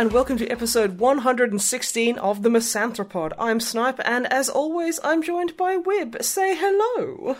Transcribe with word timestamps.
and 0.00 0.12
welcome 0.12 0.38
to 0.38 0.48
episode 0.48 0.98
116 0.98 2.18
of 2.20 2.42
the 2.42 2.48
Misanthropod. 2.48 3.34
I'm 3.38 3.60
Snipe, 3.60 4.00
and 4.02 4.26
as 4.32 4.48
always, 4.48 4.98
I'm 5.04 5.22
joined 5.22 5.58
by 5.58 5.76
Wib. 5.76 6.24
Say 6.24 6.56
hello. 6.56 7.36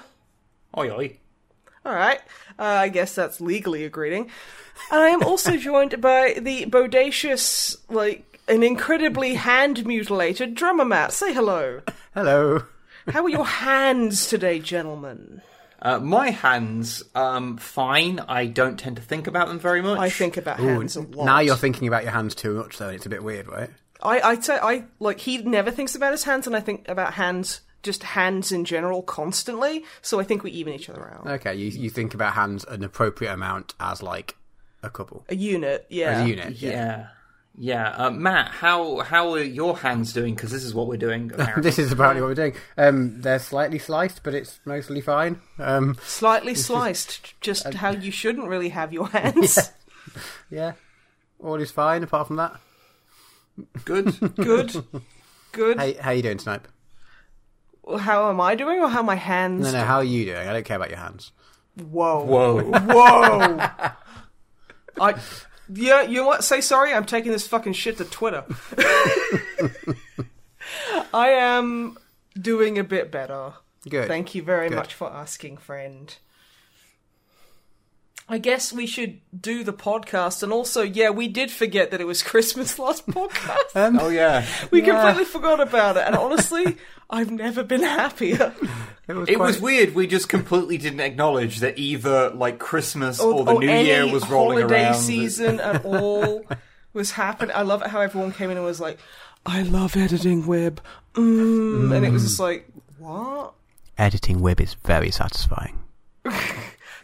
Oi, 0.77 0.91
oi. 0.91 1.17
All 1.87 1.95
right, 1.95 2.21
uh, 2.59 2.65
I 2.65 2.91
guess 2.91 3.15
that's 3.15 3.41
legally 3.41 3.85
a 3.85 3.89
greeting. 3.89 4.31
And 4.93 5.01
I 5.01 5.09
am 5.09 5.23
also 5.23 5.57
joined 5.57 6.03
by 6.03 6.35
the 6.39 6.67
bodacious, 6.67 7.79
like 7.89 8.39
an 8.47 8.63
incredibly 8.63 9.37
hand 9.37 9.87
mutilated 9.87 10.55
drummer 10.55 10.85
Matt. 10.85 11.15
Say 11.15 11.33
hello. 11.33 11.81
Hello. 12.13 12.65
How 13.09 13.25
are 13.25 13.31
your 13.31 13.47
hands 13.47 14.29
today, 14.29 14.59
gentlemen? 14.59 15.41
Uh, 15.83 15.99
my 15.99 16.31
hands, 16.31 17.03
um, 17.15 17.57
fine. 17.57 18.21
I 18.29 18.47
don't 18.47 18.79
tend 18.79 18.97
to 18.97 19.03
think 19.03 19.27
about 19.27 19.49
them 19.49 19.59
very 19.59 19.81
much. 19.83 19.99
I 19.99 20.11
think 20.11 20.37
about 20.37 20.59
hands 20.61 20.97
a 20.97 21.01
lot. 21.01 21.25
Now 21.25 21.41
you're 21.41 21.57
thinking 21.57 21.89
about 21.89 22.03
your 22.03 22.13
hands 22.13 22.35
too 22.35 22.55
much, 22.55 22.79
though. 22.79 22.89
and 22.89 22.97
It's 22.97 23.07
a 23.07 23.11
bit 23.11 23.23
weird, 23.25 23.49
right? 23.49 23.71
I, 24.03 24.31
I, 24.31 24.37
t- 24.37 24.53
I 24.53 24.85
like 24.99 25.21
he 25.21 25.39
never 25.39 25.71
thinks 25.71 25.95
about 25.95 26.13
his 26.13 26.25
hands, 26.25 26.47
and 26.47 26.55
I 26.57 26.61
think 26.61 26.89
about 26.89 27.15
hands, 27.15 27.61
just 27.83 28.03
hands 28.03 28.53
in 28.53 28.65
general, 28.65 29.03
constantly. 29.03 29.85
So 30.03 30.21
I 30.21 30.25
think 30.25 30.43
we 30.43 30.51
even 30.53 30.73
each 30.75 30.89
other 30.91 31.07
out. 31.15 31.27
Okay, 31.27 31.55
you 31.55 31.69
you 31.69 31.91
think 31.91 32.15
about 32.15 32.33
hands 32.35 32.65
an 32.65 32.83
appropriate 32.83 33.33
amount 33.33 33.75
as 33.81 34.03
like 34.03 34.37
a 34.83 34.89
couple, 34.91 35.25
A 35.29 35.35
unit, 35.35 35.87
yeah. 35.91 36.11
as 36.13 36.25
a 36.25 36.29
unit. 36.29 36.51
Yeah. 36.57 36.71
Yeah. 36.71 37.07
Yeah, 37.63 37.91
uh, 37.91 38.11
Matt, 38.11 38.49
how 38.53 39.01
how 39.01 39.35
are 39.35 39.43
your 39.43 39.77
hands 39.77 40.15
doing? 40.15 40.35
Because 40.35 40.51
this 40.51 40.65
is 40.65 40.73
what 40.73 40.87
we're 40.87 40.97
doing. 40.97 41.31
apparently. 41.35 41.63
this 41.63 41.79
is 41.79 41.93
apparently 41.93 42.23
what 42.23 42.29
we're 42.29 42.35
doing. 42.35 42.55
Um, 42.79 43.21
they're 43.21 43.39
slightly 43.39 43.79
sliced, 43.79 44.23
but 44.23 44.33
it's 44.35 44.61
mostly 44.65 45.03
fine. 45.03 45.43
Um, 45.59 45.99
Slightly 46.03 46.55
sliced, 46.55 47.39
just 47.43 47.75
how 47.75 47.91
you 47.91 48.11
shouldn't 48.11 48.49
really 48.49 48.71
have 48.71 48.95
your 48.95 49.09
hands. 49.11 49.73
yeah, 50.51 50.73
all 51.39 51.57
is 51.61 51.71
fine 51.71 52.03
apart 52.03 52.29
from 52.29 52.37
that. 52.37 52.59
Good. 53.85 54.19
Good, 54.37 54.83
good. 55.53 55.79
Hey, 55.79 55.93
how 56.01 56.13
are 56.13 56.15
you 56.15 56.23
doing, 56.23 56.39
Snipe? 56.39 56.67
How 57.99 58.31
am 58.31 58.41
I 58.41 58.55
doing, 58.55 58.81
or 58.81 58.89
how 58.89 59.03
my 59.03 59.17
hands? 59.17 59.65
No, 59.65 59.73
no, 59.73 59.85
how 59.85 59.97
are 59.97 60.05
you 60.05 60.25
doing? 60.25 60.49
I 60.49 60.55
don't 60.55 60.65
care 60.65 60.79
about 60.79 60.89
your 60.89 60.99
hands. 60.99 61.31
Whoa, 61.77 62.25
Whoa. 62.25 62.63
whoa. 62.63 63.59
I, 64.99 65.15
yeah, 65.73 66.03
you 66.03 66.17
know 66.17 66.27
what? 66.27 66.45
Say 66.45 66.61
sorry. 66.61 66.93
I'm 66.93 67.05
taking 67.05 67.33
this 67.33 67.47
fucking 67.47 67.73
shit 67.75 67.99
to 67.99 68.05
Twitter. 68.05 68.45
I 71.13 71.31
am 71.31 71.97
doing 72.41 72.79
a 72.79 72.85
bit 72.85 73.11
better. 73.11 73.55
Good. 73.89 74.09
Thank 74.09 74.35
you 74.35 74.43
very 74.43 74.69
Good. 74.69 74.77
much 74.77 74.95
for 74.95 75.11
asking, 75.11 75.57
friend. 75.59 76.15
I 78.33 78.39
guess 78.39 78.73
we 78.73 78.87
should 78.87 79.21
do 79.39 79.65
the 79.65 79.73
podcast, 79.73 80.45
and 80.45 80.53
also, 80.53 80.83
yeah, 80.83 81.11
we 81.11 81.27
did 81.27 81.51
forget 81.51 81.91
that 81.91 82.01
it 82.01 82.07
was 82.07 82.23
Christmas 82.33 82.79
last 82.79 83.07
podcast. 83.07 83.75
Um, 83.75 83.99
oh 84.01 84.09
yeah. 84.09 84.47
we 84.71 84.83
yeah. 84.83 84.87
completely 85.03 85.25
forgot 85.25 85.59
about 85.61 85.97
it, 85.97 86.05
and 86.07 86.15
honestly, 86.15 86.77
I've 87.11 87.33
never 87.33 87.65
been 87.65 87.83
happier. 87.83 88.55
it 89.09 89.15
was, 89.15 89.29
It 89.29 89.35
quite- 89.35 89.47
was 89.47 89.61
weird. 89.61 89.95
We 89.97 90.07
just 90.07 90.29
completely 90.29 90.79
didn't 90.79 91.01
acknowledge 91.01 91.59
that 91.59 91.77
either 91.77 92.31
like 92.31 92.61
Christmas 92.61 93.19
or, 93.21 93.45
the 93.45 93.53
or 93.55 93.61
New 93.61 93.69
any 93.69 93.89
Year 93.89 94.07
was 94.07 94.29
rolling 94.31 94.59
holiday 94.61 94.85
around. 94.85 94.95
season 94.95 95.59
at 95.59 95.85
all 95.85 96.45
was 96.93 97.11
happening. 97.11 97.55
I 97.57 97.63
love 97.63 97.83
it 97.83 97.89
how 97.89 98.01
everyone 98.01 98.31
came 98.33 98.51
in 98.51 98.57
and 98.57 98.65
was 98.65 98.81
like, 98.81 98.99
"I 99.45 99.63
love 99.63 99.97
editing 99.97 100.47
web," 100.47 100.81
mm, 101.15 101.93
and 101.97 102.07
it 102.07 102.13
was 102.13 102.23
just 102.23 102.39
like, 102.39 102.69
"What?" 102.99 103.55
editing 103.99 104.41
web 104.41 104.61
is 104.61 104.75
very 104.85 105.11
satisfying. 105.11 105.81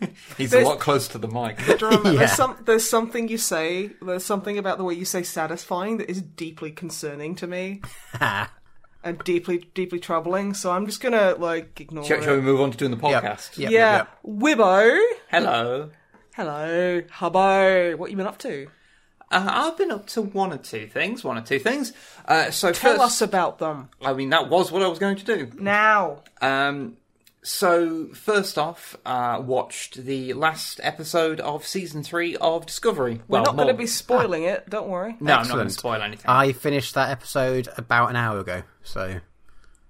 He's 0.37 0.51
There's- 0.51 0.67
a 0.67 0.69
lot 0.69 0.79
closer 0.81 1.12
to 1.12 1.19
the 1.19 1.29
mic. 1.29 1.59
Drama. 1.79 2.03
Yeah. 2.12 2.19
There's 2.19 2.33
some. 2.33 2.57
There's 2.65 2.89
something 2.89 3.29
you 3.29 3.39
say. 3.39 3.91
There's 4.03 4.25
something 4.25 4.59
about 4.59 4.79
the 4.79 4.84
way 4.84 4.95
you 4.95 5.05
say 5.05 5.23
"satisfying" 5.23 5.97
that 5.99 6.11
is 6.11 6.21
deeply 6.23 6.71
concerning 6.71 7.34
to 7.37 7.47
me 7.47 7.81
and 8.21 9.19
deeply, 9.25 9.69
deeply 9.75 9.99
troubling. 9.99 10.55
So 10.55 10.71
I'm 10.73 10.87
just 10.87 11.01
gonna 11.01 11.34
like 11.39 11.81
ignore 11.81 12.05
shall, 12.05 12.19
it. 12.19 12.25
shall 12.25 12.34
we 12.37 12.41
move 12.43 12.61
on 12.61 12.71
to 12.73 12.77
doing 12.77 12.91
the 12.97 13.09
Yep. 13.09 13.23
podcast? 13.23 13.59
Yep, 13.59 13.71
yeah, 13.71 13.97
yep, 13.97 14.09
Wibbo. 14.27 15.01
Hello. 15.31 15.91
Hello, 16.34 17.01
Hubbo. 17.01 17.97
What 17.97 18.11
you 18.11 18.17
been 18.17 18.27
up 18.27 18.39
to? 18.41 18.67
Uh, 19.31 19.49
I've 19.51 19.77
been 19.78 19.91
up 19.91 20.07
to 20.09 20.23
one 20.23 20.53
or 20.53 20.59
two 20.59 20.87
things. 20.87 21.25
One 21.25 21.37
or 21.39 21.41
two 21.41 21.59
things. 21.59 21.93
Uh, 22.27 22.51
so 22.51 22.73
Tell 22.73 22.93
first, 22.93 23.03
us 23.05 23.23
about 23.23 23.59
them 23.59 23.89
I 24.05 24.13
mean, 24.13 24.31
that 24.31 24.49
was 24.51 24.71
what 24.71 24.83
I 24.83 24.87
was 24.89 24.99
going 25.01 25.17
to 25.17 25.25
do. 25.25 25.51
now. 25.59 26.23
Um, 26.41 26.97
so 27.47 28.09
first 28.09 28.59
off, 28.59 28.97
uh, 29.07 29.41
watched 29.41 30.05
the 30.05 30.33
last 30.33 30.81
episode 30.83 31.39
of 31.39 31.65
season 31.65 32.03
three 32.03 32.34
of 32.37 32.67
Discovery. 32.67 33.21
We're 33.29 33.39
well, 33.39 33.45
not 33.45 33.57
going 33.57 33.69
to 33.69 33.75
be 33.75 33.87
spoiling 33.87 34.43
it. 34.43 34.69
Don't 34.69 34.89
worry. 34.89 35.17
No, 35.21 35.37
I'm 35.37 35.47
not 35.47 35.55
going 35.55 35.69
to 35.69 35.73
spoil 35.73 36.03
anything. 36.03 36.29
I 36.29 36.51
finished 36.51 36.95
that 36.95 37.11
episode 37.11 37.69
about 37.77 38.11
an 38.11 38.17
hour 38.17 38.41
ago, 38.41 38.65
so 38.83 39.21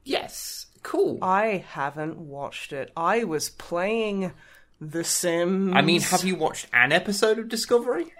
yes, 0.04 0.66
cool. 0.82 1.18
I 1.22 1.64
haven't 1.70 2.18
watched 2.18 2.74
it. 2.74 2.92
I 2.94 3.24
was 3.24 3.48
playing 3.48 4.32
The 4.78 5.02
Sims. 5.02 5.72
I 5.74 5.80
mean, 5.80 6.02
have 6.02 6.24
you 6.24 6.36
watched 6.36 6.66
an 6.74 6.92
episode 6.92 7.38
of 7.38 7.48
Discovery? 7.48 8.12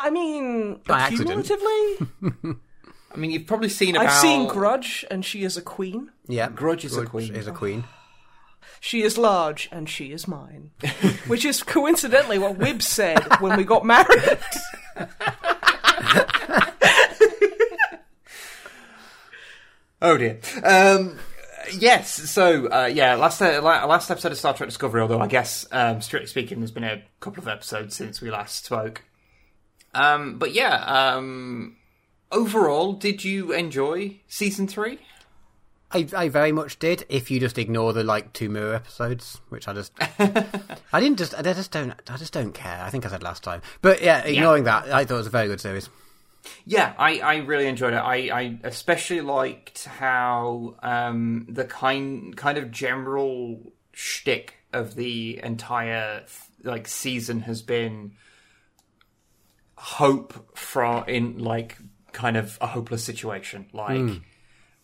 I 0.00 0.10
mean, 0.10 0.80
By 0.84 1.10
cumulatively, 1.10 2.08
I 3.12 3.16
mean, 3.16 3.30
you've 3.30 3.46
probably 3.46 3.68
seen 3.68 3.94
about. 3.94 4.08
I've 4.08 4.14
seen 4.14 4.48
Grudge, 4.48 5.04
and 5.12 5.24
she 5.24 5.44
is 5.44 5.56
a 5.56 5.62
queen. 5.62 6.10
yeah. 6.26 6.48
Grudge 6.48 6.84
is 6.84 6.96
a 6.96 7.06
queen. 7.06 7.36
Is 7.36 7.46
a 7.46 7.52
queen. 7.52 7.84
She 8.80 9.02
is 9.02 9.18
large, 9.18 9.68
and 9.70 9.88
she 9.88 10.10
is 10.12 10.26
mine. 10.26 10.70
Which 11.26 11.44
is 11.44 11.62
coincidentally 11.62 12.38
what 12.38 12.58
Wibbs 12.58 12.82
said 12.82 13.20
when 13.40 13.56
we 13.56 13.64
got 13.64 13.84
married. 13.84 14.38
Oh 20.02 20.16
dear. 20.16 20.40
Um, 20.62 21.18
yes. 21.78 22.30
So 22.30 22.68
uh, 22.68 22.86
yeah, 22.86 23.16
last 23.16 23.40
uh, 23.42 23.60
last 23.62 24.10
episode 24.10 24.32
of 24.32 24.38
Star 24.38 24.54
Trek 24.54 24.68
Discovery. 24.68 25.02
Although 25.02 25.20
I 25.20 25.26
guess 25.26 25.66
um, 25.72 26.00
strictly 26.00 26.26
speaking, 26.26 26.60
there's 26.60 26.70
been 26.70 26.84
a 26.84 27.02
couple 27.20 27.42
of 27.42 27.48
episodes 27.48 27.96
since 27.96 28.20
we 28.20 28.30
last 28.30 28.64
spoke. 28.64 29.04
Um, 29.94 30.38
but 30.38 30.54
yeah. 30.54 30.76
Um, 30.84 31.76
overall, 32.32 32.94
did 32.94 33.24
you 33.24 33.52
enjoy 33.52 34.20
season 34.26 34.66
three? 34.66 35.00
I, 35.92 36.06
I 36.16 36.28
very 36.28 36.52
much 36.52 36.78
did. 36.78 37.04
If 37.08 37.30
you 37.30 37.40
just 37.40 37.58
ignore 37.58 37.92
the 37.92 38.04
like 38.04 38.32
two 38.32 38.48
mirror 38.48 38.74
episodes, 38.74 39.40
which 39.48 39.66
I 39.66 39.72
just, 39.72 39.92
I 40.92 41.00
didn't 41.00 41.18
just, 41.18 41.34
I 41.34 41.42
just 41.42 41.72
don't, 41.72 41.92
I 42.08 42.16
just 42.16 42.32
don't 42.32 42.52
care. 42.52 42.80
I 42.82 42.90
think 42.90 43.04
I 43.04 43.08
said 43.08 43.22
last 43.22 43.42
time, 43.42 43.62
but 43.82 44.00
yeah, 44.02 44.22
ignoring 44.24 44.64
that, 44.64 44.92
I 44.92 45.04
thought 45.04 45.14
it 45.14 45.18
was 45.18 45.26
a 45.26 45.30
very 45.30 45.48
good 45.48 45.60
series. 45.60 45.88
Yeah, 46.64 46.94
I, 46.98 47.18
I 47.20 47.36
really 47.38 47.66
enjoyed 47.66 47.92
it. 47.92 47.98
I, 47.98 48.16
I 48.32 48.58
especially 48.64 49.20
liked 49.20 49.84
how 49.84 50.76
um, 50.82 51.46
the 51.48 51.64
kind 51.64 52.36
kind 52.36 52.56
of 52.56 52.70
general 52.70 53.72
shtick 53.92 54.54
of 54.72 54.94
the 54.94 55.40
entire 55.42 56.24
like 56.62 56.86
season 56.86 57.40
has 57.40 57.62
been 57.62 58.12
hope 59.76 60.56
from 60.56 61.04
in 61.08 61.38
like 61.38 61.76
kind 62.12 62.36
of 62.36 62.58
a 62.60 62.66
hopeless 62.66 63.04
situation, 63.04 63.66
like 63.72 64.20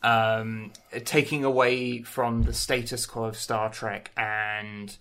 um, 0.02 0.72
taking 1.04 1.44
away 1.44 2.02
from 2.02 2.42
the 2.42 2.52
status 2.52 3.06
quo 3.06 3.24
of 3.24 3.36
Star 3.36 3.70
Trek 3.70 4.10
and 4.16 4.96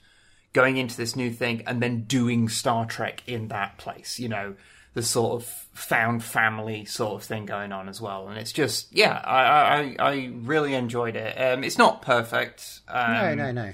going 0.53 0.77
into 0.77 0.95
this 0.97 1.15
new 1.15 1.31
thing 1.31 1.63
and 1.68 1.81
then 1.81 2.03
doing 2.03 2.50
Star 2.50 2.86
Trek 2.86 3.24
in 3.27 3.50
that 3.50 3.77
place. 3.77 4.19
You 4.19 4.30
know, 4.30 4.56
the 4.94 5.03
sort 5.03 5.42
of 5.42 5.45
found 5.74 6.24
family 6.24 6.86
sort 6.86 7.21
of 7.21 7.27
thing 7.27 7.45
going 7.45 7.74
on 7.74 7.89
as 7.89 8.00
well. 8.00 8.30
And 8.30 8.38
it's 8.38 8.53
just, 8.53 8.94
yeah, 8.95 9.21
I, 9.25 9.95
I, 10.00 10.12
I 10.12 10.31
really 10.33 10.74
enjoyed 10.74 11.18
it. 11.18 11.36
Um, 11.36 11.63
it's 11.65 11.77
not 11.77 12.01
perfect. 12.01 12.80
Um, 12.88 13.13
No, 13.13 13.36
no, 13.36 13.51
no. 13.51 13.74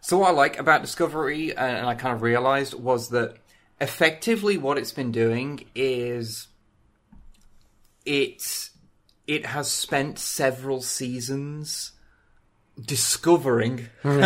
so 0.00 0.18
what 0.18 0.28
I 0.28 0.32
like 0.32 0.58
about 0.60 0.82
Discovery, 0.82 1.56
uh, 1.56 1.64
and 1.66 1.86
I 1.86 1.94
kind 1.96 2.14
of 2.14 2.22
realized, 2.22 2.74
was 2.74 3.08
that 3.08 3.34
effectively 3.80 4.56
what 4.58 4.78
it's 4.78 4.92
been 4.92 5.10
doing 5.10 5.64
is 5.74 6.46
it 8.06 8.69
it 9.30 9.46
has 9.46 9.70
spent 9.70 10.18
several 10.18 10.82
seasons 10.82 11.92
discovering 12.84 13.86
um, 14.02 14.18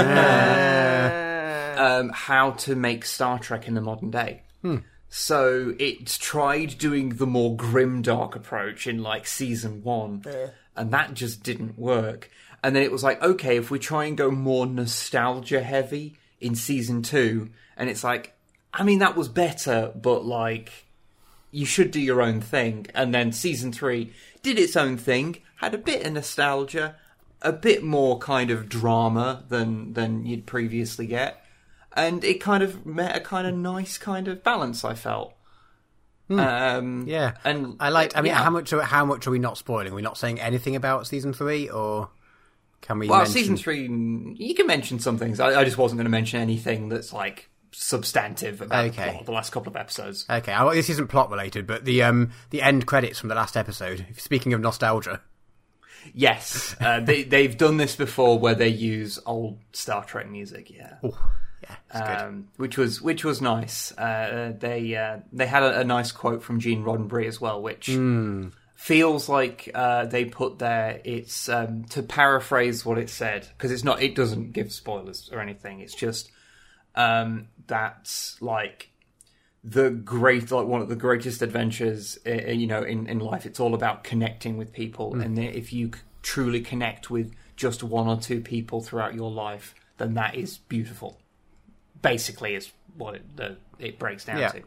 how 2.08 2.52
to 2.52 2.74
make 2.74 3.04
Star 3.04 3.38
Trek 3.38 3.68
in 3.68 3.74
the 3.74 3.82
modern 3.82 4.10
day. 4.10 4.44
So 5.10 5.74
it's 5.78 6.16
tried 6.16 6.78
doing 6.78 7.10
the 7.16 7.26
more 7.26 7.54
grim 7.54 8.00
dark 8.00 8.34
approach 8.34 8.86
in 8.86 9.02
like 9.02 9.26
season 9.26 9.82
one, 9.84 10.24
and 10.74 10.90
that 10.92 11.12
just 11.12 11.42
didn't 11.42 11.78
work. 11.78 12.30
And 12.62 12.74
then 12.74 12.82
it 12.82 12.90
was 12.90 13.04
like, 13.04 13.22
okay, 13.22 13.58
if 13.58 13.70
we 13.70 13.78
try 13.78 14.06
and 14.06 14.16
go 14.16 14.30
more 14.30 14.64
nostalgia 14.64 15.62
heavy 15.62 16.16
in 16.40 16.54
season 16.54 17.02
two, 17.02 17.50
and 17.76 17.90
it's 17.90 18.02
like, 18.02 18.32
I 18.72 18.82
mean, 18.84 19.00
that 19.00 19.16
was 19.16 19.28
better, 19.28 19.92
but 19.94 20.24
like, 20.24 20.72
you 21.50 21.66
should 21.66 21.90
do 21.90 22.00
your 22.00 22.22
own 22.22 22.40
thing. 22.40 22.86
And 22.94 23.14
then 23.14 23.30
season 23.32 23.70
three 23.70 24.12
did 24.44 24.58
its 24.58 24.76
own 24.76 24.96
thing, 24.96 25.38
had 25.56 25.74
a 25.74 25.78
bit 25.78 26.06
of 26.06 26.12
nostalgia, 26.12 26.94
a 27.42 27.52
bit 27.52 27.82
more 27.82 28.18
kind 28.18 28.52
of 28.52 28.68
drama 28.68 29.42
than 29.48 29.94
than 29.94 30.24
you'd 30.24 30.46
previously 30.46 31.06
get, 31.06 31.44
and 31.92 32.22
it 32.22 32.40
kind 32.40 32.62
of 32.62 32.86
met 32.86 33.16
a 33.16 33.20
kind 33.20 33.48
of 33.48 33.54
nice 33.54 33.98
kind 33.98 34.28
of 34.28 34.44
balance. 34.44 34.84
I 34.84 34.94
felt. 34.94 35.34
Um, 36.30 37.06
Yeah, 37.08 37.32
and 37.42 37.76
I 37.80 37.88
liked. 37.88 38.16
I 38.16 38.22
mean, 38.22 38.30
yeah. 38.30 38.42
how 38.42 38.50
much? 38.50 38.72
Are, 38.72 38.82
how 38.82 39.04
much 39.04 39.26
are 39.26 39.30
we 39.30 39.38
not 39.38 39.58
spoiling? 39.58 39.92
We're 39.92 40.00
not 40.00 40.18
saying 40.18 40.40
anything 40.40 40.76
about 40.76 41.06
season 41.06 41.32
three, 41.32 41.68
or 41.68 42.10
can 42.80 42.98
we? 42.98 43.08
Well, 43.08 43.18
mention... 43.18 43.32
season 43.34 43.56
three, 43.56 43.82
you 43.82 44.54
can 44.54 44.66
mention 44.66 45.00
some 45.00 45.18
things. 45.18 45.40
I, 45.40 45.60
I 45.60 45.64
just 45.64 45.78
wasn't 45.78 45.98
going 45.98 46.06
to 46.06 46.10
mention 46.10 46.40
anything 46.40 46.88
that's 46.88 47.12
like 47.12 47.50
substantive 47.74 48.60
about 48.62 48.86
Okay. 48.86 49.06
the, 49.06 49.10
plot 49.12 49.26
the 49.26 49.32
last 49.32 49.50
couple 49.52 49.70
of 49.70 49.76
episodes. 49.76 50.24
Okay, 50.30 50.52
I, 50.52 50.74
this 50.74 50.88
isn't 50.90 51.08
plot 51.08 51.30
related, 51.30 51.66
but 51.66 51.84
the 51.84 52.02
um 52.02 52.30
the 52.50 52.62
end 52.62 52.86
credits 52.86 53.18
from 53.18 53.28
the 53.28 53.34
last 53.34 53.56
episode. 53.56 54.06
Speaking 54.16 54.52
of 54.52 54.60
nostalgia, 54.60 55.20
Yes, 56.12 56.76
uh, 56.80 57.00
they 57.04 57.22
they've 57.22 57.56
done 57.56 57.76
this 57.78 57.96
before 57.96 58.38
where 58.38 58.54
they 58.54 58.68
use 58.68 59.18
old 59.26 59.58
Star 59.72 60.04
Trek 60.04 60.28
music. 60.28 60.70
Yeah. 60.70 60.94
oh 61.02 61.30
yeah. 61.62 62.24
Um, 62.26 62.48
which 62.56 62.76
was 62.76 63.00
which 63.00 63.24
was 63.24 63.40
nice. 63.40 63.90
Uh, 63.96 64.52
they 64.58 64.94
uh, 64.96 65.18
they 65.32 65.46
had 65.46 65.62
a, 65.62 65.80
a 65.80 65.84
nice 65.84 66.12
quote 66.12 66.42
from 66.42 66.60
Gene 66.60 66.84
Roddenberry 66.84 67.26
as 67.26 67.40
well, 67.40 67.62
which 67.62 67.86
Hmm. 67.86 68.48
feels 68.74 69.30
like 69.30 69.70
uh, 69.74 70.04
they 70.04 70.26
put 70.26 70.58
there. 70.58 71.00
It's 71.04 71.48
um, 71.48 71.84
to 71.86 72.02
paraphrase 72.02 72.84
what 72.84 72.98
it 72.98 73.08
said 73.08 73.48
because 73.56 73.70
it's 73.70 73.84
not. 73.84 74.02
It 74.02 74.14
doesn't 74.14 74.52
give 74.52 74.72
spoilers 74.72 75.30
or 75.32 75.40
anything. 75.40 75.80
It's 75.80 75.94
just 75.94 76.30
um, 76.96 77.48
that's 77.66 78.40
like 78.42 78.90
the 79.62 79.90
great 79.90 80.50
like 80.50 80.66
one 80.66 80.82
of 80.82 80.88
the 80.88 80.96
greatest 80.96 81.40
adventures 81.42 82.18
uh, 82.26 82.30
you 82.50 82.66
know 82.66 82.82
in, 82.82 83.06
in 83.06 83.18
life. 83.18 83.46
It's 83.46 83.60
all 83.60 83.74
about 83.74 84.04
connecting 84.04 84.56
with 84.56 84.72
people. 84.72 85.14
And 85.14 85.38
if 85.38 85.72
you 85.72 85.92
truly 86.22 86.60
connect 86.60 87.10
with 87.10 87.34
just 87.56 87.82
one 87.82 88.08
or 88.08 88.18
two 88.20 88.40
people 88.40 88.80
throughout 88.82 89.14
your 89.14 89.30
life 89.30 89.74
then 89.98 90.14
that 90.14 90.34
is 90.34 90.58
beautiful. 90.58 91.20
Basically 92.02 92.54
is 92.54 92.72
what 92.96 93.14
it, 93.14 93.36
the, 93.36 93.56
it 93.78 93.98
breaks 93.98 94.24
down 94.24 94.38
Yeah. 94.38 94.48
to 94.48 94.62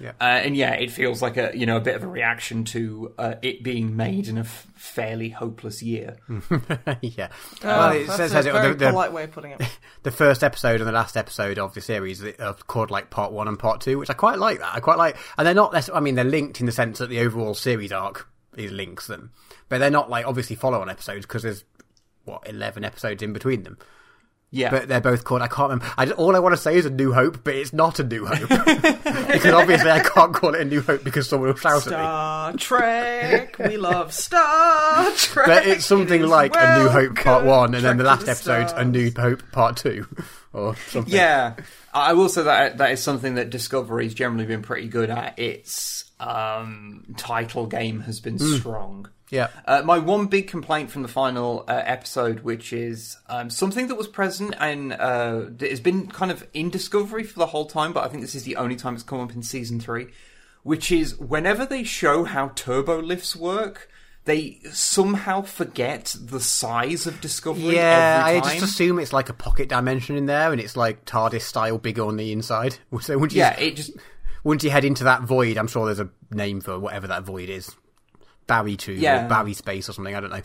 Yeah. 0.00 0.12
uh, 0.20 0.24
and 0.24 0.56
yeah 0.56 0.72
it 0.72 0.90
feels 0.90 1.22
like 1.22 1.36
a 1.36 1.52
you 1.54 1.66
know 1.66 1.76
a 1.76 1.80
bit 1.80 1.94
of 1.94 2.02
a 2.02 2.08
reaction 2.08 2.64
to 2.64 3.14
uh, 3.16 3.34
it 3.42 3.62
being 3.62 3.96
made 3.96 4.26
in 4.26 4.38
a 4.38 4.42
f- 4.42 4.66
fairly 4.74 5.28
hopeless 5.28 5.82
year 5.82 6.16
yeah. 7.00 7.28
Oh, 7.62 7.68
well, 7.68 7.92
it 7.92 8.06
that's 8.06 8.16
says, 8.16 8.30
a 8.30 8.34
says 8.34 8.46
it, 8.46 8.52
very 8.52 8.68
the, 8.70 8.74
the, 8.74 8.90
polite 8.90 9.12
way 9.12 9.24
of 9.24 9.32
putting 9.32 9.52
it. 9.52 9.62
the 10.02 10.10
first 10.10 10.42
episode 10.42 10.80
and 10.80 10.88
the 10.88 10.92
last 10.92 11.16
episode 11.16 11.58
of 11.58 11.74
the 11.74 11.80
series 11.80 12.22
are 12.22 12.54
called 12.66 12.90
like 12.90 13.10
part 13.10 13.32
one 13.32 13.48
and 13.48 13.58
part 13.58 13.80
two, 13.80 13.98
which 13.98 14.10
I 14.10 14.14
quite 14.14 14.38
like. 14.38 14.58
That 14.58 14.74
I 14.74 14.80
quite 14.80 14.98
like, 14.98 15.16
and 15.38 15.46
they're 15.46 15.54
not. 15.54 15.72
Less, 15.72 15.90
I 15.92 16.00
mean, 16.00 16.14
they're 16.14 16.24
linked 16.24 16.60
in 16.60 16.66
the 16.66 16.72
sense 16.72 16.98
that 16.98 17.08
the 17.08 17.20
overall 17.20 17.54
series 17.54 17.92
arc 17.92 18.28
is 18.56 18.70
links 18.70 19.06
them, 19.06 19.32
but 19.68 19.78
they're 19.78 19.90
not 19.90 20.10
like 20.10 20.26
obviously 20.26 20.56
follow-on 20.56 20.90
episodes 20.90 21.26
because 21.26 21.42
there's 21.42 21.64
what 22.24 22.48
eleven 22.48 22.84
episodes 22.84 23.22
in 23.22 23.32
between 23.32 23.62
them. 23.62 23.78
Yeah 24.54 24.70
But 24.70 24.88
they're 24.88 25.00
both 25.00 25.24
called. 25.24 25.42
I 25.42 25.48
can't 25.48 25.70
remember. 25.70 25.86
I, 25.98 26.10
all 26.12 26.34
I 26.36 26.38
want 26.38 26.54
to 26.54 26.60
say 26.60 26.76
is 26.76 26.86
a 26.86 26.90
New 26.90 27.12
Hope, 27.12 27.42
but 27.44 27.54
it's 27.54 27.72
not 27.72 27.98
a 27.98 28.04
New 28.04 28.24
Hope 28.24 28.48
because 28.48 29.52
obviously 29.52 29.90
I 29.90 30.00
can't 30.00 30.32
call 30.32 30.54
it 30.54 30.60
a 30.60 30.64
New 30.64 30.80
Hope 30.80 31.02
because 31.04 31.28
someone 31.28 31.48
will 31.50 31.56
shout 31.56 31.86
at 31.86 31.86
me. 31.86 31.90
Star 31.90 32.52
Trek, 32.56 33.58
we 33.58 33.76
love 33.76 34.14
Star 34.14 35.10
Trek. 35.16 35.46
But 35.46 35.66
it's 35.66 35.84
something 35.84 36.20
It 36.20 36.24
is 36.24 36.30
like 36.30 36.54
a 36.56 36.78
New 36.78 36.88
Hope 36.88 37.16
Part 37.16 37.44
welcome, 37.44 37.46
One, 37.48 37.74
and 37.74 37.84
then 37.84 37.96
the 37.98 38.04
last 38.04 38.26
the 38.26 38.30
episode's 38.30 38.72
a. 38.72 38.84
New 38.84 39.10
Hope 39.16 39.42
Part 39.50 39.76
Two, 39.76 40.06
or 40.52 40.76
something. 40.76 41.12
Yeah, 41.12 41.54
I 41.92 42.12
will 42.12 42.28
say 42.28 42.44
that 42.44 42.78
that 42.78 42.92
is 42.92 43.02
something 43.02 43.34
that 43.34 43.50
Discovery's 43.50 44.14
generally 44.14 44.46
been 44.46 44.62
pretty 44.62 44.86
good 44.88 45.10
at. 45.10 45.38
Its 45.38 46.04
um, 46.20 47.04
title 47.16 47.66
game 47.66 48.00
has 48.00 48.20
been 48.20 48.38
strong. 48.38 49.08
Yeah. 49.34 49.48
Uh, 49.64 49.82
my 49.84 49.98
one 49.98 50.26
big 50.26 50.46
complaint 50.46 50.90
from 50.90 51.02
the 51.02 51.08
final 51.08 51.64
uh, 51.66 51.82
episode, 51.84 52.40
which 52.40 52.72
is 52.72 53.16
um, 53.28 53.50
something 53.50 53.88
that 53.88 53.96
was 53.96 54.06
present 54.06 54.54
and 54.60 54.92
uh, 54.92 55.46
that 55.48 55.70
has 55.70 55.80
been 55.80 56.06
kind 56.06 56.30
of 56.30 56.46
in 56.54 56.70
Discovery 56.70 57.24
for 57.24 57.38
the 57.38 57.46
whole 57.46 57.66
time, 57.66 57.92
but 57.92 58.04
I 58.04 58.08
think 58.08 58.22
this 58.22 58.34
is 58.34 58.44
the 58.44 58.56
only 58.56 58.76
time 58.76 58.94
it's 58.94 59.02
come 59.02 59.20
up 59.20 59.32
in 59.32 59.42
season 59.42 59.80
three, 59.80 60.06
which 60.62 60.92
is 60.92 61.18
whenever 61.18 61.66
they 61.66 61.82
show 61.82 62.24
how 62.24 62.52
turbo 62.54 63.00
lifts 63.02 63.34
work. 63.34 63.90
They 64.26 64.60
somehow 64.72 65.42
forget 65.42 66.16
the 66.18 66.40
size 66.40 67.06
of 67.06 67.20
Discovery. 67.20 67.74
Yeah, 67.74 68.22
I 68.24 68.40
just 68.40 68.62
assume 68.62 68.98
it's 68.98 69.12
like 69.12 69.28
a 69.28 69.34
pocket 69.34 69.68
dimension 69.68 70.16
in 70.16 70.24
there, 70.24 70.50
and 70.50 70.58
it's 70.58 70.78
like 70.78 71.04
TARDIS 71.04 71.42
style, 71.42 71.76
bigger 71.76 72.06
on 72.06 72.16
the 72.16 72.32
inside. 72.32 72.78
So 73.02 73.22
you, 73.22 73.28
yeah, 73.32 73.54
it 73.58 73.76
just 73.76 73.90
once 74.44 74.62
you 74.62 74.70
head 74.70 74.84
into 74.84 75.04
that 75.04 75.22
void, 75.22 75.58
I'm 75.58 75.66
sure 75.66 75.86
there's 75.86 76.00
a 76.00 76.08
name 76.30 76.60
for 76.60 76.78
whatever 76.78 77.06
that 77.08 77.24
void 77.24 77.48
is, 77.48 77.74
Barry 78.46 78.76
Two 78.76 78.92
Yeah. 78.92 79.26
or 79.26 79.28
Barry 79.28 79.54
Space 79.54 79.88
or 79.88 79.92
something. 79.92 80.14
I 80.14 80.20
don't 80.20 80.30
know, 80.30 80.42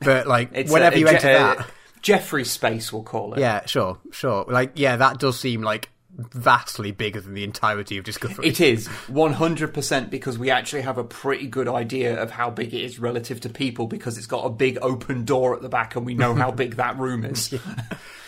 but 0.00 0.26
like 0.26 0.52
whenever 0.68 0.96
a- 0.96 0.98
you 0.98 1.06
a 1.06 1.10
enter 1.10 1.20
Je- 1.20 1.32
that, 1.34 1.58
uh, 1.58 1.62
Jeffrey 2.02 2.44
Space, 2.44 2.92
we'll 2.92 3.02
call 3.02 3.34
it. 3.34 3.40
yeah, 3.40 3.66
sure, 3.66 3.98
sure. 4.12 4.44
Like 4.48 4.72
yeah, 4.76 4.96
that 4.96 5.18
does 5.18 5.38
seem 5.38 5.62
like 5.62 5.90
vastly 6.34 6.90
bigger 6.92 7.20
than 7.20 7.34
the 7.34 7.44
entirety 7.44 7.96
of 7.96 8.04
Discovery. 8.04 8.46
It 8.48 8.60
is 8.60 8.88
100% 9.08 10.10
because 10.10 10.38
we 10.38 10.50
actually 10.50 10.82
have 10.82 10.98
a 10.98 11.04
pretty 11.04 11.46
good 11.46 11.68
idea 11.68 12.20
of 12.20 12.30
how 12.30 12.50
big 12.50 12.74
it 12.74 12.82
is 12.82 12.98
relative 12.98 13.40
to 13.42 13.48
people 13.48 13.86
because 13.86 14.18
it's 14.18 14.26
got 14.26 14.44
a 14.44 14.50
big 14.50 14.76
open 14.82 15.24
door 15.24 15.54
at 15.54 15.62
the 15.62 15.68
back 15.68 15.96
and 15.96 16.04
we 16.04 16.14
know 16.14 16.34
how 16.34 16.50
big 16.62 16.76
that 16.76 16.98
room 16.98 17.24
is. 17.24 17.54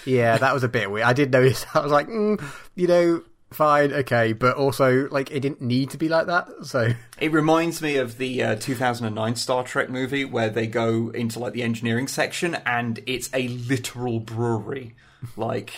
Yeah, 0.07 0.39
that 0.39 0.55
was 0.55 0.63
a 0.65 0.69
bit 0.69 0.91
weird. 0.91 1.07
I 1.07 1.13
did 1.13 1.33
notice. 1.33 1.67
I 1.75 1.81
was 1.81 1.93
like, 1.93 2.09
mm, 2.09 2.43
you 2.77 2.87
know, 2.87 3.23
fine, 3.53 3.93
okay, 3.93 4.33
but 4.33 4.57
also 4.57 5.09
like 5.11 5.31
it 5.31 5.41
didn't 5.41 5.61
need 5.61 5.91
to 5.91 5.99
be 5.99 6.09
like 6.09 6.27
that. 6.27 6.49
So 6.63 6.93
It 7.19 7.33
reminds 7.33 7.81
me 7.83 7.97
of 7.97 8.19
the 8.19 8.43
uh, 8.43 8.57
2009 8.57 9.37
Star 9.37 9.65
Trek 9.65 9.91
movie 9.91 10.25
where 10.25 10.51
they 10.51 10.67
go 10.67 11.11
into 11.11 11.39
like 11.39 11.53
the 11.53 11.63
engineering 11.63 12.09
section 12.09 12.55
and 12.67 13.01
it's 13.07 13.31
a 13.35 13.49
literal 13.49 14.21
brewery. 14.21 14.95
Like 15.37 15.73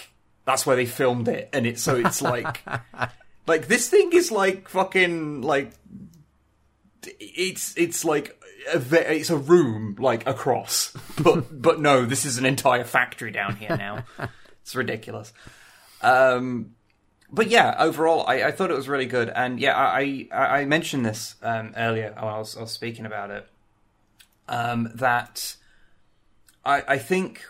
that's 0.45 0.67
where 0.67 0.77
they 0.77 0.87
filmed 0.87 1.29
it 1.29 1.49
and 1.53 1.67
it's 1.67 1.83
so 1.83 1.97
it's 1.97 2.21
like 2.21 2.63
like 3.47 3.67
this 3.69 3.89
thing 3.89 4.11
is 4.13 4.31
like 4.31 4.69
fucking 4.69 5.43
like 5.43 5.73
it's 7.19 7.77
it's 7.77 8.05
like 8.05 8.41
a, 8.73 8.79
ve- 8.79 8.99
it's 8.99 9.31
a 9.31 9.37
room 9.37 9.97
like 9.99 10.27
across 10.27 10.93
but 11.23 11.61
but 11.63 11.81
no 11.81 12.05
this 12.07 12.25
is 12.25 12.39
an 12.39 12.47
entire 12.47 12.85
factory 12.85 13.31
down 13.31 13.57
here 13.57 13.77
now 13.77 14.05
it's 14.63 14.75
ridiculous 14.75 15.33
um 16.03 16.71
but 17.35 17.49
yeah 17.49 17.75
overall 17.79 18.25
I, 18.27 18.45
I 18.45 18.51
thought 18.51 18.71
it 18.71 18.77
was 18.77 18.89
really 18.89 19.07
good. 19.07 19.29
And 19.29 19.61
yeah 19.61 19.77
i 19.77 20.27
i, 20.33 20.61
I 20.61 20.65
mentioned 20.65 21.05
this 21.05 21.37
um 21.43 21.73
earlier 21.77 22.13
when 22.17 22.25
I 22.25 22.39
was, 22.39 22.57
I 22.57 22.61
was 22.61 22.73
speaking 22.73 23.07
about 23.07 23.31
it 23.31 23.47
um 24.49 24.91
that 24.95 25.57
i 26.65 26.83
i 26.87 26.99
think 26.99 27.45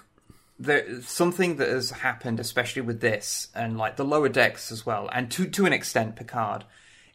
there 0.59 1.03
something 1.03 1.57
that 1.57 1.69
has 1.69 1.91
happened 1.91 2.39
especially 2.39 2.83
with 2.83 3.01
this 3.01 3.49
and 3.55 3.77
like 3.77 3.97
the 3.97 4.05
lower 4.05 4.29
decks 4.29 4.71
as 4.71 4.87
well 4.87 5.09
and 5.13 5.31
to 5.33 5.47
to 5.47 5.67
an 5.67 5.73
extent 5.73 6.15
picard 6.15 6.65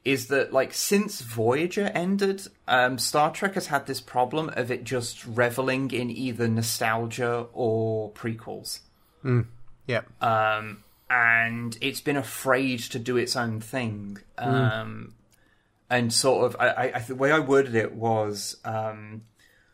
is 0.05 0.27
that 0.27 0.53
like 0.53 0.73
since 0.73 1.21
Voyager 1.21 1.91
ended, 1.93 2.47
um, 2.67 2.97
Star 2.97 3.31
Trek 3.31 3.55
has 3.55 3.67
had 3.67 3.85
this 3.85 3.99
problem 4.01 4.49
of 4.55 4.71
it 4.71 4.83
just 4.83 5.25
reveling 5.25 5.91
in 5.91 6.09
either 6.09 6.47
nostalgia 6.47 7.47
or 7.53 8.11
prequels, 8.11 8.79
yeah, 9.87 10.01
um, 10.21 10.83
and 11.09 11.77
it's 11.81 12.01
been 12.01 12.17
afraid 12.17 12.79
to 12.79 12.99
do 12.99 13.17
its 13.17 13.35
own 13.35 13.59
thing. 13.61 14.17
Um, 14.37 15.15
And 15.89 16.13
sort 16.13 16.45
of, 16.45 16.55
I, 16.59 16.67
I, 16.67 16.95
I, 16.97 16.99
the 16.99 17.15
way 17.15 17.31
I 17.31 17.39
worded 17.39 17.73
it 17.73 17.95
was, 17.95 18.57
um, 18.63 19.23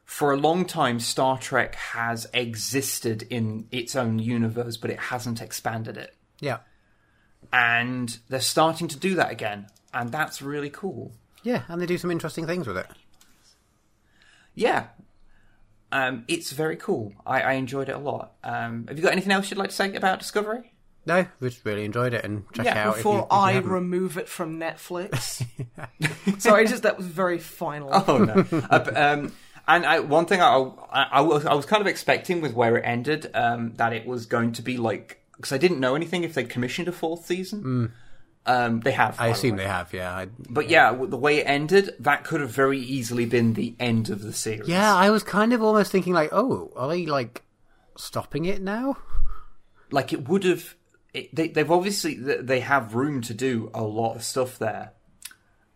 for 0.06 0.32
a 0.32 0.38
long 0.38 0.64
time, 0.64 1.02
Star 1.02 1.38
Trek 1.38 1.76
has 1.76 2.26
existed 2.34 3.24
in 3.24 3.68
its 3.72 3.96
own 3.98 4.20
universe, 4.20 4.78
but 4.78 4.90
it 4.92 5.00
hasn't 5.00 5.42
expanded 5.42 5.98
it, 5.98 6.16
yeah, 6.40 6.60
and 7.52 8.18
they're 8.30 8.40
starting 8.40 8.88
to 8.88 8.98
do 8.98 9.16
that 9.16 9.30
again, 9.32 9.68
and 9.94 10.12
that's 10.12 10.42
really 10.42 10.70
cool. 10.70 11.12
yeah, 11.44 11.64
and 11.68 11.82
they 11.82 11.86
do 11.86 11.98
some 11.98 12.12
interesting 12.12 12.46
things 12.48 12.66
with 12.66 12.78
it. 12.78 12.88
Yeah. 14.54 14.88
Um, 15.92 16.24
it's 16.28 16.52
very 16.52 16.78
cool. 16.78 17.14
I, 17.26 17.42
I 17.42 17.54
enjoyed 17.54 17.90
it 17.90 17.96
a 17.96 18.00
lot. 18.00 18.36
Um, 18.44 18.86
have 18.88 18.98
you 18.98 19.04
got 19.04 19.12
anything 19.12 19.32
else 19.34 19.50
you'd 19.50 19.58
like 19.58 19.70
to 19.70 19.76
say 19.76 19.94
about 19.96 20.20
Discovery? 20.20 20.72
No, 21.06 21.26
we 21.40 21.50
just 21.50 21.64
really 21.66 21.86
enjoyed 21.86 22.14
it, 22.14 22.24
and 22.26 22.44
check 22.54 22.66
it 22.66 22.70
Yeah, 22.70 22.88
out 22.90 22.96
Before 22.96 23.14
if 23.14 23.18
you, 23.20 23.26
if 23.26 23.32
you 23.32 23.38
I 23.38 23.52
haven't. 23.54 23.70
remove 23.72 24.18
it 24.18 24.28
from 24.28 24.60
Netflix. 24.60 25.46
Sorry, 26.42 26.66
just 26.68 26.84
that 26.84 26.98
was 26.98 27.06
very 27.08 27.38
final. 27.40 27.90
Oh 27.94 28.18
no. 28.18 28.46
uh, 28.70 28.92
um, 28.96 29.32
and 29.68 29.86
I, 29.86 30.00
one 30.00 30.26
thing 30.26 30.42
I, 30.42 30.56
I, 30.92 31.04
I 31.14 31.22
was 31.22 31.46
I 31.46 31.54
was 31.54 31.66
kind 31.66 31.82
of 31.82 31.88
expecting 31.88 32.42
with 32.42 32.54
where 32.54 32.78
it 32.78 32.82
ended 32.86 33.30
um, 33.36 33.74
that 33.76 33.94
it 33.94 34.06
was 34.08 34.26
going 34.26 34.52
to 34.54 34.62
be 34.62 34.78
like 34.78 35.22
because 35.38 35.52
I 35.52 35.58
didn't 35.58 35.80
know 35.80 35.96
anything 35.96 36.24
if 36.24 36.34
they 36.34 36.44
commissioned 36.44 36.88
a 36.88 36.92
fourth 36.92 37.26
season. 37.26 37.94
Um, 38.48 38.80
they 38.82 38.92
have. 38.92 39.20
I 39.20 39.28
assume 39.30 39.58
they 39.58 39.66
have. 39.66 39.92
Yeah. 39.92 40.16
I, 40.16 40.28
But 40.50 40.70
yeah, 40.70 40.92
w- 40.92 41.10
the 41.10 41.18
way 41.18 41.38
it 41.38 41.46
ended, 41.48 41.96
that 42.00 42.24
could 42.24 42.42
have 42.42 42.52
very 42.52 42.78
easily 42.80 43.26
been 43.26 43.54
the 43.54 43.76
end 43.80 44.12
of 44.12 44.22
the 44.22 44.34
series. 44.34 44.68
yeah, 44.70 44.94
I 44.96 45.10
was 45.10 45.24
kind 45.24 45.52
of 45.52 45.64
almost 45.64 45.92
thinking 45.92 46.14
like, 46.14 46.30
oh, 46.32 46.72
are 46.76 46.88
they 46.88 47.08
like 47.08 47.42
stopping 47.96 48.46
it 48.46 48.62
now? 48.62 48.98
like 49.92 50.14
it 50.14 50.28
would 50.30 50.44
have. 50.44 50.76
It, 51.16 51.34
they, 51.34 51.48
they've 51.48 51.72
obviously 51.72 52.16
they 52.16 52.60
have 52.60 52.94
room 52.94 53.22
to 53.22 53.34
do 53.34 53.72
a 53.74 53.82
lot 53.82 54.16
of 54.16 54.24
stuff 54.24 54.60
there. 54.60 54.92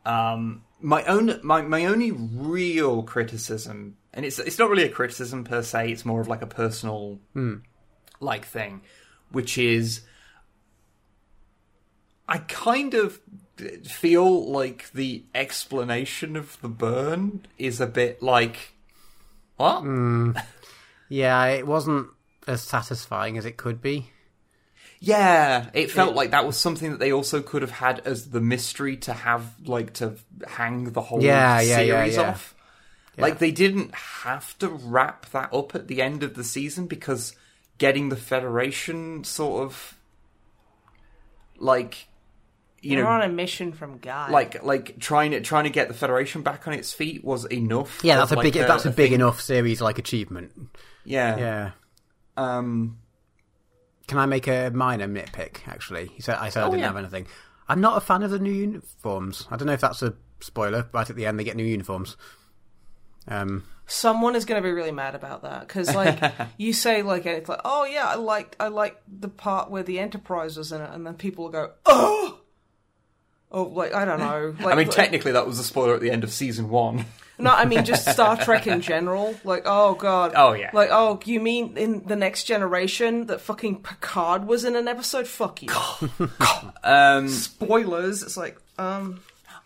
Um, 0.06 0.64
my 0.82 1.04
own 1.06 1.40
my 1.44 1.62
my 1.62 1.86
only 1.86 2.12
real 2.12 3.04
criticism, 3.04 3.96
and 4.14 4.26
it's 4.26 4.38
it's 4.38 4.60
not 4.60 4.70
really 4.70 4.84
a 4.84 4.90
criticism 4.90 5.46
per 5.46 5.64
se. 5.64 5.92
It's 5.92 6.04
more 6.04 6.20
of 6.20 6.28
like 6.28 6.42
a 6.42 6.48
personal 6.48 7.20
like 8.20 8.46
thing, 8.46 8.82
which 9.32 9.58
is 9.58 10.02
I 12.28 12.40
kind 12.40 12.94
of 12.94 13.22
feel 13.86 14.52
like 14.52 14.92
the 14.92 15.24
explanation 15.34 16.36
of 16.36 16.60
the 16.62 16.70
burn 16.70 17.46
is 17.58 17.80
a 17.80 17.88
bit 17.88 18.22
like 18.22 18.74
what? 19.58 19.84
Yeah, 21.10 21.46
it 21.46 21.66
wasn't 21.66 22.08
as 22.48 22.62
satisfying 22.62 23.38
as 23.38 23.46
it 23.46 23.58
could 23.58 23.82
be. 23.82 24.12
Yeah, 25.02 25.70
it 25.74 25.92
felt 25.92 26.14
like 26.16 26.32
that 26.32 26.46
was 26.46 26.58
something 26.58 26.92
that 26.92 27.00
they 27.00 27.14
also 27.14 27.42
could 27.42 27.62
have 27.62 27.72
had 27.72 28.02
as 28.06 28.32
the 28.32 28.42
mystery 28.42 28.98
to 28.98 29.14
have, 29.14 29.54
like, 29.66 29.94
to 29.94 30.16
hang 30.46 30.92
the 30.92 31.02
whole 31.02 31.24
Yeah, 31.24 31.62
yeah, 31.62 31.80
yeah, 31.80 32.04
series 32.04 32.16
yeah. 32.16 32.30
off. 32.30 32.56
Like, 33.18 33.40
they 33.40 33.52
didn't 33.52 33.94
have 33.96 34.58
to 34.60 34.70
wrap 34.70 35.26
that 35.32 35.54
up 35.54 35.76
at 35.76 35.88
the 35.88 36.02
end 36.02 36.24
of 36.24 36.36
the 36.36 36.44
season 36.44 36.88
because 36.88 37.36
getting 37.78 38.10
the 38.10 38.16
Federation 38.18 39.24
sort 39.24 39.64
of, 39.64 39.98
like, 41.58 42.08
you 42.82 42.96
They're 42.96 43.04
know, 43.04 43.10
on 43.10 43.22
a 43.22 43.28
mission 43.30 43.74
from 43.74 43.98
God. 43.98 44.32
like 44.32 44.64
like 44.64 45.00
trying 45.00 45.32
to 45.32 45.42
trying 45.42 45.66
to 45.66 45.70
get 45.70 45.90
the 45.90 45.94
Federation 45.94 46.44
back 46.44 46.66
on 46.66 46.74
its 46.74 46.94
feet 46.94 47.26
was 47.26 47.44
enough. 47.46 48.00
Yeah, 48.04 48.16
that's 48.16 48.32
a 48.32 48.36
like, 48.36 48.44
big 48.44 48.54
that's 48.54 48.86
a 48.86 48.90
big 48.90 49.08
thing. 49.10 49.16
enough 49.16 49.42
series 49.42 49.82
like 49.82 50.00
achievement. 50.00 50.54
Yeah. 51.04 51.38
Yeah. 51.38 51.72
Um. 52.38 52.99
Can 54.10 54.18
I 54.18 54.26
make 54.26 54.48
a 54.48 54.70
minor 54.72 55.08
nitpick? 55.08 55.68
Actually, 55.68 56.08
he 56.08 56.22
said 56.22 56.36
I 56.36 56.50
said 56.50 56.64
I 56.64 56.66
Oh, 56.66 56.70
didn't 56.72 56.82
yeah. 56.82 56.88
have 56.88 56.98
anything. 56.98 57.28
I'm 57.68 57.80
not 57.80 57.96
a 57.96 58.02
fan 58.02 58.24
of 58.24 58.32
the 58.32 58.40
new 58.40 58.52
uniforms. 58.52 59.48
I 59.52 59.56
don't 59.56 59.68
know 59.68 59.74
if 59.74 59.82
that's 59.82 60.02
a 60.02 60.16
spoiler. 60.40 60.90
Right 60.92 61.08
at 61.10 61.16
the 61.16 61.26
end, 61.28 61.40
they 61.40 61.44
get 61.44 61.56
new 61.56 61.64
uniforms. 61.64 62.18
Um, 63.28 63.64
someone 63.86 64.36
is 64.36 64.46
going 64.46 64.62
to 64.62 64.68
be 64.68 64.72
really 64.74 64.92
mad 64.92 65.14
about 65.14 65.44
that 65.44 65.68
because 65.68 65.94
like 65.94 66.20
you 66.58 66.74
say 66.74 67.04
like 67.04 67.26
it's 67.28 67.50
like 67.50 67.62
oh 67.66 67.86
yeah 67.86 68.06
i 68.06 68.16
liked 68.16 68.56
i 68.60 68.68
liked 68.68 69.02
the 69.08 69.28
part 69.28 69.70
where 69.72 69.82
the 69.84 70.00
enterprise 70.00 70.58
was 70.58 70.72
in 70.72 70.80
it 70.82 70.90
and 70.94 71.06
then 71.06 71.16
people 71.16 71.46
will 71.46 71.52
go 71.52 71.72
oh 71.88 72.40
oh 73.52 73.64
like 73.64 73.94
i 73.94 74.06
don't 74.06 74.20
know 74.20 74.56
like 74.64 74.74
I 74.74 74.78
mean, 74.78 74.90
technically, 74.90 75.32
that 75.34 75.46
was 75.46 75.60
a 75.60 75.64
spoiler 75.64 75.94
at 75.96 76.02
the 76.02 76.12
end 76.12 76.24
of 76.24 76.32
season 76.32 76.70
one. 76.70 77.06
No 77.40 77.52
i 77.52 77.66
mean 77.66 77.84
just 77.86 78.08
star 78.10 78.36
trek 78.38 78.68
in 78.68 78.82
general 78.82 79.34
like 79.44 79.64
oh 79.66 79.96
god 79.96 80.34
Oh, 80.36 80.54
yeah. 80.54 80.70
like 80.74 80.90
oh 80.92 81.20
you 81.26 81.40
mean 81.40 81.78
in 81.78 82.04
the 82.06 82.16
next 82.16 82.44
generation 82.44 83.26
that 83.28 83.42
fucking 83.42 83.82
picard 83.82 84.46
was 84.46 84.66
in 84.66 84.76
an 84.76 84.88
episode 84.88 85.28
fuck 85.28 85.62
you 85.64 85.70
Um, 86.84 87.28
spoilers 87.28 88.24
it's 88.24 88.38
like 88.38 88.58
um 88.78 89.22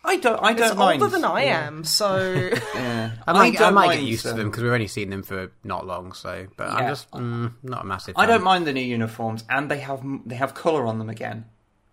I 0.06 0.18
don't. 0.18 0.38
I 0.44 0.52
don't 0.52 0.68
it's 0.72 0.76
mind. 0.76 1.02
older 1.02 1.14
than 1.16 1.24
i 1.24 1.44
am 1.44 1.86
so 1.86 2.18
Yeah. 2.76 3.12
I 3.26 3.32
might, 3.32 3.56
I 3.56 3.58
don't 3.58 3.74
might 3.74 3.86
mind 3.88 4.00
get 4.02 4.06
used 4.10 4.24
to 4.24 4.30
them. 4.30 4.38
them 4.38 4.50
because 4.50 4.64
we've 4.64 4.74
only 4.74 4.88
seen 4.88 5.10
them 5.10 5.24
for 5.24 5.50
not 5.64 5.88
long. 5.88 6.12
So, 6.12 6.46
but 6.58 6.68
I'm 6.68 6.90
just 6.90 7.10
mm, 7.12 7.54
not 7.64 7.84
a 7.84 7.86
massive. 7.86 8.16
I 8.18 8.24
fan. 8.26 8.28
don't 8.36 8.44
mind 8.44 8.68
the 8.68 8.74
new 8.74 8.82
uniforms, 8.82 9.46
and 9.50 9.72
they 9.72 9.80
have 9.80 10.04
they 10.26 10.36
have 10.36 10.54
color 10.56 10.86
on 10.88 11.00
them 11.00 11.10
again. 11.10 11.46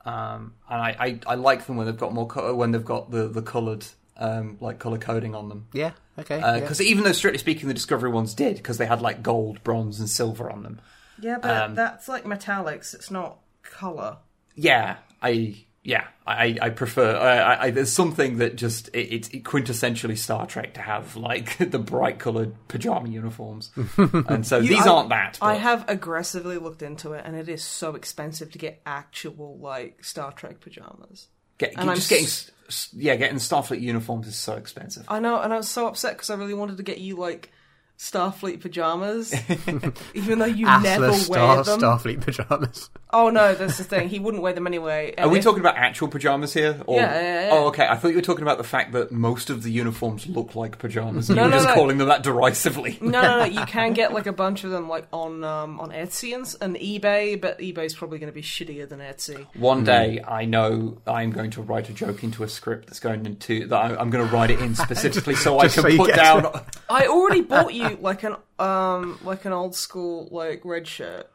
Um, 0.04 0.54
and 0.68 0.80
I, 0.82 0.96
I, 0.98 1.20
I 1.24 1.34
like 1.36 1.66
them 1.66 1.76
when 1.76 1.86
they've 1.86 1.96
got 1.96 2.12
more 2.12 2.26
color 2.26 2.52
when 2.52 2.72
they've 2.72 2.84
got 2.84 3.12
the 3.12 3.28
the 3.28 3.42
colored 3.42 3.86
um, 4.20 4.58
like 4.60 4.78
color 4.78 4.98
coding 4.98 5.34
on 5.34 5.48
them. 5.48 5.66
Yeah. 5.72 5.92
Okay. 6.18 6.38
yeah. 6.38 6.60
Because 6.60 6.80
even 6.82 7.04
though 7.04 7.12
strictly 7.12 7.38
speaking, 7.38 7.66
the 7.68 7.74
Discovery 7.74 8.10
ones 8.10 8.34
did 8.34 8.56
because 8.56 8.78
they 8.78 8.86
had 8.86 9.00
like 9.02 9.22
gold, 9.22 9.64
bronze, 9.64 9.98
and 10.00 10.08
silver 10.08 10.50
on 10.50 10.62
them. 10.62 10.80
yeah 11.20 11.38
but 11.40 11.50
Um, 11.62 11.74
that's 11.74 12.08
like 12.08 12.24
metallics 12.24 12.94
it's 12.94 13.10
not 13.10 13.38
color 13.62 14.18
Yeah, 14.54 14.96
I 15.22 15.56
yeah 15.82 16.08
I 16.26 16.58
I 16.60 16.68
prefer. 16.70 17.16
I, 17.16 17.36
I, 17.38 17.62
I, 17.64 17.70
there's 17.70 17.90
something 17.92 18.36
that 18.38 18.56
just 18.56 18.88
it, 18.88 19.08
it's 19.14 19.28
quintessentially 19.30 20.16
Star 20.18 20.46
Trek 20.46 20.74
to 20.74 20.80
have 20.82 21.16
like 21.16 21.56
the 21.70 21.78
bright 21.78 22.18
colored 22.18 22.52
pajama 22.68 23.08
uniforms, 23.08 23.70
and 23.96 24.46
so 24.46 24.60
these 24.60 24.86
I- 24.86 24.90
aren't 24.90 25.08
that. 25.08 25.38
I 25.40 25.54
have 25.54 25.86
aggressively 25.88 26.58
looked 26.58 26.82
into 26.82 27.12
it, 27.14 27.22
and 27.24 27.34
it 27.34 27.48
is 27.48 27.62
so 27.64 27.94
expensive 27.94 28.52
to 28.52 28.58
get 28.58 28.82
actual 28.84 29.58
like 29.58 30.04
Star 30.04 30.32
Trek 30.32 30.60
pajamas. 30.60 31.28
Get, 31.60 31.74
And 31.76 31.90
I'm 31.90 31.96
just 31.96 32.08
getting, 32.08 32.24
s- 32.24 32.88
yeah, 32.96 33.16
getting 33.16 33.36
Starfleet 33.36 33.82
uniforms 33.82 34.26
is 34.26 34.34
so 34.36 34.54
expensive. 34.54 35.04
I 35.08 35.20
know, 35.20 35.38
and 35.40 35.52
I 35.52 35.58
was 35.58 35.68
so 35.68 35.86
upset 35.86 36.14
because 36.14 36.30
I 36.30 36.34
really 36.36 36.54
wanted 36.54 36.78
to 36.78 36.82
get 36.82 36.98
you 36.98 37.16
like 37.16 37.52
Starfleet 38.00 38.60
pajamas, 38.62 39.34
even 40.14 40.38
though 40.38 40.46
you 40.46 40.64
never 40.64 41.10
wear 41.10 41.12
Star, 41.18 41.62
them. 41.62 41.80
Starfleet 41.80 42.22
pajamas. 42.22 42.88
Oh 43.12 43.28
no, 43.28 43.54
that's 43.54 43.76
the 43.76 43.84
thing. 43.84 44.08
He 44.08 44.18
wouldn't 44.18 44.42
wear 44.42 44.54
them 44.54 44.66
anyway. 44.66 45.10
Are 45.18 45.24
and 45.24 45.30
we 45.30 45.36
if- 45.38 45.44
talking 45.44 45.60
about 45.60 45.76
actual 45.76 46.08
pajamas 46.08 46.54
here? 46.54 46.80
Or... 46.86 46.96
Yeah, 46.98 47.20
yeah, 47.20 47.40
yeah. 47.42 47.50
Oh, 47.52 47.66
okay. 47.66 47.86
I 47.86 47.96
thought 47.96 48.08
you 48.08 48.14
were 48.14 48.22
talking 48.22 48.40
about 48.42 48.56
the 48.56 48.64
fact 48.64 48.92
that 48.92 49.12
most 49.12 49.50
of 49.50 49.62
the 49.64 49.70
uniforms 49.70 50.26
look 50.26 50.54
like 50.54 50.78
pajamas. 50.78 51.28
And 51.28 51.36
No, 51.36 51.42
you 51.42 51.48
were 51.48 51.50
no, 51.50 51.56
just 51.58 51.68
no. 51.68 51.74
calling 51.74 51.98
them 51.98 52.08
that 52.08 52.22
derisively. 52.22 52.96
No, 53.02 53.20
no, 53.20 53.38
no. 53.40 53.44
You 53.44 53.66
can 53.66 53.92
get 53.94 54.14
like 54.14 54.26
a 54.26 54.32
bunch 54.32 54.64
of 54.64 54.70
them 54.70 54.88
like 54.88 55.06
on 55.12 55.44
um, 55.44 55.78
on 55.78 55.90
Etsy 55.90 56.32
and, 56.34 56.46
s- 56.46 56.54
and 56.54 56.76
eBay, 56.76 57.38
but 57.38 57.58
eBay's 57.58 57.94
probably 57.94 58.18
going 58.18 58.32
to 58.32 58.34
be 58.34 58.40
shittier 58.42 58.88
than 58.88 59.00
Etsy. 59.00 59.44
One 59.56 59.84
day, 59.84 60.22
I 60.26 60.46
know 60.46 60.96
I'm 61.06 61.32
going 61.32 61.50
to 61.50 61.60
write 61.62 61.90
a 61.90 61.92
joke 61.92 62.24
into 62.24 62.44
a 62.44 62.48
script 62.48 62.86
that's 62.86 63.00
going 63.00 63.26
into 63.26 63.66
that. 63.66 63.76
I- 63.78 63.96
I'm 64.00 64.08
going 64.08 64.26
to 64.26 64.32
write 64.34 64.50
it 64.50 64.60
in 64.60 64.74
specifically 64.74 65.34
so 65.36 65.58
I 65.58 65.64
just 65.64 65.74
can 65.74 65.82
so 65.82 65.88
you 65.88 65.98
put 65.98 66.06
get 66.14 66.16
down. 66.16 66.64
I 66.88 67.06
already 67.08 67.42
bought 67.42 67.74
you 67.74 67.89
like 68.00 68.22
an 68.22 68.36
um 68.58 69.18
like 69.24 69.44
an 69.44 69.52
old 69.52 69.74
school 69.74 70.28
like 70.30 70.62
red 70.64 70.86
shirt. 70.86 71.28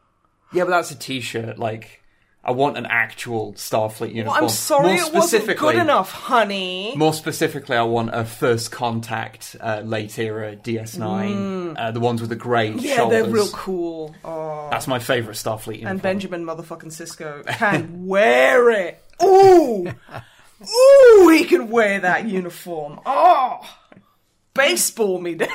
Yeah, 0.52 0.64
but 0.64 0.70
that's 0.70 0.90
a 0.92 0.94
T-shirt. 0.96 1.58
Like, 1.58 2.02
I 2.44 2.52
want 2.52 2.78
an 2.78 2.86
actual 2.86 3.54
Starfleet 3.54 4.14
uniform. 4.14 4.34
Well, 4.36 4.44
I'm 4.44 4.48
sorry 4.48 4.94
More 4.94 5.06
it 5.08 5.12
wasn't 5.12 5.58
good 5.58 5.74
enough, 5.74 6.12
honey. 6.12 6.94
More 6.96 7.12
specifically, 7.12 7.76
I 7.76 7.82
want 7.82 8.10
a 8.14 8.24
first 8.24 8.70
contact 8.70 9.56
uh, 9.60 9.80
late 9.84 10.16
era 10.20 10.54
DS9, 10.54 11.74
uh, 11.76 11.90
the 11.90 11.98
ones 11.98 12.20
with 12.20 12.30
the 12.30 12.36
grey 12.36 12.70
Mm. 12.70 12.80
yeah, 12.80 12.96
shoulders. 12.96 13.22
they're 13.24 13.32
real 13.32 13.48
cool. 13.48 14.14
Oh. 14.24 14.68
That's 14.70 14.86
my 14.86 15.00
favourite 15.00 15.36
Starfleet 15.36 15.78
uniform. 15.80 15.90
And 15.90 16.02
Benjamin 16.02 16.44
motherfucking 16.44 16.92
Sisko 16.92 17.44
can 17.58 18.06
wear 18.06 18.70
it. 18.70 19.02
Ooh, 19.22 19.88
ooh, 20.62 21.28
he 21.30 21.44
can 21.44 21.68
wear 21.70 21.98
that 22.00 22.28
uniform. 22.28 23.00
Oh, 23.04 23.60
baseball 24.54 25.20
me, 25.20 25.34
daddy. 25.34 25.52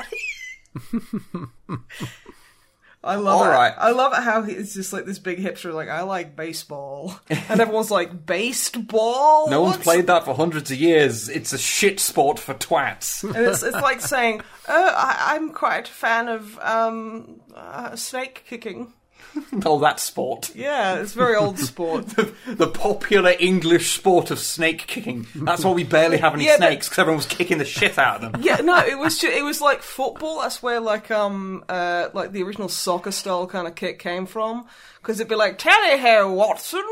I 3.03 3.15
love 3.15 3.41
All 3.41 3.45
it. 3.45 3.49
right. 3.49 3.73
I 3.75 3.91
love 3.91 4.13
it 4.13 4.21
how 4.21 4.43
he's 4.43 4.75
just 4.75 4.93
like 4.93 5.05
this 5.05 5.17
big 5.17 5.39
hipster, 5.39 5.73
like 5.73 5.89
I 5.89 6.03
like 6.03 6.35
baseball, 6.35 7.19
and 7.29 7.59
everyone's 7.59 7.89
like 7.89 8.27
baseball. 8.27 9.49
No 9.49 9.61
one's 9.63 9.77
What's 9.77 9.83
played 9.83 10.07
that 10.07 10.23
for 10.23 10.35
hundreds 10.35 10.69
of 10.69 10.77
years. 10.77 11.27
It's 11.27 11.51
a 11.51 11.57
shit 11.57 11.99
sport 11.99 12.37
for 12.37 12.53
twats. 12.53 13.23
And 13.23 13.35
it's, 13.47 13.63
it's 13.63 13.75
like 13.75 14.01
saying, 14.01 14.41
oh, 14.67 14.93
I, 14.95 15.35
I'm 15.35 15.51
quite 15.51 15.87
a 15.87 15.91
fan 15.91 16.27
of 16.27 16.59
um, 16.59 17.41
uh, 17.55 17.95
snake 17.95 18.43
kicking. 18.47 18.93
oh, 19.65 19.79
that 19.79 19.99
sport. 19.99 20.53
Yeah, 20.55 20.95
it's 20.99 21.13
very 21.13 21.35
old 21.35 21.57
sport. 21.59 22.05
The 22.47 22.67
popular 22.67 23.33
English 23.39 23.95
sport 23.97 24.31
of 24.31 24.39
snake 24.39 24.85
kicking. 24.87 25.25
That's 25.35 25.63
why 25.63 25.71
we 25.71 25.83
barely 25.83 26.17
have 26.17 26.33
any 26.33 26.45
Yeah, 26.45 26.57
snakes, 26.57 26.87
because 26.87 26.99
everyone 26.99 27.17
was 27.17 27.25
kicking 27.25 27.57
the 27.57 27.65
shit 27.65 27.97
out 27.97 28.23
of 28.23 28.31
them. 28.33 28.41
yeah, 28.43 28.57
no, 28.57 28.77
it 28.85 28.97
was 28.97 29.17
ju- 29.19 29.29
it 29.29 29.43
was 29.43 29.61
like 29.61 29.81
football. 29.81 30.41
That's 30.41 30.61
where 30.61 30.79
like 30.79 31.09
um 31.11 31.63
uh 31.69 32.09
like 32.13 32.31
the 32.31 32.43
original 32.43 32.69
soccer 32.69 33.11
style 33.11 33.47
kind 33.47 33.67
of 33.67 33.75
kick 33.75 33.99
came 33.99 34.25
from. 34.25 34.65
Because 35.01 35.19
it'd 35.19 35.29
be 35.29 35.35
like 35.35 35.57
Tally 35.57 35.97
here, 35.99 36.27
Watson, 36.27 36.83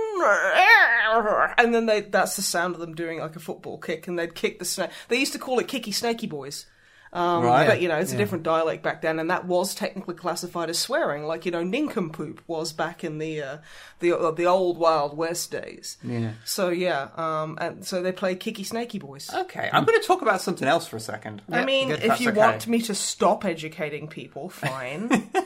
and 1.57 1.73
then 1.73 1.85
they 1.85 2.01
that's 2.01 2.35
the 2.35 2.41
sound 2.41 2.73
of 2.75 2.81
them 2.81 2.95
doing 2.95 3.19
like 3.19 3.35
a 3.35 3.39
football 3.39 3.77
kick, 3.77 4.07
and 4.07 4.17
they'd 4.17 4.33
kick 4.35 4.59
the 4.59 4.65
snake. 4.65 4.89
They 5.09 5.17
used 5.17 5.33
to 5.33 5.39
call 5.39 5.59
it 5.59 5.67
kicky 5.67 5.91
snaky 5.91 6.27
boys. 6.27 6.65
Um, 7.11 7.43
Right. 7.43 7.67
But 7.67 7.81
you 7.81 7.87
know, 7.87 7.97
it's 7.97 8.13
a 8.13 8.17
different 8.17 8.43
dialect 8.43 8.83
back 8.83 9.01
then, 9.01 9.17
and 9.19 9.29
that 9.31 9.45
was 9.45 9.73
technically 9.73 10.13
classified 10.15 10.69
as 10.69 10.77
swearing, 10.77 11.23
like 11.25 11.45
you 11.45 11.51
know, 11.51 11.63
nincompoop 11.63 12.41
was 12.47 12.71
back 12.71 13.03
in 13.03 13.17
the 13.17 13.41
uh, 13.41 13.57
the 13.99 14.17
uh, 14.17 14.31
the 14.31 14.45
old 14.45 14.77
Wild 14.77 15.17
West 15.17 15.49
days. 15.49 15.97
Yeah. 16.03 16.33
So 16.45 16.69
yeah, 16.69 17.09
um, 17.17 17.57
and 17.59 17.83
so 17.85 18.03
they 18.03 18.11
play 18.11 18.35
kicky 18.35 18.63
snaky 18.63 18.99
boys. 18.99 19.29
Okay, 19.33 19.69
I'm 19.73 19.85
going 19.85 19.99
to 19.99 20.05
talk 20.05 20.21
about 20.21 20.41
something 20.41 20.67
else 20.67 20.87
for 20.87 20.97
a 20.97 21.01
second. 21.01 21.41
I 21.51 21.65
mean, 21.65 21.89
good. 21.89 22.03
if 22.03 22.21
you 22.21 22.29
okay. 22.29 22.39
want 22.39 22.67
me 22.67 22.81
to 22.83 22.93
stop 22.93 23.43
educating 23.45 24.07
people, 24.07 24.49
fine. 24.49 25.31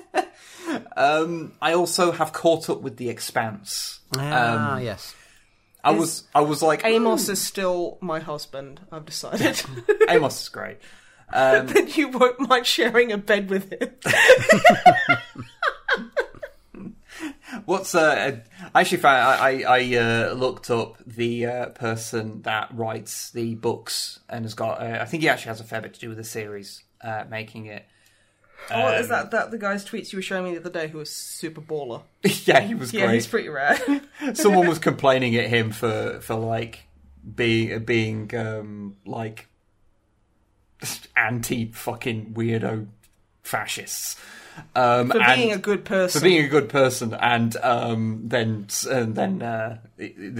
Um, 0.95 1.53
I 1.61 1.73
also 1.73 2.11
have 2.11 2.33
caught 2.33 2.69
up 2.69 2.81
with 2.81 2.97
The 2.97 3.09
Expanse. 3.09 3.99
Ah, 4.17 4.75
Um, 4.77 4.83
yes. 4.83 5.13
I 5.83 5.91
was, 5.91 6.23
I 6.33 6.41
was 6.41 6.61
like, 6.63 6.85
Amos 6.85 7.27
is 7.29 7.41
still 7.41 7.97
my 8.01 8.19
husband. 8.19 8.79
I've 8.91 9.05
decided 9.05 9.59
"Hmm, 9.59 9.79
Amos 10.09 10.41
is 10.41 10.49
great. 10.49 10.77
Um, 11.35 11.65
that 11.73 11.97
you 11.97 12.09
won't 12.09 12.39
mind 12.47 12.67
sharing 12.67 13.11
a 13.11 13.17
bed 13.17 13.49
with 13.49 13.71
him. 13.71 13.89
What's 17.65 17.93
uh? 17.93 18.37
I 18.73 18.81
actually 18.81 18.97
found 18.97 19.41
I 19.41 19.61
I, 19.61 19.95
uh, 19.97 20.33
looked 20.33 20.69
up 20.71 20.97
the 21.05 21.45
uh, 21.45 21.65
person 21.67 22.41
that 22.41 22.69
writes 22.73 23.29
the 23.31 23.53
books 23.55 24.19
and 24.27 24.43
has 24.45 24.53
got. 24.55 24.81
Uh, 24.81 24.97
I 25.01 25.05
think 25.05 25.21
he 25.23 25.29
actually 25.29 25.49
has 25.49 25.61
a 25.61 25.63
fair 25.63 25.81
bit 25.81 25.93
to 25.93 25.99
do 25.99 26.09
with 26.09 26.17
the 26.17 26.23
series 26.23 26.83
uh, 27.01 27.25
making 27.29 27.67
it. 27.67 27.85
Oh, 28.71 28.87
is 28.93 29.05
Um, 29.05 29.09
that 29.09 29.31
that 29.31 29.51
the 29.51 29.57
guy's 29.59 29.85
tweets 29.85 30.11
you 30.11 30.17
were 30.17 30.23
showing 30.23 30.45
me 30.45 30.53
the 30.53 30.61
other 30.61 30.69
day 30.71 30.87
who 30.87 30.97
was 30.97 31.11
super 31.11 31.61
baller? 31.61 32.01
yeah, 32.47 32.59
he 32.61 32.73
was 32.73 32.91
Yeah, 32.91 33.05
great. 33.05 33.15
he's 33.15 33.27
pretty 33.27 33.49
rare. 33.49 33.77
Someone 34.33 34.67
was 34.67 34.79
complaining 34.79 35.35
at 35.35 35.47
him 35.47 35.71
for 35.71 36.19
for 36.21 36.35
like 36.35 36.85
being 37.35 37.83
being 37.85 38.35
um, 38.35 38.95
like 39.05 39.47
anti 41.15 41.71
fucking 41.71 42.33
weirdo 42.33 42.87
fascists. 43.43 44.15
Um, 44.75 45.09
For 45.09 45.19
and- 45.19 45.35
being 45.41 45.51
a 45.51 45.57
good 45.57 45.83
person. 45.83 46.19
for 46.21 46.23
being 46.23 46.45
a 46.45 46.47
good 46.47 46.69
person, 46.69 47.13
and 47.15 47.55
um, 47.57 48.21
then 48.25 48.67
and 48.89 49.15
then 49.15 49.41
uh, 49.41 49.79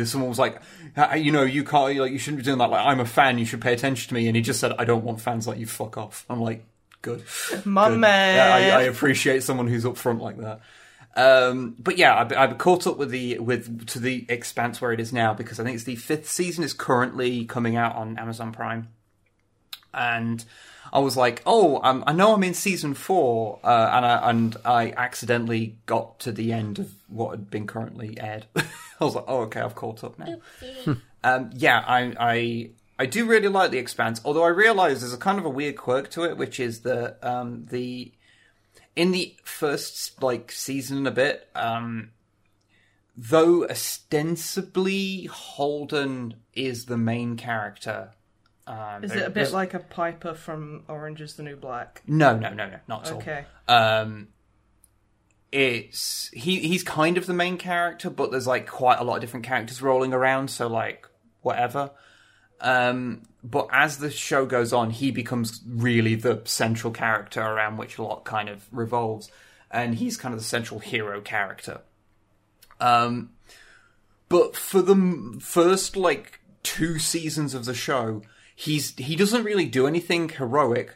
someone 0.06 0.30
was 0.30 0.38
like, 0.38 0.62
"Uh, 0.96 1.16
you 1.16 1.32
know, 1.32 1.42
you 1.42 1.64
can't, 1.64 1.98
like, 1.98 2.12
you 2.12 2.20
shouldn't 2.20 2.38
be 2.38 2.44
doing 2.44 2.60
that. 2.60 2.70
Like, 2.70 2.86
I'm 2.86 3.00
a 3.00 3.06
fan, 3.06 3.40
you 3.40 3.46
should 3.46 3.62
pay 3.62 3.74
attention 3.74 4.10
to 4.10 4.14
me. 4.14 4.28
And 4.28 4.36
he 4.36 4.44
just 4.44 4.60
said, 4.60 4.74
I 4.78 4.86
don't 4.86 5.04
want 5.04 5.20
fans 5.20 5.48
like 5.48 5.58
you. 5.58 5.66
Fuck 5.66 5.98
off. 5.98 6.26
I'm 6.30 6.40
like, 6.42 6.64
good, 7.02 7.24
My 7.66 7.90
good. 7.90 8.00
man. 8.00 8.62
Yeah, 8.62 8.78
I, 8.78 8.82
I 8.82 8.84
appreciate 8.84 9.42
someone 9.42 9.68
who's 9.68 9.84
upfront 9.84 10.22
like 10.22 10.38
that. 10.38 10.60
Um, 11.16 11.76
but 11.80 11.98
yeah, 11.98 12.16
I've, 12.16 12.32
I've 12.34 12.58
caught 12.60 12.86
up 12.86 12.98
with 12.98 13.10
the 13.10 13.40
with 13.40 13.88
to 13.88 14.00
the 14.00 14.26
Expanse 14.30 14.80
where 14.80 14.92
it 14.94 15.00
is 15.00 15.12
now 15.12 15.34
because 15.34 15.60
I 15.60 15.64
think 15.64 15.74
it's 15.76 15.84
the 15.86 15.96
fifth 15.96 16.30
season 16.30 16.64
is 16.64 16.74
currently 16.74 17.46
coming 17.46 17.76
out 17.78 17.96
on 17.96 18.18
Amazon 18.20 18.52
Prime, 18.52 18.90
and 19.94 20.44
I 20.92 21.00
was 21.00 21.18
like, 21.18 21.42
oh, 21.46 21.80
um, 21.84 22.04
I 22.06 22.14
know 22.14 22.34
I'm 22.34 22.44
in 22.44 22.54
season 22.54 22.94
four, 22.94 23.60
uh, 23.64 23.90
and 23.94 24.06
I 24.06 24.30
and 24.30 24.58
I 24.64 24.94
accidentally 24.96 25.78
got 25.86 26.20
to 26.20 26.32
the 26.32 26.54
end 26.54 26.80
of 26.80 26.94
what 27.08 27.32
had 27.32 27.50
been 27.50 27.68
currently 27.68 28.18
aired. 28.20 28.46
I 28.56 28.64
was 29.04 29.16
like, 29.16 29.26
oh, 29.28 29.42
okay, 29.42 29.62
I've 29.62 29.76
caught 29.76 30.04
up 30.04 30.20
now. 30.20 30.38
um, 31.24 31.50
yeah, 31.54 31.84
I, 31.86 32.14
I 32.20 32.70
I 33.00 33.06
do 33.08 33.26
really 33.26 33.48
like 33.48 33.72
the 33.72 33.80
Expanse, 33.80 34.22
although 34.24 34.44
I 34.44 34.50
realise 34.50 35.00
there's 35.00 35.14
a 35.14 35.18
kind 35.18 35.40
of 35.40 35.46
a 35.46 35.50
weird 35.50 35.78
quirk 35.78 36.12
to 36.12 36.24
it, 36.26 36.38
which 36.38 36.60
is 36.60 36.82
that 36.82 37.18
um, 37.26 37.66
the 37.70 38.12
in 38.96 39.12
the 39.12 39.36
first 39.44 40.22
like 40.22 40.52
season 40.52 41.08
a 41.08 41.12
bit, 41.12 41.50
um, 41.56 42.12
though 43.18 43.66
ostensibly 43.68 45.26
Holden 45.26 46.36
is 46.54 46.86
the 46.86 46.98
main 46.98 47.36
character. 47.36 48.12
Um, 48.66 49.04
Is 49.04 49.12
it 49.12 49.18
a 49.18 49.26
bit 49.26 49.34
there's- 49.34 49.52
like 49.54 49.74
a 49.74 49.80
Piper 49.80 50.34
from 50.34 50.84
Orange 50.88 51.20
is 51.22 51.36
the 51.36 51.44
New 51.44 51.56
Black? 51.58 52.02
No, 52.08 52.38
no, 52.38 52.50
no, 52.54 52.68
no, 52.70 52.80
not 52.88 53.08
at 53.08 53.14
Okay. 53.18 53.46
all. 53.68 53.76
Um, 53.76 54.28
it's 55.52 56.30
he 56.34 56.60
he's 56.60 56.84
kind 56.84 57.18
of 57.18 57.26
the 57.26 57.34
main 57.34 57.58
character, 57.58 58.10
but 58.10 58.32
there's 58.32 58.48
like 58.48 58.68
quite 58.68 59.00
a 59.00 59.04
lot 59.04 59.16
of 59.16 59.22
different 59.22 59.46
characters 59.46 59.82
rolling 59.82 60.14
around. 60.14 60.50
So 60.50 60.68
like 60.68 61.08
whatever. 61.42 61.92
Um, 62.62 63.24
but 63.44 63.68
as 63.72 63.98
the 63.98 64.10
show 64.10 64.46
goes 64.46 64.72
on, 64.72 64.92
he 64.92 65.12
becomes 65.12 65.62
really 65.68 66.16
the 66.16 66.42
central 66.46 66.94
character 66.94 67.42
around 67.42 67.76
which 67.78 67.98
a 67.98 68.04
lot 68.04 68.24
kind 68.24 68.48
of 68.48 68.66
revolves, 68.72 69.30
and 69.70 69.96
he's 69.96 70.16
kind 70.16 70.34
of 70.34 70.40
the 70.40 70.46
central 70.46 70.80
hero 70.80 71.20
character. 71.20 71.82
Um, 72.80 73.32
but 74.30 74.56
for 74.56 74.82
the 74.82 74.94
m- 74.94 75.40
first 75.42 75.98
like 75.98 76.40
two 76.64 76.98
seasons 77.00 77.54
of 77.54 77.66
the 77.66 77.74
show, 77.74 78.22
he's 78.64 78.96
he 78.98 79.16
doesn't 79.16 79.44
really 79.44 79.66
do 79.66 79.88
anything 79.88 80.30
heroic. 80.30 80.96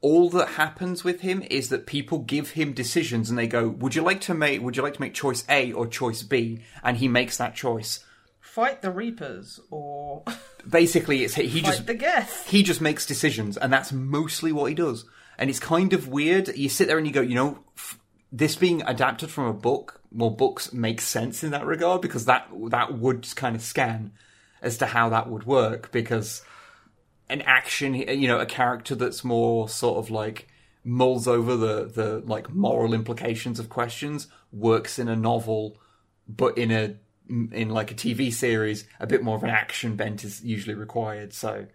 All 0.00 0.30
that 0.30 0.50
happens 0.50 1.02
with 1.02 1.22
him 1.22 1.42
is 1.50 1.70
that 1.70 1.86
people 1.86 2.18
give 2.20 2.50
him 2.50 2.72
decisions, 2.72 3.28
and 3.28 3.38
they 3.38 3.48
go, 3.48 3.68
"Would 3.68 3.94
you 3.94 4.02
like 4.02 4.20
to 4.22 4.34
make 4.34 4.62
Would 4.62 4.76
you 4.76 4.82
like 4.82 4.94
to 4.94 5.00
make 5.00 5.14
choice 5.14 5.44
A 5.48 5.72
or 5.72 5.86
choice 5.86 6.22
B?" 6.22 6.62
And 6.82 6.96
he 6.98 7.08
makes 7.08 7.36
that 7.36 7.54
choice. 7.54 8.04
Fight 8.40 8.80
the 8.80 8.90
Reapers 8.90 9.60
or 9.70 10.22
Basically, 10.68 11.24
it's 11.24 11.34
he 11.34 11.60
fight 11.60 11.64
just 11.64 11.86
the 11.86 11.94
Geth. 11.94 12.48
he 12.48 12.62
just 12.62 12.80
makes 12.80 13.06
decisions, 13.06 13.56
and 13.56 13.72
that's 13.72 13.92
mostly 13.92 14.52
what 14.52 14.66
he 14.66 14.74
does. 14.74 15.04
And 15.36 15.50
it's 15.50 15.60
kind 15.60 15.92
of 15.92 16.08
weird. 16.08 16.56
You 16.56 16.68
sit 16.68 16.88
there 16.88 16.98
and 16.98 17.06
you 17.06 17.12
go, 17.12 17.20
you 17.20 17.34
know, 17.36 17.60
f- 17.76 17.98
this 18.32 18.56
being 18.56 18.82
adapted 18.82 19.30
from 19.30 19.44
a 19.46 19.52
book, 19.52 20.00
well, 20.10 20.30
books 20.30 20.72
make 20.72 21.00
sense 21.00 21.44
in 21.44 21.50
that 21.52 21.64
regard 21.66 22.02
because 22.02 22.24
that 22.26 22.48
that 22.70 22.98
would 22.98 23.26
kind 23.36 23.54
of 23.56 23.62
scan 23.62 24.12
as 24.62 24.78
to 24.78 24.86
how 24.86 25.08
that 25.08 25.28
would 25.30 25.44
work 25.44 25.92
because 25.92 26.42
an 27.30 27.42
action, 27.42 27.94
you 27.94 28.26
know, 28.28 28.38
a 28.38 28.46
character 28.46 28.94
that's 28.94 29.24
more 29.24 29.68
sort 29.68 29.98
of 29.98 30.10
like 30.10 30.48
mulls 30.84 31.28
over 31.28 31.56
the 31.56 31.84
the 31.84 32.22
like 32.24 32.50
moral 32.50 32.94
implications 32.94 33.58
of 33.58 33.68
questions 33.68 34.28
works 34.52 34.98
in 34.98 35.08
a 35.08 35.16
novel, 35.16 35.78
but 36.26 36.56
in 36.56 36.70
a 36.70 36.96
in 37.28 37.68
like 37.68 37.90
a 37.90 37.94
TV 37.94 38.32
series, 38.32 38.86
a 39.00 39.06
bit 39.06 39.22
more 39.22 39.36
of 39.36 39.44
an 39.44 39.50
action 39.50 39.96
bent 39.96 40.24
is 40.24 40.42
usually 40.42 40.74
required. 40.74 41.34
So 41.34 41.66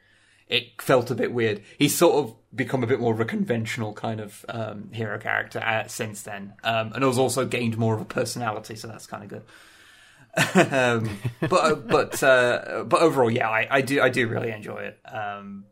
it 0.47 0.81
felt 0.81 1.11
a 1.11 1.15
bit 1.15 1.31
weird. 1.31 1.61
He's 1.77 1.95
sort 1.95 2.15
of 2.15 2.35
become 2.55 2.83
a 2.83 2.87
bit 2.87 2.99
more 2.99 3.13
of 3.13 3.19
a 3.19 3.25
conventional 3.25 3.93
kind 3.93 4.19
of 4.19 4.45
um, 4.49 4.89
hero 4.91 5.19
character 5.19 5.59
uh, 5.59 5.87
since 5.87 6.23
then, 6.23 6.53
um, 6.63 6.91
and 6.93 7.03
has 7.03 7.17
also 7.17 7.45
gained 7.45 7.77
more 7.77 7.95
of 7.95 8.01
a 8.01 8.05
personality. 8.05 8.75
So 8.75 8.87
that's 8.87 9.05
kind 9.05 9.23
of 9.23 9.29
good. 9.29 9.43
Um, 10.55 11.19
but 11.41 11.51
uh, 11.53 11.75
but 11.75 12.23
uh, 12.23 12.83
but 12.85 13.01
overall, 13.01 13.29
yeah, 13.29 13.49
I, 13.49 13.67
I 13.69 13.81
do 13.81 14.01
I 14.01 14.09
do 14.09 14.27
really 14.27 14.51
enjoy 14.51 14.77
it. 14.77 14.99
Um, 15.05 15.65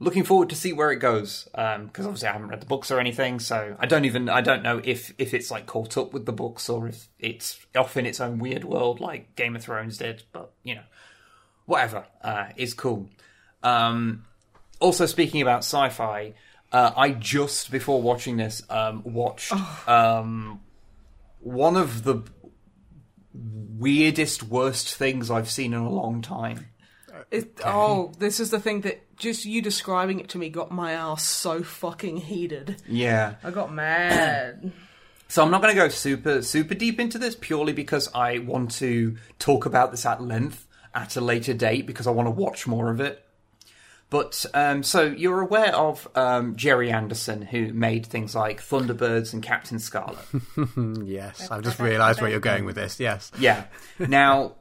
looking 0.00 0.24
forward 0.24 0.48
to 0.50 0.56
see 0.56 0.72
where 0.72 0.92
it 0.92 0.96
goes 0.96 1.48
because 1.52 2.06
obviously 2.06 2.28
I 2.28 2.32
haven't 2.32 2.48
read 2.48 2.60
the 2.60 2.66
books 2.66 2.90
or 2.90 3.00
anything, 3.00 3.40
so 3.40 3.76
I 3.78 3.86
don't 3.86 4.04
even 4.04 4.28
I 4.28 4.40
don't 4.40 4.62
know 4.62 4.80
if 4.84 5.12
if 5.18 5.34
it's 5.34 5.50
like 5.50 5.66
caught 5.66 5.96
up 5.96 6.12
with 6.12 6.26
the 6.26 6.32
books 6.32 6.68
or 6.68 6.88
if 6.88 7.08
it's 7.18 7.58
off 7.76 7.96
in 7.96 8.06
its 8.06 8.20
own 8.20 8.38
weird 8.38 8.64
world 8.64 9.00
like 9.00 9.34
Game 9.34 9.56
of 9.56 9.62
Thrones 9.62 9.98
did. 9.98 10.22
But 10.32 10.52
you 10.62 10.76
know, 10.76 10.84
whatever 11.66 12.06
uh, 12.22 12.46
is 12.56 12.74
cool. 12.74 13.08
Um, 13.62 14.24
also, 14.80 15.06
speaking 15.06 15.42
about 15.42 15.58
sci-fi, 15.58 16.34
uh, 16.72 16.92
I 16.96 17.10
just 17.10 17.70
before 17.70 18.00
watching 18.00 18.36
this 18.36 18.62
um, 18.70 19.02
watched 19.04 19.52
um, 19.88 20.60
one 21.40 21.76
of 21.76 22.04
the 22.04 22.22
weirdest, 23.38 24.42
worst 24.42 24.94
things 24.94 25.30
I've 25.30 25.50
seen 25.50 25.72
in 25.72 25.80
a 25.80 25.90
long 25.90 26.22
time. 26.22 26.66
It, 27.30 27.60
oh, 27.64 28.12
this 28.18 28.40
is 28.40 28.50
the 28.50 28.60
thing 28.60 28.82
that 28.82 29.16
just 29.16 29.44
you 29.44 29.60
describing 29.60 30.20
it 30.20 30.30
to 30.30 30.38
me 30.38 30.48
got 30.48 30.70
my 30.70 30.92
ass 30.92 31.24
so 31.24 31.62
fucking 31.62 32.18
heated. 32.18 32.80
Yeah. 32.86 33.34
I 33.42 33.50
got 33.50 33.72
mad. 33.72 34.72
So 35.30 35.44
I'm 35.44 35.50
not 35.50 35.60
going 35.60 35.74
to 35.74 35.78
go 35.78 35.90
super 35.90 36.40
super 36.40 36.72
deep 36.72 36.98
into 36.98 37.18
this 37.18 37.36
purely 37.38 37.74
because 37.74 38.08
I 38.14 38.38
want 38.38 38.70
to 38.76 39.18
talk 39.38 39.66
about 39.66 39.90
this 39.90 40.06
at 40.06 40.22
length 40.22 40.66
at 40.94 41.16
a 41.16 41.20
later 41.20 41.52
date 41.52 41.86
because 41.86 42.06
I 42.06 42.12
want 42.12 42.28
to 42.28 42.30
watch 42.30 42.66
more 42.66 42.90
of 42.90 42.98
it. 43.00 43.22
But 44.10 44.46
um, 44.54 44.82
so 44.82 45.02
you're 45.04 45.40
aware 45.42 45.74
of 45.76 46.08
um, 46.14 46.56
Gerry 46.56 46.90
Anderson 46.90 47.42
who 47.42 47.74
made 47.74 48.06
things 48.06 48.34
like 48.34 48.62
Thunderbirds 48.62 49.34
and 49.34 49.42
Captain 49.42 49.78
Scarlet. 49.78 50.24
Yes, 51.04 51.50
I've 51.50 51.62
just 51.62 51.78
realised 51.78 52.20
where 52.22 52.30
you're 52.30 52.40
going 52.40 52.64
with 52.64 52.74
this. 52.76 52.98
Yes. 53.00 53.30
Yeah. 53.38 53.64
Now 53.98 54.54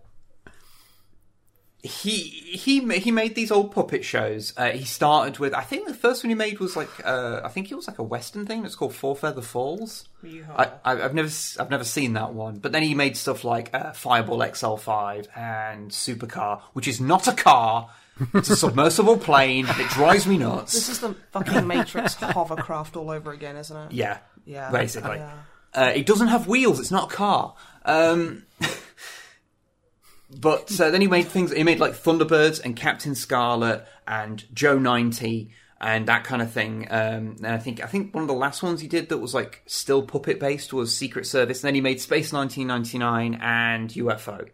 he 1.84 2.12
he 2.12 2.82
he 3.00 3.12
made 3.12 3.36
these 3.36 3.52
old 3.52 3.72
puppet 3.72 4.04
shows. 4.04 4.52
Uh, 4.58 4.72
he 4.72 4.84
started 4.84 5.38
with 5.40 5.54
I 5.54 5.62
think 5.62 5.88
the 5.88 5.94
first 5.94 6.24
one 6.24 6.30
he 6.30 6.36
made 6.36 6.60
was 6.60 6.76
like 6.76 6.90
uh, 7.06 7.42
I 7.44 7.50
think 7.50 7.72
it 7.72 7.76
was 7.76 7.88
like 7.88 8.00
a 8.00 8.04
western 8.04 8.46
thing. 8.46 8.66
It's 8.66 8.76
called 8.76 8.96
Four 8.96 9.16
Feather 9.16 9.42
Falls. 9.44 10.10
I, 10.58 10.72
I, 10.84 11.04
I've 11.04 11.14
never 11.14 11.28
s- 11.28 11.56
I've 11.60 11.70
never 11.70 11.84
seen 11.84 12.14
that 12.14 12.34
one. 12.34 12.58
But 12.58 12.72
then 12.72 12.84
he 12.84 12.96
made 12.96 13.16
stuff 13.16 13.44
like 13.44 13.70
uh, 13.74 13.94
Fireball 13.94 14.40
XL5 14.40 15.28
and 15.38 15.92
Supercar, 15.92 16.62
which 16.74 16.88
is 16.88 17.00
not 17.00 17.28
a 17.28 17.34
car. 17.34 17.90
It's 18.34 18.50
a 18.50 18.56
submersible 18.56 19.18
plane. 19.18 19.66
and 19.68 19.80
It 19.80 19.88
drives 19.90 20.26
me 20.28 20.38
nuts. 20.38 20.74
This 20.74 20.90
is 20.90 21.00
the 21.00 21.16
fucking 21.32 21.68
Matrix 21.68 22.16
hovercraft 22.16 22.96
all 22.96 23.10
over 23.10 23.32
again, 23.32 23.56
isn't 23.58 23.76
it? 23.78 23.92
Yeah, 23.92 24.20
Yeah. 24.46 24.72
basically. 24.72 25.18
Yeah. 25.18 25.32
Uh, 25.74 25.92
it 25.96 26.06
doesn't 26.06 26.28
have 26.30 26.48
wheels. 26.48 26.80
It's 26.80 26.92
not 26.92 27.12
a 27.12 27.16
car. 27.16 27.56
Um, 27.86 28.46
but 30.40 30.80
uh, 30.80 30.90
then 30.92 31.02
he 31.02 31.08
made 31.08 31.28
things. 31.28 31.52
He 31.52 31.64
made 31.64 31.80
like 31.80 31.94
Thunderbirds 31.94 32.64
and 32.64 32.76
Captain 32.76 33.16
Scarlet 33.16 33.86
and 34.08 34.44
Joe 34.54 34.78
ninety 34.78 35.52
and 35.80 36.08
that 36.08 36.24
kind 36.24 36.42
of 36.42 36.52
thing. 36.52 36.88
Um, 36.90 37.36
and 37.44 37.48
I 37.48 37.58
think 37.60 37.84
I 37.84 37.88
think 37.88 38.14
one 38.14 38.24
of 38.24 38.28
the 38.28 38.34
last 38.34 38.64
ones 38.64 38.82
he 38.82 38.88
did 38.88 39.10
that 39.10 39.20
was 39.20 39.34
like 39.34 39.62
still 39.68 40.02
puppet 40.04 40.40
based 40.40 40.74
was 40.74 40.96
Secret 40.96 41.26
Service. 41.28 41.60
And 41.64 41.68
then 41.68 41.76
he 41.76 41.82
made 41.82 42.02
Space 42.02 42.34
nineteen 42.34 42.68
ninety 42.68 42.98
nine 42.98 43.36
and 43.42 43.90
UFO. 43.92 44.50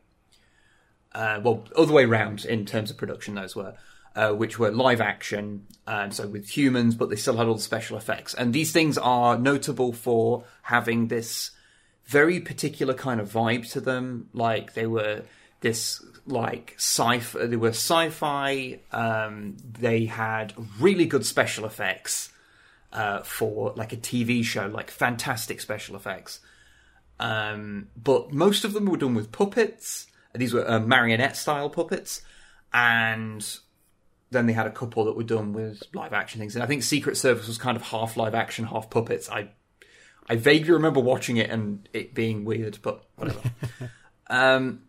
Uh, 1.14 1.40
well, 1.44 1.66
other 1.76 1.94
way 1.94 2.06
round 2.06 2.46
in 2.46 2.66
terms 2.66 2.92
of 2.92 2.98
production, 2.98 3.36
those 3.36 3.56
were. 3.56 3.76
Uh, 4.16 4.32
which 4.32 4.60
were 4.60 4.70
live 4.70 5.02
action, 5.02 5.66
um, 5.88 6.12
so 6.12 6.28
with 6.28 6.48
humans, 6.48 6.94
but 6.94 7.10
they 7.10 7.16
still 7.16 7.36
had 7.36 7.48
all 7.48 7.56
the 7.56 7.60
special 7.60 7.98
effects. 7.98 8.36
And 8.36 8.54
these 8.54 8.72
things 8.72 8.96
are 9.00 9.40
notable 9.40 9.92
for 9.92 10.44
having 10.62 11.08
this 11.08 11.50
very 12.06 12.40
particular 12.40 12.94
kind 12.94 13.20
of 13.20 13.32
vibe 13.32 13.72
to 13.72 13.82
them. 13.82 14.30
Like 14.32 14.76
they 14.76 14.86
were 14.86 15.24
this 15.62 16.06
like 16.26 16.76
sci 16.78 17.20
fi, 17.20 17.46
they 17.48 17.56
were 17.56 17.70
sci-fi. 17.70 18.80
Um, 18.92 19.58
they 19.80 20.06
had 20.06 20.54
really 20.80 21.06
good 21.06 21.26
special 21.26 21.66
effects 21.66 22.32
uh, 22.92 23.22
for 23.24 23.74
like 23.76 23.94
a 23.94 23.98
TV 23.98 24.44
show, 24.44 24.68
like 24.68 24.92
fantastic 24.92 25.60
special 25.60 25.96
effects. 25.96 26.40
Um, 27.20 27.88
but 28.02 28.32
most 28.32 28.64
of 28.66 28.74
them 28.74 28.86
were 28.86 28.98
done 28.98 29.16
with 29.16 29.32
puppets, 29.32 30.08
These 30.34 30.54
were 30.54 30.70
uh, 30.70 30.80
marionette 30.80 31.38
style 31.38 31.70
puppets, 31.70 32.22
and 32.74 33.46
then 34.32 34.48
they 34.48 34.54
had 34.54 34.68
a 34.68 34.72
couple 34.72 35.06
that 35.06 35.16
were 35.16 35.24
done 35.24 35.54
with 35.54 35.84
live 35.94 36.14
action 36.14 36.40
things. 36.40 36.56
And 36.56 36.64
I 36.64 36.68
think 36.68 36.84
Secret 36.84 37.18
Service 37.18 37.48
was 37.48 37.58
kind 37.58 37.78
of 37.78 37.84
half 37.84 38.18
live 38.18 38.36
action, 38.36 38.66
half 38.66 38.90
puppets. 38.90 39.30
I 39.30 39.50
I 40.28 40.36
vaguely 40.36 40.72
remember 40.72 41.00
watching 41.00 41.38
it 41.38 41.50
and 41.50 41.88
it 41.94 42.14
being 42.14 42.46
weird, 42.46 42.80
but 42.82 43.04
whatever. 43.16 43.42
um, 44.28 44.84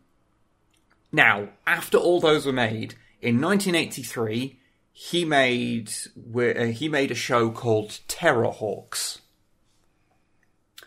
now, 1.12 1.48
after 1.66 1.98
all 1.98 2.20
those 2.20 2.46
were 2.46 2.52
made 2.52 2.94
in 3.20 3.40
1983, 3.40 4.60
he 4.92 5.24
made 5.24 5.90
uh, 6.36 6.64
he 6.66 6.88
made 6.88 7.10
a 7.10 7.16
show 7.16 7.50
called 7.50 8.00
Terrahawks. 8.08 9.20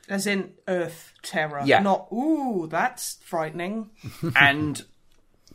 As 0.10 0.26
in 0.26 0.54
Earth 0.68 1.14
terror. 1.28 1.62
Yeah. 1.66 1.80
Not, 1.80 2.08
ooh, 2.12 2.68
that's 2.70 3.18
frightening. 3.24 3.90
and 4.36 4.84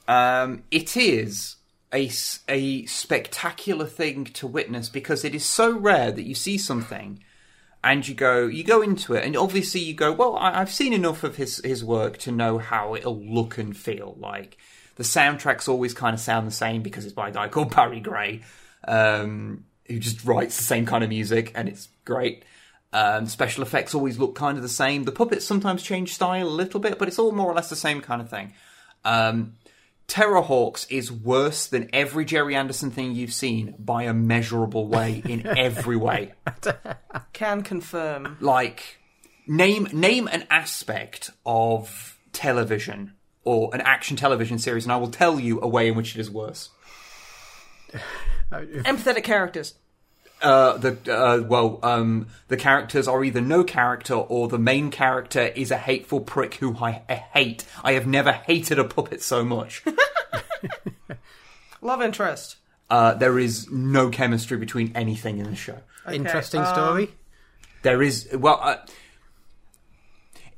um, 0.07 0.65
it 0.71 0.97
is 0.97 1.57
a 1.93 2.87
spectacular 2.87 3.87
thing 3.87 4.25
to 4.25 4.47
witness 4.47 4.89
because 4.89 5.25
it 5.25 5.35
is 5.35 5.45
so 5.45 5.77
rare 5.77 6.11
that 6.11 6.23
you 6.23 6.35
see 6.35 6.57
something 6.57 7.23
and 7.85 8.07
you 8.07 8.15
go 8.15 8.47
you 8.47 8.65
go 8.65 8.81
into 8.81 9.15
it 9.15 9.25
and 9.25 9.37
obviously 9.37 9.81
you 9.81 9.93
go 9.93 10.13
well 10.13 10.37
I, 10.37 10.61
I've 10.61 10.73
seen 10.73 10.93
enough 10.93 11.25
of 11.25 11.37
his 11.37 11.61
his 11.65 11.85
work 11.85 12.17
to 12.19 12.33
know 12.33 12.59
how 12.59 12.95
it'll 12.95 13.21
look 13.21 13.59
and 13.59 13.77
feel 13.77 14.17
like 14.19 14.57
the 14.97 15.03
soundtracks 15.03 15.69
always 15.69 15.95
kind 15.95 16.15
of 16.15 16.21
sound 16.21 16.47
the 16.47 16.53
same 16.53 16.83
because 16.83 17.05
it's 17.05 17.15
by 17.15 17.29
a 17.29 17.33
guy 17.33 17.49
called 17.49 17.75
Barry 17.75 18.01
Gray 18.01 18.43
um, 18.87 19.65
who 19.87 19.99
just 19.99 20.25
writes 20.25 20.57
the 20.57 20.63
same 20.63 20.87
kind 20.87 21.03
of 21.03 21.11
music 21.11 21.53
and 21.55 21.69
it's 21.69 21.89
great 22.05 22.45
um, 22.93 23.27
special 23.27 23.63
effects 23.63 23.95
always 23.95 24.19
look 24.19 24.35
kind 24.35 24.57
of 24.57 24.63
the 24.63 24.69
same. 24.69 25.05
The 25.05 25.13
puppets 25.13 25.45
sometimes 25.45 25.83
change 25.83 26.13
style 26.15 26.47
a 26.47 26.51
little 26.51 26.81
bit, 26.81 26.99
but 26.99 27.09
it's 27.09 27.19
all 27.19 27.33
more 27.33 27.51
or 27.51 27.55
less 27.55 27.71
the 27.71 27.77
same 27.77 28.01
kind 28.01 28.21
of 28.21 28.29
thing. 28.29 28.53
Um, 29.05 29.55
Terrahawks 30.09 30.87
is 30.91 31.11
worse 31.11 31.67
than 31.67 31.89
every 31.93 32.25
Gerry 32.25 32.55
Anderson 32.55 32.91
thing 32.91 33.15
you've 33.15 33.33
seen 33.33 33.75
by 33.79 34.03
a 34.03 34.13
measurable 34.13 34.87
way 34.87 35.23
in 35.27 35.47
every 35.59 35.97
way. 35.97 36.35
Can 37.33 37.63
confirm. 37.63 38.37
Like 38.41 38.99
name 39.47 39.89
name 39.93 40.29
an 40.29 40.47
aspect 40.51 41.31
of 41.47 42.19
television 42.33 43.15
or 43.45 43.75
an 43.75 43.81
action 43.81 44.17
television 44.17 44.59
series, 44.59 44.85
and 44.85 44.93
I 44.93 44.97
will 44.97 45.11
tell 45.11 45.41
you 45.41 45.61
a 45.63 45.69
way 45.69 45.89
in 45.89 45.95
which 45.95 46.15
it 46.15 46.21
is 46.21 46.31
worse. 46.31 46.69
Empathetic 48.53 49.25
characters. 49.25 49.75
Uh, 50.43 50.77
the 50.77 50.99
uh, 51.15 51.41
well, 51.43 51.79
um, 51.85 52.27
the 52.49 52.57
characters 52.57 53.07
are 53.07 53.23
either 53.23 53.41
no 53.41 53.63
character 53.63 54.15
or 54.15 54.49
the 54.49 54.59
main 54.59 54.91
character 54.91 55.43
is 55.43 55.71
a 55.71 55.79
hateful 55.79 56.21
prick 56.21 56.55
who 56.55 56.77
I, 56.77 57.03
I 57.09 57.15
hate. 57.15 57.65
I 57.85 57.93
have 57.93 58.07
never 58.07 58.33
hated 58.33 58.79
a 58.79 58.85
puppet 58.85 59.23
so 59.23 59.45
much. 59.45 59.85
Love 61.81 62.03
interest. 62.03 62.57
uh, 62.91 63.15
there 63.15 63.39
is 63.39 63.71
no 63.71 64.11
chemistry 64.11 64.59
between 64.59 64.93
anything 64.95 65.39
in 65.39 65.45
the 65.45 65.57
show. 65.57 65.79
Interesting 66.11 66.61
um, 66.61 66.75
story. 66.75 67.09
There 67.83 68.03
is 68.03 68.29
well, 68.35 68.59
uh, 68.61 68.77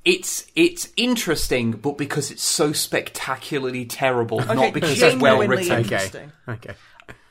it's 0.04 0.46
it's 0.54 0.88
interesting, 0.96 1.72
but 1.72 1.96
because 1.96 2.30
it's 2.30 2.42
so 2.42 2.72
spectacularly 2.72 3.86
terrible, 3.86 4.40
not 4.40 4.72
because 4.74 5.00
it's 5.00 5.16
well 5.16 5.38
written. 5.46 5.78
interesting. 5.78 6.32
Okay. 6.48 6.70
Okay. 6.70 6.78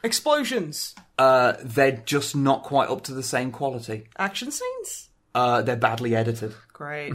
Explosions. 0.04 0.96
Uh, 1.24 1.54
they're 1.64 2.02
just 2.06 2.36
not 2.36 2.64
quite 2.64 2.90
up 2.90 3.02
to 3.04 3.14
the 3.14 3.24
same 3.24 3.52
quality. 3.52 4.08
Action 4.18 4.52
scenes. 4.52 5.10
Uh, 5.34 5.62
they're 5.62 5.76
badly 5.78 6.16
edited. 6.16 6.54
Great. 6.74 7.14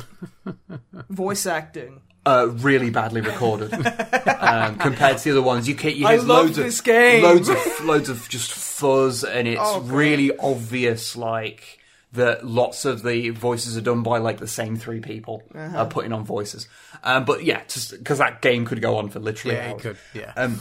Voice 1.11 1.47
acting. 1.47 2.01
uh, 2.27 2.49
really 2.51 2.91
badly 2.91 3.21
recorded 3.21 3.73
um, 4.41 4.77
compared 4.79 5.19
to 5.19 5.25
the 5.25 5.31
other 5.39 5.43
ones. 5.47 5.69
You 5.69 5.75
can 5.75 5.95
you 5.97 6.07
I 6.07 6.13
hear 6.17 6.23
love 6.23 6.57
loads 6.57 6.59
of 6.81 6.85
game. 6.85 7.23
loads 7.23 7.49
of 7.49 7.59
loads 7.85 8.09
of 8.09 8.29
just 8.29 8.51
fuzz, 8.53 9.25
and 9.25 9.47
it's 9.47 9.61
Oh, 9.63 9.81
really 9.81 10.37
obvious, 10.39 11.17
like 11.17 11.79
that 12.13 12.45
lots 12.47 12.85
of 12.87 13.03
the 13.03 13.31
voices 13.31 13.77
are 13.77 13.83
done 13.83 14.03
by 14.03 14.19
like 14.19 14.39
the 14.39 14.49
same 14.49 14.77
three 14.77 15.01
people 15.01 15.43
Uh-huh. 15.55 15.79
uh, 15.79 15.85
putting 15.85 16.13
on 16.13 16.25
voices. 16.25 16.67
Um, 17.05 17.25
but 17.25 17.45
yeah, 17.45 17.61
just 17.69 17.91
because 17.93 18.19
that 18.19 18.41
game 18.43 18.65
could 18.65 18.81
go 18.81 18.97
on 18.97 19.11
for 19.11 19.21
literally 19.21 19.57
Yeah, 19.57 19.71
it 19.71 19.79
could. 19.79 19.99
Yeah. 20.15 20.33
Um, 20.37 20.61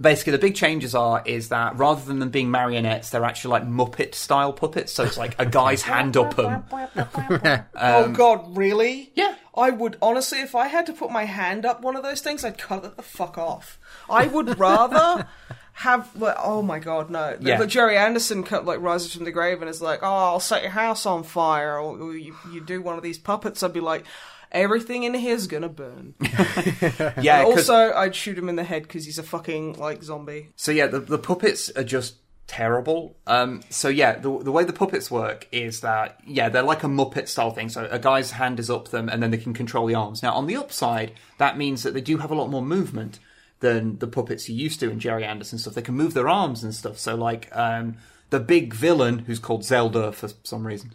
basically, 0.00 0.32
the 0.32 0.38
big 0.38 0.54
changes 0.54 0.94
are 0.94 1.22
is 1.24 1.48
that 1.50 1.76
rather 1.76 2.04
than 2.04 2.18
them 2.18 2.30
being 2.30 2.50
marionettes, 2.50 3.10
they're 3.10 3.24
actually 3.24 3.52
like 3.52 3.68
Muppet 3.68 4.14
style 4.14 4.52
puppets. 4.52 4.92
So 4.92 5.04
it's 5.04 5.18
like 5.18 5.34
a 5.38 5.46
guy's 5.46 5.82
hand 5.82 6.16
up 6.16 6.34
them. 6.36 6.64
oh 7.74 8.08
God, 8.12 8.56
really? 8.56 9.02
Um, 9.02 9.08
Yeah. 9.14 9.34
I 9.56 9.70
would 9.70 9.96
honestly, 10.00 10.40
if 10.40 10.54
I 10.54 10.68
had 10.68 10.86
to 10.86 10.92
put 10.92 11.10
my 11.10 11.24
hand 11.24 11.66
up 11.66 11.82
one 11.82 11.96
of 11.96 12.02
those 12.02 12.20
things, 12.20 12.44
I'd 12.44 12.56
cut 12.56 12.84
it 12.84 12.96
the 12.96 13.02
fuck 13.02 13.36
off. 13.36 13.78
I 14.08 14.26
would 14.26 14.58
rather 14.58 15.26
have. 15.74 16.14
Like, 16.16 16.36
oh 16.42 16.62
my 16.62 16.78
God, 16.78 17.10
no! 17.10 17.36
Yeah. 17.40 17.58
Like 17.58 17.68
Gerry 17.68 17.96
Anderson 17.96 18.44
cut, 18.44 18.64
like 18.64 18.80
rises 18.80 19.14
from 19.14 19.24
the 19.24 19.32
grave 19.32 19.60
and 19.60 19.68
is 19.68 19.82
like, 19.82 20.00
"Oh, 20.02 20.06
I'll 20.06 20.40
set 20.40 20.62
your 20.62 20.70
house 20.70 21.04
on 21.04 21.24
fire," 21.24 21.78
or, 21.78 21.98
or 21.98 22.16
you, 22.16 22.36
you 22.52 22.60
do 22.60 22.80
one 22.80 22.96
of 22.96 23.02
these 23.02 23.18
puppets. 23.18 23.62
I'd 23.62 23.72
be 23.72 23.80
like. 23.80 24.04
Everything 24.52 25.04
in 25.04 25.14
here's 25.14 25.46
gonna 25.46 25.68
burn. 25.68 26.14
yeah. 27.20 27.44
Also, 27.44 27.92
I'd 27.92 28.14
shoot 28.14 28.36
him 28.36 28.48
in 28.48 28.56
the 28.56 28.64
head 28.64 28.82
because 28.82 29.04
he's 29.04 29.18
a 29.18 29.22
fucking 29.22 29.74
like 29.74 30.02
zombie. 30.02 30.48
So 30.56 30.72
yeah, 30.72 30.86
the, 30.86 31.00
the 31.00 31.18
puppets 31.18 31.70
are 31.76 31.84
just 31.84 32.16
terrible. 32.50 33.16
Um, 33.28 33.62
so 33.70 33.88
yeah, 33.88 34.18
the 34.18 34.38
the 34.42 34.50
way 34.50 34.64
the 34.64 34.72
puppets 34.72 35.08
work 35.08 35.46
is 35.52 35.82
that 35.82 36.20
yeah, 36.26 36.48
they're 36.48 36.64
like 36.64 36.82
a 36.82 36.88
Muppet 36.88 37.28
style 37.28 37.52
thing. 37.52 37.68
So 37.68 37.86
a 37.90 37.98
guy's 38.00 38.32
hand 38.32 38.58
is 38.58 38.68
up 38.68 38.88
them, 38.88 39.08
and 39.08 39.22
then 39.22 39.30
they 39.30 39.38
can 39.38 39.54
control 39.54 39.86
the 39.86 39.94
arms. 39.94 40.20
Now 40.20 40.32
on 40.32 40.48
the 40.48 40.56
upside, 40.56 41.12
that 41.38 41.56
means 41.56 41.84
that 41.84 41.94
they 41.94 42.00
do 42.00 42.18
have 42.18 42.32
a 42.32 42.34
lot 42.34 42.50
more 42.50 42.62
movement 42.62 43.20
than 43.60 43.98
the 43.98 44.08
puppets 44.08 44.48
you 44.48 44.56
used 44.56 44.80
to 44.80 44.90
in 44.90 44.98
Gerry 44.98 45.24
Anderson 45.24 45.58
stuff. 45.58 45.74
They 45.74 45.82
can 45.82 45.94
move 45.94 46.12
their 46.12 46.28
arms 46.28 46.64
and 46.64 46.74
stuff. 46.74 46.98
So 46.98 47.14
like 47.14 47.54
um, 47.56 47.96
the 48.30 48.40
big 48.40 48.74
villain, 48.74 49.20
who's 49.20 49.38
called 49.38 49.64
Zelda 49.64 50.10
for 50.10 50.28
some 50.42 50.66
reason. 50.66 50.92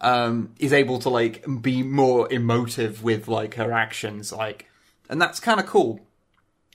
Um, 0.00 0.54
is 0.58 0.72
able 0.72 1.00
to 1.00 1.08
like 1.08 1.44
be 1.60 1.82
more 1.82 2.32
emotive 2.32 3.02
with 3.02 3.26
like 3.26 3.54
her 3.54 3.72
actions, 3.72 4.32
like, 4.32 4.66
and 5.08 5.20
that's 5.20 5.40
kind 5.40 5.58
of 5.58 5.66
cool. 5.66 6.00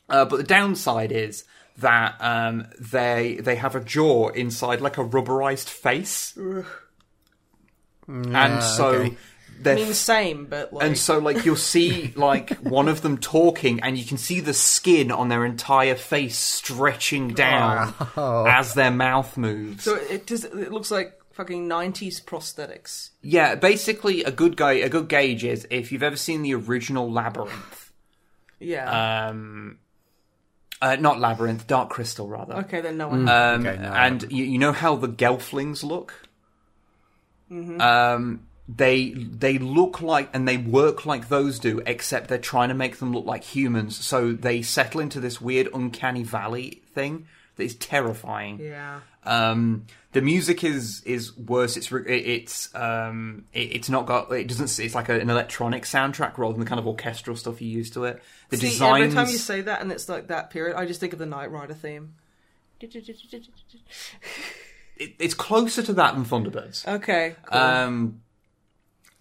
Uh, 0.09 0.25
but 0.25 0.38
the 0.38 0.43
downside 0.43 1.12
is 1.12 1.45
that 1.77 2.15
um, 2.19 2.67
they 2.79 3.36
they 3.41 3.55
have 3.55 3.75
a 3.75 3.79
jaw 3.79 4.27
inside 4.29 4.81
like 4.81 4.97
a 4.97 5.03
rubberized 5.03 5.69
face, 5.69 6.38
and 8.07 8.63
so 8.63 8.88
okay. 8.88 9.09
I 9.09 9.17
they're 9.63 9.75
mean, 9.75 9.93
same, 9.93 10.45
but 10.45 10.73
like 10.73 10.86
and 10.86 10.97
so 10.97 11.19
like 11.19 11.45
you'll 11.45 11.55
see 11.55 12.13
like 12.15 12.57
one 12.57 12.88
of 12.88 13.01
them 13.01 13.17
talking, 13.17 13.79
and 13.81 13.97
you 13.97 14.05
can 14.05 14.17
see 14.17 14.39
the 14.39 14.53
skin 14.53 15.12
on 15.12 15.29
their 15.29 15.45
entire 15.45 15.95
face 15.95 16.38
stretching 16.38 17.29
down 17.29 17.93
as 18.17 18.73
their 18.73 18.91
mouth 18.91 19.38
moves. 19.38 19.83
so 19.83 19.95
it 19.95 20.25
does. 20.25 20.43
It 20.43 20.71
looks 20.71 20.91
like 20.91 21.19
fucking 21.33 21.67
nineties 21.67 22.21
prosthetics. 22.21 23.09
yeah, 23.21 23.55
basically 23.55 24.23
a 24.23 24.31
good 24.31 24.55
guy, 24.55 24.73
a 24.73 24.89
good 24.89 25.09
gauge 25.09 25.43
is 25.43 25.67
if 25.69 25.91
you've 25.91 26.03
ever 26.03 26.15
seen 26.15 26.41
the 26.43 26.53
original 26.55 27.11
Labyrinth, 27.11 27.91
Yeah. 28.59 29.27
um, 29.29 29.79
uh, 30.81 30.95
not 30.97 31.19
Labyrinth, 31.19 31.67
Dark 31.67 31.89
Crystal 31.89 32.27
rather. 32.27 32.55
okay, 32.59 32.81
then 32.81 32.97
no 32.97 33.07
one. 33.09 33.27
Um, 33.29 33.65
Okay, 33.65 33.77
no, 33.81 33.89
I 33.89 34.07
and 34.07 34.31
you, 34.31 34.43
you 34.45 34.57
know 34.57 34.71
how 34.73 34.95
the 34.95 35.07
Gelflings 35.09 35.83
look? 35.83 36.13
Um, 37.51 38.47
they 38.67 39.09
they 39.11 39.57
look 39.59 40.01
like 40.01 40.29
and 40.33 40.47
they 40.47 40.57
work 40.57 41.05
like 41.05 41.29
those 41.29 41.59
do, 41.59 41.81
except 41.85 42.27
they're 42.29 42.37
trying 42.39 42.69
to 42.69 42.75
make 42.75 42.97
them 42.97 43.13
look 43.13 43.25
like 43.25 43.43
humans. 43.43 44.03
So 44.03 44.31
they 44.33 44.61
settle 44.63 45.01
into 45.01 45.19
this 45.19 45.39
weird 45.39 45.67
uncanny 45.73 46.23
valley 46.23 46.81
thing 46.93 47.27
that 47.55 47.63
is 47.63 47.75
terrifying. 47.75 48.59
yeah. 48.59 49.01
Um, 49.25 49.85
the 50.13 50.21
music 50.21 50.63
is 50.63 51.02
is 51.06 51.36
worse. 51.38 51.76
It's 51.78 51.91
it- 51.91 52.08
it's 52.08 52.73
um, 52.76 53.45
it, 53.54 53.76
it's 53.76 53.89
not 53.89 54.06
got 54.06 54.32
it 54.32 54.47
doesn't. 54.47 54.80
It's 54.80 54.95
like 54.95 55.10
a, 55.10 55.19
an 55.19 55.30
electronic 55.30 55.84
soundtrack 55.84 56.38
rather 56.38 56.54
than 56.54 56.60
the 56.62 56.65
kind 56.69 56.80
of 56.80 56.88
orchestral 56.88 57.36
stuff 57.36 57.62
you 57.62 57.67
used 57.69 57.93
to 57.93 58.06
it. 58.06 58.21
The 58.49 58.58
See, 58.58 58.69
designs. 58.69 59.04
every 59.06 59.15
time 59.15 59.28
you 59.32 59.38
say 59.38 59.62
that 59.62 59.82
and 59.82 59.91
it's 59.91 60.08
like 60.08 60.28
that 60.28 60.49
period, 60.49 60.78
I 60.78 60.86
just 60.86 60.99
think 60.99 61.13
of 61.13 61.19
the 61.19 61.26
Knight 61.26 61.52
Rider 61.52 61.73
theme. 61.73 62.13
it, 64.97 65.15
it's 65.19 65.34
closer 65.34 65.82
to 65.84 65.93
that 65.93 66.13
than 66.15 66.26
Thunderbirds. 66.26 66.88
Okay. 66.88 67.36
Cool. 67.45 67.60
um 67.60 68.21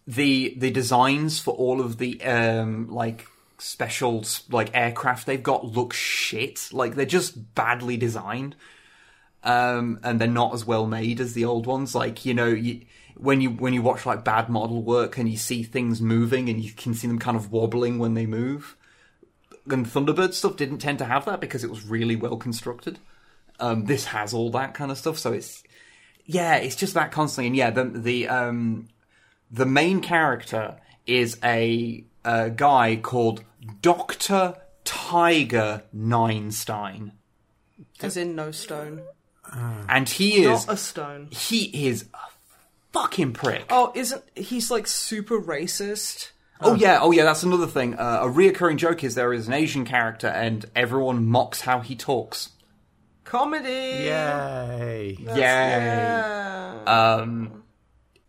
the 0.07 0.55
the 0.59 0.71
designs 0.71 1.39
for 1.39 1.55
all 1.55 1.81
of 1.81 1.99
the 1.99 2.21
um 2.25 2.89
like 2.91 3.27
special 3.59 4.25
like 4.51 4.69
aircraft 4.75 5.27
they've 5.27 5.43
got 5.45 5.65
look 5.65 5.93
shit 5.93 6.69
like 6.73 6.97
they're 6.97 7.07
just 7.07 7.55
badly 7.55 7.97
designed 7.97 8.57
um 9.45 9.99
and 10.03 10.21
they're 10.21 10.29
not 10.29 10.55
as 10.55 10.65
well 10.65 10.87
made 10.87 11.21
as 11.21 11.35
the 11.35 11.45
old 11.45 11.67
ones. 11.67 11.95
Like 11.95 12.25
you 12.25 12.35
know 12.35 12.49
you 12.49 12.83
when 13.17 13.41
you 13.41 13.51
when 13.51 13.75
you 13.75 13.83
watch 13.83 14.07
like 14.07 14.25
bad 14.25 14.49
model 14.49 14.83
work 14.83 15.19
and 15.19 15.29
you 15.29 15.37
see 15.37 15.63
things 15.63 16.01
moving 16.01 16.49
and 16.49 16.63
you 16.63 16.73
can 16.73 16.95
see 16.95 17.07
them 17.07 17.19
kind 17.19 17.37
of 17.37 17.53
wobbling 17.53 17.99
when 17.99 18.15
they 18.15 18.27
move. 18.27 18.77
And 19.71 19.87
thunderbird 19.87 20.33
stuff 20.33 20.57
didn't 20.57 20.79
tend 20.79 20.99
to 20.99 21.05
have 21.05 21.25
that 21.27 21.41
because 21.41 21.63
it 21.63 21.71
was 21.71 21.85
really 21.85 22.17
well 22.17 22.37
constructed. 22.37 22.99
Um 23.61 23.87
this 23.87 24.07
has 24.07 24.33
all 24.35 24.51
that 24.51 24.75
kind 24.75 24.91
of 24.91 24.99
stuff. 24.99 25.19
So 25.19 25.33
it's 25.33 25.63
yeah 26.25 26.57
it's 26.57 26.77
just 26.77 26.95
that 26.95 27.13
constantly. 27.13 27.49
And 27.49 27.57
yeah 27.57 27.71
the 27.71 27.85
the 27.85 28.29
um 28.29 28.89
the 29.53 29.67
main 29.67 30.01
character 30.01 30.79
is 31.07 31.39
a, 31.45 32.05
a 32.25 32.51
guy 32.51 32.97
called 32.97 33.45
Doctor 33.81 34.55
Tiger 34.85 35.83
Ninestein, 35.95 37.13
As 38.01 38.17
in 38.17 38.35
no 38.35 38.51
stone. 38.51 39.03
And 39.53 40.09
he 40.09 40.45
is 40.45 40.67
Not 40.67 40.75
a 40.75 40.77
stone. 40.77 41.29
he 41.31 41.87
is 41.89 42.07
a 42.15 42.19
fucking 42.93 43.33
prick. 43.33 43.65
Oh, 43.71 43.93
isn't 43.95 44.23
he's 44.35 44.71
like 44.71 44.87
super 44.87 45.41
racist? 45.41 46.31
Oh 46.61 46.75
yeah, 46.75 47.01
oh 47.03 47.11
yeah. 47.11 47.25
That's 47.25 47.43
another 47.43 47.67
thing. 47.67 47.95
Uh, 47.95 48.21
a 48.23 48.27
reoccurring 48.29 48.77
joke 48.77 49.03
is 49.03 49.15
there 49.17 49.33
is 49.33 49.49
an 49.49 49.53
Asian 49.55 49.85
character, 49.85 50.29
and 50.29 50.65
everyone 50.77 51.27
mocks 51.27 51.63
how 51.63 51.81
he 51.81 51.97
talks. 51.97 52.51
Comedy. 53.25 53.69
Yay! 53.69 55.17
Yay! 55.19 55.35
Yeah. 55.37 56.83
Um, 56.87 57.63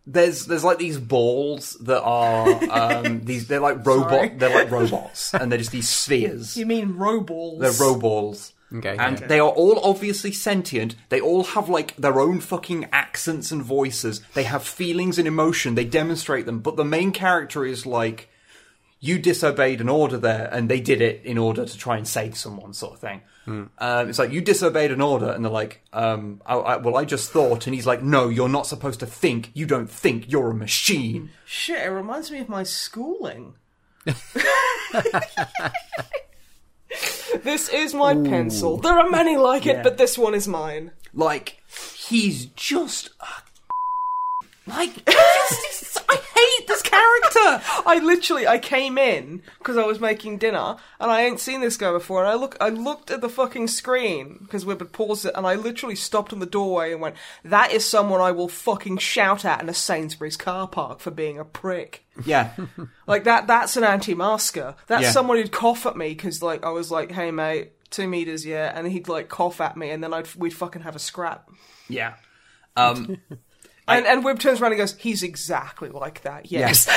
there's 0.06 0.46
there's 0.46 0.64
like 0.64 0.78
these 0.78 0.98
balls 0.98 1.76
that 1.82 2.02
are 2.02 2.48
um, 2.70 3.20
these 3.24 3.46
they're 3.48 3.60
like 3.60 3.84
Sorry. 3.84 3.98
robot 3.98 4.38
they're 4.38 4.54
like 4.54 4.70
robots, 4.70 5.32
and 5.34 5.50
they're 5.52 5.58
just 5.58 5.70
these 5.72 5.88
spheres. 5.88 6.56
you 6.56 6.66
mean 6.66 6.94
roballs? 6.94 7.60
They're 7.60 7.70
roballs. 7.70 8.52
Okay, 8.72 8.96
And 8.98 9.16
okay. 9.18 9.26
they 9.26 9.40
are 9.40 9.50
all 9.50 9.78
obviously 9.84 10.32
sentient. 10.32 10.96
They 11.08 11.20
all 11.20 11.44
have 11.44 11.68
like 11.68 11.96
their 11.96 12.18
own 12.20 12.40
fucking 12.40 12.86
accents 12.92 13.52
and 13.52 13.62
voices. 13.62 14.20
They 14.34 14.44
have 14.44 14.64
feelings 14.64 15.18
and 15.18 15.28
emotion. 15.28 15.74
They 15.74 15.84
demonstrate 15.84 16.46
them. 16.46 16.60
But 16.60 16.76
the 16.76 16.84
main 16.84 17.12
character 17.12 17.64
is 17.64 17.86
like, 17.86 18.30
you 19.00 19.18
disobeyed 19.18 19.80
an 19.82 19.88
order 19.90 20.16
there, 20.16 20.48
and 20.50 20.68
they 20.70 20.80
did 20.80 21.02
it 21.02 21.24
in 21.24 21.36
order 21.36 21.66
to 21.66 21.78
try 21.78 21.98
and 21.98 22.08
save 22.08 22.38
someone, 22.38 22.72
sort 22.72 22.94
of 22.94 23.00
thing. 23.00 23.20
Um, 23.46 24.08
it's 24.08 24.18
like 24.18 24.32
you 24.32 24.40
disobeyed 24.40 24.90
an 24.90 25.02
order, 25.02 25.30
and 25.30 25.44
they're 25.44 25.52
like, 25.52 25.82
um, 25.92 26.40
I, 26.46 26.54
I, 26.54 26.76
"Well, 26.78 26.96
I 26.96 27.04
just 27.04 27.30
thought," 27.30 27.66
and 27.66 27.74
he's 27.74 27.86
like, 27.86 28.02
"No, 28.02 28.30
you're 28.30 28.48
not 28.48 28.66
supposed 28.66 29.00
to 29.00 29.06
think. 29.06 29.50
You 29.52 29.66
don't 29.66 29.90
think. 29.90 30.32
You're 30.32 30.52
a 30.52 30.54
machine." 30.54 31.28
Shit, 31.44 31.84
it 31.84 31.90
reminds 31.90 32.30
me 32.30 32.38
of 32.38 32.48
my 32.48 32.62
schooling. 32.62 33.56
this 37.42 37.68
is 37.68 37.94
my 37.94 38.14
pencil. 38.14 38.76
There 38.76 38.98
are 38.98 39.10
many 39.10 39.36
like 39.36 39.66
it, 39.66 39.82
but 39.82 39.98
this 39.98 40.16
one 40.18 40.34
is 40.34 40.48
mine. 40.48 40.92
Like, 41.12 41.62
he's 41.96 42.46
just. 42.46 43.10
a 43.20 43.43
like, 44.66 44.90
I 45.06 46.20
hate 46.34 46.66
this 46.66 46.82
character. 46.82 47.62
I 47.86 48.00
literally 48.02 48.46
I 48.46 48.58
came 48.58 48.96
in 48.98 49.42
because 49.58 49.76
I 49.76 49.84
was 49.84 50.00
making 50.00 50.38
dinner 50.38 50.76
and 51.00 51.10
I 51.10 51.22
ain't 51.22 51.40
seen 51.40 51.60
this 51.60 51.76
guy 51.76 51.92
before. 51.92 52.20
And 52.22 52.30
I 52.30 52.34
look 52.34 52.56
I 52.60 52.68
looked 52.70 53.10
at 53.10 53.20
the 53.20 53.28
fucking 53.28 53.68
screen 53.68 54.38
because 54.40 54.64
we 54.64 54.74
had 54.74 54.92
paused 54.92 55.26
it 55.26 55.32
and 55.34 55.46
I 55.46 55.54
literally 55.54 55.96
stopped 55.96 56.32
in 56.32 56.38
the 56.38 56.46
doorway 56.46 56.92
and 56.92 57.00
went, 57.00 57.16
"That 57.44 57.72
is 57.72 57.84
someone 57.84 58.20
I 58.20 58.30
will 58.30 58.48
fucking 58.48 58.98
shout 58.98 59.44
at 59.44 59.60
in 59.60 59.68
a 59.68 59.74
Sainsbury's 59.74 60.36
car 60.36 60.66
park 60.68 61.00
for 61.00 61.10
being 61.10 61.38
a 61.38 61.44
prick." 61.44 62.04
Yeah. 62.24 62.52
Like 63.06 63.24
that 63.24 63.46
that's 63.46 63.76
an 63.76 63.84
anti-masker. 63.84 64.76
That's 64.86 65.02
Yeah. 65.04 65.10
someone 65.10 65.36
who'd 65.36 65.52
cough 65.52 65.84
at 65.84 65.94
me 65.96 66.08
because 66.10 66.42
like 66.42 66.64
I 66.64 66.70
was 66.70 66.90
like, 66.90 67.12
"Hey 67.12 67.30
mate." 67.30 67.72
Two 67.90 68.08
meters, 68.08 68.44
yeah, 68.44 68.72
and 68.76 68.88
he'd 68.90 69.06
like 69.06 69.28
cough 69.28 69.60
at 69.60 69.76
me, 69.76 69.90
and 69.90 70.02
then 70.02 70.12
I'd 70.12 70.26
we'd 70.34 70.52
fucking 70.54 70.82
have 70.82 70.96
a 70.96 70.98
scrap. 70.98 71.48
Yeah. 71.88 72.14
Um, 72.76 73.18
And 73.86 74.06
and 74.06 74.24
Wib 74.24 74.38
turns 74.38 74.62
around 74.62 74.72
and 74.72 74.78
goes, 74.78 74.94
"He's 74.96 75.22
exactly 75.22 75.90
like 75.90 76.22
that." 76.22 76.50
Yes. 76.50 76.88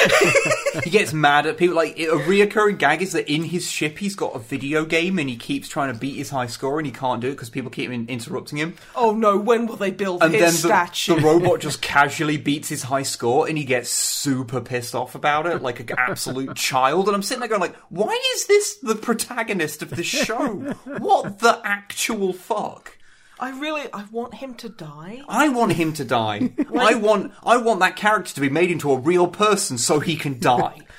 he 0.86 0.90
gets 0.90 1.12
mad 1.12 1.46
at 1.46 1.58
people. 1.58 1.76
Like 1.76 2.00
a 2.00 2.06
reoccurring 2.06 2.78
gag 2.78 3.02
is 3.02 3.12
that 3.12 3.30
in 3.30 3.44
his 3.44 3.70
ship 3.70 3.98
he's 3.98 4.16
got 4.16 4.34
a 4.36 4.40
video 4.40 4.86
game 4.86 5.20
and 5.20 5.30
he 5.30 5.36
keeps 5.36 5.68
trying 5.68 5.92
to 5.94 6.00
beat 6.00 6.16
his 6.16 6.30
high 6.30 6.48
score 6.48 6.80
and 6.80 6.86
he 6.86 6.94
can't 6.94 7.20
do 7.20 7.28
it 7.28 7.32
because 7.32 7.50
people 7.50 7.70
keep 7.70 7.92
in- 7.92 8.08
interrupting 8.08 8.58
him. 8.58 8.76
oh 8.96 9.14
no, 9.14 9.38
when 9.38 9.68
will 9.68 9.76
they 9.76 9.92
build 9.92 10.24
And 10.24 10.34
his 10.34 10.42
then 10.42 10.52
the, 10.54 10.58
statue? 10.76 11.16
the 11.16 11.22
robot 11.28 11.60
just 11.60 11.82
casually 11.82 12.38
beats 12.38 12.70
his 12.70 12.84
high 12.84 13.04
score 13.04 13.50
and 13.50 13.58
he 13.58 13.66
gets 13.66 13.90
super 13.90 14.62
pissed 14.62 14.96
off 14.96 15.14
about 15.14 15.46
it, 15.46 15.62
like 15.62 15.82
an 15.82 15.90
absolute 15.98 16.56
child. 16.56 17.08
And 17.08 17.16
I'm 17.16 17.22
sitting 17.22 17.42
there 17.42 17.50
going, 17.50 17.60
like, 17.62 17.76
why 17.90 18.18
is 18.36 18.46
this 18.48 18.76
the 18.78 18.96
protagonist 18.96 19.82
of 19.82 19.90
the 19.90 20.04
show? 20.04 20.74
What 21.00 21.40
the 21.40 21.60
actual 21.66 22.32
fuck? 22.32 22.97
I 23.40 23.52
really, 23.60 23.84
I 23.94 24.06
want 24.12 24.36
him 24.36 24.56
to 24.56 24.70
die. 24.70 25.22
I 25.28 25.50
want 25.50 25.74
him 25.74 25.94
to 25.94 26.06
die. 26.06 26.52
I 26.78 26.96
want 26.96 27.34
I 27.44 27.58
want 27.58 27.80
that 27.82 27.96
character 27.96 28.34
to 28.36 28.42
be 28.42 28.50
made 28.50 28.72
into 28.72 28.92
a 28.92 28.98
real 28.98 29.28
person 29.28 29.78
so 29.78 30.00
he 30.00 30.16
can 30.16 30.40
die. 30.40 30.80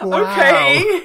Okay. 0.00 1.02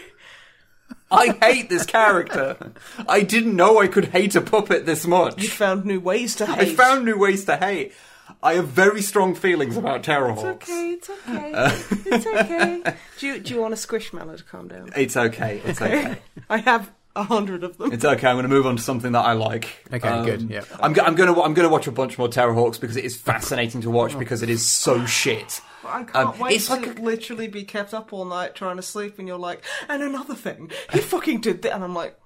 I 1.12 1.38
hate 1.42 1.70
this 1.70 1.86
character. 1.86 2.74
I 3.08 3.22
didn't 3.22 3.56
know 3.56 3.80
I 3.80 3.88
could 3.88 4.06
hate 4.06 4.36
a 4.36 4.42
puppet 4.42 4.86
this 4.86 5.06
much. 5.06 5.42
You 5.42 5.50
found 5.50 5.86
new 5.86 6.00
ways 6.00 6.36
to 6.36 6.46
hate. 6.46 6.70
I 6.70 6.76
found 6.76 7.06
new 7.06 7.18
ways 7.18 7.46
to 7.46 7.58
hate. 7.58 7.94
I 8.42 8.54
have 8.54 8.68
very 8.68 9.02
strong 9.02 9.36
feelings 9.36 9.78
about 9.78 10.04
Terrahawks. 10.04 10.68
It's 10.68 10.70
okay, 10.70 10.90
it's 10.92 11.10
okay. 11.10 11.54
Uh, 11.54 11.82
it's 12.06 12.26
okay. 12.26 12.96
Do 13.20 13.28
you, 13.28 13.40
do 13.40 13.54
you 13.54 13.62
want 13.62 13.74
a 13.74 13.78
squishmallow 13.78 14.38
to 14.38 14.44
calm 14.44 14.68
down? 14.68 14.92
It's 14.96 15.16
okay. 15.16 15.62
It's 15.66 15.82
okay. 15.82 16.18
I 16.50 16.58
have 16.58 16.92
a 17.16 17.24
hundred 17.24 17.64
of 17.64 17.78
them. 17.78 17.92
It's 17.94 18.04
okay. 18.06 18.28
I'm 18.28 18.36
going 18.36 18.44
to 18.44 18.50
move 18.50 18.66
on 18.66 18.76
to 18.78 18.82
something 18.82 19.12
that 19.12 19.26
I 19.26 19.34
like. 19.34 19.68
Okay, 19.94 20.26
good, 20.26 20.50
yeah. 20.50 20.64
I'm, 20.80 20.94
go- 20.94 21.04
I'm 21.04 21.16
going 21.16 21.34
to 21.34 21.42
I'm 21.42 21.54
going 21.54 21.68
to 21.68 21.72
watch 21.72 21.88
a 21.88 21.92
bunch 21.92 22.18
more 22.18 22.28
Terrahawks 22.28 22.80
because 22.80 22.98
it 22.98 23.06
is 23.06 23.16
fascinating 23.16 23.82
to 23.82 23.90
watch 23.92 24.18
because 24.18 24.42
it 24.44 24.50
is 24.50 24.66
so 24.66 25.06
shit. 25.08 25.62
I 25.86 26.04
can't 26.04 26.16
Um, 26.16 26.40
wait 26.40 26.56
it's 26.56 26.68
to 26.68 26.74
like 26.76 26.98
a- 26.98 27.02
literally 27.02 27.48
be 27.48 27.64
kept 27.66 27.94
up 27.94 28.14
all 28.14 28.26
night 28.26 28.56
trying 28.56 28.78
to 28.78 28.82
sleep, 28.82 29.20
and 29.20 29.28
you're 29.28 29.38
like, 29.38 29.64
and 29.90 30.02
another 30.02 30.34
thing, 30.36 30.72
he 30.92 31.00
fucking 31.02 31.42
did 31.42 31.62
that, 31.64 31.74
and 31.76 31.84
I'm 31.84 31.94
like, 31.94 32.18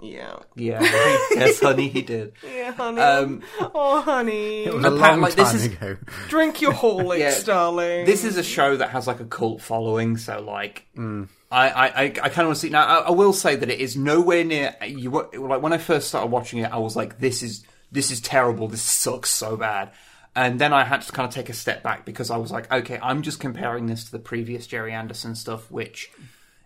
yeah, 0.00 0.36
Yeah. 0.54 0.80
yes, 0.82 1.58
honey, 1.60 1.88
he 1.88 2.02
did. 2.02 2.34
yeah, 2.46 2.72
honey, 2.72 3.00
Um, 3.00 3.42
oh, 3.74 4.02
honey, 4.02 4.64
It 4.64 4.74
was 4.74 4.84
a 4.84 4.90
long 4.90 5.20
like, 5.22 5.34
this 5.34 5.48
time 5.48 5.56
is- 5.56 5.64
ago. 5.66 5.96
drink 6.28 6.60
your 6.60 6.72
Horlicks, 6.74 7.18
Yeah. 7.18 7.42
darling. 7.44 8.04
This 8.06 8.22
is 8.22 8.36
a 8.36 8.42
show 8.42 8.76
that 8.76 8.90
has 8.90 9.06
like 9.06 9.20
a 9.20 9.24
cult 9.24 9.62
following, 9.62 10.16
so 10.18 10.40
like 10.40 10.86
Mm. 10.96 11.28
I, 11.56 11.68
I, 11.68 11.86
I, 11.86 12.04
I 12.04 12.10
kind 12.10 12.40
of 12.40 12.46
want 12.48 12.56
to 12.56 12.60
see. 12.60 12.68
Now, 12.68 12.84
I, 12.84 12.98
I 13.06 13.10
will 13.12 13.32
say 13.32 13.56
that 13.56 13.70
it 13.70 13.80
is 13.80 13.96
nowhere 13.96 14.44
near. 14.44 14.74
You 14.86 15.10
like 15.10 15.62
when 15.62 15.72
I 15.72 15.78
first 15.78 16.08
started 16.08 16.30
watching 16.30 16.58
it, 16.58 16.70
I 16.70 16.76
was 16.76 16.94
like, 16.96 17.18
"This 17.18 17.42
is 17.42 17.64
this 17.90 18.10
is 18.10 18.20
terrible. 18.20 18.68
This 18.68 18.82
sucks 18.82 19.30
so 19.30 19.56
bad." 19.56 19.92
And 20.34 20.58
then 20.58 20.74
I 20.74 20.84
had 20.84 21.00
to 21.00 21.12
kind 21.12 21.26
of 21.26 21.34
take 21.34 21.48
a 21.48 21.54
step 21.54 21.82
back 21.82 22.04
because 22.04 22.30
I 22.30 22.36
was 22.36 22.52
like, 22.52 22.70
"Okay, 22.70 22.98
I'm 23.02 23.22
just 23.22 23.40
comparing 23.40 23.86
this 23.86 24.04
to 24.04 24.12
the 24.12 24.18
previous 24.18 24.66
Gerry 24.66 24.92
Anderson 24.92 25.34
stuff, 25.34 25.70
which." 25.70 26.10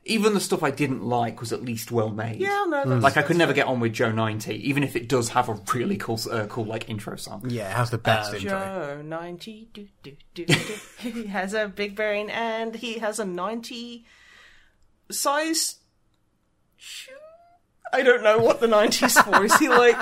Even 0.07 0.33
the 0.33 0.41
stuff 0.41 0.63
I 0.63 0.71
didn't 0.71 1.05
like 1.05 1.41
was 1.41 1.53
at 1.53 1.63
least 1.63 1.93
well 1.93 2.09
made. 2.09 2.41
yeah, 2.41 2.65
no, 2.67 2.85
that's, 2.85 3.03
Like 3.03 3.19
I 3.19 3.23
could 3.23 3.37
never 3.37 3.53
get 3.53 3.67
on 3.67 3.81
with 3.81 3.93
Joe 3.93 4.11
90, 4.11 4.55
even 4.67 4.83
if 4.83 4.97
it 4.97 5.11
does 5.11 5.29
have 5.29 5.51
a 5.51 5.61
really 5.75 5.99
cool, 5.99 6.19
uh, 6.31 6.47
cool 6.47 6.65
like 6.65 6.89
intro 6.89 7.17
song. 7.17 7.45
Yeah, 7.47 7.69
it 7.69 7.77
has 7.77 7.91
the 7.91 7.99
best 7.99 8.33
intro. 8.33 8.49
Joe, 8.49 9.03
90, 9.05 9.69
do, 9.75 9.89
do, 10.03 10.17
do, 10.33 10.47
do. 10.47 10.55
he 11.11 11.27
has 11.27 11.53
a 11.53 11.69
big 11.69 11.95
brain 11.95 12.31
and 12.31 12.75
he 12.75 12.95
has 12.95 13.19
a 13.19 13.27
90 13.27 14.07
size? 15.13 15.77
I 17.93 18.03
don't 18.03 18.23
know 18.23 18.39
what 18.39 18.61
the 18.61 18.69
90's 18.69 19.21
for. 19.21 19.45
Is 19.45 19.59
he 19.59 19.69
like, 19.69 19.97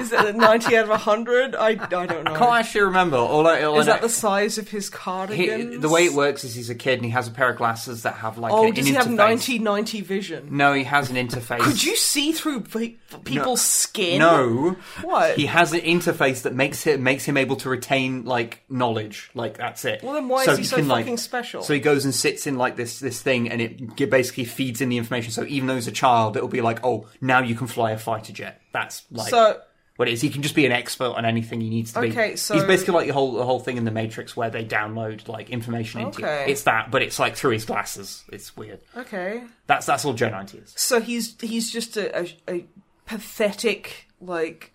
is 0.00 0.12
it 0.12 0.24
a 0.26 0.32
90 0.32 0.76
out 0.76 0.84
of 0.84 0.90
100? 0.90 1.56
I, 1.56 1.70
I 1.70 1.74
don't 1.74 2.22
know. 2.24 2.34
I 2.34 2.38
can't 2.38 2.54
actually 2.60 2.82
remember. 2.82 3.16
All 3.16 3.44
I, 3.48 3.62
all 3.62 3.80
is 3.80 3.86
know- 3.86 3.94
that 3.94 4.00
the 4.02 4.08
size 4.08 4.58
of 4.58 4.68
his 4.68 4.86
He, 4.88 4.92
cardigan? 4.96 5.80
the 5.80 5.88
way 5.88 6.04
it 6.04 6.12
works 6.12 6.44
is 6.44 6.54
he's 6.54 6.70
a 6.70 6.74
kid 6.76 6.94
and 7.00 7.04
he 7.04 7.10
has 7.10 7.26
a 7.26 7.32
pair 7.32 7.50
of 7.50 7.56
glasses 7.56 8.04
that 8.04 8.14
have 8.14 8.38
like 8.38 8.52
Oh, 8.52 8.66
an, 8.68 8.74
does 8.74 8.86
an 8.86 8.92
he 8.92 8.96
have 8.96 9.06
interface. 9.08 9.60
90-90 9.60 10.02
vision? 10.04 10.48
No, 10.56 10.72
he 10.72 10.84
has 10.84 11.10
an 11.10 11.16
interface. 11.16 11.58
Could 11.62 11.82
you 11.82 11.96
see 11.96 12.30
through 12.30 12.60
pe- 13.10 13.18
people's 13.22 13.62
skin? 13.62 14.18
No. 14.18 14.76
What? 15.02 15.36
He 15.36 15.46
has 15.46 15.72
an 15.72 15.80
interface 15.80 16.42
that 16.42 16.54
makes 16.54 16.82
him 16.82 17.02
makes 17.02 17.24
him 17.24 17.36
able 17.36 17.56
to 17.56 17.68
retain 17.68 18.24
like 18.24 18.62
knowledge. 18.68 19.30
Like 19.34 19.56
that's 19.58 19.84
it. 19.84 20.02
Well, 20.02 20.14
then 20.14 20.28
why 20.28 20.44
is 20.44 20.58
he 20.58 20.64
so 20.64 20.76
can, 20.76 20.88
like- 20.88 21.04
fucking 21.04 21.18
special? 21.18 21.62
So 21.62 21.74
he 21.74 21.80
goes 21.80 22.04
and 22.04 22.14
sits 22.14 22.46
in 22.46 22.56
like 22.56 22.76
this 22.76 23.00
this 23.00 23.20
thing, 23.22 23.50
and 23.50 23.60
it 23.60 24.10
basically 24.10 24.44
feeds 24.44 24.80
in 24.80 24.88
the 24.88 24.98
information. 24.98 25.32
So 25.32 25.44
even 25.44 25.66
though 25.68 25.74
he's 25.76 25.88
a 25.88 25.92
child, 25.92 26.36
it'll 26.36 26.48
be 26.48 26.60
like, 26.60 26.84
oh, 26.84 27.06
now 27.20 27.40
you 27.40 27.54
can 27.54 27.66
fly 27.66 27.92
a 27.92 27.98
fighter 27.98 28.32
jet. 28.32 28.60
That's 28.72 29.02
like 29.10 29.30
So- 29.30 29.60
what 29.96 30.08
it 30.08 30.12
is. 30.12 30.20
He 30.20 30.28
can 30.28 30.42
just 30.42 30.54
be 30.54 30.66
an 30.66 30.72
expert 30.72 31.12
on 31.16 31.24
anything 31.24 31.58
he 31.62 31.70
needs 31.70 31.94
to 31.94 32.02
be. 32.02 32.10
Okay, 32.10 32.36
so- 32.36 32.52
he's 32.52 32.64
basically 32.64 32.92
like 32.92 33.06
the 33.06 33.14
whole 33.14 33.32
the 33.32 33.44
whole 33.46 33.60
thing 33.60 33.78
in 33.78 33.84
the 33.86 33.90
Matrix 33.90 34.36
where 34.36 34.50
they 34.50 34.62
download 34.62 35.26
like 35.26 35.48
information 35.48 36.02
into 36.02 36.20
you. 36.20 36.26
It's 36.28 36.64
that, 36.64 36.90
but 36.90 37.00
it's 37.02 37.18
like 37.18 37.34
through 37.34 37.52
his 37.52 37.64
glasses. 37.64 38.22
It's 38.30 38.54
weird. 38.56 38.80
Okay. 38.94 39.42
That's 39.66 39.86
that's 39.86 40.04
all 40.04 40.12
Joe 40.12 40.28
ninety 40.28 40.58
is. 40.58 40.74
So 40.76 41.00
he's 41.00 41.34
he's 41.40 41.72
just 41.72 41.96
a, 41.96 42.20
a, 42.20 42.36
a 42.46 42.66
pathetic 43.06 44.08
like 44.20 44.72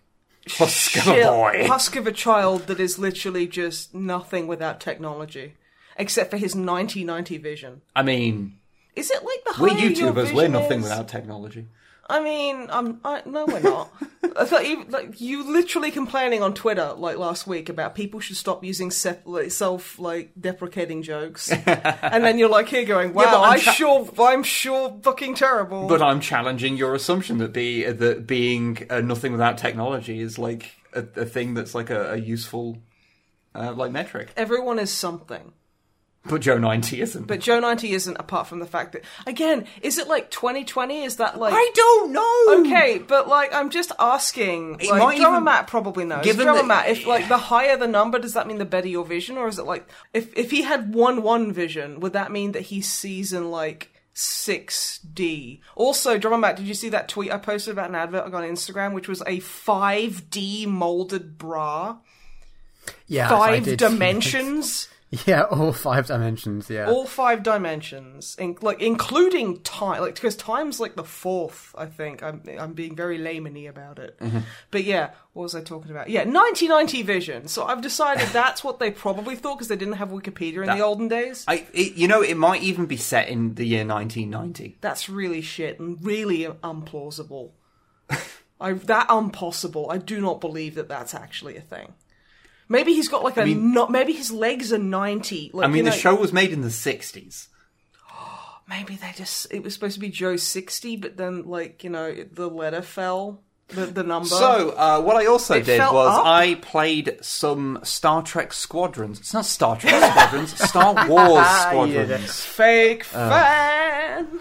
Husk 0.48 0.96
of 0.96 1.06
a 1.06 1.22
boy. 1.22 1.64
husk 1.68 1.94
of 1.94 2.06
a 2.08 2.12
child 2.12 2.66
that 2.66 2.80
is 2.80 2.98
literally 2.98 3.46
just 3.46 3.94
nothing 3.94 4.48
without 4.48 4.80
technology, 4.80 5.54
except 5.96 6.30
for 6.32 6.36
his 6.36 6.54
90-90 6.56 7.40
vision. 7.40 7.82
I 7.94 8.02
mean, 8.02 8.58
Is 8.96 9.10
it 9.12 9.22
like 9.24 9.44
the 9.44 9.62
we're 9.62 9.68
higher 9.70 9.88
your 9.88 10.12
YouTubers. 10.12 10.34
We're 10.34 10.48
nothing 10.48 10.78
is- 10.78 10.84
without 10.84 11.06
technology. 11.08 11.66
I 12.12 12.22
mean, 12.22 12.68
I'm 12.70 13.00
I, 13.06 13.22
no, 13.24 13.46
we're 13.46 13.60
not. 13.60 13.90
I 14.36 14.44
thought 14.44 14.68
you 14.68 14.84
like 14.84 15.18
you 15.18 15.50
literally 15.50 15.90
complaining 15.90 16.42
on 16.42 16.52
Twitter 16.52 16.92
like 16.92 17.16
last 17.16 17.46
week 17.46 17.70
about 17.70 17.94
people 17.94 18.20
should 18.20 18.36
stop 18.36 18.62
using 18.62 18.90
sep- 18.90 19.22
like, 19.24 19.50
self 19.50 19.98
like 19.98 20.30
deprecating 20.38 21.02
jokes, 21.02 21.50
and 21.66 22.22
then 22.22 22.38
you're 22.38 22.50
like 22.50 22.68
here 22.68 22.84
going, 22.84 23.14
wow, 23.14 23.24
but 23.24 23.40
I'm 23.40 23.52
I 23.54 23.58
cha- 23.58 23.72
sure 23.72 24.10
I'm 24.18 24.42
sure 24.42 25.00
fucking 25.02 25.36
terrible. 25.36 25.88
But 25.88 26.02
I'm 26.02 26.20
challenging 26.20 26.76
your 26.76 26.94
assumption 26.94 27.38
that 27.38 27.54
be 27.54 27.84
that 27.84 28.26
being 28.26 28.86
uh, 28.90 29.00
nothing 29.00 29.32
without 29.32 29.56
technology 29.56 30.20
is 30.20 30.38
like 30.38 30.70
a, 30.92 31.06
a 31.16 31.24
thing 31.24 31.54
that's 31.54 31.74
like 31.74 31.88
a, 31.88 32.12
a 32.12 32.16
useful 32.16 32.76
uh, 33.54 33.72
like 33.72 33.90
metric. 33.90 34.32
everyone 34.36 34.78
is 34.78 34.90
something. 34.90 35.52
But 36.24 36.40
Joe 36.40 36.56
90 36.56 37.00
isn't. 37.00 37.26
But 37.26 37.40
Joe 37.40 37.58
90 37.58 37.90
isn't, 37.94 38.16
apart 38.16 38.46
from 38.46 38.60
the 38.60 38.66
fact 38.66 38.92
that, 38.92 39.02
again, 39.26 39.66
is 39.82 39.98
it 39.98 40.06
like 40.06 40.30
2020? 40.30 41.02
Is 41.02 41.16
that 41.16 41.36
like. 41.36 41.52
I 41.52 41.70
don't 41.74 42.12
know. 42.12 42.60
Okay, 42.60 42.98
but 42.98 43.26
like, 43.26 43.52
I'm 43.52 43.70
just 43.70 43.90
asking. 43.98 44.76
It 44.80 44.88
like, 44.88 45.18
Drummer 45.18 45.36
even- 45.38 45.44
Matt 45.44 45.66
probably 45.66 46.04
knows. 46.04 46.24
Given 46.24 46.44
Drummer 46.46 46.60
that- 46.62 46.66
Matt, 46.68 46.88
if 46.90 47.06
like 47.06 47.26
the 47.28 47.38
higher 47.38 47.76
the 47.76 47.88
number, 47.88 48.20
does 48.20 48.34
that 48.34 48.46
mean 48.46 48.58
the 48.58 48.64
better 48.64 48.86
your 48.86 49.04
vision, 49.04 49.36
or 49.36 49.48
is 49.48 49.58
it 49.58 49.64
like 49.64 49.88
if 50.12 50.32
if 50.36 50.52
he 50.52 50.62
had 50.62 50.94
one 50.94 51.22
one 51.22 51.52
vision, 51.52 51.98
would 51.98 52.12
that 52.12 52.30
mean 52.30 52.52
that 52.52 52.62
he 52.62 52.80
sees 52.80 53.32
in 53.32 53.50
like 53.50 53.90
six 54.14 54.98
D? 55.00 55.60
Also, 55.74 56.18
Drummer 56.18 56.38
Matt, 56.38 56.56
did 56.56 56.66
you 56.68 56.74
see 56.74 56.90
that 56.90 57.08
tweet 57.08 57.32
I 57.32 57.38
posted 57.38 57.72
about 57.72 57.88
an 57.88 57.96
advert 57.96 58.24
I 58.24 58.30
got 58.30 58.44
on 58.44 58.48
Instagram, 58.50 58.92
which 58.92 59.08
was 59.08 59.24
a 59.26 59.40
five 59.40 60.30
D 60.30 60.66
molded 60.66 61.36
bra, 61.36 61.96
Yeah, 63.08 63.26
I 63.26 63.60
five 63.60 63.76
dimensions. 63.76 64.88
Yeah, 65.26 65.42
all 65.42 65.74
five 65.74 66.06
dimensions. 66.06 66.70
Yeah. 66.70 66.88
all 66.88 67.04
five 67.06 67.42
dimensions, 67.42 68.34
in, 68.38 68.56
like 68.62 68.80
including 68.80 69.60
time, 69.60 70.00
like 70.00 70.14
because 70.14 70.34
time's 70.36 70.80
like 70.80 70.96
the 70.96 71.04
fourth. 71.04 71.74
I 71.76 71.84
think 71.84 72.22
I'm 72.22 72.42
I'm 72.58 72.72
being 72.72 72.96
very 72.96 73.18
layman 73.18 73.66
about 73.66 73.98
it, 73.98 74.18
Mm-hmm. 74.20 74.38
but 74.70 74.84
yeah, 74.84 75.10
what 75.34 75.42
was 75.42 75.54
I 75.54 75.60
talking 75.60 75.90
about? 75.90 76.08
Yeah, 76.08 76.20
1990 76.24 77.02
vision. 77.02 77.48
So 77.48 77.64
I've 77.66 77.82
decided 77.82 78.26
that's 78.32 78.64
what 78.64 78.78
they 78.78 78.90
probably 78.90 79.36
thought 79.36 79.56
because 79.58 79.68
they 79.68 79.76
didn't 79.76 79.94
have 79.94 80.08
Wikipedia 80.08 80.60
in 80.62 80.66
That- 80.66 80.78
the 80.78 80.82
olden 80.84 81.08
days. 81.08 81.44
I, 81.46 81.66
it, 81.74 81.92
you 81.94 82.08
know, 82.08 82.22
it 82.22 82.38
might 82.38 82.62
even 82.62 82.86
be 82.86 82.96
set 82.96 83.28
in 83.28 83.54
the 83.56 83.66
year 83.66 83.86
1990. 83.86 84.78
That's 84.80 85.10
really 85.10 85.42
shit 85.42 85.78
and 85.78 85.98
really 86.02 86.44
implausible. 86.46 87.50
I 88.60 88.72
that 88.72 89.10
impossible. 89.10 89.90
I 89.90 89.98
do 89.98 90.20
not 90.22 90.40
believe 90.40 90.76
that 90.76 90.88
that's 90.88 91.14
actually 91.14 91.56
a 91.56 91.60
thing. 91.60 91.92
Maybe 92.72 92.92
he's 92.94 93.08
got 93.08 93.22
like 93.22 93.36
a 93.36 93.44
mean- 93.44 93.72
not. 93.72 93.90
Maybe 93.90 94.12
his 94.12 94.30
legs 94.32 94.72
are 94.72 94.78
90. 94.78 95.50
Like, 95.52 95.64
I 95.64 95.68
mean, 95.68 95.76
you 95.78 95.82
the 95.84 95.90
know- 95.90 95.96
show 95.96 96.14
was 96.14 96.32
made 96.32 96.52
in 96.52 96.62
the 96.62 96.68
60s. 96.68 97.46
maybe 98.68 98.96
they 98.96 99.12
just 99.16 99.46
it 99.52 99.62
was 99.62 99.74
supposed 99.74 99.94
to 99.94 100.00
be 100.00 100.08
Joe 100.08 100.36
60 100.36 100.96
but 100.96 101.16
then 101.16 101.44
like 101.46 101.84
you 101.84 101.90
know 101.90 102.14
the 102.32 102.48
letter 102.48 102.80
fell 102.82 103.42
the, 103.68 103.86
the 103.86 104.02
number 104.02 104.28
So, 104.28 104.70
uh, 104.76 105.00
what 105.00 105.16
I 105.16 105.26
also 105.26 105.54
It 105.54 105.64
did 105.64 105.78
was 105.80 106.18
up? 106.18 106.26
I 106.26 106.56
played 106.56 107.16
some 107.22 107.78
Star 107.84 108.22
Trek 108.22 108.52
Squadrons. 108.52 109.18
It's 109.20 109.32
not 109.32 109.46
Star 109.46 109.76
Trek 109.76 109.94
Squadrons, 110.12 110.58
Star 110.68 111.08
Wars 111.08 111.46
Squadrons. 111.62 112.40
fake 112.40 113.04
fan 113.04 114.40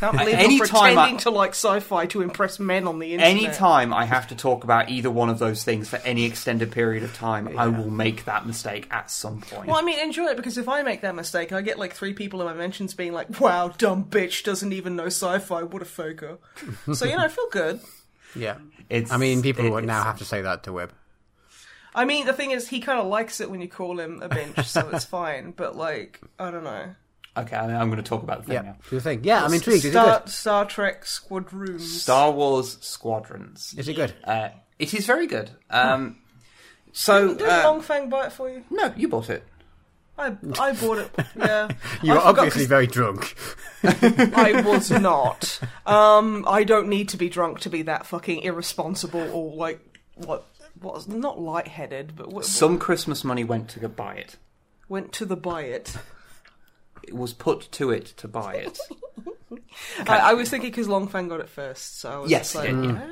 can't 0.00 0.16
believe 0.16 0.40
you're 0.50 0.58
pretending 0.58 1.16
I- 1.16 1.18
to 1.18 1.30
like 1.30 1.50
sci-fi 1.50 2.06
to 2.06 2.20
impress 2.22 2.58
men 2.58 2.86
on 2.86 2.98
the 2.98 3.12
internet 3.12 3.36
Anytime 3.36 3.92
I 3.92 4.04
have 4.06 4.28
to 4.28 4.34
talk 4.34 4.64
about 4.64 4.88
either 4.88 5.10
one 5.10 5.28
of 5.28 5.38
those 5.38 5.64
things 5.64 5.88
for 5.88 5.96
any 5.98 6.24
extended 6.24 6.72
period 6.72 7.02
of 7.02 7.14
time, 7.14 7.56
I 7.58 7.68
will 7.68 7.90
make 7.90 8.24
that 8.24 8.46
mistake 8.46 8.86
at 8.90 9.10
some 9.10 9.40
point. 9.40 9.66
well, 9.68 9.76
I 9.76 9.82
mean, 9.82 9.98
enjoy 9.98 10.26
it 10.26 10.36
because 10.36 10.56
if 10.58 10.68
I 10.68 10.82
make 10.82 11.02
that 11.02 11.14
mistake, 11.14 11.52
I 11.52 11.60
get 11.62 11.78
like 11.78 11.92
three 11.94 12.14
people 12.14 12.40
in 12.40 12.46
my 12.46 12.54
mentions 12.54 12.94
being 12.94 13.12
like, 13.12 13.40
"Wow, 13.40 13.68
dumb 13.68 14.04
bitch 14.04 14.44
doesn't 14.44 14.72
even 14.72 14.96
know 14.96 15.06
sci-fi. 15.06 15.62
What 15.64 15.82
a 15.82 15.84
faker." 15.84 16.38
so 16.94 17.04
you 17.04 17.16
know, 17.16 17.22
I 17.24 17.28
feel 17.28 17.48
good. 17.50 17.80
yeah. 18.34 18.56
It's- 18.88 19.10
I 19.12 19.16
mean, 19.18 19.42
people 19.42 19.70
would 19.70 19.84
now 19.84 20.02
have 20.02 20.18
to 20.18 20.24
say 20.24 20.40
that 20.42 20.62
to 20.64 20.70
Wib. 20.70 20.90
I 21.94 22.04
mean, 22.04 22.26
the 22.26 22.32
thing 22.32 22.52
is, 22.52 22.68
he 22.68 22.80
kind 22.80 23.00
of 23.00 23.06
likes 23.06 23.40
it 23.40 23.50
when 23.50 23.60
you 23.60 23.68
call 23.68 23.98
him 23.98 24.22
a 24.22 24.28
bench, 24.28 24.66
so 24.68 24.88
it's 24.92 25.04
fine. 25.18 25.52
But 25.56 25.76
like, 25.76 26.20
I 26.38 26.50
don't 26.50 26.64
know. 26.64 26.94
Okay, 27.38 27.56
I- 27.56 27.80
I'm 27.80 27.88
going 27.90 28.02
to 28.02 28.08
talk 28.08 28.22
about 28.22 28.38
the 28.40 28.44
thing 28.46 28.54
Yeah. 28.54 28.62
now. 28.62 28.76
Do 28.88 28.96
you 28.96 29.00
think? 29.00 29.24
Yeah, 29.24 29.44
I'm 29.44 29.52
intrigued. 29.54 29.78
Is 29.84 29.84
it 29.86 29.90
Star, 29.92 30.20
good? 30.20 30.28
Star 30.28 30.64
Trek 30.64 31.04
Squadrons. 31.06 32.02
Star 32.02 32.30
Wars 32.32 32.78
Squadrons. 32.80 33.74
Is 33.78 33.88
it 33.88 33.94
good? 33.94 34.14
Uh, 34.24 34.48
it 34.78 34.92
is 34.94 35.06
very 35.06 35.26
good. 35.26 35.50
Um, 35.70 36.18
so, 36.92 37.34
Did 37.34 37.46
uh, 37.48 37.64
Longfang 37.64 38.10
buy 38.10 38.26
it 38.26 38.32
for 38.32 38.48
you? 38.50 38.64
no, 38.70 38.92
you 38.96 39.08
bought 39.08 39.30
it. 39.30 39.44
I 40.20 40.36
I 40.58 40.72
bought 40.72 40.98
it. 40.98 41.10
Yeah, 41.36 41.68
You 42.02 42.12
I 42.12 42.16
were 42.16 42.20
obviously 42.22 42.66
very 42.66 42.88
drunk. 42.88 43.36
I 43.84 44.62
was 44.66 44.90
not. 45.10 45.60
Um, 45.86 46.44
I 46.48 46.64
don't 46.64 46.88
need 46.88 47.08
to 47.10 47.16
be 47.16 47.28
drunk 47.28 47.60
to 47.60 47.70
be 47.70 47.82
that 47.82 48.04
fucking 48.04 48.42
irresponsible 48.42 49.30
or 49.32 49.54
like 49.54 49.78
what 50.16 50.44
was 50.80 51.06
not 51.06 51.40
lightheaded, 51.40 52.14
but 52.16 52.24
w- 52.26 52.42
Some 52.42 52.78
Christmas 52.80 53.22
money 53.22 53.44
went 53.44 53.68
to 53.70 53.78
go 53.80 53.86
buy 53.86 54.14
it. 54.14 54.36
went 54.88 55.12
to 55.12 55.24
the 55.24 55.36
buy 55.36 55.62
it. 55.62 55.96
It 57.06 57.14
was 57.14 57.32
put 57.32 57.70
to 57.72 57.90
it 57.90 58.06
to 58.18 58.28
buy 58.28 58.54
it. 58.54 58.78
I, 60.06 60.18
I 60.18 60.34
was 60.34 60.50
thinking 60.50 60.70
because 60.70 60.88
Longfang 60.88 61.28
got 61.28 61.40
it 61.40 61.48
first, 61.48 62.00
so 62.00 62.10
I 62.10 62.18
was 62.18 62.30
Yes, 62.30 62.54
like, 62.54 62.68
it 62.68 62.82
did, 62.82 62.96
"Ah." 62.96 63.06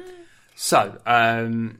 So, 0.54 0.98
um, 1.06 1.78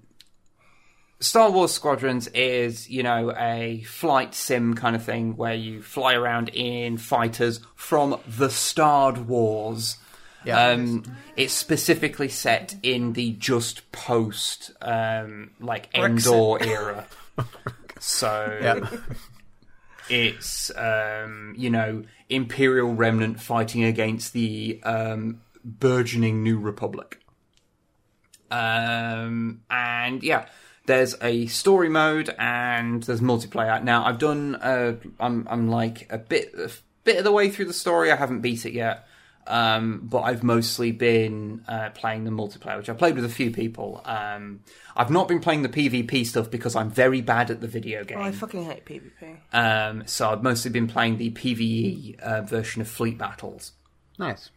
Star 1.21 1.51
Wars 1.51 1.73
Squadrons 1.73 2.29
is, 2.29 2.89
you 2.91 3.03
know, 3.03 3.33
a 3.37 3.83
flight 3.87 4.35
sim 4.35 4.75
kind 4.75 4.95
of 4.95 5.03
thing 5.03 5.37
where 5.37 5.55
you 5.55 5.83
fly 5.83 6.15
around 6.15 6.51
in 6.51 6.99
fighters 6.99 7.61
from 7.75 8.21
the 8.29 8.51
Starred 8.51 9.27
Wars. 9.27 9.97
Yeah. 10.45 10.69
Um, 10.69 11.05
it's 11.37 11.55
specifically 11.55 12.29
set 12.29 12.77
in 12.83 13.15
the 13.15 13.33
just 13.33 13.91
post, 13.93 14.71
um, 14.83 15.51
like 15.59 15.89
Endor 15.95 16.63
era. 16.63 17.07
So 17.99 18.59
yeah. 18.63 18.89
It's 20.09 20.71
um, 20.77 21.55
you 21.57 21.71
know 21.71 22.05
Imperial 22.29 22.95
remnant 22.95 23.41
fighting 23.41 23.85
against 23.85 24.33
the 24.33 24.81
um, 24.83 25.41
burgeoning 25.65 26.43
New 26.43 26.59
Republic. 26.59 27.21
Um, 28.51 29.63
and 29.71 30.23
yeah, 30.23 30.47
there's 30.87 31.15
a 31.21 31.47
story 31.47 31.89
mode 31.89 32.35
and 32.39 33.03
there's 33.03 33.21
multiplayer. 33.21 33.83
Now 33.83 34.05
I've 34.05 34.19
done 34.19 34.57
uh, 34.57 34.97
I'm 35.21 35.47
I'm 35.51 35.69
like 35.69 36.11
a 36.11 36.19
bit 36.19 36.55
a 36.55 36.71
bit 37.05 37.19
of 37.19 37.25
the 37.25 37.33
way 37.33 37.51
through 37.51 37.67
the 37.67 37.73
story. 37.73 38.11
I 38.11 38.17
haven't 38.17 38.41
beat 38.41 38.67
it 38.67 38.73
yet. 38.73 39.07
Um, 39.47 40.01
but 40.05 40.23
I've 40.23 40.43
mostly 40.43 40.93
been 40.93 41.65
uh, 41.69 41.91
playing 41.91 42.25
the 42.25 42.31
multiplayer, 42.31 42.77
which 42.79 42.89
I 42.89 42.95
played 42.95 43.15
with 43.15 43.25
a 43.25 43.31
few 43.31 43.51
people. 43.51 44.03
Um, 44.05 44.61
I've 44.97 45.11
not 45.11 45.29
been 45.29 45.41
playing 45.41 45.63
the 45.63 45.69
PvP 45.69 46.27
stuff 46.27 46.51
because 46.51 46.75
I'm 46.75 46.91
very 46.91 47.21
bad 47.21 47.51
at 47.51 47.61
the 47.61 47.69
video 47.69 48.03
game. 48.05 48.19
Oh, 48.19 48.23
I 48.23 48.33
fucking 48.33 48.65
hate 48.65 48.85
PvP. 48.85 49.37
Um, 49.53 50.03
so 50.07 50.31
I've 50.31 50.43
mostly 50.43 50.71
been 50.71 50.89
playing 50.89 51.19
the 51.19 51.31
PVE 51.31 52.19
uh, 52.21 52.43
version 52.43 52.83
of 52.83 52.89
Fleet 52.89 53.19
Battles. 53.19 53.73
Nice. 54.19 54.51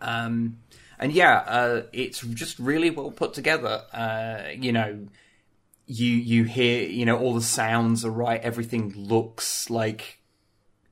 Um, 0.00 0.58
and 0.98 1.12
yeah, 1.12 1.38
uh, 1.46 1.82
it's 1.92 2.20
just 2.20 2.58
really 2.58 2.90
well 2.90 3.10
put 3.10 3.34
together. 3.34 3.82
Uh, 3.92 4.50
you 4.56 4.72
know, 4.72 5.06
you 5.86 6.08
you 6.08 6.44
hear 6.44 6.88
you 6.88 7.04
know 7.04 7.18
all 7.18 7.34
the 7.34 7.42
sounds 7.42 8.04
are 8.04 8.10
right. 8.10 8.40
Everything 8.40 8.92
looks 8.96 9.70
like 9.70 10.20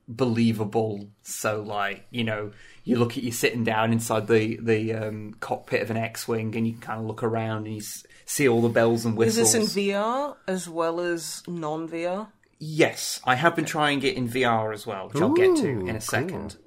believable. 0.07 1.09
So 1.21 1.61
like 1.61 2.05
you 2.11 2.23
know, 2.23 2.51
you 2.83 2.97
look 2.97 3.17
at 3.17 3.23
you 3.23 3.31
sitting 3.31 3.63
down 3.63 3.93
inside 3.93 4.27
the 4.27 4.57
the 4.57 4.93
um, 4.93 5.35
cockpit 5.39 5.81
of 5.81 5.89
an 5.89 5.97
X-wing, 5.97 6.55
and 6.55 6.67
you 6.67 6.73
kind 6.75 6.99
of 6.99 7.05
look 7.05 7.23
around 7.23 7.65
and 7.65 7.75
you 7.75 7.81
s- 7.81 8.05
see 8.25 8.47
all 8.47 8.61
the 8.61 8.69
bells 8.69 9.05
and 9.05 9.15
whistles. 9.15 9.53
Is 9.55 9.63
this 9.69 9.77
in 9.77 9.83
VR 9.83 10.35
as 10.47 10.67
well 10.67 10.99
as 10.99 11.43
non-VR? 11.47 12.27
Yes, 12.59 13.19
I 13.25 13.35
have 13.35 13.55
been 13.55 13.65
trying 13.65 14.03
it 14.03 14.15
in 14.15 14.27
VR 14.29 14.73
as 14.73 14.85
well, 14.87 15.09
which 15.09 15.21
I'll 15.21 15.33
get 15.33 15.55
to 15.57 15.67
in 15.67 15.89
a 15.89 15.93
cool. 15.93 15.99
second. 16.01 16.57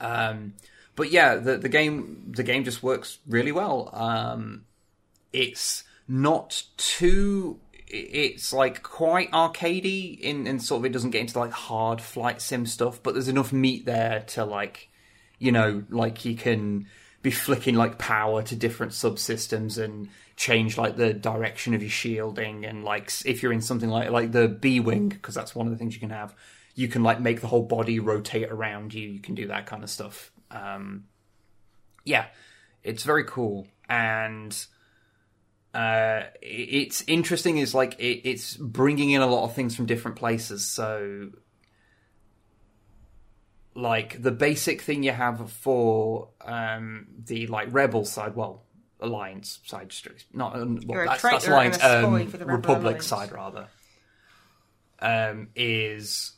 Um, 0.00 0.54
but 0.94 1.10
yeah, 1.10 1.36
the 1.36 1.56
the 1.58 1.68
game 1.68 2.32
the 2.36 2.42
game 2.42 2.64
just 2.64 2.82
works 2.82 3.18
really 3.26 3.52
well. 3.52 3.90
Um, 3.92 4.64
it's 5.32 5.84
not 6.06 6.62
too. 6.76 7.60
It's 7.90 8.52
like 8.52 8.82
quite 8.82 9.30
arcadey 9.30 10.18
in, 10.20 10.46
in 10.46 10.60
sort 10.60 10.80
of 10.80 10.84
it 10.86 10.92
doesn't 10.92 11.10
get 11.10 11.22
into 11.22 11.38
like 11.38 11.52
hard 11.52 12.00
flight 12.00 12.42
sim 12.42 12.66
stuff, 12.66 13.02
but 13.02 13.14
there's 13.14 13.28
enough 13.28 13.52
meat 13.52 13.86
there 13.86 14.24
to 14.28 14.44
like, 14.44 14.88
you 15.38 15.52
know, 15.52 15.84
like 15.88 16.24
you 16.24 16.34
can 16.34 16.86
be 17.22 17.30
flicking 17.30 17.74
like 17.74 17.98
power 17.98 18.42
to 18.42 18.54
different 18.54 18.92
subsystems 18.92 19.82
and 19.82 20.08
change 20.36 20.78
like 20.78 20.96
the 20.96 21.12
direction 21.12 21.74
of 21.74 21.82
your 21.82 21.90
shielding 21.90 22.64
and 22.64 22.84
like 22.84 23.10
if 23.24 23.42
you're 23.42 23.52
in 23.52 23.60
something 23.60 23.88
like 23.88 24.10
like 24.10 24.30
the 24.30 24.46
B 24.46 24.78
wing 24.78 25.08
because 25.08 25.34
that's 25.34 25.54
one 25.54 25.66
of 25.66 25.72
the 25.72 25.78
things 25.78 25.94
you 25.94 26.00
can 26.00 26.10
have, 26.10 26.34
you 26.74 26.88
can 26.88 27.02
like 27.02 27.20
make 27.20 27.40
the 27.40 27.48
whole 27.48 27.64
body 27.64 27.98
rotate 27.98 28.50
around 28.50 28.94
you. 28.94 29.08
You 29.08 29.20
can 29.20 29.34
do 29.34 29.48
that 29.48 29.66
kind 29.66 29.82
of 29.82 29.90
stuff. 29.90 30.30
Um, 30.50 31.06
yeah, 32.04 32.26
it's 32.82 33.02
very 33.02 33.24
cool 33.24 33.66
and 33.88 34.66
uh, 35.74 36.22
it's 36.40 37.04
interesting 37.06 37.58
is 37.58 37.74
like 37.74 37.98
it, 37.98 38.28
it's 38.28 38.56
bringing 38.56 39.10
in 39.10 39.20
a 39.20 39.26
lot 39.26 39.44
of 39.44 39.54
things 39.54 39.76
from 39.76 39.86
different 39.86 40.16
places. 40.16 40.66
So, 40.66 41.30
like 43.74 44.20
the 44.22 44.30
basic 44.30 44.80
thing 44.82 45.02
you 45.02 45.12
have 45.12 45.50
for 45.52 46.30
um, 46.40 47.06
the 47.24 47.46
like 47.48 47.68
rebel 47.70 48.04
side, 48.04 48.34
well, 48.34 48.64
alliance 49.00 49.60
side, 49.64 49.92
not 50.32 50.56
um, 50.56 50.80
well, 50.86 51.06
that's, 51.06 51.22
that's 51.22 51.46
alliance, 51.46 51.82
um, 51.82 52.26
for 52.28 52.38
the 52.38 52.46
Rebel 52.46 52.56
republic 52.56 52.84
Alliance. 52.84 53.06
side 53.06 53.32
rather. 53.32 53.68
Um, 55.00 55.50
is 55.54 56.32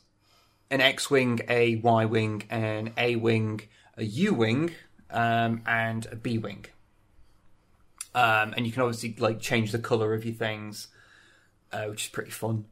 an 0.69 0.81
X 0.81 1.09
wing, 1.09 1.39
a 1.47 1.77
Y 1.77 2.05
wing, 2.05 2.43
an 2.51 2.93
A 2.95 3.15
wing, 3.15 3.61
a 3.97 4.03
U 4.03 4.33
wing, 4.35 4.75
um, 5.09 5.63
and 5.65 6.05
a 6.11 6.15
B 6.15 6.37
wing 6.37 6.65
um, 8.15 8.53
and 8.55 8.65
you 8.65 8.71
can 8.71 8.81
obviously 8.81 9.15
like 9.19 9.39
change 9.39 9.71
the 9.71 9.79
color 9.79 10.13
of 10.13 10.25
your 10.25 10.33
things, 10.33 10.87
uh, 11.71 11.85
which 11.85 12.05
is 12.05 12.09
pretty 12.09 12.31
fun. 12.31 12.65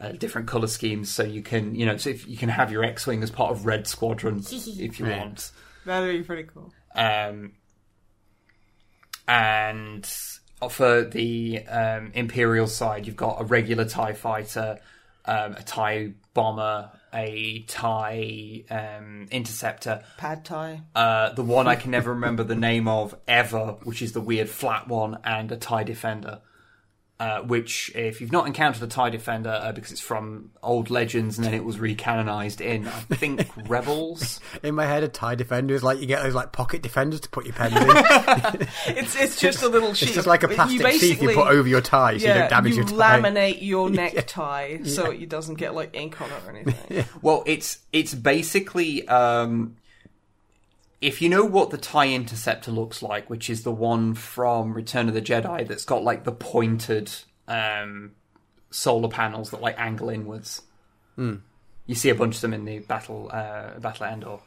uh, 0.00 0.12
different 0.12 0.48
color 0.48 0.66
schemes, 0.66 1.10
so 1.10 1.22
you 1.22 1.42
can 1.42 1.74
you 1.74 1.84
know 1.84 1.96
so 1.96 2.10
if 2.10 2.26
you 2.26 2.36
can 2.36 2.48
have 2.48 2.72
your 2.72 2.82
X-wing 2.82 3.22
as 3.22 3.30
part 3.30 3.50
of 3.52 3.66
Red 3.66 3.86
Squadron 3.86 4.42
if 4.50 4.98
you 4.98 5.06
want. 5.06 5.50
That'd 5.84 6.18
be 6.18 6.24
pretty 6.24 6.44
cool. 6.44 6.72
Um, 6.94 7.52
and 9.28 10.06
for 10.68 11.04
the 11.04 11.64
um, 11.66 12.12
Imperial 12.14 12.66
side, 12.66 13.06
you've 13.06 13.16
got 13.16 13.40
a 13.40 13.44
regular 13.44 13.84
TIE 13.84 14.12
fighter, 14.14 14.78
um, 15.24 15.52
a 15.54 15.62
TIE 15.62 16.14
bomber, 16.34 16.90
a 17.12 17.60
TIE 17.66 18.64
um, 18.70 19.26
interceptor, 19.30 20.02
Pad 20.16 20.44
Thai. 20.44 20.82
uh, 20.94 21.32
the 21.32 21.42
one 21.42 21.66
I 21.66 21.76
can 21.76 21.90
never 21.90 22.10
remember 22.10 22.44
the 22.44 22.54
name 22.54 22.88
of 22.88 23.14
ever, 23.26 23.76
which 23.84 24.02
is 24.02 24.12
the 24.12 24.20
weird 24.20 24.48
flat 24.48 24.88
one, 24.88 25.18
and 25.24 25.50
a 25.50 25.56
TIE 25.56 25.84
defender. 25.84 26.40
Uh, 27.20 27.42
which, 27.42 27.92
if 27.94 28.22
you've 28.22 28.32
not 28.32 28.46
encountered 28.46 28.82
a 28.82 28.86
TIE 28.86 29.10
defender, 29.10 29.50
uh, 29.50 29.72
because 29.72 29.92
it's 29.92 30.00
from 30.00 30.50
old 30.62 30.88
legends 30.88 31.36
and 31.36 31.46
then 31.46 31.52
it 31.52 31.62
was 31.62 31.76
recanonized 31.76 32.62
in, 32.62 32.88
I 32.88 32.90
think, 32.92 33.46
Rebels. 33.68 34.40
In 34.62 34.74
my 34.74 34.86
head, 34.86 35.02
a 35.02 35.08
tie 35.08 35.34
defender 35.34 35.74
is 35.74 35.82
like 35.82 36.00
you 36.00 36.06
get 36.06 36.22
those 36.22 36.34
like 36.34 36.52
pocket 36.52 36.80
defenders 36.80 37.20
to 37.20 37.28
put 37.28 37.44
your 37.44 37.52
pens 37.54 37.74
in. 37.76 38.66
It's 38.96 39.20
it's 39.20 39.38
just 39.38 39.62
a 39.62 39.68
little 39.68 39.92
sheet. 39.92 40.06
it's 40.06 40.14
just 40.14 40.26
like 40.26 40.44
a 40.44 40.48
You 40.48 40.54
plastic 40.54 40.92
sheath 40.92 41.20
you 41.20 41.34
put 41.34 41.48
over 41.48 41.68
your 41.68 41.82
tie 41.82 42.16
so 42.16 42.26
you 42.26 42.32
don't 42.32 42.48
damage 42.48 42.72
you 42.72 42.78
your 42.78 42.86
tie. 42.88 43.20
laminate 43.20 43.58
your 43.60 43.90
necktie 43.90 44.82
so 44.84 45.10
it 45.10 45.28
doesn't 45.28 45.56
get 45.56 45.74
like 45.74 45.94
ink 45.94 46.18
on 46.22 46.30
it 46.30 46.42
or 46.46 46.56
anything. 46.56 47.04
Well, 47.20 47.42
it's 47.46 47.80
it's 47.92 48.14
basically 48.14 49.06
um, 49.08 49.76
if 51.00 51.22
you 51.22 51.28
know 51.28 51.44
what 51.44 51.70
the 51.70 51.78
Tie 51.78 52.08
Interceptor 52.08 52.70
looks 52.70 53.02
like, 53.02 53.30
which 53.30 53.48
is 53.48 53.62
the 53.62 53.72
one 53.72 54.14
from 54.14 54.74
Return 54.74 55.08
of 55.08 55.14
the 55.14 55.22
Jedi 55.22 55.66
that's 55.66 55.84
got 55.84 56.02
like 56.02 56.24
the 56.24 56.32
pointed 56.32 57.10
um, 57.48 58.12
solar 58.70 59.08
panels 59.08 59.50
that 59.50 59.60
like 59.60 59.78
angle 59.78 60.10
inwards. 60.10 60.62
You 61.86 61.94
see 61.94 62.10
a 62.10 62.14
bunch 62.14 62.36
of 62.36 62.40
them 62.42 62.54
in 62.54 62.64
the 62.64 62.80
battle 62.80 63.30
uh, 63.32 63.78
battle 63.78 64.06
at 64.06 64.12
Endor. 64.12 64.38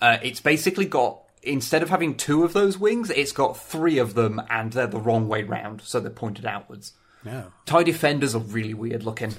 Uh, 0.00 0.18
it's 0.22 0.40
basically 0.40 0.84
got 0.84 1.20
instead 1.42 1.82
of 1.82 1.88
having 1.88 2.16
two 2.16 2.44
of 2.44 2.52
those 2.52 2.78
wings, 2.78 3.10
it's 3.10 3.32
got 3.32 3.56
three 3.56 3.98
of 3.98 4.14
them, 4.14 4.40
and 4.50 4.72
they're 4.72 4.86
the 4.86 4.98
wrong 4.98 5.28
way 5.28 5.42
round, 5.42 5.80
so 5.82 6.00
they're 6.00 6.10
pointed 6.10 6.44
outwards. 6.44 6.92
No. 7.24 7.52
TIE 7.66 7.82
Defenders 7.82 8.34
are 8.34 8.40
really 8.40 8.74
weird 8.74 9.04
looking. 9.04 9.34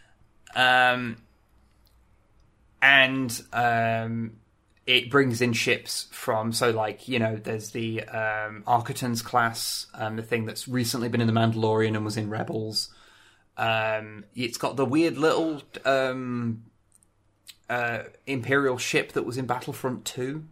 um, 0.54 1.16
and 2.80 3.42
um, 3.52 4.32
it 4.88 5.10
brings 5.10 5.42
in 5.42 5.52
ships 5.52 6.08
from, 6.10 6.50
so 6.50 6.70
like, 6.70 7.08
you 7.08 7.18
know, 7.18 7.36
there's 7.36 7.72
the 7.72 8.02
um, 8.04 8.62
class, 9.22 9.86
um, 9.92 10.16
the 10.16 10.22
thing 10.22 10.46
that's 10.46 10.66
recently 10.66 11.10
been 11.10 11.20
in 11.20 11.26
The 11.26 11.32
Mandalorian 11.34 11.94
and 11.94 12.06
was 12.06 12.16
in 12.16 12.30
Rebels. 12.30 12.88
Um, 13.58 14.24
it's 14.34 14.56
got 14.56 14.76
the 14.76 14.86
weird 14.86 15.18
little 15.18 15.60
um, 15.84 16.64
uh, 17.68 18.04
Imperial 18.26 18.78
ship 18.78 19.12
that 19.12 19.26
was 19.26 19.36
in 19.36 19.44
Battlefront 19.44 20.06
2. 20.06 20.42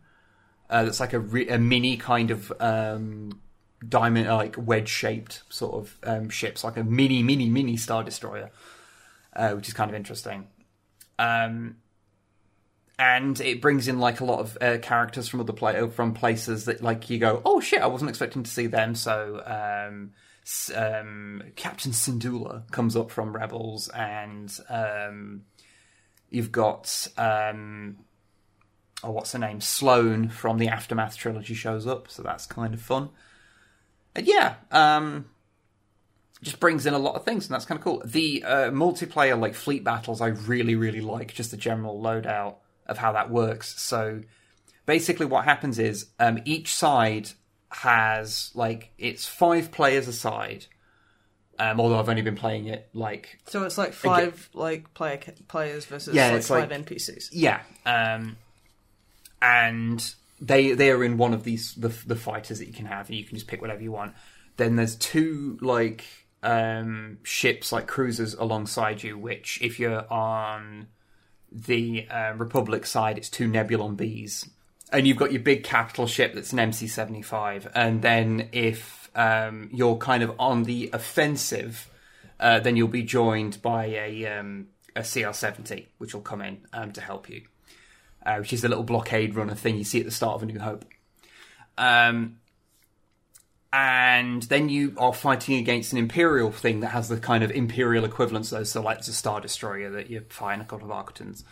Uh, 0.68 0.84
that's 0.84 1.00
like 1.00 1.14
a, 1.14 1.18
re- 1.18 1.48
a 1.48 1.58
mini 1.58 1.96
kind 1.96 2.30
of 2.30 2.52
um, 2.60 3.40
diamond, 3.88 4.28
like 4.28 4.54
wedge 4.58 4.90
shaped 4.90 5.44
sort 5.48 5.76
of 5.76 5.98
um, 6.02 6.28
ships, 6.28 6.62
like 6.62 6.76
a 6.76 6.84
mini, 6.84 7.22
mini, 7.22 7.48
mini 7.48 7.78
Star 7.78 8.04
Destroyer, 8.04 8.50
uh, 9.34 9.52
which 9.52 9.66
is 9.66 9.72
kind 9.72 9.90
of 9.90 9.94
interesting. 9.94 10.48
Um, 11.18 11.76
and 12.98 13.38
it 13.40 13.60
brings 13.60 13.88
in 13.88 13.98
like 13.98 14.20
a 14.20 14.24
lot 14.24 14.40
of 14.40 14.58
uh, 14.60 14.78
characters 14.78 15.28
from 15.28 15.40
other 15.40 15.52
pla- 15.52 15.88
from 15.88 16.14
places 16.14 16.64
that 16.64 16.82
like 16.82 17.10
you 17.10 17.18
go, 17.18 17.42
oh 17.44 17.60
shit, 17.60 17.82
I 17.82 17.86
wasn't 17.86 18.08
expecting 18.08 18.42
to 18.42 18.50
see 18.50 18.66
them. 18.66 18.94
So 18.94 19.42
um, 19.44 20.12
um, 20.74 21.42
Captain 21.56 21.92
Syndulla 21.92 22.70
comes 22.70 22.96
up 22.96 23.10
from 23.10 23.36
Rebels, 23.36 23.88
and 23.88 24.56
um, 24.68 25.42
you've 26.30 26.52
got 26.52 27.08
um, 27.18 27.98
oh, 29.04 29.10
what's 29.10 29.32
her 29.32 29.38
name? 29.38 29.60
Sloane 29.60 30.28
from 30.30 30.56
the 30.56 30.68
Aftermath 30.68 31.16
trilogy 31.16 31.54
shows 31.54 31.86
up, 31.86 32.10
so 32.10 32.22
that's 32.22 32.46
kind 32.46 32.72
of 32.72 32.80
fun. 32.80 33.10
And 34.14 34.26
yeah, 34.26 34.54
um, 34.72 35.26
just 36.42 36.60
brings 36.60 36.86
in 36.86 36.94
a 36.94 36.98
lot 36.98 37.14
of 37.16 37.26
things, 37.26 37.46
and 37.46 37.54
that's 37.54 37.66
kind 37.66 37.78
of 37.78 37.84
cool. 37.84 38.00
The 38.06 38.42
uh, 38.42 38.70
multiplayer, 38.70 39.38
like 39.38 39.54
fleet 39.54 39.84
battles, 39.84 40.22
I 40.22 40.28
really, 40.28 40.76
really 40.76 41.02
like. 41.02 41.34
Just 41.34 41.50
the 41.50 41.58
general 41.58 42.00
loadout 42.00 42.56
of 42.88 42.98
how 42.98 43.12
that 43.12 43.30
works. 43.30 43.80
So 43.80 44.22
basically, 44.86 45.26
what 45.26 45.44
happens 45.44 45.78
is 45.78 46.06
um, 46.18 46.38
each 46.44 46.74
side 46.74 47.30
has 47.70 48.50
like 48.54 48.90
it's 48.98 49.26
five 49.26 49.70
players 49.72 50.08
aside. 50.08 50.66
Um, 51.58 51.80
although 51.80 51.98
I've 51.98 52.08
only 52.10 52.20
been 52.20 52.36
playing 52.36 52.66
it 52.66 52.86
like 52.92 53.38
So 53.46 53.62
it's 53.64 53.78
like 53.78 53.94
five 53.94 54.50
like 54.52 54.92
player 54.92 55.18
players 55.48 55.86
versus 55.86 56.14
Yeah, 56.14 56.28
like 56.28 56.36
it's 56.38 56.48
five 56.48 56.70
like- 56.70 56.86
NPCs. 56.86 57.30
Yeah, 57.32 57.62
um, 57.86 58.36
and 59.40 60.14
they 60.40 60.72
they 60.72 60.90
are 60.90 61.02
in 61.02 61.16
one 61.16 61.32
of 61.32 61.44
these 61.44 61.74
the 61.74 61.88
the 62.06 62.16
fighters 62.16 62.58
that 62.58 62.66
you 62.66 62.72
can 62.74 62.86
have, 62.86 63.08
and 63.08 63.16
you 63.18 63.24
can 63.24 63.36
just 63.36 63.46
pick 63.48 63.60
whatever 63.60 63.82
you 63.82 63.92
want. 63.92 64.14
Then 64.56 64.76
there's 64.76 64.96
two 64.96 65.58
like 65.60 66.04
um, 66.42 67.18
ships, 67.22 67.72
like 67.72 67.86
cruisers, 67.86 68.34
alongside 68.34 69.02
you. 69.02 69.18
Which, 69.18 69.58
if 69.62 69.78
you're 69.80 70.10
on 70.12 70.88
the 71.64 72.06
uh, 72.08 72.34
Republic 72.36 72.86
side, 72.86 73.18
it's 73.18 73.28
two 73.28 73.48
Nebulon 73.48 73.96
Bs, 73.96 74.48
and 74.92 75.06
you've 75.06 75.16
got 75.16 75.32
your 75.32 75.42
big 75.42 75.64
capital 75.64 76.06
ship 76.06 76.34
that's 76.34 76.52
an 76.52 76.58
MC75. 76.58 77.70
And 77.74 78.02
then 78.02 78.48
if 78.52 79.10
um, 79.14 79.70
you're 79.72 79.96
kind 79.96 80.22
of 80.22 80.34
on 80.38 80.64
the 80.64 80.90
offensive, 80.92 81.90
uh, 82.38 82.60
then 82.60 82.76
you'll 82.76 82.88
be 82.88 83.02
joined 83.02 83.62
by 83.62 83.86
a 83.86 84.26
um, 84.38 84.68
a 84.94 85.00
CR70, 85.00 85.86
which 85.98 86.14
will 86.14 86.22
come 86.22 86.40
in 86.40 86.66
um, 86.72 86.92
to 86.92 87.00
help 87.00 87.28
you, 87.28 87.42
uh, 88.24 88.36
which 88.36 88.52
is 88.52 88.62
the 88.62 88.68
little 88.68 88.84
blockade 88.84 89.34
runner 89.34 89.54
thing 89.54 89.76
you 89.76 89.84
see 89.84 90.00
at 90.00 90.04
the 90.04 90.10
start 90.10 90.36
of 90.36 90.42
A 90.42 90.46
New 90.46 90.58
Hope. 90.58 90.84
Um, 91.78 92.38
and 93.72 94.42
then 94.44 94.68
you 94.68 94.94
are 94.96 95.12
fighting 95.12 95.56
against 95.56 95.92
an 95.92 95.98
Imperial 95.98 96.50
thing 96.50 96.80
that 96.80 96.88
has 96.88 97.08
the 97.08 97.18
kind 97.18 97.42
of 97.44 97.50
Imperial 97.50 98.04
equivalents, 98.04 98.50
though. 98.50 98.64
So, 98.64 98.80
like, 98.80 98.98
it's 98.98 99.08
a 99.08 99.12
Star 99.12 99.40
Destroyer 99.40 99.90
that 99.90 100.08
you're 100.10 100.22
fighting 100.28 100.62
a 100.62 100.64
couple 100.64 100.90
of 100.90 101.06
Arquitens. 101.06 101.44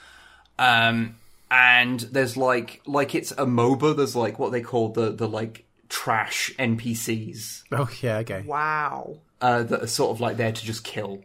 Um, 0.58 1.16
and 1.50 2.00
there's 2.00 2.36
like, 2.36 2.80
like 2.86 3.14
it's 3.14 3.32
a 3.32 3.44
MOBA. 3.46 3.96
There's 3.96 4.16
like 4.16 4.38
what 4.38 4.52
they 4.52 4.60
call 4.62 4.88
the 4.90 5.10
the 5.10 5.28
like 5.28 5.64
trash 5.88 6.50
NPCs 6.58 7.62
Oh 7.70 7.88
yeah, 8.00 8.16
okay. 8.18 8.42
Wow. 8.46 9.18
uh, 9.40 9.62
that 9.62 9.82
are 9.82 9.86
sort 9.86 10.10
of 10.12 10.20
like 10.20 10.36
there 10.36 10.50
to 10.50 10.64
just 10.64 10.82
kill. 10.82 11.22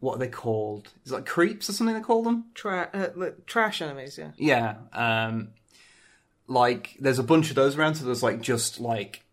What 0.00 0.16
are 0.16 0.18
they 0.18 0.28
called? 0.28 0.88
Is 1.04 1.12
it 1.12 1.16
like 1.16 1.26
creeps 1.26 1.68
or 1.68 1.72
something 1.74 1.94
they 1.94 2.00
call 2.02 2.24
them? 2.24 2.46
Tra- 2.54 2.90
uh, 2.92 3.30
trash 3.46 3.80
enemies, 3.80 4.18
yeah. 4.18 4.32
Yeah. 4.36 4.74
Um, 4.92 5.50
like 6.46 6.96
there's 6.98 7.18
a 7.18 7.24
bunch 7.24 7.50
of 7.50 7.56
those 7.56 7.76
around, 7.76 7.94
so 7.96 8.04
there's 8.04 8.22
like 8.22 8.40
just 8.40 8.80
like 8.80 9.24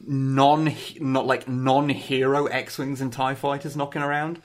non 0.00 0.74
not 1.00 1.26
like 1.26 1.48
non 1.48 1.88
hero 1.88 2.46
X 2.46 2.78
Wings 2.78 3.00
and 3.00 3.12
TIE 3.12 3.34
fighters 3.34 3.76
knocking 3.76 4.02
around. 4.02 4.40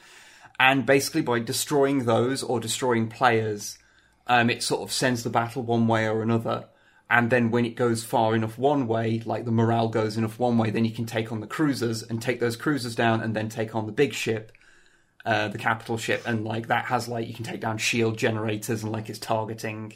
And 0.60 0.86
basically 0.86 1.22
by 1.22 1.40
destroying 1.40 2.06
those 2.06 2.44
or 2.44 2.60
destroying 2.60 3.08
players, 3.08 3.80
um, 4.28 4.50
it 4.50 4.62
sort 4.62 4.82
of 4.82 4.92
sends 4.92 5.24
the 5.24 5.30
battle 5.32 5.64
one 5.64 5.88
way 5.88 6.08
or 6.08 6.22
another. 6.22 6.66
And 7.10 7.30
then 7.30 7.52
when 7.52 7.66
it 7.66 7.76
goes 7.76 8.04
far 8.06 8.36
enough 8.36 8.58
one 8.58 8.88
way, 8.88 9.22
like 9.26 9.44
the 9.44 9.52
morale 9.52 9.90
goes 9.90 10.18
enough 10.18 10.40
one 10.40 10.58
way, 10.58 10.70
then 10.70 10.86
you 10.86 10.92
can 10.92 11.06
take 11.06 11.32
on 11.32 11.42
the 11.42 11.48
cruisers 11.48 12.04
and 12.04 12.22
take 12.22 12.40
those 12.40 12.56
cruisers 12.56 12.96
down 12.96 13.22
and 13.22 13.36
then 13.36 13.50
take 13.50 13.76
on 13.76 13.86
the 13.86 13.92
big 13.92 14.14
ship 14.14 14.52
uh, 15.26 15.48
the 15.50 15.58
capital 15.58 15.98
ship, 15.98 16.24
and 16.26 16.44
like 16.44 16.68
that 16.68 16.86
has 16.86 17.08
like 17.08 17.28
you 17.28 17.34
can 17.34 17.46
take 17.46 17.62
down 17.62 17.78
shield 17.78 18.18
generators 18.18 18.84
and 18.84 18.92
like 18.92 19.10
its 19.10 19.20
targeting 19.20 19.94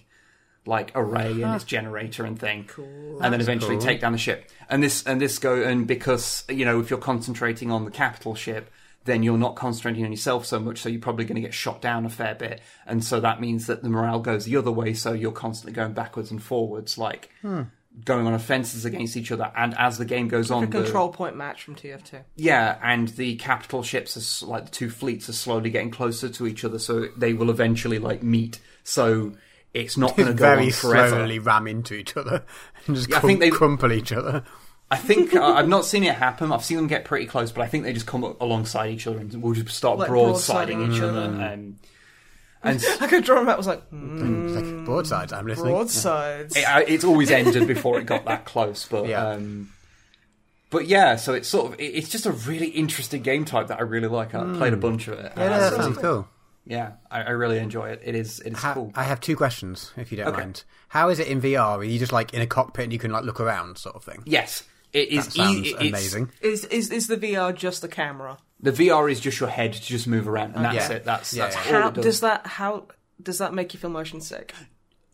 like 0.65 0.91
array 0.95 1.31
and 1.41 1.55
its 1.55 1.63
generator 1.63 2.25
and 2.25 2.39
thing, 2.39 2.65
cool. 2.67 3.19
and 3.21 3.33
then 3.33 3.41
eventually 3.41 3.75
cool. 3.75 3.85
take 3.85 4.01
down 4.01 4.11
the 4.11 4.17
ship. 4.17 4.49
And 4.69 4.81
this 4.81 5.03
and 5.05 5.21
this 5.21 5.37
go 5.39 5.61
and 5.61 5.85
because 5.87 6.43
you 6.49 6.65
know 6.65 6.79
if 6.79 6.89
you're 6.89 6.99
concentrating 6.99 7.71
on 7.71 7.85
the 7.85 7.91
capital 7.91 8.35
ship, 8.35 8.71
then 9.03 9.21
you're 9.21 9.37
not 9.37 9.55
concentrating 9.55 10.03
on 10.05 10.11
yourself 10.11 10.45
so 10.45 10.59
much, 10.59 10.79
so 10.79 10.89
you're 10.89 10.99
probably 11.01 11.25
going 11.25 11.35
to 11.35 11.41
get 11.41 11.53
shot 11.53 11.81
down 11.81 12.05
a 12.05 12.09
fair 12.09 12.33
bit, 12.35 12.61
and 12.87 13.03
so 13.03 13.19
that 13.19 13.39
means 13.39 13.67
that 13.67 13.83
the 13.83 13.89
morale 13.89 14.19
goes 14.19 14.45
the 14.45 14.57
other 14.57 14.71
way, 14.71 14.93
so 14.93 15.13
you're 15.13 15.31
constantly 15.31 15.73
going 15.73 15.93
backwards 15.93 16.31
and 16.31 16.41
forwards, 16.41 16.97
like. 16.97 17.29
Hmm. 17.41 17.63
Going 18.03 18.27
on 18.27 18.33
offenses 18.33 18.83
against 18.83 19.15
each 19.15 19.31
other, 19.31 19.49
and 19.55 19.73
as 19.77 19.97
the 19.97 20.03
game 20.03 20.27
goes 20.27 20.51
on, 20.51 20.65
A 20.65 20.67
the- 20.67 20.83
control 20.83 21.07
point 21.13 21.37
match 21.37 21.63
from 21.63 21.75
TF2. 21.75 22.23
yeah, 22.35 22.77
and 22.83 23.07
the 23.07 23.37
capital 23.37 23.83
ships 23.83 24.43
are 24.43 24.45
like 24.47 24.65
the 24.65 24.71
two 24.71 24.89
fleets 24.89 25.29
are 25.29 25.33
slowly 25.33 25.69
getting 25.69 25.91
closer 25.91 26.27
to 26.27 26.45
each 26.45 26.65
other, 26.65 26.77
so 26.77 27.07
they 27.15 27.31
will 27.31 27.49
eventually 27.49 27.97
like 27.97 28.21
meet. 28.21 28.59
So 28.83 29.31
it's 29.75 29.97
not 29.97 30.15
going 30.15 30.27
to 30.27 30.33
go 30.33 30.45
Very 30.45 30.65
on 30.67 30.71
forever. 30.71 31.09
slowly 31.09 31.39
ram 31.39 31.67
into 31.67 31.93
each 31.93 32.15
other 32.17 32.43
and 32.87 32.95
just 32.95 33.09
Yeah, 33.09 33.17
I 33.17 33.19
crum- 33.19 33.27
think 33.29 33.39
they- 33.41 33.49
crumple 33.51 33.91
each 33.91 34.11
other. 34.11 34.43
I 34.91 34.97
think 34.97 35.33
uh, 35.35 35.43
I've 35.43 35.67
not 35.67 35.83
seen 35.83 36.03
it 36.03 36.13
happen. 36.13 36.51
I've 36.51 36.63
seen 36.63 36.77
them 36.77 36.85
get 36.87 37.05
pretty 37.05 37.25
close, 37.25 37.51
but 37.51 37.61
I 37.63 37.67
think 37.67 37.83
they 37.85 37.91
just 37.93 38.05
come 38.05 38.23
alongside 38.39 38.91
each 38.91 39.07
other 39.07 39.17
and 39.17 39.41
we'll 39.41 39.53
just 39.53 39.69
start 39.75 39.97
Like 39.97 40.09
broadsiding 40.11 40.75
broadsiding 40.75 40.87
each 40.91 40.95
each 40.97 41.01
other. 41.01 41.19
other. 41.21 41.41
And, 41.43 41.79
and 42.63 42.75
s- 42.77 43.01
I 43.01 43.07
could 43.07 43.23
draw 43.23 43.41
him 43.41 43.49
out 43.49 43.57
was 43.57 43.65
like, 43.65 43.81
mm, 43.89 44.45
It's 44.45 44.55
like 44.55 44.85
broadsides. 44.85 45.33
I'm 45.33 45.47
listening. 45.47 45.73
broadsides. 45.73 46.55
it, 46.55 46.67
I- 46.69 46.83
it's 46.83 47.03
always 47.03 47.31
ended 47.31 47.67
before 47.67 47.99
it 47.99 48.05
got 48.05 48.25
that 48.25 48.45
close. 48.45 48.85
But 48.87 49.07
Yeah. 49.07 49.27
um, 49.27 49.71
but 50.69 50.85
yeah, 50.87 51.15
so 51.15 51.33
it's 51.33 51.47
sort 51.47 51.73
of 51.73 51.79
it- 51.79 51.83
it's 51.95 52.09
just 52.09 52.27
a 52.27 52.31
really 52.31 52.67
interesting 52.67 53.23
game 53.23 53.43
type 53.43 53.67
that 53.67 53.79
I 53.79 53.83
really 53.83 54.07
like. 54.07 54.35
I 54.35 54.43
played 54.55 54.73
a 54.73 54.77
bunch 54.77 55.07
of 55.07 55.17
it. 55.19 55.31
Yeah, 55.35 55.49
that 55.49 55.73
sounds 55.73 55.97
cool. 55.97 56.27
Yeah, 56.65 56.93
I, 57.11 57.21
I 57.23 57.29
really 57.31 57.57
enjoy 57.59 57.89
it. 57.89 58.01
It 58.03 58.15
is 58.15 58.39
it 58.41 58.53
is 58.53 58.59
Ha- 58.59 58.73
cool. 58.73 58.91
I 58.95 59.03
have 59.03 59.19
two 59.19 59.35
questions, 59.35 59.91
if 59.97 60.11
you 60.11 60.17
don't 60.17 60.27
Okay. 60.29 60.41
mind. 60.41 60.63
How 60.89 61.09
is 61.09 61.19
it 61.19 61.27
in 61.27 61.41
VR? 61.41 61.77
Are 61.77 61.83
you 61.83 61.99
just 61.99 62.11
like 62.11 62.33
in 62.33 62.41
a 62.41 62.47
cockpit 62.47 62.83
and 62.85 62.93
you 62.93 62.99
can 62.99 63.11
like 63.11 63.23
look 63.23 63.39
around, 63.39 63.77
sort 63.77 63.95
of 63.95 64.03
thing? 64.03 64.23
Yes, 64.25 64.63
it 64.93 65.09
is 65.09 65.25
That 65.25 65.31
sounds 65.33 65.57
e- 65.67 65.69
it's- 65.71 65.89
amazing. 65.89 66.31
Is 66.41 66.65
is 66.65 66.89
is 66.91 67.07
the 67.07 67.17
VR 67.17 67.55
just 67.55 67.81
the 67.81 67.87
camera? 67.87 68.37
The 68.61 68.71
VR 68.71 69.11
is 69.11 69.19
just 69.19 69.39
your 69.39 69.49
head 69.49 69.73
to 69.73 69.81
just 69.81 70.07
move 70.07 70.27
around, 70.27 70.55
and 70.55 70.63
that's 70.65 70.89
Yeah. 70.89 70.95
it. 70.95 71.03
That's 71.05 71.33
Yeah, 71.33 71.43
that's 71.49 71.67
yeah. 71.67 71.75
all 71.75 71.81
How 71.83 71.87
it 71.89 71.93
does. 71.95 72.03
does 72.05 72.19
that 72.21 72.47
how 72.47 72.87
does 73.21 73.37
that 73.37 73.53
make 73.53 73.73
you 73.73 73.79
feel 73.79 73.89
motion 73.89 74.21
sick? 74.21 74.53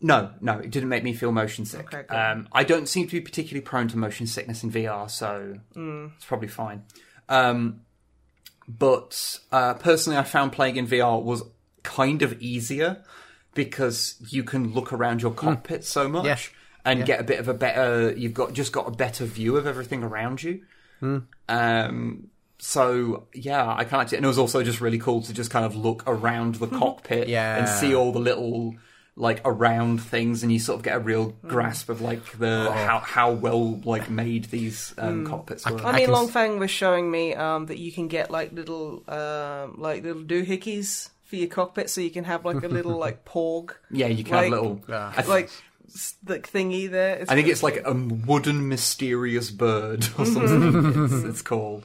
No, 0.00 0.30
no, 0.40 0.58
it 0.58 0.70
didn't 0.72 0.88
make 0.88 1.04
me 1.04 1.12
feel 1.12 1.30
motion 1.30 1.64
sick. 1.64 1.86
Okay, 1.86 2.02
good. 2.08 2.16
um, 2.16 2.48
I 2.52 2.64
don't 2.64 2.88
seem 2.88 3.06
to 3.06 3.12
be 3.12 3.20
particularly 3.20 3.60
prone 3.60 3.86
to 3.88 3.96
motion 3.96 4.26
sickness 4.26 4.64
in 4.64 4.70
VR, 4.72 5.08
so 5.08 5.58
Mm. 5.76 6.12
it's 6.16 6.24
probably 6.24 6.48
fine. 6.48 6.82
Um, 7.28 7.82
but 8.78 9.38
uh, 9.50 9.74
personally, 9.74 10.18
I 10.18 10.22
found 10.22 10.52
playing 10.52 10.76
in 10.76 10.86
VR 10.86 11.22
was 11.22 11.42
kind 11.82 12.22
of 12.22 12.40
easier 12.40 13.02
because 13.54 14.16
you 14.28 14.44
can 14.44 14.72
look 14.72 14.92
around 14.92 15.20
your 15.22 15.32
cockpit 15.32 15.84
so 15.84 16.08
much 16.08 16.22
Hmm. 16.22 16.26
Yeah. 16.28 16.38
and 16.84 17.04
get 17.04 17.20
a 17.20 17.24
bit 17.24 17.38
of 17.40 17.48
a 17.48 17.54
better. 17.54 18.12
You've 18.16 18.34
got 18.34 18.52
just 18.52 18.72
got 18.72 18.88
a 18.88 18.90
better 18.92 19.24
view 19.24 19.56
of 19.56 19.66
everything 19.66 20.02
around 20.02 20.42
you. 20.42 20.62
Hmm. 21.00 21.18
Um, 21.48 22.28
so 22.58 23.26
yeah, 23.34 23.74
I 23.76 23.84
kind 23.84 24.06
of 24.06 24.12
it, 24.12 24.16
and 24.16 24.24
it 24.24 24.28
was 24.28 24.38
also 24.38 24.62
just 24.62 24.80
really 24.80 24.98
cool 24.98 25.22
to 25.22 25.32
just 25.34 25.50
kind 25.50 25.64
of 25.66 25.74
look 25.76 26.04
around 26.06 26.54
the 26.56 26.68
cockpit 26.68 27.28
Yeah. 27.28 27.56
and 27.58 27.68
see 27.68 27.94
all 27.94 28.12
the 28.12 28.20
little 28.20 28.76
like 29.14 29.40
around 29.44 30.02
things, 30.02 30.42
and 30.42 30.50
you 30.50 30.58
sort 30.58 30.78
of 30.78 30.82
get 30.82 30.96
a 30.96 31.00
real 31.00 31.32
Mm. 31.44 31.48
grasp 31.48 31.88
of 31.90 32.00
like 32.00 32.24
the 32.38 32.70
how 32.72 32.98
how 32.98 33.30
well 33.32 33.80
like 33.84 34.08
made 34.08 34.44
these 34.46 34.94
um, 34.98 35.26
cockpits 35.26 35.68
were. 35.68 35.76
Mm. 35.78 35.84
I 35.84 35.88
I 35.88 35.92
mean, 35.96 36.06
can 36.06 36.14
s- 36.14 36.20
Longfang 36.20 36.58
was 36.58 36.70
showing 36.70 37.10
me 37.10 37.34
um, 37.34 37.66
that 37.66 37.78
you 37.78 37.92
can 37.92 38.08
get 38.08 38.30
like 38.30 38.52
little 38.52 39.02
um, 39.08 39.74
like 39.78 40.02
little 40.02 40.22
doohickeys 40.22 41.10
for 41.24 41.36
your 41.36 41.48
cockpit, 41.48 41.90
so 41.90 42.00
you 42.00 42.10
can 42.10 42.24
have 42.24 42.44
like 42.44 42.62
a 42.62 42.68
little 42.68 42.96
like 42.98 43.24
porg 43.26 43.72
yeah, 43.90 44.06
you 44.06 44.24
can 44.24 44.34
like- 44.34 44.44
have 44.44 44.52
little. 44.52 44.80
Yeah. 44.88 45.12
I, 45.14 45.16
th- 45.16 45.28
like 45.28 45.50
s- 45.88 46.14
the 46.22 46.38
thingy 46.40 46.90
there. 46.90 47.24
I 47.28 47.34
think 47.34 47.48
it's 47.48 47.62
like 47.62 47.82
a 47.84 47.92
wooden 47.92 48.66
mysterious 48.68 49.50
bird 49.50 50.06
or 50.18 50.24
something. 50.24 51.04
it's, 51.04 51.24
it's 51.24 51.42
called. 51.42 51.84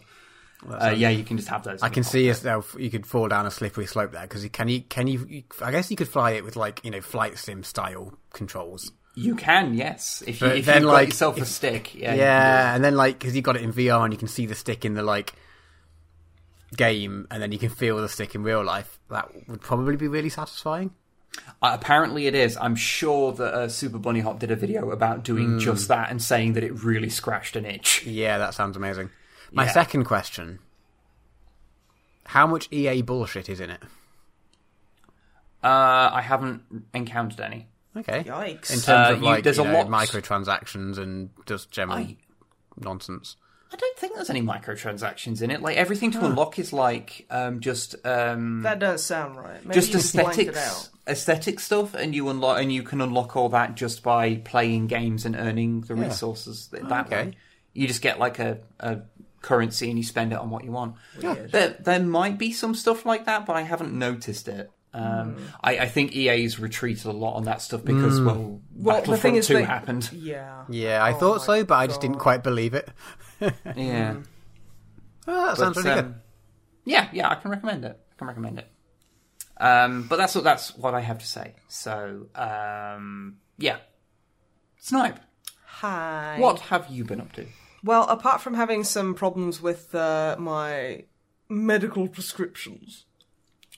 Uh, 0.67 0.93
yeah, 0.95 1.09
you 1.09 1.23
can 1.23 1.37
just 1.37 1.49
have 1.49 1.63
those. 1.63 1.83
I 1.83 1.89
can 1.89 2.03
see 2.03 2.25
yourself. 2.25 2.75
You 2.79 2.89
could 2.89 3.05
fall 3.05 3.27
down 3.27 3.45
a 3.45 3.51
slippery 3.51 3.85
slope 3.85 4.11
there 4.11 4.23
because 4.23 4.47
can. 4.49 4.67
You 4.67 4.81
can 4.81 5.05
you, 5.07 5.25
you. 5.29 5.43
I 5.61 5.71
guess 5.71 5.91
you 5.91 5.97
could 5.97 6.07
fly 6.07 6.31
it 6.31 6.43
with 6.43 6.55
like 6.55 6.81
you 6.83 6.89
know 6.91 7.01
flight 7.01 7.37
sim 7.37 7.63
style 7.63 8.17
controls. 8.33 8.91
You 9.13 9.35
can, 9.35 9.73
yes. 9.73 10.23
If 10.27 10.41
you 10.41 10.47
But 10.47 10.57
if 10.57 10.65
then, 10.65 10.75
you've 10.81 10.85
got 10.89 10.93
like, 10.93 11.07
yourself 11.09 11.41
a 11.41 11.45
stick, 11.45 11.95
yeah. 11.95 12.13
Yeah, 12.13 12.15
you 12.15 12.17
can 12.17 12.19
do 12.19 12.25
it. 12.71 12.75
and 12.75 12.83
then 12.83 12.95
like 12.95 13.19
because 13.19 13.35
you 13.35 13.41
got 13.41 13.55
it 13.55 13.61
in 13.63 13.73
VR 13.73 14.03
and 14.03 14.13
you 14.13 14.17
can 14.19 14.27
see 14.27 14.45
the 14.45 14.55
stick 14.55 14.85
in 14.85 14.93
the 14.93 15.01
like 15.03 15.33
game, 16.75 17.27
and 17.31 17.41
then 17.41 17.51
you 17.51 17.59
can 17.59 17.69
feel 17.69 17.97
the 17.97 18.09
stick 18.09 18.35
in 18.35 18.43
real 18.43 18.63
life. 18.63 18.99
That 19.09 19.29
would 19.47 19.61
probably 19.61 19.95
be 19.95 20.07
really 20.07 20.29
satisfying. 20.29 20.91
Uh, 21.61 21.71
apparently 21.79 22.25
it 22.27 22.35
is. 22.35 22.57
I'm 22.57 22.75
sure 22.75 23.31
that 23.33 23.53
uh, 23.53 23.69
Super 23.69 23.99
Bunny 23.99 24.21
Hop 24.21 24.39
did 24.39 24.49
a 24.51 24.55
video 24.55 24.91
about 24.91 25.23
doing 25.23 25.53
Hmm. 25.53 25.59
just 25.59 25.87
that 25.89 26.09
and 26.09 26.21
saying 26.21 26.53
that 26.53 26.63
it 26.63 26.83
really 26.83 27.09
scratched 27.09 27.55
an 27.55 27.65
itch. 27.65 28.03
Yeah, 28.05 28.37
that 28.39 28.53
sounds 28.53 28.75
amazing. 28.75 29.09
My 29.51 29.65
Yeah. 29.65 29.71
second 29.71 30.03
question: 30.05 30.59
How 32.25 32.45
much 32.45 32.67
EA 32.71 33.01
bullshit 33.01 33.47
is 33.49 33.59
in 33.59 33.69
it? 33.69 33.81
Uh, 35.63 36.09
I 36.13 36.21
haven't 36.21 36.61
encountered 36.93 37.39
any. 37.39 37.67
Okay. 37.95 38.23
Yikes. 38.23 38.69
In 38.71 38.79
terms 38.79 38.87
Uh, 38.89 39.13
of 39.13 39.19
you- 39.19 39.25
like 39.25 39.43
there's 39.43 39.57
you 39.57 39.63
a 39.63 39.67
know, 39.71 39.79
lot- 39.81 39.87
microtransactions 39.87 40.97
and 40.97 41.29
just 41.45 41.71
general 41.71 41.97
I- 41.97 42.17
nonsense. 42.79 43.37
I 43.71 43.75
don't 43.75 43.97
think 43.97 44.15
there's 44.15 44.29
any 44.29 44.41
microtransactions 44.41 45.41
in 45.41 45.51
it. 45.51 45.61
Like 45.61 45.75
everything 45.77 46.11
to 46.11 46.23
unlock 46.25 46.57
is 46.59 46.71
like 46.71 47.25
um, 47.29 47.59
just 47.59 47.95
um, 48.05 48.61
that 48.61 48.79
does 48.79 49.03
sound 49.03 49.35
right. 49.37 49.63
Maybe 49.65 49.73
just 49.73 49.87
you 49.89 49.93
just 49.93 50.13
blanked 50.13 50.37
it 50.37 50.49
aesthetics, 50.49 50.85
out. 50.85 50.89
aesthetic 51.11 51.59
stuff, 51.59 51.93
and 51.93 52.13
you 52.15 52.29
unlock 52.29 52.59
and 52.61 52.71
you 52.71 52.83
can 52.83 53.01
unlock 53.01 53.35
all 53.35 53.49
that 53.49 53.75
just 53.75 54.03
by 54.03 54.35
playing 54.35 54.87
games 54.87 55.25
and 55.25 55.35
earning 55.35 55.81
the 55.81 55.95
resources 55.95 56.67
that, 56.67 56.87
that 56.87 57.07
Okay. 57.07 57.25
way. 57.25 57.33
You 57.73 57.87
just 57.87 58.01
get 58.01 58.19
like 58.19 58.39
a, 58.39 58.59
a 58.79 58.99
currency 59.47 59.89
and 59.89 59.97
you 59.97 60.03
spend 60.03 60.33
it 60.33 60.39
on 60.39 60.49
what 60.49 60.63
you 60.63 60.71
want. 60.71 60.95
Weird. 61.21 61.51
There, 61.51 61.75
there 61.79 61.99
might 62.01 62.37
be 62.37 62.51
some 62.51 62.75
stuff 62.75 63.05
like 63.05 63.25
that, 63.25 63.45
but 63.45 63.55
I 63.55 63.61
haven't 63.61 63.93
noticed 63.93 64.47
it. 64.47 64.69
Um, 64.93 65.37
I, 65.63 65.77
I 65.79 65.87
think 65.87 66.15
EA's 66.15 66.59
retreated 66.59 67.05
a 67.05 67.11
lot 67.11 67.35
on 67.35 67.43
that 67.45 67.61
stuff 67.61 67.83
because, 67.85 68.19
well, 68.19 68.61
Well, 68.75 69.01
the 69.03 69.17
thing 69.17 69.35
is, 69.35 69.45
2 69.47 69.53
they- 69.55 69.63
happened. 69.63 70.09
Yeah. 70.11 70.63
Yeah, 70.69 71.03
I 71.03 71.11
Oh 71.13 71.17
thought 71.19 71.41
so, 71.43 71.63
but 71.63 71.75
I 71.75 71.85
just 71.87 72.01
didn't 72.01 72.17
quite 72.19 72.41
believe 72.43 72.73
it. 72.73 72.89
Yeah. 73.75 74.15
Oh, 75.27 75.45
that 75.45 75.49
But, 75.49 75.55
sounds 75.57 75.77
really 75.77 75.95
good. 75.95 76.05
um, 76.05 76.15
Yeah, 76.85 77.09
yeah, 77.13 77.29
I 77.29 77.35
can 77.35 77.51
recommend 77.51 77.85
it. 77.85 77.99
I 78.11 78.15
can 78.17 78.27
recommend 78.27 78.59
it. 78.59 78.67
Um, 79.59 80.07
but 80.07 80.17
that's 80.17 80.33
what 80.35 80.43
that's 80.43 80.75
what 80.77 80.93
I 80.95 81.01
have 81.01 81.19
to 81.19 81.25
say. 81.27 81.55
So, 81.67 82.27
um, 82.35 83.37
yeah, 83.57 83.77
Snipe, 84.77 85.19
Hi. 85.65 86.37
what 86.39 86.59
have 86.71 86.87
you 86.89 87.03
been 87.03 87.19
up 87.21 87.33
to? 87.33 87.45
Well, 87.83 88.03
apart 88.03 88.41
from 88.41 88.55
having 88.55 88.83
some 88.83 89.13
problems 89.13 89.61
with 89.61 89.93
uh, 89.93 90.35
my 90.39 91.03
medical 91.49 92.07
prescriptions, 92.07 93.05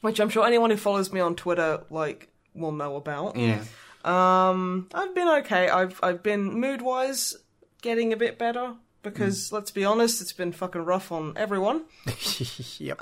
which 0.01 0.19
I'm 0.19 0.29
sure 0.29 0.45
anyone 0.45 0.69
who 0.69 0.77
follows 0.77 1.11
me 1.11 1.19
on 1.19 1.35
Twitter 1.35 1.83
like 1.89 2.29
will 2.53 2.71
know 2.71 2.95
about. 2.95 3.35
Yeah, 3.35 3.63
Um, 4.03 4.87
I've 4.93 5.13
been 5.13 5.27
okay. 5.39 5.69
I've 5.69 5.99
I've 6.01 6.23
been 6.23 6.59
mood 6.59 6.81
wise 6.81 7.35
getting 7.81 8.13
a 8.13 8.17
bit 8.17 8.37
better 8.39 8.75
because 9.03 9.51
let's 9.51 9.71
be 9.71 9.85
honest, 9.85 10.21
it's 10.21 10.33
been 10.33 10.51
fucking 10.51 10.83
rough 10.83 11.11
on 11.11 11.33
everyone. 11.35 11.83
yep. 12.79 12.97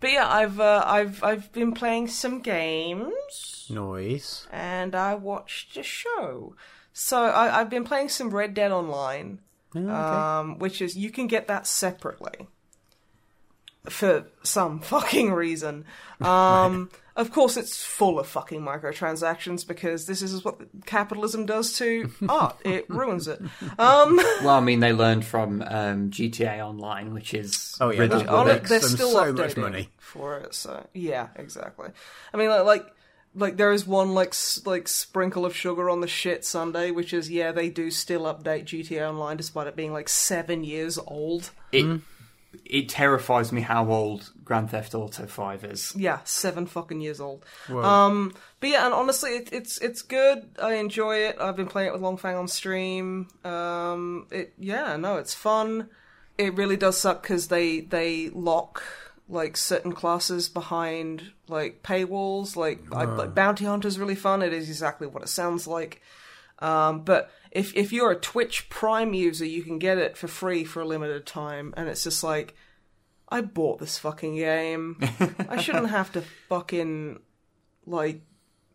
But 0.00 0.12
yeah, 0.12 0.28
I've 0.28 0.60
uh, 0.60 0.84
I've 0.86 1.22
I've 1.24 1.52
been 1.52 1.72
playing 1.72 2.08
some 2.08 2.40
games 2.40 3.66
Noise. 3.68 4.46
and 4.52 4.94
I 4.94 5.14
watched 5.14 5.76
a 5.76 5.82
show. 5.82 6.54
So 7.00 7.22
I, 7.24 7.60
I've 7.60 7.70
been 7.70 7.84
playing 7.84 8.08
some 8.08 8.30
Red 8.30 8.54
Dead 8.54 8.72
Online, 8.72 9.38
um, 9.74 10.58
which 10.58 10.82
is 10.82 10.96
you 10.96 11.10
can 11.10 11.28
get 11.28 11.46
that 11.46 11.64
separately 11.66 12.48
for 13.88 14.26
some 14.42 14.80
fucking 14.92 15.32
reason. 15.32 15.84
Um, 16.20 16.90
Of 17.14 17.32
course, 17.32 17.56
it's 17.56 17.82
full 17.84 18.18
of 18.20 18.26
fucking 18.28 18.60
microtransactions 18.62 19.66
because 19.66 20.06
this 20.06 20.22
is 20.22 20.44
what 20.44 20.60
capitalism 20.86 21.46
does 21.46 21.76
to 21.78 22.10
art. 22.28 22.56
It 22.64 22.88
ruins 22.90 23.26
it. 23.28 23.40
Um, 23.78 24.16
well, 24.42 24.50
I 24.50 24.60
mean, 24.60 24.80
they 24.80 24.92
learned 24.92 25.24
from 25.24 25.62
um, 25.62 26.10
GTA 26.10 26.58
Online, 26.64 27.12
which 27.14 27.32
is 27.34 27.76
Oh, 27.80 27.90
yeah, 27.90 28.00
riddled 28.00 28.22
that- 28.22 28.28
on 28.28 28.48
it. 28.50 28.56
it, 28.56 28.64
they're 28.64 28.80
still 28.80 29.10
so 29.12 29.32
much 29.32 29.50
updating 29.54 29.56
money. 29.58 29.88
for 29.98 30.38
it. 30.38 30.54
So 30.54 30.84
yeah, 30.94 31.28
exactly. 31.36 31.88
I 32.32 32.36
mean, 32.36 32.50
like, 32.50 32.64
like, 32.64 32.86
like 33.38 33.56
there 33.56 33.72
is 33.72 33.86
one 33.86 34.14
like 34.14 34.28
s- 34.30 34.60
like 34.64 34.88
sprinkle 34.88 35.46
of 35.46 35.54
sugar 35.56 35.88
on 35.88 36.00
the 36.00 36.08
shit 36.08 36.44
Sunday, 36.44 36.90
which 36.90 37.12
is 37.12 37.30
yeah, 37.30 37.52
they 37.52 37.68
do 37.70 37.90
still 37.90 38.22
update 38.22 38.64
GTA 38.64 39.08
Online 39.08 39.36
despite 39.36 39.66
it 39.66 39.76
being 39.76 39.92
like 39.92 40.08
seven 40.08 40.64
years 40.64 40.98
old. 40.98 41.50
It, 41.72 42.00
it 42.64 42.88
terrifies 42.88 43.52
me 43.52 43.60
how 43.60 43.90
old 43.90 44.32
Grand 44.44 44.70
Theft 44.70 44.94
Auto 44.94 45.26
Five 45.26 45.64
is. 45.64 45.92
Yeah, 45.96 46.20
seven 46.24 46.66
fucking 46.66 47.00
years 47.00 47.20
old. 47.20 47.44
Um, 47.68 48.34
but 48.60 48.70
yeah, 48.70 48.84
and 48.86 48.94
honestly, 48.94 49.30
it, 49.32 49.52
it's 49.52 49.78
it's 49.78 50.02
good. 50.02 50.48
I 50.60 50.74
enjoy 50.74 51.16
it. 51.16 51.36
I've 51.40 51.56
been 51.56 51.66
playing 51.66 51.88
it 51.88 51.92
with 51.92 52.02
Longfang 52.02 52.38
on 52.38 52.48
stream. 52.48 53.28
Um, 53.44 54.26
it 54.30 54.52
yeah, 54.58 54.96
no, 54.96 55.16
it's 55.16 55.34
fun. 55.34 55.88
It 56.38 56.54
really 56.54 56.76
does 56.76 56.96
suck 56.98 57.22
because 57.22 57.48
they 57.48 57.80
they 57.80 58.30
lock 58.30 58.82
like 59.28 59.56
certain 59.56 59.92
classes 59.92 60.48
behind 60.48 61.32
like 61.48 61.82
paywalls. 61.82 62.56
Like, 62.56 62.80
I, 62.92 63.04
like 63.04 63.34
bounty 63.34 63.64
hunter's 63.64 63.98
really 63.98 64.14
fun. 64.14 64.42
It 64.42 64.52
is 64.52 64.68
exactly 64.68 65.06
what 65.06 65.22
it 65.22 65.28
sounds 65.28 65.66
like. 65.66 66.00
Um, 66.60 67.02
but 67.02 67.30
if 67.50 67.74
if 67.76 67.92
you're 67.92 68.10
a 68.10 68.16
Twitch 68.16 68.68
Prime 68.68 69.14
user, 69.14 69.44
you 69.44 69.62
can 69.62 69.78
get 69.78 69.98
it 69.98 70.16
for 70.16 70.28
free 70.28 70.64
for 70.64 70.80
a 70.80 70.86
limited 70.86 71.26
time, 71.26 71.72
and 71.76 71.88
it's 71.88 72.04
just 72.04 72.24
like, 72.24 72.54
I 73.28 73.42
bought 73.42 73.78
this 73.78 73.98
fucking 73.98 74.36
game. 74.36 74.98
I 75.48 75.60
shouldn't 75.60 75.90
have 75.90 76.12
to 76.12 76.22
fucking 76.48 77.20
like, 77.86 78.22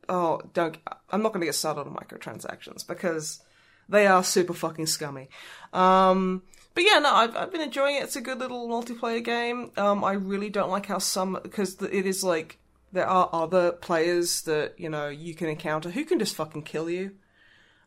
oh, 0.08 0.41
don't. 0.54 0.78
I'm 1.10 1.22
not 1.22 1.34
going 1.34 1.41
to 1.41 1.47
get 1.47 1.56
started 1.56 1.82
on 1.82 1.95
microtransactions 1.95 2.88
because 2.88 3.41
they 3.89 4.08
are 4.08 4.24
super 4.24 4.54
fucking 4.54 4.88
scummy. 4.88 5.30
Um, 5.74 6.43
but 6.74 6.84
yeah, 6.84 6.99
no, 6.99 7.13
I've 7.13 7.36
I've 7.36 7.51
been 7.51 7.61
enjoying 7.61 7.97
it. 7.97 8.03
It's 8.03 8.15
a 8.15 8.21
good 8.21 8.39
little 8.39 8.67
multiplayer 8.67 9.24
game. 9.24 9.71
Um, 9.78 10.03
I 10.03 10.13
really 10.13 10.49
don't 10.49 10.69
like 10.69 10.88
how 10.88 10.97
some 10.97 11.39
because 11.41 11.82
it 11.82 12.05
is 12.05 12.24
like 12.24 12.57
there 12.91 13.07
are 13.07 13.30
other 13.32 13.71
players 13.71 14.41
that 14.43 14.80
you 14.80 14.89
know 14.89 15.07
you 15.07 15.36
can 15.36 15.49
encounter 15.49 15.89
who 15.89 16.05
can 16.05 16.19
just 16.19 16.36
fucking 16.36 16.63
kill 16.63 16.89
you. 16.89 17.11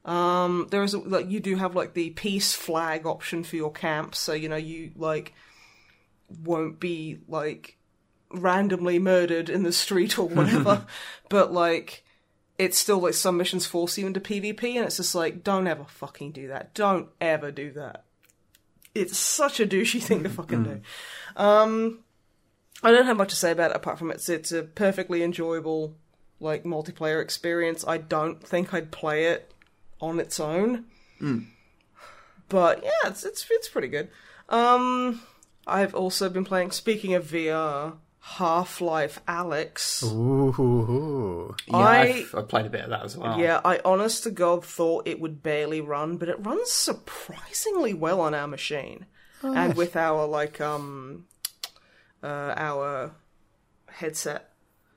Um, 0.04 0.68
there 0.70 0.84
is 0.84 0.94
a, 0.94 0.98
like 0.98 1.30
you 1.30 1.40
do 1.40 1.56
have 1.56 1.74
like 1.74 1.94
the 1.94 2.10
peace 2.10 2.54
flag 2.54 3.06
option 3.06 3.42
for 3.42 3.56
your 3.56 3.72
camp, 3.72 4.14
so 4.14 4.32
you 4.32 4.48
know 4.48 4.56
you 4.56 4.92
like 4.96 5.34
won't 6.42 6.78
be 6.78 7.18
like 7.28 7.76
randomly 8.30 8.98
murdered 8.98 9.48
in 9.48 9.62
the 9.62 9.72
street 9.72 10.18
or 10.18 10.28
whatever. 10.28 10.86
but 11.28 11.52
like 11.52 12.04
it's 12.58 12.78
still 12.78 12.98
like 12.98 13.14
some 13.14 13.36
missions 13.36 13.66
force 13.66 13.98
you 13.98 14.06
into 14.06 14.20
PvP 14.20 14.76
and 14.76 14.86
it's 14.86 14.96
just 14.96 15.14
like 15.14 15.44
don't 15.44 15.66
ever 15.66 15.84
fucking 15.84 16.32
do 16.32 16.48
that. 16.48 16.74
Don't 16.74 17.08
ever 17.20 17.50
do 17.50 17.72
that. 17.72 18.05
It's 19.00 19.18
such 19.18 19.60
a 19.60 19.66
douchey 19.66 20.02
thing 20.02 20.22
to 20.22 20.28
fucking 20.28 20.62
do. 20.64 20.80
Um, 21.36 22.00
I 22.82 22.90
don't 22.90 23.06
have 23.06 23.16
much 23.16 23.30
to 23.30 23.36
say 23.36 23.52
about 23.52 23.70
it 23.70 23.76
apart 23.76 23.98
from 23.98 24.10
it's 24.10 24.28
it's 24.28 24.52
a 24.52 24.62
perfectly 24.62 25.22
enjoyable 25.22 25.96
like 26.40 26.64
multiplayer 26.64 27.22
experience. 27.22 27.84
I 27.86 27.98
don't 27.98 28.42
think 28.42 28.74
I'd 28.74 28.90
play 28.90 29.26
it 29.26 29.52
on 30.00 30.20
its 30.20 30.38
own, 30.38 30.84
but 32.48 32.82
yeah, 32.84 33.08
it's 33.08 33.24
it's 33.24 33.46
it's 33.50 33.68
pretty 33.68 33.88
good. 33.88 34.08
Um, 34.48 35.22
I've 35.66 35.94
also 35.94 36.28
been 36.28 36.44
playing. 36.44 36.70
Speaking 36.70 37.14
of 37.14 37.24
VR, 37.24 37.94
Half 38.28 38.80
Life 38.80 39.20
Alyx. 39.28 40.02
Ooh. 40.04 41.54
Yeah, 41.68 41.76
I- 41.78 42.00
I've, 42.02 42.34
I've 42.34 42.48
played 42.48 42.66
a 42.66 42.70
bit 42.70 42.82
of 42.82 42.90
that 42.90 43.04
as 43.04 43.16
well. 43.16 43.38
Yeah, 43.38 43.60
I 43.64 43.80
honest 43.84 44.24
to 44.24 44.30
God 44.30 44.64
thought 44.64 45.06
it 45.06 45.20
would 45.20 45.42
barely 45.42 45.80
run, 45.80 46.16
but 46.16 46.28
it 46.28 46.44
runs 46.44 46.70
surprisingly 46.72 47.94
well 47.94 48.20
on 48.20 48.34
our 48.34 48.48
machine. 48.48 49.06
and 49.42 49.74
with 49.76 49.94
our 49.96 50.26
like 50.26 50.60
um 50.60 51.26
uh 52.22 52.52
our 52.56 53.12
headset. 53.88 54.50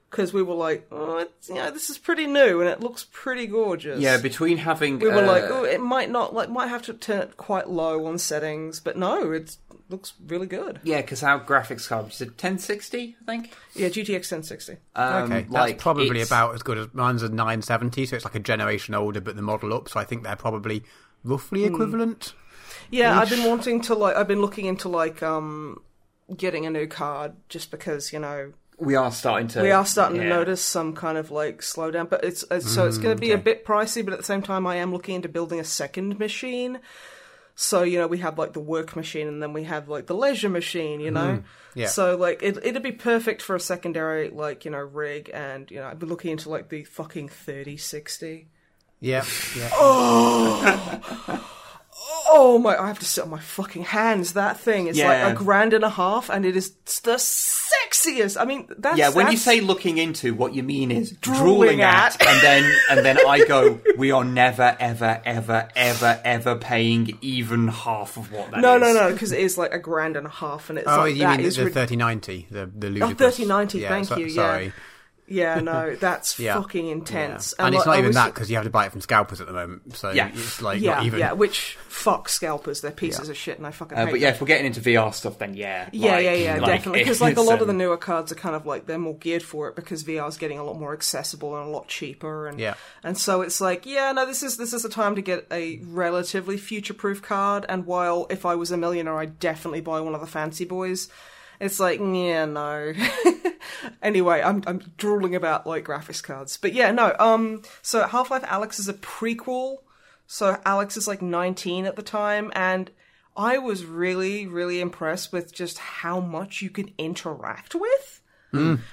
Because 0.10 0.34
we 0.34 0.41
were 0.41 0.55
like, 0.55 0.88
oh, 0.91 1.18
it's, 1.20 1.49
you 1.49 1.55
know, 1.55 1.70
this 1.70 1.89
is 1.91 1.97
pretty 1.99 2.26
new 2.26 2.62
and 2.62 2.70
it 2.70 2.80
looks 2.82 3.05
pretty 3.12 3.45
gorgeous. 3.45 3.99
Yeah, 3.99 4.18
between 4.18 4.57
having 4.57 4.97
we 4.99 5.07
were 5.07 5.24
uh, 5.24 5.28
like, 5.28 5.43
oh, 5.49 5.64
it 5.64 5.80
might 5.82 6.10
not 6.10 6.34
like 6.34 6.49
might 6.49 6.68
have 6.68 6.82
to 6.84 6.93
turn 6.95 7.22
it 7.22 7.38
quite 7.38 7.70
low 7.70 8.05
on 8.07 8.18
settings, 8.18 8.80
but 8.80 8.97
no, 8.97 9.32
it 9.32 9.55
looks 9.88 10.14
really 10.26 10.47
good. 10.47 10.80
yeah, 10.84 11.01
because 11.01 11.22
our 11.22 11.39
graphics 11.39 11.88
card 11.88 12.07
is 12.10 12.22
a 12.22 12.26
1060, 12.26 13.18
I 13.22 13.26
think. 13.26 13.53
Yeah, 13.76 13.89
GTX 13.89 14.32
1060. 14.32 14.78
Um, 14.95 15.24
Okay, 15.32 15.47
that's 15.49 15.82
probably 15.82 16.05
it's- 16.10 16.28
about 16.28 16.55
as 16.55 16.64
good 16.64 16.78
as 16.80 16.88
mine's 16.93 17.22
a 17.24 17.30
970, 17.30 18.05
so 18.07 18.16
it's 18.16 18.26
like 18.26 18.36
a 18.36 18.39
generation 18.39 18.95
older, 18.95 19.22
but 19.22 19.36
the 19.36 19.41
model 19.43 19.74
up. 19.74 19.89
So 19.89 19.99
I 19.99 20.05
think 20.05 20.24
they're 20.24 20.36
probably 20.36 20.84
roughly 21.24 21.68
Hmm. 21.68 21.74
equivalent. 21.76 22.34
Yeah, 22.91 23.20
I've 23.20 23.30
been 23.30 23.45
wanting 23.47 23.82
to 23.82 23.93
like 23.93 24.16
I've 24.16 24.28
been 24.28 24.41
looking 24.41 24.66
into 24.66 24.89
like 24.89 25.22
um 25.22 25.82
getting 26.36 26.66
a 26.66 26.70
new 26.72 26.88
card 26.88 27.34
just 27.47 27.70
because, 27.72 28.12
you 28.14 28.20
know, 28.20 28.53
We 28.80 28.96
are 28.96 29.12
starting 29.12 29.50
to. 29.50 29.62
we 29.62 29.72
are 29.72 29.86
starting 29.86 30.22
to 30.22 30.28
notice 30.28 30.62
some 30.62 30.96
kind 30.96 31.18
of 31.18 31.32
like 31.32 31.60
slowdown 31.60 32.10
but 32.10 32.24
it's, 32.24 32.46
it's 32.50 32.72
so 32.72 32.88
it's 32.88 32.98
going 32.98 33.16
to 33.16 33.20
be 33.20 33.32
a 33.32 33.38
mm, 33.38 33.44
bit 33.44 33.66
pricey 33.66 34.04
but 34.04 34.14
at 34.14 34.20
the 34.20 34.26
same 34.26 34.42
time 34.42 34.66
i 34.66 34.78
am 34.78 34.94
looking 34.94 35.16
into 35.16 35.28
building 35.28 35.60
a 35.60 35.66
second 35.66 36.18
machine 36.18 36.80
so 37.56 37.84
you 37.84 38.00
know 38.00 38.08
we 38.08 38.20
have 38.20 38.38
like 38.38 38.54
the 38.54 38.60
work 38.62 38.96
machine 38.96 39.28
and 39.28 39.44
then 39.44 39.52
we 39.52 39.66
have 39.66 39.90
like 39.90 40.06
the 40.06 40.16
leisure 40.16 40.48
machine 40.48 41.02
you 41.02 41.12
know 41.12 41.40
mm, 41.40 41.44
yeah. 41.76 41.88
so 41.88 42.16
like 42.16 42.42
it, 42.42 42.58
it'd 42.64 42.82
be 42.82 42.94
perfect 42.94 43.42
for 43.42 43.54
a 43.54 43.60
secondary 43.60 44.30
like 44.30 44.64
you 44.64 44.72
know 44.72 44.78
rig 44.78 45.30
and 45.34 45.70
you 45.70 45.78
know 45.78 45.88
i'd 45.88 46.00
be 46.00 46.06
looking 46.06 46.32
into 46.32 46.50
like 46.50 46.70
the 46.70 46.86
fucking 46.86 47.28
3060 47.28 48.48
Yeah, 49.02 49.26
yeah. 49.58 49.70
Oh 49.74 51.56
Oh 52.28 52.60
my! 52.60 52.76
I 52.78 52.88
have 52.88 53.00
to 53.00 53.06
sit 53.06 53.24
on 53.24 53.30
my 53.30 53.40
fucking 53.40 53.84
hands. 53.84 54.34
That 54.34 54.60
thing 54.60 54.88
is 54.88 54.98
Yeah. 54.98 55.08
like 55.26 55.34
a 55.34 55.38
grand 55.44 55.74
and 55.74 55.84
a 55.84 55.90
half, 55.90 56.30
and 56.30 56.46
it 56.46 56.56
is 56.56 56.72
the 57.04 57.16
sexiest. 57.16 58.40
I 58.40 58.46
mean, 58.46 58.68
that's 58.78 58.98
Yeah, 58.98 59.10
when 59.10 59.28
you 59.28 59.38
that's- 59.38 59.42
say 59.44 59.62
looking 59.62 59.98
into, 59.98 60.34
what 60.34 60.54
you 60.54 60.64
mean 60.64 60.92
is 60.92 61.12
Drooling 61.12 61.42
drooling, 61.44 61.82
at. 61.82 62.22
at, 62.22 62.28
and 62.28 62.42
then 62.42 62.76
and 62.92 63.06
then 63.06 63.18
I 63.26 63.46
go, 63.46 63.80
we 63.98 64.12
are 64.12 64.24
never, 64.24 64.76
ever, 64.80 65.22
ever, 65.26 65.70
ever, 65.76 66.22
ever 66.24 66.56
paying 66.56 67.18
even 67.22 67.68
half 67.68 68.18
of 68.18 68.32
what 68.32 68.52
that 68.52 68.58
is. 68.58 68.62
No, 68.64 68.78
no, 68.78 68.94
no, 68.94 69.12
because 69.12 69.32
it 69.32 69.40
is 69.40 69.58
like 69.58 69.74
a 69.74 69.80
grand 69.80 70.16
and 70.18 70.28
a 70.28 70.32
half, 70.32 70.70
and 70.70 70.80
it's 70.80 70.88
Oh, 70.88 70.98
like 71.00 71.16
you 71.16 71.22
that 71.22 71.32
mean 71.32 71.42
the, 71.42 71.48
is 71.48 71.56
the 71.58 71.66
rid- 71.66 71.74
3090, 71.74 72.48
the 72.52 72.70
the 72.78 72.90
ludicrous. 72.90 73.36
3090, 73.38 73.80
yeah, 73.80 73.90
thank 73.90 74.08
so- 74.08 74.18
you, 74.18 74.26
yeah. 74.28 74.34
Sorry. 74.36 74.74
Yeah, 75.30 75.60
no, 75.60 75.96
that's 76.00 76.38
Yeah. 76.40 76.56
fucking 76.62 76.86
Yeah. 76.88 76.92
intense. 76.94 77.54
And, 77.54 77.74
it's 77.76 77.86
like, 77.86 77.98
not 77.98 78.00
even 78.00 78.12
that 78.14 78.34
because 78.34 78.50
you 78.50 78.56
have 78.58 78.66
to 78.66 78.70
buy 78.70 78.86
it 78.86 78.92
from 78.92 79.02
scalpers 79.02 79.40
at 79.42 79.48
the 79.48 79.54
moment. 79.54 79.96
So 79.96 80.12
Yeah. 80.12 80.30
it's 80.34 80.62
like 80.62 80.82
Yeah, 80.82 80.96
not 80.96 81.06
even. 81.06 81.20
yeah, 81.20 81.32
which 81.34 81.78
fuck 81.88 82.30
scalpers, 82.30 82.82
they're 82.82 82.92
pieces 82.92 83.28
Yeah. 83.28 83.32
of 83.32 83.38
shit, 83.38 83.58
and 83.58 83.68
I 83.68 83.72
fucking 83.72 83.98
Uh, 83.98 84.06
hate 84.06 84.12
but 84.12 84.20
yeah, 84.20 84.28
them. 84.28 84.36
if 84.36 84.42
we're 84.42 84.48
getting 84.48 84.66
into 84.66 84.82
VR 84.82 85.12
stuff, 85.14 85.38
then 85.40 85.54
yeah, 85.54 85.90
Yeah, 85.92 86.12
like- 86.12 86.24
yeah, 86.24 86.34
yeah, 86.34 86.54
like, 86.60 86.66
definitely. 86.66 87.00
Because 87.00 87.22
like 87.22 87.38
a 87.38 87.40
it's, 87.42 87.50
lot 87.50 87.62
of 87.62 87.68
the 87.68 87.74
newer 87.82 87.98
cards 87.98 88.32
are 88.32 88.36
kind 88.36 88.56
of 88.56 88.66
like 88.66 88.86
they're 88.86 88.98
more 88.98 89.16
geared 89.16 89.44
for 89.44 89.68
it 89.68 89.76
because 89.76 90.04
VR 90.04 90.28
is 90.28 90.38
getting 90.38 90.60
a 90.60 90.64
lot 90.64 90.80
more 90.80 90.94
accessible 90.94 91.56
and 91.58 91.68
a 91.68 91.70
lot 91.72 91.88
cheaper, 91.88 92.48
and 92.48 92.60
Yeah. 92.60 92.74
and 93.04 93.18
so 93.18 93.42
it's 93.42 93.60
like 93.62 93.86
yeah, 93.86 94.12
no, 94.12 94.26
this 94.26 94.44
is 94.44 94.58
this 94.58 94.74
is 94.74 94.84
a 94.86 94.90
time 94.90 95.16
to 95.16 95.22
get 95.22 95.46
a 95.52 95.80
relatively 95.88 96.58
future 96.58 96.94
proof 96.94 97.22
card. 97.22 97.66
And 97.70 97.86
while 97.86 98.28
if 98.30 98.46
I 98.46 98.56
was 98.56 98.72
a 98.72 98.78
millionaire, 98.78 99.18
I'd 99.20 99.40
definitely 99.40 99.82
buy 99.82 100.00
one 100.00 100.16
of 100.16 100.22
the 100.22 100.28
fancy 100.28 100.66
boys. 100.66 101.08
It's 101.60 101.80
like 101.80 101.99
yeah, 101.99 102.45
no. 102.45 102.93
anyway, 104.01 104.41
I'm 104.41 104.64
I'm 104.66 104.80
drooling 104.97 105.36
about 105.36 105.68
like 105.68 105.86
graphics 105.86 106.24
cards, 106.24 106.57
but 106.57 106.74
yeah, 106.74 106.91
no. 106.91 107.16
Um, 107.20 107.64
so 107.82 108.07
Half 108.07 108.32
Life 108.32 108.43
Alyx 108.43 108.80
is 108.80 108.88
a 108.88 108.93
prequel. 108.93 109.78
So 110.28 110.55
Alyx 110.66 110.95
is 110.95 111.07
like 111.07 111.24
19 111.24 111.86
at 111.86 111.95
the 111.95 112.03
time, 112.03 112.51
and 112.53 112.91
I 113.36 113.57
was 113.57 113.86
really, 113.86 114.45
really 114.45 114.80
impressed 114.80 115.34
with 115.34 115.53
just 115.53 115.80
how 115.80 116.20
much 116.20 116.62
you 116.62 116.70
can 116.70 116.91
interact 116.97 117.74
with. 117.74 118.22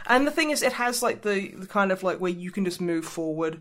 And 0.07 0.27
the 0.27 0.31
thing 0.31 0.51
is, 0.51 0.63
it 0.63 0.75
has 0.75 1.03
like 1.03 1.23
the, 1.23 1.49
the 1.49 1.67
kind 1.67 1.93
of 1.93 2.03
like 2.03 2.19
where 2.21 2.31
you 2.31 2.51
can 2.51 2.65
just 2.65 2.81
move 2.81 3.05
forward, 3.05 3.61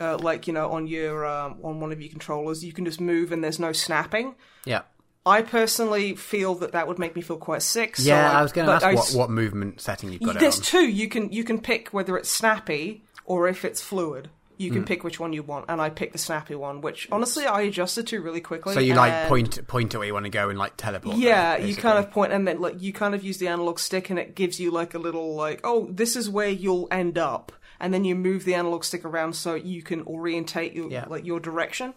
uh, 0.00 0.18
like 0.18 0.46
you 0.46 0.52
know, 0.52 0.70
on 0.70 0.86
your 0.86 1.24
um, 1.26 1.58
on 1.62 1.80
one 1.80 1.92
of 1.92 2.00
your 2.00 2.10
controllers, 2.10 2.64
you 2.64 2.72
can 2.72 2.84
just 2.84 3.00
move 3.00 3.32
and 3.32 3.42
there's 3.42 3.58
no 3.58 3.72
snapping. 3.72 4.34
Yeah. 4.64 4.82
I 5.26 5.42
personally 5.42 6.14
feel 6.14 6.54
that 6.56 6.72
that 6.72 6.86
would 6.86 7.00
make 7.00 7.16
me 7.16 7.20
feel 7.20 7.36
quite 7.36 7.62
sick. 7.62 7.96
so 7.96 8.08
Yeah, 8.08 8.30
I 8.30 8.42
was 8.42 8.52
going 8.52 8.68
to 8.68 8.72
ask 8.72 8.84
I 8.84 8.94
what, 8.94 9.10
what 9.12 9.30
movement 9.30 9.80
setting 9.80 10.12
you've 10.12 10.22
got 10.22 10.38
There's 10.38 10.60
two. 10.60 10.88
You 10.88 11.08
can 11.08 11.32
you 11.32 11.42
can 11.42 11.60
pick 11.60 11.88
whether 11.88 12.16
it's 12.16 12.30
snappy 12.30 13.02
or 13.24 13.48
if 13.48 13.64
it's 13.64 13.82
fluid. 13.82 14.30
You 14.58 14.70
can 14.70 14.80
hmm. 14.80 14.86
pick 14.86 15.04
which 15.04 15.20
one 15.20 15.34
you 15.34 15.42
want, 15.42 15.66
and 15.68 15.82
I 15.82 15.90
picked 15.90 16.14
the 16.14 16.18
snappy 16.18 16.54
one, 16.54 16.80
which 16.80 17.08
honestly 17.12 17.44
I 17.44 17.62
adjusted 17.62 18.06
to 18.06 18.22
really 18.22 18.40
quickly. 18.40 18.72
So 18.72 18.80
you 18.80 18.94
like 18.94 19.28
point 19.28 19.66
point 19.66 19.94
at 19.94 19.98
where 19.98 20.06
you 20.06 20.14
want 20.14 20.24
to 20.24 20.30
go 20.30 20.48
and 20.48 20.58
like 20.58 20.78
teleport. 20.78 21.18
Yeah, 21.18 21.58
there, 21.58 21.66
you 21.66 21.76
kind 21.76 21.98
of 21.98 22.10
point, 22.10 22.32
and 22.32 22.48
then 22.48 22.60
like 22.60 22.80
you 22.80 22.94
kind 22.94 23.14
of 23.14 23.22
use 23.22 23.36
the 23.36 23.48
analog 23.48 23.78
stick, 23.78 24.08
and 24.08 24.18
it 24.18 24.34
gives 24.34 24.58
you 24.58 24.70
like 24.70 24.94
a 24.94 24.98
little 24.98 25.34
like, 25.34 25.60
oh, 25.62 25.88
this 25.90 26.16
is 26.16 26.30
where 26.30 26.48
you'll 26.48 26.88
end 26.90 27.18
up, 27.18 27.52
and 27.80 27.92
then 27.92 28.04
you 28.04 28.14
move 28.14 28.44
the 28.44 28.54
analog 28.54 28.84
stick 28.84 29.04
around 29.04 29.34
so 29.34 29.56
you 29.56 29.82
can 29.82 30.00
orientate 30.02 30.72
your 30.72 30.90
Yeah. 30.90 31.04
like 31.06 31.26
your 31.26 31.38
direction. 31.38 31.92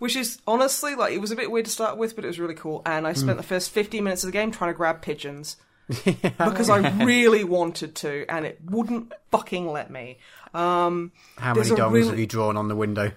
Which 0.00 0.16
is 0.16 0.40
honestly 0.46 0.96
like 0.96 1.12
it 1.12 1.20
was 1.20 1.30
a 1.30 1.36
bit 1.36 1.50
weird 1.50 1.66
to 1.66 1.70
start 1.70 1.96
with, 1.96 2.16
but 2.16 2.24
it 2.24 2.28
was 2.28 2.40
really 2.40 2.54
cool. 2.54 2.82
And 2.84 3.06
I 3.06 3.12
spent 3.12 3.36
the 3.36 3.44
first 3.44 3.70
15 3.70 4.02
minutes 4.02 4.24
of 4.24 4.28
the 4.28 4.32
game 4.32 4.50
trying 4.50 4.72
to 4.72 4.76
grab 4.76 5.02
pigeons 5.02 5.56
because 6.04 6.68
I 6.70 7.04
really 7.04 7.44
wanted 7.44 7.94
to, 7.96 8.24
and 8.28 8.46
it 8.46 8.58
wouldn't 8.64 9.12
fucking 9.30 9.68
let 9.68 9.90
me. 9.90 10.18
Um, 10.54 11.12
How 11.36 11.54
many 11.54 11.70
a 11.70 11.76
dogs 11.76 11.92
really- 11.92 12.08
have 12.08 12.18
you 12.18 12.26
drawn 12.26 12.56
on 12.56 12.68
the 12.68 12.74
window 12.74 13.12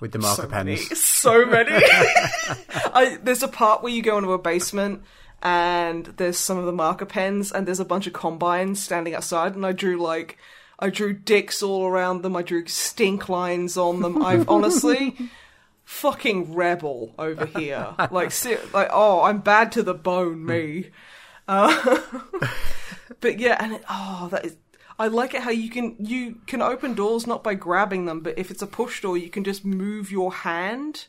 with 0.00 0.12
the 0.12 0.18
marker 0.18 0.42
so 0.42 0.48
pens? 0.48 0.64
Many, 0.64 0.76
so 0.76 1.46
many. 1.46 1.70
I, 2.92 3.18
there's 3.22 3.42
a 3.42 3.48
part 3.48 3.82
where 3.82 3.92
you 3.92 4.02
go 4.02 4.18
into 4.18 4.32
a 4.32 4.38
basement 4.38 5.02
and 5.42 6.04
there's 6.04 6.36
some 6.36 6.58
of 6.58 6.66
the 6.66 6.72
marker 6.72 7.06
pens 7.06 7.52
and 7.52 7.66
there's 7.66 7.80
a 7.80 7.84
bunch 7.84 8.06
of 8.06 8.12
combines 8.12 8.82
standing 8.82 9.14
outside 9.14 9.54
and 9.54 9.64
I 9.64 9.72
drew 9.72 10.02
like 10.02 10.36
I 10.80 10.90
drew 10.90 11.12
dicks 11.12 11.62
all 11.62 11.86
around 11.86 12.22
them. 12.22 12.36
I 12.36 12.42
drew 12.42 12.66
stink 12.66 13.28
lines 13.28 13.76
on 13.76 14.00
them. 14.00 14.22
I've 14.24 14.48
honestly 14.48 15.16
fucking 15.88 16.52
rebel 16.54 17.14
over 17.18 17.46
here. 17.46 17.94
Like 18.10 18.30
ser- 18.30 18.60
like 18.74 18.88
oh, 18.92 19.22
I'm 19.22 19.38
bad 19.40 19.72
to 19.72 19.82
the 19.82 19.94
bone, 19.94 20.44
me. 20.44 20.90
Uh, 21.48 21.98
but 23.20 23.38
yeah, 23.38 23.56
and 23.58 23.72
it, 23.72 23.84
oh, 23.88 24.28
that 24.30 24.44
is. 24.44 24.56
I 24.98 25.06
like 25.08 25.32
it 25.32 25.40
how 25.42 25.50
you 25.50 25.70
can 25.70 25.96
you 25.98 26.40
can 26.46 26.60
open 26.60 26.92
doors 26.94 27.26
not 27.26 27.42
by 27.42 27.54
grabbing 27.54 28.04
them, 28.04 28.20
but 28.20 28.38
if 28.38 28.50
it's 28.50 28.60
a 28.62 28.66
push 28.66 29.00
door, 29.00 29.16
you 29.16 29.30
can 29.30 29.44
just 29.44 29.64
move 29.64 30.10
your 30.12 30.32
hand 30.32 31.06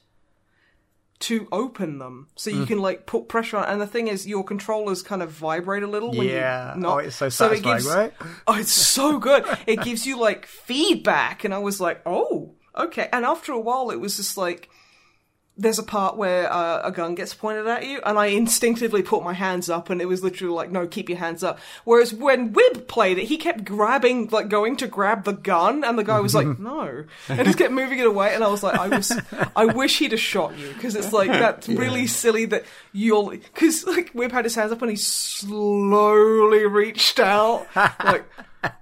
to 1.20 1.48
open 1.52 1.98
them, 2.00 2.30
so 2.38 2.50
you 2.50 2.66
can 2.66 2.80
like 2.80 3.06
put 3.06 3.28
pressure 3.28 3.58
on. 3.58 3.66
And 3.66 3.82
the 3.82 3.88
thing 3.88 4.08
is, 4.08 4.26
your 4.26 4.44
controllers 4.46 5.02
kind 5.04 5.22
of 5.22 5.30
vibrate 5.32 5.84
a 5.84 5.88
little. 5.88 6.14
When 6.14 6.28
Yeah. 6.30 6.74
not, 6.78 6.94
Oh, 6.96 6.98
it's 7.00 7.18
so 7.18 7.26
it 7.26 7.32
satisfying, 7.32 7.76
gives- 7.76 7.88
right? 7.88 8.14
Oh, 8.48 8.56
it's 8.58 8.72
so 8.72 9.20
good. 9.20 9.44
it 9.68 9.82
gives 9.82 10.06
you 10.08 10.18
like 10.18 10.46
feedback, 10.46 11.44
and 11.44 11.54
I 11.54 11.58
was 11.58 11.82
like, 11.82 12.02
oh, 12.06 12.54
okay. 12.80 13.10
And 13.12 13.26
after 13.26 13.52
a 13.52 13.60
while, 13.60 13.92
it 13.92 14.00
was 14.00 14.18
just 14.18 14.38
like 14.38 14.70
there's 15.60 15.78
a 15.78 15.84
part 15.84 16.16
where 16.16 16.52
uh, 16.52 16.82
a 16.86 16.92
gun 16.92 17.16
gets 17.16 17.34
pointed 17.34 17.68
at 17.68 17.86
you, 17.86 18.00
and 18.06 18.18
I 18.18 18.28
instinctively 18.28 19.04
put 19.04 19.24
my 19.24 19.34
hands 19.34 19.70
up, 19.70 19.90
and 19.90 20.02
it 20.02 20.06
was 20.06 20.24
literally 20.24 20.54
like, 20.54 20.72
no, 20.72 20.88
keep 20.88 21.10
your 21.10 21.18
hands 21.18 21.44
up. 21.44 21.60
Whereas 21.84 22.14
when 22.14 22.54
Wib 22.54 22.88
played 22.88 23.18
it, 23.18 23.26
he 23.26 23.36
kept 23.36 23.66
grabbing, 23.66 24.28
like 24.28 24.48
going 24.48 24.78
to 24.78 24.88
grab 24.88 25.26
the 25.26 25.34
gun, 25.34 25.84
and 25.84 26.00
the 26.00 26.04
guy 26.06 26.22
was 26.22 26.34
like, 26.34 26.58
no, 26.60 27.04
and 27.28 27.46
just 27.46 27.58
kept 27.58 27.74
moving 27.74 28.00
it 28.00 28.08
away, 28.08 28.34
and 28.34 28.42
I 28.42 28.48
was 28.48 28.64
like, 28.64 28.80
I 28.80 28.88
was, 28.88 29.12
I 29.56 29.66
wish 29.66 30.00
he'd 30.00 30.12
have 30.12 30.22
shot 30.22 30.58
you 30.58 30.70
because 30.70 30.96
it's 30.96 31.12
like 31.12 31.28
that's 31.30 31.68
really 31.68 32.08
silly 32.08 32.46
that 32.46 32.64
you'll, 32.94 33.32
because 33.32 33.86
like 33.86 34.14
Wib 34.14 34.32
had 34.32 34.46
his 34.46 34.56
hands 34.56 34.72
up 34.72 34.82
and 34.82 34.92
he 34.92 34.98
slowly 34.98 36.66
reached 36.66 37.20
out, 37.20 37.68
like. 37.76 38.26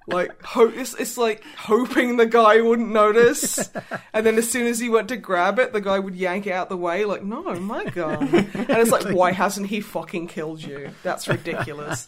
Like 0.07 0.41
ho- 0.43 0.71
it's, 0.73 0.93
it's 0.95 1.17
like 1.17 1.43
hoping 1.57 2.17
the 2.17 2.25
guy 2.25 2.61
wouldn't 2.61 2.89
notice, 2.89 3.69
and 4.13 4.25
then 4.25 4.37
as 4.37 4.49
soon 4.49 4.65
as 4.65 4.79
he 4.79 4.89
went 4.89 5.09
to 5.09 5.17
grab 5.17 5.59
it, 5.59 5.73
the 5.73 5.81
guy 5.81 5.99
would 5.99 6.15
yank 6.15 6.47
it 6.47 6.51
out 6.51 6.69
the 6.69 6.77
way. 6.77 7.05
Like, 7.05 7.23
no, 7.23 7.43
my 7.59 7.85
god 7.85 8.21
And 8.21 8.69
it's 8.69 8.91
like, 8.91 9.09
why 9.09 9.31
hasn't 9.33 9.67
he 9.67 9.81
fucking 9.81 10.27
killed 10.27 10.63
you? 10.63 10.91
That's 11.03 11.27
ridiculous. 11.27 12.07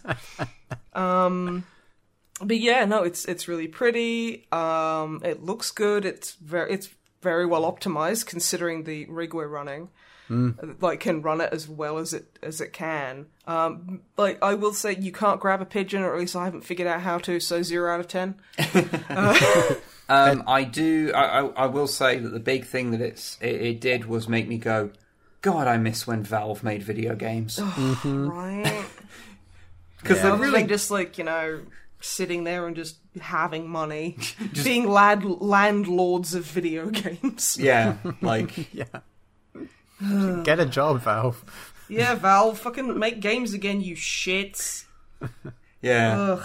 Um, 0.94 1.66
but 2.42 2.58
yeah, 2.60 2.86
no, 2.86 3.04
it's 3.04 3.26
it's 3.26 3.48
really 3.48 3.68
pretty. 3.68 4.48
Um, 4.52 5.22
it 5.24 5.44
looks 5.44 5.72
good. 5.72 6.06
It's 6.06 6.34
very 6.36 6.72
it's 6.72 6.90
very 7.22 7.46
well 7.46 7.70
optimized 7.72 8.26
considering 8.26 8.84
the 8.86 9.06
rig 9.06 9.34
we're 9.34 9.48
running. 9.48 9.90
like 10.80 11.00
can 11.00 11.22
run 11.24 11.42
it 11.42 11.52
as 11.52 11.68
well 11.68 11.98
as 11.98 12.14
it 12.14 12.38
as 12.44 12.62
it 12.62 12.72
can. 12.72 13.26
Um, 13.50 14.02
like 14.16 14.38
I 14.44 14.54
will 14.54 14.74
say, 14.74 14.96
you 14.96 15.12
can't 15.12 15.40
grab 15.40 15.60
a 15.60 15.66
pigeon, 15.66 16.04
or 16.04 16.14
at 16.14 16.20
least 16.20 16.36
I 16.36 16.46
haven't 16.46 16.62
figured 16.62 16.88
out 16.88 17.02
how 17.02 17.18
to. 17.18 17.40
So 17.40 17.64
zero 17.64 17.92
out 17.94 18.00
of 18.00 18.08
ten. 18.08 18.36
Um, 20.10 20.44
I 20.48 20.64
do. 20.64 21.12
I, 21.14 21.42
I, 21.42 21.46
I 21.46 21.66
will 21.68 21.86
say 21.86 22.18
that 22.18 22.30
the 22.30 22.40
big 22.40 22.66
thing 22.66 22.90
that 22.92 23.02
it's 23.02 23.38
it, 23.42 23.62
it 23.62 23.80
did 23.80 24.06
was 24.06 24.28
make 24.28 24.48
me 24.48 24.58
go, 24.58 24.90
God, 25.42 25.68
I 25.68 25.78
miss 25.78 26.08
when 26.08 26.24
Valve 26.24 26.64
made 26.64 26.82
video 26.82 27.16
games 27.16 27.60
Right? 28.04 28.86
because 30.02 30.20
I 30.20 30.30
they're 30.30 30.38
really 30.38 30.64
just 30.64 30.90
like 30.90 31.20
you 31.20 31.26
know, 31.26 31.62
sitting 32.02 32.44
there 32.44 32.66
and 32.66 32.76
just 32.76 32.98
having 33.22 33.70
money, 33.70 34.18
being 34.64 34.90
lad 34.90 35.24
landlords 35.24 36.34
of 36.34 36.44
video 36.44 36.90
games. 36.90 37.58
yeah, 37.60 37.98
like 38.20 38.74
Yeah. 38.74 38.86
Get 40.44 40.60
a 40.60 40.66
job, 40.66 41.02
Valve. 41.02 41.46
Yeah, 41.90 42.16
Valve, 42.16 42.60
fucking 42.60 42.98
make 42.98 43.20
games 43.20 43.54
again, 43.54 43.82
you 43.82 43.96
shits. 43.96 44.86
yeah. 45.82 46.40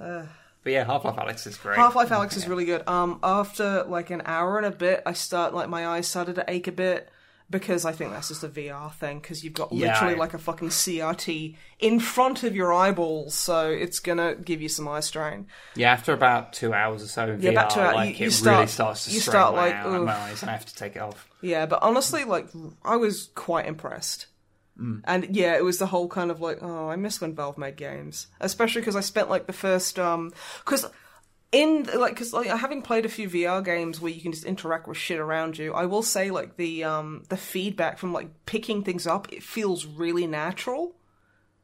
Ugh. 0.00 0.28
But 0.62 0.72
yeah, 0.72 0.84
Half 0.84 1.04
Life 1.04 1.16
Alyx 1.16 1.46
is 1.46 1.56
great. 1.58 1.76
Half 1.76 1.94
Life 1.94 2.08
Alyx 2.08 2.36
is 2.36 2.48
really 2.48 2.64
good. 2.64 2.88
Um, 2.88 3.18
after 3.22 3.84
like 3.84 4.10
an 4.10 4.22
hour 4.24 4.56
and 4.56 4.64
a 4.66 4.70
bit, 4.70 5.02
I 5.04 5.12
start 5.12 5.52
like 5.54 5.68
my 5.68 5.86
eyes 5.86 6.06
started 6.08 6.36
to 6.36 6.44
ache 6.48 6.66
a 6.68 6.72
bit 6.72 7.10
because 7.50 7.84
I 7.84 7.92
think 7.92 8.12
that's 8.12 8.28
just 8.28 8.42
a 8.42 8.48
VR 8.48 8.90
thing 8.94 9.18
because 9.20 9.44
you've 9.44 9.52
got 9.52 9.70
Yeah, 9.70 9.88
literally 9.92 10.14
I- 10.14 10.18
like 10.18 10.32
a 10.32 10.38
fucking 10.38 10.70
CRT 10.70 11.56
in 11.80 12.00
front 12.00 12.42
of 12.42 12.56
your 12.56 12.72
eyeballs, 12.72 13.34
so 13.34 13.68
it's 13.68 14.00
gonna 14.00 14.34
give 14.36 14.62
you 14.62 14.70
some 14.70 14.88
eye 14.88 15.00
strain. 15.00 15.46
Yeah, 15.76 15.92
after 15.92 16.14
about 16.14 16.54
two 16.54 16.72
hours 16.72 17.02
or 17.02 17.08
so 17.08 17.26
Yeah, 17.26 17.34
VR, 17.36 17.50
about 17.50 17.70
two 17.70 17.80
hours, 17.80 17.94
like 17.96 18.08
you- 18.18 18.24
you 18.24 18.26
it 18.28 18.32
start- 18.32 18.56
really 18.56 18.66
starts 18.68 19.04
to 19.04 19.10
you 19.10 19.20
strain 19.20 19.32
start, 19.32 19.54
like, 19.54 19.74
my 19.84 20.14
eyes, 20.14 20.40
and 20.40 20.48
I 20.50 20.54
have 20.54 20.64
to 20.64 20.74
take 20.74 20.96
it 20.96 21.02
off. 21.02 21.28
Yeah, 21.42 21.66
but 21.66 21.80
honestly, 21.82 22.24
like 22.24 22.48
I 22.82 22.96
was 22.96 23.28
quite 23.34 23.66
impressed. 23.66 24.26
And 25.04 25.36
yeah, 25.36 25.56
it 25.56 25.64
was 25.64 25.78
the 25.78 25.86
whole 25.86 26.08
kind 26.08 26.30
of 26.30 26.40
like, 26.40 26.58
oh, 26.60 26.88
I 26.88 26.96
miss 26.96 27.20
when 27.20 27.34
Valve 27.34 27.58
made 27.58 27.76
games, 27.76 28.26
especially 28.40 28.80
because 28.80 28.96
I 28.96 29.00
spent 29.00 29.30
like 29.30 29.46
the 29.46 29.52
first 29.52 29.98
um, 29.98 30.32
because 30.64 30.86
in 31.52 31.84
like 31.94 32.14
because 32.14 32.32
like 32.32 32.48
having 32.48 32.82
played 32.82 33.06
a 33.06 33.08
few 33.08 33.28
VR 33.30 33.64
games 33.64 34.00
where 34.00 34.10
you 34.10 34.20
can 34.20 34.32
just 34.32 34.44
interact 34.44 34.88
with 34.88 34.96
shit 34.96 35.20
around 35.20 35.56
you, 35.58 35.72
I 35.72 35.86
will 35.86 36.02
say 36.02 36.30
like 36.30 36.56
the 36.56 36.84
um 36.84 37.22
the 37.28 37.36
feedback 37.36 37.98
from 37.98 38.12
like 38.12 38.28
picking 38.46 38.82
things 38.82 39.06
up, 39.06 39.32
it 39.32 39.42
feels 39.42 39.86
really 39.86 40.26
natural. 40.26 40.96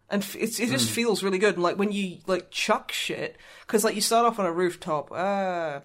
And 0.09 0.23
f- 0.23 0.37
it's, 0.37 0.59
it 0.59 0.71
just 0.71 0.91
feels 0.91 1.23
really 1.23 1.39
good. 1.39 1.55
And 1.55 1.63
like 1.63 1.79
when 1.79 1.93
you 1.93 2.19
like 2.27 2.51
chuck 2.51 2.91
shit, 2.91 3.37
because 3.67 3.85
like 3.85 3.95
you 3.95 4.01
start 4.01 4.27
off 4.27 4.39
on 4.39 4.47
a 4.47 4.53
rooftop, 4.53 5.11
ah, 5.13 5.83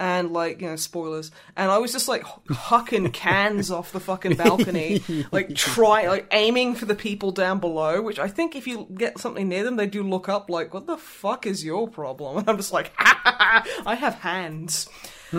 and 0.00 0.32
like 0.32 0.62
you 0.62 0.66
know 0.66 0.76
spoilers. 0.76 1.30
And 1.56 1.70
i 1.70 1.78
was 1.78 1.92
just 1.92 2.08
like 2.08 2.22
hucking 2.22 3.12
cans 3.12 3.70
off 3.70 3.92
the 3.92 4.00
fucking 4.00 4.34
balcony 4.34 5.02
like 5.30 5.54
try 5.54 6.08
like 6.08 6.26
aiming 6.32 6.74
for 6.74 6.86
the 6.86 6.94
people 6.94 7.30
down 7.30 7.60
below 7.60 8.00
which 8.00 8.18
i 8.18 8.26
think 8.26 8.56
if 8.56 8.66
you 8.66 8.88
get 8.94 9.18
something 9.18 9.48
near 9.48 9.62
them 9.62 9.76
they 9.76 9.86
do 9.86 10.02
look 10.02 10.28
up 10.28 10.48
like 10.48 10.72
what 10.72 10.86
the 10.86 10.96
fuck 10.96 11.46
is 11.46 11.64
your 11.64 11.86
problem? 11.86 12.38
And 12.40 12.48
i'm 12.48 12.56
just 12.56 12.72
like 12.72 12.92
i 12.98 13.94
have 13.98 14.14
hands. 14.14 14.88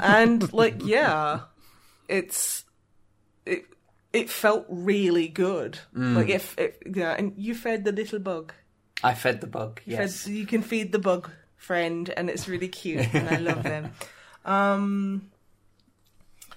And 0.00 0.52
like 0.52 0.84
yeah 0.84 1.40
it's 2.08 2.64
it 3.46 3.64
it 4.12 4.28
felt 4.28 4.66
really 4.68 5.28
good. 5.28 5.78
Mm. 5.96 6.16
Like 6.16 6.28
if 6.28 6.58
it 6.58 6.82
yeah 6.94 7.12
and 7.12 7.32
you 7.36 7.54
fed 7.54 7.84
the 7.84 7.92
little 7.92 8.18
bug. 8.18 8.52
I 9.02 9.14
fed 9.14 9.40
the 9.40 9.46
bug. 9.46 9.80
Yes. 9.86 10.24
Fed- 10.24 10.34
you 10.34 10.46
can 10.46 10.62
feed 10.62 10.92
the 10.92 10.98
bug 10.98 11.30
friend, 11.62 12.12
and 12.16 12.28
it's 12.28 12.48
really 12.48 12.68
cute, 12.68 13.14
and 13.14 13.28
I 13.28 13.36
love 13.38 13.62
them. 13.62 13.92
Um, 14.44 15.30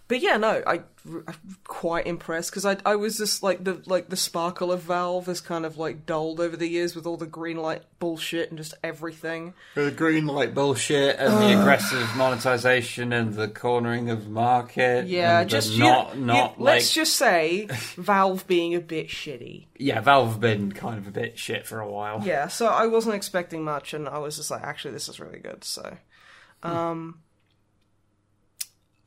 but 0.07 0.21
yeah, 0.21 0.37
no, 0.37 0.61
I, 0.67 0.81
I'm 1.07 1.23
quite 1.65 2.05
impressed 2.07 2.51
because 2.51 2.65
I 2.65 2.77
I 2.85 2.95
was 2.95 3.17
just 3.17 3.41
like 3.43 3.63
the 3.63 3.81
like 3.85 4.09
the 4.09 4.15
sparkle 4.15 4.71
of 4.71 4.81
Valve 4.81 5.25
has 5.27 5.41
kind 5.41 5.65
of 5.65 5.77
like 5.77 6.05
dulled 6.05 6.39
over 6.39 6.55
the 6.57 6.67
years 6.67 6.95
with 6.95 7.05
all 7.07 7.17
the 7.17 7.25
green 7.27 7.57
light 7.57 7.83
bullshit 7.99 8.49
and 8.49 8.57
just 8.57 8.73
everything. 8.83 9.53
The 9.75 9.89
green 9.91 10.25
light 10.27 10.53
bullshit 10.53 11.17
and 11.19 11.33
the 11.33 11.59
aggressive 11.59 12.07
monetization 12.15 13.13
and 13.13 13.33
the 13.33 13.47
cornering 13.47 14.09
of 14.09 14.25
the 14.25 14.29
market. 14.31 15.07
Yeah, 15.07 15.41
and 15.41 15.49
the 15.49 15.51
just 15.51 15.71
you- 15.73 15.79
not 15.83 16.15
you- 16.15 16.21
not 16.25 16.59
like 16.59 16.73
let's 16.75 16.93
just 16.93 17.15
say 17.15 17.67
Valve 17.97 18.45
being 18.47 18.75
a 18.75 18.81
bit 18.81 19.07
shitty. 19.07 19.65
yeah. 19.77 20.01
Valve 20.01 20.29
have 20.33 20.39
been 20.39 20.71
kind 20.71 20.97
of 20.99 21.07
a 21.07 21.11
bit 21.11 21.37
shit 21.39 21.65
for 21.65 21.79
a 21.79 21.89
while. 21.89 22.21
Yeah, 22.23 22.47
so 22.47 22.67
I 22.67 22.85
wasn't 22.87 23.15
expecting 23.15 23.63
much, 23.63 23.93
and 23.93 24.07
I 24.07 24.17
was 24.19 24.37
just 24.37 24.51
like, 24.51 24.61
actually, 24.63 24.91
this 24.93 25.07
is 25.09 25.19
really 25.19 25.39
good. 25.39 25.63
So, 25.63 25.97
um, 26.63 27.19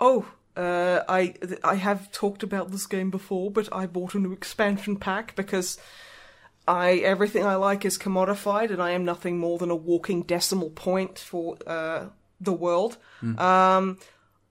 oh, 0.00 0.26
uh, 0.58 1.04
I 1.08 1.34
I 1.62 1.76
have 1.76 2.10
talked 2.10 2.42
about 2.42 2.72
this 2.72 2.86
game 2.86 3.10
before, 3.10 3.50
but 3.50 3.68
I 3.72 3.86
bought 3.86 4.14
a 4.14 4.18
new 4.18 4.32
expansion 4.32 4.96
pack 4.96 5.36
because 5.36 5.78
I 6.66 6.94
everything 6.96 7.46
I 7.46 7.54
like 7.54 7.84
is 7.84 7.96
commodified, 7.96 8.70
and 8.70 8.82
I 8.82 8.90
am 8.90 9.04
nothing 9.04 9.38
more 9.38 9.58
than 9.58 9.70
a 9.70 9.76
walking 9.76 10.24
decimal 10.24 10.70
point 10.70 11.16
for 11.18 11.56
uh, 11.64 12.06
the 12.40 12.52
world. 12.52 12.96
Um, 13.38 13.98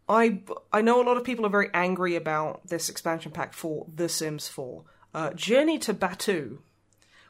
I 0.08 0.42
I 0.72 0.82
know 0.82 1.02
a 1.02 1.08
lot 1.08 1.18
of 1.18 1.26
people 1.26 1.46
are 1.46 1.50
very 1.50 1.70
angry 1.74 2.16
about 2.16 2.66
this 2.68 2.88
expansion 2.88 3.34
pack 3.34 3.54
for 3.54 3.86
The 3.94 4.08
Sims 4.08 4.48
4. 4.48 4.84
Uh, 5.14 5.34
Journey 5.34 5.78
to 5.80 5.94
Batuu, 5.94 6.60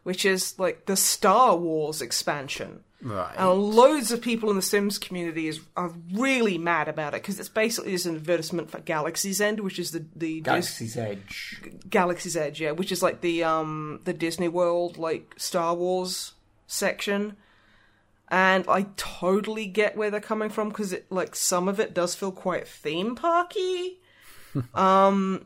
which 0.03 0.23
is 0.23 0.59
like 0.59 0.85
the 0.85 0.95
Star 0.95 1.57
Wars 1.57 2.01
expansion. 2.01 2.83
Right. 3.01 3.35
And 3.37 3.49
loads 3.49 4.11
of 4.11 4.21
people 4.21 4.49
in 4.49 4.55
the 4.55 4.61
Sims 4.61 4.97
community 4.97 5.47
is 5.47 5.59
are 5.75 5.93
really 6.13 6.57
mad 6.57 6.87
about 6.87 7.13
it 7.13 7.21
because 7.21 7.39
it's 7.39 7.49
basically 7.49 7.91
just 7.91 8.07
an 8.07 8.15
advertisement 8.15 8.71
for 8.71 8.79
Galaxy's 8.79 9.39
End, 9.39 9.59
which 9.59 9.77
is 9.77 9.91
the 9.91 10.05
the 10.15 10.41
Dis- 10.41 10.43
Galaxy's 10.43 10.97
Edge. 10.97 11.61
Galaxy's 11.89 12.35
Edge, 12.35 12.59
yeah, 12.59 12.71
which 12.71 12.91
is 12.91 13.03
like 13.03 13.21
the 13.21 13.43
um 13.43 13.99
the 14.05 14.13
Disney 14.13 14.47
World 14.47 14.97
like 14.97 15.35
Star 15.37 15.75
Wars 15.75 16.33
section. 16.65 17.37
And 18.29 18.65
I 18.67 18.87
totally 18.97 19.67
get 19.67 19.95
where 19.95 20.09
they're 20.09 20.19
coming 20.19 20.49
from 20.49 20.69
because 20.69 20.91
it 20.91 21.05
like 21.11 21.35
some 21.35 21.67
of 21.67 21.79
it 21.79 21.93
does 21.93 22.15
feel 22.15 22.31
quite 22.31 22.67
theme 22.67 23.15
parky. 23.15 23.99
um 24.73 25.45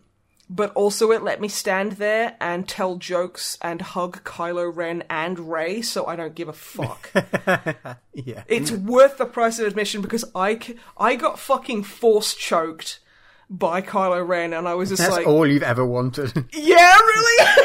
but 0.52 0.74
also 0.74 1.12
it 1.12 1.24
let 1.24 1.40
me 1.40 1.48
stand 1.48 1.94
there 1.94 2.36
and 2.42 2.68
tell 2.68 2.98
jokes 2.98 3.58
and 3.62 3.82
hug 3.82 4.22
Kylo 4.26 4.70
Ren 4.76 5.02
and 5.10 5.50
Rey, 5.50 5.82
so 5.82 6.06
I 6.06 6.18
don't 6.18 6.36
give 6.36 6.50
a 6.50 6.54
fuck. 6.54 7.10
yeah. 8.14 8.44
It's 8.48 8.70
worth 8.70 9.18
the 9.18 9.26
price 9.26 9.60
of 9.60 9.68
admission 9.68 10.02
because 10.02 10.26
I 10.36 10.60
I 10.98 11.16
got 11.16 11.40
fucking 11.40 11.84
force 11.84 12.36
choked 12.36 13.00
by 13.52 13.82
Kylo 13.82 14.26
Ren, 14.26 14.54
and 14.54 14.66
I 14.66 14.76
was 14.76 14.90
just 14.90 15.02
That's 15.02 15.14
like, 15.14 15.28
all 15.28 15.46
you've 15.46 15.62
ever 15.62 15.86
wanted. 15.86 16.34
yeah, 16.54 16.98
really? 16.98 17.48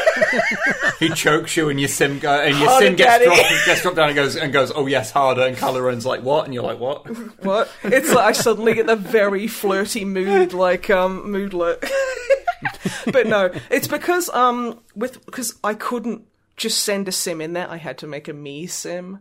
He 0.99 1.09
chokes 1.09 1.55
you 1.55 1.69
and 1.69 1.79
your 1.79 1.87
sim 1.89 2.17
go 2.19 2.33
and 2.41 2.57
your 2.57 2.67
Harder, 2.67 2.87
sim 2.87 2.95
gets 2.95 3.23
dropped, 3.23 3.65
gets 3.65 3.81
dropped 3.83 3.97
down 3.97 4.09
and 4.09 4.15
goes 4.15 4.35
and 4.35 4.51
goes, 4.51 4.71
Oh 4.75 4.87
yes, 4.87 5.11
harder 5.11 5.43
and 5.43 5.55
Kylo 5.55 5.85
Ren's 5.85 6.05
like, 6.05 6.23
What? 6.23 6.45
And 6.45 6.53
you're 6.53 6.63
like, 6.63 6.79
What? 6.79 7.05
what? 7.43 7.71
It's 7.83 8.11
like 8.11 8.25
I 8.25 8.31
suddenly 8.31 8.73
get 8.73 8.87
the 8.87 8.95
very 8.95 9.47
flirty 9.47 10.03
mood, 10.03 10.53
like 10.53 10.89
um, 10.89 11.31
moodlet. 11.31 11.87
but 13.13 13.27
no, 13.27 13.51
it's 13.69 13.87
because 13.87 14.27
um, 14.29 14.79
with 14.95 15.23
because 15.25 15.55
I 15.63 15.75
couldn't 15.75 16.23
just 16.57 16.83
send 16.83 17.07
a 17.07 17.11
sim 17.11 17.39
in 17.39 17.53
there. 17.53 17.69
I 17.69 17.77
had 17.77 17.99
to 17.99 18.07
make 18.07 18.27
a 18.27 18.33
me 18.33 18.65
sim 18.65 19.19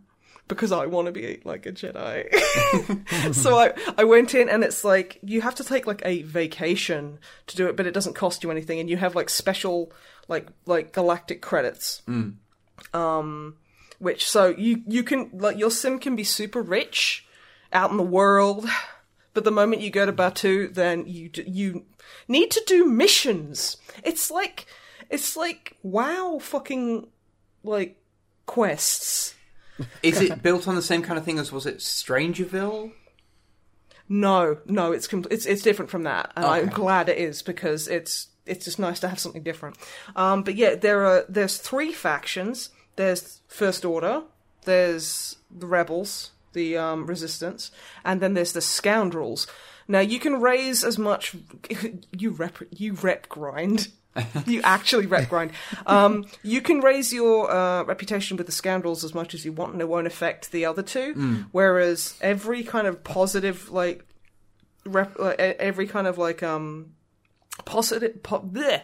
because 0.48 0.72
I 0.72 0.86
want 0.86 1.06
to 1.06 1.12
be 1.12 1.40
like 1.44 1.66
a 1.66 1.72
Jedi. 1.72 3.34
so 3.34 3.58
I 3.58 3.72
I 3.98 4.04
went 4.04 4.34
in 4.34 4.48
and 4.48 4.62
it's 4.64 4.84
like 4.84 5.18
you 5.22 5.40
have 5.40 5.54
to 5.56 5.64
take 5.64 5.86
like 5.86 6.02
a 6.04 6.22
vacation 6.22 7.18
to 7.48 7.56
do 7.56 7.66
it, 7.68 7.76
but 7.76 7.86
it 7.86 7.92
doesn't 7.92 8.14
cost 8.14 8.42
you 8.42 8.50
anything, 8.50 8.78
and 8.80 8.88
you 8.88 8.96
have 8.96 9.14
like 9.14 9.28
special 9.30 9.92
like 10.28 10.48
like 10.66 10.92
galactic 10.92 11.40
credits. 11.42 12.02
Um, 12.92 13.56
which 13.98 14.28
so 14.28 14.54
you 14.56 14.82
you 14.86 15.02
can 15.02 15.30
like 15.32 15.58
your 15.58 15.70
sim 15.70 15.98
can 15.98 16.16
be 16.16 16.24
super 16.24 16.62
rich 16.62 17.26
out 17.72 17.90
in 17.90 17.96
the 17.96 18.02
world, 18.02 18.66
but 19.34 19.44
the 19.44 19.50
moment 19.50 19.82
you 19.82 19.90
go 19.90 20.06
to 20.06 20.12
Batuu, 20.12 20.72
then 20.72 21.06
you 21.06 21.28
d- 21.28 21.44
you 21.46 21.84
need 22.28 22.50
to 22.52 22.62
do 22.66 22.84
missions. 22.84 23.76
It's 24.04 24.30
like 24.30 24.66
it's 25.10 25.36
like 25.36 25.76
wow, 25.82 26.38
fucking 26.40 27.08
like 27.64 27.96
quests. 28.44 29.34
Is 30.02 30.20
it 30.20 30.42
built 30.42 30.66
on 30.68 30.74
the 30.74 30.82
same 30.82 31.02
kind 31.02 31.18
of 31.18 31.24
thing 31.24 31.38
as 31.38 31.52
was 31.52 31.66
it 31.66 31.78
Strangerville? 31.78 32.92
No, 34.08 34.58
no, 34.66 34.92
it's 34.92 35.06
com- 35.06 35.26
it's 35.30 35.46
it's 35.46 35.62
different 35.62 35.90
from 35.90 36.04
that, 36.04 36.32
and 36.36 36.44
I'm 36.44 36.68
glad 36.68 37.08
it 37.08 37.18
is 37.18 37.42
because 37.42 37.88
it's 37.88 38.28
it's 38.46 38.64
just 38.64 38.78
nice 38.78 39.00
to 39.00 39.08
have 39.08 39.18
something 39.18 39.42
different. 39.42 39.76
Um, 40.14 40.42
but 40.42 40.54
yeah, 40.54 40.76
there 40.76 41.04
are 41.04 41.24
there's 41.28 41.56
three 41.58 41.92
factions. 41.92 42.70
There's 42.94 43.40
First 43.48 43.84
Order, 43.84 44.22
there's 44.64 45.36
the 45.50 45.66
Rebels, 45.66 46.30
the 46.52 46.76
um, 46.76 47.06
Resistance, 47.06 47.70
and 48.04 48.20
then 48.20 48.34
there's 48.34 48.52
the 48.52 48.60
Scoundrels. 48.60 49.46
Now 49.88 50.00
you 50.00 50.18
can 50.18 50.40
raise 50.40 50.84
as 50.84 50.98
much 50.98 51.34
you 52.16 52.30
rep 52.30 52.58
you 52.70 52.92
rep 52.92 53.28
grind. 53.28 53.88
you 54.46 54.60
actually 54.62 55.06
rep 55.06 55.28
grind. 55.28 55.52
Um, 55.86 56.26
you 56.42 56.60
can 56.60 56.80
raise 56.80 57.12
your 57.12 57.50
uh, 57.50 57.84
reputation 57.84 58.36
with 58.36 58.46
the 58.46 58.52
scoundrels 58.52 59.04
as 59.04 59.14
much 59.14 59.34
as 59.34 59.44
you 59.44 59.52
want, 59.52 59.72
and 59.72 59.80
it 59.82 59.88
won't 59.88 60.06
affect 60.06 60.52
the 60.52 60.64
other 60.64 60.82
two. 60.82 61.44
Whereas 61.52 62.16
every 62.20 62.62
kind 62.62 62.86
of 62.86 63.02
positive, 63.04 63.70
like, 63.70 64.04
rep, 64.84 65.18
like 65.18 65.38
e- 65.38 65.58
every 65.58 65.86
kind 65.86 66.06
of 66.06 66.18
like 66.18 66.42
um 66.42 66.92
positive, 67.64 68.22
po- 68.22 68.40
bleh. 68.40 68.82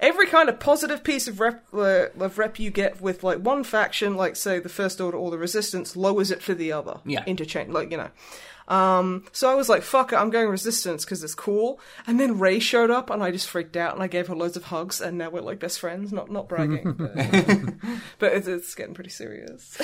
every 0.00 0.26
kind 0.26 0.48
of 0.48 0.60
positive 0.60 1.02
piece 1.04 1.26
of 1.28 1.40
rep 1.40 1.64
uh, 1.72 2.06
of 2.20 2.38
rep 2.38 2.58
you 2.58 2.70
get 2.70 3.00
with 3.00 3.22
like 3.24 3.38
one 3.38 3.64
faction, 3.64 4.16
like 4.16 4.36
say 4.36 4.58
the 4.58 4.68
First 4.68 5.00
Order 5.00 5.16
or 5.16 5.30
the 5.30 5.38
Resistance, 5.38 5.96
lowers 5.96 6.30
it 6.30 6.42
for 6.42 6.54
the 6.54 6.72
other. 6.72 7.00
Yeah. 7.04 7.24
interchange, 7.26 7.70
like 7.72 7.90
you 7.90 7.96
know. 7.96 8.10
Um, 8.68 9.24
so 9.32 9.50
I 9.50 9.54
was 9.54 9.68
like, 9.68 9.82
"Fuck 9.82 10.12
it, 10.12 10.16
I'm 10.16 10.30
going 10.30 10.48
Resistance 10.48 11.04
because 11.04 11.22
it's 11.22 11.34
cool." 11.34 11.80
And 12.06 12.18
then 12.18 12.38
Rey 12.38 12.58
showed 12.58 12.90
up, 12.90 13.10
and 13.10 13.22
I 13.22 13.30
just 13.30 13.48
freaked 13.48 13.76
out, 13.76 13.94
and 13.94 14.02
I 14.02 14.06
gave 14.06 14.28
her 14.28 14.36
loads 14.36 14.56
of 14.56 14.64
hugs, 14.64 15.00
and 15.00 15.18
now 15.18 15.30
we're 15.30 15.40
like 15.40 15.58
best 15.58 15.80
friends. 15.80 16.12
Not 16.12 16.30
not 16.30 16.48
bragging, 16.48 16.92
but, 16.92 17.14
but 18.18 18.32
it's, 18.32 18.48
it's 18.48 18.74
getting 18.74 18.94
pretty 18.94 19.10
serious. 19.10 19.80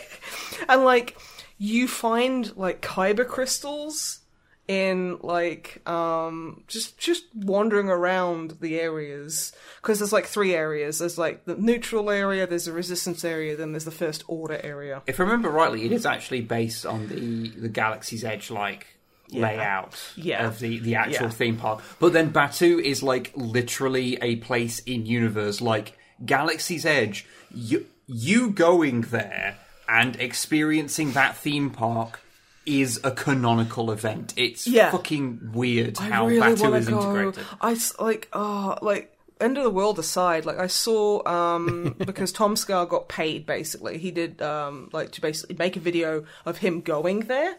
and 0.68 0.84
like, 0.84 1.16
you 1.58 1.88
find 1.88 2.56
like 2.56 2.82
kyber 2.82 3.26
crystals 3.26 4.20
in 4.68 5.18
like 5.22 5.80
um 5.88 6.62
just 6.68 6.98
just 6.98 7.24
wandering 7.34 7.88
around 7.88 8.58
the 8.60 8.78
areas 8.78 9.52
because 9.80 9.98
there's 9.98 10.12
like 10.12 10.26
three 10.26 10.54
areas 10.54 10.98
there's 10.98 11.16
like 11.16 11.46
the 11.46 11.56
neutral 11.56 12.10
area 12.10 12.46
there's 12.46 12.66
the 12.66 12.72
resistance 12.72 13.24
area 13.24 13.56
then 13.56 13.72
there's 13.72 13.86
the 13.86 13.90
first 13.90 14.22
order 14.28 14.60
area 14.62 15.00
If 15.06 15.18
I 15.18 15.22
remember 15.22 15.48
rightly, 15.48 15.86
it 15.86 15.92
is 15.92 16.04
actually 16.04 16.42
based 16.42 16.84
on 16.84 17.08
the 17.08 17.48
the 17.48 17.68
Galaxy's 17.70 18.24
Edge 18.24 18.50
like 18.50 18.86
layout 19.30 19.94
Yeah. 20.16 20.46
of 20.46 20.58
the 20.58 20.78
the 20.78 20.94
actual 20.96 21.26
Yeah. 21.26 21.30
theme 21.32 21.56
park. 21.56 21.82
But 21.98 22.12
then 22.12 22.30
Batuu 22.32 22.80
is 22.80 23.02
like 23.02 23.32
literally 23.34 24.18
a 24.22 24.36
place 24.36 24.80
in 24.80 25.06
universe 25.06 25.60
like 25.60 25.96
Galaxy's 26.24 26.84
Edge. 26.84 27.26
You 27.54 27.86
you 28.06 28.50
going 28.50 29.02
there 29.02 29.56
and 29.88 30.16
experiencing 30.16 31.12
that 31.12 31.36
theme 31.36 31.70
park 31.70 32.20
is 32.68 33.00
a 33.02 33.10
canonical 33.10 33.90
event. 33.90 34.34
It's 34.36 34.66
Yeah. 34.66 34.90
fucking 34.90 35.52
weird 35.52 35.98
I 35.98 36.08
how 36.10 36.26
really 36.26 36.40
Batuu 36.54 36.78
is 36.78 36.88
go. 36.88 36.98
integrated. 37.00 37.44
I 37.60 37.76
like 37.98 38.28
oh 38.32 38.76
like 38.82 39.14
end 39.40 39.56
of 39.56 39.62
the 39.64 39.70
world 39.70 39.98
aside 40.00 40.44
like 40.44 40.58
I 40.58 40.66
saw 40.66 41.26
um 41.28 41.94
because 42.06 42.32
Tom 42.32 42.56
Scar 42.56 42.86
got 42.86 43.08
paid 43.08 43.46
basically 43.46 43.96
he 43.98 44.10
did 44.10 44.42
um 44.42 44.90
like 44.92 45.12
to 45.12 45.20
basically 45.20 45.56
make 45.56 45.76
a 45.76 45.80
video 45.80 46.24
of 46.44 46.58
him 46.58 46.80
going 46.80 47.20
there 47.20 47.56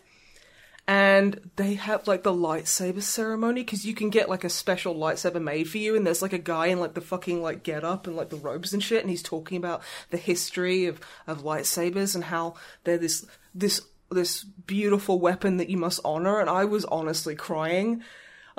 and 0.87 1.51
they 1.55 1.75
have 1.75 2.07
like 2.07 2.23
the 2.23 2.33
lightsaber 2.33 3.01
ceremony 3.01 3.61
because 3.61 3.85
you 3.85 3.93
can 3.93 4.09
get 4.09 4.27
like 4.27 4.43
a 4.43 4.49
special 4.49 4.95
lightsaber 4.95 5.41
made 5.41 5.69
for 5.69 5.77
you 5.77 5.95
and 5.95 6.05
there's 6.05 6.21
like 6.21 6.33
a 6.33 6.37
guy 6.39 6.67
in 6.67 6.79
like 6.79 6.95
the 6.95 7.01
fucking 7.01 7.41
like 7.41 7.63
get 7.63 7.83
up 7.83 8.07
and 8.07 8.15
like 8.15 8.29
the 8.29 8.35
robes 8.37 8.73
and 8.73 8.83
shit 8.83 9.01
and 9.01 9.09
he's 9.09 9.23
talking 9.23 9.57
about 9.57 9.81
the 10.09 10.17
history 10.17 10.85
of 10.85 10.99
of 11.27 11.43
lightsabers 11.43 12.15
and 12.15 12.25
how 12.25 12.55
they're 12.83 12.97
this 12.97 13.25
this 13.53 13.81
this 14.11 14.43
beautiful 14.43 15.19
weapon 15.19 15.57
that 15.57 15.69
you 15.69 15.77
must 15.77 15.99
honor 16.03 16.39
and 16.39 16.49
i 16.49 16.65
was 16.65 16.85
honestly 16.85 17.35
crying 17.35 18.03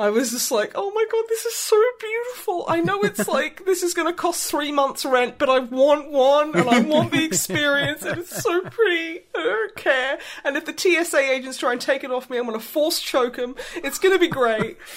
I 0.00 0.08
was 0.08 0.30
just 0.30 0.50
like, 0.50 0.72
oh 0.76 0.90
my 0.92 1.04
god, 1.12 1.24
this 1.28 1.44
is 1.44 1.54
so 1.54 1.78
beautiful. 2.00 2.64
I 2.66 2.80
know 2.80 3.02
it's 3.02 3.28
like, 3.28 3.66
this 3.66 3.82
is 3.82 3.92
gonna 3.92 4.14
cost 4.14 4.50
three 4.50 4.72
months 4.72 5.04
rent, 5.04 5.36
but 5.36 5.50
I 5.50 5.58
want 5.58 6.10
one 6.10 6.56
and 6.56 6.70
I 6.70 6.80
want 6.80 7.12
the 7.12 7.22
experience 7.26 8.02
and 8.02 8.20
it's 8.20 8.42
so 8.42 8.62
pretty. 8.62 9.20
I 9.36 9.42
don't 9.42 9.76
care. 9.76 10.18
And 10.42 10.56
if 10.56 10.64
the 10.64 10.74
TSA 10.74 11.18
agents 11.18 11.58
try 11.58 11.72
and 11.72 11.80
take 11.80 12.02
it 12.02 12.10
off 12.10 12.30
me, 12.30 12.38
I'm 12.38 12.46
gonna 12.46 12.60
force 12.60 12.98
choke 12.98 13.36
them. 13.36 13.56
It's 13.76 13.98
gonna 13.98 14.18
be 14.18 14.28
great. 14.28 14.78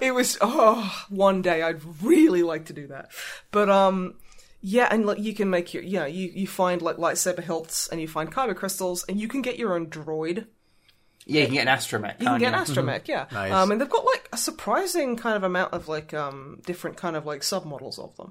it 0.00 0.14
was, 0.14 0.36
oh, 0.40 1.04
one 1.08 1.40
day 1.40 1.62
I'd 1.62 1.80
really 2.02 2.42
like 2.42 2.64
to 2.66 2.72
do 2.72 2.88
that. 2.88 3.12
But, 3.52 3.70
um, 3.70 4.14
yeah, 4.60 4.88
and 4.90 5.06
like 5.06 5.18
you 5.18 5.34
can 5.34 5.50
make 5.50 5.72
your, 5.72 5.82
yeah, 5.82 6.06
you, 6.06 6.30
you 6.34 6.46
find 6.46 6.82
like 6.82 6.96
lightsaber 6.96 7.42
hilts 7.42 7.88
and 7.88 8.00
you 8.00 8.08
find 8.08 8.32
kyber 8.32 8.54
crystals 8.54 9.04
and 9.08 9.20
you 9.20 9.28
can 9.28 9.42
get 9.42 9.58
your 9.58 9.74
own 9.74 9.86
droid. 9.88 10.46
Yeah, 11.26 11.42
you 11.42 11.46
can 11.46 11.54
get 11.54 11.68
an 11.68 11.76
astromech. 11.76 12.20
You 12.20 12.26
can 12.26 12.40
get 12.40 12.54
an 12.54 12.60
astromech, 12.60 13.06
yeah. 13.06 13.26
Nice. 13.30 13.52
Um, 13.52 13.70
and 13.70 13.80
they've 13.80 13.88
got 13.88 14.04
like 14.04 14.28
a 14.32 14.36
surprising 14.36 15.16
kind 15.16 15.36
of 15.36 15.44
amount 15.44 15.72
of 15.72 15.86
like 15.88 16.12
um, 16.12 16.60
different 16.66 16.96
kind 16.96 17.14
of 17.14 17.26
like 17.26 17.42
submodels 17.42 17.98
of 17.98 18.16
them. 18.16 18.30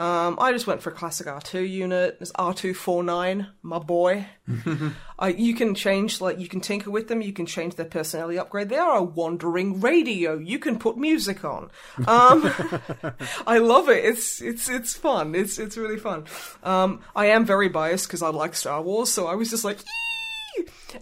Um, 0.00 0.38
I 0.40 0.50
just 0.52 0.66
went 0.66 0.80
for 0.80 0.88
a 0.88 0.94
classic 0.94 1.26
R2 1.26 1.68
unit. 1.68 2.16
It's 2.22 2.32
R249, 2.32 3.46
my 3.60 3.78
boy. 3.78 4.24
I, 5.18 5.28
you 5.28 5.54
can 5.54 5.74
change, 5.74 6.22
like, 6.22 6.38
you 6.38 6.48
can 6.48 6.62
tinker 6.62 6.90
with 6.90 7.08
them. 7.08 7.20
You 7.20 7.34
can 7.34 7.44
change 7.44 7.74
their 7.74 7.84
personality 7.84 8.38
upgrade. 8.38 8.70
They 8.70 8.78
are 8.78 8.96
a 8.96 9.02
wandering 9.02 9.78
radio. 9.78 10.38
You 10.38 10.58
can 10.58 10.78
put 10.78 10.96
music 10.96 11.44
on. 11.44 11.70
Um, 12.06 12.50
I 13.46 13.58
love 13.58 13.90
it. 13.90 14.02
It's 14.02 14.40
it's 14.40 14.70
it's 14.70 14.94
fun. 14.94 15.34
It's 15.34 15.58
it's 15.58 15.76
really 15.76 15.98
fun. 15.98 16.24
Um, 16.62 17.02
I 17.14 17.26
am 17.26 17.44
very 17.44 17.68
biased 17.68 18.06
because 18.06 18.22
I 18.22 18.30
like 18.30 18.54
Star 18.54 18.80
Wars, 18.80 19.12
so 19.12 19.26
I 19.26 19.34
was 19.34 19.50
just 19.50 19.64
like. 19.64 19.80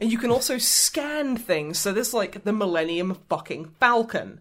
And 0.00 0.10
you 0.10 0.18
can 0.18 0.32
also 0.32 0.58
scan 0.58 1.36
things. 1.36 1.78
So 1.78 1.92
there's 1.92 2.12
like 2.12 2.42
the 2.42 2.52
Millennium 2.52 3.16
fucking 3.28 3.76
Falcon, 3.78 4.40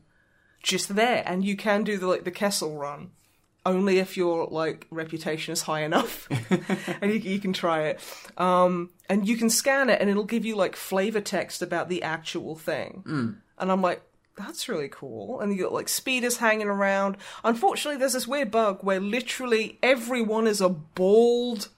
just 0.64 0.96
there, 0.96 1.22
and 1.28 1.46
you 1.46 1.56
can 1.56 1.84
do 1.84 2.00
the 2.00 2.08
like 2.08 2.24
the 2.24 2.32
Kessel 2.32 2.76
run. 2.76 3.12
Only 3.68 4.00
if 4.00 4.16
your 4.16 4.48
like 4.48 4.88
reputation 4.90 5.52
is 5.52 5.62
high 5.62 5.82
enough, 5.82 6.30
and 7.02 7.12
you, 7.12 7.20
you 7.20 7.40
can 7.40 7.52
try 7.52 7.88
it. 7.90 8.00
Um, 8.38 8.92
and 9.10 9.28
you 9.28 9.36
can 9.36 9.50
scan 9.50 9.90
it, 9.90 10.00
and 10.00 10.10
it'll 10.10 10.24
give 10.24 10.46
you 10.46 10.56
like 10.56 10.78
flavor 10.78 11.20
text 11.20 11.62
about 11.62 11.90
the 11.90 12.02
actual 12.02 12.56
thing. 12.56 13.04
And 13.60 13.72
I'm 13.72 13.82
like, 13.82 14.02
that's 14.38 14.70
really 14.70 14.88
cool. 14.88 15.42
And 15.42 15.52
you 15.52 15.64
got 15.64 15.74
like 15.74 15.90
speeders 15.90 16.38
hanging 16.38 16.68
around. 16.68 17.18
Unfortunately, 17.44 18.00
there's 18.00 18.14
this 18.14 18.28
weird 18.28 18.52
bug 18.52 18.80
where 18.84 19.00
literally 19.00 19.80
everyone 19.84 20.48
is 20.48 20.62
a 20.62 20.70
bald 20.70 21.70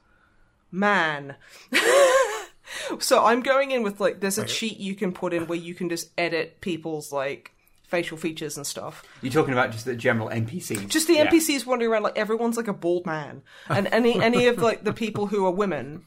man. 0.72 1.36
so 3.00 3.26
I'm 3.26 3.42
going 3.42 3.72
in 3.72 3.82
with 3.82 4.00
like, 4.00 4.20
there's 4.20 4.38
a 4.38 4.46
cheat 4.46 4.78
you 4.78 4.94
can 4.94 5.14
put 5.14 5.34
in 5.34 5.48
where 5.48 5.58
you 5.58 5.74
can 5.74 5.90
just 5.90 6.12
edit 6.18 6.62
people's 6.62 7.12
like 7.12 7.54
facial 7.90 8.16
features 8.18 8.56
and 8.56 8.66
stuff. 8.66 9.04
You're 9.22 9.34
talking 9.34 9.54
about 9.54 9.72
just 9.72 9.84
the 9.86 9.96
general 9.96 10.30
NPCs. 10.30 10.88
Just 10.88 11.08
the 11.08 11.16
Yeah. 11.16 11.28
NPCs 11.28 11.66
wandering 11.66 11.92
around 11.92 12.04
like 12.04 12.18
everyone's 12.18 12.56
like 12.56 12.68
a 12.70 12.74
bald 12.74 13.06
man, 13.06 13.42
and 13.68 13.88
any 13.92 14.22
any 14.30 14.48
of 14.48 14.60
like 14.60 14.84
the 14.84 14.94
people 14.94 15.28
who 15.28 15.46
are 15.46 15.52
women 15.52 16.04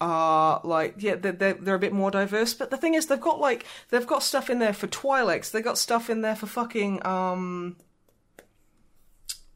are 0.00 0.60
like 0.64 0.96
yeah 0.98 1.14
they're, 1.14 1.30
they're 1.32 1.54
they're 1.54 1.74
a 1.76 1.78
bit 1.78 1.92
more 1.92 2.10
diverse. 2.10 2.54
But 2.54 2.70
the 2.70 2.76
thing 2.76 2.94
is 2.94 3.06
they've 3.06 3.20
got 3.20 3.40
like 3.40 3.64
they've 3.90 4.06
got 4.06 4.22
stuff 4.22 4.50
in 4.50 4.58
there 4.58 4.72
for 4.72 4.86
Twi'leks. 4.88 5.50
they've 5.50 5.64
got 5.64 5.78
stuff 5.78 6.10
in 6.10 6.20
there 6.22 6.34
for 6.36 6.46
fucking 6.46 7.04
um 7.06 7.76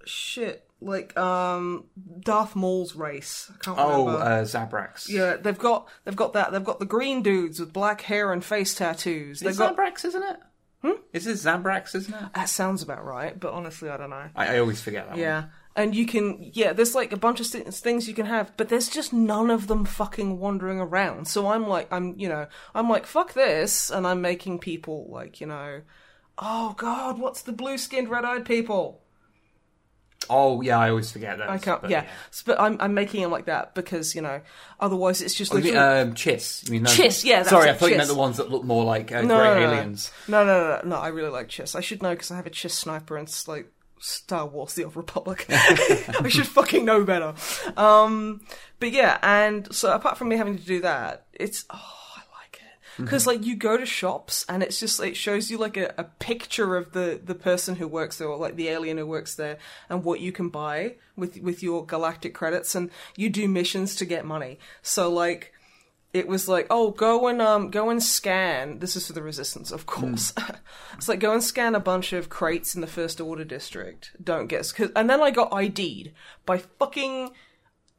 shit 0.05 0.63
like 0.81 1.17
um 1.17 1.85
Darth 2.21 2.55
Maul's 2.55 2.95
race. 2.95 3.51
I 3.55 3.65
can't 3.65 3.79
Oh, 3.81 4.07
remember. 4.07 4.25
uh, 4.25 4.43
Zabraks. 4.43 5.09
yeah, 5.09 5.37
they've 5.37 5.59
got 5.59 5.89
they've 6.05 6.15
got 6.17 6.33
that. 6.35 6.53
They've 6.53 6.63
got 6.65 6.79
the 6.79 6.87
green 6.87 7.23
dudes 7.23 7.59
with 7.59 7.73
black 7.73 8.03
hair 8.03 8.33
and 8.33 8.45
face 8.45 8.75
tattoos. 8.75 9.41
They've 9.41 9.49
It's 9.51 9.59
got 9.59 9.77
Zabraks, 9.77 10.05
isn't 10.05 10.23
it? 10.23 10.37
Hmm? 10.83 11.01
Is 11.13 11.27
it 11.27 11.37
Zabraks, 11.37 11.95
isn't 11.95 12.15
it? 12.15 12.35
that 12.35 12.49
sounds 12.49 12.83
about 12.83 13.05
right, 13.05 13.39
but 13.39 13.53
honestly, 13.53 13.89
I 13.89 13.97
don't 13.97 14.11
know. 14.11 14.29
I, 14.35 14.57
I 14.57 14.59
always 14.59 14.81
forget 14.81 15.07
that 15.07 15.13
one. 15.13 15.21
Yeah. 15.21 15.45
And 15.75 15.95
you 15.95 16.07
can, 16.07 16.51
yeah, 16.55 16.73
there's 16.73 16.95
like 16.95 17.13
a 17.13 17.19
bunch 17.19 17.41
of 17.41 17.51
th- 17.51 17.67
things 17.67 18.09
you 18.09 18.15
can 18.15 18.27
have, 18.27 18.57
but 18.57 18.69
there's 18.71 18.89
just 18.89 19.13
none 19.13 19.51
of 19.51 19.67
them 19.67 19.85
fucking 19.85 20.39
wandering 20.39 20.81
around. 20.81 21.29
So 21.29 21.49
I'm 21.49 21.67
like, 21.69 21.93
I'm, 21.93 22.15
you 22.19 22.29
know, 22.29 22.47
I'm 22.75 22.89
like, 22.89 23.07
fuck 23.07 23.35
this, 23.35 23.91
and 23.91 24.07
I'm 24.07 24.23
making 24.23 24.59
people 24.61 25.07
like, 25.11 25.41
you 25.41 25.47
know, 25.47 25.83
oh 26.39 26.75
god, 26.79 27.19
what's 27.19 27.43
the 27.43 27.53
blue 27.53 27.77
skinned, 27.77 28.09
red 28.09 28.25
eyed 28.25 28.45
people? 28.47 29.03
Oh, 30.31 30.61
yeah, 30.61 30.79
I 30.79 30.91
always 30.91 31.11
forget 31.13 31.39
that. 31.39 31.49
I 31.49 31.59
can't, 31.59 31.81
but, 31.83 31.91
yeah. 31.91 32.07
S- 32.31 32.43
But 32.45 32.61
I'm, 32.61 32.77
I'm 32.81 32.95
making 32.95 33.23
them 33.23 33.31
like 33.31 33.47
that 33.47 33.75
because, 33.75 34.15
you 34.15 34.23
know, 34.23 34.41
otherwise 34.81 35.23
it's 35.23 35.35
just 35.35 35.53
Oh, 35.53 35.57
you 35.59 35.65
mean, 35.73 35.77
um, 35.77 36.15
Chiss. 36.15 36.65
You 36.67 36.73
mean 36.73 36.83
those- 36.85 36.97
Chiss, 36.97 37.25
yeah, 37.25 37.39
that's 37.39 37.51
Sorry, 37.51 37.69
it, 37.69 37.73
I 37.73 37.75
thought 37.75 37.91
you 37.91 37.97
meant 37.97 38.09
the 38.09 38.15
ones 38.15 38.37
that 38.39 38.51
look 38.51 38.65
more 38.65 38.85
like 38.85 39.13
uh, 39.13 39.23
no, 39.23 39.37
grey 39.39 39.47
no, 39.49 39.61
no, 39.61 39.73
aliens. 39.73 40.11
No, 40.29 40.45
no, 40.45 40.61
no, 40.61 40.81
no, 40.83 40.89
no, 40.89 40.97
I 40.97 41.09
really 41.09 41.31
like 41.31 41.49
Chiss. 41.49 41.75
I 41.75 41.81
should 41.81 42.03
know 42.03 42.11
because 42.11 42.31
I 42.31 42.37
have 42.37 42.47
a 42.47 42.51
Chiss 42.51 42.73
sniper 42.73 43.17
and 43.17 43.27
it's 43.29 43.47
like 43.49 43.71
Star 43.99 44.47
Wars: 44.47 44.75
The 44.75 44.85
Old 44.85 44.95
Republic. 44.97 45.47
I 45.51 46.29
should 46.29 46.47
fucking 46.47 46.85
know 46.85 47.03
better. 47.05 47.35
Um, 47.77 48.43
but 48.79 48.93
yeah, 48.93 49.19
and 49.23 49.75
so 49.75 49.93
apart 49.93 50.19
from 50.19 50.29
me 50.29 50.37
having 50.37 50.59
to 50.59 50.65
do 50.65 50.81
that, 50.83 51.27
it's 51.33 51.65
oh, 51.71 51.96
I 52.99 53.03
like 53.03 53.03
it 53.03 53.05
because 53.05 53.27
like 53.27 53.45
you 53.45 53.57
go 53.57 53.77
to 53.77 53.87
shops 53.87 54.45
and 54.49 54.63
it's 54.63 54.81
just 54.81 55.01
it 55.01 55.17
shows 55.17 55.51
you 55.51 55.59
like 55.59 55.77
a, 55.77 55.95
a 55.99 56.05
picture 56.05 56.77
of 56.77 56.93
the 56.93 57.21
the 57.23 57.35
person 57.35 57.77
who 57.77 57.89
works 57.89 58.19
there 58.19 58.29
or 58.29 58.37
like 58.37 58.57
the 58.57 58.69
alien 58.69 58.99
who 58.99 59.07
works 59.07 59.35
there 59.35 59.59
and 59.89 60.05
what 60.05 60.21
you 60.21 60.33
can 60.33 60.49
buy 60.49 60.95
with 61.17 61.39
with 61.41 61.63
your 61.63 61.85
galactic 61.85 62.35
credits 62.35 62.75
and 62.75 62.91
you 63.17 63.29
do 63.31 63.49
missions 63.49 63.95
to 63.97 64.05
get 64.05 64.25
money. 64.25 64.59
So 64.83 65.11
like 65.11 65.53
it 66.17 66.29
was 66.29 66.49
like, 66.49 66.67
oh, 66.71 66.91
go 66.93 67.29
and 67.29 67.43
um, 67.43 67.71
go 67.71 67.91
and 67.91 68.03
scan. 68.03 68.79
This 68.79 68.97
is 68.97 69.07
for 69.07 69.13
the 69.13 69.23
resistance, 69.23 69.71
of 69.71 69.85
course. 69.85 70.33
it's 70.95 71.09
like 71.09 71.21
go 71.21 71.33
and 71.33 71.45
scan 71.45 71.75
a 71.75 71.81
bunch 71.81 72.13
of 72.13 72.31
crates 72.31 72.75
in 72.75 72.81
the 72.81 72.87
First 72.87 73.21
Order 73.21 73.45
district. 73.45 74.13
Don't 74.23 74.47
guess, 74.47 74.73
cause, 74.73 74.91
and 74.97 75.11
then 75.11 75.21
I 75.21 75.31
got 75.31 75.53
ID'd 75.53 76.13
by 76.45 76.59
fucking. 76.59 77.31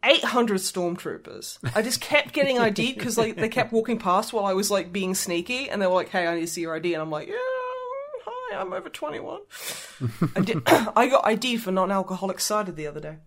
800 0.07 0.57
stormtroopers. 0.57 1.57
I 1.75 1.81
just 1.81 2.01
kept 2.01 2.33
getting 2.33 2.57
ID'd 2.59 2.95
because 2.95 3.17
like 3.23 3.35
they 3.35 3.49
kept 3.49 3.71
walking 3.71 3.99
past 3.99 4.33
while 4.33 4.45
I 4.45 4.53
was 4.53 4.71
like 4.71 4.91
being 4.93 5.13
sneaky, 5.15 5.69
and 5.69 5.81
they 5.81 5.87
were 5.87 5.93
like, 5.93 6.09
"Hey, 6.09 6.25
I 6.27 6.35
need 6.35 6.41
to 6.41 6.47
see 6.47 6.61
your 6.61 6.75
ID," 6.75 6.93
and 6.93 7.01
I'm 7.01 7.11
like, 7.11 7.27
"Yeah, 7.27 7.35
hi, 8.25 8.57
I'm 8.59 8.73
over 8.73 8.89
21." 8.89 9.41
I 10.35 10.39
did. 10.41 10.61
I 10.67 11.07
got 11.07 11.25
ID'd 11.27 11.61
for 11.61 11.71
non-alcoholic 11.71 12.39
cider 12.39 12.71
the 12.71 12.87
other 12.87 12.99
day. 12.99 13.17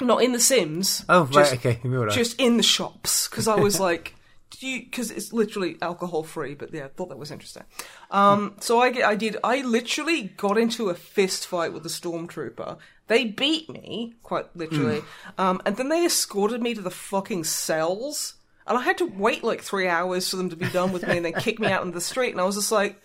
Not 0.00 0.22
in 0.24 0.32
The 0.32 0.40
Sims. 0.40 1.04
Oh, 1.08 1.24
right, 1.24 1.32
just- 1.32 1.54
okay. 1.54 1.80
Moving 1.84 2.08
on. 2.08 2.14
just 2.14 2.40
in 2.40 2.56
the 2.56 2.62
shops 2.64 3.28
because 3.28 3.46
I 3.46 3.56
was 3.56 3.78
like, 3.88 4.14
do 4.50 4.66
you 4.66 4.80
because 4.82 5.10
it's 5.10 5.32
literally 5.32 5.76
alcohol 5.82 6.22
free 6.22 6.54
but 6.54 6.72
yeah 6.72 6.84
i 6.84 6.88
thought 6.88 7.08
that 7.08 7.18
was 7.18 7.32
interesting 7.32 7.64
um 8.12 8.54
so 8.60 8.78
i 8.78 8.88
get 8.90 9.04
i 9.04 9.16
did 9.16 9.36
i 9.42 9.62
literally 9.62 10.24
got 10.36 10.56
into 10.56 10.90
a 10.90 10.94
fist 10.94 11.46
fight 11.46 11.72
with 11.72 11.84
a 11.84 11.88
stormtrooper 11.88 12.78
they 13.06 13.24
beat 13.24 13.68
me 13.68 14.14
quite 14.22 14.54
literally. 14.56 15.02
Um 15.38 15.60
and 15.64 15.76
then 15.76 15.88
they 15.88 16.04
escorted 16.04 16.62
me 16.62 16.74
to 16.74 16.82
the 16.82 16.90
fucking 16.90 17.44
cells. 17.44 18.34
And 18.66 18.78
i 18.78 18.82
had 18.82 18.98
to 18.98 19.06
wait 19.06 19.44
like 19.44 19.60
three 19.62 19.88
hours 19.88 20.28
for 20.28 20.36
them 20.36 20.50
to 20.50 20.56
be 20.56 20.68
done 20.70 20.92
with 20.92 21.06
me 21.06 21.16
and 21.16 21.24
then 21.26 21.34
kick 21.34 21.58
me 21.58 21.68
out 21.68 21.82
into 21.82 21.94
the 21.94 22.00
street. 22.00 22.30
And 22.32 22.40
i 22.40 22.44
was 22.44 22.56
just 22.56 22.72
like 22.72 23.00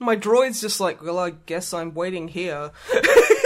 my 0.00 0.16
droid's 0.16 0.60
just 0.60 0.80
like 0.80 1.02
well 1.02 1.18
i 1.18 1.30
guess 1.30 1.72
i'm 1.72 1.94
waiting 1.94 2.26
here 2.26 2.72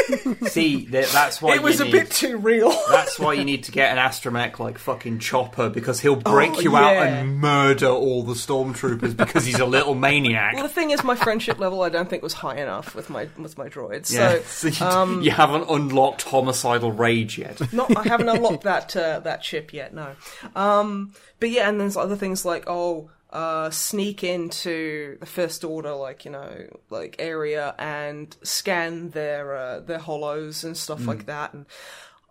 See, 0.49 0.87
th- 0.87 1.11
that's 1.13 1.41
why 1.43 1.55
it 1.55 1.63
was 1.63 1.79
you 1.79 1.83
a 1.83 1.85
need, 1.87 1.93
bit 1.93 2.11
too 2.11 2.37
real 2.39 2.71
That's 2.89 3.19
why 3.19 3.35
you 3.35 3.45
need 3.45 3.65
to 3.65 3.73
get 3.73 3.97
an 3.97 3.99
astromech 3.99 4.59
like 4.59 4.79
fucking 4.79 5.19
Chopper 5.19 5.69
because 5.69 6.01
he'll 6.01 6.17
break 6.17 6.53
Oh, 6.57 6.61
you 6.61 6.77
out 6.77 6.95
and 6.97 7.39
murder 7.39 7.89
all 7.89 8.23
the 8.23 8.35
stormtroopers 8.35 9.17
because 9.17 9.45
he's 9.45 9.59
a 9.59 9.67
little 9.67 9.95
maniac. 9.95 10.55
well 10.55 10.63
the 10.63 10.69
thing 10.69 10.91
is 10.91 11.03
my 11.05 11.15
friendship 11.17 11.59
level 11.59 11.83
i 11.83 11.89
don't 11.89 12.09
think 12.09 12.23
was 12.23 12.33
high 12.35 12.57
enough 12.57 12.95
with 12.95 13.11
my 13.11 13.29
with 13.39 13.57
my 13.59 13.69
droid 13.69 14.11
yeah, 14.13 14.41
so 14.47 14.71
so 14.71 15.05
you, 15.07 15.23
you 15.23 15.31
haven't 15.31 15.69
unlocked 15.69 16.23
homicidal 16.23 16.93
rage 16.93 17.39
yet. 17.39 17.61
not 17.73 17.95
I 17.97 18.03
haven't 18.09 18.29
unlocked 18.29 18.65
that 18.65 18.97
uh, 18.97 19.21
that 19.21 19.43
chip 19.43 19.73
yet. 19.73 19.93
No, 19.95 20.15
um, 20.55 21.13
but 21.41 21.51
yeah, 21.51 21.69
and 21.69 21.81
there's 21.81 21.97
other 21.97 22.17
things 22.17 22.45
like 22.45 22.65
oh, 22.67 23.11
uh, 23.31 23.69
sneak 23.71 24.25
into 24.25 25.19
the 25.21 25.27
first 25.27 25.65
order, 25.65 25.93
like 25.93 26.25
you 26.25 26.31
know, 26.31 26.67
like 26.91 27.17
area 27.19 27.75
and 27.79 28.37
scan 28.43 29.11
their 29.11 29.57
uh, 29.57 29.81
their 29.81 29.99
hollows 29.99 30.65
and 30.65 30.77
stuff 30.77 31.07
like 31.07 31.27
that. 31.27 31.53
And 31.53 31.67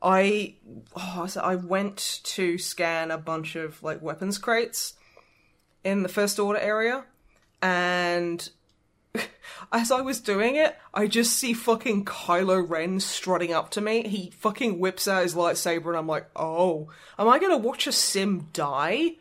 I, 0.02 0.56
oh, 0.96 1.28
I 1.42 1.56
went 1.56 2.22
to 2.24 2.58
scan 2.58 3.12
a 3.12 3.18
bunch 3.18 3.56
of 3.56 3.82
like 3.84 4.02
weapons 4.02 4.38
crates 4.38 4.94
in 5.84 6.04
the 6.04 6.10
first 6.10 6.40
order 6.40 6.60
area, 6.60 7.06
and 7.62 8.50
as 9.72 9.92
I 9.92 10.02
was 10.02 10.20
doing 10.20 10.56
it, 10.56 10.76
I 10.96 11.06
just 11.06 11.38
see 11.38 11.54
fucking 11.54 12.06
Kylo 12.06 12.68
Ren 12.68 13.00
strutting 13.00 13.54
up 13.54 13.70
to 13.72 13.82
me. 13.82 14.08
He 14.08 14.32
fucking 14.32 14.80
whips 14.80 15.08
out 15.08 15.24
his 15.24 15.36
lightsaber, 15.36 15.90
and 15.90 15.98
I'm 15.98 16.08
like, 16.08 16.28
oh, 16.36 16.90
am 17.20 17.30
I 17.30 17.38
gonna 17.38 17.58
watch 17.58 17.86
a 17.86 17.92
sim 17.92 18.48
die? 18.52 19.18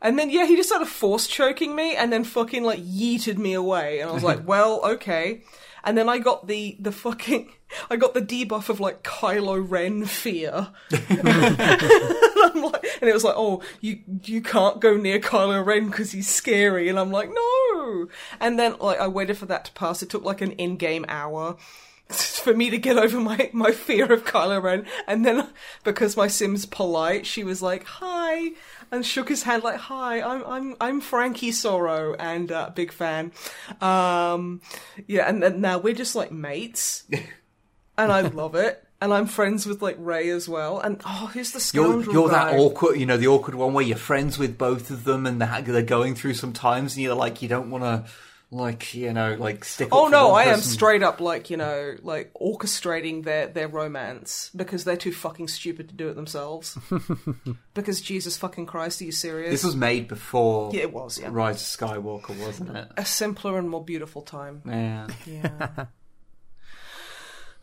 And 0.00 0.18
then, 0.18 0.30
yeah, 0.30 0.46
he 0.46 0.56
just 0.56 0.68
started 0.68 0.86
force 0.86 1.26
choking 1.26 1.74
me 1.74 1.96
and 1.96 2.12
then 2.12 2.24
fucking 2.24 2.62
like 2.62 2.80
yeeted 2.80 3.38
me 3.38 3.54
away. 3.54 4.00
And 4.00 4.10
I 4.10 4.12
was 4.12 4.22
like, 4.22 4.46
well, 4.46 4.80
okay. 4.84 5.42
And 5.84 5.96
then 5.96 6.08
I 6.08 6.18
got 6.18 6.48
the, 6.48 6.76
the 6.80 6.92
fucking, 6.92 7.50
I 7.90 7.96
got 7.96 8.14
the 8.14 8.20
debuff 8.20 8.68
of 8.68 8.80
like 8.80 9.02
Kylo 9.02 9.64
Ren 9.66 10.04
fear. 10.04 10.68
and, 10.90 11.28
I'm 11.28 12.62
like, 12.62 12.86
and 13.00 13.08
it 13.08 13.14
was 13.14 13.24
like, 13.24 13.36
oh, 13.36 13.62
you, 13.80 14.00
you 14.24 14.42
can't 14.42 14.80
go 14.80 14.96
near 14.96 15.18
Kylo 15.18 15.64
Ren 15.64 15.86
because 15.86 16.12
he's 16.12 16.28
scary. 16.28 16.88
And 16.88 16.98
I'm 16.98 17.10
like, 17.10 17.30
no. 17.32 18.08
And 18.40 18.58
then 18.58 18.76
like 18.80 19.00
I 19.00 19.08
waited 19.08 19.38
for 19.38 19.46
that 19.46 19.64
to 19.66 19.72
pass. 19.72 20.02
It 20.02 20.10
took 20.10 20.24
like 20.24 20.40
an 20.40 20.52
in-game 20.52 21.04
hour 21.08 21.56
for 22.08 22.54
me 22.54 22.70
to 22.70 22.78
get 22.78 22.96
over 22.96 23.20
my, 23.20 23.50
my 23.52 23.72
fear 23.72 24.12
of 24.12 24.24
Kylo 24.24 24.62
Ren. 24.62 24.86
And 25.06 25.24
then 25.24 25.48
because 25.84 26.16
my 26.16 26.28
sim's 26.28 26.66
polite, 26.66 27.26
she 27.26 27.42
was 27.42 27.62
like, 27.62 27.84
hi, 27.84 28.52
and 28.90 29.04
shook 29.04 29.28
his 29.28 29.42
hand 29.42 29.62
like, 29.62 29.76
hi, 29.76 30.20
I'm, 30.20 30.44
I'm, 30.46 30.76
I'm 30.80 31.00
Frankie 31.00 31.52
Sorrow 31.52 32.14
and, 32.14 32.50
uh, 32.50 32.70
big 32.74 32.92
fan. 32.92 33.32
Um, 33.80 34.60
yeah, 35.06 35.28
and 35.28 35.42
then 35.42 35.60
now 35.60 35.78
we're 35.78 35.94
just 35.94 36.14
like 36.14 36.32
mates. 36.32 37.04
and 37.98 38.12
I 38.12 38.22
love 38.22 38.54
it. 38.54 38.82
And 39.00 39.12
I'm 39.12 39.26
friends 39.26 39.66
with 39.66 39.82
like 39.82 39.96
Rey 39.98 40.30
as 40.30 40.48
well. 40.48 40.80
And 40.80 41.00
oh, 41.04 41.30
who's 41.32 41.52
the 41.52 41.58
You're, 41.74 41.86
scoundrel 41.86 42.14
you're 42.14 42.28
that 42.30 42.54
awkward, 42.54 42.98
you 42.98 43.04
know, 43.04 43.18
the 43.18 43.26
awkward 43.26 43.54
one 43.54 43.74
where 43.74 43.84
you're 43.84 43.98
friends 43.98 44.38
with 44.38 44.56
both 44.56 44.90
of 44.90 45.04
them 45.04 45.26
and 45.26 45.40
they're, 45.40 45.60
they're 45.60 45.82
going 45.82 46.14
through 46.14 46.34
some 46.34 46.54
times 46.54 46.94
and 46.94 47.02
you're 47.02 47.14
like, 47.14 47.42
you 47.42 47.48
don't 47.48 47.70
want 47.70 47.84
to, 47.84 48.10
like, 48.50 48.94
you 48.94 49.12
know, 49.12 49.34
like 49.34 49.64
stick 49.64 49.88
Oh 49.90 50.06
no, 50.08 50.32
I 50.32 50.44
am 50.44 50.60
straight 50.60 51.02
up 51.02 51.20
like 51.20 51.50
you 51.50 51.56
know, 51.56 51.96
like 52.02 52.32
orchestrating 52.34 53.24
their 53.24 53.48
their 53.48 53.66
romance 53.66 54.50
because 54.54 54.84
they're 54.84 54.96
too 54.96 55.12
fucking 55.12 55.48
stupid 55.48 55.88
to 55.88 55.94
do 55.94 56.08
it 56.08 56.14
themselves. 56.14 56.78
because 57.74 58.00
Jesus 58.00 58.36
fucking 58.36 58.66
Christ, 58.66 59.00
are 59.00 59.04
you 59.04 59.12
serious? 59.12 59.50
This 59.50 59.64
was 59.64 59.74
made 59.74 60.06
before 60.06 60.70
yeah, 60.72 60.82
it 60.82 60.92
was 60.92 61.18
yeah. 61.20 61.28
Rise 61.30 61.56
of 61.56 61.80
Skywalker, 61.80 62.38
wasn't 62.38 62.76
it? 62.76 62.88
A 62.96 63.04
simpler 63.04 63.58
and 63.58 63.68
more 63.68 63.84
beautiful 63.84 64.22
time. 64.22 64.62
Yeah. 64.64 65.08
Yeah. 65.26 65.86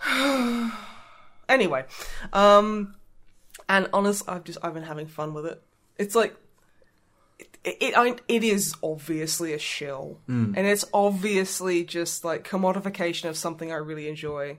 anyway, 1.47 1.85
um, 2.33 2.95
and 3.69 3.87
honest, 3.93 4.27
I've 4.27 4.43
just 4.43 4.59
I've 4.61 4.73
been 4.73 4.83
having 4.83 5.07
fun 5.07 5.33
with 5.33 5.45
it. 5.45 5.61
It's 5.97 6.15
like 6.15 6.35
it 7.63 7.77
it, 7.81 7.93
I, 7.97 8.15
it 8.27 8.43
is 8.43 8.75
obviously 8.83 9.53
a 9.53 9.59
shill, 9.59 10.19
and 10.27 10.57
it's 10.57 10.85
obviously 10.93 11.83
just 11.83 12.23
like 12.25 12.47
commodification 12.47 13.29
of 13.29 13.37
something 13.37 13.71
I 13.71 13.75
really 13.77 14.07
enjoy. 14.07 14.57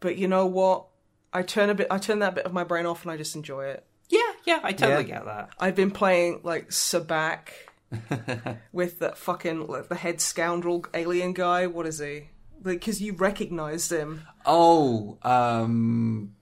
But 0.00 0.16
you 0.16 0.26
know 0.28 0.46
what? 0.46 0.86
I 1.32 1.42
turn 1.42 1.70
a 1.70 1.74
bit. 1.74 1.86
I 1.90 1.98
turn 1.98 2.18
that 2.20 2.34
bit 2.34 2.44
of 2.44 2.52
my 2.52 2.64
brain 2.64 2.86
off, 2.86 3.02
and 3.02 3.10
I 3.10 3.16
just 3.16 3.36
enjoy 3.36 3.66
it. 3.66 3.84
Yeah, 4.08 4.20
yeah, 4.44 4.60
I 4.62 4.72
totally 4.72 5.08
Yeah. 5.08 5.16
get 5.16 5.24
that. 5.24 5.50
I've 5.58 5.74
been 5.76 5.90
playing 5.90 6.40
like 6.42 6.68
Sabacc 6.68 7.48
with 8.72 8.98
that 8.98 9.16
fucking 9.16 9.66
like, 9.66 9.88
the 9.88 9.94
head 9.94 10.20
scoundrel 10.20 10.84
alien 10.92 11.32
guy. 11.32 11.66
What 11.66 11.86
is 11.86 11.98
he? 11.98 12.28
Like, 12.64 12.80
because 12.80 13.00
you 13.00 13.14
recognized 13.14 13.90
him. 13.90 14.22
Oh, 14.44 15.18
um, 15.22 16.34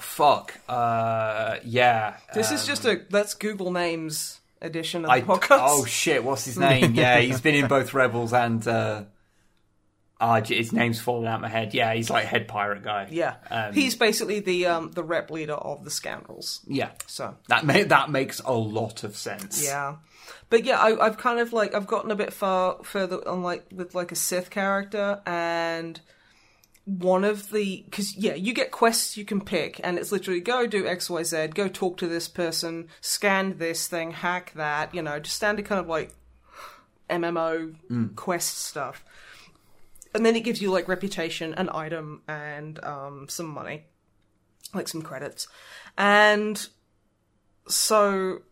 fuck. 0.00 0.54
Uh, 0.68 1.56
yeah. 1.64 2.16
This 2.34 2.52
is 2.52 2.62
um, 2.62 2.66
just 2.66 2.84
a 2.84 3.02
let's 3.10 3.34
Google 3.34 3.72
names 3.72 4.40
edition 4.66 5.04
of 5.04 5.10
I, 5.10 5.20
the 5.20 5.26
podcast. 5.26 5.58
oh 5.62 5.84
shit, 5.86 6.22
what's 6.22 6.44
his 6.44 6.58
name? 6.68 6.94
Yeah, 6.94 7.18
he's 7.20 7.40
been 7.40 7.54
in 7.54 7.66
both 7.68 7.94
Rebels 7.94 8.32
and. 8.34 8.66
Uh, 8.66 9.04
ah, 10.20 10.40
his 10.40 10.72
name's 10.72 11.00
falling 11.00 11.26
out 11.26 11.40
my 11.40 11.48
head. 11.48 11.74
Yeah, 11.74 11.92
he's 11.94 12.08
like 12.10 12.24
head 12.24 12.48
pirate 12.48 12.82
guy. 12.82 13.08
yeah, 13.10 13.34
Um, 13.50 13.72
he's 13.74 13.94
basically 13.94 14.40
the 14.40 14.66
um 14.66 14.90
the 14.92 15.02
rep 15.02 15.30
leader 15.30 15.54
of 15.54 15.84
the 15.84 15.90
scoundrels. 15.90 16.60
yeah. 16.66 16.90
So 17.06 17.36
That 17.48 17.64
ma- 17.66 17.84
that 17.86 18.10
makes 18.10 18.40
a 18.40 18.52
lot 18.54 19.04
of 19.04 19.16
sense. 19.16 19.62
yeah, 19.64 19.96
but 20.50 20.64
yeah, 20.64 20.78
I, 20.80 21.04
I've 21.06 21.18
kind 21.18 21.38
of 21.40 21.52
like 21.52 21.74
I've 21.74 21.86
gotten 21.86 22.10
a 22.10 22.16
bit 22.16 22.32
far 22.32 22.82
further 22.82 23.26
on 23.28 23.42
like 23.42 23.66
with 23.72 23.94
like 23.94 24.10
a 24.12 24.16
Sith 24.16 24.48
character 24.50 25.20
and 25.26 26.00
one 26.86 27.24
of 27.24 27.50
the 27.50 27.82
because 27.84 28.16
yeah 28.16 28.34
you 28.34 28.54
get 28.54 28.70
quests 28.70 29.16
you 29.16 29.24
can 29.24 29.40
pick 29.40 29.80
and 29.82 29.98
it's 29.98 30.12
literally 30.12 30.38
go 30.38 30.68
do 30.68 30.84
xyz 30.84 31.52
go 31.52 31.66
talk 31.66 31.96
to 31.96 32.06
this 32.06 32.28
person 32.28 32.86
scan 33.00 33.58
this 33.58 33.88
thing 33.88 34.12
hack 34.12 34.52
that 34.54 34.94
you 34.94 35.02
know 35.02 35.18
just 35.18 35.34
standard 35.34 35.64
kind 35.64 35.80
of 35.80 35.88
like 35.88 36.14
mmo 37.10 37.74
quest 38.16 38.58
stuff. 38.58 39.04
And 40.14 40.24
then 40.24 40.34
it 40.34 40.44
gives 40.44 40.62
you 40.62 40.70
like 40.70 40.88
reputation 40.88 41.52
an 41.54 41.68
item 41.72 42.22
and 42.26 42.82
um, 42.82 43.26
some 43.28 43.46
money 43.46 43.84
like 44.74 44.88
some 44.88 45.02
credits. 45.02 45.46
And 45.96 46.66
so 47.68 48.42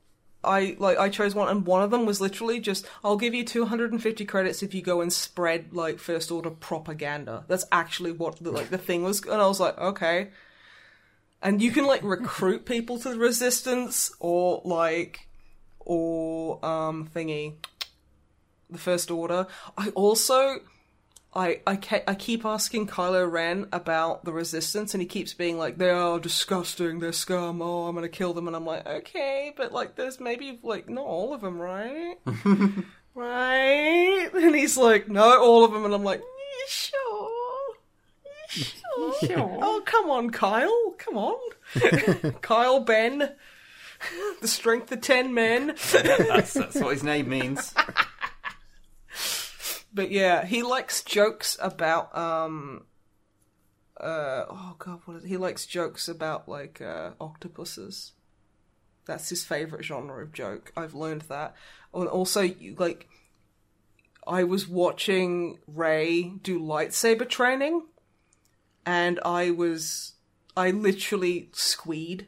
I 0.45 0.77
like 0.79 0.99
I 0.99 1.09
chose 1.09 1.35
one, 1.35 1.49
and 1.49 1.67
one 1.67 1.83
of 1.83 1.91
them 1.91 2.07
was 2.07 2.21
literally 2.21 2.61
just 2.61 2.87
I'll 3.03 3.17
give 3.17 3.35
you 3.35 3.45
250 3.45 4.25
credits 4.25 4.63
if 4.63 4.75
you 4.75 4.83
go 4.83 5.01
and 5.01 5.13
spread 5.13 5.73
like 5.73 5.99
first 5.99 6.31
order 6.31 6.51
propaganda. 6.51 7.45
That's 7.49 7.65
actually 7.73 8.13
what 8.13 8.43
the, 8.43 8.51
like 8.51 8.71
the 8.71 8.79
thing 8.79 9.03
was, 9.03 9.23
and 9.23 9.41
I 9.41 9.47
was 9.47 9.61
like, 9.61 9.79
okay. 9.79 10.31
And 11.43 11.61
you 11.61 11.71
can 11.71 11.87
like 11.87 12.03
recruit 12.05 12.65
people 12.65 12.99
to 13.01 13.11
the 13.11 13.19
resistance, 13.19 14.13
or 14.21 14.63
like, 14.65 15.29
or 15.81 16.65
um 16.65 17.09
thingy, 17.15 17.55
the 18.71 18.79
first 18.79 19.11
order. 19.11 19.47
I 19.77 19.91
also. 19.91 20.61
I, 21.37 21.61
I, 21.67 21.77
ke- 21.77 22.05
I 22.07 22.15
keep 22.15 22.45
asking 22.45 22.87
Kylo 22.87 23.31
Ren 23.31 23.67
about 23.73 24.25
the 24.25 24.33
resistance, 24.33 24.95
and 24.95 25.01
he 25.01 25.07
keeps 25.07 25.35
being 25.35 25.59
like, 25.59 25.79
"They 25.79 25.91
are 25.91 26.19
disgusting. 26.21 27.01
They're 27.01 27.13
scum. 27.13 27.61
Oh, 27.61 27.87
I'm 27.89 27.95
gonna 27.95 28.09
kill 28.09 28.35
them." 28.35 28.47
And 28.47 28.55
I'm 28.55 28.65
like, 28.65 28.87
"Okay, 28.87 29.53
but 29.57 29.73
like, 29.73 29.97
there's 29.97 30.21
maybe 30.21 30.61
like 30.63 30.89
not 30.89 31.05
all 31.05 31.35
of 31.35 31.41
them, 31.41 31.59
right? 31.61 32.17
right?" 33.15 34.29
And 34.35 34.55
he's 34.55 34.77
like, 34.77 35.09
"No, 35.09 35.41
all 35.43 35.65
of 35.65 35.73
them." 35.73 35.85
And 35.85 35.93
I'm 35.95 36.05
like, 36.05 36.21
"You 36.21 36.67
"Sure, 36.69 37.31
sure? 39.27 39.59
Oh, 39.61 39.83
come 39.85 40.11
on, 40.11 40.31
Kyle. 40.31 40.95
Come 40.99 41.17
on, 41.17 42.33
Kyle 42.43 42.81
Ben, 42.81 43.31
the 44.41 44.49
strength 44.49 44.93
of 44.93 45.01
ten 45.01 45.35
men." 45.35 45.75
That's, 45.93 46.55
that's 46.55 46.77
what 46.77 46.93
his 46.93 47.03
name 47.03 47.29
means. 47.29 47.75
But 49.95 50.11
yeah, 50.11 50.45
he 50.45 50.63
likes 50.63 51.03
jokes 51.03 51.57
about 51.63 52.17
um 52.17 52.85
uh 54.01 54.45
oh 54.51 54.75
god, 54.79 55.01
what 55.05 55.19
is 55.19 55.25
he 55.25 55.37
likes 55.37 55.65
jokes 55.65 56.09
about 56.09 56.49
like 56.49 56.81
uh 56.81 57.13
octopuses. 57.21 58.13
That's 59.07 59.29
his 59.29 59.45
favorite 59.45 59.85
genre 59.85 60.23
of 60.23 60.33
joke. 60.33 60.73
I've 60.77 60.95
learned 60.95 61.23
that. 61.23 61.55
And 61.95 62.09
also 62.09 62.51
like 62.77 63.09
I 64.27 64.43
was 64.45 64.67
watching 64.67 65.59
Rey 65.67 66.23
do 66.43 66.59
lightsaber 66.59 67.29
training 67.29 67.85
and 68.85 69.21
I 69.25 69.51
was 69.51 70.13
I 70.57 70.71
literally 70.71 71.51
squeed 71.53 72.27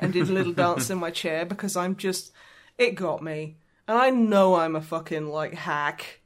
and 0.00 0.12
did 0.12 0.28
a 0.28 0.32
little 0.32 0.52
dance 0.52 0.90
in 0.90 0.98
my 0.98 1.10
chair 1.10 1.44
because 1.44 1.76
I'm 1.76 1.96
just 1.96 2.32
it 2.78 2.92
got 2.92 3.22
me. 3.22 3.56
And 3.86 3.98
I 3.98 4.10
know 4.10 4.54
I'm 4.56 4.76
a 4.76 4.80
fucking 4.80 5.28
like 5.28 5.54
hack, 5.54 6.20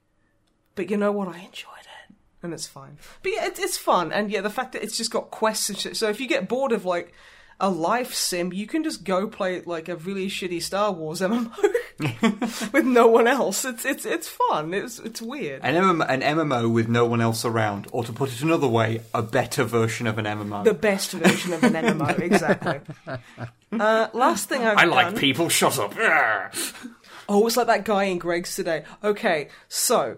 but 0.78 0.88
you 0.90 0.96
know 0.96 1.10
what? 1.12 1.28
I 1.28 1.40
enjoyed 1.40 1.72
it, 2.08 2.14
and 2.42 2.54
it's 2.54 2.66
fine. 2.66 2.96
But 3.22 3.32
yeah, 3.32 3.46
it, 3.46 3.58
it's 3.58 3.76
fun, 3.76 4.12
and 4.12 4.30
yeah, 4.30 4.40
the 4.40 4.48
fact 4.50 4.72
that 4.72 4.82
it's 4.84 4.96
just 4.96 5.10
got 5.10 5.30
quests 5.30 5.68
and 5.68 5.76
shit. 5.76 5.96
So 5.96 6.08
if 6.08 6.20
you 6.20 6.28
get 6.28 6.48
bored 6.48 6.72
of 6.72 6.84
like 6.84 7.12
a 7.60 7.68
life 7.68 8.14
sim, 8.14 8.52
you 8.52 8.68
can 8.68 8.84
just 8.84 9.02
go 9.02 9.26
play 9.26 9.60
like 9.62 9.88
a 9.88 9.96
really 9.96 10.28
shitty 10.28 10.62
Star 10.62 10.92
Wars 10.92 11.20
MMO 11.22 11.52
with 12.72 12.84
no 12.84 13.08
one 13.08 13.26
else. 13.26 13.64
It's 13.64 13.84
it's 13.84 14.06
it's 14.06 14.28
fun. 14.28 14.72
It's 14.72 15.00
it's 15.00 15.20
weird. 15.20 15.62
An 15.64 15.74
MMO, 15.74 16.06
an 16.08 16.20
MMO 16.20 16.72
with 16.72 16.88
no 16.88 17.04
one 17.06 17.20
else 17.20 17.44
around, 17.44 17.88
or 17.90 18.04
to 18.04 18.12
put 18.12 18.32
it 18.32 18.40
another 18.42 18.68
way, 18.68 19.00
a 19.12 19.22
better 19.22 19.64
version 19.64 20.06
of 20.06 20.16
an 20.18 20.24
MMO. 20.24 20.62
The 20.62 20.74
best 20.74 21.10
version 21.10 21.52
of 21.54 21.64
an 21.64 21.72
MMO, 21.72 22.16
exactly. 22.20 22.80
Uh, 23.72 24.06
last 24.14 24.48
thing 24.48 24.62
I've 24.62 24.78
I 24.78 24.84
like 24.84 25.08
done- 25.08 25.16
people. 25.16 25.48
Shut 25.48 25.78
up. 25.80 25.94
Arrgh. 25.94 26.72
Oh, 27.28 27.46
it's 27.46 27.56
like 27.58 27.66
that 27.66 27.84
guy 27.84 28.04
in 28.04 28.16
Greg's 28.18 28.54
today. 28.56 28.84
Okay, 29.04 29.48
so 29.68 30.16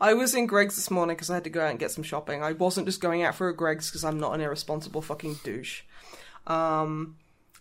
I 0.00 0.14
was 0.14 0.34
in 0.34 0.46
Greg's 0.46 0.76
this 0.76 0.90
morning 0.90 1.16
because 1.16 1.30
I 1.30 1.34
had 1.34 1.44
to 1.44 1.50
go 1.50 1.62
out 1.62 1.70
and 1.70 1.78
get 1.78 1.90
some 1.90 2.04
shopping. 2.04 2.42
I 2.42 2.52
wasn't 2.52 2.86
just 2.86 3.00
going 3.00 3.22
out 3.22 3.34
for 3.34 3.48
a 3.48 3.56
Greg's 3.56 3.90
because 3.90 4.04
I'm 4.04 4.18
not 4.18 4.34
an 4.34 4.40
irresponsible 4.40 5.02
fucking 5.02 5.40
douche. 5.44 5.82
Um, 6.46 7.16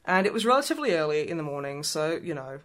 and 0.06 0.26
it 0.26 0.34
was 0.34 0.46
relatively 0.46 0.94
early 0.94 1.30
in 1.30 1.38
the 1.38 1.44
morning, 1.44 1.84
so 1.84 2.20
you 2.22 2.34
know, 2.34 2.60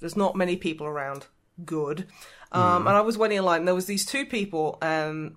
there's 0.00 0.16
not 0.16 0.36
many 0.36 0.56
people 0.56 0.86
around. 0.86 1.26
Good. 1.64 2.06
Um, 2.50 2.86
and 2.86 2.96
I 2.96 3.00
was 3.00 3.16
waiting 3.16 3.38
in 3.38 3.44
line. 3.44 3.64
There 3.64 3.74
was 3.74 3.86
these 3.86 4.04
two 4.04 4.26
people, 4.26 4.78
and 4.82 5.36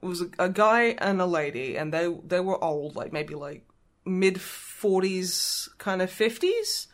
it 0.00 0.06
was 0.06 0.22
a, 0.22 0.28
a 0.38 0.48
guy 0.48 0.96
and 0.98 1.20
a 1.20 1.26
lady, 1.26 1.76
and 1.76 1.92
they 1.92 2.14
they 2.24 2.40
were 2.40 2.62
old, 2.62 2.94
like 2.94 3.12
maybe 3.12 3.34
like 3.34 3.66
mid 4.04 4.40
forties, 4.40 5.68
kind 5.78 6.02
of 6.02 6.10
fifties. 6.10 6.86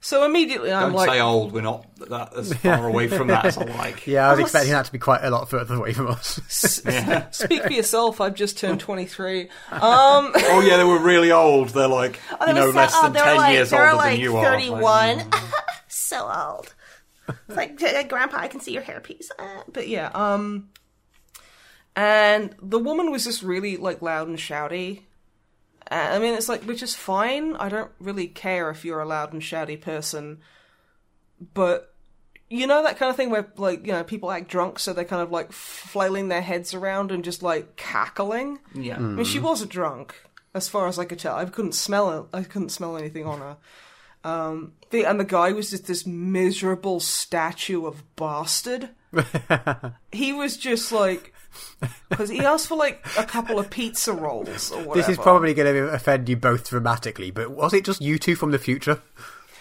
So 0.00 0.24
immediately 0.24 0.72
I'm 0.72 0.90
Don't 0.90 0.92
like, 0.92 1.10
say 1.10 1.20
old. 1.20 1.52
We're 1.52 1.60
not 1.62 1.84
that 2.08 2.32
as 2.34 2.52
far 2.54 2.86
away 2.86 3.08
from 3.08 3.26
that 3.28 3.44
as 3.46 3.58
I 3.58 3.64
like. 3.78 4.06
Yeah, 4.06 4.28
I 4.28 4.30
was 4.30 4.38
Oh, 4.38 4.42
expecting 4.42 4.72
that 4.72 4.86
to 4.86 4.92
be 4.92 4.98
quite 4.98 5.24
a 5.24 5.30
lot 5.30 5.50
further 5.50 5.74
away 5.74 5.92
from 5.92 6.06
us. 6.06 6.40
Speak 7.32 7.62
for 7.64 7.72
yourself. 7.72 8.20
I've 8.20 8.34
just 8.34 8.58
turned 8.58 8.78
23. 8.80 9.42
Um, 9.42 9.48
Oh 9.82 10.62
yeah, 10.64 10.76
they 10.76 10.84
were 10.84 11.00
really 11.00 11.32
old. 11.32 11.70
They're 11.70 11.88
like 11.88 12.20
you 12.40 12.46
They 12.46 12.52
know 12.52 12.70
so- 12.70 12.76
less 12.76 12.92
oh, 12.94 13.02
than 13.02 13.12
they 13.14 13.20
ten 13.20 13.36
like, 13.38 13.52
years 13.54 13.70
they 13.70 13.76
older 13.78 13.94
like 13.94 14.12
than 14.12 14.20
you 14.20 14.36
are. 14.36 14.44
31. 14.44 15.16
Like, 15.18 15.34
so 15.88 16.30
old. 16.30 16.74
It's 17.48 17.56
like, 17.56 17.82
"Uh, 17.82 18.04
Grandpa, 18.04 18.38
I 18.38 18.48
can 18.48 18.60
see 18.60 18.72
your 18.72 18.82
hairpiece. 18.82 19.26
Uh, 19.38 19.62
but 19.72 19.88
yeah, 19.88 20.10
um, 20.14 20.70
and 21.96 22.54
the 22.62 22.78
woman 22.78 23.10
was 23.10 23.24
just 23.24 23.42
really 23.42 23.76
like 23.76 24.00
loud 24.00 24.28
and 24.28 24.38
shouty. 24.38 25.02
Uh, 25.90 26.08
I 26.12 26.18
mean, 26.18 26.34
it's 26.34 26.48
like 26.48 26.64
which 26.64 26.82
is 26.82 26.94
fine. 26.94 27.56
I 27.56 27.68
don't 27.68 27.90
really 27.98 28.28
care 28.28 28.70
if 28.70 28.84
you're 28.84 29.00
a 29.00 29.06
loud 29.06 29.32
and 29.32 29.42
shouty 29.42 29.80
person, 29.80 30.38
but 31.54 31.94
you 32.50 32.66
know 32.66 32.82
that 32.82 32.98
kind 32.98 33.10
of 33.10 33.16
thing 33.16 33.30
where 33.30 33.52
like 33.56 33.86
you 33.86 33.92
know 33.92 34.04
people 34.04 34.30
act 34.30 34.48
drunk, 34.48 34.78
so 34.78 34.92
they're 34.92 35.04
kind 35.04 35.22
of 35.22 35.30
like 35.30 35.52
flailing 35.52 36.28
their 36.28 36.42
heads 36.42 36.74
around 36.74 37.10
and 37.10 37.24
just 37.24 37.42
like 37.42 37.76
cackling. 37.76 38.58
yeah. 38.74 38.96
I 38.96 39.00
mean, 39.00 39.24
she 39.24 39.38
wasn't 39.38 39.70
drunk, 39.70 40.14
as 40.54 40.68
far 40.68 40.88
as 40.88 40.98
I 40.98 41.04
could 41.04 41.18
tell. 41.18 41.36
I 41.36 41.44
couldn't 41.46 41.74
smell 41.74 42.18
it. 42.18 42.26
I 42.36 42.42
couldn't 42.42 42.70
smell 42.70 42.96
anything 42.96 43.26
on 43.26 43.40
her. 43.40 43.56
Um, 44.24 44.72
the, 44.90 45.04
and 45.04 45.20
the 45.20 45.24
guy 45.24 45.52
was 45.52 45.70
just 45.70 45.86
this 45.86 46.06
miserable 46.06 47.00
statue 47.00 47.86
of 47.86 48.02
bastard. 48.16 48.90
he 50.12 50.32
was 50.32 50.56
just 50.56 50.92
like, 50.92 51.32
because 52.08 52.28
he 52.28 52.40
asked 52.40 52.66
for 52.68 52.76
like 52.76 53.04
a 53.16 53.24
couple 53.24 53.58
of 53.58 53.70
pizza 53.70 54.12
rolls 54.12 54.70
or 54.72 54.78
whatever. 54.78 54.94
This 54.94 55.08
is 55.08 55.16
probably 55.22 55.54
going 55.54 55.72
to 55.74 55.88
offend 55.88 56.28
you 56.28 56.36
both 56.36 56.68
dramatically, 56.68 57.30
but 57.30 57.50
was 57.50 57.72
it 57.74 57.84
just 57.84 58.00
you 58.00 58.18
two 58.18 58.34
from 58.36 58.50
the 58.50 58.58
future? 58.58 59.00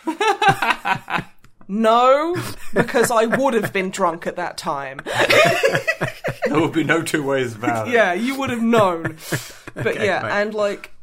no, 1.68 2.36
because 2.74 3.12
I 3.12 3.26
would 3.26 3.54
have 3.54 3.74
been 3.74 3.90
drunk 3.90 4.26
at 4.28 4.36
that 4.38 4.58
time. 4.58 5.02
There 6.48 6.62
would 6.62 6.72
be 6.72 6.86
no 6.86 7.02
two 7.02 7.24
ways 7.24 7.54
about 7.56 7.90
it. 7.90 7.94
yeah, 7.94 8.14
you 8.14 8.36
would 8.40 8.50
have 8.52 8.62
known. 8.64 9.18
But 9.74 9.88
Okay, 9.88 10.06
yeah, 10.06 10.22
right. 10.22 10.32
and 10.42 10.54
like, 10.54 10.94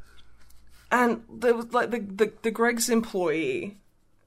and 0.90 1.22
there 1.30 1.54
was 1.54 1.70
like 1.74 1.90
the, 1.90 1.98
the 2.00 2.32
the 2.40 2.50
Greg's 2.50 2.88
employee 2.88 3.76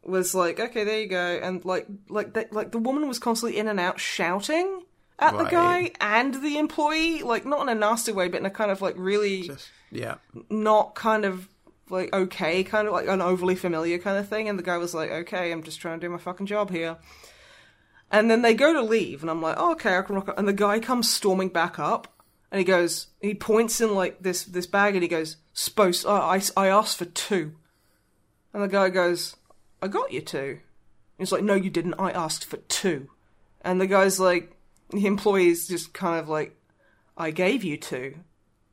was 0.03 0.35
like, 0.35 0.59
okay, 0.59 0.83
there 0.83 0.99
you 0.99 1.07
go, 1.07 1.39
and 1.41 1.65
like 1.65 1.87
like 2.07 2.33
the, 2.33 2.47
like 2.51 2.71
the 2.71 2.77
woman 2.77 3.07
was 3.07 3.17
constantly 3.17 3.57
in 3.57 3.67
and 3.67 3.79
out 3.79 3.99
shouting 3.99 4.83
at 5.19 5.37
the 5.37 5.45
guy 5.45 5.91
and 5.99 6.35
the 6.43 6.57
employee, 6.57 7.23
like 7.23 7.45
not 7.45 7.61
in 7.61 7.69
a 7.69 7.75
nasty 7.75 8.11
way, 8.11 8.27
but 8.27 8.39
in 8.39 8.45
a 8.45 8.49
kind 8.51 8.71
of 8.71 8.81
like 8.81 8.95
really 8.97 9.43
Just, 9.43 9.69
Yeah. 9.91 10.15
not 10.49 10.95
kind 10.95 11.25
of 11.25 11.47
like 11.89 12.13
okay, 12.13 12.63
kind 12.63 12.87
of 12.87 12.93
like 12.93 13.07
an 13.07 13.21
overly 13.21 13.55
familiar 13.55 13.97
kind 13.97 14.17
of 14.17 14.27
thing. 14.27 14.47
And 14.49 14.59
the 14.59 14.63
guy 14.63 14.77
was 14.77 14.93
like, 14.93 15.09
okay, 15.09 15.51
I'm 15.51 15.63
just 15.63 15.79
trying 15.79 15.99
to 15.99 16.05
do 16.05 16.11
my 16.11 16.17
fucking 16.17 16.45
job 16.45 16.69
here. 16.69 16.97
And 18.11 18.31
then 18.31 18.41
they 18.41 18.53
go 18.53 18.71
to 18.73 18.81
leave, 18.81 19.21
and 19.21 19.29
I'm 19.29 19.41
like, 19.41 19.55
oh, 19.57 19.71
okay, 19.73 19.97
I 19.97 20.01
can 20.01 20.15
rock. 20.15 20.29
up. 20.29 20.37
And 20.39 20.47
the 20.47 20.53
guy 20.53 20.79
comes 20.79 21.09
storming 21.11 21.49
back 21.49 21.77
up, 21.77 22.07
and 22.51 22.59
he 22.59 22.63
goes, 22.63 23.07
he 23.21 23.33
points 23.33 23.81
in 23.81 23.93
like 23.95 24.21
this 24.23 24.45
this 24.45 24.65
bag, 24.67 24.95
and 24.95 25.03
he 25.03 25.09
goes, 25.09 25.35
"Supposed, 25.53 26.05
oh, 26.07 26.11
I 26.13 26.41
I 26.55 26.67
asked 26.67 26.97
for 26.97 27.05
two. 27.05 27.53
And 28.53 28.63
the 28.63 28.67
guy 28.69 28.89
goes, 28.89 29.35
I 29.81 29.87
got 29.89 30.13
you 30.13 30.21
two. 30.21 30.59
He's 31.17 31.31
like, 31.33 31.43
no, 31.43 31.53
you 31.55 31.69
didn't. 31.69 31.95
I 31.99 32.11
asked 32.11 32.45
for 32.45 32.57
two. 32.57 33.09
And 33.61 33.79
the 33.81 33.87
guy's 33.87 34.19
like, 34.19 34.55
the 34.89 35.05
employee's 35.05 35.67
just 35.67 35.93
kind 35.93 36.19
of 36.19 36.29
like, 36.29 36.55
I 37.17 37.31
gave 37.31 37.63
you 37.63 37.77
two. 37.77 38.15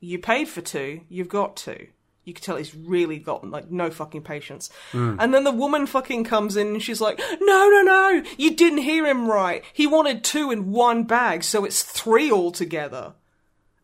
You 0.00 0.18
paid 0.18 0.48
for 0.48 0.60
two. 0.60 1.00
You've 1.08 1.28
got 1.28 1.56
two. 1.56 1.88
You 2.24 2.32
can 2.32 2.42
tell 2.42 2.56
he's 2.56 2.74
really 2.74 3.18
got 3.18 3.48
like 3.48 3.70
no 3.70 3.90
fucking 3.90 4.22
patience. 4.22 4.70
Hmm. 4.92 5.16
And 5.18 5.34
then 5.34 5.44
the 5.44 5.52
woman 5.52 5.86
fucking 5.86 6.24
comes 6.24 6.56
in 6.56 6.68
and 6.68 6.82
she's 6.82 7.00
like, 7.00 7.18
"No, 7.18 7.68
no, 7.68 7.82
no! 7.82 8.22
You 8.38 8.54
didn't 8.54 8.78
hear 8.78 9.06
him 9.06 9.26
right. 9.26 9.62
He 9.74 9.86
wanted 9.86 10.24
two 10.24 10.50
in 10.50 10.72
one 10.72 11.04
bag, 11.04 11.42
so 11.42 11.64
it's 11.64 11.82
three 11.82 12.32
altogether." 12.32 13.14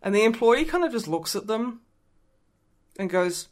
And 0.02 0.14
the 0.14 0.24
employee 0.24 0.64
kind 0.64 0.84
of 0.84 0.92
just 0.92 1.06
looks 1.06 1.36
at 1.36 1.46
them 1.46 1.82
and 2.98 3.10
goes, 3.10 3.48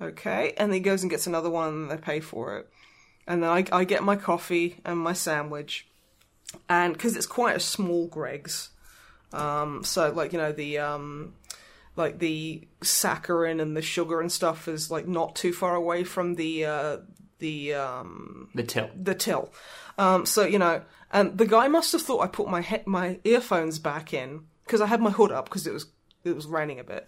"Okay." 0.00 0.52
And 0.56 0.74
he 0.74 0.80
goes 0.80 1.02
and 1.02 1.10
gets 1.10 1.28
another 1.28 1.50
one, 1.50 1.68
and 1.68 1.90
they 1.90 1.96
pay 1.96 2.18
for 2.18 2.58
it. 2.58 2.68
And 3.28 3.42
then 3.42 3.50
I, 3.50 3.64
I 3.70 3.84
get 3.84 4.02
my 4.02 4.16
coffee 4.16 4.80
and 4.84 4.98
my 4.98 5.12
sandwich, 5.12 5.88
and 6.68 6.92
because 6.92 7.16
it's 7.16 7.26
quite 7.26 7.56
a 7.56 7.60
small 7.60 8.06
Greg's, 8.06 8.70
um, 9.32 9.82
so 9.84 10.10
like 10.10 10.32
you 10.32 10.38
know 10.38 10.52
the 10.52 10.78
um, 10.78 11.34
like 11.96 12.18
the 12.18 12.66
saccharin 12.80 13.60
and 13.60 13.76
the 13.76 13.82
sugar 13.82 14.20
and 14.20 14.30
stuff 14.30 14.68
is 14.68 14.90
like 14.90 15.06
not 15.08 15.36
too 15.36 15.52
far 15.52 15.74
away 15.74 16.04
from 16.04 16.34
the 16.34 16.64
uh, 16.64 16.96
the 17.38 17.74
um, 17.74 18.48
The 18.54 18.62
till. 18.62 18.90
the 19.00 19.14
till. 19.14 19.52
Um, 19.98 20.26
so 20.26 20.44
you 20.44 20.58
know, 20.58 20.82
and 21.12 21.36
the 21.38 21.46
guy 21.46 21.68
must 21.68 21.92
have 21.92 22.02
thought 22.02 22.20
I 22.20 22.26
put 22.26 22.48
my 22.48 22.62
he- 22.62 22.82
my 22.86 23.18
earphones 23.24 23.78
back 23.78 24.12
in 24.14 24.44
because 24.64 24.80
I 24.80 24.86
had 24.86 25.00
my 25.00 25.10
hood 25.10 25.32
up 25.32 25.46
because 25.46 25.66
it 25.66 25.72
was 25.72 25.86
it 26.24 26.34
was 26.34 26.46
raining 26.46 26.80
a 26.80 26.84
bit, 26.84 27.06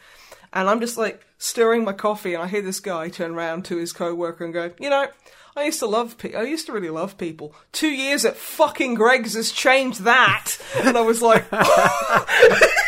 and 0.52 0.68
I'm 0.68 0.80
just 0.80 0.96
like 0.96 1.26
stirring 1.38 1.84
my 1.84 1.92
coffee, 1.92 2.34
and 2.34 2.42
I 2.42 2.46
hear 2.46 2.62
this 2.62 2.80
guy 2.80 3.08
turn 3.08 3.32
around 3.32 3.64
to 3.66 3.76
his 3.76 3.92
coworker 3.92 4.44
and 4.44 4.52
go, 4.54 4.72
you 4.78 4.90
know. 4.90 5.08
I 5.58 5.64
used 5.64 5.80
to 5.80 5.86
love 5.86 6.16
I 6.36 6.42
used 6.42 6.66
to 6.66 6.72
really 6.72 6.88
love 6.88 7.18
people. 7.18 7.52
Two 7.72 7.88
years 7.88 8.24
at 8.24 8.36
fucking 8.36 8.94
Greg's 8.94 9.34
has 9.34 9.50
changed 9.50 10.02
that, 10.02 10.52
and 10.76 10.96
I 10.96 11.00
was 11.00 11.20
like, 11.20 11.44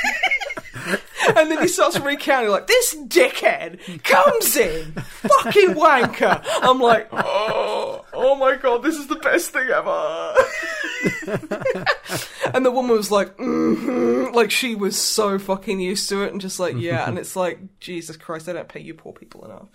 and 1.37 1.51
then 1.51 1.61
he 1.61 1.69
starts 1.69 1.99
recounting 1.99 2.51
like 2.51 2.67
this 2.67 2.95
dickhead 2.95 4.03
comes 4.05 4.57
in, 4.57 4.93
fucking 4.93 5.75
wanker. 5.75 6.45
I'm 6.63 6.81
like, 6.81 7.09
oh, 7.13 8.05
oh 8.13 8.37
my 8.37 8.57
god, 8.57 8.83
this 8.83 8.97
is 8.97 9.07
the 9.07 9.17
best 9.17 9.51
thing 9.51 9.69
ever. 9.69 10.35
and 12.55 12.65
the 12.65 12.71
woman 12.71 12.97
was 12.97 13.11
like, 13.11 13.37
mm 13.37 14.01
like 14.35 14.51
she 14.51 14.75
was 14.75 14.97
so 14.97 15.39
fucking 15.39 15.81
used 15.81 16.09
to 16.09 16.23
it, 16.23 16.33
and 16.33 16.41
just 16.41 16.61
like, 16.61 16.77
yeah. 16.77 17.07
And 17.09 17.19
it's 17.19 17.37
like, 17.37 17.59
Jesus 17.81 18.17
Christ, 18.17 18.47
they 18.47 18.53
don't 18.53 18.69
pay 18.69 18.81
you 18.81 18.95
poor 18.95 19.13
people 19.13 19.45
enough. 19.45 19.69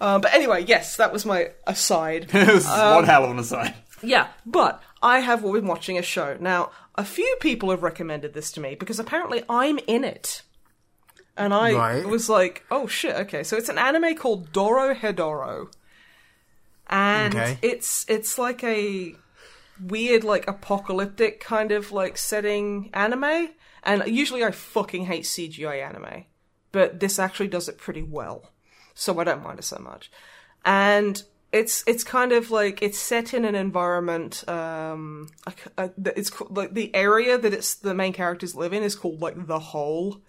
Um, 0.00 0.20
but 0.20 0.32
anyway, 0.34 0.64
yes, 0.66 0.96
that 0.96 1.12
was 1.12 1.26
my 1.26 1.50
aside. 1.66 2.30
It 2.40 2.48
was 2.54 2.66
Um, 2.66 2.96
one 2.96 3.04
hell 3.04 3.24
of 3.24 3.30
an 3.30 3.38
aside. 3.38 3.74
Yeah, 4.02 4.28
but 4.46 4.82
I 5.02 5.20
have 5.20 5.42
been 5.42 5.66
watching 5.66 5.98
a 5.98 6.02
show. 6.02 6.36
Now, 6.40 6.70
a 6.94 7.04
few 7.04 7.36
people 7.40 7.70
have 7.70 7.82
recommended 7.82 8.32
this 8.32 8.50
to 8.52 8.60
me 8.60 8.74
because 8.74 8.98
apparently 8.98 9.42
I'm 9.48 9.78
in 9.86 10.04
it. 10.04 10.42
And 11.40 11.54
I 11.54 11.72
Right. 11.72 12.06
was 12.06 12.28
like, 12.28 12.64
oh 12.70 12.86
shit, 12.86 13.16
okay. 13.16 13.42
So 13.42 13.56
it's 13.56 13.68
an 13.70 13.78
anime 13.78 14.14
called 14.14 14.52
Dorohedoro. 14.52 15.72
And 16.88 17.34
Okay. 17.34 17.58
it's 17.62 18.04
it's 18.08 18.38
like 18.38 18.62
a 18.64 19.14
weird 19.80 20.22
like 20.24 20.46
apocalyptic 20.48 21.40
kind 21.40 21.72
of 21.72 21.92
like 21.92 22.18
setting 22.18 22.90
anime. 22.92 23.50
And 23.82 24.06
usually 24.06 24.44
I 24.44 24.50
fucking 24.50 25.06
hate 25.06 25.24
CGI 25.24 25.76
anime. 25.82 26.24
But 26.72 27.00
this 27.00 27.18
actually 27.18 27.48
does 27.48 27.68
it 27.68 27.78
pretty 27.78 28.02
well. 28.02 28.50
So 28.94 29.18
I 29.18 29.24
don't 29.24 29.42
mind 29.42 29.58
it 29.60 29.64
so 29.64 29.78
much. 29.78 30.10
And 30.64 31.22
it's 31.52 31.82
it's 31.86 32.04
kind 32.04 32.32
of 32.32 32.50
like 32.50 32.82
it's 32.82 32.98
set 32.98 33.34
in 33.34 33.44
an 33.44 33.56
environment 33.56 34.48
um 34.48 35.28
it's 36.14 36.30
like 36.48 36.74
the 36.74 36.94
area 36.94 37.36
that 37.38 37.52
it's 37.52 37.74
the 37.74 37.94
main 37.94 38.12
characters 38.12 38.54
live 38.54 38.72
in 38.72 38.84
is 38.84 38.94
called 38.94 39.20
like 39.20 39.46
the 39.48 39.58
hole 39.58 40.20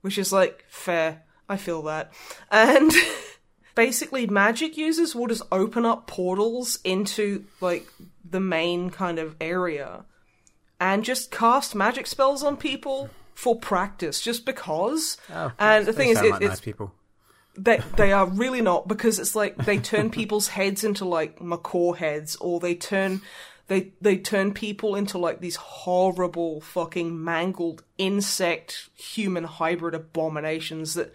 which 0.00 0.18
is 0.18 0.32
like 0.32 0.64
fair 0.68 1.22
i 1.48 1.56
feel 1.56 1.82
that 1.82 2.12
and 2.50 2.92
basically 3.74 4.26
magic 4.26 4.76
users 4.76 5.14
will 5.14 5.26
just 5.26 5.42
open 5.52 5.84
up 5.86 6.06
portals 6.06 6.78
into 6.84 7.44
like 7.60 7.86
the 8.28 8.40
main 8.40 8.90
kind 8.90 9.18
of 9.18 9.36
area 9.40 10.04
and 10.80 11.04
just 11.04 11.30
cast 11.30 11.74
magic 11.74 12.06
spells 12.06 12.42
on 12.42 12.56
people 12.56 13.10
for 13.34 13.56
practice 13.56 14.20
just 14.20 14.44
because. 14.44 15.16
Oh, 15.32 15.52
and 15.58 15.86
the 15.86 15.92
thing 15.92 16.10
is, 16.10 16.20
it, 16.20 16.30
like 16.30 16.42
it's 16.42 16.50
nice 16.50 16.60
people. 16.60 16.92
they 17.56 17.80
they 17.96 18.12
are 18.12 18.26
really 18.26 18.60
not 18.60 18.88
because 18.88 19.18
it's 19.18 19.34
like 19.34 19.56
they 19.56 19.78
turn 19.78 20.10
people's 20.10 20.48
heads 20.48 20.84
into 20.84 21.04
like 21.04 21.40
macaw 21.40 21.92
heads 21.92 22.36
or 22.36 22.60
they 22.60 22.74
turn 22.74 23.20
they 23.70 23.92
they 24.02 24.16
turn 24.18 24.52
people 24.52 24.94
into 24.96 25.16
like 25.16 25.40
these 25.40 25.56
horrible 25.56 26.60
fucking 26.60 27.22
mangled 27.24 27.82
insect 27.96 28.90
human 28.96 29.44
hybrid 29.44 29.94
abominations 29.94 30.94
that 30.94 31.14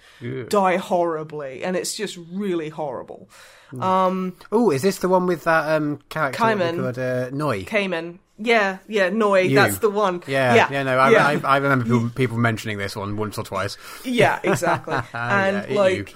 die 0.49 0.77
horribly 0.77 1.63
and 1.63 1.75
it's 1.75 1.93
just 1.95 2.17
really 2.31 2.69
horrible 2.69 3.29
Oh, 3.77 4.71
is 4.71 4.81
this 4.83 4.99
the 4.99 5.09
one 5.09 5.25
with 5.27 5.43
that 5.43 5.69
um 5.75 5.99
character 6.09 6.37
Caiman. 6.37 6.77
called 6.79 6.97
uh, 6.97 7.29
Noi? 7.31 7.63
Caiman 7.65 8.19
yeah 8.37 8.77
yeah 8.87 9.09
Noi 9.09 9.41
You. 9.41 9.55
that's 9.55 9.79
the 9.79 9.89
one 9.89 10.23
Yeah, 10.27 10.55
yeah 10.55 10.67
yeah, 10.71 10.83
no, 10.83 10.97
I, 10.97 11.09
yeah. 11.11 11.27
I, 11.27 11.55
I 11.55 11.57
remember 11.57 11.85
people, 11.85 12.09
people 12.15 12.37
mentioning 12.37 12.77
this 12.77 12.95
one 12.95 13.17
once 13.17 13.37
or 13.37 13.43
twice. 13.43 13.77
yeah 14.05 14.39
exactly 14.43 14.95
and 15.13 15.69
Yeah, 15.69 15.75
like 15.77 16.11
you. 16.11 16.15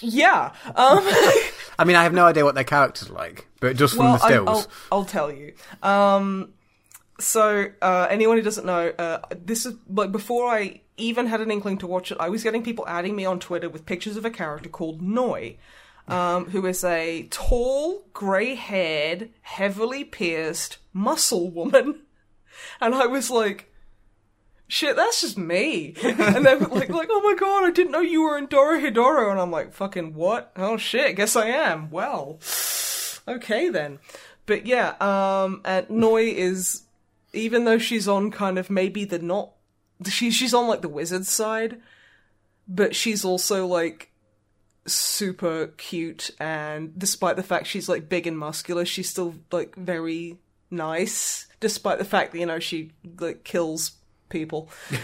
yeah 0.00 0.52
um 0.74 0.98
I 1.80 1.84
mean, 1.84 1.96
I 1.96 2.02
have 2.02 2.12
no 2.12 2.26
idea 2.26 2.44
what 2.44 2.54
their 2.54 2.62
characters 2.62 3.08
like, 3.08 3.48
but 3.58 3.74
just 3.74 3.94
from 3.94 4.04
well, 4.04 4.18
the 4.18 4.24
I- 4.24 4.28
stills. 4.28 4.68
I'll, 4.90 4.98
I'll 4.98 5.04
tell 5.06 5.32
you. 5.32 5.54
Um, 5.82 6.52
so 7.18 7.68
uh, 7.80 8.06
anyone 8.10 8.36
who 8.36 8.42
doesn't 8.42 8.66
know, 8.66 8.92
uh, 8.98 9.20
this 9.44 9.64
is 9.64 9.76
like 9.88 10.12
before 10.12 10.46
I 10.46 10.82
even 10.98 11.26
had 11.26 11.40
an 11.40 11.50
inkling 11.50 11.78
to 11.78 11.86
watch 11.86 12.12
it. 12.12 12.18
I 12.20 12.28
was 12.28 12.42
getting 12.42 12.62
people 12.62 12.86
adding 12.86 13.16
me 13.16 13.24
on 13.24 13.40
Twitter 13.40 13.70
with 13.70 13.86
pictures 13.86 14.18
of 14.18 14.26
a 14.26 14.30
character 14.30 14.68
called 14.68 15.00
Noi, 15.00 15.56
um, 16.06 16.50
who 16.50 16.66
is 16.66 16.84
a 16.84 17.26
tall, 17.30 18.04
grey-haired, 18.12 19.30
heavily 19.40 20.04
pierced 20.04 20.76
muscle 20.92 21.50
woman, 21.50 22.02
and 22.80 22.94
I 22.94 23.06
was 23.06 23.30
like. 23.30 23.69
Shit, 24.70 24.94
that's 24.94 25.20
just 25.20 25.36
me. 25.36 25.94
And 26.04 26.46
they 26.46 26.54
were 26.54 26.68
like, 26.68 26.90
like, 26.90 27.08
oh 27.10 27.20
my 27.22 27.34
god, 27.34 27.64
I 27.64 27.72
didn't 27.72 27.90
know 27.90 28.00
you 28.00 28.22
were 28.22 28.38
in 28.38 28.46
Dorohedoro. 28.46 29.32
And 29.32 29.40
I'm 29.40 29.50
like, 29.50 29.72
fucking 29.72 30.14
what? 30.14 30.52
Oh 30.54 30.76
shit, 30.76 31.16
guess 31.16 31.34
I 31.34 31.46
am. 31.46 31.90
Well, 31.90 32.38
okay 33.26 33.68
then. 33.68 33.98
But 34.46 34.66
yeah, 34.66 34.94
um, 35.00 35.60
and 35.64 35.90
Noi 35.90 36.22
is, 36.22 36.84
even 37.32 37.64
though 37.64 37.78
she's 37.78 38.06
on 38.06 38.30
kind 38.30 38.58
of 38.58 38.70
maybe 38.70 39.04
the 39.04 39.18
not, 39.18 39.50
she, 40.08 40.30
she's 40.30 40.54
on 40.54 40.68
like 40.68 40.82
the 40.82 40.88
wizard 40.88 41.26
side, 41.26 41.80
but 42.68 42.94
she's 42.94 43.24
also 43.24 43.66
like 43.66 44.12
super 44.86 45.68
cute 45.78 46.30
and 46.38 46.96
despite 46.96 47.34
the 47.34 47.42
fact 47.42 47.66
she's 47.66 47.88
like 47.88 48.08
big 48.08 48.28
and 48.28 48.38
muscular, 48.38 48.84
she's 48.84 49.10
still 49.10 49.34
like 49.50 49.74
very 49.74 50.38
nice, 50.70 51.48
despite 51.58 51.98
the 51.98 52.04
fact 52.04 52.30
that, 52.30 52.38
you 52.38 52.46
know, 52.46 52.60
she 52.60 52.92
like 53.18 53.42
kills 53.42 53.96
people. 54.30 54.68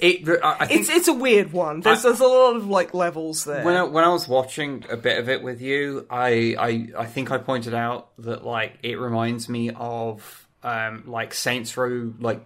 It, 0.00 0.28
I 0.42 0.56
I 0.60 0.66
think 0.66 0.80
It's, 0.80 0.90
it's 0.90 1.08
a 1.08 1.14
weird 1.14 1.52
one. 1.52 1.80
There's, 1.80 2.02
there's 2.02 2.20
a 2.20 2.26
lot 2.26 2.56
of 2.56 2.66
like 2.66 2.92
levels 2.92 3.44
there. 3.44 3.64
when 3.64 3.74
I, 3.74 3.82
when 3.84 4.04
I 4.04 4.08
was 4.08 4.28
watching 4.28 4.84
a 4.90 4.96
bit 4.96 5.18
of 5.18 5.28
it 5.30 5.42
with 5.42 5.62
you, 5.62 6.06
I, 6.10 6.56
I 6.58 7.02
I 7.02 7.06
think 7.06 7.30
I 7.30 7.38
pointed 7.38 7.72
out 7.74 8.10
that 8.18 8.44
like 8.44 8.78
it 8.82 8.98
reminds 8.98 9.48
me 9.48 9.70
of 9.70 10.46
um 10.62 11.04
like 11.06 11.32
Saints 11.32 11.76
Row 11.76 12.12
like 12.20 12.44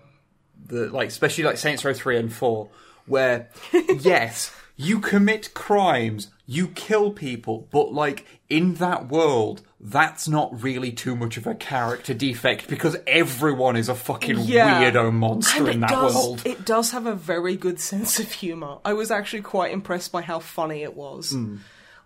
the 0.67 0.89
like 0.91 1.09
especially 1.09 1.45
like 1.45 1.57
Saints 1.59 1.85
Row 1.85 1.93
three 1.95 2.17
and 2.17 2.33
four, 2.33 2.69
where 3.07 3.49
yes 3.73 4.55
you 4.77 5.01
commit 5.01 5.55
crimes, 5.55 6.31
you 6.47 6.69
kill 6.69 7.11
people, 7.13 7.69
but 7.71 7.93
like 7.93 8.27
in 8.49 8.75
that 8.75 9.09
world. 9.09 9.63
That's 9.85 10.29
not 10.29 10.63
really 10.63 10.93
too 10.93 11.17
much 11.17 11.37
of 11.37 11.47
a 11.49 11.57
character 11.57 12.15
defect 12.15 12.69
because 12.69 12.97
everyone 13.05 13.75
is 13.75 13.89
a 13.89 13.97
fucking 13.97 14.39
Yeah. 14.39 14.81
weirdo 14.91 15.13
monster 15.13 15.69
in 15.69 15.81
that 15.81 15.91
does, 15.91 16.15
world. 16.15 16.43
It 16.47 16.65
does 16.65 16.93
have 16.93 17.07
a 17.07 17.15
very 17.17 17.57
good 17.57 17.81
sense 17.81 18.21
of 18.21 18.31
humor. 18.31 18.79
I 18.85 18.93
was 18.93 19.11
actually 19.11 19.43
quite 19.43 19.73
impressed 19.73 20.13
by 20.13 20.23
how 20.23 20.39
funny 20.39 20.85
it 20.85 20.95
was. 20.97 21.37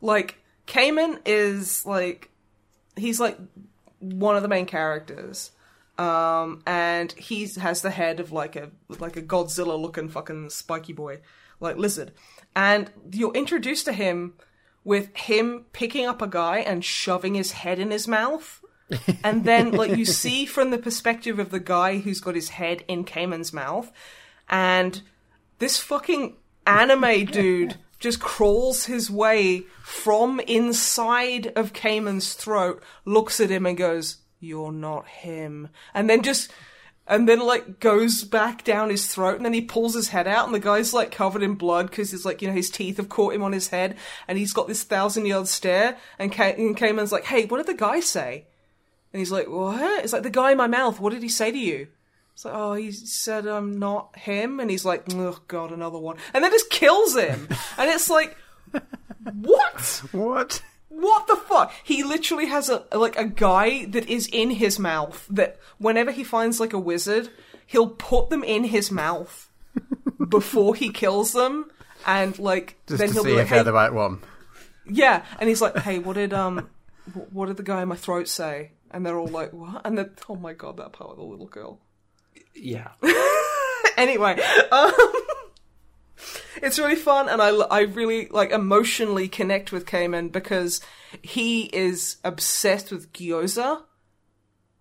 Like, 0.01 0.39
Caiman 0.67 1.19
is 1.27 1.85
like, 1.85 2.31
he's 2.97 3.21
like 3.21 3.37
one 3.99 4.37
of 4.37 4.43
the 4.43 4.49
main 4.49 4.65
characters. 4.67 5.51
Um, 5.99 6.63
and 6.67 7.13
he 7.13 7.47
has 7.61 7.83
the 7.83 7.91
head 7.91 8.21
of 8.21 8.31
like 8.33 8.55
a 8.57 8.71
like 8.99 9.17
a 9.17 9.23
Godzilla 9.23 9.81
looking 9.81 10.09
fucking 10.11 10.51
spiky 10.51 10.93
boy, 10.93 11.21
like 11.61 11.77
lizard. 11.77 12.13
And 12.55 12.91
you're 13.13 13.33
introduced 13.35 13.87
to 13.87 13.93
him 13.95 14.35
with 14.87 15.15
him 15.17 15.65
picking 15.73 16.07
up 16.07 16.23
a 16.23 16.29
guy 16.29 16.59
and 16.59 16.85
shoving 16.85 17.35
his 17.35 17.51
head 17.51 17.81
in 17.81 17.91
his 17.91 18.07
mouth. 18.07 18.63
and 19.25 19.45
then 19.45 19.73
like 19.73 19.97
you 19.97 20.05
see 20.05 20.47
from 20.47 20.71
the 20.71 20.79
perspective 20.79 21.41
of 21.41 21.51
the 21.51 21.59
guy 21.59 21.99
who's 21.99 22.21
got 22.21 22.37
his 22.37 22.51
head 22.51 22.85
in 22.87 23.03
Caiman's 23.03 23.53
mouth, 23.53 23.91
and 24.49 25.03
this 25.59 25.77
fucking 25.79 26.37
anime 26.65 27.25
dude 27.27 27.75
just 27.99 28.21
crawls 28.21 28.85
his 28.85 29.11
way 29.11 29.65
from 29.83 30.39
inside 30.41 31.53
of 31.57 31.73
Caiman's 31.73 32.35
throat, 32.35 32.81
looks 33.05 33.41
at 33.41 33.51
him 33.51 33.67
and 33.67 33.77
goes, 33.77 34.19
"You're 34.39 34.73
not 34.73 35.09
him," 35.09 35.69
and 35.93 36.09
then 36.09 36.23
just. 36.23 36.53
And 37.09 37.29
then, 37.29 37.41
like, 37.41 37.79
goes 37.79 38.25
back 38.25 38.65
down 38.65 38.91
his 38.91 39.07
throat, 39.07 39.37
and 39.37 39.45
then 39.45 39.53
he 39.53 39.61
pulls 39.61 39.95
his 39.95 40.09
head 40.09 40.27
out, 40.27 40.47
and 40.47 40.55
the 40.55 40.61
guy's, 40.61 40.93
like, 40.93 41.13
covered 41.13 41.43
in 41.43 41.55
blood 41.55 41.89
because 41.89 42.11
he's, 42.11 42.25
like, 42.25 42.43
you 42.43 42.49
know, 42.49 42.55
his 42.55 42.71
teeth 42.71 42.97
have 42.97 43.09
caught 43.09 43.35
him 43.35 43.43
on 43.43 43.53
his 43.53 43.69
head, 43.69 43.97
and 44.27 44.39
he's 44.39 44.53
got 44.53 44.67
this 44.67 44.83
thousand 44.83 45.27
yard 45.27 45.47
stare, 45.47 45.97
and, 46.19 46.37
and 46.39 46.77
Caiman's 46.77 47.13
like, 47.13 47.25
hey, 47.25 47.47
what 47.47 47.59
did 47.59 47.67
the 47.67 47.75
guy 47.75 48.01
say? 48.01 48.47
And 49.13 49.21
he's 49.21 49.31
like, 49.31 49.49
what? 49.49 50.05
It's 50.05 50.13
like, 50.13 50.25
the 50.25 50.31
guy 50.31 50.51
in 50.51 50.59
my 50.59 50.67
mouth, 50.67 50.99
what 50.99 51.13
did 51.13 51.23
he 51.23 51.29
say 51.29 51.53
to 51.53 51.59
you? 51.59 51.89
It's 52.37 52.45
like, 52.45 52.55
oh, 52.55 52.75
he 52.75 52.93
said 52.93 53.47
I'm 53.47 53.79
not 53.79 54.15
him, 54.19 54.61
and 54.61 54.71
he's 54.71 54.85
like, 54.85 55.05
oh 55.15 55.39
god, 55.49 55.73
another 55.73 55.99
one, 55.99 56.19
and 56.35 56.45
then 56.45 56.51
just 56.51 56.69
kills 56.69 57.17
him, 57.17 57.49
and 57.79 57.91
it's 57.91 58.11
like, 58.11 58.37
what? 59.33 60.03
what? 60.13 60.63
What 60.99 61.27
the 61.27 61.37
fuck? 61.37 61.73
He 61.85 62.03
literally 62.03 62.47
has 62.47 62.69
a 62.71 62.85
like 62.93 63.17
a 63.19 63.25
guy 63.27 63.85
that 63.87 64.09
is 64.09 64.27
in 64.33 64.51
his 64.51 64.79
mouth 64.79 65.27
that 65.31 65.59
whenever 65.79 66.11
he 66.11 66.25
finds 66.25 66.59
like 66.59 66.73
a 66.73 66.79
wizard, 66.79 67.29
he'll 67.67 67.89
put 67.91 68.31
them 68.31 68.43
in 68.43 68.65
his 68.65 68.91
mouth 68.91 69.51
before 70.29 70.75
he 70.75 70.89
kills 70.91 71.33
them, 71.33 71.71
and 72.07 72.39
like 72.39 72.77
Just 72.87 72.99
then 72.99 73.09
to 73.09 73.15
he'll 73.15 73.23
see 73.25 73.29
be 73.31 73.35
like, 73.37 73.43
if 73.45 73.49
they're 73.51 73.59
hey, 73.59 73.65
the 73.65 73.73
right 73.73 73.93
one. 73.93 74.21
yeah, 74.89 75.25
and 75.39 75.49
he's 75.49 75.61
like, 75.61 75.77
hey, 75.79 75.99
what 75.99 76.15
did 76.15 76.33
um, 76.33 76.71
what 77.31 77.47
did 77.47 77.57
the 77.59 77.63
guy 77.63 77.83
in 77.83 77.89
my 77.89 77.97
throat 77.97 78.27
say? 78.29 78.71
And 78.91 79.05
they're 79.05 79.19
all 79.19 79.27
like, 79.27 79.53
what? 79.53 79.83
And 79.85 79.99
then, 79.99 80.11
oh 80.29 80.37
my 80.37 80.55
god, 80.55 80.79
that 80.79 80.93
part 80.93 81.11
with 81.11 81.19
the 81.19 81.25
little 81.25 81.47
girl. 81.47 81.81
yeah. 82.55 82.93
anyway, 83.97 84.41
um, 84.73 84.93
it's 86.63 86.79
really 86.79 86.97
fun, 86.97 87.29
and 87.29 87.41
I, 87.43 87.49
I 87.49 87.81
really 87.81 88.29
like 88.29 88.51
emotionally 88.51 89.29
connect 89.29 89.73
with 89.73 89.87
Caiman 89.87 90.31
because 90.31 90.81
he 91.23 91.65
is 91.67 92.17
obsessed 92.25 92.91
with 92.91 93.13
gyoza, 93.13 93.83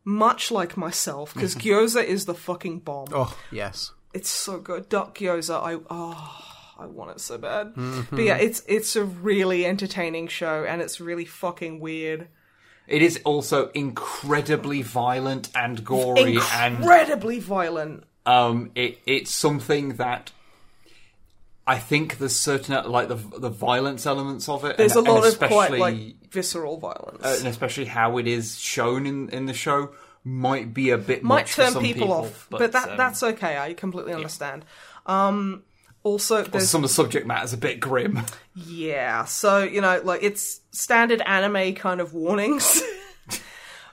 much 0.03 0.51
like 0.51 0.77
myself. 0.77 1.33
Because 1.33 1.55
gyoza 1.55 2.03
is 2.03 2.25
the 2.25 2.33
fucking 2.35 2.79
bomb. 2.79 3.07
Oh, 3.11 3.37
yes. 3.51 3.91
It's 4.13 4.29
so 4.29 4.59
good. 4.59 4.87
Duck 4.89 5.17
gyoza, 5.17 5.61
I 5.61 5.77
oh, 5.89 6.41
I 6.79 6.85
want 6.85 7.11
it 7.11 7.19
so 7.19 7.37
bad. 7.37 7.73
But 8.09 8.21
yeah, 8.21 8.37
it's 8.37 8.63
it's 8.67 8.95
a 8.95 9.03
really 9.03 9.65
entertaining 9.65 10.27
show, 10.27 10.63
and 10.63 10.81
it's 10.81 11.01
really 11.01 11.25
fucking 11.25 11.79
weird, 11.79 12.27
It 12.87 13.01
is 13.01 13.19
also 13.25 13.69
incredibly 13.71 14.81
violent 14.83 15.49
and 15.55 15.83
gory 15.83 16.37
and 16.53 16.77
incredibly 16.77 17.39
violent. 17.39 18.03
um 18.25 18.71
it 18.75 18.99
it's 19.05 19.33
something 19.33 19.95
that 19.97 20.31
I 21.67 21.79
think 21.79 22.19
there's 22.19 22.35
certain 22.35 22.89
like 22.89 23.07
the 23.07 23.15
the 23.15 23.49
violence 23.49 24.05
elements 24.05 24.47
of 24.47 24.65
it. 24.65 24.77
There's 24.77 24.95
and, 24.95 25.07
a 25.07 25.11
lot 25.11 25.25
of 25.25 25.39
quite 25.39 25.71
like 25.71 26.29
visceral 26.29 26.77
violence. 26.77 27.23
uh, 27.23 27.35
and 27.39 27.47
especially 27.47 27.85
how 27.85 28.17
it 28.17 28.27
is 28.27 28.59
shown 28.59 29.05
in 29.05 29.29
in 29.29 29.45
the 29.45 29.53
show 29.53 29.91
might 30.23 30.73
be 30.73 30.89
a 30.89 30.97
bit 30.97 31.23
might 31.23 31.35
much 31.35 31.53
for 31.53 31.63
turn 31.63 31.73
some 31.73 31.83
people, 31.83 32.11
off, 32.11 32.47
but, 32.49 32.71
that 32.71 32.89
um, 32.89 32.97
that's 32.97 33.21
okay. 33.23 33.57
I 33.57 33.73
completely 33.73 34.13
understand. 34.13 34.65
Um, 35.05 35.63
also, 36.01 36.43
there's 36.43 36.69
some 36.69 36.83
of 36.83 36.89
the 36.89 36.93
subject 36.93 37.25
matter 37.25 37.45
is 37.45 37.53
a 37.53 37.57
bit 37.57 37.79
grim. 37.79 38.21
yeah, 38.55 39.25
so 39.25 39.63
you 39.63 39.81
know, 39.81 40.01
like 40.03 40.21
it's 40.23 40.61
standard 40.71 41.21
anime 41.21 41.73
kind 41.75 41.99
of 41.99 42.13
warnings, 42.13 42.81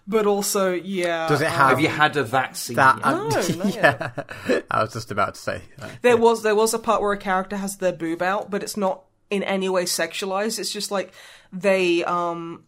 but 0.06 0.26
also 0.26 0.72
yeah. 0.72 1.28
Does 1.28 1.40
it 1.40 1.46
um, 1.46 1.52
have, 1.52 1.70
Have 1.70 1.80
you 1.80 1.88
had 1.88 2.16
a 2.16 2.24
vaccine? 2.24 2.74
scene? 2.74 2.76
that? 2.76 2.96
yet? 2.98 3.04
No, 3.56 3.64
not 3.64 3.74
yet. 3.74 4.28
yeah, 4.48 4.60
I 4.70 4.82
was 4.82 4.92
just 4.92 5.10
about 5.10 5.34
to 5.36 5.40
say. 5.40 5.62
uh, 5.80 5.88
There 6.02 6.16
was 6.16 6.42
there 6.42 6.54
was 6.56 6.74
a 6.74 6.78
part 6.78 7.00
where 7.02 7.12
a 7.12 7.18
character 7.18 7.56
has 7.56 7.76
their 7.76 7.92
boob 7.92 8.22
out, 8.22 8.50
but 8.50 8.62
it's 8.62 8.76
not 8.76 9.04
in 9.30 9.42
any 9.42 9.68
way 9.68 9.84
sexualized. 9.84 10.58
It's 10.58 10.72
just 10.72 10.90
like 10.90 11.12
they 11.52 12.04
um 12.04 12.64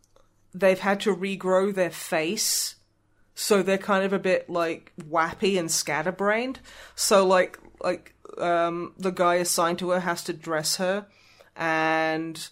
they've 0.54 0.78
had 0.78 1.00
to 1.00 1.14
regrow 1.14 1.74
their 1.74 1.90
face, 1.90 2.76
so 3.34 3.62
they're 3.62 3.78
kind 3.78 4.04
of 4.04 4.12
a 4.12 4.18
bit 4.18 4.48
like 4.48 4.92
wappy 5.00 5.58
and 5.58 5.70
scatterbrained. 5.70 6.60
So 6.94 7.26
like 7.26 7.58
like 7.82 8.14
um 8.38 8.94
the 8.98 9.10
guy 9.10 9.34
assigned 9.36 9.78
to 9.80 9.90
her 9.90 10.00
has 10.00 10.22
to 10.24 10.32
dress 10.32 10.76
her, 10.76 11.06
and 11.56 12.48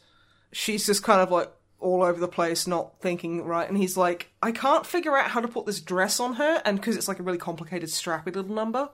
she's 0.52 0.86
just 0.86 1.02
kind 1.02 1.20
of 1.20 1.30
like 1.30 1.50
all 1.82 2.02
over 2.02 2.18
the 2.18 2.28
place, 2.28 2.66
not 2.66 3.00
thinking 3.00 3.44
right. 3.44 3.68
And 3.68 3.76
he's 3.76 3.96
like, 3.96 4.32
I 4.42 4.52
can't 4.52 4.86
figure 4.86 5.16
out 5.16 5.30
how 5.30 5.40
to 5.40 5.48
put 5.48 5.66
this 5.66 5.80
dress 5.80 6.20
on 6.20 6.34
her, 6.34 6.62
and 6.64 6.78
because 6.78 6.96
it's 6.96 7.08
like 7.08 7.18
a 7.18 7.22
really 7.22 7.38
complicated, 7.38 7.88
strappy 7.88 8.34
little 8.34 8.54
number. 8.54 8.88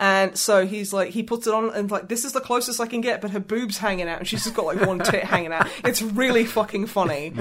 And 0.00 0.38
so 0.38 0.64
he's 0.64 0.92
like, 0.92 1.10
he 1.10 1.24
puts 1.24 1.48
it 1.48 1.52
on 1.52 1.74
and 1.74 1.90
like, 1.90 2.08
this 2.08 2.24
is 2.24 2.32
the 2.32 2.40
closest 2.40 2.80
I 2.80 2.86
can 2.86 3.00
get, 3.00 3.20
but 3.20 3.32
her 3.32 3.40
boob's 3.40 3.78
hanging 3.78 4.08
out 4.08 4.20
and 4.20 4.28
she's 4.28 4.44
just 4.44 4.54
got 4.54 4.64
like 4.64 4.86
one 4.86 5.00
tit 5.00 5.24
hanging 5.24 5.52
out. 5.52 5.68
It's 5.84 6.00
really 6.00 6.44
fucking 6.44 6.86
funny. 6.86 7.32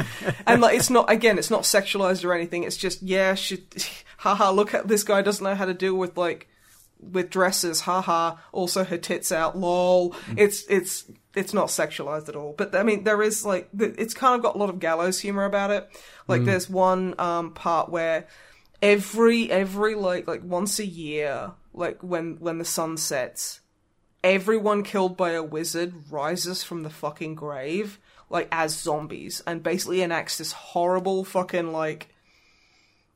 And 0.48 0.60
like, 0.60 0.76
it's 0.76 0.90
not, 0.90 1.12
again, 1.12 1.38
it's 1.38 1.52
not 1.52 1.62
sexualized 1.62 2.26
or 2.26 2.34
anything. 2.34 2.64
It's 2.64 2.76
just, 2.76 3.04
yeah, 3.04 3.36
she, 3.36 3.64
haha, 4.18 4.50
look 4.50 4.74
at 4.74 4.88
this 4.88 5.04
guy 5.04 5.22
doesn't 5.22 5.44
know 5.44 5.54
how 5.54 5.66
to 5.66 5.74
deal 5.76 5.94
with 5.94 6.18
like, 6.18 6.48
with 7.00 7.30
dresses, 7.30 7.82
haha. 7.82 8.38
Also, 8.52 8.84
her 8.84 8.98
tits 8.98 9.32
out, 9.32 9.58
lol. 9.58 10.16
It's 10.36 10.66
it's 10.68 11.06
it's 11.38 11.54
not 11.54 11.68
sexualized 11.68 12.30
at 12.30 12.36
all. 12.36 12.54
But 12.58 12.76
I 12.76 12.84
mean, 12.84 13.04
there 13.04 13.22
is 13.22 13.46
like 13.46 13.70
it's 13.78 14.14
kind 14.14 14.36
of 14.36 14.42
got 14.42 14.56
a 14.56 14.58
lot 14.58 14.70
of 14.70 14.80
gallows 14.80 15.20
humor 15.20 15.46
about 15.46 15.72
it. 15.72 15.90
Like, 16.28 16.44
there's 16.46 16.70
one 16.70 17.16
um 17.20 17.54
part 17.54 17.90
where 17.90 18.28
every 18.82 19.52
every 19.52 19.96
like 19.96 20.28
like 20.28 20.44
once 20.44 20.80
a 20.80 20.86
year, 20.86 21.52
like 21.74 22.04
when 22.04 22.38
when 22.40 22.58
the 22.58 22.66
sun 22.66 22.98
sets, 22.98 23.62
everyone 24.24 24.84
killed 24.84 25.16
by 25.16 25.32
a 25.32 25.44
wizard 25.44 25.94
rises 26.10 26.64
from 26.64 26.84
the 26.84 26.90
fucking 26.90 27.36
grave 27.36 28.00
like 28.30 28.48
as 28.52 28.78
zombies 28.78 29.42
and 29.48 29.64
basically 29.64 30.02
enacts 30.02 30.38
this 30.38 30.52
horrible 30.52 31.24
fucking 31.24 31.72
like 31.72 32.14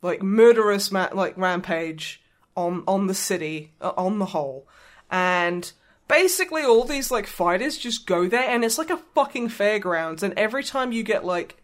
like 0.02 0.22
murderous 0.22 0.91
ma- 0.91 1.10
like 1.14 1.38
rampage 1.38 2.22
on 2.56 2.84
on 2.88 3.07
the 3.07 3.14
city 3.14 3.72
uh, 3.81 3.91
on 3.98 4.19
the 4.19 4.27
whole 4.27 4.68
and 5.10 5.73
basically 6.11 6.63
all 6.63 6.83
these 6.83 7.09
like 7.11 7.25
fighters 7.25 7.77
just 7.77 8.05
go 8.05 8.27
there 8.27 8.47
and 8.49 8.63
it's 8.65 8.77
like 8.77 8.89
a 8.91 8.97
fucking 9.15 9.49
fairgrounds 9.49 10.21
and 10.23 10.33
every 10.38 10.63
time 10.63 10.91
you 10.91 11.01
get 11.03 11.25
like 11.25 11.57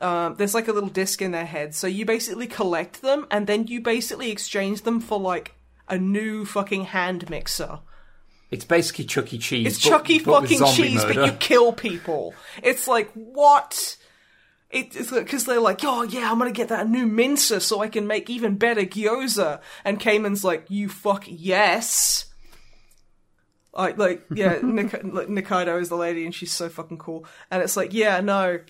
um, 0.00 0.34
there's 0.36 0.54
like 0.54 0.68
a 0.68 0.72
little 0.72 0.88
disc 0.88 1.20
in 1.20 1.30
their 1.32 1.44
head 1.46 1.74
so 1.74 1.86
you 1.86 2.04
basically 2.04 2.46
collect 2.46 3.02
them 3.02 3.26
and 3.30 3.46
then 3.46 3.66
you 3.66 3.80
basically 3.80 4.30
exchange 4.30 4.82
them 4.82 5.00
for 5.00 5.18
like 5.20 5.54
a 5.88 5.98
new 5.98 6.44
fucking 6.44 6.84
hand 6.86 7.28
mixer 7.28 7.80
It's 8.50 8.64
basically 8.64 9.04
Chuck 9.04 9.32
E. 9.32 9.38
Cheese. 9.38 9.66
it's 9.66 9.82
but- 9.84 9.88
Chuck 9.90 10.10
E. 10.10 10.18
but 10.20 10.42
fucking 10.42 10.64
cheese, 10.74 11.04
but 11.04 11.16
you 11.26 11.32
kill 11.32 11.72
people. 11.72 12.34
It's 12.62 12.86
like 12.88 13.10
what? 13.12 13.96
It- 14.70 14.94
It's 14.96 15.10
because 15.10 15.44
they're 15.44 15.60
like, 15.60 15.80
oh 15.84 16.02
yeah, 16.02 16.30
I'm 16.30 16.38
gonna 16.38 16.50
get 16.52 16.68
that 16.68 16.88
new 16.88 17.06
mincer 17.06 17.60
so 17.60 17.80
I 17.80 17.88
can 17.88 18.06
make 18.06 18.28
even 18.30 18.56
better 18.56 18.82
gyoza. 18.82 19.60
And 19.84 20.00
Caiman's 20.00 20.44
like, 20.44 20.66
you 20.68 20.88
fuck 20.88 21.24
yes. 21.26 22.26
Like, 23.74 23.98
like 23.98 24.24
yeah, 24.34 24.58
Nik- 24.62 25.02
Nikaido 25.02 25.80
is 25.80 25.88
the 25.88 25.96
lady, 25.96 26.24
and 26.24 26.34
she's 26.34 26.52
so 26.52 26.68
fucking 26.68 26.98
cool. 26.98 27.24
And 27.50 27.62
it's 27.62 27.76
like, 27.76 27.94
yeah, 27.94 28.20
no, 28.20 28.60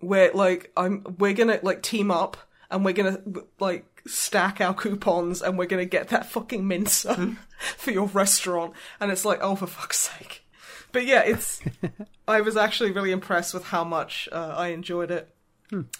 we're 0.00 0.32
like, 0.32 0.72
I'm, 0.76 1.16
we're 1.18 1.34
gonna 1.34 1.60
like 1.62 1.82
team 1.82 2.10
up, 2.10 2.36
and 2.70 2.84
we're 2.84 2.94
gonna 2.94 3.22
like 3.60 3.86
stack 4.06 4.60
our 4.60 4.74
coupons, 4.74 5.42
and 5.42 5.58
we're 5.58 5.66
gonna 5.66 5.84
get 5.84 6.08
that 6.08 6.26
fucking 6.26 6.66
mincer 6.66 7.36
for 7.76 7.90
your 7.90 8.06
restaurant. 8.08 8.72
And 8.98 9.10
it's 9.12 9.24
like, 9.24 9.40
oh, 9.42 9.56
for 9.56 9.66
fuck's 9.66 9.98
sake. 9.98 10.44
But 10.92 11.06
yeah, 11.06 11.22
it's. 11.22 11.60
I 12.28 12.40
was 12.40 12.56
actually 12.56 12.92
really 12.92 13.10
impressed 13.10 13.52
with 13.52 13.64
how 13.64 13.84
much 13.84 14.28
uh, 14.30 14.54
I 14.56 14.68
enjoyed 14.68 15.10
it 15.10 15.34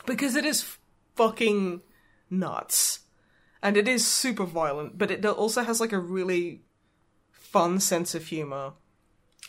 because 0.06 0.36
it 0.36 0.44
is 0.44 0.77
fucking 1.16 1.82
nuts, 2.31 3.01
and 3.62 3.77
it 3.77 3.89
is 3.89 4.06
super 4.06 4.44
violent. 4.44 4.97
But 4.98 5.10
it 5.10 5.24
also 5.27 5.62
has 5.62 5.81
like 5.81 5.93
a 5.93 5.98
really 5.98 6.62
fun 7.53 7.79
sense 7.81 8.15
of 8.15 8.27
humor, 8.27 8.73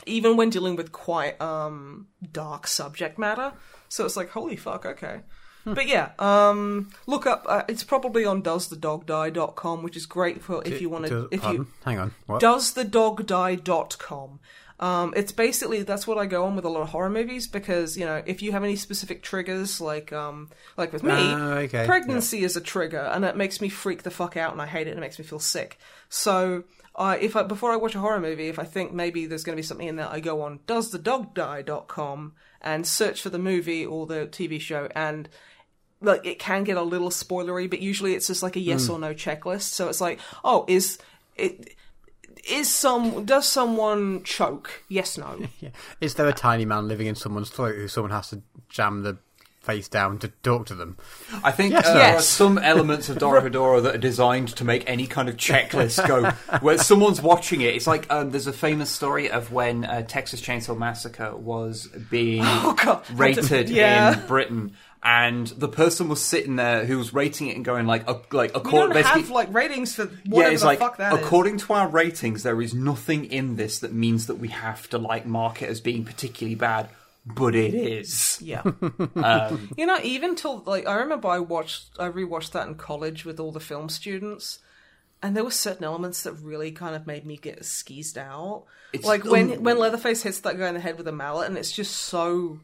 even 0.05 0.37
when 0.37 0.49
dealing 0.49 0.75
with 0.75 0.91
quite 0.91 1.39
um 1.41 2.07
dark 2.31 2.67
subject 2.67 3.17
matter. 3.17 3.53
So 3.89 4.05
it's 4.05 4.17
like, 4.17 4.29
holy 4.29 4.55
fuck, 4.57 4.85
okay. 4.85 5.21
But 5.65 5.87
yeah, 5.87 6.09
um, 6.19 6.89
look 7.07 7.25
up. 7.25 7.45
Uh, 7.47 7.63
it's 7.69 7.85
probably 7.85 8.25
on 8.25 8.43
doesthedogdie.com, 8.43 9.81
which 9.81 9.95
is 9.95 10.05
great 10.05 10.41
for 10.41 10.61
if 10.65 10.81
you 10.81 10.89
want 10.89 11.05
to. 11.07 11.29
If 11.31 11.41
pardon? 11.41 11.61
you 11.61 11.67
Hang 11.85 11.99
on. 11.99 12.11
What? 12.25 12.41
doesthedogdie.com. 12.41 14.39
Um, 14.79 15.13
it's 15.15 15.31
basically 15.31 15.83
that's 15.83 16.05
what 16.05 16.17
I 16.17 16.25
go 16.25 16.43
on 16.45 16.55
with 16.57 16.65
a 16.65 16.69
lot 16.69 16.81
of 16.81 16.89
horror 16.89 17.09
movies 17.09 17.47
because 17.47 17.95
you 17.97 18.05
know 18.05 18.21
if 18.25 18.41
you 18.41 18.51
have 18.51 18.63
any 18.65 18.75
specific 18.75 19.21
triggers 19.23 19.79
like 19.79 20.11
um 20.11 20.49
like 20.75 20.91
with 20.91 21.03
me 21.03 21.11
Ah, 21.13 21.53
okay. 21.59 21.85
pregnancy 21.85 22.43
is 22.43 22.57
a 22.57 22.61
trigger 22.61 22.99
and 23.13 23.23
it 23.23 23.37
makes 23.37 23.61
me 23.61 23.69
freak 23.69 24.03
the 24.03 24.11
fuck 24.11 24.35
out 24.35 24.51
and 24.51 24.61
I 24.61 24.65
hate 24.65 24.87
it 24.87 24.89
and 24.89 24.97
it 24.97 25.01
makes 25.01 25.17
me 25.19 25.23
feel 25.23 25.39
sick 25.39 25.77
so 26.09 26.63
uh, 26.95 27.17
if 27.19 27.35
I 27.35 27.43
before 27.43 27.71
I 27.71 27.75
watch 27.75 27.95
a 27.95 27.99
horror 27.99 28.19
movie 28.19 28.47
if 28.47 28.59
I 28.59 28.65
think 28.65 28.93
maybe 28.93 29.25
there's 29.25 29.43
going 29.43 29.55
to 29.55 29.61
be 29.61 29.65
something 29.65 29.87
in 29.87 29.95
there 29.95 30.07
I 30.07 30.19
go 30.19 30.41
on 30.41 30.59
doesthedogdie.com 30.67 32.33
and 32.61 32.87
search 32.87 33.21
for 33.21 33.29
the 33.29 33.39
movie 33.39 33.85
or 33.85 34.05
the 34.05 34.27
TV 34.27 34.59
show 34.59 34.89
and 34.95 35.27
like 36.03 36.25
it 36.25 36.37
can 36.37 36.63
get 36.63 36.77
a 36.77 36.81
little 36.81 37.09
spoilery, 37.09 37.69
but 37.69 37.79
usually 37.79 38.13
it's 38.13 38.27
just 38.27 38.43
like 38.43 38.55
a 38.55 38.59
yes 38.59 38.89
or 38.89 38.99
no 38.99 39.13
checklist. 39.13 39.63
So 39.63 39.87
it's 39.87 40.01
like, 40.01 40.19
oh, 40.43 40.65
is 40.67 40.99
it 41.35 41.75
is 42.47 42.69
some 42.69 43.25
does 43.25 43.47
someone 43.47 44.23
choke? 44.23 44.83
Yes, 44.89 45.17
no. 45.17 45.39
Yeah. 45.59 45.69
Is 46.01 46.15
there 46.15 46.27
a 46.27 46.33
tiny 46.33 46.65
man 46.65 46.87
living 46.87 47.07
in 47.07 47.15
someone's 47.15 47.49
throat 47.49 47.75
who 47.75 47.87
someone 47.87 48.11
has 48.11 48.29
to 48.29 48.41
jam 48.69 49.03
the 49.03 49.17
face 49.63 49.87
down 49.87 50.19
to 50.19 50.27
talk 50.43 50.65
to 50.67 50.75
them? 50.75 50.97
I 51.43 51.51
think 51.51 51.71
Yes. 51.73 51.87
uh, 51.87 51.93
there 51.93 52.15
are 52.17 52.21
some 52.21 52.57
elements 52.57 53.09
of 53.09 53.17
Dorohedoro 53.17 53.81
that 53.83 53.95
are 53.95 53.99
designed 53.99 54.49
to 54.57 54.63
make 54.63 54.83
any 54.87 55.07
kind 55.07 55.29
of 55.29 55.37
checklist 55.37 56.05
go. 56.07 56.29
Where 56.59 56.77
someone's 56.77 57.21
watching 57.21 57.61
it, 57.61 57.73
it's 57.75 57.87
like 57.87 58.05
um, 58.11 58.31
there's 58.31 58.47
a 58.47 58.53
famous 58.53 58.89
story 58.91 59.31
of 59.31 59.51
when 59.51 59.85
uh, 59.85 60.03
Texas 60.03 60.41
Chainsaw 60.41 60.77
Massacre 60.77 61.35
was 61.35 61.87
being 62.11 62.43
Oh, 62.45 62.75
God. 62.83 63.03
rated 63.13 63.69
Yeah. 63.83 64.19
in 64.21 64.27
Britain, 64.27 64.73
and 65.01 65.47
the 65.47 65.67
person 65.67 66.07
was 66.09 66.21
sitting 66.21 66.55
there 66.57 66.85
who 66.85 66.97
was 66.97 67.13
rating 67.13 67.47
it 67.47 67.55
and 67.57 67.65
going 67.65 67.85
like, 67.87 68.07
a, 68.09 68.19
like, 68.31 68.53
We 68.53 68.59
according, 68.61 68.79
don't 68.79 68.93
basically, 68.93 69.21
have 69.21 69.29
like 69.31 69.53
ratings 69.53 69.95
for 69.95 70.09
yeah, 70.23 70.47
it's 70.49 70.61
the 70.61 70.67
like 70.67 70.79
fuck 70.79 70.97
that 70.97 71.13
is. 71.13 71.19
according 71.19 71.57
to 71.57 71.73
our 71.73 71.87
ratings, 71.89 72.43
there 72.43 72.61
is 72.61 72.73
nothing 72.73 73.25
in 73.25 73.55
this 73.57 73.79
that 73.79 73.91
means 73.93 74.27
that 74.27 74.35
we 74.35 74.47
have 74.49 74.89
to 74.91 74.97
like 74.97 75.25
mark 75.25 75.61
it 75.61 75.69
as 75.69 75.81
being 75.81 76.05
particularly 76.05 76.55
bad, 76.55 76.89
but 77.25 77.55
it 77.55 77.73
is. 77.73 78.39
Yeah. 78.41 78.63
Um, 79.15 79.71
you 79.77 79.85
know, 79.85 79.99
even 80.03 80.35
till 80.35 80.63
like 80.65 80.87
I 80.87 80.95
remember 80.95 81.27
I 81.29 81.39
watched 81.39 81.91
I 81.99 82.09
rewatched 82.09 82.51
that 82.51 82.67
in 82.67 82.75
college 82.75 83.23
with 83.25 83.39
all 83.39 83.51
the 83.51 83.59
film 83.59 83.89
students. 83.89 84.59
And 85.21 85.37
there 85.37 85.43
were 85.45 85.51
certain 85.51 85.85
elements 85.85 86.23
that 86.23 86.33
really 86.33 86.71
kind 86.73 86.95
of 86.97 87.07
made 87.07 87.25
me 87.25 87.37
get 87.37 87.63
skeezed 87.63 88.17
out. 88.17 88.65
It's- 88.91 89.07
like 89.07 89.23
when 89.23 89.53
um, 89.53 89.63
when 89.63 89.77
Leatherface 89.79 90.21
hits 90.21 90.41
that 90.41 90.57
guy 90.59 90.67
in 90.67 90.73
the 90.73 90.81
head 90.81 90.97
with 90.97 91.07
a 91.07 91.13
mallet, 91.13 91.47
and 91.47 91.57
it's 91.57 91.71
just 91.71 91.95
so 91.95 92.59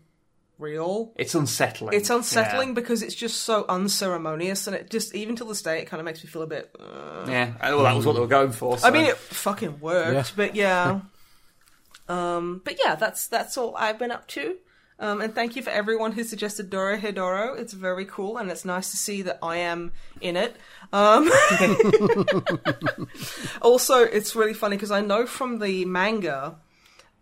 real. 0.58 1.14
It's 1.16 1.36
unsettling. 1.36 1.94
It's 1.94 2.10
unsettling 2.10 2.70
Yeah. 2.70 2.74
because 2.74 3.02
it's 3.02 3.16
just 3.16 3.44
so 3.44 3.64
unceremonious, 3.70 4.68
and 4.68 4.76
it 4.76 4.90
just 4.90 5.16
even 5.16 5.38
till 5.38 5.48
this 5.48 5.62
day, 5.62 5.80
it 5.80 5.86
kind 5.86 6.02
of 6.02 6.06
makes 6.06 6.22
me 6.22 6.30
feel 6.30 6.42
a 6.42 6.48
bit. 6.48 6.76
Uh, 6.78 7.26
Yeah, 7.30 7.54
well, 7.62 7.84
that 7.84 7.96
was 7.96 8.06
what 8.06 8.14
they 8.16 8.20
were 8.20 8.28
going 8.28 8.52
for. 8.52 8.78
I 8.84 8.90
mean, 8.92 9.06
it 9.06 9.16
fucking 9.18 9.80
worked, 9.80 10.14
Yeah. 10.14 10.24
but 10.36 10.56
yeah. 10.56 11.00
um, 12.10 12.62
but 12.66 12.78
yeah, 12.84 12.96
that's 12.96 13.28
that's 13.28 13.58
all 13.58 13.76
I've 13.78 14.00
been 14.00 14.12
up 14.12 14.28
to. 14.30 14.58
Um, 15.02 15.22
and 15.22 15.34
thank 15.34 15.56
you 15.56 15.64
for 15.64 15.70
everyone 15.70 16.12
who 16.12 16.26
suggested 16.26 16.70
Dorohedoro. 16.70 17.58
It's 17.58 17.72
very 17.72 18.04
cool, 18.04 18.38
and 18.38 18.52
it's 18.52 18.66
nice 18.66 18.92
to 18.92 18.98
see 18.98 19.22
that 19.22 19.40
I 19.42 19.58
am 19.58 19.94
in 20.20 20.36
it. 20.36 20.58
Um, 20.92 21.32
also, 23.62 24.02
it's 24.02 24.36
really 24.36 24.54
funny 24.54 24.76
because 24.76 24.92
I 24.92 25.00
know 25.00 25.26
from 25.26 25.60
the 25.60 25.86
manga 25.86 26.58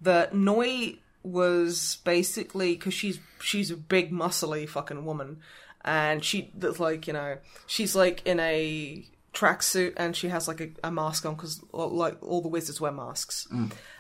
that 0.02 0.34
Noi 0.34 0.98
was 1.22 2.00
basically 2.04 2.74
because 2.74 2.96
she's 2.96 3.20
she's 3.40 3.70
a 3.70 3.78
big 3.78 4.12
muscly 4.12 4.68
fucking 4.68 5.06
woman, 5.06 5.42
and 5.86 6.24
she 6.24 6.52
like 6.80 7.06
you 7.06 7.14
know 7.14 7.38
she's 7.68 7.96
like 7.96 8.26
in 8.26 8.40
a 8.40 9.06
tracksuit 9.34 9.94
and 9.98 10.16
she 10.16 10.30
has 10.30 10.48
like 10.48 10.62
a, 10.62 10.70
a 10.84 10.92
mask 10.92 11.26
on 11.26 11.36
because 11.36 11.62
like 11.72 12.18
all 12.24 12.42
the 12.42 12.48
wizards 12.48 12.82
wear 12.82 12.92
masks, 12.92 13.48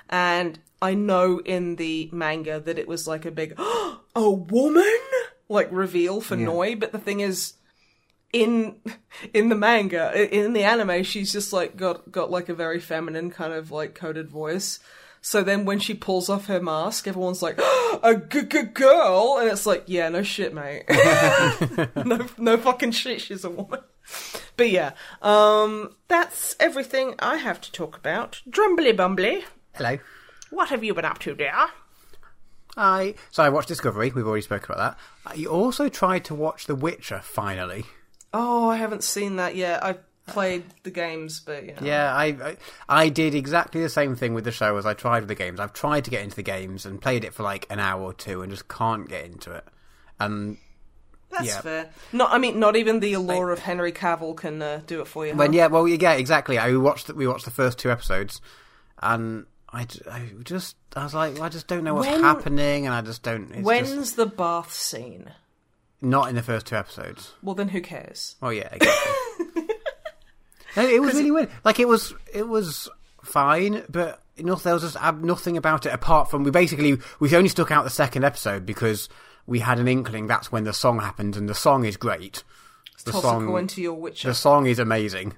and 0.09 0.59
I 0.81 0.93
know 0.93 1.39
in 1.39 1.75
the 1.77 2.09
manga 2.11 2.59
that 2.59 2.77
it 2.77 2.87
was 2.87 3.07
like 3.07 3.25
a 3.25 3.31
big 3.31 3.53
a 4.15 4.29
woman 4.29 4.99
like 5.49 5.69
reveal 5.71 6.21
for 6.21 6.35
Noi, 6.35 6.75
but 6.75 6.91
the 6.91 6.99
thing 6.99 7.21
is 7.21 7.53
in 8.33 8.75
in 9.33 9.49
the 9.49 9.55
manga 9.55 10.35
in 10.35 10.51
the 10.53 10.63
anime 10.63 11.01
she's 11.03 11.31
just 11.31 11.53
like 11.53 11.77
got 11.77 12.11
got 12.11 12.29
like 12.29 12.49
a 12.49 12.53
very 12.53 12.79
feminine 12.79 13.31
kind 13.31 13.53
of 13.53 13.71
like 13.71 13.95
coded 13.95 14.29
voice. 14.29 14.79
So 15.21 15.41
then 15.43 15.65
when 15.65 15.79
she 15.79 15.93
pulls 15.93 16.29
off 16.29 16.45
her 16.47 16.61
mask 16.61 17.07
everyone's 17.07 17.41
like 17.41 17.59
a 17.59 17.99
a 18.03 18.15
g- 18.15 18.43
g- 18.43 18.63
girl! 18.63 19.37
And 19.39 19.49
it's 19.49 19.65
like 19.65 19.83
yeah 19.87 20.09
no 20.09 20.23
shit 20.23 20.53
mate. 20.53 20.83
No 22.05 22.25
no 22.37 22.57
fucking 22.57 22.91
shit 22.91 23.21
she's 23.21 23.43
a 23.43 23.49
woman. 23.49 23.79
But 24.57 24.69
yeah 24.69 24.91
um 25.21 25.95
that's 26.07 26.55
everything 26.59 27.15
i 27.19 27.37
have 27.37 27.59
to 27.61 27.71
talk 27.71 27.97
about. 27.97 28.41
Drumbly 28.49 28.95
bumbly 28.95 29.43
Hello. 29.77 29.97
what 30.49 30.69
have 30.69 30.83
you 30.83 30.93
been 30.93 31.05
up 31.05 31.19
to 31.19 31.35
dear 31.35 31.53
Hi. 32.75 33.15
So 33.31 33.41
I 33.41 33.49
watched 33.49 33.69
Discovery. 33.69 34.11
We've 34.13 34.27
already 34.27 34.43
spoken 34.43 34.71
about 34.75 34.97
that. 35.25 35.37
You 35.37 35.47
also 35.49 35.89
tried 35.89 36.23
to 36.25 36.35
watch 36.35 36.67
The 36.67 36.75
Witcher 36.75 37.21
finally. 37.23 37.85
oh 38.33 38.69
i 38.69 38.75
haven't 38.75 39.03
seen 39.03 39.37
that 39.37 39.55
yet 39.55 39.83
i 39.83 39.95
played 40.27 40.65
the 40.83 40.91
games, 40.91 41.39
but 41.39 41.63
you 41.65 41.71
know. 41.71 41.77
Yeah, 41.81 42.13
I, 42.13 42.25
I 42.25 42.57
I 42.89 43.07
did 43.09 43.33
exactly 43.33 43.81
the 43.81 43.87
same 43.89 44.15
thing 44.17 44.33
with 44.33 44.43
the 44.43 44.51
show 44.51 44.75
as 44.75 44.85
I 44.85 44.93
tried 44.93 45.19
with 45.21 45.29
the 45.29 45.35
games. 45.35 45.57
I've 45.59 45.71
tried 45.71 46.03
to 46.03 46.11
get 46.11 46.21
into 46.21 46.35
the 46.35 46.43
games 46.43 46.85
and 46.85 47.01
played 47.01 47.23
it 47.23 47.33
for 47.33 47.43
like 47.43 47.65
an 47.69 47.79
hour 47.79 48.01
or 48.03 48.13
two 48.13 48.41
and 48.41 48.51
just 48.51 48.67
can't 48.67 49.07
get 49.07 49.23
into 49.23 49.53
it. 49.53 49.63
And 50.19 50.57
That's 51.31 51.45
Yeah. 51.45 51.61
fair. 51.61 51.89
Not, 52.11 52.31
I 52.33 52.39
mean, 52.39 52.59
not 52.59 52.75
even 52.75 52.99
the 52.99 53.13
allure 53.13 53.51
of 53.51 53.59
Henry 53.59 53.93
Cavill 53.93 54.35
can 54.35 54.61
uh, 54.61 54.81
do 54.85 54.99
it 54.99 55.07
for 55.07 55.25
you. 55.25 55.33
when 55.33 55.53
huh? 55.53 55.57
yeah, 55.57 55.67
well 55.67 55.87
yeah, 55.87 56.11
exactly. 56.13 56.57
I 56.57 56.75
watched 56.75 57.07
the, 57.07 57.15
we 57.15 57.25
watched 57.25 57.45
the 57.45 57.51
first 57.51 57.79
two 57.79 57.89
episodes, 57.89 58.41
and 59.01 59.45
I, 59.77 59.85
I 60.11 60.21
just 60.43 60.75
I 60.95 61.03
was 61.03 61.13
like, 61.13 61.39
I 61.39 61.49
just 61.49 61.67
don't 61.67 61.83
know 61.83 61.93
what's 61.93 62.07
When- 62.07 62.23
happening, 62.23 62.87
and 62.87 62.95
I 62.95 63.01
just 63.01 63.21
don't. 63.21 63.51
It's 63.51 63.61
When's 63.63 63.93
just 63.93 64.15
the 64.15 64.25
bath 64.25 64.73
scene? 64.73 65.31
not 66.01 66.29
in 66.29 66.35
the 66.35 66.43
first 66.43 66.67
two 66.67 66.75
episodes. 66.75 67.33
Well, 67.41 67.55
then 67.55 67.69
who 67.69 67.81
cares? 67.81 68.35
Oh 68.41 68.49
yeah, 68.49 68.69
exactly. 68.71 69.63
no, 70.75 70.87
it 70.87 71.01
was 71.01 71.13
really 71.15 71.31
weird. 71.31 71.49
Like 71.63 71.79
it 71.79 71.87
was, 71.87 72.13
it 72.33 72.47
was 72.47 72.89
fine, 73.23 73.83
but 73.89 74.21
nothing. 74.37 74.63
There 74.63 74.73
was 74.73 74.83
just 74.83 74.95
ab- 74.97 75.23
nothing 75.23 75.57
about 75.57 75.85
it 75.85 75.93
apart 75.93 76.29
from 76.29 76.43
we 76.43 76.51
basically 76.51 76.97
we 77.19 77.35
only 77.35 77.49
stuck 77.49 77.71
out 77.71 77.83
the 77.83 77.89
second 77.89 78.23
episode 78.23 78.65
because 78.65 79.09
we 79.45 79.59
had 79.59 79.79
an 79.79 79.87
inkling 79.87 80.27
that's 80.27 80.51
when 80.51 80.63
the 80.63 80.73
song 80.73 80.99
happened, 80.99 81.35
and 81.35 81.47
the 81.47 81.55
song 81.55 81.85
is 81.85 81.97
great. 81.97 82.43
The 83.05 83.13
song, 83.13 83.43
a 83.43 83.47
coin 83.47 83.67
to 83.67 83.81
your 83.81 83.93
Witcher. 83.93 84.27
the 84.27 84.33
song 84.33 84.65
is 84.65 84.79
amazing. 84.79 85.35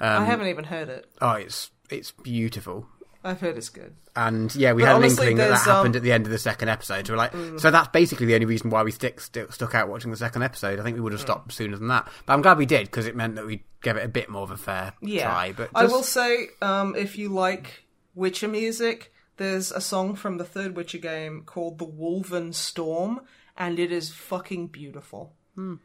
I 0.00 0.16
um, 0.16 0.26
haven't 0.26 0.48
even 0.48 0.64
heard 0.64 0.88
it. 0.88 1.08
Oh, 1.20 1.32
it's 1.32 1.70
it's 1.90 2.10
beautiful. 2.10 2.86
I've 3.24 3.40
heard 3.40 3.56
it's 3.56 3.68
good. 3.68 3.94
And 4.14 4.54
yeah, 4.54 4.72
we 4.72 4.82
But 4.82 4.86
had 4.88 4.96
honestly, 4.96 5.26
an 5.26 5.32
inkling 5.32 5.48
that 5.50 5.64
that 5.64 5.68
um, 5.70 5.76
happened 5.76 5.96
at 5.96 6.02
the 6.02 6.12
end 6.12 6.26
of 6.26 6.32
the 6.32 6.38
second 6.38 6.68
episode. 6.68 7.06
So 7.06 7.12
we're 7.12 7.18
like, 7.18 7.32
so 7.58 7.70
that's 7.70 7.88
basically 7.88 8.26
the 8.26 8.34
only 8.34 8.46
reason 8.46 8.70
why 8.70 8.82
we 8.82 8.90
stick, 8.90 9.20
st- 9.20 9.52
stuck 9.52 9.74
out 9.74 9.88
watching 9.88 10.10
the 10.10 10.16
second 10.16 10.42
episode. 10.42 10.78
I 10.78 10.82
think 10.82 10.94
we 10.96 11.00
would 11.00 11.12
have 11.12 11.20
stopped 11.20 11.52
sooner 11.52 11.76
than 11.76 11.88
that, 11.88 12.08
but 12.26 12.32
I'm 12.32 12.42
glad 12.42 12.58
we 12.58 12.66
did 12.66 12.86
because 12.86 13.06
it 13.06 13.16
meant 13.16 13.34
that 13.36 13.46
we 13.46 13.64
gave 13.82 13.96
it 13.96 14.04
a 14.04 14.08
bit 14.08 14.28
more 14.28 14.42
of 14.42 14.50
a 14.50 14.56
fair 14.56 14.92
Yeah. 15.00 15.24
try. 15.24 15.52
But 15.52 15.70
I 15.74 15.84
will 15.86 16.02
say, 16.02 16.48
um, 16.62 16.94
if 16.96 17.18
you 17.18 17.28
like 17.28 17.84
Witcher 18.14 18.48
music, 18.48 19.12
there's 19.36 19.70
a 19.72 19.80
song 19.80 20.14
from 20.14 20.38
the 20.38 20.44
third 20.44 20.76
Witcher 20.76 20.98
game 20.98 21.42
called 21.44 21.78
The 21.78 21.86
Wolven 21.86 22.54
Storm, 22.54 23.20
and 23.56 23.78
it 23.78 23.90
is 23.92 24.10
fucking 24.12 24.68
beautiful. 24.68 25.34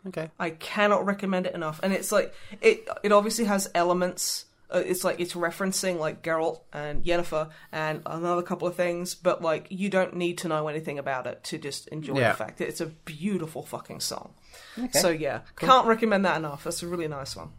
okay. 0.07 0.29
I 0.39 0.51
cannot 0.51 1.03
recommend 1.05 1.47
it 1.47 1.55
enough. 1.55 1.79
And 1.81 1.93
it's 1.93 2.11
like 2.11 2.31
it 2.61 2.87
it 3.03 3.11
obviously 3.11 3.45
has 3.45 3.69
elements. 3.73 4.45
Uh, 4.73 4.79
it's 4.85 5.03
like 5.03 5.19
it's 5.19 5.33
referencing 5.33 5.99
like 5.99 6.23
Geralt 6.23 6.61
and 6.73 7.03
Yennefer 7.03 7.49
and 7.71 8.01
another 8.05 8.41
couple 8.41 8.67
of 8.67 8.75
things, 8.75 9.13
but 9.15 9.41
like 9.41 9.67
you 9.69 9.89
don't 9.89 10.15
need 10.15 10.39
to 10.39 10.47
know 10.47 10.67
anything 10.67 10.97
about 10.97 11.27
it 11.27 11.43
to 11.45 11.57
just 11.59 11.87
enjoy 11.89 12.17
Yeah. 12.17 12.31
the 12.31 12.37
fact 12.37 12.57
that 12.57 12.67
it's 12.67 12.81
a 12.81 12.87
beautiful 12.87 13.61
fucking 13.63 13.99
song. 13.99 14.33
So 14.91 15.09
yeah, 15.09 15.41
can't 15.57 15.85
recommend 15.87 16.25
that 16.25 16.37
enough. 16.37 16.63
That's 16.63 16.81
a 16.81 16.87
really 16.87 17.07
nice 17.07 17.35
one. 17.35 17.49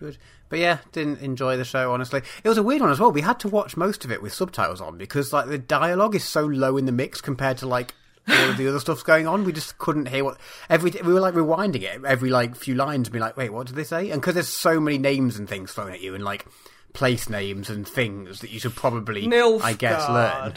Good. 0.00 0.16
But 0.48 0.58
yeah, 0.60 0.78
didn't 0.92 1.20
enjoy 1.20 1.56
the 1.56 1.64
show 1.64 1.92
honestly. 1.92 2.22
It 2.42 2.48
was 2.48 2.58
a 2.58 2.62
weird 2.62 2.80
one 2.80 2.90
as 2.90 2.98
well. 3.00 3.12
We 3.12 3.20
had 3.20 3.38
to 3.40 3.48
watch 3.48 3.76
most 3.76 4.04
of 4.04 4.10
it 4.12 4.22
with 4.22 4.32
subtitles 4.32 4.80
on 4.80 4.96
because 4.98 5.32
like 5.32 5.48
the 5.48 5.58
dialogue 5.58 6.14
is 6.14 6.24
so 6.24 6.44
low 6.46 6.76
in 6.76 6.86
the 6.86 6.92
mix 6.92 7.20
compared 7.20 7.58
to 7.58 7.66
like 7.66 7.94
all 8.28 8.50
of 8.50 8.56
the 8.56 8.68
other 8.68 8.80
stuff's 8.80 9.02
going 9.02 9.26
on. 9.26 9.44
We 9.44 9.52
just 9.52 9.78
couldn't 9.78 10.06
hear 10.08 10.24
what 10.24 10.38
every. 10.68 10.90
We 10.90 11.12
were 11.12 11.20
like 11.20 11.34
rewinding 11.34 11.82
it 11.82 12.04
every 12.04 12.30
like 12.30 12.56
few 12.56 12.74
lines 12.74 13.08
and 13.08 13.12
be 13.12 13.18
like, 13.18 13.36
wait, 13.36 13.50
what 13.52 13.66
did 13.66 13.76
they 13.76 13.84
say? 13.84 14.10
And 14.10 14.20
because 14.20 14.34
there's 14.34 14.48
so 14.48 14.78
many 14.80 14.98
names 14.98 15.38
and 15.38 15.48
things 15.48 15.72
thrown 15.72 15.92
at 15.92 16.00
you 16.00 16.14
and 16.14 16.24
like 16.24 16.46
place 16.92 17.28
names 17.28 17.68
and 17.70 17.86
things 17.86 18.40
that 18.40 18.50
you 18.50 18.58
should 18.60 18.74
probably, 18.74 19.26
Nilfgaard, 19.26 19.62
I 19.62 19.72
guess, 19.74 20.08
learn. 20.08 20.54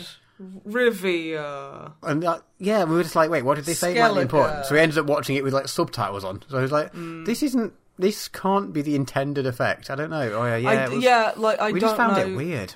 Rivia. 0.67 1.93
And 2.03 2.23
uh, 2.25 2.39
yeah, 2.59 2.83
we 2.83 2.95
were 2.95 3.03
just 3.03 3.15
like, 3.15 3.29
wait, 3.29 3.43
what 3.43 3.55
did 3.55 3.65
they 3.65 3.73
say? 3.73 3.99
Might 3.99 4.13
be 4.15 4.21
important. 4.21 4.65
So 4.65 4.73
we 4.75 4.79
ended 4.79 4.97
up 4.97 5.05
watching 5.05 5.35
it 5.35 5.43
with 5.43 5.53
like 5.53 5.67
subtitles 5.67 6.23
on. 6.23 6.41
So 6.49 6.57
I 6.57 6.61
was 6.61 6.71
like, 6.71 6.93
Mm. 6.93 7.25
this 7.25 7.43
isn't. 7.43 7.73
This 7.99 8.27
can't 8.29 8.73
be 8.73 8.81
the 8.81 8.95
intended 8.95 9.45
effect. 9.45 9.91
I 9.91 9.95
don't 9.95 10.09
know. 10.09 10.31
Oh 10.33 10.45
yeah, 10.45 10.55
yeah. 10.55 10.69
I, 10.69 10.89
was- 10.89 11.03
yeah, 11.03 11.33
like 11.35 11.59
I 11.59 11.71
we 11.71 11.79
just 11.79 11.95
found 11.95 12.15
know. 12.17 12.25
it 12.25 12.35
weird. 12.35 12.73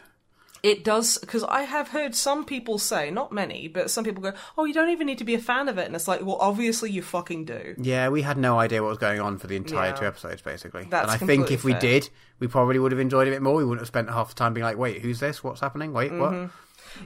It 0.63 0.83
does 0.83 1.17
because 1.19 1.43
I 1.43 1.61
have 1.63 1.89
heard 1.89 2.15
some 2.15 2.43
people 2.43 2.79
say, 2.79 3.11
not 3.11 3.31
many, 3.31 3.67
but 3.67 3.91
some 3.91 4.03
people 4.03 4.23
go, 4.23 4.33
"Oh, 4.57 4.65
you 4.65 4.73
don't 4.73 4.89
even 4.89 5.05
need 5.05 5.19
to 5.19 5.23
be 5.23 5.35
a 5.35 5.39
fan 5.39 5.69
of 5.69 5.77
it," 5.77 5.85
and 5.85 5.95
it's 5.95 6.07
like, 6.07 6.21
well, 6.25 6.37
obviously 6.39 6.89
you 6.89 7.01
fucking 7.03 7.45
do. 7.45 7.75
Yeah, 7.77 8.09
we 8.09 8.23
had 8.23 8.37
no 8.37 8.57
idea 8.59 8.81
what 8.81 8.89
was 8.89 8.97
going 8.97 9.19
on 9.19 9.37
for 9.37 9.45
the 9.47 9.55
entire 9.57 9.89
Yeah. 9.89 9.95
two 9.95 10.05
episodes, 10.05 10.41
basically. 10.41 10.87
That's 10.89 11.03
and 11.03 11.11
I 11.11 11.17
think 11.17 11.29
completely 11.47 11.53
if 11.55 11.63
we 11.63 11.71
fair. 11.73 11.81
did, 11.81 12.09
we 12.39 12.47
probably 12.47 12.79
would 12.79 12.91
have 12.91 12.99
enjoyed 12.99 13.27
it 13.27 13.31
a 13.31 13.33
bit 13.33 13.41
more. 13.43 13.53
We 13.55 13.63
wouldn't 13.65 13.81
have 13.81 13.87
spent 13.87 14.09
half 14.09 14.29
the 14.29 14.35
time 14.35 14.53
being 14.53 14.63
like, 14.65 14.77
"Wait, 14.77 15.01
who's 15.01 15.19
this? 15.19 15.43
What's 15.43 15.61
happening? 15.61 15.93
Wait, 15.93 16.11
Mm-hmm. 16.11 16.41
what?" 16.41 16.49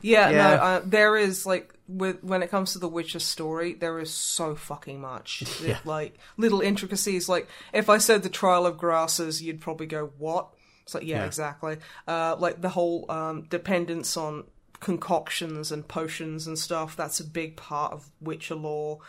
Yeah, 0.02 0.30
Yeah. 0.30 0.38
no, 0.38 0.54
uh, 0.64 0.82
there 0.86 1.18
is 1.18 1.46
like 1.46 1.74
with 1.88 2.24
when 2.24 2.44
it 2.44 2.52
comes 2.52 2.74
to 2.74 2.80
the 2.80 2.88
Witcher 2.88 3.20
story, 3.20 3.74
there 3.74 4.00
is 4.00 4.14
so 4.14 4.56
fucking 4.56 5.02
much. 5.02 5.44
Yeah. 5.66 5.80
Like 5.84 6.18
little 6.38 6.62
intricacies. 6.62 7.28
Like 7.28 7.48
if 7.74 7.90
I 7.90 7.98
said 7.98 8.22
the 8.24 8.30
Trial 8.30 8.66
of 8.68 8.78
Grasses, 8.78 9.42
you'd 9.42 9.60
probably 9.60 9.88
go, 9.88 10.12
"What?" 10.18 10.50
It's 10.90 10.96
like, 10.96 11.04
yeah, 11.06 11.20
Yeah. 11.20 11.26
exactly. 11.26 11.78
Uh, 12.08 12.36
like 12.40 12.62
the 12.62 12.70
whole 12.70 13.06
um, 13.12 13.44
dependence 13.44 14.18
on 14.18 14.46
concoctions 14.80 15.72
and 15.72 15.88
potions 15.88 16.48
and 16.48 16.58
stuff. 16.58 16.96
That's 16.96 17.20
a 17.20 17.24
big 17.24 17.56
part 17.56 17.94
of 17.94 18.10
Witcher 18.20 18.56
lore. 18.56 19.00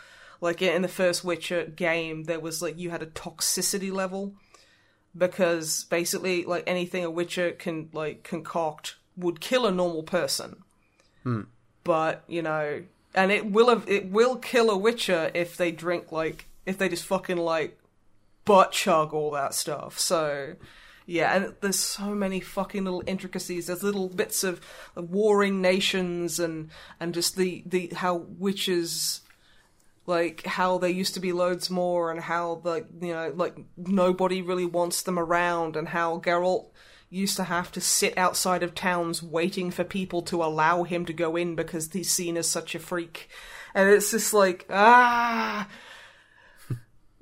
Like 0.41 0.61
in 0.61 0.83
the 0.83 0.87
first 0.87 1.23
Witcher 1.23 1.65
game, 1.65 2.25
there 2.25 2.39
was 2.39 2.61
like 2.61 2.77
you 2.77 2.91
had 2.91 3.01
a 3.01 3.07
toxicity 3.07 3.91
level 3.91 4.33
because 5.17 5.85
basically, 5.85 6.45
like 6.45 6.63
anything 6.67 7.03
a 7.03 7.09
Witcher 7.09 7.51
can 7.51 7.89
like 7.93 8.23
concoct 8.23 8.95
would 9.17 9.39
kill 9.41 9.65
a 9.65 9.71
normal 9.71 10.03
person 10.03 10.63
but 11.83 12.23
you 12.27 12.41
know, 12.41 12.81
and 13.13 13.31
it 13.31 13.51
will 13.51 13.69
have, 13.69 13.87
it 13.89 14.09
will 14.09 14.35
kill 14.37 14.69
a 14.69 14.77
Witcher 14.77 15.31
if 15.33 15.57
they 15.57 15.71
drink 15.71 16.11
like 16.11 16.47
if 16.65 16.77
they 16.77 16.89
just 16.89 17.05
fucking 17.05 17.37
like 17.37 17.77
butt 18.45 18.71
chug 18.71 19.13
all 19.13 19.31
that 19.31 19.53
stuff. 19.53 19.99
So 19.99 20.55
yeah, 21.11 21.35
and 21.35 21.53
there's 21.59 21.77
so 21.77 22.15
many 22.15 22.39
fucking 22.39 22.85
little 22.85 23.03
intricacies. 23.05 23.67
There's 23.67 23.83
little 23.83 24.07
bits 24.07 24.45
of, 24.45 24.61
of 24.95 25.09
warring 25.09 25.61
nations 25.61 26.39
and 26.39 26.69
and 27.01 27.13
just 27.13 27.35
the 27.35 27.63
the 27.65 27.91
how 27.93 28.25
witches 28.39 29.19
like 30.05 30.45
how 30.45 30.77
there 30.77 30.89
used 30.89 31.13
to 31.15 31.19
be 31.19 31.33
loads 31.33 31.69
more 31.69 32.11
and 32.11 32.21
how 32.21 32.61
like 32.63 32.87
you 33.01 33.13
know 33.13 33.33
like 33.35 33.57
nobody 33.75 34.41
really 34.41 34.65
wants 34.65 35.01
them 35.01 35.19
around 35.19 35.75
and 35.75 35.89
how 35.89 36.19
Geralt 36.19 36.67
used 37.09 37.35
to 37.35 37.43
have 37.43 37.73
to 37.73 37.81
sit 37.81 38.17
outside 38.17 38.63
of 38.63 38.73
towns 38.73 39.21
waiting 39.21 39.69
for 39.69 39.83
people 39.83 40.21
to 40.21 40.41
allow 40.41 40.83
him 40.83 41.03
to 41.05 41.11
go 41.11 41.35
in 41.35 41.55
because 41.55 41.91
he's 41.91 42.09
seen 42.09 42.37
as 42.37 42.47
such 42.47 42.73
a 42.73 42.79
freak 42.79 43.27
and 43.75 43.89
it's 43.89 44.11
just 44.11 44.33
like 44.33 44.65
ah 44.69 45.67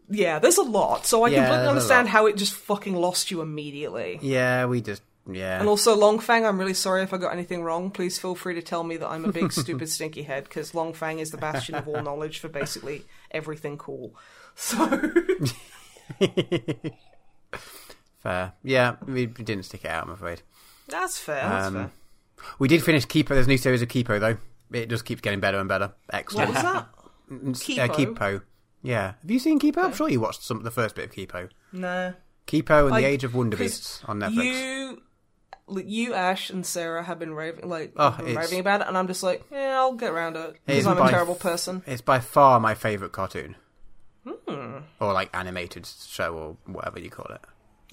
yeah 0.09 0.39
there's 0.39 0.57
a 0.57 0.63
lot 0.63 1.05
so 1.05 1.23
i 1.23 1.29
Yeah, 1.29 1.45
completely 1.45 1.67
understand 1.67 2.07
how 2.09 2.25
it 2.25 2.35
just 2.35 2.53
fucking 2.53 2.95
lost 2.95 3.29
you 3.31 3.41
immediately 3.41 4.19
Yeah, 4.21 4.65
we 4.65 4.81
just 4.81 5.01
yeah. 5.31 5.59
and 5.59 5.67
also 5.69 5.95
Longfang, 5.95 6.47
I'm 6.47 6.57
really 6.59 6.73
sorry 6.73 7.03
if 7.03 7.13
I 7.13 7.17
got 7.17 7.31
anything 7.33 7.61
wrong. 7.61 7.91
Please 7.91 8.17
feel 8.17 8.33
free 8.33 8.55
to 8.55 8.63
tell 8.63 8.83
me 8.83 8.97
that 8.97 9.07
I'm 9.07 9.25
a 9.25 9.31
big 9.31 9.51
stupid 9.61 9.87
stinky 9.89 10.23
head 10.23 10.45
because 10.45 10.71
Longfang 10.71 11.19
is 11.19 11.29
the 11.29 11.37
bastion 11.37 11.75
of 11.75 11.87
all 11.87 12.01
knowledge 12.09 12.39
for 12.39 12.47
basically 12.49 13.03
everything 13.29 13.77
cool. 13.77 14.15
So 14.55 14.77
Fair. 18.23 18.53
Yeah, 18.63 18.95
we, 19.05 19.25
didn't 19.27 19.63
stick 19.63 19.85
it 19.85 19.91
out. 19.91 20.05
I'm 20.07 20.11
afraid. 20.13 20.41
that's 20.87 21.17
fair. 21.17 21.43
That's 21.47 21.67
Um, 21.67 21.73
fair. 21.73 21.91
We 22.57 22.67
did 22.67 22.83
finish 22.83 23.05
Kipo. 23.05 23.29
There's 23.29 23.45
a 23.45 23.49
new 23.49 23.57
series 23.57 23.81
of 23.81 23.87
Kipo 23.89 24.19
though. 24.19 24.37
It 24.71 24.89
just 24.89 25.05
keeps 25.05 25.21
getting 25.21 25.39
better 25.39 25.59
and 25.59 25.67
better. 25.69 25.93
Excellent. 26.11 26.53
What 26.53 26.63
was 26.63 26.73
that? 26.73 26.87
Kipo? 27.77 27.79
Uh, 27.89 27.93
Kipo. 27.93 28.41
Yeah. 28.81 29.13
Have 29.21 29.29
you 29.31 29.39
seen 29.39 29.59
Kipo? 29.59 29.83
I'm 29.83 29.93
sure 29.93 30.09
you 30.09 30.19
watched 30.21 30.43
some 30.43 30.63
the 30.63 30.71
first 30.71 30.95
bit 30.95 31.05
of 31.05 31.11
Kipo. 31.11 31.49
No. 31.73 32.13
Kipo 32.47 32.85
and 32.87 32.95
I- 32.95 33.01
the 33.01 33.07
Age 33.07 33.23
of 33.23 33.35
Wonder 33.35 33.57
'cause 33.57 33.65
Beasts 33.65 34.01
on 34.05 34.19
Netflix. 34.19 34.43
You, 34.43 35.01
you, 35.85 36.13
Ash, 36.13 36.49
and 36.49 36.65
Sarah 36.65 37.03
have 37.03 37.19
been 37.19 37.33
raving 37.33 37.67
like 37.69 37.93
Oh, 37.95 38.11
been 38.17 38.35
raving 38.35 38.59
about 38.59 38.81
it, 38.81 38.87
and 38.87 38.97
I'm 38.97 39.07
just 39.07 39.21
like, 39.21 39.45
yeah, 39.51 39.75
I'll 39.77 39.93
get 39.93 40.11
around 40.11 40.33
to 40.33 40.45
it 40.49 40.57
because 40.65 40.87
I'm 40.87 40.97
a 40.99 41.09
terrible 41.09 41.35
f- 41.35 41.39
person. 41.41 41.83
It's 41.85 42.01
by 42.01 42.19
far 42.19 42.59
my 42.59 42.73
favourite 42.73 43.11
cartoon. 43.11 43.55
Hmm. 44.27 44.77
Or 44.99 45.13
like 45.13 45.29
animated 45.33 45.85
show 45.85 46.33
or 46.35 46.57
whatever 46.65 46.99
you 46.99 47.09
call 47.09 47.27
it. 47.33 47.41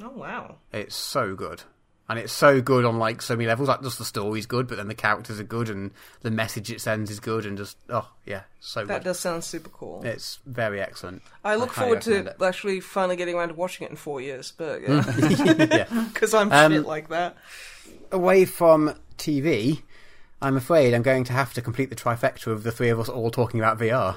Oh 0.03 0.11
wow. 0.11 0.57
It's 0.73 0.95
so 0.97 1.35
good. 1.35 1.63
And 2.09 2.21
it's 2.21 2.33
so 2.33 2.61
good 2.61 2.85
on 2.85 2.99
like 3.01 3.21
so 3.21 3.35
many 3.35 3.49
levels. 3.49 3.69
Like 3.69 3.83
just 3.83 3.99
the 3.99 4.05
story's 4.05 4.47
good, 4.47 4.69
but 4.69 4.77
then 4.77 4.87
the 4.87 4.95
characters 4.95 5.41
are 5.41 5.45
good 5.45 5.69
and 5.69 5.91
the 6.21 6.31
message 6.31 6.71
it 6.71 6.81
sends 6.81 7.11
is 7.11 7.19
good 7.19 7.45
and 7.45 7.59
just 7.59 7.77
oh 7.91 8.09
yeah, 8.25 8.43
so 8.61 8.85
That 8.85 8.99
good. 9.03 9.05
does 9.09 9.19
sound 9.19 9.43
super 9.43 9.71
cool. 9.71 10.03
It's 10.05 10.39
very 10.47 10.81
excellent. 10.81 11.23
I 11.45 11.57
look 11.57 11.73
highly 11.73 11.87
forward 11.89 12.03
to 12.03 12.11
recommend 12.13 12.43
actually 12.43 12.79
finally 12.81 13.17
getting 13.17 13.35
around 13.35 13.49
to 13.49 13.55
watching 13.55 13.87
it 13.87 13.91
in 13.91 13.97
four 13.97 14.21
years, 14.21 14.53
but 14.57 14.83
yeah, 14.89 15.03
it. 15.09 15.73
yeah. 15.91 16.05
because 16.15 16.33
I'm 16.33 16.53
Um, 16.53 16.71
shit 16.73 16.87
like 16.87 17.09
that. 17.09 17.37
Away 18.13 18.45
from 18.45 18.95
TV, 19.19 19.83
I'm 20.41 20.57
afraid 20.57 20.95
I'm 20.95 21.03
going 21.03 21.25
to 21.25 21.33
have 21.33 21.55
to 21.55 21.61
complete 21.61 21.91
the 21.91 21.97
trifecta 21.97 22.47
of 22.53 22.63
the 22.63 22.71
three 22.71 22.89
of 22.91 23.01
us 23.01 23.09
all 23.09 23.33
talking 23.33 23.59
about 23.59 23.79
VR. 23.81 24.17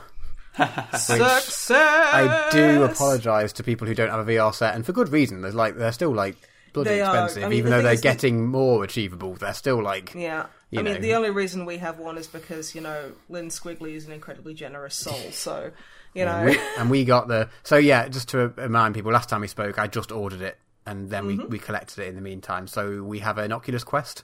Success. 0.98 1.72
I 1.74 2.50
do 2.52 2.84
apologise 2.84 3.54
to 3.54 3.64
people 3.64 3.88
who 3.88 3.96
don't 3.96 4.10
have 4.10 4.28
a 4.28 4.32
VR 4.32 4.54
set, 4.54 4.76
and 4.76 4.86
for 4.86 4.92
good 4.94 5.10
reason. 5.10 5.42
There's 5.42 5.56
like 5.56 5.76
they're 5.78 5.92
still 5.92 6.12
like 6.14 6.36
bloody 6.84 6.98
They 6.98 7.02
are. 7.02 7.26
expensive, 7.26 7.44
I 7.44 7.50
mean, 7.50 7.58
even 7.60 7.72
the 7.72 7.78
though 7.78 7.84
they're 7.84 7.96
that- 7.96 8.02
getting 8.02 8.48
more 8.48 8.84
achievable. 8.84 9.36
They're 9.36 9.54
still 9.54 9.82
like 9.82 10.14
Yeah. 10.16 10.48
I 10.76 10.82
mean, 10.84 11.02
the 11.02 11.16
only 11.16 11.32
reason 11.32 11.66
we 11.66 11.78
have 11.78 11.98
one 11.98 12.18
is 12.18 12.28
because, 12.28 12.76
you 12.76 12.82
know, 12.82 13.14
Lynn 13.28 13.48
Squigley 13.50 13.96
is 13.96 14.06
an 14.06 14.12
incredibly 14.12 14.54
generous 14.54 14.96
soul, 14.96 15.20
so, 15.32 15.72
you 16.14 16.26
know. 16.26 16.32
And 16.32 16.46
we, 16.50 16.60
and 16.78 16.90
we 16.90 17.06
got 17.06 17.28
the 17.28 17.50
so 17.64 17.78
yeah. 17.78 18.08
Just 18.08 18.30
to 18.30 18.50
remind 18.50 18.96
people, 18.96 19.12
last 19.12 19.30
time 19.30 19.42
we 19.42 19.48
spoke, 19.48 19.80
I 19.80 19.88
just 19.88 20.12
ordered 20.12 20.42
it 20.42 20.60
and 20.86 21.10
then 21.10 21.28
we, 21.28 21.38
mm-hmm. 21.38 21.50
we 21.50 21.60
collected 21.60 22.00
it 22.00 22.08
in 22.08 22.16
the 22.16 22.22
meantime. 22.22 22.68
So 22.68 23.04
we 23.04 23.20
have 23.20 23.38
an 23.38 23.52
Oculus 23.52 23.84
Quest, 23.84 24.24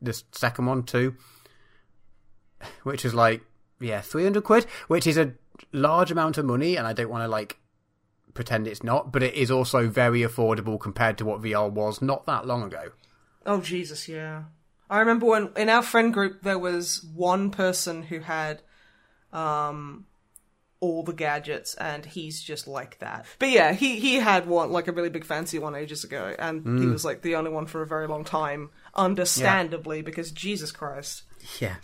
this 0.00 0.24
second 0.32 0.66
one 0.66 0.82
too, 0.82 1.14
which 2.82 3.04
is 3.04 3.14
like 3.14 3.42
yeah, 3.80 4.00
three 4.00 4.24
hundred 4.24 4.44
quid, 4.44 4.64
which 4.88 5.06
is 5.06 5.16
a 5.16 5.32
large 5.72 6.10
amount 6.10 6.38
of 6.38 6.44
money, 6.44 6.76
and 6.76 6.86
I 6.86 6.92
don't 6.92 7.10
want 7.10 7.24
to 7.24 7.28
like 7.28 7.58
pretend 8.34 8.66
it's 8.66 8.82
not, 8.82 9.12
but 9.12 9.22
it 9.22 9.34
is 9.34 9.50
also 9.50 9.88
very 9.88 10.20
affordable 10.20 10.78
compared 10.80 11.18
to 11.18 11.24
what 11.24 11.42
VR 11.42 11.70
was 11.70 12.00
not 12.00 12.26
that 12.26 12.46
long 12.46 12.62
ago. 12.62 12.92
Oh 13.44 13.60
Jesus, 13.60 14.08
yeah. 14.08 14.44
I 14.88 15.00
remember 15.00 15.26
when 15.26 15.50
in 15.56 15.68
our 15.68 15.82
friend 15.82 16.12
group 16.12 16.42
there 16.42 16.58
was 16.58 17.04
one 17.14 17.50
person 17.50 18.02
who 18.02 18.20
had 18.20 18.62
um 19.32 20.06
all 20.80 21.04
the 21.04 21.12
gadgets 21.12 21.74
and 21.74 22.04
he's 22.04 22.42
just 22.42 22.66
like 22.66 22.98
that. 22.98 23.24
But 23.38 23.50
yeah, 23.50 23.72
he 23.72 24.00
he 24.00 24.16
had 24.16 24.46
one 24.46 24.72
like 24.72 24.88
a 24.88 24.92
really 24.92 25.10
big 25.10 25.24
fancy 25.24 25.58
one 25.58 25.74
ages 25.74 26.04
ago 26.04 26.34
and 26.38 26.80
he 26.80 26.86
was 26.86 27.04
like 27.04 27.22
the 27.22 27.36
only 27.36 27.50
one 27.50 27.66
for 27.66 27.82
a 27.82 27.86
very 27.86 28.08
long 28.08 28.24
time, 28.24 28.70
understandably 28.94 30.02
because 30.02 30.32
Jesus 30.32 30.72
Christ. 30.72 31.22
Yeah. 31.60 31.76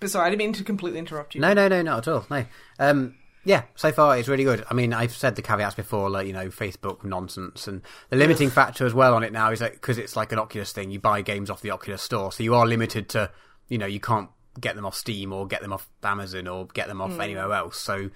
But 0.00 0.10
sorry, 0.10 0.26
I 0.26 0.30
didn't 0.30 0.38
mean 0.40 0.52
to 0.54 0.64
completely 0.64 0.98
interrupt 0.98 1.34
you. 1.34 1.40
No, 1.40 1.52
no, 1.52 1.68
no, 1.68 1.82
not 1.82 2.06
at 2.06 2.12
all. 2.12 2.26
No. 2.30 2.44
Um, 2.78 3.14
yeah, 3.46 3.62
so 3.76 3.92
far 3.92 4.18
it's 4.18 4.26
really 4.26 4.42
good. 4.42 4.64
I 4.68 4.74
mean, 4.74 4.92
I've 4.92 5.14
said 5.14 5.36
the 5.36 5.42
caveats 5.42 5.76
before, 5.76 6.10
like 6.10 6.26
you 6.26 6.32
know, 6.32 6.48
Facebook 6.48 7.04
nonsense, 7.04 7.68
and 7.68 7.80
the 8.10 8.16
limiting 8.16 8.50
factor 8.50 8.84
as 8.84 8.92
well 8.92 9.14
on 9.14 9.22
it 9.22 9.32
now 9.32 9.52
is 9.52 9.60
that 9.60 9.74
because 9.74 9.98
it's 9.98 10.16
like 10.16 10.32
an 10.32 10.40
Oculus 10.40 10.72
thing, 10.72 10.90
you 10.90 10.98
buy 10.98 11.22
games 11.22 11.48
off 11.48 11.62
the 11.62 11.70
Oculus 11.70 12.02
store, 12.02 12.32
so 12.32 12.42
you 12.42 12.56
are 12.56 12.66
limited 12.66 13.08
to, 13.10 13.30
you 13.68 13.78
know, 13.78 13.86
you 13.86 14.00
can't 14.00 14.28
get 14.60 14.74
them 14.74 14.84
off 14.84 14.96
Steam 14.96 15.32
or 15.32 15.46
get 15.46 15.62
them 15.62 15.72
off 15.72 15.88
Amazon 16.02 16.48
or 16.48 16.66
get 16.66 16.88
them 16.88 17.00
off 17.00 17.20
anywhere 17.20 17.52
else. 17.52 17.78
So 17.78 18.10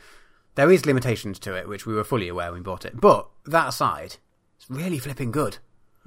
there 0.56 0.72
is 0.72 0.84
limitations 0.84 1.38
to 1.40 1.54
it, 1.54 1.68
which 1.68 1.86
we 1.86 1.94
were 1.94 2.02
fully 2.02 2.26
aware 2.26 2.50
when 2.50 2.62
we 2.62 2.64
bought 2.64 2.84
it. 2.84 3.00
But 3.00 3.28
that 3.46 3.68
aside, 3.68 4.16
it's 4.56 4.68
really 4.68 4.98
flipping 4.98 5.30
good. 5.30 5.58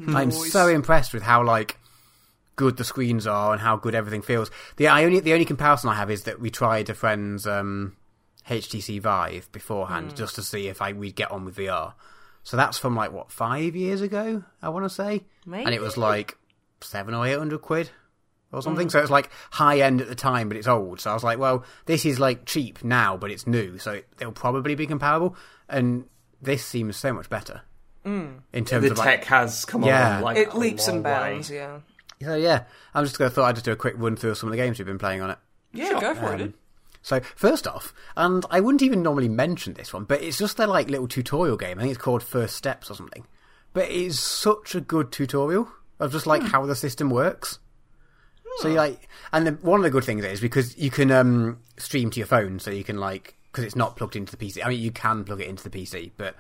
I'm 0.05 0.31
so 0.31 0.67
impressed 0.67 1.13
with 1.13 1.23
how 1.23 1.45
like 1.45 1.77
good 2.57 2.75
the 2.75 2.83
screens 2.83 3.25
are 3.25 3.53
and 3.53 3.61
how 3.61 3.77
good 3.77 3.95
everything 3.95 4.21
feels. 4.21 4.51
The 4.75 4.89
I 4.89 5.05
only 5.05 5.21
the 5.21 5.31
only 5.31 5.45
comparison 5.45 5.89
I 5.89 5.95
have 5.95 6.11
is 6.11 6.23
that 6.23 6.41
we 6.41 6.49
tried 6.49 6.89
a 6.89 6.93
friend's 6.93 7.47
um, 7.47 7.95
HTC 8.49 8.99
Vive 9.01 9.51
beforehand 9.51 10.11
mm. 10.11 10.15
just 10.15 10.35
to 10.35 10.43
see 10.43 10.67
if 10.67 10.81
I 10.81 10.93
we'd 10.93 11.15
get 11.15 11.31
on 11.31 11.45
with 11.45 11.57
VR. 11.57 11.93
So 12.43 12.57
that's 12.57 12.77
from 12.77 12.95
like 12.95 13.11
what 13.11 13.31
five 13.31 13.75
years 13.75 14.01
ago, 14.01 14.43
I 14.61 14.69
want 14.69 14.85
to 14.85 14.89
say, 14.89 15.23
and 15.45 15.69
it 15.69 15.81
was 15.81 15.97
like 15.97 16.37
seven 16.81 17.13
or 17.13 17.25
eight 17.25 17.37
hundred 17.37 17.61
quid 17.61 17.89
or 18.51 18.61
something. 18.61 18.87
Mm. 18.87 18.91
So 18.91 18.99
it's 18.99 19.09
like 19.09 19.29
high 19.51 19.79
end 19.79 20.01
at 20.01 20.07
the 20.07 20.15
time, 20.15 20.49
but 20.49 20.57
it's 20.57 20.67
old. 20.67 20.99
So 20.99 21.11
I 21.11 21.13
was 21.13 21.23
like, 21.23 21.39
well, 21.39 21.63
this 21.85 22.05
is 22.05 22.19
like 22.19 22.45
cheap 22.45 22.83
now, 22.83 23.17
but 23.17 23.31
it's 23.31 23.47
new, 23.47 23.77
so 23.77 23.93
it, 23.93 24.07
it'll 24.19 24.33
probably 24.33 24.75
be 24.75 24.87
comparable. 24.87 25.35
And 25.69 26.05
this 26.41 26.65
seems 26.65 26.97
so 26.97 27.13
much 27.13 27.29
better 27.29 27.61
mm. 28.05 28.39
in 28.51 28.65
terms 28.65 28.83
The 28.85 28.91
of 28.91 28.97
tech 28.97 29.19
like 29.19 29.25
has 29.25 29.65
come 29.65 29.83
Yeah. 29.83 30.17
on 30.17 30.21
like 30.23 30.37
It 30.37 30.55
leaps 30.55 30.87
and 30.87 31.03
long 31.03 31.13
way. 31.13 31.31
bounds, 31.31 31.49
yeah. 31.49 31.79
So 32.21 32.35
yeah, 32.35 32.63
I'm 32.93 33.03
just 33.03 33.17
gonna 33.17 33.29
thought 33.29 33.45
I'd 33.45 33.55
just 33.55 33.65
do 33.65 33.71
a 33.71 33.77
quick 33.77 33.95
run 33.97 34.15
through 34.15 34.31
of 34.31 34.37
some 34.37 34.47
of 34.49 34.51
the 34.51 34.57
games 34.57 34.79
we've 34.79 34.85
been 34.85 34.99
playing 34.99 35.21
on 35.21 35.31
it. 35.31 35.37
Yeah, 35.73 35.99
go 35.99 36.13
for 36.13 36.27
it. 36.27 36.33
Um, 36.33 36.37
dude. 36.37 36.53
So 37.03 37.19
first 37.35 37.67
off, 37.67 37.93
and 38.15 38.45
I 38.49 38.61
wouldn't 38.61 38.81
even 38.81 39.03
normally 39.03 39.29
mention 39.29 39.73
this 39.73 39.93
one, 39.93 40.05
but 40.05 40.21
it's 40.21 40.39
just 40.39 40.57
their 40.57 40.67
like 40.67 40.89
little 40.89 41.07
tutorial 41.07 41.57
game. 41.57 41.77
I 41.77 41.81
think 41.81 41.93
it's 41.93 42.01
called 42.01 42.23
First 42.23 42.55
Steps 42.55 42.89
or 42.89 42.95
something. 42.95 43.27
But 43.73 43.85
it 43.85 43.91
is 43.91 44.19
such 44.19 44.73
a 44.73 44.81
good 44.81 45.11
tutorial 45.11 45.67
of 45.99 46.11
just 46.11 46.25
like 46.25 46.41
how 46.41 46.65
the 46.65 46.75
system 46.75 47.09
works. 47.09 47.59
So 48.57 48.67
you 48.67 48.75
like, 48.75 49.09
and 49.31 49.47
the, 49.47 49.51
one 49.53 49.79
of 49.79 49.83
the 49.83 49.89
good 49.89 50.03
things 50.03 50.23
is 50.23 50.39
because 50.39 50.77
you 50.77 50.91
can 50.91 51.11
um, 51.11 51.59
stream 51.77 52.09
to 52.11 52.19
your 52.19 52.27
phone, 52.27 52.59
so 52.59 52.71
you 52.71 52.83
can 52.83 52.97
like 52.97 53.35
because 53.51 53.65
it's 53.65 53.75
not 53.75 53.95
plugged 53.95 54.15
into 54.15 54.35
the 54.35 54.45
PC. 54.45 54.63
I 54.63 54.69
mean, 54.69 54.79
you 54.79 54.91
can 54.91 55.23
plug 55.23 55.41
it 55.41 55.47
into 55.47 55.67
the 55.67 55.75
PC, 55.75 56.11
but 56.17 56.35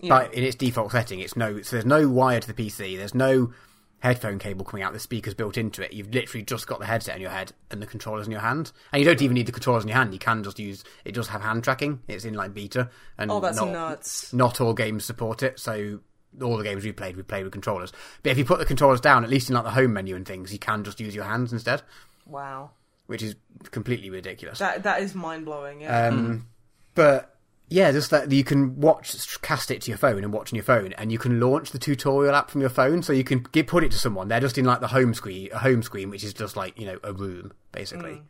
but 0.00 0.32
in 0.32 0.44
its 0.44 0.56
default 0.56 0.92
setting, 0.92 1.20
it's 1.20 1.36
no. 1.36 1.60
So 1.62 1.76
there's 1.76 1.86
no 1.86 2.08
wire 2.08 2.40
to 2.40 2.52
the 2.52 2.54
PC. 2.54 2.96
There's 2.96 3.14
no 3.14 3.52
headphone 4.00 4.38
cable 4.38 4.64
coming 4.64 4.82
out. 4.84 4.92
The 4.92 4.98
speaker's 5.00 5.34
built 5.34 5.56
into 5.58 5.82
it. 5.82 5.92
You've 5.92 6.12
literally 6.14 6.44
just 6.44 6.66
got 6.66 6.78
the 6.80 6.86
headset 6.86 7.16
in 7.16 7.22
your 7.22 7.30
head 7.30 7.52
and 7.70 7.82
the 7.82 7.86
controllers 7.86 8.26
in 8.26 8.32
your 8.32 8.40
hand, 8.40 8.72
and 8.92 9.00
you 9.00 9.06
don't 9.06 9.20
even 9.22 9.34
need 9.34 9.46
the 9.46 9.52
controllers 9.52 9.82
in 9.84 9.88
your 9.88 9.96
hand. 9.98 10.12
You 10.12 10.18
can 10.18 10.42
just 10.44 10.58
use 10.58 10.84
it. 11.04 11.12
Does 11.12 11.28
have 11.28 11.42
hand 11.42 11.64
tracking. 11.64 12.00
It's 12.08 12.24
in 12.24 12.34
like 12.34 12.54
beta, 12.54 12.90
and 13.16 13.30
Oh, 13.30 13.40
that's 13.40 13.56
not, 13.56 13.68
nuts. 13.70 14.32
Not 14.32 14.60
all 14.60 14.74
games 14.74 15.04
support 15.04 15.42
it, 15.42 15.58
so. 15.58 16.00
All 16.42 16.58
the 16.58 16.62
games 16.62 16.84
we 16.84 16.92
played, 16.92 17.16
we 17.16 17.22
played 17.22 17.44
with 17.44 17.54
controllers. 17.54 17.90
But 18.22 18.30
if 18.32 18.38
you 18.38 18.44
put 18.44 18.58
the 18.58 18.66
controllers 18.66 19.00
down, 19.00 19.24
at 19.24 19.30
least 19.30 19.48
in 19.48 19.54
like 19.54 19.64
the 19.64 19.70
home 19.70 19.94
menu 19.94 20.14
and 20.14 20.26
things, 20.26 20.52
you 20.52 20.58
can 20.58 20.84
just 20.84 21.00
use 21.00 21.14
your 21.14 21.24
hands 21.24 21.54
instead, 21.54 21.80
Wow. 22.26 22.72
which 23.06 23.22
is 23.22 23.34
completely 23.70 24.10
ridiculous. 24.10 24.58
That 24.58 24.82
that 24.82 25.00
is 25.00 25.14
mind 25.14 25.46
blowing, 25.46 25.80
yeah. 25.80 26.08
Um, 26.08 26.46
but 26.94 27.34
yeah, 27.70 27.92
just 27.92 28.10
that 28.10 28.30
you 28.32 28.44
can 28.44 28.80
watch, 28.80 29.40
cast 29.42 29.70
it 29.70 29.82
to 29.82 29.90
your 29.90 29.98
phone 29.98 30.24
and 30.24 30.32
watch 30.32 30.52
on 30.52 30.56
your 30.56 30.64
phone, 30.64 30.92
and 30.94 31.12
you 31.12 31.18
can 31.18 31.38
launch 31.40 31.70
the 31.70 31.78
tutorial 31.78 32.34
app 32.34 32.50
from 32.50 32.60
your 32.60 32.70
phone, 32.70 33.02
so 33.02 33.12
you 33.12 33.24
can 33.24 33.44
get, 33.52 33.66
put 33.66 33.84
it 33.84 33.90
to 33.92 33.98
someone. 33.98 34.28
They're 34.28 34.40
just 34.40 34.58
in 34.58 34.64
like 34.64 34.80
the 34.80 34.88
home 34.88 35.14
screen, 35.14 35.48
a 35.52 35.58
home 35.58 35.82
screen, 35.82 36.10
which 36.10 36.24
is 36.24 36.32
just 36.34 36.56
like 36.56 36.78
you 36.78 36.86
know 36.86 36.98
a 37.04 37.12
room 37.12 37.52
basically. 37.72 38.12
Mm. 38.12 38.22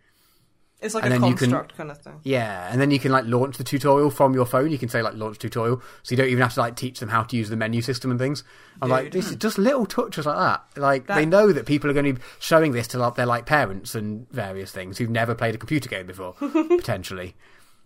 it's 0.81 0.95
like 0.95 1.05
and 1.05 1.13
a 1.13 1.17
you 1.17 1.23
can- 1.35 1.37
construct 1.37 1.77
kind 1.77 1.91
of 1.91 1.99
thing. 1.99 2.21
Yeah, 2.25 2.69
and 2.71 2.81
then 2.81 2.91
you 2.91 2.99
can 2.99 3.13
like 3.13 3.25
launch 3.27 3.59
the 3.59 3.65
tutorial 3.65 4.11
from 4.11 4.35
your 4.35 4.47
phone. 4.47 4.71
You 4.71 4.79
can 4.79 4.89
say 4.89 5.03
like 5.03 5.15
launch 5.15 5.39
tutorial, 5.39 5.83
so 6.03 6.13
you 6.13 6.17
don't 6.17 6.29
even 6.29 6.43
have 6.43 6.55
to 6.55 6.61
like 6.61 6.77
teach 6.77 6.99
them 7.01 7.09
how 7.09 7.23
to 7.23 7.37
use 7.37 7.49
the 7.49 7.57
menu 7.57 7.81
system 7.83 8.11
and 8.11 8.19
things. 8.19 8.43
I'm 8.83 8.89
like, 8.91 9.11
this 9.13 9.31
is 9.31 9.37
just 9.37 9.59
little 9.59 9.87
touches 9.87 10.27
like 10.27 10.37
that. 10.37 10.81
Like 10.81 11.07
That- 11.07 11.17
they 11.17 11.27
know 11.27 11.53
that 11.53 11.67
people 11.67 11.91
are 11.91 11.95
going 11.95 12.07
to 12.07 12.13
be 12.15 12.23
showing 12.41 12.73
this 12.73 12.87
to 12.89 12.99
like 12.99 13.15
their 13.17 13.27
like 13.27 13.47
parents 13.47 13.95
and 13.95 14.29
various 14.31 14.71
things 14.73 14.99
who've 14.99 15.11
never 15.11 15.35
played 15.35 15.55
a 15.55 15.59
computer 15.59 15.89
game 15.89 16.07
before, 16.07 16.35
potentially. 16.41 17.35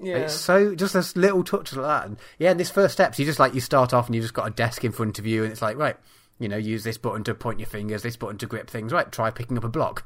Yeah. 0.02 0.16
It's 0.16 0.34
so 0.34 0.74
just 0.74 0.94
this 0.94 1.16
little 1.16 1.44
touch 1.44 1.72
like 1.72 1.86
that. 1.86 2.06
And 2.06 2.16
yeah, 2.38 2.50
in 2.50 2.56
this 2.56 2.70
first 2.70 2.92
steps, 2.92 3.18
you 3.18 3.24
just 3.24 3.38
like 3.38 3.54
you 3.54 3.60
start 3.60 3.94
off 3.94 4.06
and 4.06 4.14
you've 4.14 4.24
just 4.24 4.34
got 4.34 4.48
a 4.48 4.50
desk 4.50 4.84
in 4.84 4.90
front 4.92 5.18
of 5.18 5.26
you, 5.26 5.44
and 5.44 5.52
it's 5.52 5.62
like 5.62 5.76
right, 5.76 5.96
you 6.38 6.48
know, 6.48 6.56
use 6.56 6.82
this 6.82 6.98
button 6.98 7.22
to 7.24 7.34
point 7.34 7.60
your 7.60 7.68
fingers, 7.68 8.02
this 8.02 8.16
button 8.16 8.36
to 8.38 8.46
grip 8.46 8.68
things. 8.68 8.92
Right, 8.92 9.10
try 9.12 9.30
picking 9.30 9.56
up 9.56 9.64
a 9.64 9.68
block, 9.68 10.04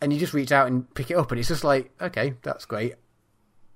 and 0.00 0.12
you 0.12 0.18
just 0.18 0.32
reach 0.32 0.50
out 0.50 0.66
and 0.66 0.92
pick 0.94 1.10
it 1.10 1.16
up, 1.16 1.30
and 1.30 1.38
it's 1.38 1.48
just 1.48 1.62
like 1.62 1.92
okay, 2.00 2.34
that's 2.42 2.64
great. 2.64 2.94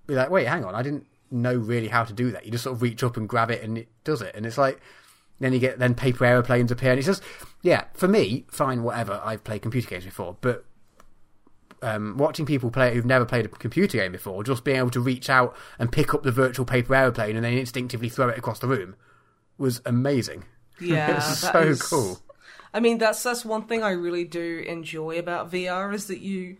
You're 0.09 0.17
like, 0.17 0.31
wait, 0.31 0.47
hang 0.47 0.65
on, 0.65 0.75
I 0.75 0.83
didn't 0.83 1.07
know 1.31 1.55
really 1.55 1.89
how 1.89 2.05
to 2.05 2.15
do 2.15 2.31
that. 2.31 2.47
You 2.47 2.51
just 2.51 2.65
sort 2.65 2.75
of 2.75 2.83
reach 2.83 3.03
up 3.03 3.19
and 3.19 3.29
grab 3.29 3.51
it, 3.51 3.63
and 3.63 3.77
it 3.77 3.89
does 4.05 4.23
it, 4.23 4.35
and 4.35 4.47
it's 4.47 4.59
like. 4.59 4.81
Then 5.41 5.53
you 5.53 5.61
get 5.61 5.79
then 5.79 5.95
paper 5.95 6.25
aeroplanes 6.25 6.73
appear, 6.73 6.91
and 6.91 6.99
it's 6.99 7.07
just 7.07 7.23
yeah. 7.63 7.85
For 7.95 8.09
me, 8.09 8.45
fine, 8.49 8.83
whatever. 8.83 9.21
I've 9.25 9.45
played 9.45 9.63
computer 9.63 9.89
games 9.89 10.05
before, 10.05 10.37
but 10.41 10.65
um, 11.83 12.17
watching 12.17 12.47
people 12.47 12.71
play 12.71 12.89
it 12.89 12.95
who've 12.95 13.05
never 13.05 13.25
played 13.25 13.45
a 13.47 13.49
computer 13.49 13.99
game 13.99 14.13
before, 14.13 14.43
just 14.45 14.65
being 14.65 14.79
able 14.79 14.91
to 14.91 15.01
reach 15.01 15.31
out 15.31 15.57
and 15.79 15.91
pick 15.93 16.15
up 16.15 16.23
the 16.23 16.33
virtual 16.33 16.65
paper 16.67 16.95
aeroplane 16.95 17.37
and 17.37 17.45
then 17.45 17.53
instinctively 17.55 18.09
throw 18.09 18.29
it 18.29 18.39
across 18.39 18.59
the 18.59 18.69
room 18.69 18.97
was 19.57 19.81
amazing. 19.87 20.45
Yeah, 20.81 21.17
it's 21.17 21.39
so 21.41 21.59
is- 21.59 21.83
cool. 21.83 22.21
I 22.73 22.79
mean, 22.79 22.99
that's 22.99 23.21
that's 23.25 23.45
one 23.45 23.65
thing 23.65 23.83
I 23.83 23.91
really 23.91 24.23
do 24.23 24.65
enjoy 24.65 25.19
about 25.19 25.51
VR 25.51 25.93
is 25.93 26.07
that 26.07 26.21
you, 26.21 26.57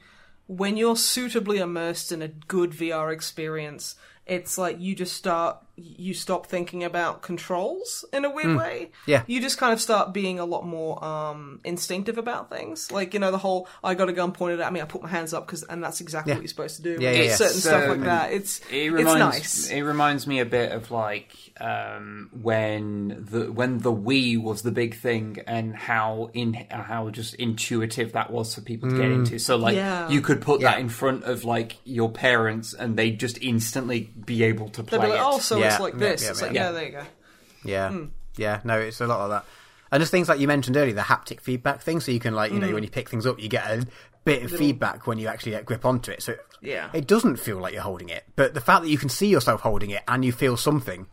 when 0.49 0.77
you're 0.77 0.97
suitably 0.97 1.59
immersed 1.59 2.11
in 2.11 2.21
a 2.21 2.27
good 2.27 2.73
VR 2.73 3.13
experience, 3.13 3.95
it's 4.27 4.59
like 4.59 4.81
you 4.81 4.97
just 4.97 5.15
start, 5.17 5.59
you 5.79 6.15
stop 6.15 6.47
thinking 6.47 6.85
about 6.85 7.23
controls 7.23 8.05
in 8.13 8.25
a 8.25 8.31
weird 8.31 8.57
way. 8.57 8.91
Hmm. 9.05 9.11
Yeah. 9.11 9.23
you 9.27 9.41
just 9.41 9.59
kind 9.59 9.73
of 9.73 9.81
start 9.81 10.13
being 10.13 10.39
a 10.39 10.45
lot 10.45 10.67
more 10.67 11.03
um, 11.05 11.61
instinctive 11.65 12.19
about 12.19 12.51
things. 12.51 12.91
Like 12.93 13.15
you 13.15 13.21
know, 13.21 13.31
the 13.31 13.39
whole 13.39 13.69
I 13.83 13.95
got 13.95 14.09
a 14.09 14.13
gun 14.13 14.33
pointed 14.33 14.61
at 14.61 14.73
me, 14.73 14.81
I 14.81 14.85
put 14.85 15.03
my 15.03 15.09
hands 15.09 15.33
up 15.35 15.47
because, 15.47 15.63
and 15.63 15.83
that's 15.83 16.01
exactly 16.01 16.31
Yeah. 16.33 16.37
what 16.37 16.43
you're 16.43 16.49
supposed 16.49 16.77
to 16.77 16.83
do. 16.83 16.99
Yeah, 17.01 17.13
yeah, 17.13 17.23
yeah. 17.23 17.35
certain 17.37 17.61
stuff 17.61 17.89
like 17.89 18.01
that. 18.03 18.33
It's 18.33 18.61
It 18.71 18.87
it's 18.93 18.93
reminds 18.93 19.19
nice. 19.21 19.71
it 19.71 19.83
reminds 19.83 20.27
me 20.27 20.41
a 20.41 20.47
bit 20.47 20.73
of 20.73 20.91
like 20.91 21.35
um, 21.61 22.31
when 22.63 23.27
the 23.31 23.51
when 23.53 23.79
the 23.79 23.93
Wii 23.93 24.41
was 24.43 24.63
the 24.63 24.71
big 24.73 24.97
thing 24.97 25.39
and 25.47 25.75
how 25.75 26.31
in 26.35 26.55
how 26.71 27.11
just 27.11 27.35
intuitive 27.35 28.13
that 28.13 28.31
was 28.31 28.55
for 28.55 28.61
people 28.61 28.91
to 28.91 28.97
get 28.97 29.11
into. 29.11 29.39
So 29.39 29.57
like 29.57 29.77
Yeah. 29.77 30.09
you 30.09 30.21
could 30.21 30.41
put 30.41 30.61
that 30.63 30.79
in 30.79 30.89
front 30.89 31.25
of 31.25 31.45
like 31.45 31.77
your 31.85 32.11
parents 32.11 32.75
and 32.75 32.97
they'd 32.97 33.19
just 33.19 33.39
instantly 33.43 34.11
be 34.25 34.43
able 34.45 34.69
to 34.71 34.83
play 34.83 34.99
like, 34.99 35.11
it. 35.13 35.21
oh, 35.21 35.39
so 35.39 35.59
Yeah, 35.69 35.75
it's 35.75 35.81
like 35.81 35.93
yeah, 35.95 35.99
this. 36.01 36.23
yeah, 36.23 36.31
it's 36.31 36.41
yeah, 36.41 36.47
like, 36.47 36.55
yeah. 36.57 36.71
there 36.73 36.85
you 36.87 36.93
go. 36.93 37.03
Yeah, 37.65 37.89
Hmm. 37.91 38.05
yeah. 38.37 38.61
No, 38.65 38.79
it's 38.79 39.01
a 39.01 39.07
lot 39.07 39.21
of 39.21 39.31
that, 39.31 39.45
and 39.93 40.01
just 40.01 40.11
things 40.11 40.29
like 40.29 40.41
you 40.41 40.47
mentioned 40.49 40.77
earlier, 40.77 40.95
the 40.95 41.03
haptic 41.03 41.41
feedback 41.41 41.81
thing. 41.83 42.01
So 42.01 42.13
you 42.13 42.21
can 42.21 42.35
like 42.35 42.53
you 42.53 42.59
Hmm. 42.59 42.67
know 42.67 42.75
when 42.75 42.83
you 42.85 42.91
pick 42.91 43.09
things 43.09 43.27
up, 43.27 43.41
you 43.41 43.49
get 43.49 43.67
a 43.67 43.87
bit 44.25 44.43
of 44.45 44.51
feedback 44.53 45.07
when 45.07 45.19
you 45.19 45.27
actually 45.29 45.53
get 45.53 45.65
grip 45.65 45.85
onto 45.87 46.11
it. 46.11 46.23
So 46.23 46.35
Yeah. 46.61 46.91
it 46.93 47.07
doesn't 47.07 47.37
feel 47.37 47.59
like 47.59 47.73
you're 47.73 47.83
holding 47.83 48.09
it, 48.11 48.25
but 48.37 48.53
the 48.55 48.61
fact 48.61 48.83
that 48.83 48.91
you 48.91 48.99
can 48.99 49.09
see 49.09 49.29
yourself 49.29 49.63
holding 49.63 49.91
it 49.91 50.03
and 50.09 50.25
you 50.25 50.33
feel 50.33 50.57
something. 50.57 51.07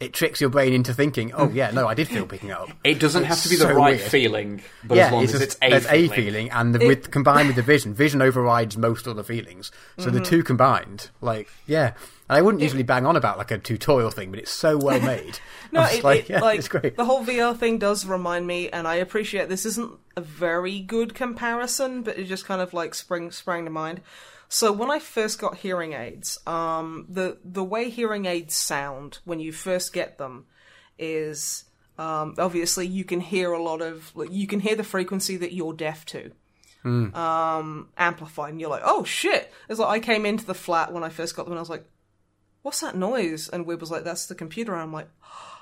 It 0.00 0.12
tricks 0.12 0.40
your 0.40 0.50
brain 0.50 0.72
into 0.72 0.92
thinking, 0.92 1.32
"Oh 1.34 1.48
yeah, 1.50 1.70
no, 1.70 1.86
I 1.86 1.94
did 1.94 2.08
feel 2.08 2.26
picking 2.26 2.48
it 2.50 2.56
up." 2.58 2.68
It 2.84 2.98
doesn't 2.98 3.24
have 3.24 3.40
to 3.42 3.48
be 3.48 3.56
the 3.56 3.62
so 3.62 3.72
right 3.74 3.96
weird. 3.96 4.10
feeling, 4.10 4.62
but 4.82 4.96
yeah, 4.96 5.06
as 5.06 5.12
long 5.12 5.22
it's 5.24 5.34
as 5.34 5.40
just, 5.40 5.52
it's 5.52 5.58
a 5.62 5.70
there's 5.70 5.86
feeling. 5.86 6.10
a 6.10 6.14
feeling, 6.14 6.50
and 6.50 6.74
the, 6.74 6.86
with 6.86 7.10
combined 7.10 7.46
with 7.46 7.56
the 7.56 7.62
vision, 7.62 7.94
vision 7.94 8.20
overrides 8.20 8.76
most 8.76 9.06
other 9.06 9.22
feelings. 9.22 9.70
So 9.98 10.06
Mm-hmm. 10.06 10.14
the 10.18 10.20
two 10.24 10.42
combined, 10.42 11.10
like 11.20 11.48
yeah. 11.66 11.92
And 12.28 12.38
I 12.38 12.42
wouldn't 12.42 12.62
usually 12.62 12.82
bang 12.82 13.04
on 13.06 13.16
about 13.16 13.38
like 13.38 13.50
a 13.50 13.58
tutorial 13.58 14.10
thing, 14.10 14.30
but 14.30 14.40
it's 14.40 14.50
so 14.50 14.76
well 14.76 15.00
made. 15.14 15.38
No, 15.72 15.82
it, 15.84 16.02
like, 16.02 16.20
it, 16.24 16.30
yeah, 16.30 16.40
like 16.40 16.58
it's 16.58 16.68
great. 16.68 16.96
the 16.96 17.04
whole 17.04 17.24
VR 17.24 17.56
thing 17.56 17.78
does 17.78 18.04
remind 18.04 18.46
me, 18.46 18.68
and 18.70 18.88
I 18.88 18.96
appreciate 18.96 19.48
this 19.48 19.64
isn't 19.64 19.92
a 20.16 20.20
very 20.22 20.80
good 20.80 21.14
comparison, 21.14 22.02
but 22.02 22.18
it 22.18 22.24
just 22.24 22.46
kind 22.46 22.60
of 22.60 22.74
like 22.74 22.94
spring 22.94 23.30
sprang 23.30 23.64
to 23.64 23.70
mind. 23.70 24.00
So 24.48 24.72
when 24.72 24.90
I 24.90 24.98
first 24.98 25.38
got 25.38 25.56
hearing 25.56 25.92
aids, 25.94 26.38
um, 26.46 27.06
the 27.08 27.38
the 27.44 27.64
way 27.64 27.90
hearing 27.90 28.26
aids 28.26 28.54
sound 28.54 29.18
when 29.24 29.40
you 29.40 29.52
first 29.52 29.92
get 29.92 30.18
them 30.18 30.46
is 30.98 31.64
Um, 31.96 32.34
obviously, 32.38 32.86
you 32.88 33.04
can 33.04 33.20
hear 33.20 33.52
a 33.52 33.62
lot 33.62 33.80
of 33.80 34.12
you 34.28 34.46
can 34.48 34.58
hear 34.60 34.74
the 34.74 34.82
frequency 34.82 35.36
that 35.36 35.52
you're 35.52 35.72
deaf 35.74 36.04
to. 36.06 36.32
Um, 37.14 37.88
amplified, 37.96 38.50
and 38.50 38.60
you're 38.60 38.68
like, 38.68 38.82
"Oh 38.84 39.04
shit!" 39.04 39.52
It's 39.68 39.78
like 39.78 39.88
I 39.88 40.04
came 40.04 40.26
into 40.26 40.44
the 40.44 40.54
flat 40.54 40.92
when 40.92 41.04
I 41.04 41.08
first 41.08 41.36
got 41.36 41.44
them, 41.44 41.52
and 41.52 41.58
I 41.58 41.62
was 41.62 41.70
like, 41.70 41.86
"What's 42.62 42.80
that 42.80 42.96
noise?" 42.96 43.48
And 43.48 43.64
Wib 43.64 43.80
was 43.80 43.90
like, 43.92 44.02
"That's 44.04 44.26
the 44.26 44.34
computer." 44.34 44.72
And 44.72 44.82
I'm 44.82 44.92
like, 44.92 45.08
"I 45.22 45.53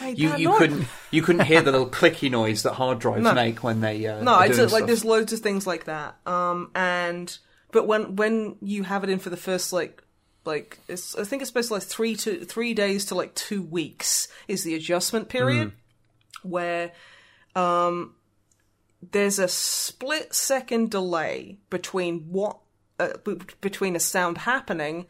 made 0.00 0.18
You 0.18 0.28
that 0.30 0.38
you 0.40 0.48
noise." 0.48 0.58
couldn't 0.58 0.86
you 1.10 1.22
couldn't 1.22 1.44
hear 1.46 1.62
the 1.62 1.72
little 1.72 1.88
clicky 2.00 2.30
noise 2.30 2.62
that 2.64 2.74
hard 2.74 2.98
drives 2.98 3.22
No. 3.22 3.34
make 3.34 3.62
when 3.62 3.80
they 3.80 4.06
uh, 4.06 4.22
No, 4.22 4.40
it's 4.40 4.58
like 4.58 4.68
stuff. 4.68 4.86
there's 4.86 5.04
loads 5.04 5.32
of 5.32 5.40
things 5.40 5.66
like 5.66 5.84
that. 5.84 6.16
Um, 6.26 6.70
and 6.74 7.36
but 7.72 7.86
when 7.86 8.16
when 8.16 8.56
you 8.62 8.82
have 8.84 9.04
it 9.04 9.10
in 9.10 9.18
for 9.18 9.30
the 9.30 9.36
first 9.36 9.72
like 9.72 10.02
like 10.44 10.78
it's, 10.88 11.16
I 11.16 11.24
think 11.24 11.42
it's 11.42 11.48
supposed 11.50 11.68
to 11.68 11.74
like 11.74 11.82
three 11.82 12.14
to 12.16 12.44
three 12.44 12.72
days 12.74 13.06
to 13.06 13.14
like 13.14 13.34
two 13.34 13.62
weeks 13.62 14.28
is 14.48 14.62
the 14.64 14.74
adjustment 14.74 15.28
period 15.28 15.72
where 16.42 16.92
um 17.54 18.14
there's 19.12 19.38
a 19.38 19.48
split 19.48 20.34
second 20.34 20.90
delay 20.90 21.58
between 21.70 22.20
what 22.30 22.58
uh, 22.98 23.08
b- 23.24 23.36
between 23.60 23.94
a 23.96 24.00
sound 24.00 24.38
happening 24.38 25.06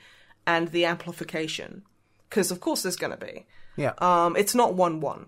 and 0.46 0.68
the 0.68 0.84
amplification 0.84 1.82
because 2.28 2.50
of 2.50 2.60
course 2.60 2.82
there's 2.82 2.96
going 2.96 3.16
to 3.16 3.24
be 3.24 3.46
Yeah. 3.76 3.92
um, 3.98 4.36
it's 4.36 4.54
not 4.54 4.74
one 4.74 5.00
one, 5.00 5.26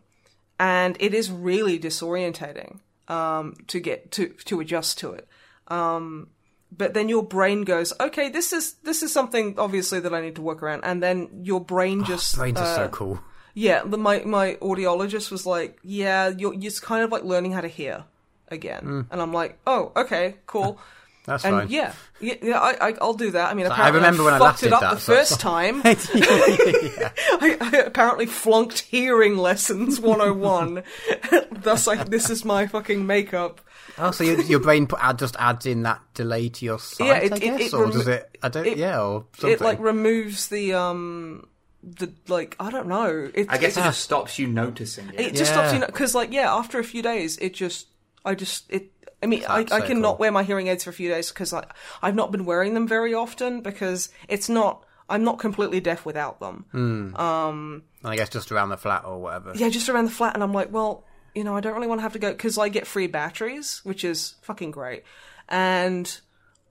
and 0.59 0.97
it 1.01 1.15
is 1.15 1.31
really 1.31 1.79
disorientating 1.79 2.81
um, 3.09 3.55
to 3.69 3.81
get 3.81 4.11
to 4.13 4.29
to 4.29 4.61
adjust 4.61 4.99
to 4.99 5.13
it. 5.13 5.29
Um, 5.69 6.31
but 6.71 6.95
then 6.95 7.09
your 7.09 7.23
brain 7.23 7.63
goes, 7.63 7.93
okay, 7.99 8.29
this 8.29 8.53
is 8.53 8.75
this 8.85 9.03
is 9.03 9.13
something 9.13 9.55
obviously 9.59 10.01
that 10.01 10.13
I 10.13 10.21
need 10.21 10.37
to 10.37 10.43
work 10.43 10.63
around, 10.63 10.85
and 10.85 11.03
then 11.03 11.29
your 11.43 11.61
brain 11.61 12.05
just 12.05 12.37
Brains 12.37 12.59
are 12.59 12.65
uh, 12.65 12.77
so 12.77 12.89
cool. 12.89 13.21
yeah. 13.55 13.83
The, 13.85 13.97
my 13.97 14.21
my 14.21 14.55
audiologist 14.61 15.31
was 15.31 15.47
like, 15.47 15.79
yeah, 15.83 16.29
you're 16.29 16.53
you're 16.53 16.71
just 16.71 16.83
kind 16.83 17.05
of 17.05 17.11
like 17.11 17.25
learning 17.25 17.53
how 17.53 17.63
to 17.63 17.69
hear 17.69 18.05
again, 18.49 19.07
and 19.11 19.23
I'm 19.23 19.33
like, 19.33 19.59
oh, 19.67 19.93
okay, 19.97 20.37
cool. 20.47 20.79
That's 21.29 21.45
And 21.45 21.55
fine. 21.55 21.69
yeah, 21.69 21.93
yeah, 22.21 22.35
yeah 22.43 22.59
I, 22.59 22.89
I, 22.89 22.95
I'll 23.01 23.15
do 23.15 23.31
that. 23.33 23.51
I 23.51 23.55
mean, 23.55 23.67
I 23.67 23.69
apparently 23.71 23.99
remember 24.01 24.25
when 24.25 24.35
I 24.35 24.39
fucked 24.39 24.63
it 24.65 24.73
up 24.73 24.81
that, 24.81 24.95
the 24.95 25.01
so- 25.01 25.15
first 25.15 25.41
time. 25.41 25.83
I, 25.85 27.57
I 27.61 27.83
apparently 27.87 28.27
flunked 28.27 28.81
hearing 28.81 29.37
lessons 29.37 30.01
101. 30.01 30.83
Thus, 31.53 31.87
like, 31.87 32.09
this 32.09 32.31
is 32.31 32.45
my 32.45 32.67
fucking 32.67 33.07
makeup. 33.07 33.61
Oh, 33.99 34.11
so 34.11 34.25
your, 34.25 34.41
your 34.43 34.61
brain 34.61 34.87
put, 34.87 35.01
add, 35.03 35.19
just 35.19 35.37
adds 35.39 35.67
in 35.67 35.83
that 35.83 36.01
delay 36.15 36.49
to 36.49 36.65
your 36.65 36.79
sight, 36.79 37.07
Yeah, 37.07 37.17
it- 37.19 37.33
I 37.33 37.39
guess, 37.39 37.61
it 37.61 37.75
or 37.75 37.81
remo- 37.83 37.93
does 37.93 38.09
it? 38.09 38.39
I 38.43 38.49
don't. 38.49 38.67
it- 38.67 38.79
yeah, 38.79 39.01
or 39.03 39.25
something. 39.37 39.51
It 39.55 39.61
like 39.61 39.81
removes 39.81 40.49
the 40.49 40.75
um 40.75 41.49
the 41.83 42.13
like 42.29 42.55
I 42.61 42.71
don't 42.71 42.87
know. 42.89 43.31
It, 43.35 43.47
I 43.49 43.59
guess 43.59 43.77
it 43.77 43.81
it, 43.81 43.85
just 43.85 44.01
stops 44.03 44.39
you 44.39 44.47
noticing 44.47 45.09
it. 45.11 45.21
it 45.21 45.35
just 45.35 45.51
stops 45.53 45.73
you 45.73 45.81
because 45.85 46.15
like 46.15 46.33
yeah, 46.33 46.55
after 46.55 46.79
a 46.79 46.85
few 46.85 47.03
days, 47.03 47.39
it 47.39 47.55
just 47.55 47.89
I 48.25 48.35
just 48.35 48.71
it. 48.71 48.91
I 49.23 49.27
mean, 49.27 49.45
I, 49.49 49.61
That's 49.65 49.73
I 49.73 49.81
cannot 49.81 50.11
cool. 50.13 50.19
wear 50.19 50.31
my 50.33 50.43
hearing 50.45 50.69
aids 50.69 50.85
for 50.85 50.91
a 50.91 50.93
few 50.93 51.09
days 51.09 51.29
because 51.31 51.53
I, 51.53 51.65
I've 52.03 52.15
not 52.15 52.31
been 52.31 52.45
wearing 52.45 52.75
them 52.75 52.87
very 52.87 53.15
often 53.15 53.61
because 53.63 54.11
it's 54.29 54.49
not. 54.49 54.85
I'm 55.11 55.25
not 55.25 55.39
completely 55.39 55.81
deaf 55.81 56.05
without 56.05 56.39
them. 56.39 56.67
And 56.75 57.83
I 58.05 58.15
guess 58.17 58.29
just 58.29 58.53
around 58.53 58.69
the 58.69 58.77
flat 58.77 59.05
or 59.07 59.19
whatever. 59.21 59.53
yeah, 59.57 59.71
just 59.71 59.89
around 59.89 60.05
the 60.05 60.11
flat, 60.11 60.35
and 60.35 60.43
I'm 60.43 60.53
like, 60.53 60.71
well, 60.73 61.05
you 61.35 61.45
know, 61.45 61.57
I 61.57 61.61
don't 61.61 61.75
really 61.75 61.87
want 61.87 61.99
to 61.99 62.03
have 62.03 62.13
to 62.13 62.19
go 62.19 62.31
because 62.31 62.59
I 62.59 62.69
get 62.69 62.87
free 62.87 63.07
batteries, 63.07 63.81
which 63.85 64.05
is 64.05 64.35
fucking 64.43 64.71
great, 64.71 65.05
and 65.49 66.21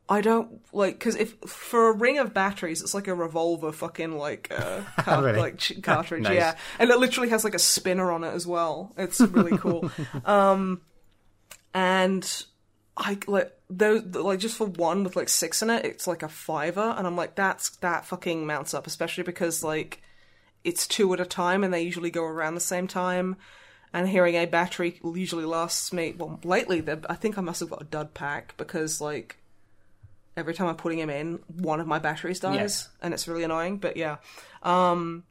I 0.09 0.21
don't 0.21 0.61
like 0.71 0.99
because 0.99 1.15
if 1.15 1.33
for 1.47 1.89
a 1.89 1.93
ring 1.93 2.17
of 2.19 2.33
batteries, 2.33 2.81
it's 2.81 2.93
like 2.93 3.07
a 3.07 3.13
revolver, 3.15 3.71
fucking 3.71 4.17
like 4.17 4.51
uh, 4.55 4.81
car- 4.99 5.23
Really? 5.23 5.39
like 5.39 5.57
ch- 5.57 5.81
cartridge, 5.81 6.23
Nice. 6.25 6.35
yeah, 6.35 6.55
and 6.79 6.89
it 6.89 6.97
literally 6.99 7.29
has 7.29 7.43
like 7.43 7.55
a 7.55 7.59
spinner 7.59 8.11
on 8.11 8.23
it 8.23 8.33
as 8.33 8.45
well. 8.47 8.93
It's 8.97 9.19
really 9.19 9.57
cool, 9.57 9.89
um, 10.25 10.81
and 11.77 12.43
I 12.97 13.19
like 13.27 13.53
those 13.69 14.03
like 14.15 14.39
just 14.39 14.57
for 14.57 14.65
one 14.65 15.03
with 15.03 15.15
like 15.15 15.29
six 15.29 15.61
in 15.61 15.69
it, 15.69 15.85
it's 15.85 16.07
like 16.07 16.23
a 16.23 16.27
fiver, 16.29 16.95
and 16.97 17.05
I'm 17.05 17.15
like, 17.15 17.35
that's 17.35 17.69
that 17.77 18.05
fucking 18.05 18.47
mounts 18.47 18.73
up, 18.73 18.87
especially 18.87 19.23
because 19.23 19.63
like 19.63 20.01
it's 20.63 20.87
two 20.87 21.13
at 21.13 21.19
a 21.19 21.25
time 21.25 21.63
and 21.63 21.71
they 21.71 21.83
usually 21.83 22.09
go 22.09 22.23
around 22.23 22.55
the 22.55 22.61
same 22.61 22.87
time. 22.87 23.35
And 23.93 24.09
hearing 24.09 24.35
aid 24.35 24.51
battery 24.51 24.99
usually 25.15 25.45
lasts 25.45 25.93
me. 25.93 26.13
Well, 26.17 26.39
lately, 26.43 26.83
I 27.09 27.15
think 27.15 27.37
I 27.37 27.41
must 27.41 27.61
have 27.61 27.69
got 27.69 27.81
a 27.81 27.85
dud 27.85 28.13
pack 28.13 28.53
because, 28.57 28.99
like, 28.99 29.37
every 30.35 30.53
time 30.53 30.67
I'm 30.67 30.75
putting 30.75 30.99
him 30.99 31.09
in, 31.09 31.39
one 31.47 31.79
of 31.79 31.87
my 31.87 31.97
batteries 31.97 32.41
dies, 32.41 32.55
Yes. 32.55 32.89
and 33.01 33.13
it's 33.13 33.27
really 33.29 33.43
annoying. 33.43 33.77
But 33.77 33.95
yeah, 33.95 34.17
um, 34.61 35.23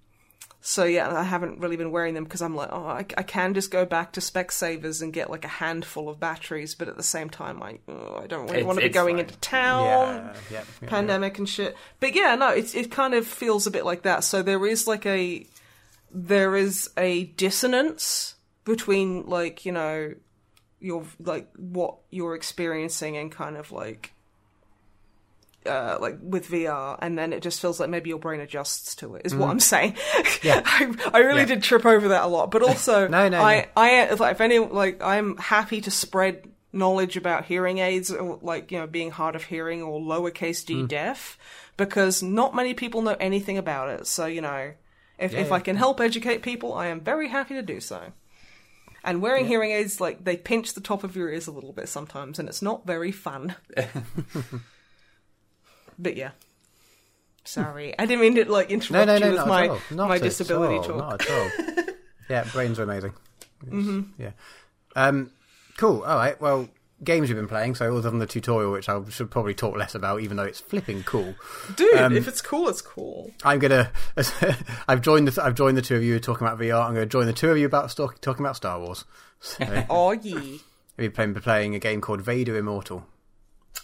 so 0.67 0.83
yeah, 0.83 1.17
I 1.17 1.23
haven't 1.23 1.61
really 1.61 1.77
been 1.77 1.93
wearing 1.93 2.15
them 2.15 2.25
because 2.25 2.43
I'm 2.43 2.57
like, 2.57 2.71
oh, 2.73 2.87
I, 2.87 3.07
I 3.17 3.23
can 3.23 3.55
just 3.55 3.71
go 3.71 3.85
back 3.85 4.11
to 4.15 4.21
Specsavers 4.21 5.01
and 5.01 5.13
get 5.13 5.31
like 5.31 5.45
a 5.45 5.49
handful 5.49 6.09
of 6.09 6.19
batteries, 6.19 6.75
but 6.75 6.89
at 6.89 6.97
the 6.97 7.05
same 7.05 7.31
time, 7.31 7.63
I 7.63 7.79
oh, 7.87 8.19
I 8.21 8.27
don't 8.27 8.49
really 8.51 8.65
want 8.65 8.81
to 8.81 8.85
be 8.85 8.89
going 8.89 9.15
fine. 9.15 9.27
into 9.27 9.37
town 9.37 9.85
yeah, 9.85 10.35
yeah, 10.51 10.65
yeah. 10.83 10.89
pandemic 10.89 11.39
and 11.39 11.49
shit. 11.49 11.77
But 12.01 12.17
yeah, 12.17 12.35
no, 12.35 12.49
it's 12.49 12.75
it 12.75 12.91
kind 12.91 13.15
of 13.15 13.29
feels 13.29 13.69
a 13.69 13.71
bit 13.71 13.85
like 13.85 14.03
that. 14.03 14.25
So 14.25 14.43
there 14.43 14.67
is 14.67 14.89
like 14.89 15.07
a 15.07 15.47
there 16.11 16.57
is 16.57 16.91
a 16.97 17.27
dissonance 17.37 18.35
between 18.65 19.25
like 19.27 19.65
you 19.65 19.71
know 19.71 20.15
your 20.81 21.05
like 21.21 21.49
what 21.57 21.99
you're 22.11 22.35
experiencing 22.35 23.17
and 23.17 23.31
kind 23.31 23.57
of 23.57 23.71
like 23.71 24.15
uh, 25.67 25.99
like 26.01 26.19
with 26.21 26.49
VR, 26.49 26.99
and 27.01 27.19
then 27.19 27.33
it 27.33 27.43
just 27.43 27.61
feels 27.61 27.79
like 27.81 27.91
maybe 27.91 28.09
your 28.11 28.19
brain 28.19 28.41
adjusts 28.41 28.95
to 28.97 29.15
it. 29.17 29.23
Is 29.25 29.35
what 29.35 29.51
I'm 29.51 29.61
saying. 29.61 29.93
Mm. 29.93 30.23
Yeah. 30.45 30.63
I, 30.65 30.95
I 31.15 31.19
really 31.21 31.41
Yeah. 31.41 31.47
did 31.47 31.63
trip 31.63 31.85
over 31.87 32.09
that 32.09 32.23
a 32.25 32.27
lot, 32.29 32.51
but 32.51 32.63
also 32.69 33.09
No, 33.09 33.29
no, 33.29 33.41
I 33.41 33.61
no. 33.63 33.65
I 33.77 33.89
if, 34.13 34.21
if 34.21 34.41
any 34.41 34.59
like 34.59 35.03
I'm 35.03 35.37
happy 35.39 35.81
to 35.83 35.91
spread 35.91 36.47
knowledge 36.73 37.17
about 37.17 37.47
hearing 37.47 37.79
aids 37.79 38.11
or 38.13 38.39
like 38.43 38.71
you 38.71 38.79
know 38.79 38.87
being 38.87 39.11
hard 39.11 39.35
of 39.35 39.45
hearing 39.45 39.83
or 39.83 39.99
lowercase 40.01 40.65
d 40.65 40.81
Hmm. 40.81 40.87
deaf 40.87 41.39
because 41.77 42.23
not 42.23 42.55
many 42.55 42.75
people 42.75 43.03
know 43.03 43.17
anything 43.19 43.57
about 43.59 43.89
it. 43.91 44.07
So 44.07 44.27
you 44.27 44.41
know 44.43 44.73
if 45.19 45.33
if 45.35 45.49
Yeah, 45.49 45.55
I 45.55 45.61
can 45.61 45.77
help 45.77 46.01
educate 46.01 46.43
people, 46.43 46.75
I 46.75 46.87
am 46.89 47.01
very 47.01 47.29
happy 47.29 47.55
to 47.55 47.63
do 47.63 47.81
so. 47.81 48.13
And 49.03 49.23
wearing 49.23 49.47
hearing 49.47 49.71
aids, 49.71 50.01
like 50.01 50.25
they 50.25 50.37
pinch 50.37 50.75
the 50.75 50.81
top 50.81 51.05
of 51.05 51.15
your 51.17 51.31
ears 51.31 51.47
a 51.47 51.53
little 51.53 51.73
bit 51.73 51.89
sometimes, 51.89 52.39
and 52.41 52.49
it's 52.49 52.61
not 52.61 52.85
very 52.87 53.13
fun. 53.13 53.55
but 55.99 56.17
yeah, 56.17 56.31
sorry, 57.45 57.99
I 57.99 58.07
didn't 58.07 58.21
mean 58.21 58.35
to 58.37 58.51
like 58.51 58.69
No, 58.71 58.75
interrupt 58.75 59.07
no, 59.07 59.15
you 59.15 59.21
no, 59.21 59.27
with 59.29 59.37
not 59.39 59.49
my 59.49 59.65
at 59.65 59.71
all. 59.71 59.81
Not 59.91 60.09
my 60.09 60.17
at 60.17 60.23
disability 60.23 60.77
all, 60.77 60.83
talk. 60.85 60.97
Not 60.97 61.23
at 61.23 61.31
all. 61.31 61.85
yeah, 62.31 62.45
brains 62.53 62.79
are 62.79 62.83
amazing. 62.85 63.13
Mm-hmm. 63.65 64.23
Yeah. 64.23 64.31
Um, 64.95 65.31
cool. 65.77 66.03
All 66.03 66.17
right. 66.17 66.41
Well, 66.41 66.69
games 67.05 67.29
you've 67.29 67.39
been 67.39 67.49
playing. 67.49 67.75
So 67.75 67.91
other 67.97 68.09
than 68.11 68.19
the 68.19 68.27
tutorial, 68.27 68.73
which 68.73 68.89
I 68.89 69.01
should 69.11 69.31
probably 69.31 69.55
talk 69.55 69.77
less 69.77 69.95
about, 69.95 70.21
even 70.21 70.37
though 70.37 70.45
it's 70.45 70.61
flipping 70.61 71.03
cool. 71.05 71.35
Dude, 71.77 71.95
Um, 71.97 72.17
if 72.17 72.29
it's 72.29 72.43
cool, 72.43 72.69
it's 72.69 72.83
cool. 72.83 73.31
I'm 73.45 73.59
gonna. 73.59 73.91
I've 74.89 75.01
joined 75.03 75.29
the. 75.29 75.43
I've 75.43 75.55
joined 75.55 75.77
the 75.77 75.83
two 75.83 75.97
of 75.97 76.03
you 76.03 76.19
talking 76.21 76.47
about 76.47 76.59
VR. 76.59 76.83
I'm 76.87 76.95
going 76.95 77.07
to 77.09 77.13
join 77.13 77.27
the 77.27 77.33
two 77.33 77.51
of 77.51 77.59
you 77.59 77.67
about 77.67 77.95
talk, 77.95 78.21
talking 78.21 78.45
about 78.45 78.57
Star 78.57 78.79
Wars. 78.81 79.05
So, 79.39 79.85
Oh 79.91 80.13
yeah. 80.13 80.57
we've 80.97 81.15
been 81.15 81.35
playing 81.35 81.75
a 81.75 81.79
game 81.79 82.01
called 82.01 82.23
Vader 82.23 82.57
Immortal, 82.57 83.07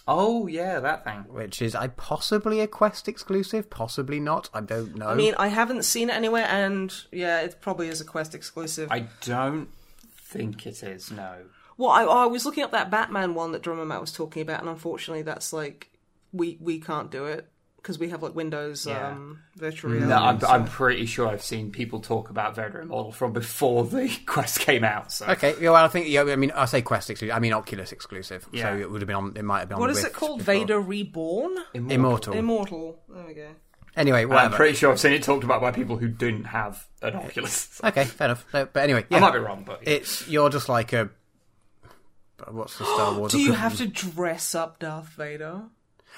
Oh 0.07 0.47
yeah, 0.47 0.79
that 0.79 1.03
thing. 1.03 1.25
which 1.29 1.61
is 1.61 1.75
I 1.75 1.87
possibly 1.87 2.59
a 2.59 2.67
Quest 2.67 3.07
exclusive, 3.07 3.69
possibly 3.69 4.19
not. 4.19 4.49
I 4.53 4.61
don't 4.61 4.95
know. 4.95 5.07
I 5.07 5.15
mean, 5.15 5.35
I 5.37 5.47
haven't 5.47 5.83
seen 5.83 6.09
it 6.09 6.15
anywhere, 6.15 6.45
and 6.49 6.93
yeah, 7.11 7.41
it 7.41 7.57
probably 7.61 7.87
is 7.87 8.01
a 8.01 8.05
Quest 8.05 8.35
exclusive. 8.35 8.91
I 8.91 9.07
don't 9.21 9.69
think 10.11 10.65
it 10.65 10.83
is. 10.83 11.11
No. 11.11 11.35
Well, 11.77 11.89
I, 11.89 12.03
I 12.03 12.25
was 12.25 12.45
looking 12.45 12.63
up 12.63 12.71
that 12.71 12.91
Batman 12.91 13.33
one 13.33 13.51
that 13.53 13.61
Drummer 13.61 13.85
Matt 13.85 14.01
was 14.01 14.11
talking 14.11 14.41
about, 14.41 14.59
and 14.59 14.69
unfortunately, 14.69 15.23
that's 15.23 15.53
like 15.53 15.89
we 16.31 16.57
we 16.59 16.79
can't 16.79 17.09
do 17.09 17.25
it 17.25 17.47
because 17.83 17.99
we 17.99 18.09
have 18.09 18.23
like 18.23 18.33
Windows 18.33 18.85
Yeah. 18.87 19.09
um, 19.09 19.39
virtual 19.57 19.91
reality. 19.91 20.09
No, 20.09 20.17
I'm, 20.17 20.39
so- 20.39 20.47
I'm 20.47 20.65
pretty 20.65 21.05
sure 21.05 21.27
I've 21.27 21.43
seen 21.43 21.69
people 21.69 21.99
talk 21.99 22.29
about 22.29 22.55
Vader 22.55 22.79
Immortal 22.81 23.11
from 23.11 23.33
before 23.33 23.83
the 23.83 24.09
Quest 24.25 24.61
came 24.61 24.83
out. 24.85 25.11
So 25.11 25.27
Okay, 25.27 25.53
yeah, 25.59 25.71
well, 25.71 25.83
I 25.83 25.89
think 25.89 26.07
yeah. 26.07 26.23
I 26.23 26.35
mean, 26.37 26.51
I 26.51 26.63
say 26.65 26.81
Quest 26.81 27.09
exclusive. 27.09 27.35
I 27.35 27.39
mean 27.39 27.51
Oculus 27.53 27.91
exclusive. 27.91 28.47
Yeah. 28.53 28.63
So 28.73 28.79
it 28.79 28.89
would 28.89 29.01
have 29.01 29.07
been 29.07 29.15
on. 29.17 29.33
It 29.35 29.43
might 29.43 29.59
have 29.59 29.67
been 29.69 29.75
on. 29.75 29.81
what 29.81 29.93
the 29.93 29.99
is 29.99 30.03
it 30.05 30.13
called? 30.13 30.39
before. 30.39 30.53
Vader 30.55 30.79
Reborn, 30.79 31.55
Immortal. 31.73 32.33
Immortal. 32.33 32.99
There 33.09 33.25
we 33.27 33.33
go. 33.33 33.49
Anyway, 33.95 34.25
I'm 34.25 34.51
pretty 34.51 34.73
sure 34.73 34.91
I've 34.91 34.99
seen 34.99 35.13
it 35.13 35.21
talked 35.21 35.43
about 35.43 35.61
by 35.61 35.69
people 35.71 35.97
who 35.97 36.07
didn't 36.07 36.45
have 36.45 36.87
an 37.03 37.13
Oculus. 37.15 37.79
Okay, 37.83 38.05
fair 38.05 38.25
enough. 38.29 38.43
No, 38.51 38.65
but 38.65 38.79
anyway, 38.81 39.05
I 39.11 39.19
might 39.19 39.33
be 39.33 39.37
wrong, 39.39 39.63
but 39.67 39.81
it's 39.87 40.27
you're 40.27 40.49
just 40.49 40.67
like 40.69 40.93
a. 40.93 41.09
What's 42.49 42.77
the 42.77 42.85
Star 42.85 43.17
Wars? 43.17 43.31
Do 43.33 43.39
you 43.39 43.53
have 43.53 43.75
to 43.77 43.87
dress 43.87 44.55
up 44.55 44.79
Darth 44.79 45.09
Vader? 45.09 45.61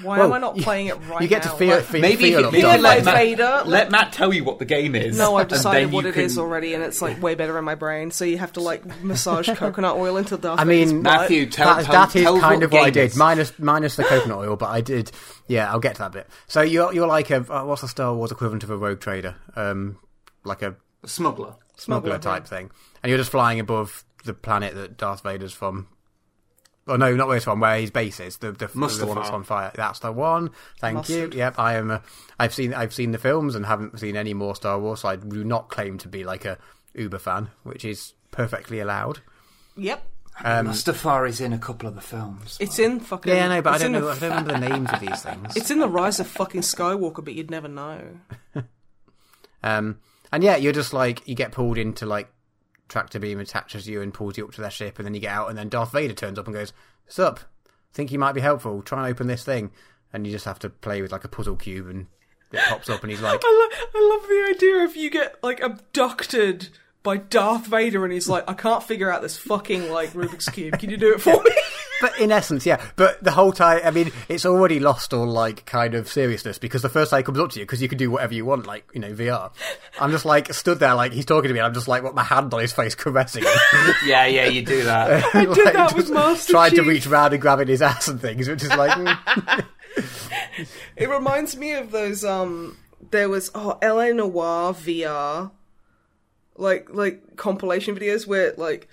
Why 0.02 0.18
Well, 0.18 0.28
am 0.28 0.34
I 0.34 0.40
not 0.40 0.58
playing 0.58 0.88
it 0.88 0.96
right 1.00 1.08
now? 1.10 1.20
You 1.20 1.28
get 1.30 1.46
now? 1.46 1.52
to 1.52 1.58
feel, 1.58 1.76
Like- 1.78 1.86
feel, 1.86 2.02
maybe 2.02 2.16
feel 2.32 2.40
if 2.40 2.46
you, 2.48 2.52
maybe 2.52 2.62
Darth 2.64 2.82
like 2.82 2.96
let, 2.98 3.06
Matt, 3.06 3.16
Vader, 3.16 3.62
let 3.66 3.92
Matt 3.92 4.12
tell 4.12 4.34
you 4.34 4.44
what 4.44 4.60
the 4.60 4.66
game 4.66 4.94
is. 4.94 5.18
No, 5.18 5.36
I've 5.38 5.48
decided 5.48 5.92
what 5.92 6.06
it 6.06 6.18
is 6.18 6.34
can- 6.34 6.42
already, 6.42 6.74
and 6.74 6.84
it's 6.84 7.02
like 7.02 7.22
way 7.22 7.36
better 7.36 7.58
in 7.58 7.64
my 7.64 7.76
brain. 7.76 8.12
So 8.12 8.26
you 8.26 8.38
have 8.38 8.52
to 8.54 8.60
like 8.60 8.86
massage 9.04 9.50
coconut 9.56 9.96
oil 9.96 10.18
into 10.18 10.36
Darth 10.38 10.60
I 10.60 10.66
mean. 10.66 11.02
Matthew, 11.02 11.46
tell, 11.46 11.76
that, 11.76 11.86
tell, 11.86 11.94
that 11.94 12.16
is 12.16 12.24
tell 12.24 12.40
kind 12.42 12.64
of 12.64 12.72
what 12.74 12.84
I 12.84 12.90
did, 12.90 13.12
is. 13.12 13.16
minus 13.16 13.58
minus 13.58 13.96
the 13.96 14.04
coconut 14.04 14.38
oil. 14.40 14.56
But 14.58 14.70
I 14.70 14.82
did, 14.82 15.12
yeah. 15.48 15.72
I'll 15.72 15.80
get 15.80 15.96
to 15.96 16.00
that 16.04 16.12
bit. 16.12 16.28
So 16.48 16.62
you're 16.62 16.94
you're 16.94 17.08
like 17.08 17.30
a 17.30 17.38
uh, 17.50 17.64
what's 17.66 17.82
the 17.82 17.88
Star 17.88 18.14
Wars 18.14 18.32
equivalent 18.32 18.64
of 18.64 18.70
a 18.72 18.78
rogue 18.78 19.00
trader? 19.00 19.36
Um, 19.56 19.98
like 20.44 20.62
a 20.62 20.76
Smuggler. 21.06 21.56
smuggler 21.78 22.18
type 22.20 22.46
thing, 22.48 22.70
and 23.02 23.10
you're 23.10 23.18
just 23.18 23.32
flying 23.32 23.60
above 23.60 24.04
the 24.26 24.34
planet 24.34 24.76
that 24.76 24.98
Darth 24.98 25.22
Vader's 25.24 25.54
from. 25.54 25.88
Oh 26.88 26.98
no, 26.98 27.16
not 27.16 27.28
this 27.30 27.48
one. 27.48 27.60
Where 27.60 27.80
his 27.80 27.90
base 27.92 28.20
is, 28.20 28.38
the 28.38 28.52
the, 28.52 28.68
the 28.68 28.80
one 28.80 28.90
Mustafar. 28.90 29.16
that's 29.16 29.30
on 29.30 29.44
fire. 29.44 29.72
That's 29.74 30.00
the 30.00 30.12
one. 30.12 30.52
Thank 30.80 30.98
Mustard. 30.98 31.34
you. 31.34 31.40
Yep, 31.40 31.56
I 31.58 31.76
am. 31.76 31.90
A, 31.92 32.02
I've 32.40 32.54
seen 32.54 32.74
I've 32.74 32.94
seen 32.94 33.12
the 33.12 33.18
films 33.18 33.56
and 33.56 33.66
haven't 33.66 34.00
seen 34.00 34.16
any 34.16 34.34
more 34.36 34.56
Star 34.56 34.80
Wars. 34.80 35.00
So 35.02 35.10
I 35.10 35.16
do 35.16 35.44
not 35.44 35.70
claim 35.70 35.98
to 36.00 36.08
be 36.08 36.24
like 36.24 36.46
a 36.46 36.58
uber 36.94 37.18
fan, 37.20 37.50
which 37.64 37.84
is 37.86 38.14
perfectly 38.32 38.80
allowed. 38.80 39.20
Yep. 39.78 40.04
Um, 40.44 40.68
Mustafari's 40.68 41.40
in 41.40 41.54
a 41.54 41.58
couple 41.58 41.88
of 41.88 41.96
the 41.96 42.02
films. 42.02 42.58
It's 42.60 42.78
in 42.78 43.00
fucking. 43.00 43.34
yeah, 43.34 43.48
no, 43.48 43.62
but 43.62 43.74
I 43.74 43.78
don't 43.78 43.92
know. 43.94 44.02
the- 44.02 44.12
I 44.12 44.20
don't 44.20 44.30
remember 44.46 44.52
the 44.54 44.70
names 44.70 44.90
of 44.92 45.00
these 45.00 45.22
things. 45.24 45.56
It's 45.56 45.72
in 45.72 45.80
the 45.80 45.88
Rise 45.88 46.20
of 46.20 46.28
fucking 46.28 46.60
Skywalker, 46.62 47.24
but 47.24 47.34
you'd 47.34 47.50
never 47.50 47.68
know. 47.70 48.02
Um, 49.64 50.00
and 50.32 50.44
yeah, 50.44 50.58
you're 50.58 50.74
just 50.74 50.94
like 50.94 51.28
you 51.28 51.34
get 51.36 51.52
pulled 51.52 51.78
into 51.78 52.06
like 52.06 52.30
tractor 52.88 53.20
beam 53.20 53.40
attaches 53.40 53.88
you 53.88 54.02
and 54.02 54.14
pulls 54.14 54.38
you 54.38 54.46
up 54.46 54.54
to 54.54 54.62
their 54.62 54.72
ship, 54.72 54.98
and 55.00 55.06
then 55.06 55.14
you 55.14 55.20
get 55.20 55.34
out, 55.34 55.50
and 55.50 55.58
then 55.58 55.70
Darth 55.70 55.92
Vader 55.92 56.14
turns 56.14 56.38
up 56.40 56.46
and 56.48 56.56
goes, 56.56 56.74
"Sup? 57.08 57.40
Think 57.94 58.12
you 58.12 58.20
might 58.20 58.34
be 58.34 58.42
helpful? 58.42 58.82
Try 58.82 59.06
and 59.06 59.14
open 59.14 59.28
this 59.28 59.44
thing." 59.44 59.72
And 60.14 60.26
you 60.26 60.32
just 60.32 60.46
have 60.46 60.60
to 60.60 60.70
play 60.70 61.02
with 61.02 61.12
like 61.12 61.24
a 61.24 61.30
puzzle 61.30 61.56
cube, 61.56 61.90
and 61.90 62.08
it 62.52 62.62
pops 62.70 62.90
up, 62.90 63.02
and 63.02 63.12
he's 63.12 63.22
like, 63.22 63.42
I, 63.44 63.70
lo- 63.94 64.02
I 64.02 64.16
love 64.16 64.30
the 64.30 64.56
idea 64.56 64.84
of 64.86 64.96
you 64.96 65.10
get 65.10 65.44
like 65.44 65.60
abducted 65.62 66.70
by 67.06 67.18
Darth 67.18 67.68
Vader, 67.68 68.04
and 68.04 68.12
he's 68.12 68.28
like, 68.28 68.50
I 68.50 68.54
can't 68.54 68.84
figure 68.84 69.10
out 69.10 69.22
this 69.22 69.38
fucking 69.38 69.90
like 69.92 70.12
Rubik's 70.12 70.50
cube. 70.50 70.78
Can 70.80 70.90
you 70.90 70.98
do 70.98 71.14
it 71.14 71.22
for 71.22 71.42
me? 71.42 71.52
But 72.02 72.20
in 72.20 72.30
essence, 72.30 72.66
yeah. 72.66 72.86
But 72.98 73.24
the 73.24 73.32
whole 73.32 73.54
time, 73.54 73.80
I 73.86 73.90
mean, 73.90 74.12
it's 74.28 74.46
already 74.46 74.82
lost 74.82 75.14
all 75.14 75.26
like 75.26 75.66
kind 75.66 75.96
of 75.96 76.10
seriousness 76.10 76.58
because 76.58 76.82
the 76.82 76.90
first 76.90 77.10
time 77.10 77.20
he 77.20 77.24
comes 77.24 77.40
up 77.40 77.52
to 77.52 77.60
you, 77.60 77.66
because 77.66 77.82
you 77.82 77.88
can 77.88 77.98
do 77.98 78.12
whatever 78.12 78.34
you 78.34 78.44
want, 78.44 78.68
like 78.68 78.86
you 78.94 79.00
know 79.00 79.14
VR. 79.14 79.50
I'm 79.98 80.12
just 80.12 80.26
like 80.26 80.54
stood 80.54 80.80
there, 80.80 80.94
like 80.94 81.14
he's 81.14 81.24
talking 81.24 81.48
to 81.48 81.54
me. 81.54 81.60
and 81.60 81.68
I'm 81.68 81.74
just 81.74 81.88
like, 81.88 82.04
what, 82.04 82.14
my 82.14 82.24
hand 82.24 82.54
on 82.54 82.60
his 82.60 82.74
face, 82.74 82.96
caressing 82.96 83.44
him. 83.44 83.54
yeah, 84.06 84.26
yeah, 84.26 84.46
you 84.46 84.62
do 84.66 84.84
that. 84.84 85.24
I 85.34 85.46
did 85.46 85.74
that 85.74 85.96
with 85.96 86.10
Master 86.10 86.52
Tried 86.52 86.76
to 86.76 86.82
reach 86.82 87.08
around 87.08 87.32
and 87.32 87.42
grabbing 87.42 87.70
his 87.70 87.82
ass 87.82 88.10
and 88.10 88.20
things, 88.20 88.50
which 88.50 88.64
is 88.64 88.76
like, 88.76 88.92
mm. 88.92 89.66
It 90.98 91.10
reminds 91.10 91.56
me 91.56 91.72
of 91.76 91.92
those. 91.92 92.26
Um, 92.26 92.78
there 93.12 93.30
was 93.30 93.52
oh 93.56 93.78
L.A. 93.82 94.14
Noire 94.14 94.74
VR, 94.74 95.52
like 96.58 96.90
like 96.94 97.36
compilation 97.36 97.96
videos 97.96 98.26
where 98.26 98.54
like 98.58 98.88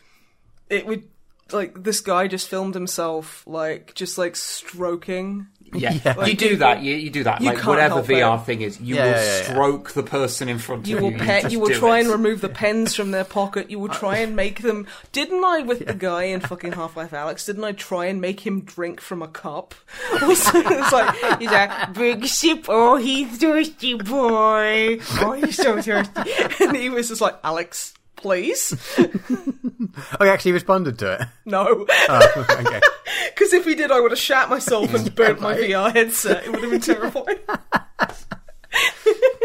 it 0.69 0.87
would 0.87 1.09
like 1.53 1.83
this 1.83 2.01
guy 2.01 2.27
just 2.27 2.49
filmed 2.49 2.75
himself 2.75 3.45
like 3.47 3.95
just 3.95 4.19
like 4.19 4.37
stroking. 4.37 5.47
Yeah, 5.75 5.99
Yeah. 6.05 6.25
you 6.27 6.35
do 6.35 6.57
that. 6.57 6.83
You, 6.83 6.95
you 6.97 7.11
do 7.11 7.25
that. 7.25 7.41
You 7.41 7.47
like 7.53 7.65
whatever 7.65 8.03
VR 8.03 8.41
it. 8.41 8.45
thing 8.45 8.61
is, 8.63 8.81
you 8.81 8.97
Yeah, 8.97 9.05
will 9.05 9.11
yeah, 9.13 9.25
yeah. 9.39 9.43
stroke 9.45 9.91
the 9.93 10.03
person 10.03 10.49
in 10.49 10.59
front 10.59 10.83
of 10.83 10.89
You 10.89 10.97
of 10.99 11.03
will 11.03 11.13
you. 11.13 11.19
pet. 11.19 11.43
just 11.43 11.53
You 11.53 11.61
will 11.61 11.71
try 11.71 11.99
it. 11.99 12.03
and 12.03 12.11
remove 12.11 12.41
the 12.41 12.49
pens 12.49 12.95
from 12.95 13.11
their 13.11 13.25
pocket. 13.25 13.71
You 13.71 13.79
will 13.79 13.89
try 13.89 14.19
and 14.19 14.37
make 14.37 14.63
them. 14.63 14.87
Didn't 15.13 15.43
I 15.45 15.61
with 15.63 15.87
the 15.87 15.95
guy 15.95 16.25
in 16.25 16.41
fucking 16.41 16.73
Half 16.73 16.97
Life 16.97 17.13
Alyx? 17.13 17.47
Didn't 17.47 17.65
I 17.65 17.73
try 17.73 18.07
and 18.07 18.21
make 18.21 18.41
him 18.41 18.61
drink 18.63 19.01
from 19.01 19.23
a 19.23 19.29
cup? 19.29 19.75
It's 20.23 20.93
like 20.93 21.39
he's 21.41 21.51
like 21.51 21.95
big 21.95 22.27
sip. 22.27 22.67
Oh, 22.69 22.97
he's 22.97 23.39
thirsty, 23.39 23.95
boy. 23.95 24.99
Oh, 25.21 25.33
he's 25.33 25.57
so 25.57 25.81
thirsty. 25.81 26.31
And 26.61 26.77
he 26.77 26.91
was 26.91 27.09
just 27.09 27.21
like, 27.21 27.41
Alyx, 27.43 27.95
please, 28.23 28.73
oh, 28.99 30.25
he 30.25 30.29
actually 30.29 30.53
responded 30.53 30.99
to 31.01 31.13
it. 31.21 31.29
no. 31.45 31.87
Oh, 32.09 32.47
okay. 32.61 32.81
Because 33.35 33.53
if 33.53 33.65
he 33.65 33.75
did, 33.75 33.91
I 33.91 34.01
would 34.01 34.11
have 34.13 34.19
shat 34.21 34.49
myself 34.49 34.93
and 34.95 35.15
burnt 35.15 35.41
my 35.41 35.55
VR 35.55 35.93
headset. 35.93 36.45
It 36.45 36.51
would 36.53 36.61
have 36.63 36.71
been 36.71 36.81
terrifying. 36.81 37.39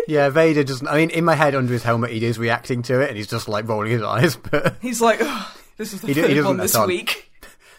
Yeah, 0.07 0.29
Vader 0.29 0.63
doesn't. 0.63 0.87
I 0.87 0.95
mean, 0.95 1.09
in 1.09 1.25
my 1.25 1.35
head, 1.35 1.53
under 1.53 1.73
his 1.73 1.83
helmet, 1.83 2.11
he 2.11 2.23
is 2.23 2.39
reacting 2.39 2.81
to 2.83 3.01
it, 3.01 3.09
and 3.09 3.17
he's 3.17 3.27
just 3.27 3.49
like 3.49 3.67
rolling 3.67 3.91
his 3.91 4.01
eyes. 4.01 4.37
But 4.37 4.77
He's 4.81 5.01
like, 5.01 5.19
"Ugh, 5.21 5.47
this 5.75 5.91
is 5.91 5.99
the 5.99 6.13
He 6.13 6.33
he 6.33 6.41
one 6.41 6.55
this 6.55 6.75
on. 6.75 6.87
week. 6.87 7.29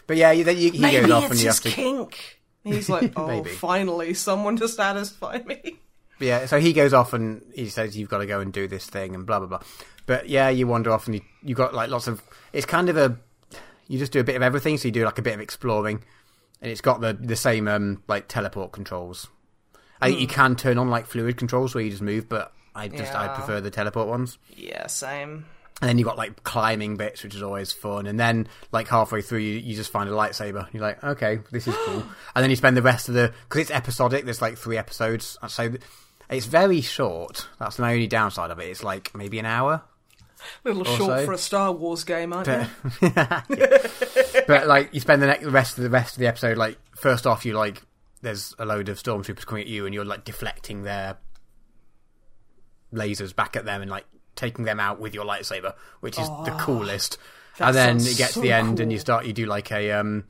but 0.05 0.15
yeah, 0.15 0.31
then 0.43 0.57
you, 0.57 0.69
he 0.71 0.79
Maybe 0.79 1.01
goes 1.07 1.11
off, 1.11 1.31
and 1.31 1.39
you 1.39 1.47
have 1.47 1.59
to. 1.61 1.69
kink. 1.71 2.39
He's 2.63 2.87
like, 2.87 3.13
oh, 3.15 3.43
finally, 3.45 4.13
someone 4.13 4.57
to 4.57 4.67
satisfy 4.67 5.39
me. 5.43 5.79
Yeah, 6.19 6.45
so 6.45 6.59
he 6.59 6.73
goes 6.73 6.93
off 6.93 7.13
and 7.13 7.41
he 7.55 7.67
says 7.69 7.97
you've 7.97 8.09
got 8.09 8.17
to 8.19 8.25
go 8.27 8.41
and 8.41 8.53
do 8.53 8.67
this 8.67 8.85
thing 8.85 9.15
and 9.15 9.25
blah 9.25 9.39
blah 9.39 9.47
blah. 9.47 9.61
But 10.09 10.27
yeah, 10.27 10.49
you 10.49 10.65
wander 10.65 10.89
off 10.89 11.05
and 11.05 11.13
you 11.13 11.21
you 11.43 11.53
got 11.53 11.75
like 11.75 11.91
lots 11.91 12.07
of. 12.07 12.23
It's 12.51 12.65
kind 12.65 12.89
of 12.89 12.97
a. 12.97 13.15
You 13.87 13.99
just 13.99 14.11
do 14.11 14.19
a 14.19 14.23
bit 14.23 14.35
of 14.35 14.41
everything, 14.41 14.75
so 14.79 14.87
you 14.87 14.91
do 14.91 15.05
like 15.05 15.19
a 15.19 15.21
bit 15.21 15.35
of 15.35 15.39
exploring, 15.39 16.03
and 16.63 16.71
it's 16.71 16.81
got 16.81 16.99
the 16.99 17.13
the 17.13 17.35
same 17.35 17.67
um 17.67 18.01
like 18.07 18.27
teleport 18.27 18.71
controls. 18.71 19.27
I 20.01 20.07
think 20.07 20.19
you 20.19 20.25
can 20.25 20.55
turn 20.55 20.79
on 20.79 20.89
like 20.89 21.05
fluid 21.05 21.37
controls 21.37 21.75
where 21.75 21.83
you 21.83 21.91
just 21.91 22.01
move, 22.01 22.27
but 22.27 22.51
I 22.73 22.87
just 22.87 23.13
I 23.13 23.27
prefer 23.27 23.61
the 23.61 23.69
teleport 23.69 24.07
ones. 24.07 24.39
Yeah, 24.55 24.87
same. 24.87 25.45
And 25.79 25.87
then 25.87 25.99
you've 25.99 26.07
got 26.07 26.17
like 26.17 26.43
climbing 26.43 26.97
bits, 26.97 27.23
which 27.23 27.35
is 27.35 27.43
always 27.43 27.71
fun. 27.71 28.07
And 28.07 28.19
then 28.19 28.47
like 28.71 28.87
halfway 28.87 29.21
through, 29.21 29.39
you, 29.39 29.59
you 29.59 29.75
just 29.75 29.91
find 29.91 30.09
a 30.09 30.13
lightsaber. 30.13 30.73
You're 30.73 30.81
like, 30.81 31.03
okay, 31.03 31.39
this 31.51 31.67
is 31.67 31.75
cool. 31.85 32.03
and 32.35 32.43
then 32.43 32.49
you 32.49 32.55
spend 32.55 32.75
the 32.75 32.81
rest 32.81 33.09
of 33.09 33.13
the 33.13 33.31
because 33.47 33.61
it's 33.61 33.71
episodic. 33.71 34.25
There's 34.25 34.41
like 34.41 34.57
three 34.57 34.79
episodes, 34.79 35.37
so 35.49 35.75
it's 36.31 36.47
very 36.47 36.81
short. 36.81 37.47
That's 37.59 37.77
the 37.77 37.83
only 37.83 38.07
downside 38.07 38.49
of 38.49 38.57
it. 38.57 38.69
It's 38.69 38.83
like 38.83 39.13
maybe 39.13 39.37
an 39.37 39.45
hour. 39.45 39.83
A 40.65 40.69
little 40.69 40.87
Also- 40.87 40.97
short 41.07 41.25
for 41.25 41.33
a 41.33 41.37
Star 41.37 41.71
Wars 41.71 42.03
game, 42.03 42.33
aren't 42.33 42.47
you? 42.47 42.65
but 44.47 44.67
like 44.67 44.93
you 44.93 44.99
spend 44.99 45.21
the 45.21 45.27
next 45.27 45.43
the 45.43 45.51
rest 45.51 45.77
of 45.77 45.83
the 45.83 45.89
rest 45.89 46.15
of 46.15 46.19
the 46.19 46.27
episode 46.27 46.57
like 46.57 46.77
first 46.95 47.27
off 47.27 47.45
you 47.45 47.53
like 47.53 47.81
there's 48.21 48.53
a 48.59 48.65
load 48.65 48.89
of 48.89 48.97
stormtroopers 48.97 49.45
coming 49.45 49.61
at 49.63 49.67
you 49.67 49.85
and 49.85 49.93
you're 49.93 50.05
like 50.05 50.23
deflecting 50.25 50.83
their 50.83 51.17
lasers 52.93 53.35
back 53.35 53.55
at 53.55 53.65
them 53.65 53.81
and 53.81 53.91
like 53.91 54.05
taking 54.35 54.65
them 54.65 54.79
out 54.79 54.99
with 54.99 55.13
your 55.13 55.25
lightsaber 55.25 55.73
which 55.99 56.17
is 56.17 56.27
the 56.45 56.55
coolest. 56.59 57.17
and 57.59 57.75
then 57.75 57.97
it 57.97 58.17
gets 58.17 58.33
to 58.33 58.39
the 58.41 58.51
end 58.51 58.79
and 58.79 58.91
you 58.91 58.97
start 58.97 59.25
you 59.25 59.33
do 59.33 59.45
like 59.45 59.71
a 59.71 59.91
um 59.91 60.23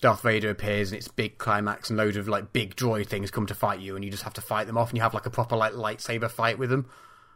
Darth 0.00 0.22
Vader 0.22 0.48
appears 0.50 0.90
and 0.92 0.98
it's 0.98 1.08
big 1.08 1.36
climax 1.38 1.90
and 1.90 1.96
loads 1.98 2.16
of 2.16 2.26
like 2.26 2.52
big 2.52 2.74
droid 2.74 3.06
things 3.06 3.30
come 3.30 3.46
to 3.46 3.54
fight 3.54 3.80
you 3.80 3.96
and 3.96 4.04
you 4.04 4.10
just 4.10 4.22
have 4.22 4.34
to 4.34 4.40
fight 4.40 4.66
them 4.66 4.78
off 4.78 4.90
and 4.90 4.96
you 4.96 5.02
have 5.02 5.14
like 5.14 5.26
a 5.26 5.30
proper 5.30 5.56
like 5.56 5.72
lightsaber 5.72 6.30
fight 6.30 6.58
with 6.58 6.70
them 6.70 6.86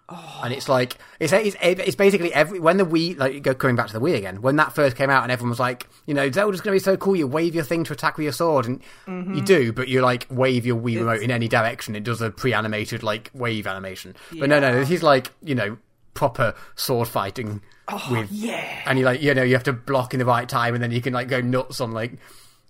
and 0.09 0.53
it's 0.53 0.69
like 0.69 0.99
it's 1.19 1.33
it's, 1.33 1.57
it's 1.63 1.97
basically 1.97 2.33
every 2.35 2.61
when 2.61 2.77
the 2.77 2.85
Wii 2.85 3.17
like 3.19 3.43
go 3.43 3.55
coming 3.55 3.75
back 3.75 3.87
to 3.87 3.93
the 3.95 4.01
Wii 4.01 4.17
again 4.17 4.43
when 4.43 4.57
that 4.57 4.75
first 4.75 4.97
came 4.97 5.09
out 5.09 5.23
and 5.23 5.33
everyone 5.33 5.49
was 5.51 5.59
like 5.61 5.87
you 6.07 6.13
know 6.13 6.31
Zelda's 6.31 6.61
going 6.61 6.75
to 6.75 6.81
be 6.81 6.85
so 6.85 6.97
cool 6.97 7.17
you 7.17 7.27
wave 7.27 7.55
your 7.55 7.65
thing 7.65 7.85
to 7.85 7.93
attack 7.95 8.17
with 8.19 8.25
your 8.25 8.33
sword 8.33 8.67
and 8.67 8.81
Mm-hmm. 9.07 9.35
you 9.35 9.41
do 9.43 9.73
but 9.73 9.89
you 9.89 10.03
like 10.03 10.27
wave 10.31 10.67
your 10.67 10.77
Wii 10.77 10.99
remote 10.99 11.23
in 11.23 11.31
any 11.31 11.49
direction 11.49 11.97
it 11.97 12.05
does 12.05 12.21
a 12.21 12.31
pre-animated 12.31 13.03
like 13.03 13.31
wave 13.35 13.67
animation 13.67 14.15
but 14.39 14.49
no 14.51 14.61
no 14.61 14.75
this 14.79 14.91
is 14.91 15.03
like 15.03 15.33
you 15.43 15.55
know 15.55 15.79
proper 16.13 16.55
sword 16.75 17.09
fighting 17.09 17.55
with 17.55 17.63
Oh, 17.89 18.27
yeah. 18.31 18.83
and 18.87 18.99
you 18.99 19.05
like 19.05 19.23
you 19.23 19.33
know 19.35 19.43
you 19.43 19.55
have 19.55 19.65
to 19.65 19.73
block 19.73 20.13
in 20.15 20.19
the 20.21 20.27
right 20.27 20.49
time 20.49 20.75
and 20.75 20.83
then 20.83 20.91
you 20.91 21.01
can 21.01 21.13
like 21.15 21.29
go 21.29 21.41
nuts 21.41 21.81
on 21.81 21.93
like 21.93 22.13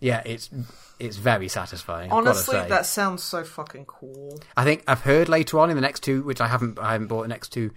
yeah 0.01 0.23
it's 0.25 0.51
it's 0.99 1.17
very 1.17 1.49
satisfying 1.49 2.13
Honestly, 2.13 2.55
say. 2.55 2.69
that 2.69 2.87
sounds 2.87 3.23
so 3.23 3.45
fucking 3.45 3.85
cool. 3.87 4.41
I 4.57 4.65
think 4.65 4.85
I've 4.87 5.03
heard 5.03 5.29
later 5.29 5.59
on 5.59 5.71
in 5.71 5.77
the 5.77 5.83
next 5.83 6.03
two, 6.03 6.23
which 6.23 6.41
I 6.41 6.49
haven't, 6.49 6.79
I 6.79 6.93
haven't 6.93 7.09
bought 7.09 7.23
the 7.23 7.29
next 7.29 7.49
two 7.51 7.71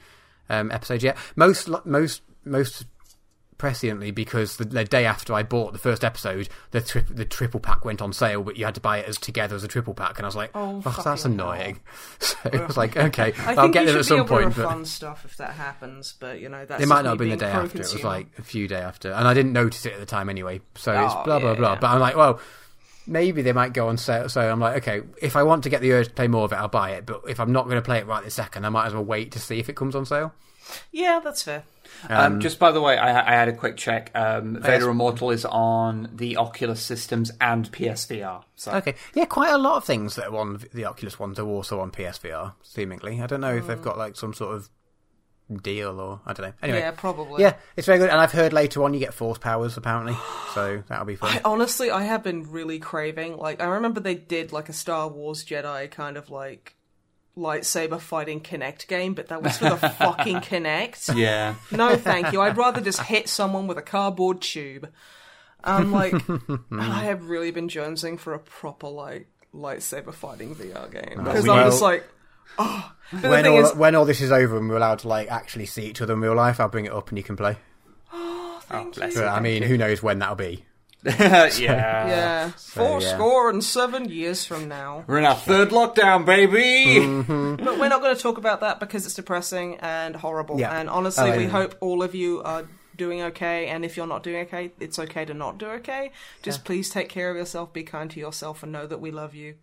um, 0.49 0.71
episodes 0.71 1.03
yet. 1.03 1.17
Most, 1.35 1.67
most, 1.85 2.21
most 2.45 2.85
presciently 3.57 4.13
because 4.13 4.57
the, 4.57 4.65
the 4.65 4.83
day 4.83 5.05
after 5.05 5.33
I 5.33 5.43
bought 5.43 5.73
the 5.73 5.79
first 5.79 6.03
episode, 6.03 6.47
the 6.71 6.81
tri- 6.81 7.03
the 7.09 7.25
triple 7.25 7.59
pack 7.59 7.83
went 7.83 8.01
on 8.01 8.13
sale, 8.13 8.43
but 8.43 8.57
you 8.57 8.65
had 8.65 8.75
to 8.75 8.81
buy 8.81 8.99
it 8.99 9.07
as 9.07 9.17
together 9.17 9.55
as 9.55 9.63
a 9.63 9.67
triple 9.67 9.93
pack, 9.93 10.17
and 10.17 10.25
I 10.25 10.27
was 10.27 10.35
like, 10.35 10.51
Oh, 10.53 10.81
"Fuck, 10.81 11.03
that's 11.03 11.25
annoying." 11.25 11.79
So 12.19 12.37
it 12.53 12.65
was 12.65 12.77
like, 12.77 12.95
okay, 12.97 13.33
I 13.39 13.55
I'll 13.55 13.69
get 13.69 13.87
should 13.87 13.97
at 13.97 14.05
some 14.05 14.27
point. 14.27 14.55
But 14.55 14.65
fun 14.67 14.85
stuff 14.85 15.25
if 15.25 15.37
that 15.37 15.51
happens, 15.51 16.13
but 16.19 16.39
you 16.39 16.49
know 16.49 16.65
that's 16.65 16.81
it 16.83 16.87
might 16.87 17.01
not 17.03 17.11
have 17.11 17.17
been 17.17 17.29
the 17.29 17.37
day 17.37 17.47
after. 17.49 17.77
It 17.79 17.93
was 17.93 18.03
like 18.03 18.27
a 18.37 18.41
few 18.43 18.67
day 18.67 18.79
after, 18.79 19.11
and 19.11 19.27
I 19.27 19.33
didn't 19.33 19.53
notice 19.53 19.85
it 19.85 19.93
at 19.93 19.99
the 19.99 20.05
time 20.05 20.29
anyway. 20.29 20.61
So 20.75 20.91
it's 20.93 21.13
Oh, 21.15 21.23
blah 21.23 21.39
blah 21.39 21.51
yeah, 21.53 21.57
blah. 21.57 21.75
But 21.75 21.87
I'm 21.87 21.99
like, 21.99 22.15
well, 22.15 22.39
maybe 23.07 23.41
they 23.41 23.53
might 23.53 23.73
go 23.73 23.87
on 23.87 23.97
sale. 23.97 24.29
So 24.29 24.41
I'm 24.41 24.59
like, 24.59 24.77
okay, 24.77 25.05
if 25.21 25.35
I 25.35 25.43
want 25.43 25.63
to 25.63 25.69
get 25.69 25.81
the 25.81 25.93
urge 25.93 26.07
to 26.07 26.13
play 26.13 26.27
more 26.27 26.45
of 26.45 26.51
it, 26.51 26.55
I'll 26.55 26.67
buy 26.67 26.91
it. 26.91 27.05
But 27.05 27.21
if 27.27 27.39
I'm 27.39 27.51
not 27.51 27.65
going 27.65 27.77
to 27.77 27.81
play 27.81 27.99
it 27.99 28.07
right 28.07 28.23
this 28.23 28.35
second, 28.35 28.65
I 28.65 28.69
might 28.69 28.87
as 28.87 28.93
well 28.93 29.05
wait 29.05 29.31
to 29.31 29.39
see 29.39 29.59
if 29.59 29.69
it 29.69 29.75
comes 29.75 29.95
on 29.95 30.05
sale. 30.05 30.33
yeah, 30.91 31.21
that's 31.23 31.43
fair. 31.43 31.63
Um, 32.09 32.41
just 32.41 32.59
by 32.59 32.71
the 32.71 32.81
way, 32.81 32.97
I, 32.97 33.27
I 33.27 33.35
had 33.35 33.47
a 33.47 33.53
quick 33.53 33.77
check. 33.77 34.11
Um, 34.13 34.55
yes. 34.55 34.65
Vader 34.65 34.89
Immortal 34.89 35.31
is 35.31 35.45
on 35.45 36.09
the 36.13 36.37
Oculus 36.37 36.81
systems 36.81 37.31
and 37.39 37.71
PSVR. 37.71 38.43
So 38.55 38.73
Okay, 38.73 38.95
yeah, 39.15 39.25
quite 39.25 39.51
a 39.51 39.57
lot 39.57 39.77
of 39.77 39.85
things 39.85 40.15
that 40.15 40.27
are 40.27 40.37
on 40.37 40.61
the 40.73 40.85
Oculus 40.85 41.17
ones 41.17 41.39
are 41.39 41.47
also 41.47 41.79
on 41.79 41.91
PSVR. 41.91 42.53
Seemingly, 42.61 43.21
I 43.21 43.27
don't 43.27 43.41
know 43.41 43.55
if 43.55 43.67
they've 43.67 43.81
got 43.81 43.97
like 43.97 44.17
some 44.17 44.33
sort 44.33 44.55
of 44.55 44.69
deal 45.55 45.99
or 45.99 46.19
I 46.25 46.33
don't 46.33 46.47
know. 46.47 46.53
Anyway, 46.61 46.79
Yeah, 46.79 46.91
probably. 46.91 47.41
yeah, 47.41 47.53
it's 47.75 47.87
very 47.87 47.99
good. 47.99 48.09
And 48.09 48.19
I've 48.19 48.31
heard 48.31 48.51
later 48.53 48.83
on 48.83 48.93
you 48.93 48.99
get 48.99 49.13
force 49.13 49.37
powers 49.37 49.77
apparently, 49.77 50.15
so 50.53 50.83
that'll 50.87 51.05
be 51.05 51.15
fun. 51.15 51.37
I, 51.37 51.41
honestly, 51.45 51.89
I 51.91 52.03
have 52.03 52.23
been 52.23 52.51
really 52.51 52.79
craving. 52.79 53.37
Like, 53.37 53.61
I 53.61 53.65
remember 53.65 53.99
they 53.99 54.15
did 54.15 54.51
like 54.51 54.69
a 54.69 54.73
Star 54.73 55.07
Wars 55.07 55.45
Jedi 55.45 55.89
kind 55.89 56.17
of 56.17 56.29
like 56.29 56.75
lightsaber 57.37 57.99
fighting 57.99 58.41
Kinect 58.41 58.87
game, 58.87 59.13
but 59.13 59.27
that 59.27 59.43
was 59.43 59.57
for 59.57 59.69
the 59.69 59.77
fucking 59.99 60.37
Kinect. 60.37 61.15
yeah, 61.15 61.55
No, 61.71 61.95
thank 61.95 62.33
you. 62.33 62.41
I'd 62.41 62.57
rather 62.57 62.81
just 62.81 62.99
hit 63.01 63.29
someone 63.29 63.67
with 63.67 63.77
a 63.77 63.81
cardboard 63.83 64.41
tube. 64.41 64.89
I'm 65.63 65.91
like, 65.91 66.13
I 66.71 67.03
have 67.05 67.29
really 67.29 67.51
been 67.51 67.67
jonesing 67.69 68.19
for 68.19 68.33
a 68.33 68.39
proper 68.39 68.87
like 68.87 69.27
lightsaber 69.53 70.13
fighting 70.13 70.55
VR 70.55 70.91
game 70.91 71.23
because 71.23 71.47
I'm 71.47 71.55
well- 71.57 71.69
just 71.69 71.81
like, 71.81 72.03
But 72.57 72.65
the 72.65 72.83
When 73.11 73.47
all, 73.47 73.59
is, 73.65 73.73
when 73.75 73.95
all 73.95 74.05
this 74.05 74.21
is 74.21 74.31
over 74.31 74.57
and 74.57 74.69
we're 74.69 74.77
allowed 74.77 74.99
to 74.99 75.07
like 75.07 75.29
actually 75.31 75.65
see 75.65 75.85
each 75.87 76.01
other 76.01 76.13
in 76.13 76.21
real 76.21 76.35
life, 76.35 76.59
I'll 76.59 76.67
bring 76.67 76.85
it 76.85 76.91
up 76.91 77.09
and 77.09 77.17
you 77.17 77.23
can 77.23 77.37
play. 77.37 77.57
Oh, 78.13 78.59
thank 78.61 78.95
bless 78.95 79.15
you. 79.15 79.21
But 79.21 79.29
I 79.29 79.39
mean, 79.39 79.63
who 79.63 79.77
knows 79.77 80.03
when 80.03 80.19
that'll 80.19 80.35
be? 80.35 80.65
yeah. 81.03 81.47
Yeah, 81.57 82.49
four 82.49 82.99
yeah. 83.01 83.13
score 83.15 83.49
and 83.49 83.63
seven 83.63 84.09
years 84.09 84.45
from 84.45 84.67
now. 84.67 85.05
We're 85.07 85.19
in 85.19 85.25
our 85.25 85.35
third 85.35 85.69
lockdown, 85.69 86.25
baby. 86.25 86.99
Mm-hmm. 86.99 87.63
But 87.63 87.79
we're 87.79 87.87
not 87.87 88.01
going 88.01 88.13
to 88.13 88.21
talk 88.21 88.37
about 88.37 88.59
that 88.59 88.81
because 88.81 89.05
it's 89.05 89.15
depressing 89.15 89.77
and 89.77 90.17
horrible. 90.17 90.59
Yeah. 90.59 90.77
And 90.77 90.89
honestly, 90.89 91.31
Oh, 91.31 91.37
we 91.37 91.43
yeah. 91.43 91.49
hope 91.49 91.75
all 91.79 92.03
of 92.03 92.13
you 92.13 92.41
are 92.43 92.67
doing 92.97 93.21
okay. 93.21 93.67
And 93.67 93.85
if 93.85 93.95
you're 93.95 94.07
not 94.07 94.21
doing 94.23 94.41
okay, 94.47 94.71
it's 94.81 94.99
okay 94.99 95.23
to 95.23 95.33
not 95.33 95.57
do 95.59 95.67
okay. 95.67 96.11
Just 96.41 96.65
please 96.65 96.89
take 96.89 97.07
care 97.07 97.29
of 97.31 97.37
yourself, 97.37 97.71
be 97.71 97.83
kind 97.83 98.11
to 98.11 98.19
yourself, 98.19 98.63
and 98.63 98.73
know 98.73 98.85
that 98.87 98.99
we 98.99 99.11
love 99.11 99.33
you. 99.33 99.55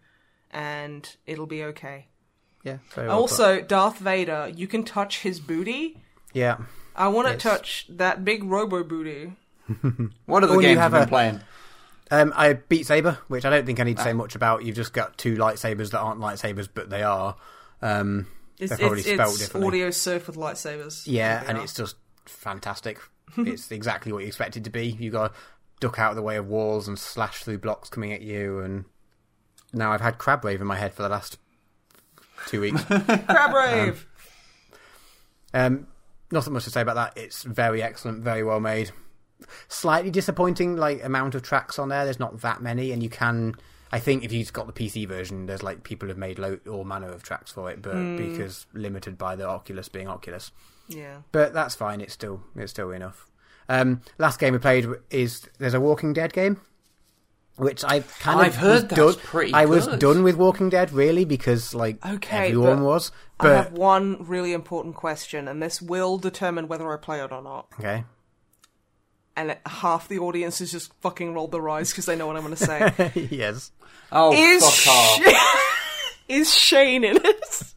And 0.51 1.15
it'll 1.27 1.47
be 1.47 1.63
okay. 1.65 2.07
Yeah. 2.65 2.79
very 2.95 3.07
well 3.09 3.17
put. 3.19 3.21
Also, 3.23 3.61
Darth 3.63 3.99
Vader, 3.99 4.51
you 4.55 4.67
can 4.67 4.83
touch 4.85 5.21
his 5.21 5.39
booty. 5.41 6.03
yeah. 6.33 6.57
I 6.97 7.09
want 7.09 7.27
to 7.27 7.33
Yes. 7.35 7.43
touch 7.43 7.87
that 7.91 8.25
big 8.25 8.45
robo 8.45 8.85
booty. 8.85 9.33
What 10.27 10.45
are 10.45 10.47
the 10.47 10.53
Or 10.55 10.57
you 10.63 10.69
games 10.69 10.79
have 10.81 10.93
you've 10.93 11.01
been 11.01 11.09
a- 11.09 11.11
playing? 11.11 11.41
Um, 12.11 12.33
I 12.37 12.53
beat 12.53 12.87
Saber, 12.87 13.19
which 13.29 13.45
I 13.45 13.51
don't 13.51 13.67
think 13.67 13.81
I 13.81 13.83
need 13.85 13.97
to 13.97 14.03
say 14.05 14.11
Ah. 14.11 14.15
much 14.15 14.35
about. 14.37 14.63
You've 14.65 14.77
just 14.77 14.93
got 14.93 15.17
two 15.19 15.35
lightsabers 15.37 15.91
that 15.91 15.99
aren't 15.99 16.21
lightsabers, 16.21 16.69
but 16.73 16.91
they 16.91 17.03
are. 17.03 17.37
Um, 17.83 18.27
It's, 18.59 18.69
They're 18.71 18.79
probably 18.79 19.01
it's, 19.01 19.09
spelled 19.11 19.31
it's 19.35 19.39
differently. 19.41 19.81
Audiosurf 19.81 20.27
with 20.29 20.37
lightsabers. 20.37 21.03
yeah, 21.07 21.41
They 21.43 21.47
and 21.49 21.59
are. 21.59 21.65
it's 21.65 21.75
just 21.75 21.97
fantastic. 22.27 23.01
it's 23.37 23.73
exactly 23.73 24.13
what 24.13 24.21
you 24.21 24.29
expect 24.29 24.57
it 24.57 24.63
to 24.65 24.71
be. 24.71 24.87
You 24.91 25.11
got 25.11 25.35
to 25.35 25.41
duck 25.81 25.99
out 25.99 26.11
of 26.11 26.17
the 26.17 26.23
way 26.23 26.37
of 26.37 26.47
walls 26.47 26.87
and 26.87 26.97
slash 26.97 27.43
through 27.43 27.59
blocks 27.59 27.89
coming 27.89 28.13
at 28.13 28.23
you. 28.23 28.61
And 28.61 28.85
now 29.73 29.91
I've 29.93 30.01
had 30.01 30.19
Crab 30.19 30.45
Rave 30.45 30.61
in 30.61 30.67
my 30.69 30.77
head 30.77 30.95
for 30.95 31.03
the 31.03 31.09
last 31.09 31.39
two 32.49 32.61
weeks. 32.61 32.83
Crab 32.85 33.55
Rave. 33.55 34.07
Um, 35.53 35.87
nothing 36.31 36.53
much 36.53 36.65
to 36.65 36.71
say 36.71 36.81
about 36.81 36.97
that. 36.97 37.17
It's 37.17 37.43
very 37.43 37.83
excellent, 37.83 38.23
very 38.23 38.43
well 38.43 38.61
made. 38.61 38.91
Slightly 39.69 40.11
disappointing, 40.11 40.77
like 40.77 41.05
amount 41.05 41.35
of 41.35 41.43
tracks 41.43 41.79
on 41.79 41.89
there. 41.89 42.05
There's 42.05 42.21
not 42.21 42.41
that 42.41 42.63
many, 42.63 42.93
and 42.93 43.03
you 43.03 43.09
can. 43.11 43.55
I 43.93 43.99
think 44.01 44.25
if 44.25 44.33
you've 44.33 44.53
got 44.53 44.67
the 44.67 44.73
PC 44.73 45.07
version, 45.07 45.47
there's 45.47 45.63
like 45.63 45.85
people 45.85 46.09
have 46.09 46.19
made 46.19 46.39
lo- 46.39 46.59
all 46.69 46.85
manner 46.85 47.09
of 47.13 47.23
tracks 47.23 47.53
for 47.53 47.71
it, 47.71 47.81
but 47.83 48.17
because 48.17 48.67
limited 48.73 49.17
by 49.19 49.37
the 49.37 49.47
Oculus 49.47 49.89
being 49.89 50.09
Oculus. 50.09 50.51
yeah. 50.89 51.19
But 51.33 51.53
that's 51.53 51.75
fine. 51.75 52.01
It's 52.01 52.13
still 52.13 52.43
it's 52.57 52.73
still 52.73 52.91
enough. 52.91 53.27
Um, 53.69 54.03
last 54.19 54.41
game 54.41 54.53
we 54.53 54.59
played 54.59 54.87
is 55.11 55.49
there's 55.59 55.75
a 55.75 55.81
Walking 55.81 56.13
Dead 56.13 56.33
game, 56.33 56.61
which 57.57 57.85
I've 57.85 58.13
kind 58.19 58.41
of 58.41 58.47
I've 58.47 58.57
heard 58.57 58.73
was 58.73 58.83
that's 58.87 58.97
done- 59.17 59.25
pretty 59.27 59.53
I 59.55 59.65
was 59.67 59.87
good. 59.87 59.99
done 60.01 60.23
with 60.23 60.37
Walking 60.37 60.71
Dead 60.71 60.93
really 60.93 61.25
because 61.25 61.75
like 61.75 62.05
Okay, 62.05 62.49
everyone 62.49 62.79
but 62.79 62.85
was. 62.85 63.13
I 63.41 63.49
have 63.51 63.73
one 63.73 64.25
really 64.27 64.53
important 64.53 64.95
question, 64.95 65.49
and 65.49 65.63
this 65.63 65.81
will 65.83 66.19
determine 66.19 66.69
whether 66.69 66.93
I 66.93 66.97
play 66.97 67.21
it 67.23 67.31
or 67.33 67.43
not. 67.43 67.67
okay, 67.79 68.05
And 69.37 69.51
it- 69.53 69.61
half 69.67 70.09
the 70.09 70.19
audience 70.19 70.59
has 70.61 70.73
just 70.73 70.93
fucking 71.01 71.35
rolled 71.35 71.53
their 71.53 71.69
eyes 71.69 71.91
because 71.91 72.07
they 72.07 72.17
know 72.17 72.27
what 72.27 72.37
I'm 72.37 72.43
going 72.45 72.57
to 72.57 72.65
say. 72.65 73.29
yes. 73.31 73.71
Oh, 74.13 74.33
is 74.33 74.63
fuck 74.85 74.95
off. 74.95 75.61
Is 76.29 76.55
Shane 76.55 77.05
in 77.05 77.19
it? 77.23 77.75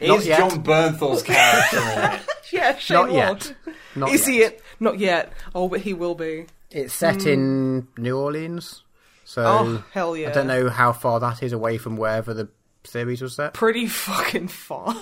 Is 0.00 0.26
yet. 0.26 0.38
Jon 0.38 0.64
Bernthal's 0.64 1.22
character 1.22 1.78
in 1.78 2.12
it? 2.14 2.20
yeah, 2.52 2.76
Shane 2.76 2.94
Not 2.96 3.10
Ward. 3.10 3.14
yet. 3.16 3.54
Not 3.94 4.08
is 4.10 4.26
yet. 4.28 4.32
he 4.34 4.42
it? 4.42 4.62
Not 4.80 4.98
yet. 4.98 5.32
Oh, 5.54 5.68
but 5.68 5.80
he 5.82 5.94
will 5.94 6.14
be. 6.16 6.46
It's 6.74 6.92
set 6.92 7.24
in 7.24 7.88
New 7.96 8.18
Orleans, 8.18 8.82
so. 9.24 9.42
Oh, 9.46 9.84
hell 9.92 10.16
yeah. 10.16 10.28
I 10.28 10.32
don't 10.32 10.46
know 10.48 10.68
how 10.68 10.92
far 10.92 11.20
that 11.20 11.42
is 11.42 11.52
away 11.52 11.78
from 11.78 11.96
wherever 11.96 12.34
the 12.34 12.48
series 12.84 13.22
was 13.22 13.36
set. 13.36 13.54
Pretty 13.54 13.86
fucking 13.86 14.48
far. 14.48 14.94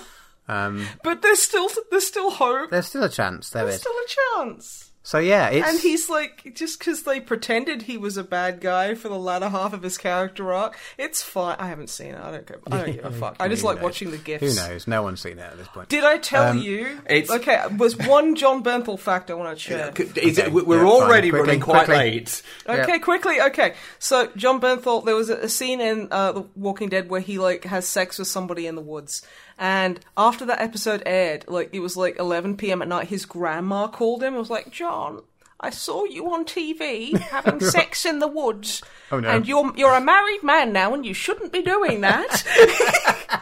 Um, 0.47 0.85
But 1.03 1.21
there's 1.21 1.41
still 1.41 1.69
there's 1.89 2.05
still 2.07 2.29
hope. 2.31 2.69
there's 2.69 2.87
still 2.87 3.03
a 3.03 3.09
chance. 3.09 3.49
There 3.49 3.63
There's 3.63 3.75
is. 3.75 3.81
still 3.81 3.93
a 3.93 4.45
chance. 4.45 4.91
So 5.05 5.19
yeah, 5.19 5.49
it's 5.49 5.67
And 5.69 5.79
he's 5.81 6.09
like, 6.09 6.53
just 6.55 6.79
because 6.79 7.03
they 7.03 7.19
pretended 7.19 7.81
he 7.83 7.97
was 7.97 8.15
a 8.15 8.23
bad 8.23 8.61
guy 8.61 8.95
for 8.95 9.09
the 9.09 9.19
latter 9.19 9.49
half 9.49 9.73
of 9.73 9.83
his 9.83 9.97
character 9.97 10.53
arc, 10.53 10.77
it's 10.97 11.21
fine. 11.21 11.57
I 11.59 11.67
haven't 11.67 11.89
seen 11.89 12.13
it. 12.15 12.21
I 12.21 12.31
don't. 12.31 12.45
Go, 12.45 12.55
I 12.71 12.77
don't 12.83 12.95
give 12.95 13.03
a 13.05 13.11
fuck. 13.19 13.35
I 13.37 13.49
just 13.49 13.65
like 13.65 13.77
knows? 13.77 13.83
watching 13.83 14.11
the 14.11 14.17
gifs. 14.17 14.41
who 14.41 14.55
knows? 14.69 14.87
No 14.87 15.03
one's 15.03 15.19
seen 15.19 15.33
it 15.39 15.41
at 15.41 15.57
this 15.57 15.67
point. 15.67 15.89
Did 15.89 16.05
I 16.05 16.19
tell 16.19 16.43
Um, 16.51 16.59
you? 16.59 16.99
it's- 17.09 17.29
okay. 17.29 17.61
Was 17.77 17.97
one 17.97 18.35
Jon 18.35 18.63
Bernthal 18.63 18.97
fact 18.97 19.29
I 19.29 19.33
want 19.33 19.57
to 19.57 19.61
share? 19.61 19.91
Is 20.15 20.37
it, 20.37 20.53
we're 20.53 20.77
yeah, 20.83 20.89
already. 20.89 21.29
Quickly, 21.31 21.47
running 21.47 21.59
quite 21.59 21.85
quickly. 21.85 21.95
late. 22.11 22.41
Okay, 22.69 22.91
Yeah. 22.93 22.97
quickly. 22.99 23.41
Okay, 23.41 23.73
so 23.99 24.29
Jon 24.37 24.61
Bernthal, 24.61 25.03
there 25.03 25.15
was 25.15 25.29
a, 25.29 25.35
a 25.35 25.49
scene 25.49 25.81
in 25.81 26.07
uh, 26.11 26.31
The 26.31 26.45
Walking 26.55 26.87
Dead 26.87 27.09
where 27.09 27.19
he 27.19 27.39
like 27.39 27.65
has 27.65 27.85
sex 27.85 28.19
with 28.19 28.29
somebody 28.29 28.67
in 28.67 28.75
the 28.75 28.81
woods, 28.81 29.21
and 29.63 29.99
after 30.17 30.45
that 30.45 30.59
episode 30.59 31.01
aired, 31.05 31.45
like 31.47 31.69
it 31.71 31.79
was 31.79 31.95
like 31.95 32.19
11 32.19 32.57
p.m. 32.57 32.81
at 32.81 32.89
night, 32.89 33.07
his 33.07 33.25
grandma 33.25 33.87
called 33.87 34.21
him. 34.21 34.33
and 34.33 34.37
was 34.37 34.49
like, 34.49 34.69
"John, 34.71 35.21
I 35.59 35.69
saw 35.69 36.03
you 36.03 36.31
on 36.33 36.43
TV 36.43 37.17
having 37.31 37.61
sex 37.61 38.05
in 38.05 38.19
the 38.19 38.27
woods, 38.27 38.83
Oh, 39.09 39.19
no. 39.21 39.29
and 39.29 39.47
you're 39.47 39.71
you're 39.77 39.93
a 39.95 40.01
married 40.01 40.43
man 40.43 40.73
now, 40.73 40.93
and 40.93 41.05
you 41.05 41.13
shouldn't 41.13 41.53
be 41.53 41.61
doing 41.61 42.01
that." 42.01 42.43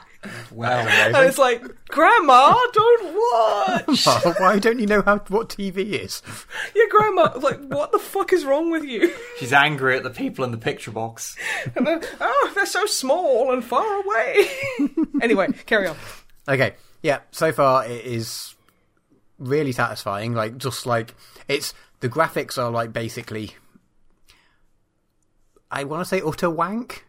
Well, 0.51 0.87
and 1.15 1.15
it's 1.27 1.37
like, 1.37 1.63
"Grandma, 1.87 2.55
don't 2.73 3.15
watch." 3.15 4.05
Why 4.39 4.59
don't 4.59 4.79
you 4.79 4.85
know 4.85 5.01
how 5.01 5.17
what 5.29 5.49
TV 5.49 5.77
is? 5.77 6.21
Your 6.75 6.87
grandma, 6.89 7.33
like, 7.39 7.59
what 7.65 7.91
the 7.91 7.99
fuck 7.99 8.31
is 8.33 8.45
wrong 8.45 8.69
with 8.69 8.83
you? 8.83 9.13
she's 9.39 9.53
angry 9.53 9.97
at 9.97 10.03
the 10.03 10.09
people 10.09 10.45
in 10.45 10.51
the 10.51 10.57
picture 10.57 10.91
box. 10.91 11.35
And 11.75 11.87
they're, 11.87 12.01
oh, 12.19 12.51
they're 12.53 12.65
so 12.65 12.85
small 12.85 13.51
and 13.51 13.63
far 13.63 14.01
away. 14.01 14.49
anyway, 15.21 15.47
carry 15.65 15.87
on. 15.87 15.95
Okay, 16.47 16.75
yeah. 17.01 17.19
So 17.31 17.51
far, 17.51 17.85
it 17.85 18.05
is 18.05 18.55
really 19.39 19.71
satisfying. 19.71 20.33
Like, 20.33 20.57
just 20.57 20.85
like 20.85 21.15
it's 21.47 21.73
the 21.99 22.09
graphics 22.09 22.61
are 22.61 22.69
like 22.69 22.93
basically, 22.93 23.55
I 25.71 25.83
want 25.85 26.01
to 26.01 26.05
say 26.05 26.21
utter 26.23 26.49
wank. 26.49 27.05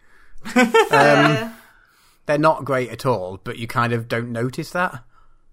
um, 0.57 1.55
they're 2.27 2.39
not 2.39 2.65
great 2.65 2.91
at 2.91 3.05
all, 3.07 3.41
but 3.43 3.59
you 3.59 3.67
kind 3.67 3.93
of 3.93 4.09
don't 4.09 4.31
notice 4.31 4.71
that 4.71 5.05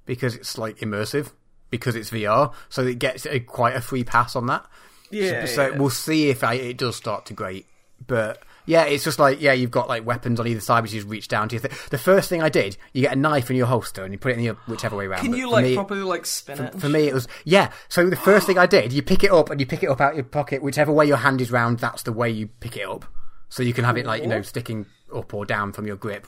because 0.05 0.35
it's 0.35 0.57
like 0.57 0.77
immersive 0.77 1.31
because 1.69 1.95
it's 1.95 2.09
VR, 2.09 2.53
so 2.67 2.85
it 2.85 2.99
gets 2.99 3.25
a, 3.27 3.39
quite 3.39 3.75
a 3.75 3.81
free 3.81 4.03
pass 4.03 4.35
on 4.35 4.47
that. 4.47 4.65
Yeah. 5.11 5.45
So 5.45 5.69
yeah. 5.69 5.77
we'll 5.77 5.89
see 5.89 6.29
if 6.29 6.43
I, 6.43 6.55
it 6.55 6.77
does 6.77 6.95
start 6.95 7.25
to 7.27 7.33
grate. 7.33 7.65
But 8.05 8.41
yeah, 8.65 8.83
it's 8.83 9.03
just 9.03 9.19
like 9.19 9.41
yeah, 9.41 9.53
you've 9.53 9.71
got 9.71 9.89
like 9.89 10.05
weapons 10.05 10.39
on 10.39 10.47
either 10.47 10.61
side, 10.61 10.83
which 10.83 10.93
you 10.93 10.99
just 10.99 11.09
reach 11.09 11.27
down 11.27 11.49
to. 11.49 11.55
Your 11.55 11.61
th- 11.61 11.89
the 11.89 11.97
first 11.97 12.29
thing 12.29 12.41
I 12.41 12.49
did, 12.49 12.77
you 12.93 13.01
get 13.01 13.13
a 13.13 13.15
knife 13.15 13.49
in 13.49 13.55
your 13.55 13.67
holster 13.67 14.03
and 14.03 14.13
you 14.13 14.19
put 14.19 14.31
it 14.31 14.37
in 14.37 14.43
your 14.43 14.55
whichever 14.67 14.95
way 14.95 15.05
around. 15.05 15.21
Can 15.21 15.33
you 15.33 15.49
like 15.49 15.63
me, 15.63 15.75
properly 15.75 16.01
like 16.01 16.25
spin 16.25 16.59
it? 16.59 16.79
For 16.79 16.87
me, 16.87 17.07
it 17.07 17.13
was 17.13 17.27
yeah. 17.45 17.71
So 17.87 18.09
the 18.09 18.15
first 18.15 18.45
thing 18.45 18.57
I 18.57 18.67
did, 18.67 18.93
you 18.93 19.01
pick 19.01 19.23
it 19.23 19.31
up 19.31 19.49
and 19.49 19.59
you 19.59 19.65
pick 19.65 19.83
it 19.83 19.89
up 19.89 19.99
out 19.99 20.11
of 20.11 20.17
your 20.17 20.25
pocket, 20.25 20.61
whichever 20.61 20.91
way 20.91 21.05
your 21.05 21.17
hand 21.17 21.41
is 21.41 21.51
round. 21.51 21.79
That's 21.79 22.03
the 22.03 22.13
way 22.13 22.29
you 22.29 22.47
pick 22.47 22.77
it 22.77 22.87
up. 22.87 23.05
So 23.49 23.63
you 23.63 23.73
can 23.73 23.83
have 23.85 23.97
it 23.97 24.05
like 24.05 24.21
you 24.21 24.27
know 24.27 24.43
sticking 24.43 24.85
up 25.13 25.33
or 25.33 25.45
down 25.45 25.73
from 25.73 25.87
your 25.87 25.95
grip. 25.95 26.27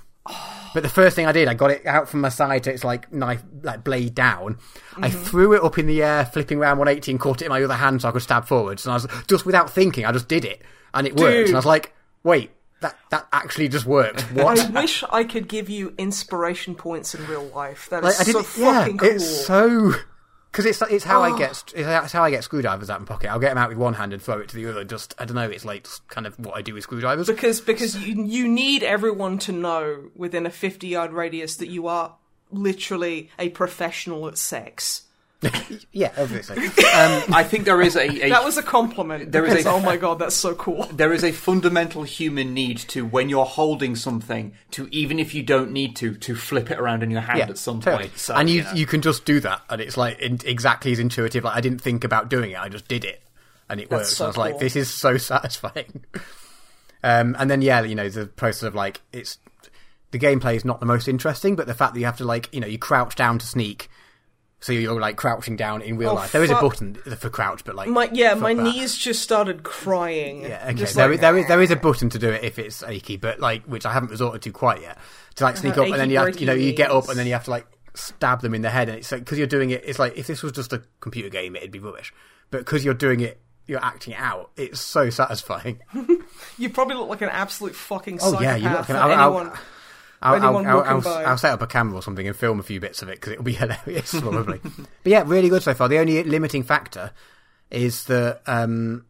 But 0.73 0.83
the 0.83 0.89
first 0.89 1.15
thing 1.17 1.25
I 1.25 1.31
did, 1.33 1.47
I 1.49 1.53
got 1.53 1.71
it 1.71 1.85
out 1.85 2.07
from 2.07 2.21
my 2.21 2.29
side 2.29 2.63
to 2.63 2.71
its 2.71 2.83
like 2.83 3.11
knife, 3.11 3.43
like 3.63 3.83
blade 3.83 4.15
down. 4.15 4.57
I 4.97 5.09
Mm-hmm. 5.09 5.23
threw 5.23 5.53
it 5.53 5.63
up 5.63 5.77
in 5.77 5.87
the 5.87 6.01
air, 6.03 6.25
flipping 6.25 6.59
around 6.59 6.77
180 6.77 7.11
and 7.11 7.19
caught 7.19 7.41
it 7.41 7.45
in 7.45 7.49
my 7.49 7.61
other 7.61 7.73
hand 7.73 8.01
so 8.01 8.09
I 8.09 8.11
could 8.11 8.21
stab 8.21 8.45
forwards. 8.45 8.85
And 8.85 8.91
I 8.91 8.95
was 8.95 9.07
just 9.27 9.45
without 9.45 9.69
thinking, 9.69 10.05
I 10.05 10.11
just 10.13 10.27
did 10.29 10.45
it. 10.45 10.61
And 10.93 11.05
it 11.07 11.15
worked. 11.17 11.47
And 11.49 11.55
I 11.55 11.59
was 11.59 11.65
like, 11.65 11.93
wait, 12.23 12.51
that, 12.81 12.97
that 13.09 13.27
actually 13.33 13.67
just 13.67 13.85
worked. 13.85 14.21
What? 14.33 14.59
I 14.59 14.69
wish 14.69 15.03
I 15.11 15.23
could 15.25 15.47
give 15.49 15.69
you 15.69 15.93
inspiration 15.97 16.75
points 16.75 17.13
in 17.15 17.25
real 17.27 17.45
life. 17.47 17.89
That 17.89 18.03
is 18.05 18.17
like, 18.19 18.27
I 18.27 18.31
so 18.31 18.41
didn't, 18.41 18.57
yeah, 18.57 18.79
fucking 18.79 18.97
cool. 18.99 19.09
it's 19.09 19.45
so 19.45 19.93
because 20.51 20.65
it's 20.65 20.81
it's 20.83 21.05
how 21.05 21.21
Oh. 21.21 21.23
I 21.23 21.37
get 21.37 21.71
it's 21.75 22.11
how 22.13 22.23
I 22.23 22.29
get 22.29 22.43
screwdrivers 22.43 22.89
out 22.89 23.01
of 23.01 23.01
my 23.03 23.07
pocket. 23.07 23.29
I'll 23.31 23.39
get 23.39 23.49
them 23.49 23.57
out 23.57 23.69
with 23.69 23.77
one 23.77 23.93
hand 23.93 24.13
and 24.13 24.21
throw 24.21 24.39
it 24.39 24.49
to 24.49 24.55
the 24.55 24.67
other. 24.69 24.83
Just 24.83 25.13
I 25.19 25.25
don't 25.25 25.35
know. 25.35 25.49
It's 25.49 25.65
like 25.65 25.87
kind 26.09 26.27
of 26.27 26.37
what 26.39 26.55
I 26.55 26.61
do 26.61 26.73
with 26.73 26.83
screwdrivers. 26.83 27.27
because 27.27 27.61
because 27.61 27.95
you 27.97 28.23
you 28.23 28.47
need 28.47 28.83
everyone 28.83 29.37
to 29.39 29.51
know 29.51 30.09
within 30.15 30.45
a 30.45 30.49
50 30.49 30.87
yard 30.87 31.11
radius 31.13 31.55
that 31.57 31.69
you 31.69 31.87
are 31.87 32.15
literally 32.51 33.29
a 33.39 33.49
professional 33.49 34.27
at 34.27 34.37
sex. 34.37 35.03
yeah, 35.91 36.11
obviously. 36.17 36.57
I 36.59 37.43
think 37.43 37.65
there 37.65 37.81
is 37.81 37.95
a, 37.95 38.25
a 38.25 38.29
That 38.29 38.43
was 38.43 38.57
a 38.57 38.63
compliment. 38.63 39.31
There 39.31 39.43
is 39.45 39.53
because, 39.53 39.65
a- 39.65 39.71
oh 39.71 39.79
my 39.81 39.97
god, 39.97 40.19
that's 40.19 40.35
so 40.35 40.53
cool. 40.53 40.83
there 40.93 41.13
is 41.13 41.23
a 41.23 41.31
fundamental 41.31 42.03
human 42.03 42.53
need 42.53 42.77
to 42.79 43.05
when 43.05 43.27
you're 43.27 43.45
holding 43.45 43.95
something 43.95 44.53
to 44.71 44.87
even 44.91 45.17
if 45.17 45.33
you 45.33 45.41
don't 45.41 45.71
need 45.71 45.95
to 45.97 46.13
to 46.15 46.35
flip 46.35 46.69
it 46.69 46.79
around 46.79 47.01
in 47.01 47.09
your 47.09 47.21
hand 47.21 47.39
yeah, 47.39 47.49
at 47.49 47.57
some 47.57 47.81
totally. 47.81 48.03
point. 48.03 48.19
So, 48.19 48.35
and 48.35 48.49
you 48.49 48.63
know. 48.63 48.73
you 48.73 48.85
can 48.85 49.01
just 49.01 49.25
do 49.25 49.39
that, 49.39 49.61
and 49.69 49.81
it's 49.81 49.97
like 49.97 50.19
in, 50.19 50.39
exactly 50.45 50.91
as 50.91 50.99
intuitive. 50.99 51.43
Like 51.43 51.55
I 51.55 51.61
didn't 51.61 51.81
think 51.81 52.03
about 52.03 52.29
doing 52.29 52.51
it; 52.51 52.59
I 52.59 52.69
just 52.69 52.87
did 52.87 53.03
it, 53.03 53.23
and 53.67 53.79
it 53.79 53.89
worked. 53.89 54.07
so 54.07 54.25
I 54.25 54.27
was 54.27 54.37
like, 54.37 54.59
this 54.59 54.75
is 54.75 54.89
so 54.93 55.17
satisfying. 55.17 56.05
um, 57.03 57.35
and 57.39 57.49
then 57.49 57.63
yeah, 57.63 57.81
you 57.81 57.95
know 57.95 58.09
the 58.09 58.27
process 58.27 58.63
of 58.63 58.75
like 58.75 59.01
it's 59.11 59.39
the 60.11 60.19
gameplay 60.19 60.55
is 60.55 60.65
not 60.65 60.79
the 60.79 60.85
most 60.85 61.07
interesting, 61.07 61.55
but 61.55 61.65
the 61.65 61.73
fact 61.73 61.95
that 61.95 61.99
you 61.99 62.05
have 62.05 62.17
to 62.17 62.25
like 62.25 62.53
you 62.53 62.59
know 62.59 62.67
you 62.67 62.77
crouch 62.77 63.15
down 63.15 63.39
to 63.39 63.45
sneak. 63.45 63.89
So 64.61 64.73
you're 64.73 64.99
like 65.01 65.17
crouching 65.17 65.55
down 65.55 65.81
in 65.81 65.97
real 65.97 66.11
Oh, 66.11 66.13
life. 66.13 66.31
There 66.31 66.43
is 66.43 66.51
a 66.51 66.53
button 66.55 66.93
for 66.93 67.29
crouch, 67.31 67.63
but 67.65 67.73
like 67.75 67.89
My 67.89 68.09
yeah, 68.13 68.35
my 68.35 68.53
that. 68.53 68.61
knees 68.63 68.95
just 68.95 69.21
started 69.23 69.63
crying. 69.63 70.41
Yeah, 70.43 70.63
okay. 70.65 70.73
Just 70.75 70.93
There, 70.95 71.07
like, 71.07 71.15
is- 71.15 71.21
there 71.21 71.37
is 71.37 71.47
there 71.47 71.61
is 71.61 71.71
a 71.71 71.75
button 71.75 72.09
to 72.11 72.19
do 72.19 72.29
it 72.29 72.43
if 72.43 72.59
it's 72.59 72.83
achy, 72.83 73.17
but 73.17 73.39
like 73.39 73.63
which 73.65 73.85
I 73.87 73.91
haven't 73.93 74.09
resorted 74.11 74.43
to 74.43 74.51
quite 74.51 74.81
yet. 74.81 74.97
to 75.35 75.43
like 75.45 75.57
sneak 75.57 75.77
uh, 75.77 75.81
up, 75.81 75.87
and 75.87 75.95
then 75.95 76.09
you 76.11 76.19
have 76.19 76.33
to, 76.33 76.39
you 76.39 76.45
know 76.45 76.53
you 76.53 76.73
get 76.73 76.91
up, 76.91 77.09
and 77.09 77.17
then 77.17 77.25
you 77.25 77.33
have 77.33 77.45
to 77.45 77.51
like 77.51 77.65
stab 77.95 78.41
them 78.41 78.53
in 78.53 78.61
the 78.61 78.69
head, 78.69 78.87
and 78.87 78.97
it's 78.99 79.11
like 79.11 79.21
because 79.21 79.37
you're 79.39 79.47
doing 79.47 79.71
it. 79.71 79.83
It's 79.85 79.97
like 79.99 80.15
if 80.17 80.27
this 80.27 80.43
was 80.43 80.51
just 80.51 80.71
a 80.73 80.83
computer 80.99 81.29
game, 81.29 81.55
it'd 81.55 81.71
be 81.71 81.79
rubbish, 81.79 82.13
but 82.51 82.59
because 82.59 82.85
you're 82.85 82.93
doing 82.93 83.19
it, 83.21 83.41
you're 83.65 83.83
acting 83.83 84.13
it 84.13 84.19
out. 84.19 84.51
It's 84.57 84.79
so 84.79 85.09
satisfying. 85.09 85.79
You 86.57 86.69
probably 86.69 86.95
look 86.95 87.09
like 87.09 87.21
an 87.21 87.29
absolute 87.29 87.73
fucking 87.75 88.19
Oh 88.21 88.39
yeah, 88.39 88.55
you 88.55 88.69
look. 88.69 88.85
for 88.85 88.95
I'll, 88.95 89.11
I'll, 89.11 89.39
anyone. 89.39 89.57
I'll, 90.21 90.57
I'll, 90.57 90.83
I'll. 90.83 91.07
I'll 91.07 91.37
set 91.37 91.53
up 91.53 91.61
a 91.61 91.67
camera 91.67 91.95
or 91.95 92.01
something 92.01 92.27
and 92.27 92.35
film 92.35 92.59
a 92.59 92.63
few 92.63 92.79
bits 92.79 93.01
of 93.01 93.09
it 93.09 93.13
because 93.15 93.33
it'll 93.33 93.43
be 93.43 93.53
hilarious, 93.53 94.19
probably. 94.19 94.59
but 94.59 95.09
yeah, 95.09 95.23
really 95.25 95.49
good 95.49 95.63
so 95.63 95.73
far. 95.73 95.87
The 95.87 95.97
only 95.97 96.23
limiting 96.23 96.63
factor 96.63 97.11
is 97.71 98.05
that 98.05 98.41
um, 98.45 99.05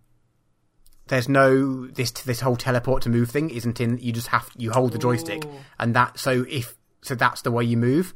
there's 1.07 1.27
no 1.27 1.87
this 1.87 2.11
this 2.11 2.39
whole 2.39 2.55
teleport 2.55 3.03
to 3.03 3.09
move 3.09 3.29
thing 3.29 3.49
isn't 3.49 3.81
in. 3.81 3.97
You 3.97 4.13
just 4.13 4.27
have 4.27 4.49
you 4.57 4.71
hold 4.71 4.93
the 4.93 4.97
joystick, 4.97 5.43
and 5.77 5.93
that 5.95 6.17
so 6.17 6.45
if 6.49 6.75
so 7.01 7.15
that's 7.15 7.41
the 7.41 7.51
way 7.51 7.63
you 7.65 7.75
move, 7.75 8.13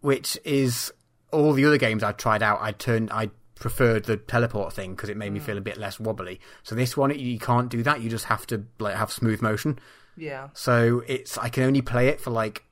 which 0.00 0.38
is 0.44 0.92
all 1.32 1.52
the 1.52 1.64
other 1.64 1.78
games 1.78 2.02
I 2.04 2.12
tried 2.12 2.42
out. 2.42 2.60
I 2.62 2.72
turned 2.72 3.10
I 3.10 3.30
preferred 3.56 4.04
the 4.04 4.16
teleport 4.16 4.72
thing 4.72 4.94
because 4.94 5.08
it 5.08 5.16
made 5.16 5.32
me 5.32 5.40
feel 5.40 5.58
a 5.58 5.60
bit 5.60 5.76
less 5.76 5.98
wobbly. 5.98 6.40
So 6.62 6.74
this 6.74 6.96
one 6.96 7.16
you 7.18 7.38
can't 7.38 7.68
do 7.68 7.82
that. 7.82 8.00
You 8.00 8.08
just 8.08 8.26
have 8.26 8.46
to 8.48 8.64
like 8.78 8.94
have 8.94 9.10
smooth 9.10 9.42
motion. 9.42 9.78
Yeah. 10.18 10.48
So 10.52 11.02
it's 11.06 11.38
I 11.38 11.48
can 11.48 11.62
only 11.62 11.80
play 11.80 12.08
it 12.08 12.20
for 12.20 12.30
like 12.30 12.64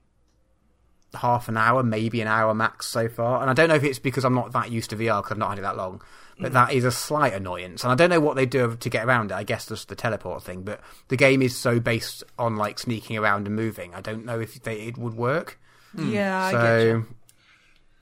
half 1.15 1.49
an 1.49 1.57
hour, 1.57 1.83
maybe 1.83 2.21
an 2.21 2.29
hour 2.29 2.55
max 2.55 2.87
so 2.87 3.09
far. 3.09 3.41
And 3.41 3.49
I 3.49 3.55
don't 3.55 3.69
know 3.69 3.77
if 3.77 3.85
it's 3.85 3.99
because 3.99 4.25
I'm 4.25 4.35
not 4.35 4.53
that 4.53 4.71
used 4.71 4.91
to 4.91 4.97
VR 4.97 5.23
because 5.23 5.33
I've 5.33 5.39
not 5.39 5.51
had 5.51 5.59
it 5.59 5.63
that 5.63 5.77
long. 5.77 6.03
But 6.39 6.47
mm-hmm. 6.47 6.55
that 6.55 6.73
is 6.75 6.85
a 6.85 6.91
slight 6.91 7.33
annoyance, 7.33 7.83
and 7.83 7.91
I 7.91 7.95
don't 7.95 8.11
know 8.11 8.21
what 8.21 8.37
they 8.37 8.45
do 8.45 8.77
to 8.77 8.91
get 8.91 9.07
around 9.07 9.31
it. 9.31 9.35
I 9.35 9.43
guess 9.43 9.69
just 9.69 9.89
the 9.89 9.95
teleport 9.95 10.43
thing. 10.43 10.65
But 10.65 10.83
the 11.09 11.17
game 11.17 11.41
is 11.41 11.57
so 11.57 11.81
based 11.81 12.25
on 12.39 12.57
like 12.57 12.79
sneaking 12.79 13.17
around 13.17 13.47
and 13.47 13.57
moving. 13.57 13.95
I 13.95 14.03
don't 14.03 14.27
know 14.27 14.39
if 14.39 14.63
they, 14.63 14.81
it 14.81 14.99
would 14.99 15.15
work. 15.15 15.59
Hmm. 15.95 16.13
Yeah, 16.13 16.39
I 16.39 16.53
get 16.53 16.61
so 16.61 16.79
you. 16.79 17.07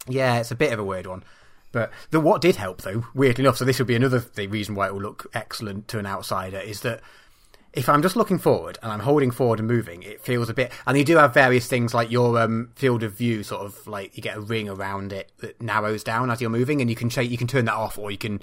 yeah, 0.09 0.39
it's 0.39 0.51
a 0.51 0.57
bit 0.57 0.73
of 0.73 0.81
a 0.81 0.85
weird 0.85 1.07
one. 1.07 1.23
But 1.71 1.93
the 2.11 2.19
what 2.19 2.41
did 2.41 2.57
help 2.57 2.83
though, 2.83 3.05
weirdly 3.15 3.45
enough, 3.45 3.57
so 3.57 3.65
this 3.65 3.79
would 3.79 3.87
be 3.87 3.97
another 3.97 4.19
the 4.19 4.49
reason 4.49 4.75
why 4.75 4.89
it 4.89 4.95
will 4.95 5.03
look 5.03 5.31
excellent 5.33 5.87
to 5.89 6.01
an 6.01 6.07
outsider 6.07 6.59
is 6.59 6.81
that 6.81 7.03
if 7.77 7.89
I'm 7.89 8.03
just 8.03 8.17
looking 8.17 8.39
forward 8.39 8.79
and 8.83 8.93
I'm 8.93 9.01
holding 9.01 9.31
forward 9.31 9.59
and 9.59 9.69
moving, 9.69 10.03
it 10.03 10.21
feels 10.21 10.49
a 10.49 10.55
bit. 10.55 10.73
And 10.87 10.97
you 10.97 11.05
do 11.05 11.17
have 11.17 11.35
various 11.35 11.67
things 11.67 11.93
like 11.93 12.11
your 12.11 12.39
um, 12.41 12.71
field 12.77 13.03
of 13.03 13.13
view, 13.15 13.43
sort 13.43 13.67
of 13.67 13.87
like 13.87 14.17
you 14.17 14.23
get 14.23 14.37
a 14.37 14.41
ring 14.41 14.69
around 14.69 15.13
it 15.13 15.33
that 15.39 15.61
narrows 15.61 16.05
down 16.05 16.31
as 16.31 16.41
you're 16.41 16.51
moving, 16.51 16.81
and 16.81 16.89
you 16.89 16.97
can 16.97 17.11
change, 17.11 17.31
you 17.31 17.39
can 17.39 17.49
turn 17.49 17.65
that 17.67 17.75
off 17.75 17.99
or 17.99 18.11
you 18.11 18.19
can 18.19 18.41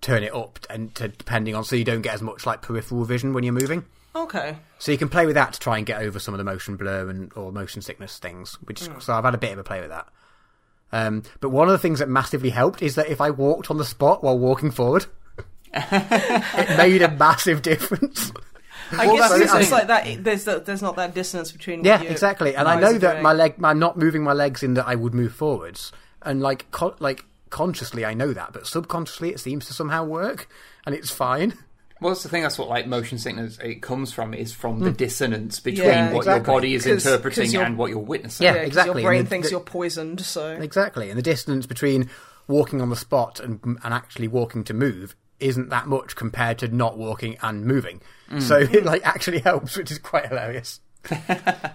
turn 0.00 0.22
it 0.22 0.34
up, 0.34 0.58
and 0.68 0.94
to, 0.94 1.08
depending 1.08 1.54
on 1.54 1.64
so 1.64 1.76
you 1.76 1.84
don't 1.84 2.02
get 2.02 2.14
as 2.14 2.22
much 2.22 2.46
like 2.46 2.62
peripheral 2.62 3.04
vision 3.04 3.32
when 3.32 3.44
you're 3.44 3.52
moving. 3.52 3.84
Okay. 4.14 4.56
So 4.78 4.92
you 4.92 4.98
can 4.98 5.08
play 5.08 5.26
with 5.26 5.34
that 5.34 5.52
to 5.52 5.60
try 5.60 5.76
and 5.78 5.86
get 5.86 6.02
over 6.02 6.18
some 6.18 6.34
of 6.34 6.38
the 6.38 6.44
motion 6.44 6.76
blur 6.76 7.08
and 7.08 7.32
or 7.36 7.52
motion 7.52 7.80
sickness 7.82 8.18
things. 8.18 8.54
Which 8.64 8.80
so 8.80 9.12
I've 9.12 9.24
had 9.24 9.34
a 9.34 9.38
bit 9.38 9.52
of 9.52 9.58
a 9.58 9.64
play 9.64 9.80
with 9.80 9.90
that. 9.90 10.08
Um, 10.92 11.22
but 11.40 11.50
one 11.50 11.68
of 11.68 11.72
the 11.72 11.78
things 11.78 12.00
that 12.00 12.08
massively 12.08 12.50
helped 12.50 12.82
is 12.82 12.96
that 12.96 13.08
if 13.08 13.20
I 13.20 13.30
walked 13.30 13.70
on 13.70 13.78
the 13.78 13.84
spot 13.84 14.24
while 14.24 14.38
walking 14.38 14.72
forward, 14.72 15.06
it 15.72 16.76
made 16.78 17.02
a 17.02 17.10
massive 17.10 17.62
difference. 17.62 18.32
I 18.92 19.06
Well, 19.06 19.16
guess 19.16 19.30
that's 19.30 19.42
it's 19.42 19.52
the 19.52 19.58
just 19.58 19.70
thing. 19.70 19.78
like 19.78 19.86
that. 19.86 20.24
There's 20.24 20.44
the, 20.44 20.60
there's 20.60 20.82
not 20.82 20.96
that 20.96 21.14
distance 21.14 21.52
between. 21.52 21.84
Yeah, 21.84 21.98
what 22.00 22.10
exactly. 22.10 22.56
And 22.56 22.66
I 22.66 22.80
know 22.80 22.98
that 22.98 23.12
doing. 23.12 23.22
my 23.22 23.32
leg, 23.32 23.54
I'm 23.62 23.78
not 23.78 23.96
moving 23.96 24.22
my 24.24 24.32
legs 24.32 24.62
in 24.64 24.74
that 24.74 24.88
I 24.88 24.96
would 24.96 25.14
move 25.14 25.32
forwards, 25.32 25.92
and 26.22 26.40
like 26.40 26.68
co- 26.72 26.96
like 26.98 27.24
consciously 27.50 28.04
I 28.04 28.14
know 28.14 28.32
that, 28.32 28.52
but 28.52 28.66
subconsciously 28.66 29.30
it 29.30 29.38
seems 29.40 29.66
to 29.66 29.72
somehow 29.74 30.04
work, 30.04 30.48
and 30.86 30.94
it's 30.94 31.10
fine. 31.10 31.54
Well, 32.00 32.12
that's 32.12 32.22
the 32.24 32.30
thing. 32.30 32.42
That's 32.42 32.58
what 32.58 32.68
like 32.68 32.86
motion 32.88 33.18
sickness 33.18 33.58
it 33.58 33.80
comes 33.82 34.12
from 34.12 34.34
is 34.34 34.52
from 34.52 34.80
the 34.80 34.90
hmm. 34.90 34.96
dissonance 34.96 35.60
between 35.60 35.86
Yeah, 35.86 36.12
what 36.12 36.20
exactly. 36.22 36.50
your 36.52 36.56
body 36.60 36.74
is 36.74 36.84
'Cause- 36.84 37.06
interpreting 37.06 37.44
'cause 37.44 37.52
you're- 37.52 37.66
and 37.66 37.76
what 37.78 37.90
you're 37.90 37.98
witnessing. 38.00 38.44
Yeah, 38.44 38.54
Yeah, 38.54 38.58
'cause 38.60 38.66
exactly. 38.68 39.02
Your 39.02 39.10
brain 39.10 39.24
the- 39.24 39.30
thinks 39.30 39.48
the- 39.48 39.52
you're 39.52 39.60
poisoned, 39.60 40.20
so 40.22 40.48
Exactly, 40.52 41.10
and 41.10 41.18
the 41.18 41.22
distance 41.22 41.66
between 41.66 42.08
walking 42.48 42.80
on 42.80 42.88
the 42.90 42.96
spot 42.96 43.38
and 43.38 43.60
and 43.62 43.94
actually 43.94 44.26
walking 44.28 44.64
to 44.64 44.74
move 44.74 45.14
isn't 45.40 45.70
that 45.70 45.86
much 45.86 46.16
compared 46.16 46.58
to 46.58 46.68
not 46.68 46.96
walking 46.98 47.36
and 47.42 47.64
moving. 47.64 48.00
So 48.38 48.56
it 48.60 48.84
like 48.84 49.04
actually 49.04 49.40
helps, 49.40 49.76
which 49.76 49.90
is 49.90 49.98
quite 49.98 50.26
hilarious. 50.26 50.80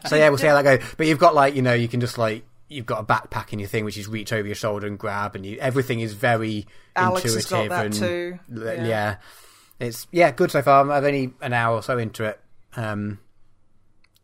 so 0.08 0.16
yeah, 0.16 0.30
we'll 0.30 0.38
see 0.38 0.48
how 0.48 0.62
that 0.62 0.64
goes. 0.64 0.94
But 0.98 1.08
you've 1.08 1.20
got 1.20 1.36
like 1.36 1.56
you 1.56 1.62
know 1.62 1.74
you 1.74 1.88
can 1.88 2.00
just 2.00 2.18
like 2.18 2.46
you've 2.70 2.86
got 2.86 3.02
a 3.02 3.04
backpack 3.04 3.54
in 3.54 3.60
your 3.60 3.68
thing, 3.68 3.86
which 3.86 3.98
is 3.98 4.08
reach 4.08 4.32
over 4.32 4.48
your 4.48 4.56
shoulder 4.56 4.88
and 4.88 4.98
grab, 4.98 5.36
and 5.36 5.46
you, 5.46 5.58
everything 5.60 6.00
is 6.00 6.14
very 6.14 6.66
Alyx 6.96 7.26
intuitive 7.26 7.50
got 7.50 7.70
that 7.70 7.86
and 7.86 7.94
too. 7.94 8.40
Yeah. 8.54 8.86
yeah. 8.86 9.16
it's 9.80 10.08
yeah 10.12 10.32
good 10.32 10.52
so 10.52 10.62
far. 10.62 10.90
I've 10.90 11.04
only 11.04 11.34
an 11.42 11.54
hour 11.54 11.76
or 11.76 11.84
so 11.84 11.98
into 11.98 12.24
it. 12.24 12.40
Um, 12.76 13.20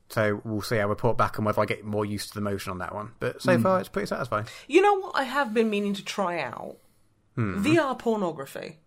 so 0.10 0.42
we'll 0.44 0.62
see. 0.62 0.80
I'll 0.80 0.90
report 0.90 1.18
back 1.18 1.40
on 1.40 1.46
whether 1.46 1.62
I 1.62 1.66
get 1.66 1.86
more 1.86 2.06
used 2.06 2.30
to 2.30 2.36
the 2.36 2.42
motion 2.42 2.72
on 2.72 2.80
that 2.80 2.94
one. 2.94 3.12
But 3.20 3.42
so 3.42 3.58
far, 3.60 3.80
it's 3.80 3.90
pretty 3.90 4.08
satisfying. 4.08 4.46
you 4.68 4.82
know 4.82 4.96
what 4.96 5.16
I 5.16 5.24
have 5.24 5.54
been 5.54 5.70
meaning 5.70 5.94
to 5.94 6.04
try 6.04 6.42
out 6.42 6.78
Hmm. 7.36 7.66
VR 7.66 7.98
pornography. 7.98 8.80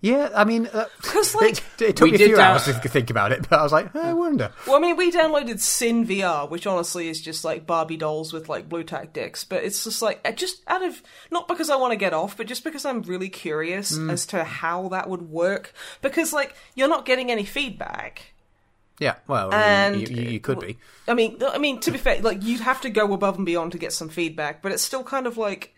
Yeah, 0.00 0.30
I 0.34 0.44
mean, 0.44 0.68
uh, 0.72 0.86
'Cause, 1.02 1.34
like- 1.40 1.58
it, 1.58 1.62
it 1.80 1.96
took 1.96 2.08
me 2.10 2.14
a 2.14 2.18
few 2.18 2.36
that- 2.36 2.50
hours 2.52 2.64
to 2.64 2.88
think 2.88 3.10
about 3.10 3.32
it, 3.32 3.48
but 3.48 3.58
I 3.58 3.62
was 3.62 3.72
like, 3.72 3.94
I 3.96 4.12
wonder. 4.12 4.52
Well, 4.66 4.76
I 4.76 4.80
mean, 4.80 4.96
we 4.96 5.10
downloaded 5.10 5.60
Sin 5.60 6.06
VR, 6.06 6.48
which 6.48 6.66
honestly 6.66 7.08
is 7.08 7.20
just 7.20 7.44
like 7.44 7.66
Barbie 7.66 7.96
dolls 7.96 8.32
with 8.32 8.48
like 8.48 8.68
blue 8.68 8.84
tack 8.84 9.12
dicks. 9.12 9.44
But 9.44 9.64
it's 9.64 9.82
just 9.84 10.00
like 10.02 10.20
uh, 10.24 10.32
just 10.32 10.62
out 10.68 10.82
of 10.84 11.02
not 11.30 11.48
because 11.48 11.70
I 11.70 11.76
want 11.76 11.92
to 11.92 11.96
get 11.96 12.12
off, 12.14 12.36
but 12.36 12.46
just 12.46 12.62
because 12.64 12.84
I'm 12.84 13.02
really 13.02 13.28
curious 13.28 13.96
Hmm. 13.96 14.10
as 14.10 14.26
to 14.26 14.44
how 14.44 14.88
that 14.88 15.08
would 15.08 15.22
work. 15.30 15.72
Because 16.00 16.32
like 16.32 16.54
you're 16.74 16.88
not 16.88 17.04
getting 17.04 17.30
any 17.30 17.44
feedback. 17.44 18.32
Yeah, 19.00 19.14
well, 19.28 19.54
And 19.54 20.00
you, 20.08 20.08
you, 20.16 20.30
you 20.32 20.40
could 20.40 20.58
be. 20.58 20.76
I 21.06 21.14
mean, 21.14 21.38
I 21.46 21.58
mean, 21.58 21.78
to 21.80 21.92
be 21.92 21.98
fair, 21.98 22.20
like 22.20 22.42
you'd 22.42 22.60
have 22.62 22.80
to 22.80 22.90
go 22.90 23.12
above 23.12 23.36
and 23.36 23.46
beyond 23.46 23.70
to 23.72 23.78
get 23.78 23.92
some 23.92 24.08
feedback, 24.08 24.60
but 24.60 24.72
it's 24.72 24.82
still 24.82 25.04
kind 25.04 25.26
of 25.26 25.36
like. 25.36 25.72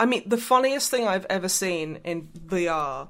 I 0.00 0.06
mean, 0.06 0.22
the 0.26 0.36
funniest 0.36 0.90
thing 0.90 1.06
I've 1.06 1.26
ever 1.30 1.48
seen 1.48 2.00
in 2.04 2.28
VR 2.46 3.08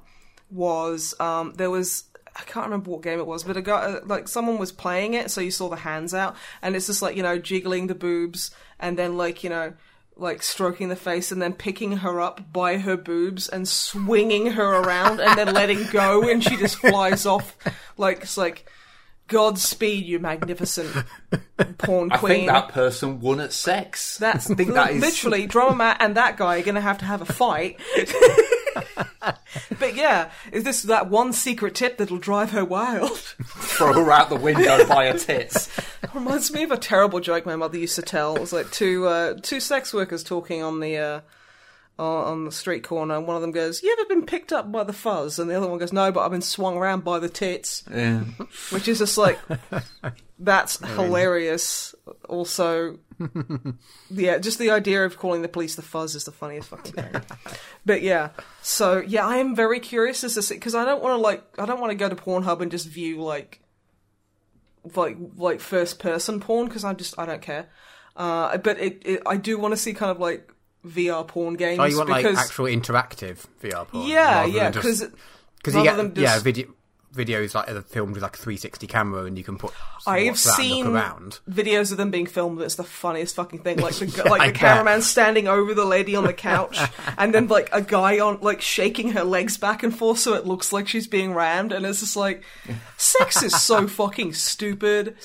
was 0.49 1.15
um, 1.19 1.53
there 1.55 1.71
was 1.71 2.05
I 2.35 2.41
can't 2.41 2.65
remember 2.65 2.89
what 2.89 3.01
game 3.01 3.19
it 3.19 3.27
was, 3.27 3.43
but 3.43 3.57
a 3.57 3.61
guy 3.61 3.81
uh, 3.81 3.99
like 4.05 4.27
someone 4.27 4.57
was 4.57 4.71
playing 4.71 5.13
it, 5.13 5.29
so 5.29 5.41
you 5.41 5.51
saw 5.51 5.69
the 5.69 5.77
hands 5.77 6.13
out, 6.13 6.35
and 6.61 6.75
it's 6.75 6.87
just 6.87 7.01
like 7.01 7.15
you 7.15 7.23
know 7.23 7.37
jiggling 7.37 7.87
the 7.87 7.95
boobs, 7.95 8.51
and 8.79 8.97
then 8.97 9.17
like 9.17 9.43
you 9.43 9.49
know 9.49 9.73
like 10.15 10.43
stroking 10.43 10.89
the 10.89 10.95
face, 10.95 11.31
and 11.31 11.41
then 11.41 11.53
picking 11.53 11.97
her 11.97 12.21
up 12.21 12.51
by 12.51 12.77
her 12.77 12.97
boobs 12.97 13.49
and 13.49 13.67
swinging 13.67 14.51
her 14.51 14.81
around, 14.81 15.19
and 15.19 15.37
then 15.37 15.53
letting 15.53 15.85
go, 15.91 16.27
and 16.27 16.43
she 16.43 16.55
just 16.57 16.77
flies 16.77 17.25
off 17.25 17.57
like 17.97 18.21
it's 18.21 18.37
like. 18.37 18.69
Godspeed, 19.27 20.05
you 20.05 20.19
magnificent 20.19 21.05
porn 21.77 22.09
queen. 22.09 22.31
I 22.31 22.35
think 22.35 22.47
that 22.47 22.67
person 22.69 23.19
won 23.21 23.39
at 23.39 23.53
sex. 23.53 24.17
That's 24.17 24.49
I 24.51 24.55
think 24.55 24.73
that 24.73 24.91
is 24.91 25.01
literally 25.01 25.47
Drummer 25.47 25.75
Matt 25.75 25.97
and 26.01 26.15
that 26.17 26.37
guy 26.37 26.59
are 26.59 26.63
going 26.63 26.75
to 26.75 26.81
have 26.81 26.97
to 26.99 27.05
have 27.05 27.21
a 27.21 27.25
fight. 27.25 27.79
but 29.79 29.95
yeah, 29.95 30.29
is 30.51 30.63
this 30.63 30.83
that 30.83 31.09
one 31.09 31.31
secret 31.31 31.75
tip 31.75 31.97
that'll 31.97 32.17
drive 32.17 32.51
her 32.51 32.65
wild? 32.65 33.17
throw 33.17 33.93
her 33.93 34.11
out 34.11 34.29
the 34.29 34.35
window 34.35 34.85
by 34.87 35.07
her 35.07 35.17
tits. 35.17 35.69
Reminds 36.13 36.53
me 36.53 36.63
of 36.63 36.71
a 36.71 36.77
terrible 36.77 37.19
joke 37.19 37.45
my 37.45 37.55
mother 37.55 37.77
used 37.77 37.95
to 37.95 38.01
tell. 38.01 38.35
It 38.35 38.41
was 38.41 38.53
like 38.53 38.71
two 38.71 39.07
uh, 39.07 39.35
two 39.41 39.59
sex 39.59 39.93
workers 39.93 40.23
talking 40.23 40.61
on 40.61 40.79
the 40.79 40.97
uh, 40.97 41.21
on 41.99 42.27
on 42.27 42.45
the 42.45 42.51
street 42.51 42.83
corner, 42.83 43.15
and 43.15 43.27
one 43.27 43.35
of 43.35 43.41
them 43.41 43.51
goes, 43.51 43.83
"You 43.83 43.95
ever 43.97 44.07
been 44.07 44.25
picked 44.25 44.51
up 44.51 44.71
by 44.71 44.83
the 44.83 44.93
fuzz?" 44.93 45.39
And 45.39 45.49
the 45.49 45.55
other 45.55 45.67
one 45.67 45.79
goes, 45.79 45.93
"No, 45.93 46.11
but 46.11 46.21
I've 46.21 46.31
been 46.31 46.41
swung 46.41 46.75
around 46.75 47.03
by 47.03 47.19
the 47.19 47.29
tits," 47.29 47.83
Yeah. 47.91 48.21
which 48.71 48.87
is 48.87 48.99
just 48.99 49.17
like 49.17 49.39
that's 50.39 50.79
hilarious. 50.95 51.93
Also, 52.27 52.99
yeah, 54.09 54.37
just 54.39 54.59
the 54.59 54.71
idea 54.71 55.05
of 55.05 55.17
calling 55.17 55.41
the 55.41 55.47
police 55.47 55.75
the 55.75 55.81
fuzz 55.81 56.15
is 56.15 56.23
the 56.23 56.31
funniest 56.31 56.69
fucking 56.69 56.93
thing. 56.93 57.21
but 57.85 58.01
yeah, 58.01 58.29
so 58.61 58.99
yeah, 58.99 59.25
I 59.25 59.37
am 59.37 59.55
very 59.55 59.79
curious 59.79 60.23
as 60.23 60.33
to 60.33 60.41
see 60.41 60.55
because 60.55 60.75
I 60.75 60.85
don't 60.85 61.01
want 61.03 61.13
to 61.13 61.21
like 61.21 61.43
I 61.59 61.65
don't 61.65 61.79
want 61.79 61.91
to 61.91 61.95
go 61.95 62.09
to 62.09 62.15
Pornhub 62.15 62.61
and 62.61 62.71
just 62.71 62.87
view 62.87 63.21
like 63.21 63.59
like 64.95 65.17
like 65.37 65.59
first 65.59 65.99
person 65.99 66.39
porn 66.39 66.67
because 66.67 66.83
I 66.83 66.93
just 66.93 67.17
I 67.19 67.25
don't 67.25 67.41
care. 67.41 67.69
Uh, 68.15 68.57
but 68.57 68.79
it, 68.79 69.01
it 69.05 69.21
I 69.25 69.37
do 69.37 69.57
want 69.57 69.71
to 69.73 69.77
see 69.77 69.93
kind 69.93 70.11
of 70.11 70.19
like 70.19 70.52
VR 70.85 71.27
porn 71.27 71.55
games 71.55 71.79
Oh, 71.79 71.85
you 71.85 71.97
want 71.97 72.07
because 72.09 72.35
like 72.35 72.45
actual 72.45 72.65
interactive 72.65 73.45
VR 73.61 73.87
porn? 73.87 74.07
yeah 74.07 74.45
yeah 74.45 74.69
because 74.69 75.05
Because 75.57 75.75
you 75.75 75.83
get 75.83 75.95
than 75.97 76.13
yeah 76.15 76.39
video 76.39 76.67
videos 77.13 77.53
like 77.55 77.69
are 77.69 77.81
filmed 77.81 78.13
with 78.15 78.23
like 78.23 78.35
a 78.35 78.39
360 78.39 78.87
camera 78.87 79.25
and 79.25 79.37
you 79.37 79.43
can 79.43 79.57
put 79.57 79.71
I 80.07 80.19
have 80.21 80.27
watch 80.33 80.43
that 80.45 80.55
seen 80.55 80.85
look 80.85 80.95
around. 80.95 81.39
videos 81.49 81.91
of 81.91 81.97
them 81.97 82.11
being 82.11 82.25
filmed. 82.25 82.59
That's 82.59 82.75
the 82.75 82.83
funniest 82.83 83.35
fucking 83.35 83.59
thing. 83.59 83.77
Like 83.77 83.95
the 83.95 84.05
Yeah, 84.17 84.23
like 84.23 84.41
I 84.41 84.47
the 84.47 84.53
bet. 84.53 84.59
cameraman 84.59 85.01
standing 85.03 85.47
over 85.47 85.73
the 85.73 85.85
lady 85.85 86.15
on 86.15 86.25
the 86.25 86.33
couch, 86.33 86.77
and 87.17 87.33
then 87.33 87.47
like 87.47 87.69
a 87.71 87.81
guy 87.81 88.19
on 88.19 88.39
like 88.41 88.61
shaking 88.61 89.11
her 89.11 89.23
legs 89.23 89.57
back 89.57 89.83
and 89.83 89.95
forth 89.97 90.19
so 90.19 90.33
it 90.33 90.45
looks 90.45 90.73
like 90.73 90.87
she's 90.87 91.07
being 91.07 91.33
rammed, 91.33 91.71
and 91.71 91.85
it's 91.85 91.99
just 92.01 92.15
like, 92.15 92.43
sex 92.97 93.43
is 93.43 93.59
so 93.61 93.87
fucking 93.99 94.33
stupid. 94.33 95.15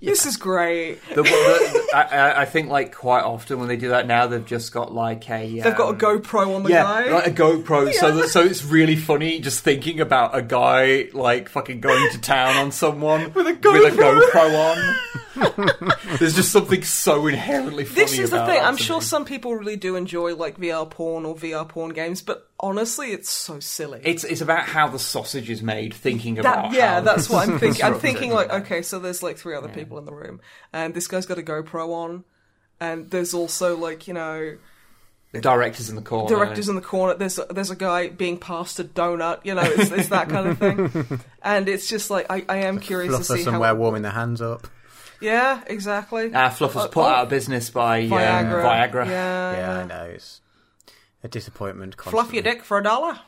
This 0.00 0.26
is 0.26 0.36
great. 0.36 0.98
The, 1.14 1.22
the, 1.22 1.90
I, 1.94 2.02
I- 2.02 2.40
I 2.42 2.44
think 2.44 2.68
like 2.70 2.94
quite 2.94 3.22
often 3.22 3.58
when 3.58 3.68
they 3.68 3.76
do 3.76 3.88
that 3.90 4.06
now, 4.06 4.26
they've 4.26 4.44
just 4.44 4.72
got 4.72 4.92
like 4.92 5.28
a 5.30 5.60
They've 5.60 5.76
got 5.76 5.88
a 6.02 6.06
um, 6.06 6.20
GoPro 6.20 6.54
on 6.54 6.62
the 6.62 6.70
Yeah, 6.70 6.82
guy. 6.82 7.10
like 7.10 7.26
a 7.26 7.30
GoPro. 7.30 7.92
So 7.94 8.10
that, 8.16 8.28
so 8.28 8.42
it's 8.42 8.64
really 8.64 8.96
funny 8.96 9.40
just 9.40 9.64
thinking 9.64 10.00
about 10.00 10.36
a 10.36 10.42
guy 10.42 11.08
like 11.12 11.29
like 11.34 11.48
fucking 11.48 11.80
going 11.80 12.10
to 12.10 12.20
town 12.20 12.56
on 12.56 12.72
someone 12.72 13.32
With 13.34 13.46
a 13.46 13.52
GoPro 13.52 14.72
on. 14.72 15.96
There's 16.18 16.34
just 16.34 16.50
something 16.50 16.82
so 16.82 17.26
inherently 17.26 17.84
funny 17.84 18.00
This 18.00 18.18
is 18.18 18.30
the 18.30 18.44
thing. 18.44 18.60
I'm 18.60 18.76
sure 18.76 18.98
me. 18.98 19.04
some 19.04 19.24
people 19.24 19.54
really 19.54 19.76
do 19.76 19.96
enjoy 19.96 20.34
like 20.34 20.58
VR 20.58 20.90
porn 20.90 21.24
or 21.24 21.36
VR 21.36 21.68
porn 21.68 21.92
games, 21.92 22.20
but 22.20 22.48
honestly, 22.58 23.12
it's 23.12 23.30
so 23.30 23.60
silly. 23.60 24.00
It's 24.02 24.24
it's 24.24 24.40
about 24.40 24.64
how 24.64 24.88
the 24.88 24.98
sausage 24.98 25.48
is 25.48 25.62
made. 25.62 25.94
Thinking 25.94 26.38
about 26.38 26.70
that, 26.70 26.72
yeah, 26.72 26.94
how 26.94 27.00
that's 27.00 27.30
what 27.30 27.48
I'm 27.48 27.58
thinking. 27.60 27.84
I'm 27.84 27.98
thinking 27.98 28.32
like, 28.32 28.50
okay, 28.50 28.82
so 28.82 28.98
there's 28.98 29.22
like 29.22 29.38
three 29.38 29.54
other 29.54 29.68
people 29.68 29.98
in 29.98 30.04
the 30.04 30.12
room, 30.12 30.40
and 30.72 30.94
this 30.94 31.06
guy's 31.06 31.26
got 31.26 31.38
a 31.38 31.42
GoPro 31.42 31.90
on, 31.90 32.24
and 32.80 33.10
there's 33.10 33.32
also 33.32 33.76
like 33.76 34.08
you 34.08 34.14
know 34.14 34.58
the 35.32 35.40
directors 35.40 35.88
in 35.90 35.96
the 35.96 36.02
corner. 36.02 36.28
directors 36.28 36.68
in 36.68 36.74
the 36.74 36.80
corner. 36.82 37.14
There's 37.14 37.38
there's 37.50 37.70
a 37.70 37.76
guy 37.76 38.08
being 38.08 38.38
passed 38.38 38.80
a 38.80 38.84
donut. 38.84 39.40
You 39.44 39.54
know, 39.54 39.62
it's, 39.62 39.90
it's 39.90 40.08
that 40.08 40.28
kind 40.28 40.48
of 40.48 40.58
thing, 40.58 41.20
and 41.42 41.68
it's 41.68 41.88
just 41.88 42.10
like 42.10 42.26
I, 42.30 42.44
I 42.48 42.56
am 42.64 42.80
curious 42.80 43.16
to 43.16 43.20
Fluffer 43.22 43.36
see 43.38 43.42
somewhere 43.44 43.68
how. 43.70 43.74
warming 43.76 44.02
their 44.02 44.12
hands 44.12 44.42
up. 44.42 44.66
Yeah, 45.20 45.62
exactly. 45.66 46.30
Ah, 46.34 46.48
Fluff 46.48 46.74
was 46.74 46.88
put 46.88 47.02
oh. 47.04 47.08
out 47.08 47.24
of 47.24 47.28
business 47.28 47.70
by 47.70 48.02
Viagra. 48.08 48.62
Viagra. 48.62 48.90
Viagra. 48.92 49.06
Yeah. 49.06 49.52
Yeah, 49.52 49.78
I 49.80 49.86
know. 49.86 50.04
It's 50.14 50.40
a 51.22 51.28
disappointment. 51.28 52.00
Fluff 52.00 52.32
your 52.32 52.42
dick 52.42 52.62
for 52.64 52.78
a 52.78 52.82
dollar. 52.82 53.18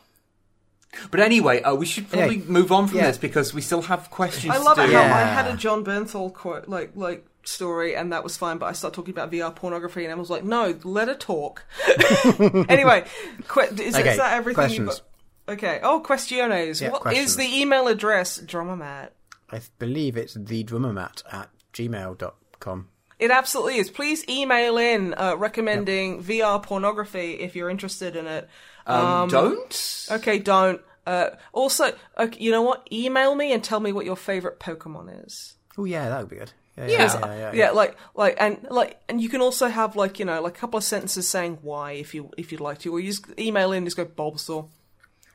But 1.11 1.21
anyway, 1.21 1.61
uh, 1.61 1.75
we 1.75 1.85
should 1.85 2.09
probably 2.09 2.37
Yeah. 2.37 2.43
move 2.47 2.71
on 2.71 2.87
from 2.87 2.97
Yeah. 2.97 3.07
this 3.07 3.17
because 3.17 3.53
we 3.53 3.61
still 3.61 3.81
have 3.83 4.09
questions 4.11 4.53
I 4.53 4.57
love 4.57 4.77
to 4.77 4.83
it 4.83 4.87
do. 4.87 4.93
how 4.93 5.01
Yeah. 5.01 5.15
I 5.15 5.19
had 5.21 5.47
a 5.47 5.55
Jon 5.57 5.83
Bernthal 5.83 6.33
quote, 6.33 6.67
like 6.67 6.91
like 6.95 7.25
story, 7.47 7.95
and 7.95 8.11
that 8.13 8.23
was 8.23 8.37
fine. 8.37 8.57
But 8.57 8.67
I 8.67 8.71
started 8.73 8.95
talking 8.95 9.13
about 9.13 9.31
VR 9.31 9.55
pornography, 9.55 10.03
and 10.03 10.11
I 10.13 10.15
was 10.15 10.29
like, 10.29 10.43
"No, 10.43 10.77
let 10.83 11.07
her 11.07 11.15
talk." 11.15 11.63
anyway, 12.69 13.05
que- 13.47 13.63
is, 13.63 13.95
Okay, 13.95 14.11
is 14.11 14.17
that 14.17 14.33
everything? 14.33 14.55
questions. 14.55 15.01
got? 15.47 15.53
Okay. 15.53 15.79
Oh, 15.83 16.01
questiones. 16.05 16.81
Yeah, 16.81 16.89
what 16.89 16.99
is 16.99 17.01
questions. 17.01 17.35
the 17.37 17.45
email 17.61 17.87
address? 17.87 18.39
Drummermatt. 18.39 19.09
I 19.51 19.61
believe 19.77 20.17
it's 20.17 20.33
the 20.33 20.63
drummermatt 20.63 21.23
at 21.31 21.49
gmail.com. 21.73 22.87
It 23.19 23.31
absolutely 23.31 23.77
is. 23.77 23.89
Please 23.89 24.27
email 24.27 24.77
in 24.77 25.13
uh, 25.13 25.35
recommending 25.37 26.23
VR 26.23 26.61
pornography 26.61 27.33
if 27.35 27.55
you're 27.55 27.69
interested 27.69 28.15
in 28.15 28.25
it. 28.27 28.49
Um, 28.85 29.29
don't. 29.29 30.07
Okay, 30.11 30.39
don't. 30.39 30.81
Uh, 31.05 31.29
also, 31.51 31.93
okay, 32.17 32.39
you 32.39 32.51
know 32.51 32.61
what? 32.63 32.87
Email 32.91 33.35
me 33.35 33.53
and 33.53 33.63
tell 33.63 33.79
me 33.79 33.91
what 33.91 34.05
your 34.05 34.15
favorite 34.17 34.59
Pokemon 34.59 35.25
is. 35.25 35.53
Oh, 35.77 35.85
yeah, 35.85 36.09
that 36.09 36.19
would 36.21 36.29
be 36.29 36.37
good. 36.37 36.51
Yeah, 36.77 36.87
Yeah, 36.87 36.97
yeah, 36.97 37.35
yeah. 37.35 37.51
yeah, 37.53 37.71
like, 37.71 37.95
like, 38.15 38.35
and 38.39 38.65
like, 38.69 38.99
and 39.07 39.21
you 39.21 39.29
can 39.29 39.41
also 39.41 39.67
have 39.67 39.95
like, 39.95 40.19
you 40.19 40.25
know, 40.25 40.41
like 40.41 40.57
a 40.57 40.59
couple 40.59 40.77
of 40.77 40.83
sentences 40.83 41.27
saying 41.27 41.59
why, 41.61 41.91
if 41.93 42.15
you 42.15 42.31
if 42.37 42.51
you'd 42.51 42.61
like 42.61 42.79
to, 42.79 42.91
or 42.91 42.99
you 42.99 43.11
just 43.11 43.25
email 43.37 43.71
in, 43.71 43.79
and 43.79 43.85
just 43.85 43.97
go 43.97 44.05
Bulbasaur, 44.05 44.69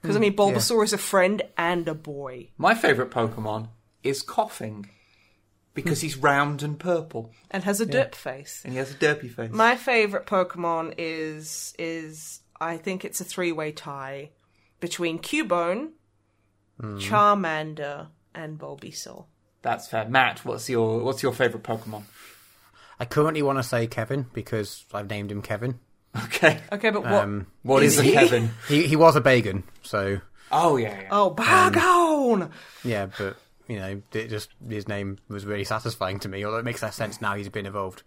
because 0.03 0.17
I 0.17 0.19
hmm, 0.19 0.23
mean, 0.23 0.37
Bulbasaur 0.37 0.83
is 0.85 0.93
a 0.93 0.99
friend 0.99 1.43
and 1.57 1.87
a 1.87 1.95
boy, 1.95 2.49
My 2.57 2.75
favourite 2.75 3.11
Pokemon 3.11 3.69
is 4.03 4.25
Koffing 4.25 4.87
because 5.75 6.01
hmm. 6.01 6.07
he's 6.07 6.17
round 6.17 6.63
and 6.63 6.79
purple 6.79 7.33
and 7.53 7.63
has 7.63 7.81
a 7.81 7.87
derp 7.87 8.15
face. 8.15 8.63
and 8.65 8.73
he 8.73 8.79
has 8.79 8.91
a 8.91 8.95
derpy 8.95 9.31
face. 9.31 9.51
My 9.53 9.77
favorite 9.77 10.27
Pokemon 10.27 10.95
is 10.99 11.75
is 11.79 12.41
I 12.61 12.77
think 12.79 13.05
it's 13.05 13.21
a 13.21 13.25
three 13.25 13.53
way 13.53 13.71
tie 13.71 14.31
between 14.81 15.19
Cubone, 15.21 15.91
hmm. 16.81 16.99
Charmander, 16.99 18.09
and 18.35 18.59
Bulbasaur. 18.59 19.27
That's 19.63 19.89
fair. 19.89 20.09
Matt, 20.09 20.45
what's 20.45 20.69
your 20.69 21.01
what's 21.01 21.23
your 21.23 21.33
favourite 21.33 21.63
Pokemon? 21.65 22.03
I 23.01 23.05
currently 23.05 23.43
want 23.43 23.59
to 23.59 23.63
say 23.63 23.87
Kevin 23.87 24.27
because 24.33 24.85
I've 24.93 25.09
named 25.09 25.31
him 25.31 25.43
Kevin. 25.43 25.79
Okay. 26.25 26.59
Okay, 26.73 26.91
but 26.91 27.03
what? 27.03 27.13
Um, 27.13 27.47
What 27.63 27.83
is, 27.83 27.99
a 27.99 28.03
he? 28.03 28.13
Kevin? 28.13 28.51
he, 28.67 28.87
he 28.87 28.97
was 28.97 29.15
a 29.15 29.21
Bagon, 29.21 29.63
so 29.83 30.21
Oh 30.51 30.77
yeah, 30.77 31.03
yeah. 31.03 31.09
oh, 31.13 31.31
Bagon! 31.37 32.51
yeah, 32.83 33.07
but, 33.19 33.37
you 33.69 33.79
know, 33.79 34.03
it 34.13 34.29
just 34.29 34.49
his 34.69 34.89
name 34.89 35.19
was 35.29 35.45
really 35.45 35.65
satisfying 35.65 36.19
to 36.21 36.29
me, 36.29 36.45
although 36.45 36.59
it 36.59 36.65
makes 36.65 36.83
less 36.83 36.97
sense 36.97 37.21
now 37.21 37.35
he's 37.35 37.49
been 37.51 37.67
evolved. 37.67 38.03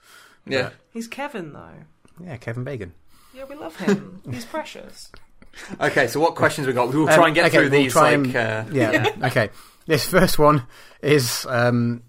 yeah. 0.45 0.72
He's 0.91 1.07
Kevin 1.07 1.53
though. 1.53 1.69
Yeah, 2.23 2.38
Kevin 2.38 2.65
Bagon. 2.65 2.91
Yeah, 3.34 3.45
we 3.49 3.56
love 3.56 3.76
him. 3.78 4.22
He's 4.30 4.45
precious. 4.45 5.10
Okay, 5.80 6.07
so 6.07 6.19
what 6.19 6.36
questions 6.36 6.65
we 6.68 6.73
got? 6.73 6.94
We'll 6.94 7.06
try 7.07 7.28
and 7.28 7.36
get 7.36 7.41
Um, 7.44 7.48
okay, 7.48 7.57
through 7.57 7.69
we'll 7.69 7.82
these. 7.84 7.95
like, 7.95 8.14
and- 8.14 8.36
uh, 8.36 8.65
yeah, 8.72 9.15
okay. 9.26 9.49
This 9.91 10.05
first 10.05 10.39
one 10.39 10.65
is 11.01 11.45
um, 11.49 12.03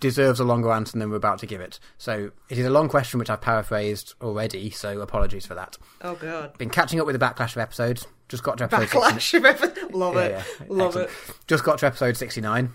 deserves 0.00 0.38
a 0.38 0.44
longer 0.44 0.70
answer 0.70 0.98
than 0.98 1.08
we're 1.08 1.16
about 1.16 1.38
to 1.38 1.46
give 1.46 1.62
it. 1.62 1.80
So 1.96 2.30
it 2.50 2.58
is 2.58 2.66
a 2.66 2.70
long 2.70 2.90
question 2.90 3.18
which 3.18 3.30
I've 3.30 3.40
paraphrased 3.40 4.12
already, 4.20 4.68
so 4.68 5.00
apologies 5.00 5.46
for 5.46 5.54
that. 5.54 5.78
Oh 6.02 6.14
god. 6.16 6.58
Been 6.58 6.68
catching 6.68 7.00
up 7.00 7.06
with 7.06 7.18
the 7.18 7.24
backlash 7.24 7.52
of 7.56 7.58
episodes. 7.62 8.06
Just 8.28 8.42
got 8.42 8.58
to 8.58 8.64
episode 8.64 8.82
69. 8.90 9.02
Backlash 9.14 9.34
of 9.38 9.44
everything. 9.46 9.90
Love 9.98 10.14
Yeah, 10.16 10.20
it. 10.20 10.30
yeah, 10.60 10.66
Love 10.68 10.88
excellent. 10.88 11.08
it. 11.10 11.36
Just 11.46 11.64
got 11.64 11.78
to 11.78 11.86
episode 11.86 12.16
69. 12.18 12.72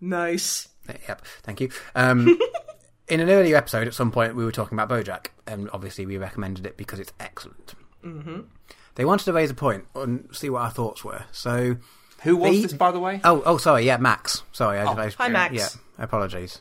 Nice. 0.00 0.68
Yep, 1.08 1.22
thank 1.42 1.60
you. 1.60 1.68
Um, 1.94 2.38
in 3.08 3.20
an 3.20 3.28
earlier 3.28 3.56
episode, 3.56 3.86
at 3.88 3.94
some 3.94 4.10
point, 4.10 4.34
we 4.34 4.44
were 4.44 4.52
talking 4.52 4.78
about 4.78 4.88
Bojack, 4.88 5.26
and 5.46 5.68
obviously 5.72 6.06
we 6.06 6.16
recommended 6.16 6.64
it 6.66 6.78
because 6.78 6.98
it's 6.98 7.12
excellent. 7.20 7.74
Mm-hmm. 8.02 8.40
They 8.94 9.04
wanted 9.04 9.24
to 9.24 9.32
raise 9.34 9.50
a 9.50 9.54
point 9.54 9.84
and 9.94 10.28
see 10.32 10.48
what 10.48 10.62
our 10.62 10.70
thoughts 10.70 11.04
were. 11.04 11.24
So, 11.30 11.76
who 12.22 12.36
was 12.36 12.50
They- 12.52 12.62
this, 12.62 12.72
by 12.72 12.90
the 12.92 12.98
way? 13.00 13.20
oh, 13.24 13.42
oh, 13.44 13.56
sorry, 13.58 13.84
yeah, 13.84 13.96
Max. 13.96 14.42
Sorry, 14.52 14.78
I, 14.78 14.84
I, 14.84 15.10
Hi, 15.10 15.28
Max. 15.28 15.54
Yeah, 15.54 15.68
apologies. 15.98 16.60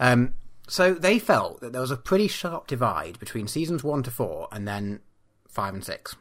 Um, 0.00 0.34
so 0.68 0.94
they 0.94 1.18
felt 1.18 1.60
that 1.60 1.72
there 1.72 1.80
was 1.80 1.90
a 1.90 1.96
pretty 1.96 2.28
sharp 2.28 2.66
divide 2.66 3.18
between 3.18 3.46
seasons 3.48 3.82
one 3.84 4.02
to 4.04 4.10
four, 4.10 4.48
and 4.52 4.66
then 4.66 5.00
five 5.48 5.74
and 5.74 5.84
six. 5.84 6.16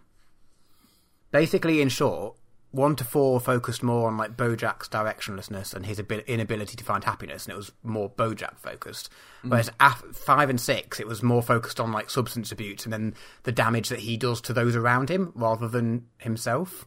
Basically, 1.32 1.82
in 1.82 1.88
short, 1.90 2.36
one 2.72 2.96
to 2.98 3.04
four 3.04 3.40
focused 3.40 3.84
more 3.84 4.08
on 4.08 4.18
like 4.18 4.36
Bojack's 4.36 4.90
directionlessness 4.90 5.74
and 5.74 5.86
his 5.86 6.00
abil- 6.00 6.20
inability 6.28 6.76
to 6.76 6.84
find 6.84 7.04
happiness, 7.04 7.46
and 7.46 7.54
it 7.54 7.58
was 7.58 7.72
more 7.84 8.10
Bojack 8.10 8.58
focused. 8.60 9.10
Whereas 9.44 9.70
af- 9.80 10.04
five 10.14 10.50
and 10.50 10.60
six, 10.60 11.00
it 11.00 11.08
was 11.08 11.24
more 11.24 11.42
focused 11.42 11.80
on 11.80 11.92
like 11.92 12.10
substance 12.10 12.52
abuse 12.52 12.84
and 12.86 12.92
then 12.94 13.14
the 13.44 13.52
damage 13.52 13.90
that 13.90 14.00
he 14.00 14.18
does 14.18 14.42
to 14.42 14.54
those 14.54 14.76
around 14.76 15.10
him 15.10 15.32
rather 15.36 15.68
than 15.68 16.06
himself. 16.18 16.86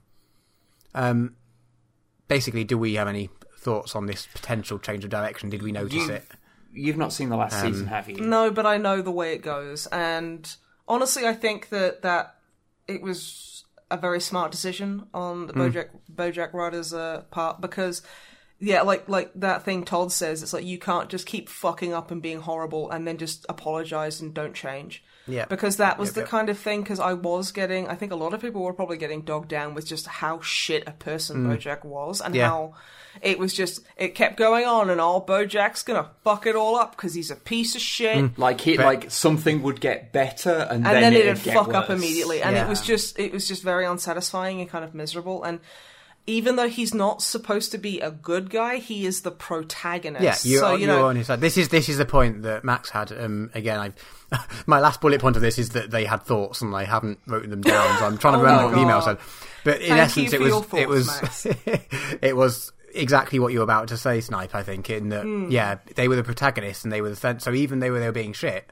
Um, 0.94 1.34
basically, 2.28 2.64
do 2.64 2.78
we 2.78 2.94
have 2.94 3.08
any 3.08 3.30
thoughts 3.58 3.94
on 3.96 4.06
this 4.06 4.26
potential 4.32 4.78
change 4.78 5.04
of 5.04 5.10
direction? 5.10 5.50
Did 5.50 5.62
we 5.62 5.72
notice 5.72 5.94
You've, 5.94 6.10
it? 6.10 6.24
you've 6.72 6.96
not 6.96 7.12
seen 7.12 7.28
the 7.28 7.36
last 7.36 7.62
Um, 7.62 7.72
season, 7.72 7.86
have 7.88 8.08
you? 8.08 8.16
No, 8.16 8.50
but 8.50 8.66
I 8.66 8.76
know 8.76 9.00
the 9.02 9.10
way 9.10 9.32
it 9.32 9.42
goes, 9.42 9.86
and 9.88 10.54
honestly, 10.86 11.26
I 11.26 11.34
think 11.34 11.68
that 11.70 12.02
that 12.02 12.36
it 12.86 13.02
was 13.02 13.64
a 13.90 13.96
very 13.96 14.20
smart 14.20 14.50
decision 14.50 15.06
on 15.14 15.46
the 15.46 15.52
BoJack 15.52 15.88
BoJack 16.14 16.52
writers' 16.52 16.92
uh, 16.92 17.22
part 17.30 17.60
because. 17.60 18.02
Yeah, 18.60 18.82
like 18.82 19.08
like 19.08 19.32
that 19.34 19.64
thing 19.64 19.84
Todd 19.84 20.12
says, 20.12 20.42
it's 20.42 20.52
like 20.52 20.64
you 20.64 20.78
can't 20.78 21.10
just 21.10 21.26
keep 21.26 21.48
fucking 21.48 21.92
up 21.92 22.10
and 22.12 22.22
being 22.22 22.40
horrible 22.40 22.88
and 22.88 23.06
then 23.06 23.18
just 23.18 23.44
apologize 23.48 24.20
and 24.20 24.32
don't 24.32 24.54
change. 24.54 25.04
Yeah. 25.26 25.46
because 25.46 25.76
that 25.78 25.98
was 25.98 26.10
Yep, 26.10 26.14
the 26.14 26.20
yep. 26.22 26.28
kind 26.28 26.48
of 26.50 26.58
thing. 26.58 26.82
Because 26.82 27.00
I 27.00 27.14
was 27.14 27.50
getting, 27.52 27.88
I 27.88 27.94
think 27.94 28.12
a 28.12 28.16
lot 28.16 28.34
of 28.34 28.40
people 28.40 28.62
were 28.62 28.72
probably 28.74 28.96
getting 28.98 29.22
dogged 29.22 29.48
down 29.48 29.74
with 29.74 29.86
just 29.86 30.06
how 30.06 30.40
shit 30.40 30.84
a 30.86 30.92
person 30.92 31.46
BoJack 31.46 31.84
was 31.84 32.20
and 32.20 32.34
Mm. 32.34 32.38
Yeah. 32.38 32.48
how 32.48 32.74
it 33.22 33.38
was 33.38 33.54
just 33.54 33.80
it 33.96 34.16
kept 34.16 34.36
going 34.36 34.66
on 34.66 34.90
and 34.90 35.00
all 35.00 35.24
BoJack's 35.24 35.82
gonna 35.84 36.10
fuck 36.24 36.46
it 36.46 36.56
all 36.56 36.74
up 36.76 36.96
because 36.96 37.14
he's 37.14 37.30
a 37.30 37.36
piece 37.36 37.74
of 37.76 37.80
shit. 37.80 38.16
Mm. 38.18 38.36
Like 38.38 38.60
he, 38.60 38.76
But- 38.76 38.86
like 38.86 39.10
something 39.10 39.62
would 39.62 39.80
get 39.80 40.12
better, 40.12 40.66
and, 40.70 40.84
and 40.86 40.96
then, 40.96 41.12
it'd 41.12 41.26
it'd 41.28 41.44
get 41.44 41.54
fuck 41.54 41.72
up 41.74 41.90
immediately 41.90 42.42
and 42.42 42.56
it 42.56 42.68
was 42.68 42.80
just 42.80 43.18
it 43.18 43.32
was 43.32 43.46
just 43.48 43.62
very 43.62 43.86
unsatisfying 43.86 44.60
and 44.60 44.68
kind 44.68 44.84
of 44.84 44.94
miserable 44.94 45.42
and 45.44 45.60
even 46.26 46.56
though 46.56 46.68
he's 46.68 46.94
not 46.94 47.20
supposed 47.20 47.70
to 47.72 47.78
be 47.78 48.00
a 48.00 48.10
good 48.10 48.48
guy 48.48 48.76
he 48.76 49.04
is 49.04 49.20
the 49.22 49.30
protagonist 49.30 50.22
Yeah, 50.44 50.50
you're, 50.50 50.60
so 50.60 50.72
you 50.74 50.86
you're 50.86 50.96
know 50.96 51.06
on 51.08 51.16
his 51.16 51.26
side. 51.26 51.40
This 51.40 51.56
is 51.58 51.68
this 51.68 51.88
is 51.88 51.98
the 51.98 52.06
point 52.06 52.42
that 52.42 52.64
Max 52.64 52.88
had. 52.90 53.12
Um, 53.12 53.50
again, 53.54 53.78
I 53.78 54.38
my 54.66 54.80
last 54.80 55.00
bullet 55.00 55.20
point 55.20 55.36
of 55.36 55.42
this 55.42 55.58
is 55.58 55.70
that 55.70 55.90
they 55.90 56.04
had 56.04 56.22
thoughts 56.22 56.62
and 56.62 56.74
I 56.74 56.84
haven't 56.84 57.18
written 57.26 57.50
them 57.50 57.60
down, 57.60 57.98
so 57.98 58.06
I'm 58.06 58.18
trying 58.18 58.34
to 58.34 58.38
Oh 58.40 58.42
remember 58.42 58.64
what 58.66 58.74
the 58.74 58.80
email 58.82 59.02
said. 59.02 59.18
But 59.64 59.80
in 59.80 59.88
Thank 59.88 60.00
essence, 60.00 60.32
it 60.32 60.40
was 60.40 60.48
your 60.50 60.80
it 60.80 60.88
was 60.88 61.46
it 62.22 62.36
was 62.36 62.72
exactly 62.94 63.38
what 63.38 63.52
you 63.52 63.58
were 63.58 63.64
about 63.64 63.88
to 63.88 63.96
say, 63.96 64.20
Snipe. 64.20 64.54
I 64.54 64.62
think 64.62 64.88
in 64.90 65.10
that 65.10 65.22
Hmm. 65.24 65.50
yeah, 65.50 65.76
they 65.94 66.08
were 66.08 66.16
the 66.16 66.24
protagonists 66.24 66.84
and 66.84 66.92
they 66.92 67.00
were 67.02 67.10
the 67.10 67.38
so 67.40 67.52
even 67.52 67.80
though 67.80 67.92
they 67.92 68.00
were 68.06 68.12
being 68.12 68.32
shit. 68.32 68.70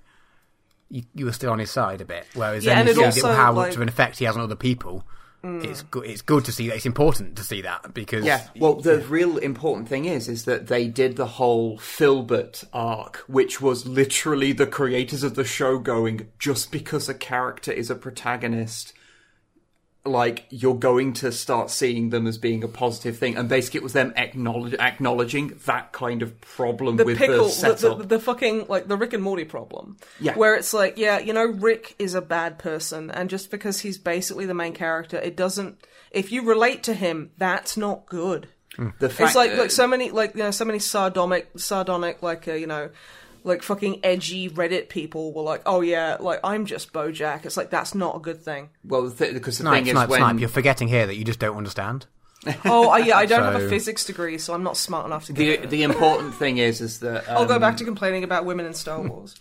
You, 0.88 1.04
you 1.14 1.24
were 1.24 1.32
still 1.32 1.50
on 1.50 1.58
his 1.58 1.70
side 1.70 2.02
a 2.02 2.04
bit, 2.04 2.26
whereas 2.34 2.66
Yeah, 2.66 2.74
then 2.82 2.94
you 2.94 3.02
it 3.04 3.14
see 3.14 3.22
also, 3.22 3.32
how 3.32 3.54
like- 3.54 3.68
much 3.68 3.76
of 3.76 3.80
an 3.80 3.88
effect 3.88 4.18
he 4.18 4.26
has 4.26 4.36
on 4.36 4.42
other 4.42 4.56
people. 4.56 5.06
Mm. 5.44 5.64
It's 5.64 5.82
good. 5.82 6.06
It's 6.06 6.22
good 6.22 6.44
to 6.44 6.52
see 6.52 6.68
that. 6.68 6.76
It's 6.76 6.86
important 6.86 7.36
to 7.36 7.42
see 7.42 7.62
that 7.62 7.92
because 7.92 8.24
Yeah. 8.24 8.46
Well, 8.56 8.74
the 8.74 8.98
real 8.98 9.38
important 9.38 9.88
thing 9.88 10.04
is, 10.04 10.28
is 10.28 10.44
that 10.44 10.68
they 10.68 10.86
did 10.86 11.16
the 11.16 11.26
whole 11.26 11.78
Philbert 11.78 12.64
arc, 12.72 13.24
which 13.26 13.60
was 13.60 13.86
literally 13.86 14.52
the 14.52 14.66
creators 14.66 15.24
of 15.24 15.34
the 15.34 15.44
show 15.44 15.78
going, 15.78 16.28
just 16.38 16.70
because 16.70 17.08
a 17.08 17.14
character 17.14 17.72
is 17.72 17.90
a 17.90 17.96
protagonist, 17.96 18.92
like 20.04 20.46
you're 20.50 20.74
going 20.74 21.12
to 21.12 21.30
start 21.30 21.70
seeing 21.70 22.10
them 22.10 22.26
as 22.26 22.36
being 22.36 22.64
a 22.64 22.68
positive 22.68 23.16
thing, 23.16 23.36
and 23.36 23.48
basically 23.48 23.78
it 23.78 23.82
was 23.84 23.92
them 23.92 24.12
acknowledge, 24.16 24.74
acknowledging 24.74 25.58
that 25.66 25.92
kind 25.92 26.22
of 26.22 26.40
problem 26.40 26.96
the 26.96 27.04
with 27.04 27.18
pickle, 27.18 27.36
the 27.36 27.42
the, 27.44 27.50
setup. 27.50 27.98
the, 27.98 28.04
the 28.04 28.18
fucking 28.18 28.66
like 28.68 28.88
the 28.88 28.96
Rick 28.96 29.12
and 29.12 29.22
Morty 29.22 29.44
problem. 29.44 29.96
Yeah. 30.20 30.34
where 30.34 30.56
it's 30.56 30.74
like, 30.74 30.98
yeah, 30.98 31.18
you 31.18 31.32
know, 31.32 31.46
Rick 31.46 31.94
is 31.98 32.14
a 32.14 32.22
bad 32.22 32.58
person, 32.58 33.10
and 33.10 33.30
just 33.30 33.50
because 33.50 33.80
he's 33.80 33.98
basically 33.98 34.46
the 34.46 34.54
main 34.54 34.72
character, 34.72 35.18
it 35.18 35.36
doesn't. 35.36 35.78
If 36.10 36.32
you 36.32 36.42
relate 36.42 36.82
to 36.84 36.94
him, 36.94 37.30
that's 37.38 37.76
not 37.76 38.06
good. 38.06 38.48
The 38.98 39.10
fact 39.10 39.20
It's 39.20 39.36
like 39.36 39.56
like 39.56 39.70
so 39.70 39.86
many 39.86 40.10
like 40.10 40.34
you 40.34 40.42
know 40.42 40.50
so 40.50 40.64
many 40.64 40.78
sardonic 40.78 41.50
sardonic 41.56 42.22
like 42.22 42.48
uh, 42.48 42.54
you 42.54 42.66
know 42.66 42.88
like 43.44 43.62
fucking 43.62 44.00
edgy 44.04 44.48
Reddit 44.48 44.88
people 44.88 45.32
were 45.32 45.42
like, 45.42 45.62
oh 45.66 45.80
yeah, 45.80 46.16
like 46.20 46.40
I'm 46.44 46.66
just 46.66 46.92
BoJack. 46.92 47.44
It's 47.46 47.56
like 47.56 47.70
that's 47.70 47.94
not 47.94 48.16
a 48.16 48.20
good 48.20 48.42
thing. 48.42 48.70
well, 48.84 49.02
the 49.08 49.14
th- 49.14 49.34
because 49.34 49.58
the 49.58 49.62
Snipe, 49.62 49.74
thing 49.74 49.86
is 49.86 49.92
snipe, 49.92 50.08
when 50.08 50.20
snipe. 50.20 50.40
You're 50.40 50.48
forgetting 50.48 50.88
here 50.88 51.06
that 51.06 51.16
you 51.16 51.24
just 51.24 51.38
don't 51.38 51.56
understand. 51.56 52.06
Oh 52.64 52.88
I, 52.88 52.98
yeah, 52.98 53.16
I 53.18 53.26
don't 53.26 53.42
have 53.44 53.62
a 53.62 53.68
physics 53.68 54.04
degree, 54.04 54.36
so 54.36 54.52
I'm 54.52 54.64
not 54.64 54.76
smart 54.76 55.06
enough 55.06 55.26
to 55.26 55.32
get 55.32 55.60
the 55.60 55.64
it. 55.64 55.70
the 55.70 55.82
important 55.84 56.34
thing 56.34 56.58
is 56.58 56.80
is 56.80 56.98
that 56.98 57.28
I'll 57.30 57.46
go 57.46 57.54
um, 57.54 57.60
back 57.60 57.76
to 57.76 57.84
complaining 57.84 58.24
about 58.24 58.44
women 58.44 58.66
in 58.66 58.74
Star 58.74 59.00
Wars. 59.08 59.36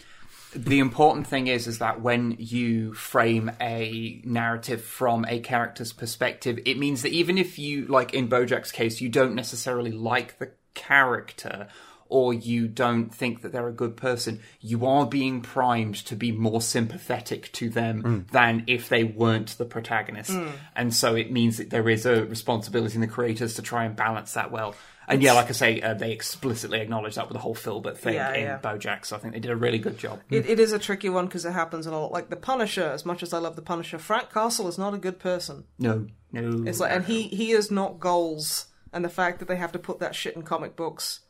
the 0.55 0.77
important 0.77 1.25
thing 1.25 1.47
is 1.47 1.65
is 1.65 1.79
that 1.79 2.01
when 2.01 2.35
you 2.37 2.93
frame 2.93 3.49
a 3.59 4.21
narrative 4.23 4.83
from 4.83 5.25
a 5.27 5.39
character's 5.39 5.93
perspective, 5.93 6.59
it 6.65 6.77
means 6.77 7.01
that 7.01 7.11
even 7.11 7.39
if 7.39 7.57
you 7.57 7.87
like 7.87 8.13
in 8.13 8.27
Bojack's 8.29 8.71
case, 8.71 9.01
you 9.01 9.09
don't 9.09 9.33
necessarily 9.33 9.91
like 9.91 10.37
the 10.37 10.51
character 10.75 11.67
or 12.11 12.33
you 12.33 12.67
don't 12.67 13.13
think 13.13 13.41
that 13.41 13.51
they're 13.51 13.67
a 13.67 13.73
good 13.73 13.95
person, 13.97 14.39
you 14.59 14.85
are 14.85 15.05
being 15.05 15.41
primed 15.41 15.95
to 15.95 16.15
be 16.15 16.31
more 16.31 16.61
sympathetic 16.61 17.51
to 17.53 17.69
them 17.69 18.27
than 18.31 18.63
if 18.67 18.89
they 18.89 19.03
weren't 19.03 19.57
the 19.57 19.65
protagonist. 19.65 20.31
And 20.75 20.93
so 20.93 21.15
it 21.15 21.31
means 21.31 21.57
that 21.57 21.69
there 21.69 21.87
is 21.89 22.05
a 22.05 22.25
responsibility 22.25 22.95
in 22.95 23.01
the 23.01 23.07
creators 23.07 23.55
to 23.55 23.61
try 23.61 23.85
and 23.85 23.95
balance 23.95 24.33
that 24.33 24.51
well. 24.51 24.75
And 25.07 25.21
yeah, 25.23 25.33
like 25.33 25.49
I 25.49 25.53
say, 25.53 25.81
uh, 25.81 25.93
they 25.93 26.11
explicitly 26.11 26.79
acknowledge 26.79 27.15
that 27.15 27.27
with 27.27 27.33
the 27.33 27.39
whole 27.41 27.55
Philbert 27.55 27.97
thing 27.97 28.13
Yeah, 28.13 28.33
in 28.33 28.43
yeah. 28.43 28.59
BoJack. 28.59 29.05
So 29.05 29.15
I 29.15 29.19
think 29.19 29.33
they 29.33 29.39
did 29.41 29.51
a 29.51 29.55
really 29.55 29.79
good 29.79 29.97
job. 29.97 30.21
It, 30.29 30.45
it 30.49 30.59
is 30.59 30.71
a 30.71 30.79
tricky 30.79 31.09
one 31.09 31.25
because 31.25 31.43
it 31.43 31.51
happens 31.51 31.87
in 31.87 31.93
a 31.93 31.99
lot. 31.99 32.11
Like 32.11 32.29
the 32.29 32.35
Punisher, 32.37 32.83
as 32.83 33.05
much 33.05 33.21
as 33.23 33.33
I 33.33 33.39
love 33.39 33.55
the 33.55 33.61
Punisher, 33.61 33.97
Frank 33.97 34.31
Castle 34.31 34.67
is 34.69 34.77
not 34.77 34.93
a 34.93 34.97
good 34.97 35.19
person. 35.19 35.65
No, 35.79 36.07
no. 36.31 36.63
It's 36.65 36.79
like, 36.79 36.91
and 36.91 37.03
he 37.05 37.23
he 37.23 37.51
is 37.51 37.71
not 37.71 37.99
goals, 37.99 38.67
and 38.93 39.03
the 39.03 39.09
fact 39.09 39.39
that 39.39 39.47
they 39.49 39.57
have 39.57 39.71
to 39.73 39.79
put 39.79 39.99
that 39.99 40.15
shit 40.15 40.35
in 40.35 40.43
comic 40.43 40.75
books, 40.77 41.21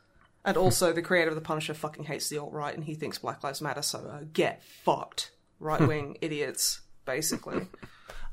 and 0.46 0.58
also 0.58 0.92
the 0.92 1.02
creator 1.02 1.30
of 1.30 1.36
the 1.36 1.42
Punisher 1.42 1.74
fucking 1.74 2.06
hates 2.06 2.30
the 2.30 2.38
alt 2.38 2.54
right 2.54 2.74
and 2.74 2.84
he 2.84 2.96
thinks 2.96 3.18
Black 3.18 3.44
Lives 3.44 3.62
Matter. 3.62 3.82
So 3.82 4.00
uh, 4.00 4.22
get 4.34 4.64
fucked, 4.64 5.32
right 5.60 5.82
wing 5.82 6.18
idiots, 6.22 6.82
basically. 7.06 7.68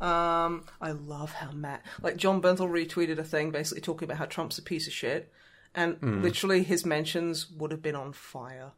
Um, 0.00 0.64
I 0.80 0.92
love 0.92 1.32
how 1.32 1.50
Matt, 1.50 1.84
like 2.02 2.16
Jon 2.16 2.40
Bernthal 2.40 2.70
retweeted 2.70 3.18
a 3.18 3.24
thing 3.24 3.50
basically 3.50 3.80
talking 3.80 4.06
about 4.06 4.18
how 4.18 4.26
Trump's 4.26 4.58
a 4.58 4.62
piece 4.62 4.86
of 4.86 4.92
shit, 4.92 5.32
and 5.74 5.96
literally 6.22 6.62
his 6.62 6.86
mentions 6.86 7.50
would 7.50 7.72
have 7.72 7.82
been 7.82 7.96
on 7.96 8.12
fire 8.12 8.70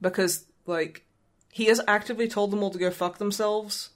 because 0.00 0.44
like 0.66 1.04
he 1.50 1.64
has 1.66 1.80
actively 1.88 2.28
told 2.28 2.50
them 2.50 2.62
all 2.62 2.70
to 2.70 2.78
go 2.78 2.90
fuck 2.90 3.18
themselves 3.18 3.90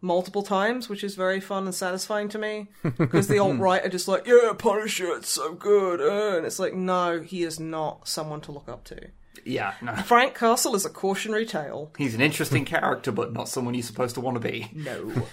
multiple 0.00 0.42
times, 0.42 0.88
which 0.88 1.02
is 1.02 1.14
very 1.14 1.40
fun 1.40 1.64
and 1.64 1.74
satisfying 1.74 2.28
to 2.30 2.38
me. 2.38 2.68
Because 2.98 3.28
the 3.28 3.38
alt 3.38 3.58
right 3.58 3.84
are 3.84 3.88
just 3.88 4.08
like, 4.08 4.26
yeah, 4.26 4.52
Punisher, 4.56 5.12
it's 5.16 5.30
so 5.30 5.54
good, 5.54 6.00
uh, 6.00 6.36
and 6.36 6.46
it's 6.46 6.58
like, 6.58 6.74
no, 6.74 7.20
he 7.20 7.42
is 7.42 7.58
not 7.60 8.08
someone 8.08 8.40
to 8.42 8.52
look 8.52 8.68
up 8.68 8.84
to. 8.84 9.08
yeah, 9.44 9.74
no. 9.82 9.94
Frank 9.96 10.34
Castle 10.34 10.74
is 10.74 10.84
a 10.84 10.90
cautionary 10.90 11.46
tale. 11.46 11.92
He's 11.98 12.14
an 12.14 12.20
interesting 12.20 12.64
character, 12.64 13.12
but 13.12 13.32
not 13.32 13.48
someone 13.48 13.74
you're 13.74 13.82
supposed 13.82 14.14
to 14.16 14.20
want 14.20 14.40
to 14.40 14.48
be. 14.48 14.70
No. 14.74 15.12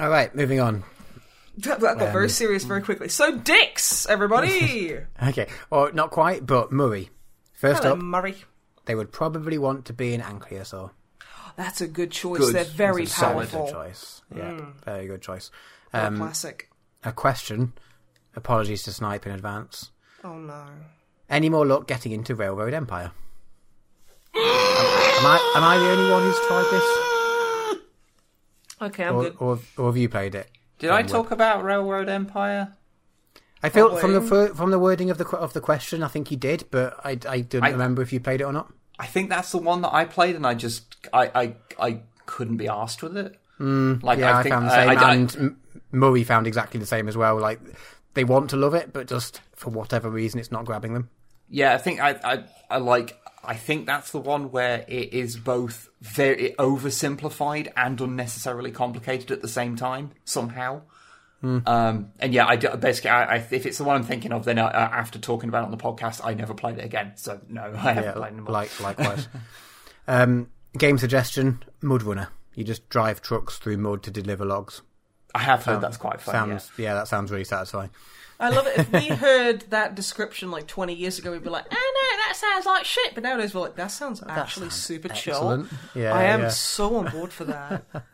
All 0.00 0.08
right, 0.08 0.34
moving 0.34 0.60
on. 0.60 0.84
That, 1.58 1.80
that 1.80 1.98
got 1.98 2.12
very 2.12 2.30
serious 2.30 2.64
very 2.64 2.80
quickly. 2.80 3.08
So, 3.10 3.36
dicks, 3.36 4.06
everybody! 4.06 4.98
Okay, 5.28 5.48
well, 5.70 5.90
not 5.92 6.10
quite, 6.10 6.46
but 6.46 6.72
Murray. 6.72 7.10
First 7.52 7.82
Hello, 7.82 7.94
up, 7.94 8.00
Murray. 8.00 8.36
they 8.86 8.94
would 8.94 9.12
probably 9.12 9.58
want 9.58 9.84
to 9.84 9.92
be 9.92 10.14
an 10.14 10.22
ankylosaur. 10.22 10.90
That's 11.56 11.80
a 11.80 11.86
good 11.88 12.10
choice. 12.10 12.38
Good. 12.38 12.54
They're 12.54 12.64
very 12.64 13.02
It's 13.04 13.12
a 13.16 13.20
solid 13.20 13.50
choice. 13.50 14.22
Yeah, 14.34 14.60
very 14.84 15.06
good 15.06 15.22
choice. 15.22 15.50
They're 15.92 16.06
Um, 16.06 16.16
classic. 16.16 16.70
a 17.04 17.12
question. 17.12 17.72
Apologies 18.34 18.82
to 18.84 18.92
Snipe 18.92 19.26
in 19.26 19.32
advance. 19.32 19.90
Oh 20.24 20.38
no. 20.38 20.64
Any 21.28 21.48
more 21.50 21.66
luck 21.66 21.86
getting 21.86 22.12
into 22.12 22.34
Railroad 22.34 22.72
Empire? 22.74 23.12
am, 24.34 24.40
I 25.26 25.52
am 25.56 25.62
I 25.64 25.76
the 25.78 25.90
only 25.90 26.10
one 26.10 26.22
who's 26.22 26.40
tried 26.46 26.66
this, 26.70 27.78
Okay, 28.80 29.04
I'm 29.04 29.14
or, 29.16 29.22
good. 29.24 29.36
or, 29.38 29.58
or 29.76 29.86
have 29.86 29.96
you 29.96 30.08
played 30.08 30.34
it? 30.34 30.50
Did 30.78 30.90
I 30.90 31.02
talk 31.02 31.30
about 31.30 31.62
Railroad 31.62 32.08
Empire? 32.08 32.74
I 33.62 33.68
feel 33.68 33.94
from 33.96 34.12
the 34.14 34.52
from 34.54 34.70
the 34.72 34.78
wording 34.78 35.10
of 35.10 35.18
the 35.18 35.26
of 35.36 35.52
the 35.52 35.60
question, 35.60 36.02
I 36.02 36.08
think 36.08 36.30
you 36.32 36.36
did, 36.36 36.64
but 36.72 36.98
I, 37.04 37.10
I 37.28 37.40
didn't 37.40 37.64
I- 37.64 37.70
remember 37.70 38.02
if 38.02 38.12
you 38.12 38.18
played 38.20 38.40
it 38.40 38.44
or 38.44 38.52
not. 38.52 38.72
I 38.98 39.06
think 39.06 39.30
that's 39.30 39.50
the 39.52 39.58
one 39.58 39.82
that 39.82 39.92
I 39.92 40.04
played, 40.04 40.36
and 40.36 40.46
I 40.46 40.54
just 40.54 40.96
I 41.12 41.30
I, 41.34 41.54
I 41.78 42.00
couldn't 42.26 42.56
be 42.58 42.68
asked 42.68 43.02
with 43.02 43.16
it. 43.16 43.36
Mm, 43.60 44.02
like 44.02 44.18
Yeah, 44.18 44.38
I, 44.38 44.42
think 44.42 44.54
found 44.54 44.66
the 44.66 44.70
same, 44.74 44.88
I, 44.90 44.94
I- 44.94 45.14
and 45.14 45.56
Murray 45.92 46.24
found 46.24 46.46
exactly 46.46 46.80
the 46.80 46.86
same 46.86 47.08
as 47.08 47.16
well. 47.16 47.38
Like 47.38 47.60
they 48.14 48.24
want 48.24 48.50
to 48.50 48.56
love 48.56 48.74
it, 48.74 48.92
but 48.92 49.06
just 49.08 49.40
for 49.54 49.70
whatever 49.70 50.08
reason, 50.10 50.38
it's 50.40 50.50
not 50.52 50.64
grabbing 50.64 50.94
them. 50.94 51.08
yeah, 51.48 51.74
I 51.74 51.78
think 51.78 52.00
I, 52.00 52.10
I 52.24 52.44
I 52.70 52.78
like. 52.78 53.18
I 53.44 53.54
think 53.56 53.86
that's 53.86 54.12
the 54.12 54.20
one 54.20 54.52
where 54.52 54.84
it 54.86 55.12
is 55.12 55.36
both 55.36 55.88
very 56.00 56.54
oversimplified 56.60 57.72
and 57.76 58.00
unnecessarily 58.00 58.70
complicated 58.70 59.30
at 59.32 59.42
the 59.42 59.48
same 59.48 59.74
time 59.76 60.10
somehow. 60.24 60.82
Um, 61.42 62.12
and 62.20 62.32
yeah, 62.32 62.46
I 62.46 62.56
do- 62.56 62.76
basically, 62.76 63.10
I, 63.10 63.36
I, 63.36 63.46
if 63.50 63.66
it's 63.66 63.78
the 63.78 63.84
one 63.84 63.96
I'm 63.96 64.04
thinking 64.04 64.32
of, 64.32 64.44
then 64.44 64.58
uh, 64.58 64.68
after 64.68 65.18
talking 65.18 65.48
about 65.48 65.62
it 65.62 65.64
on 65.66 65.70
the 65.72 65.76
podcast, 65.76 66.20
I 66.24 66.34
never 66.34 66.54
played 66.54 66.78
it 66.78 66.84
again. 66.84 67.12
So 67.16 67.40
no, 67.48 67.62
I 67.62 67.92
haven't 67.92 68.04
Yeah, 68.04 68.12
played 68.12 68.28
it 68.28 68.32
anymore. 68.34 68.52
like 68.52 68.80
likewise. 68.80 69.28
um, 70.06 70.48
game 70.78 70.98
suggestion: 70.98 71.62
Mud 71.80 72.02
Runner. 72.02 72.28
You 72.54 72.64
just 72.64 72.88
drive 72.88 73.22
trucks 73.22 73.58
through 73.58 73.78
mud 73.78 74.02
to 74.04 74.10
deliver 74.10 74.44
logs. 74.44 74.82
I 75.34 75.38
have 75.40 75.64
heard 75.64 75.80
that's 75.80 75.96
quite 75.96 76.20
fun. 76.20 76.32
Sounds 76.34 76.70
yeah. 76.76 76.94
that 76.94 77.08
sounds 77.08 77.30
really 77.30 77.44
satisfying. 77.44 77.90
I 78.38 78.50
love 78.50 78.66
it. 78.66 78.78
If 78.78 78.92
we 78.92 79.08
heard 79.16 79.62
that 79.70 79.94
description 79.94 80.50
like 80.50 80.66
20 80.66 80.94
years 80.94 81.18
ago, 81.18 81.30
we'd 81.30 81.42
be 81.44 81.48
like, 81.50 81.64
oh 81.70 81.74
no, 81.94 82.16
that 82.26 82.34
sounds 82.36 82.66
like 82.66 82.84
shit. 82.84 83.14
But 83.14 83.22
nowadays, 83.22 83.54
we're 83.54 83.60
like, 83.62 83.76
that 83.76 83.88
sounds 83.92 84.22
actually 84.28 84.70
sounds 84.70 84.74
super 84.82 85.08
excellent. 85.10 85.70
chill. 85.70 86.02
Yeah, 86.02 86.12
I 86.14 86.24
am 86.24 86.42
yeah. 86.42 86.48
so 86.48 86.96
on 86.96 87.10
board 87.10 87.32
for 87.32 87.44
that. 87.44 87.84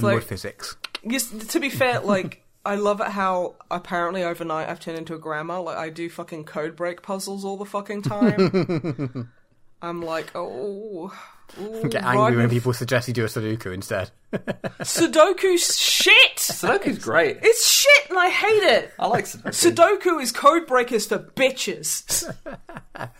The 0.00 0.06
like- 0.06 0.16
mud 0.16 0.24
physics. 0.24 0.76
Yes, 1.02 1.30
to 1.30 1.60
be 1.60 1.70
fair, 1.70 2.00
like, 2.00 2.42
I 2.64 2.74
love 2.74 3.00
it 3.00 3.08
how 3.08 3.54
apparently 3.70 4.24
overnight 4.24 4.68
I've 4.68 4.80
turned 4.80 4.98
into 4.98 5.14
a 5.14 5.18
grandma. 5.18 5.60
Like, 5.62 5.76
I 5.78 5.90
do 5.90 6.10
fucking 6.10 6.44
code 6.44 6.74
break 6.76 7.02
puzzles 7.02 7.44
all 7.44 7.56
the 7.56 7.64
fucking 7.64 8.02
time. 8.02 9.30
I'm 9.82 10.02
like, 10.02 10.32
oh. 10.34 11.12
ooh, 11.60 11.88
Get 11.88 12.02
angry 12.02 12.36
when 12.36 12.50
people 12.50 12.72
suggest 12.72 13.06
you 13.06 13.14
do 13.14 13.24
a 13.24 13.28
Sudoku 13.28 13.72
instead. 13.72 14.10
Sudoku's 14.32 15.78
shit! 15.78 16.36
Sudoku's 16.36 16.98
great. 16.98 17.38
It's 17.42 17.70
shit 17.70 18.10
and 18.10 18.18
I 18.18 18.28
hate 18.28 18.64
it! 18.64 18.92
I 18.98 19.06
like 19.06 19.24
Sudoku. 19.26 19.72
Sudoku 20.02 20.20
is 20.20 20.32
code 20.32 20.66
breakers 20.66 21.06
for 21.06 21.18
bitches. 21.18 22.28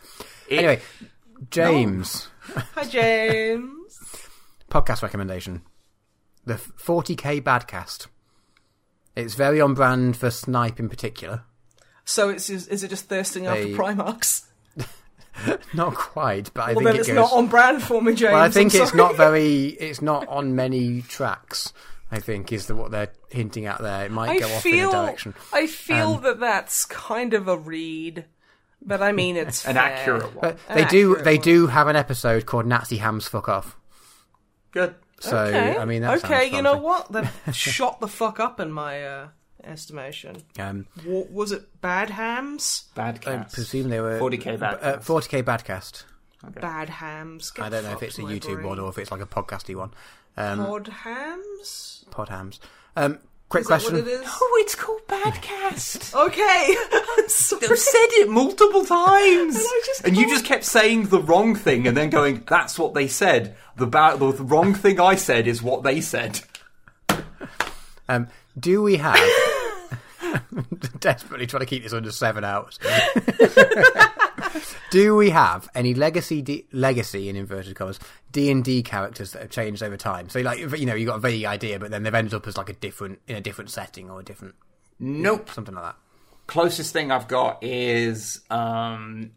Anyway, 0.50 0.80
James, 1.50 2.28
Hi, 2.74 2.84
James. 2.84 4.16
podcast 4.70 5.02
recommendation: 5.02 5.60
the 6.48 6.54
40k 6.54 7.40
Badcast. 7.42 8.06
It's 9.14 9.34
very 9.34 9.60
on 9.60 9.74
brand 9.74 10.16
for 10.16 10.30
Snipe 10.30 10.78
in 10.80 10.88
particular. 10.88 11.42
So 12.04 12.28
it's 12.30 12.46
just, 12.48 12.68
is 12.70 12.82
it 12.82 12.88
just 12.88 13.04
thirsting 13.08 13.46
after 13.46 13.64
They- 13.64 13.74
Primarchs? 13.74 14.44
Not 15.74 15.94
quite, 15.94 16.52
but 16.52 16.62
I 16.62 16.66
Well, 16.72 16.74
think 16.76 16.84
then 16.86 16.94
it 16.96 16.98
it's 17.00 17.08
goes. 17.08 17.14
not 17.16 17.32
on 17.32 17.46
brand 17.46 17.80
for 17.82 18.02
me, 18.02 18.12
James. 18.14 18.32
well, 18.32 18.42
I 18.42 18.50
think 18.50 18.74
I'm 18.74 18.82
it's 18.82 18.92
not 18.94 19.14
very. 19.16 19.66
It's 19.66 20.02
not 20.02 20.26
on 20.26 20.56
many 20.56 21.02
tracks. 21.02 21.72
I 22.10 22.18
think 22.18 22.52
is 22.52 22.66
the, 22.66 22.74
what 22.74 22.90
they're 22.90 23.12
hinting 23.30 23.66
at 23.66 23.80
there. 23.80 24.06
It 24.06 24.10
might 24.10 24.30
I 24.30 24.38
go 24.40 24.46
off 24.52 24.66
in 24.66 24.74
a 24.80 24.90
direction. 24.90 25.34
I 25.52 25.68
feel 25.68 26.14
Um, 26.14 26.22
that 26.24 26.40
that's 26.40 26.86
kind 26.86 27.34
of 27.34 27.46
a 27.46 27.56
read, 27.56 28.24
but 28.82 29.00
I 29.00 29.12
mean 29.12 29.36
it's 29.36 29.64
an 29.66 29.74
fair. 29.74 29.82
accurate 29.84 30.22
one. 30.34 30.38
But 30.40 30.58
An 30.68 30.76
they 30.76 30.84
do. 30.86 31.10
accurate 31.12 31.24
They 31.24 31.36
one. 31.36 31.44
do 31.44 31.66
have 31.68 31.86
an 31.86 31.94
episode 31.96 32.44
called 32.46 32.66
Nazi 32.66 32.96
Hams 32.96 33.28
Fuck 33.28 33.48
Off. 33.48 33.76
Good. 34.72 34.96
So 35.20 35.36
Okay, 35.36 35.76
I 35.76 35.84
mean, 35.84 36.02
that 36.02 36.24
okay, 36.24 36.46
you 36.46 36.62
know 36.62 36.78
promising. 36.78 36.82
what? 37.14 37.32
That 37.46 37.54
shot 37.54 38.00
the 38.00 38.08
fuck 38.08 38.38
up 38.40 38.60
in 38.60 38.70
my 38.70 39.04
uh, 39.04 39.28
estimation. 39.64 40.42
Um, 40.58 40.86
Wa- 41.04 41.24
was 41.30 41.52
it 41.52 41.80
Bad 41.80 42.10
Hams? 42.10 42.84
Bad 42.94 43.26
I 43.26 43.38
presume 43.38 43.88
they 43.88 44.00
were 44.00 44.20
40k 44.20 44.58
bad. 44.60 44.78
Uh, 44.80 44.96
40k 44.98 45.42
Badcast. 45.42 46.04
Bad 46.60 46.88
Hams. 46.88 47.50
Get 47.50 47.64
I 47.64 47.68
don't 47.68 47.84
know 47.84 47.92
if 47.92 48.02
it's 48.02 48.18
a 48.18 48.22
YouTube 48.22 48.54
brain. 48.56 48.66
one 48.68 48.78
or 48.78 48.88
if 48.90 48.98
it's 48.98 49.10
like 49.10 49.20
a 49.20 49.26
podcasty 49.26 49.74
one. 49.74 49.90
Um, 50.36 50.64
Pod 50.64 50.86
Hams. 50.88 52.04
Pod 52.12 52.28
Hams. 52.28 52.60
Um, 52.94 53.18
quick 53.48 53.62
Is 53.62 53.66
that 53.68 53.80
question. 53.80 53.94
what 53.94 54.06
it 54.08 54.20
is? 54.20 54.26
Oh, 54.26 54.56
it's 54.60 54.74
called 54.74 55.00
Badcast. 55.08 56.14
Okay. 56.26 56.76
I'm 57.18 57.28
sorry. 57.28 57.66
I've 57.70 57.78
said 57.78 58.06
it 58.20 58.28
multiple 58.28 58.84
times, 58.84 59.56
And 59.56 59.64
I 59.66 59.82
just 59.86 60.04
and 60.06 60.16
you 60.16 60.28
just 60.28 60.44
kept 60.44 60.64
saying 60.64 61.08
the 61.08 61.20
wrong 61.20 61.54
thing, 61.54 61.86
and 61.86 61.96
then 61.96 62.10
going, 62.10 62.44
"That's 62.48 62.78
what 62.78 62.94
they 62.94 63.06
said." 63.08 63.56
The 63.76 63.86
ba- 63.86 64.16
the 64.18 64.32
wrong 64.32 64.74
thing 64.74 65.00
I 65.00 65.14
said 65.14 65.46
is 65.46 65.62
what 65.62 65.82
they 65.82 66.00
said. 66.00 66.40
Um, 68.10 68.28
do 68.58 68.80
we 68.82 68.96
have? 68.96 69.20
desperately 70.98 71.46
trying 71.46 71.60
to 71.60 71.66
keep 71.66 71.82
this 71.82 71.92
under 71.92 72.10
seven 72.10 72.42
hours. 72.42 72.78
do 74.90 75.14
we 75.16 75.30
have 75.30 75.68
any 75.74 75.94
legacy 75.94 76.42
D- 76.42 76.66
legacy 76.72 77.28
in 77.28 77.36
inverted 77.36 77.74
commas 77.76 77.98
D 78.32 78.50
and 78.50 78.64
D 78.64 78.82
characters 78.82 79.32
that 79.32 79.42
have 79.42 79.50
changed 79.50 79.82
over 79.82 79.96
time? 79.96 80.28
So 80.28 80.40
like 80.40 80.58
you 80.78 80.86
know 80.86 80.94
you 80.94 81.06
got 81.06 81.16
a 81.16 81.20
vague 81.20 81.44
idea, 81.44 81.78
but 81.78 81.90
then 81.90 82.02
they've 82.02 82.14
ended 82.14 82.34
up 82.34 82.46
as 82.46 82.56
like 82.56 82.68
a 82.68 82.74
different 82.74 83.20
in 83.26 83.36
a 83.36 83.40
different 83.40 83.70
setting 83.70 84.10
or 84.10 84.20
a 84.20 84.24
different 84.24 84.54
Nope. 85.00 85.50
something 85.50 85.74
like 85.74 85.84
that. 85.84 85.96
closest 86.46 86.92
thing 86.92 87.10
I've 87.12 87.28
got 87.28 87.62
is 87.62 88.40
um, 88.50 89.30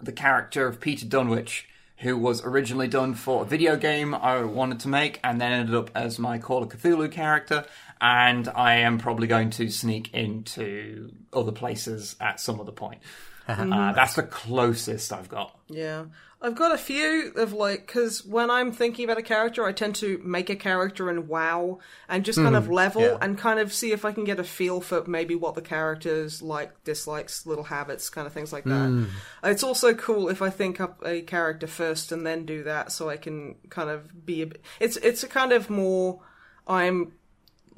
the 0.00 0.12
character 0.12 0.66
of 0.66 0.80
Peter 0.80 1.06
Dunwich, 1.06 1.68
who 1.98 2.18
was 2.18 2.44
originally 2.44 2.88
done 2.88 3.14
for 3.14 3.42
a 3.42 3.44
video 3.46 3.76
game 3.76 4.14
I 4.14 4.42
wanted 4.42 4.80
to 4.80 4.88
make, 4.88 5.20
and 5.22 5.40
then 5.40 5.52
ended 5.52 5.74
up 5.76 5.90
as 5.94 6.18
my 6.18 6.38
Call 6.38 6.62
of 6.64 6.70
Cthulhu 6.70 7.10
character. 7.10 7.64
And 8.00 8.48
I 8.48 8.74
am 8.78 8.98
probably 8.98 9.26
going 9.28 9.50
to 9.50 9.70
sneak 9.70 10.12
into 10.12 11.12
other 11.32 11.52
places 11.52 12.16
at 12.20 12.40
some 12.40 12.60
other 12.60 12.72
point. 12.72 13.00
Uh, 13.46 13.54
mm-hmm. 13.56 13.94
that's 13.94 14.14
the 14.14 14.22
closest 14.22 15.12
I've 15.12 15.28
got. 15.28 15.58
Yeah. 15.68 16.06
I've 16.44 16.54
got 16.54 16.74
a 16.74 16.78
few 16.78 17.32
of 17.36 17.54
like, 17.54 17.86
because 17.86 18.22
when 18.22 18.50
I'm 18.50 18.70
thinking 18.70 19.06
about 19.06 19.16
a 19.16 19.22
character, 19.22 19.64
I 19.64 19.72
tend 19.72 19.94
to 19.96 20.20
make 20.22 20.50
a 20.50 20.56
character 20.56 21.08
and 21.08 21.26
WoW 21.26 21.78
and 22.06 22.22
just 22.22 22.38
kind 22.38 22.54
of 22.54 22.64
mm-hmm. 22.64 22.72
level 22.74 23.02
yeah. 23.02 23.18
and 23.22 23.38
kind 23.38 23.58
of 23.58 23.72
see 23.72 23.92
if 23.92 24.04
I 24.04 24.12
can 24.12 24.24
get 24.24 24.38
a 24.38 24.44
feel 24.44 24.82
for 24.82 25.04
maybe 25.06 25.34
what 25.34 25.54
the 25.54 25.62
character's 25.62 26.42
like, 26.42 26.84
dislikes, 26.84 27.46
little 27.46 27.64
habits, 27.64 28.10
kind 28.10 28.26
of 28.26 28.34
things 28.34 28.52
like 28.52 28.64
that. 28.64 28.90
Mm. 28.90 29.08
It's 29.42 29.62
also 29.62 29.94
cool 29.94 30.28
if 30.28 30.42
I 30.42 30.50
think 30.50 30.82
up 30.82 31.02
a 31.02 31.22
character 31.22 31.66
first 31.66 32.12
and 32.12 32.26
then 32.26 32.44
do 32.44 32.64
that 32.64 32.92
so 32.92 33.08
I 33.08 33.16
can 33.16 33.54
kind 33.70 33.88
of 33.88 34.26
be 34.26 34.42
a 34.42 34.46
bit. 34.46 34.62
It's, 34.80 34.98
it's 34.98 35.22
a 35.22 35.28
kind 35.28 35.52
of 35.52 35.70
more. 35.70 36.20
I'm 36.66 37.12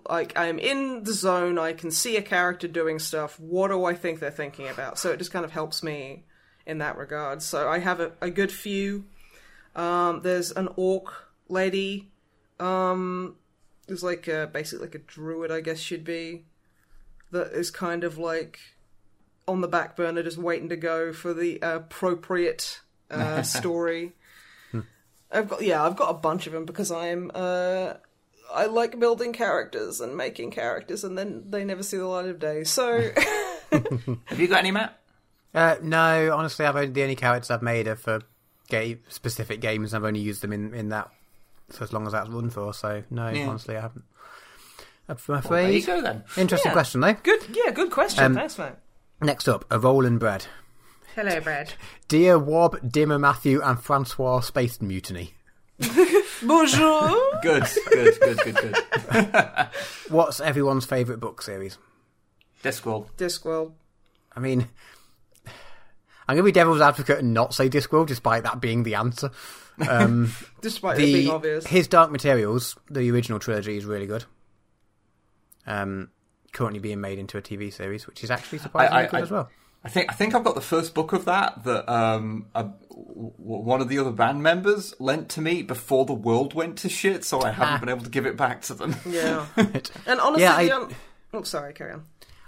like 0.08 0.36
I'm 0.36 0.58
in 0.58 1.04
the 1.04 1.12
zone. 1.12 1.58
I 1.58 1.72
can 1.72 1.90
see 1.90 2.16
a 2.16 2.22
character 2.22 2.68
doing 2.68 2.98
stuff. 2.98 3.38
What 3.40 3.68
do 3.68 3.84
I 3.84 3.94
think 3.94 4.20
they're 4.20 4.30
thinking 4.30 4.68
about? 4.68 4.98
So 4.98 5.10
it 5.10 5.18
just 5.18 5.32
kind 5.32 5.44
of 5.44 5.52
helps 5.52 5.82
me 5.82 6.24
in 6.66 6.78
that 6.78 6.96
regard. 6.96 7.42
So 7.42 7.68
I 7.68 7.78
have 7.78 8.00
a, 8.00 8.12
a 8.20 8.30
good 8.30 8.52
few. 8.52 9.04
Um, 9.74 10.20
there's 10.22 10.52
an 10.52 10.68
orc 10.76 11.12
lady. 11.48 12.10
Um, 12.58 13.36
who's 13.88 14.02
like 14.02 14.26
a, 14.28 14.48
basically 14.52 14.86
like 14.86 14.94
a 14.94 15.00
druid, 15.00 15.50
I 15.50 15.60
guess 15.60 15.78
should 15.78 16.04
be. 16.04 16.44
That 17.32 17.52
is 17.52 17.70
kind 17.70 18.04
of 18.04 18.18
like 18.18 18.58
on 19.46 19.60
the 19.60 19.68
back 19.68 19.96
burner, 19.96 20.22
just 20.22 20.38
waiting 20.38 20.68
to 20.70 20.76
go 20.76 21.12
for 21.12 21.34
the 21.34 21.58
appropriate 21.60 22.80
uh, 23.10 23.42
story. 23.42 24.14
I've 25.30 25.48
got 25.48 25.62
yeah, 25.62 25.84
I've 25.84 25.96
got 25.96 26.10
a 26.10 26.14
bunch 26.14 26.46
of 26.46 26.52
them 26.52 26.64
because 26.64 26.90
I'm 26.90 27.30
uh 27.34 27.94
I 28.52 28.66
like 28.66 28.98
building 28.98 29.32
characters 29.32 30.00
and 30.00 30.16
making 30.16 30.50
characters, 30.52 31.04
and 31.04 31.16
then 31.18 31.44
they 31.50 31.64
never 31.64 31.82
see 31.82 31.96
the 31.96 32.06
light 32.06 32.26
of 32.26 32.38
day. 32.38 32.64
So 32.64 33.10
Have 33.72 34.38
you 34.40 34.46
got 34.48 34.60
any, 34.60 34.70
Matt? 34.70 34.98
Uh, 35.54 35.76
no, 35.82 36.34
honestly, 36.36 36.64
I've 36.66 36.76
only 36.76 36.90
the 36.90 37.02
only 37.02 37.16
characters 37.16 37.50
I've 37.50 37.62
made 37.62 37.88
are 37.88 37.96
for 37.96 38.20
game 38.68 39.00
specific 39.08 39.60
games. 39.60 39.92
and 39.92 40.02
I've 40.04 40.08
only 40.08 40.20
used 40.20 40.42
them 40.42 40.52
in, 40.52 40.74
in 40.74 40.90
that 40.90 41.10
for 41.70 41.84
as 41.84 41.92
long 41.92 42.06
as 42.06 42.12
that's 42.12 42.28
run 42.28 42.50
for. 42.50 42.72
So 42.74 43.02
no, 43.10 43.28
Yeah. 43.28 43.48
honestly, 43.48 43.76
I 43.76 43.80
haven't. 43.80 44.04
I'm 45.08 45.16
Well, 45.28 45.40
there 45.42 45.70
you 45.70 45.84
go 45.86 46.00
then. 46.02 46.24
Interesting 46.36 46.70
Yeah. 46.70 46.72
question 46.74 47.00
though. 47.00 47.14
good, 47.14 47.40
yeah, 47.52 47.70
good 47.70 47.90
question. 47.90 48.24
Um, 48.24 48.34
Thanks, 48.34 48.58
mate. 48.58 48.72
Next 49.22 49.48
up, 49.48 49.64
a 49.70 49.78
roll 49.78 50.04
and 50.04 50.18
bread. 50.20 50.46
Hello, 51.14 51.40
Brad. 51.40 51.72
Dear 52.08 52.38
Wob, 52.38 52.92
Dimmer 52.92 53.18
Matthew, 53.18 53.62
and 53.62 53.80
Francois 53.80 54.40
Space 54.40 54.82
Mutiny. 54.82 55.32
Bonjour. 56.42 57.16
Good, 57.42 57.64
good, 57.90 58.20
good, 58.20 58.38
good, 58.38 58.54
good. 58.56 58.76
What's 60.08 60.40
everyone's 60.40 60.84
favourite 60.84 61.20
book 61.20 61.40
series? 61.42 61.78
Discworld. 62.62 63.08
Discworld. 63.16 63.72
I 64.34 64.40
mean, 64.40 64.66
I'm 66.28 66.34
going 66.34 66.38
to 66.38 66.42
be 66.44 66.52
devil's 66.52 66.80
advocate 66.80 67.20
and 67.20 67.32
not 67.32 67.54
say 67.54 67.68
Discworld, 67.70 68.06
despite 68.08 68.42
that 68.42 68.60
being 68.60 68.82
the 68.82 68.96
answer. 68.96 69.30
Um, 69.88 70.32
Despite 70.62 70.98
it 70.98 71.02
being 71.04 71.30
obvious. 71.30 71.66
his 71.66 71.86
Dark 71.86 72.10
Materials, 72.10 72.76
the 72.90 73.10
original 73.10 73.38
trilogy, 73.38 73.76
is 73.76 73.84
really 73.84 74.06
good. 74.06 74.24
Um, 75.66 76.10
currently 76.52 76.80
being 76.80 77.00
made 77.00 77.18
into 77.18 77.36
a 77.38 77.42
TV 77.42 77.72
series, 77.72 78.06
which 78.06 78.24
is 78.24 78.30
actually 78.30 78.58
surprisingly 78.58 78.98
I- 79.02 79.02
I- 79.02 79.06
good 79.10 79.16
I- 79.16 79.22
as 79.22 79.30
well. 79.30 79.50
I 79.86 79.88
think 79.88 80.10
I 80.10 80.14
think 80.14 80.34
I've 80.34 80.44
got 80.44 80.54
the 80.56 80.60
first 80.60 80.94
book 80.94 81.12
of 81.12 81.24
that 81.26 81.62
that 81.64 81.88
um 81.90 82.46
a, 82.54 82.64
w- 82.64 83.32
one 83.38 83.80
of 83.80 83.88
the 83.88 83.98
other 84.00 84.10
band 84.10 84.42
members 84.42 84.94
lent 84.98 85.28
to 85.30 85.40
me 85.40 85.62
before 85.62 86.04
the 86.04 86.12
world 86.12 86.54
went 86.54 86.76
to 86.78 86.88
shit, 86.88 87.24
so 87.24 87.40
I 87.42 87.50
haven't 87.52 87.74
Ah. 87.74 87.78
been 87.78 87.88
able 87.88 88.02
to 88.04 88.10
give 88.10 88.26
it 88.26 88.36
back 88.36 88.62
to 88.62 88.74
them. 88.74 88.96
Yeah. 89.08 89.46
And 90.06 90.20
honestly, 90.20 90.42
Yeah, 90.42 90.56
I- 90.56 90.64
the 90.66 90.76
un- 90.76 90.94
oh, 91.34 91.42
sorry, 91.44 91.72
carry 91.72 91.92
on. 91.92 92.02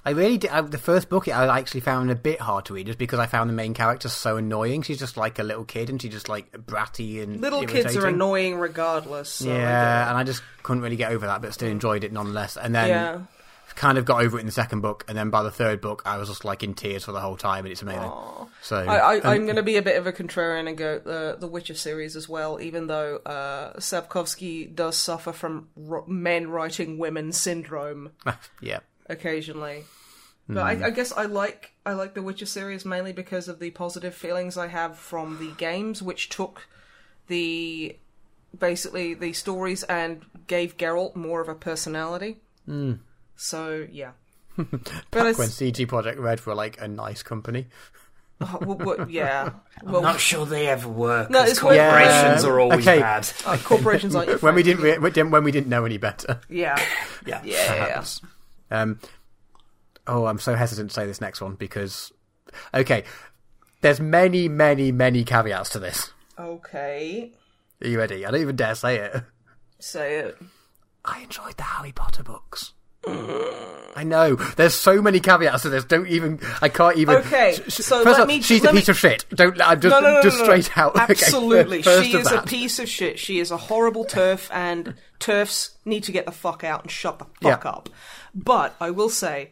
I 0.05 0.11
really 0.13 0.39
did. 0.39 0.51
I, 0.51 0.61
the 0.63 0.79
first 0.79 1.09
book 1.11 1.29
I 1.29 1.59
actually 1.59 1.81
found 1.81 2.11
a 2.11 2.15
bit 2.15 2.41
hard 2.41 2.65
to 2.67 2.75
read, 2.75 2.87
just 2.87 2.99
because 2.99 3.19
I 3.19 3.27
found 3.27 3.51
the 3.51 3.55
main 3.55 3.75
character 3.75 4.09
so 4.09 4.37
annoying. 4.39 4.81
She's 4.83 4.99
just 4.99 5.17
like 5.19 5.39
a 5.39 5.43
little 5.43 5.65
kid, 5.65 5.91
and 5.91 6.01
she's 6.01 6.13
just 6.13 6.29
like 6.31 6.51
bratty 6.53 7.23
and 7.23 7.41
Little 7.41 7.65
kids 7.67 7.95
are 7.97 8.07
annoying 8.07 8.57
regardless. 8.57 9.29
So 9.29 9.51
I 9.51 9.55
Yeah, 9.55 10.09
and 10.09 10.17
I 10.17 10.25
just 10.25 10.43
couldn't 10.63 10.83
really 10.83 10.97
get 10.97 11.13
over 11.13 11.27
that, 11.27 11.43
but 11.43 11.53
still 11.55 11.69
enjoyed 11.69 12.05
it 12.05 12.13
nonetheless. 12.13 12.57
And 12.57 12.75
then 12.75 12.89
yeah. 12.89 13.19
Kind 13.79 13.97
of 13.97 14.05
got 14.05 14.23
over 14.23 14.37
it 14.37 14.41
in 14.41 14.47
the 14.47 14.53
second 14.53 14.81
book, 14.81 15.05
and 15.07 15.17
then 15.17 15.31
by 15.31 15.45
the 15.45 15.53
third 15.53 15.81
book, 15.81 16.03
I 16.05 16.17
was 16.17 16.29
just 16.29 16.45
like 16.45 16.65
in 16.65 16.75
tears 16.75 17.05
for 17.05 17.13
the 17.13 17.21
whole 17.21 17.37
time, 17.37 17.65
and 17.65 17.71
it's 17.71 17.81
amazing. 17.81 18.11
So 18.61 18.77
I, 18.77 19.15
I, 19.15 19.35
I'm 19.35 19.45
going 19.45 19.57
to 19.57 19.63
be 19.63 19.77
a 19.77 19.83
bit 19.83 19.97
of 19.97 20.07
a 20.07 20.13
contrarian 20.13 20.69
and 20.69 20.77
go 20.77 20.99
the 20.99 21.37
the 21.39 21.47
Witcher 21.47 21.75
series 21.75 22.17
as 22.17 22.29
well, 22.29 22.61
even 22.61 22.89
though 22.89 23.17
uh, 23.25 23.75
Sapkowski 23.75 24.75
does 24.75 24.97
suffer 24.97 25.33
from 25.33 25.69
r- 25.89 26.05
men 26.09 26.51
writing 26.51 26.99
women 26.99 27.33
syndrome 27.33 28.11
yeah, 28.61 28.81
occasionally. 29.07 29.85
But 30.49 30.65
I, 30.65 30.77
mm. 30.77 30.83
I 30.83 30.91
guess 30.91 31.13
I 31.13 31.27
like 31.27 31.73
I 31.87 31.93
like 31.93 32.15
the 32.15 32.23
Witcher 32.23 32.47
series 32.47 32.85
mainly 32.85 33.13
because 33.13 33.47
of 33.47 33.61
the 33.61 33.71
positive 33.71 34.15
feelings 34.15 34.59
I 34.59 34.67
have 34.67 34.99
from 34.99 35.39
the 35.39 35.53
games, 35.53 36.03
which 36.03 36.31
took 36.31 36.67
the 37.29 37.97
basically 38.59 39.15
the 39.15 39.35
stories 39.35 39.85
and 39.85 40.25
gave 40.49 40.77
Geralt 40.77 41.15
more 41.15 41.41
of 41.41 41.49
a 41.49 41.55
personality. 41.55 42.39
Mm. 42.69 42.99
So 43.41 43.87
yeah, 43.91 44.13
but 44.57 45.27
it's, 45.27 45.39
when 45.39 45.49
CD 45.49 45.87
Projekt 45.87 46.19
Red 46.19 46.45
were 46.45 46.55
like 46.57 46.81
a 46.81 46.89
nice 46.89 47.23
company. 47.23 47.69
uh, 48.41 48.59
well, 48.63 48.77
well, 48.77 49.07
yeah. 49.11 49.51
I'm 49.87 49.93
Well, 49.93 50.03
not 50.03 50.19
sure 50.21 50.45
they 50.45 50.67
ever 50.67 50.89
were. 50.89 51.29
No, 51.31 51.41
'cause 51.43 51.51
it's 51.53 51.63
when- 51.63 51.77
corporations 51.79 52.43
Yeah. 52.45 52.51
are 52.51 52.61
always 52.61 52.87
Okay. 52.89 52.99
bad. 53.01 53.31
corporations 53.65 54.15
aren't 54.17 54.43
when 54.43 54.55
we 54.57 54.63
didn't, 54.65 54.83
re- 54.83 55.11
didn't 55.11 55.31
when 55.31 55.45
we 55.45 55.53
didn't 55.53 55.69
know 55.69 55.85
any 55.85 55.99
better. 55.99 56.41
Yeah, 56.49 56.77
Yeah, 57.25 57.41
yeah, 57.45 58.03
yeah. 58.03 58.05
Um, 58.83 58.99
oh, 60.09 60.27
I'm 60.27 60.39
so 60.41 60.55
hesitant 60.57 60.91
to 60.91 60.95
say 60.95 61.07
this 61.07 61.21
next 61.21 61.41
one 61.41 61.55
because, 61.55 62.13
okay, 62.75 63.05
there's 63.83 64.01
many, 64.01 64.49
many, 64.49 64.91
many 64.93 65.23
caveats 65.25 65.71
to 65.71 65.79
this. 65.79 66.13
Okay, 66.39 67.33
Are 67.83 67.87
you 67.89 67.99
ready? 67.99 68.27
I 68.27 68.31
don't 68.33 68.41
even 68.41 68.57
dare 68.57 68.75
say 68.75 68.97
it. 68.99 69.23
say 69.79 70.17
it. 70.17 70.37
I 71.05 71.21
enjoyed 71.21 71.57
the 71.57 71.63
Harry 71.63 71.93
Potter 71.93 72.23
books. 72.25 72.73
I 73.07 74.05
know. 74.05 74.37
There's 74.37 74.75
so 74.75 75.03
many 75.03 75.19
caveats 75.19 75.63
to 75.63 75.71
this. 75.71 75.85
Don't 75.85 76.07
even. 76.09 76.39
I 76.63 76.69
can't 76.69 76.97
even. 76.97 77.17
Okay, 77.17 77.55
so 77.69 78.05
first 78.05 78.07
let 78.07 78.07
of 78.15 78.21
all, 78.21 78.27
me- 78.27 78.41
She's 78.43 78.63
let 78.63 78.71
a 78.71 78.75
me- 78.75 78.81
piece 78.81 78.89
of 78.89 78.97
shit. 78.99 79.25
Don't. 79.31 79.61
I'm 79.61 79.81
just 79.81 79.93
No, 79.93 80.01
no, 80.01 80.15
no, 80.15 80.23
just 80.23 80.39
straight 80.39 80.77
out. 80.79 80.97
Absolutely, 81.11 81.83
first 81.83 82.09
she 82.09 82.17
is 82.17 82.31
a 82.31 82.43
piece 82.43 82.79
of 82.79 82.89
shit. 82.89 83.19
She 83.19 83.41
is 83.41 83.51
a 83.51 83.57
horrible 83.57 84.05
turf, 84.05 84.49
and 84.53 84.95
turfs 85.19 85.71
need 85.85 86.05
to 86.05 86.13
get 86.13 86.27
the 86.27 86.33
fuck 86.33 86.63
out 86.63 86.83
and 86.83 86.91
shut 86.91 87.19
the 87.19 87.25
fuck 87.43 87.65
Yeah. 87.65 87.71
up. 87.71 87.89
But 88.35 88.77
I 88.81 88.91
will 88.91 89.11
say, 89.11 89.51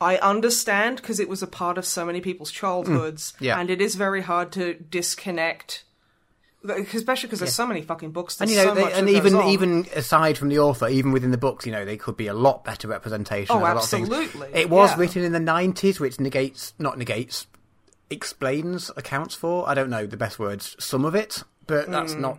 I 0.00 0.16
understand 0.18 0.96
because 0.96 1.18
it 1.18 1.28
was 1.28 1.42
a 1.42 1.46
part 1.48 1.76
of 1.76 1.84
so 1.84 2.04
many 2.04 2.20
people's 2.20 2.52
childhoods, 2.52 3.32
Mm, 3.32 3.40
yeah. 3.46 3.58
and 3.58 3.68
it 3.70 3.80
is 3.80 3.96
very 3.96 4.22
hard 4.22 4.52
to 4.52 4.74
disconnect. 4.74 5.84
Especially 6.62 7.26
because 7.28 7.38
there's 7.40 7.54
so 7.54 7.66
many 7.66 7.80
fucking 7.82 8.10
books. 8.10 8.38
And 8.40 8.50
you 8.50 8.56
know, 8.58 8.64
so 8.66 8.74
they, 8.74 8.82
much 8.82 8.92
and 8.92 9.08
even 9.08 9.34
on. 9.34 9.48
even 9.48 9.86
aside 9.94 10.36
from 10.36 10.48
the 10.50 10.58
author, 10.58 10.88
even 10.88 11.10
within 11.12 11.30
the 11.30 11.38
books, 11.38 11.64
you 11.64 11.72
know, 11.72 11.84
they 11.86 11.96
could 11.96 12.16
be 12.18 12.26
a 12.26 12.34
lot 12.34 12.64
better 12.64 12.86
representation. 12.88 13.52
Oh, 13.54 13.56
of 13.56 13.62
a 13.62 13.64
lot 13.64 13.76
of 13.78 13.88
things. 13.88 14.10
absolutely, 14.10 14.50
It 14.60 14.68
was 14.68 14.90
yeah. 14.90 14.96
written 14.98 15.24
in 15.24 15.32
the 15.32 15.38
'90s, 15.38 15.98
which 16.00 16.20
negates, 16.20 16.74
not 16.78 16.98
negates, 16.98 17.46
explains, 18.10 18.90
accounts 18.96 19.34
for. 19.34 19.68
I 19.68 19.74
don't 19.74 19.90
know 19.90 20.06
the 20.06 20.16
best 20.16 20.38
words. 20.38 20.76
Some 20.78 21.04
of 21.04 21.14
it, 21.14 21.42
but 21.66 21.90
that's 21.90 22.14
not 22.14 22.38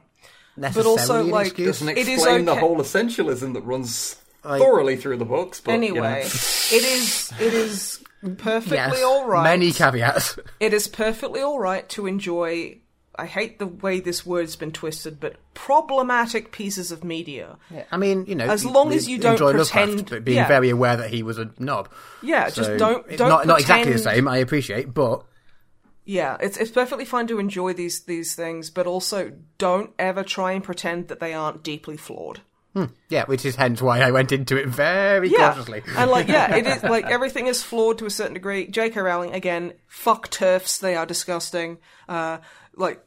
necessarily 0.57 0.89
Mm. 0.98 0.99
also, 0.99 1.19
an 1.22 1.30
like, 1.30 1.48
excuse. 1.48 1.80
Doesn't 1.80 1.89
It 1.98 2.07
is 2.07 2.07
explain 2.10 2.45
the 2.45 2.56
whole 2.56 2.77
essentialism 2.77 3.53
that 3.53 3.61
runs 3.61 4.18
Like- 4.43 4.61
thoroughly 4.61 4.98
through 4.98 5.18
the 5.18 5.26
books. 5.26 5.61
But, 5.61 5.72
you 5.72 5.77
know. 5.95 6.03
anyway, 6.03 6.22
it 6.26 6.84
is 6.84 7.31
it 7.39 7.53
is 7.53 8.03
perfectly 8.38 8.77
Yes, 8.77 9.02
all 9.03 9.26
right. 9.26 9.43
many 9.43 9.72
caveats. 9.72 10.38
It 10.60 10.73
is 10.73 10.88
perfectly 10.88 11.41
all 11.41 11.60
right 11.60 11.88
to 11.89 12.06
enjoy. 12.06 12.77
I 13.22 13.26
hate 13.26 13.60
the 13.60 13.68
way 13.68 13.99
this 13.99 14.26
word's 14.26 14.56
been 14.56 14.72
twisted, 14.72 15.19
but 15.19 15.35
problematic 15.53 16.52
pieces 16.52 16.91
of 16.91 17.03
media. 17.03 17.57
I 17.91 17.98
mean, 17.98 18.26
you 18.26 18.35
know, 18.35 18.45
As 18.45 18.65
long 18.65 18.91
as 18.93 19.07
you 19.07 19.18
don't 19.19 19.38
pretend- 19.38 19.57
Lovecraft, 19.91 20.10
but 20.10 20.26
being 20.26 20.38
yeah. 20.38 20.48
very 20.48 20.69
aware 20.69 20.98
that 20.98 21.10
he 21.11 21.22
was 21.23 21.38
a 21.38 21.52
knob. 21.60 21.89
Yeah, 22.22 22.48
So, 22.49 22.64
just 22.64 22.77
don't 22.80 23.07
don't 23.18 23.30
not 23.30 23.45
not 23.48 23.60
exactly 23.61 23.93
the 23.93 23.99
same. 23.99 24.27
I 24.27 24.38
appreciate, 24.38 24.93
but 24.93 25.23
Yeah, 26.03 26.38
it's 26.39 26.57
it's 26.57 26.72
perfectly 26.72 27.06
fine 27.06 27.27
to 27.27 27.38
enjoy 27.39 27.73
these 27.73 28.02
these 28.06 28.34
things, 28.35 28.69
but 28.72 28.88
also 28.88 29.31
don't 29.57 29.91
ever 29.99 30.23
try 30.23 30.53
and 30.53 30.64
pretend 30.64 31.07
that 31.10 31.19
they 31.19 31.34
aren't 31.34 31.61
deeply 31.64 31.98
flawed. 31.98 32.41
yeah, 33.10 33.26
which 33.26 33.45
is 33.45 33.56
hence 33.57 33.81
why 33.81 33.99
I 33.99 34.11
went 34.11 34.31
into 34.31 34.56
it 34.57 34.65
very 34.68 35.30
Yeah, 35.30 35.49
cautiously. 35.53 35.84
and 35.98 36.10
like 36.10 36.27
yeah, 36.27 36.56
it 36.56 36.65
is 36.65 36.81
like 36.84 37.06
everything 37.18 37.48
is 37.48 37.61
flawed 37.61 37.98
to 37.99 38.06
a 38.06 38.10
certain 38.10 38.34
degree. 38.34 38.65
J.K. 38.68 38.99
Rowling 38.99 39.34
again, 39.34 39.73
fuck 39.88 40.30
turfs, 40.30 40.77
they 40.80 40.95
are 40.95 41.06
disgusting. 41.06 41.77
Uh, 42.10 42.39
like. 42.76 42.99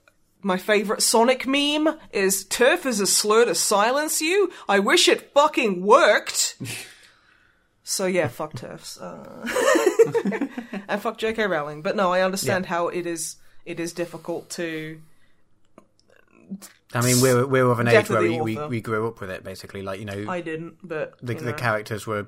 My 0.45 0.59
favorite 0.59 1.03
Sonic 1.03 1.47
meme 1.47 1.99
is 2.13 2.45
turf 2.45 2.85
is 2.85 3.01
a 3.01 3.07
slur 3.07 3.47
to 3.47 3.55
silence 3.55 4.21
you. 4.21 4.53
I 4.69 4.79
wish 4.79 5.09
it 5.09 5.33
fucking 5.33 5.81
worked. 5.85 6.57
so 7.83 8.05
yeah, 8.05 8.29
fuck 8.29 8.55
turfs. 8.55 9.01
Uh, 9.01 9.49
and 10.87 11.01
fuck 11.01 11.17
J.K. 11.17 11.47
Rowling. 11.47 11.81
But 11.81 11.97
no, 11.97 12.13
I 12.13 12.21
understand 12.21 12.67
how 12.67 12.89
it 12.89 13.07
is. 13.07 13.37
It 13.65 13.81
is 13.81 13.95
difficult 13.95 14.51
to. 14.51 15.01
I 16.93 17.01
mean, 17.01 17.23
we're 17.23 17.47
we're 17.47 17.71
of 17.71 17.81
an 17.81 17.89
age 17.89 18.11
where 18.11 18.21
we, 18.21 18.39
we, 18.39 18.67
we 18.67 18.81
grew 18.83 19.09
up 19.09 19.23
with 19.23 19.31
it, 19.31 19.45
basically. 19.45 19.81
Like 19.81 19.99
you 19.99 20.05
know, 20.05 20.27
I 20.29 20.43
didn't, 20.43 20.77
but 20.83 21.15
the 21.23 21.35
the 21.35 21.55
characters 21.55 22.07
were 22.07 22.27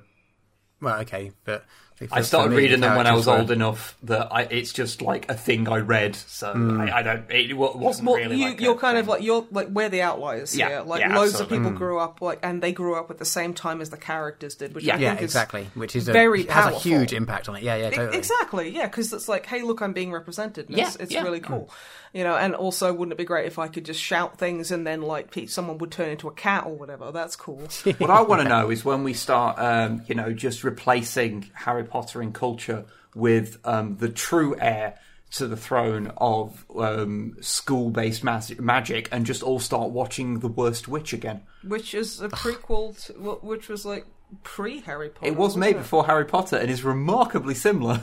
well, 0.81 0.99
okay, 1.01 1.33
but 1.45 1.65
I 2.11 2.21
started 2.21 2.51
me, 2.51 2.57
reading 2.57 2.79
the 2.79 2.87
them 2.87 2.97
when 2.97 3.07
I 3.07 3.15
was 3.15 3.25
characters 3.25 3.49
old 3.49 3.51
enough 3.51 3.97
that 4.03 4.27
I, 4.31 4.43
it's 4.43 4.71
just 4.71 5.01
like 5.01 5.29
a 5.31 5.33
thing 5.33 5.67
I 5.67 5.77
read, 5.77 6.15
so 6.15 6.49
I, 6.49 6.53
hmm. 6.53 6.81
I 6.81 7.01
don't. 7.01 7.31
It 7.31 7.53
wa- 7.57 7.75
wasn't 7.75 8.07
Well, 8.07 8.17
really. 8.17 8.37
you, 8.37 8.49
like 8.49 8.61
you're 8.61 8.75
a 8.75 8.77
kind 8.77 8.97
of 8.97 9.07
like 9.07 9.23
you're 9.23 9.47
like 9.51 9.69
we're 9.69 9.89
the 9.89 10.03
outliers 10.03 10.55
Yeah, 10.55 10.69
here. 10.69 10.81
Like 10.81 11.01
yeah, 11.01 11.15
loads 11.15 11.33
absolutely. 11.33 11.57
of 11.57 11.63
people 11.63 11.71
hmm. 11.71 11.77
grew 11.77 11.99
up 11.99 12.21
like, 12.21 12.39
and 12.43 12.61
they 12.61 12.71
grew 12.71 12.95
up 12.95 13.09
at 13.09 13.17
the 13.17 13.25
same 13.25 13.53
time 13.53 13.81
as 13.81 13.89
the 13.89 13.97
characters 13.97 14.55
did, 14.55 14.75
which 14.75 14.83
Yeah. 14.83 14.93
I 14.93 14.97
were- 14.97 15.01
Yeah, 15.01 15.09
think 15.11 15.21
is 15.21 15.25
exactly. 15.25 15.67
Which 15.73 15.95
is 15.95 16.07
a, 16.07 16.13
very 16.13 16.41
it 16.41 16.51
has 16.51 16.75
a 16.75 16.79
huge 16.79 17.13
impact 17.13 17.49
on 17.49 17.55
it. 17.55 17.63
Yeah, 17.63 17.75
yeah, 17.75 17.89
totally. 17.89 18.17
Exactly, 18.17 18.69
yeah, 18.69 18.85
because 18.85 19.11
it's 19.11 19.27
like, 19.27 19.45
hey, 19.45 19.63
look, 19.63 19.81
I'm 19.81 19.93
being 19.93 20.11
represented. 20.11 20.69
And 20.69 20.77
Yeah, 20.77 20.87
it's, 20.87 20.95
it's 20.97 21.11
yeah. 21.11 21.23
really 21.23 21.39
cool, 21.39 21.69
hmm. 21.71 21.71
You 22.17 22.23
know. 22.23 22.35
And 22.35 22.55
also, 22.55 22.91
wouldn't 22.91 23.13
it 23.13 23.17
be 23.17 23.25
great 23.25 23.45
if 23.45 23.59
I 23.59 23.67
could 23.67 23.85
just 23.85 24.01
shout 24.01 24.39
things 24.39 24.71
and 24.71 24.85
then 24.85 25.03
like 25.03 25.29
pe- 25.29 25.45
someone 25.45 25.77
would 25.77 25.91
turn 25.91 26.09
into 26.09 26.27
a 26.27 26.33
cat 26.33 26.65
or 26.65 26.75
whatever? 26.75 27.11
That's 27.11 27.35
cool. 27.35 27.61
what 27.99 28.09
I 28.09 28.21
want 28.21 28.41
to 28.41 28.49
know 28.49 28.71
is 28.71 28.83
when 28.83 29.03
we 29.03 29.13
start, 29.13 29.59
um, 29.59 30.01
you 30.07 30.15
know, 30.15 30.33
just 30.33 30.63
replacing 30.63 31.51
Harry 31.53 31.83
Potter 31.83 32.21
in 32.23 32.33
culture 32.33 32.85
with 33.13 33.59
um, 33.63 33.97
the 33.97 34.09
true 34.09 34.55
heir 34.59 34.95
to 35.29 35.45
the 35.45 35.57
throne 35.57 36.11
of 36.17 36.65
um, 36.75 37.35
school-based 37.41 38.23
mas- 38.23 38.57
magic, 38.59 39.09
and 39.11 39.25
just 39.25 39.43
all 39.43 39.59
start 39.59 39.89
watching 39.91 40.39
The 40.39 40.47
Worst 40.47 40.87
Witch 40.87 41.13
again. 41.13 41.41
which 41.63 41.93
is 41.93 42.21
a 42.21 42.29
prequel, 42.29 43.05
to, 43.07 43.13
which 43.45 43.67
was 43.67 43.85
like 43.85 44.05
pre 44.43 44.79
Harry 44.81 45.09
Potter. 45.09 45.27
It 45.27 45.35
was 45.35 45.55
made 45.55 45.75
it? 45.75 45.79
before 45.79 46.05
Harry 46.05 46.25
Potter 46.25 46.55
and 46.55 46.71
is 46.71 46.83
remarkably 46.83 47.53
similar. 47.53 48.01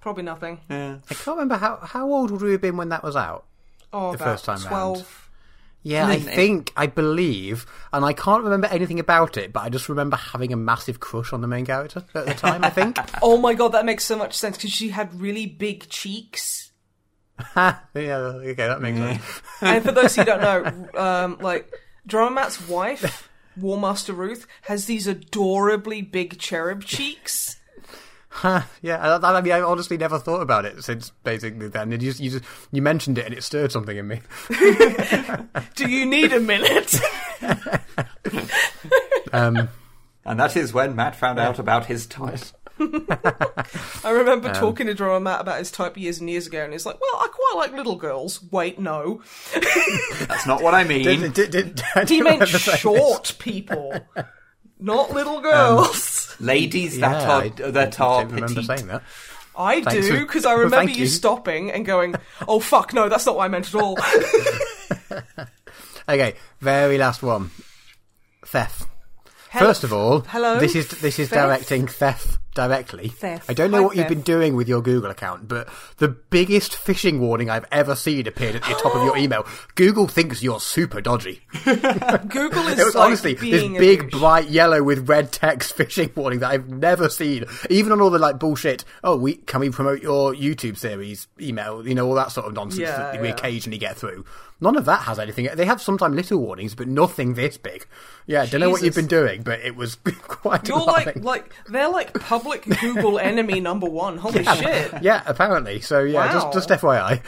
Probably 0.00 0.22
nothing. 0.22 0.60
Yeah. 0.70 0.98
I 1.10 1.14
can't 1.14 1.36
remember 1.36 1.56
how 1.56 1.78
how 1.82 2.12
old 2.12 2.30
would 2.30 2.42
we 2.42 2.52
have 2.52 2.60
been 2.60 2.76
when 2.76 2.90
that 2.90 3.02
was 3.02 3.16
out. 3.16 3.47
Oh, 3.92 4.12
The 4.12 4.18
first 4.18 4.44
time 4.44 4.56
round. 4.58 4.68
twelve. 4.68 5.24
Yeah, 5.82 6.06
I 6.08 6.18
think 6.18 6.72
I 6.76 6.86
believe, 6.86 7.64
and 7.92 8.04
I 8.04 8.12
can't 8.12 8.42
remember 8.42 8.66
anything 8.66 8.98
about 9.00 9.36
it, 9.36 9.52
but 9.52 9.60
I 9.60 9.68
just 9.70 9.88
remember 9.88 10.16
having 10.16 10.52
a 10.52 10.56
massive 10.56 11.00
crush 11.00 11.32
on 11.32 11.40
the 11.40 11.46
main 11.46 11.64
character 11.64 12.04
at 12.14 12.26
the 12.26 12.34
time. 12.34 12.64
I 12.64 12.70
think. 12.70 12.98
Oh 13.22 13.38
my 13.38 13.54
god, 13.54 13.68
that 13.72 13.84
makes 13.86 14.04
so 14.04 14.16
much 14.18 14.34
sense 14.36 14.56
because 14.56 14.72
she 14.72 14.88
had 14.90 15.18
really 15.20 15.46
big 15.46 15.88
cheeks. 15.88 16.72
Yeah, 17.56 17.76
okay, 17.94 18.54
that 18.54 18.80
makes 18.82 18.98
sense. 18.98 19.42
and 19.60 19.84
for 19.84 19.92
those 19.92 20.16
who 20.16 20.24
don't 20.24 20.40
know, 20.42 21.00
um, 21.00 21.38
like 21.40 21.72
Dromat's 22.06 22.68
wife, 22.68 23.28
War 23.56 23.78
Master 23.78 24.12
Ruth, 24.12 24.46
has 24.62 24.86
these 24.86 25.06
adorably 25.06 26.02
big 26.02 26.38
cherub 26.38 26.84
cheeks. 26.84 27.57
Ha, 28.30 28.68
yeah, 28.82 29.18
I, 29.18 29.38
I 29.38 29.40
mean, 29.40 29.52
I 29.52 29.62
honestly 29.62 29.96
never 29.96 30.18
thought 30.18 30.42
about 30.42 30.64
it 30.66 30.84
since 30.84 31.10
basically 31.24 31.68
then. 31.68 31.92
And 31.92 32.02
you 32.02 32.10
just, 32.10 32.20
you 32.20 32.30
just 32.30 32.44
you 32.70 32.82
mentioned 32.82 33.16
it, 33.18 33.24
and 33.26 33.34
it 33.34 33.42
stirred 33.42 33.72
something 33.72 33.96
in 33.96 34.06
me. 34.06 34.20
Do 35.74 35.88
you 35.88 36.04
need 36.06 36.32
a 36.32 36.40
minute? 36.40 36.94
Um, 39.32 39.68
And 40.24 40.40
that 40.40 40.56
is 40.56 40.72
when 40.72 40.94
Matt 40.96 41.14
found 41.16 41.38
out 41.38 41.58
about 41.58 41.86
his 41.86 42.06
type. 42.06 42.40
I 42.80 44.10
remember 44.10 44.52
talking 44.52 44.86
to 44.86 44.94
Dromat 44.94 45.40
about 45.40 45.58
his 45.58 45.70
type 45.70 45.96
years 45.96 46.20
and 46.20 46.30
years 46.30 46.46
ago, 46.46 46.62
and 46.64 46.72
he's 46.72 46.86
like, 46.86 46.98
"Well, 47.00 47.20
I 47.20 47.28
quite 47.28 47.54
like 47.56 47.72
little 47.76 47.96
girls." 47.96 48.42
Wait, 48.52 48.78
no, 48.78 49.20
That's 50.26 50.46
not 50.46 50.62
what 50.62 50.74
I 50.74 50.84
mean. 50.84 51.02
did, 51.02 51.32
did, 51.34 51.50
did, 51.50 51.82
I 51.94 52.04
he 52.04 52.22
meant 52.22 52.40
remember 52.40 52.46
saying 52.46 52.72
this. 52.74 52.80
short 52.80 53.34
people, 53.38 53.98
not 54.78 55.10
little 55.12 55.40
girls. 55.40 56.17
Ladies 56.40 56.96
Yeah, 56.98 57.08
that 57.12 57.28
I 57.28 57.46
are 57.66 57.70
that 57.72 58.00
are 58.00 58.22
don't 58.22 58.32
remember 58.32 58.60
petite. 58.60 58.78
saying 58.78 58.86
that. 58.88 59.02
I 59.56 59.82
Thanks 59.82 60.06
do 60.06 60.20
because 60.20 60.46
I 60.46 60.52
remember 60.52 60.90
you. 60.90 60.98
you. 60.98 61.06
stopping 61.06 61.70
and 61.72 61.84
going, 61.84 62.14
"Oh 62.46 62.60
fuck, 62.60 62.92
no, 62.94 63.08
that's 63.08 63.26
not 63.26 63.36
what 63.36 63.44
I 63.44 63.48
meant 63.48 63.66
at 63.74 63.74
all." 63.80 63.98
Okay, 66.08 66.36
very 66.60 66.96
last 66.96 67.22
one. 67.22 67.50
Theft. 68.46 68.88
Hello- 69.50 69.66
First 69.66 69.84
of 69.84 69.92
all, 69.92 70.20
hello, 70.20 70.58
this 70.58 70.74
is 70.74 70.88
this 70.88 71.18
is 71.18 71.28
Theft? 71.28 71.34
directing 71.42 71.86
Theft 71.86 72.38
directly. 72.58 73.06
Theft. 73.06 73.48
I 73.48 73.54
don't 73.54 73.70
know 73.70 73.84
what 73.84 73.94
you've 73.96 74.08
been 74.08 74.22
doing 74.22 74.56
with 74.56 74.66
your 74.68 74.82
Google 74.82 75.12
account, 75.12 75.46
but 75.46 75.68
the 75.98 76.08
biggest 76.08 76.72
phishing 76.72 77.20
warning 77.20 77.48
I've 77.48 77.66
ever 77.70 77.94
seen 77.94 78.26
appeared 78.26 78.56
at 78.56 78.62
the 78.62 78.74
top 78.74 78.96
of 78.96 79.04
your 79.04 79.16
email. 79.24 79.46
Google 79.76 80.08
thinks 80.08 80.42
you're 80.42 80.58
super 80.58 81.00
dodgy. 81.00 81.42
Google 81.64 82.66
is 82.66 82.78
It 82.80 82.84
was 82.84 82.94
like 82.96 83.06
honestly 83.06 83.34
this 83.34 83.62
big, 83.62 84.10
bright 84.10 84.48
yellow 84.48 84.82
with 84.82 85.08
red 85.08 85.30
text 85.30 85.76
phishing 85.78 86.14
warning 86.16 86.40
that 86.40 86.50
I've 86.50 86.68
never 86.68 87.08
seen. 87.08 87.44
Even 87.70 87.92
on 87.92 88.00
all 88.00 88.10
the 88.10 88.18
like 88.18 88.40
bullshit. 88.40 88.84
Oh, 89.04 89.16
we 89.16 89.36
can 89.36 89.60
we 89.60 89.70
promote 89.70 90.02
your 90.02 90.34
YouTube 90.34 90.76
series 90.76 91.28
email? 91.40 91.86
You 91.86 91.94
know 91.94 92.08
all 92.08 92.14
that 92.14 92.32
sort 92.32 92.48
of 92.48 92.54
nonsense 92.54 92.80
Yeah, 92.80 93.12
that 93.12 93.22
we 93.22 93.28
occasionally 93.28 93.78
get 93.78 93.96
through. 93.96 94.24
None 94.60 94.76
of 94.76 94.86
that 94.86 95.02
has 95.02 95.18
anything. 95.20 95.48
They 95.54 95.66
have 95.66 95.80
sometimes 95.80 96.16
little 96.16 96.38
warnings, 96.40 96.74
but 96.74 96.88
nothing 96.88 97.34
this 97.34 97.56
big. 97.56 97.86
Yeah, 98.26 98.42
I 98.42 98.46
don't 98.46 98.60
know 98.60 98.70
what 98.70 98.82
you've 98.82 98.94
been 98.96 99.06
doing, 99.06 99.42
but 99.42 99.60
it 99.60 99.76
was 99.76 99.94
quite 100.22 100.66
You're 100.66 100.78
alarming. 100.78 101.06
like 101.06 101.16
like 101.24 101.52
they're 101.68 101.88
like 101.88 102.12
public 102.18 102.64
Google 102.80 103.18
enemy 103.20 103.60
number 103.60 103.86
one. 103.88 104.18
Holy 104.18 104.42
shit! 104.42 104.92
yeah, 105.02 105.22
apparently. 105.26 105.80
So 105.80 106.00
yeah, 106.00 106.26
Wow. 106.26 106.50
just 106.50 106.68
just 106.68 106.82
FYI. 106.82 107.22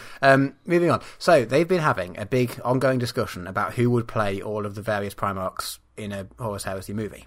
um, 0.22 0.54
moving 0.66 0.90
on. 0.90 1.00
So 1.18 1.44
they've 1.44 1.68
been 1.68 1.80
having 1.80 2.18
a 2.18 2.26
big 2.26 2.60
ongoing 2.64 2.98
discussion 2.98 3.46
about 3.46 3.74
who 3.74 3.90
would 3.90 4.08
play 4.08 4.42
all 4.42 4.66
of 4.66 4.74
the 4.74 4.82
various 4.82 5.14
Primarchs 5.14 5.78
in 5.96 6.12
a 6.12 6.26
Horus 6.38 6.64
Heresy 6.64 6.92
movie. 6.92 7.26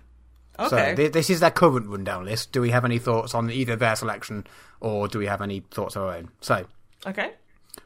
Okay. 0.60 0.70
So 0.92 0.96
th- 0.96 1.12
this 1.14 1.30
is 1.30 1.40
their 1.40 1.52
current 1.52 1.88
rundown 1.88 2.26
list. 2.26 2.52
Do 2.52 2.60
we 2.62 2.72
have 2.72 2.84
any 2.84 3.00
thoughts 3.00 3.34
on 3.34 3.50
either 3.50 3.78
their 3.78 3.96
selection, 3.96 4.46
or 4.82 5.08
do 5.08 5.18
we 5.20 5.26
have 5.28 5.42
any 5.42 5.62
thoughts 5.72 5.96
of 5.96 6.02
our 6.04 6.16
own? 6.16 6.30
So 6.42 6.66
okay. 7.08 7.32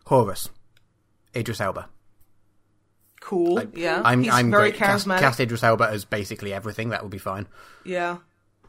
Horus, 0.07 0.49
Idris 1.35 1.59
Elba. 1.61 1.89
Cool. 3.21 3.63
yeah. 3.73 4.01
I'm 4.03 4.23
He's 4.23 4.33
I'm 4.33 4.51
very 4.51 4.71
great. 4.71 4.75
Cast, 4.75 5.07
charismatic. 5.07 5.19
cast 5.19 5.39
Idris 5.39 5.63
Elba 5.63 5.87
as 5.89 6.03
basically 6.05 6.53
everything. 6.53 6.89
That 6.89 7.01
would 7.03 7.11
be 7.11 7.17
fine. 7.17 7.47
yeah. 7.85 8.17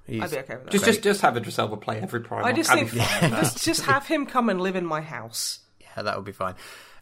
He's, 0.06 0.20
I'd 0.22 0.30
be 0.32 0.38
okay 0.40 0.54
with 0.56 0.64
that. 0.64 0.70
Just, 0.70 0.84
just, 0.84 1.02
just 1.02 1.20
have 1.22 1.34
Idris 1.34 1.58
Elba 1.58 1.78
play 1.78 1.98
every 1.98 2.20
Primarch. 2.20 2.44
I 2.44 2.52
just 2.52 2.70
think 2.70 2.90
fine 2.90 3.30
just 3.30 3.64
just 3.64 3.82
have 3.86 4.06
him 4.06 4.26
come 4.26 4.50
and 4.50 4.60
live 4.60 4.76
in 4.76 4.84
my 4.84 5.00
house. 5.00 5.60
yeah, 5.80 6.02
that 6.02 6.14
would 6.16 6.26
be 6.26 6.32
fine. 6.32 6.54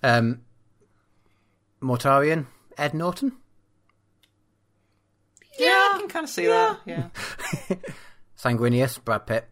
Um, 0.04 0.42
Mortarion, 1.82 2.46
Ed 2.78 2.94
Norton. 2.94 3.32
yeah, 5.58 5.90
I 5.94 5.96
can 5.98 6.08
kind 6.08 6.24
of 6.24 6.30
see 6.30 6.46
that. 6.46 6.78
Yeah. 6.86 7.08
Sanguinius, 8.38 9.02
Brad 9.04 9.26
Pitt. 9.26 9.48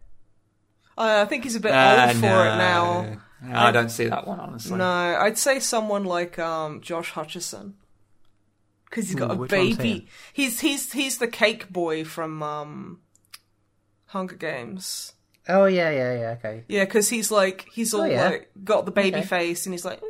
Uh, 0.97 1.21
I 1.23 1.25
think 1.25 1.43
he's 1.43 1.55
a 1.55 1.59
bit 1.59 1.71
Uh, 1.73 2.05
old 2.07 2.15
for 2.15 2.21
no. 2.21 2.43
it 2.43 2.57
now. 2.57 3.17
No, 3.41 3.57
I 3.57 3.71
don't 3.71 3.89
see 3.89 4.07
that 4.07 4.27
one 4.27 4.39
honestly. 4.39 4.77
No, 4.77 4.85
I'd 4.85 5.37
say 5.37 5.59
someone 5.59 6.03
like 6.05 6.37
um, 6.37 6.81
Josh 6.81 7.11
Hutcherson 7.13 7.73
because 8.85 9.07
he's 9.07 9.15
got 9.15 9.31
Ooh, 9.37 9.43
a 9.43 9.47
baby. 9.47 10.07
He's 10.33 10.59
he's 10.59 10.91
he's 10.91 11.17
the 11.17 11.27
cake 11.27 11.71
boy 11.71 12.03
from 12.03 12.43
um, 12.43 12.99
Hunger 14.07 14.35
Games. 14.35 15.13
Oh 15.49 15.65
yeah, 15.65 15.89
yeah, 15.89 16.13
yeah. 16.19 16.29
Okay. 16.37 16.63
Yeah, 16.67 16.85
because 16.85 17.09
he's 17.09 17.31
like 17.31 17.67
he's 17.73 17.93
all 17.93 18.01
Oh, 18.01 18.05
yeah. 18.05 18.25
like 18.29 18.51
got 18.63 18.85
the 18.85 18.91
baby 18.91 19.17
Okay. 19.17 19.25
face 19.25 19.65
and 19.65 19.73
he's 19.73 19.85
like. 19.85 20.01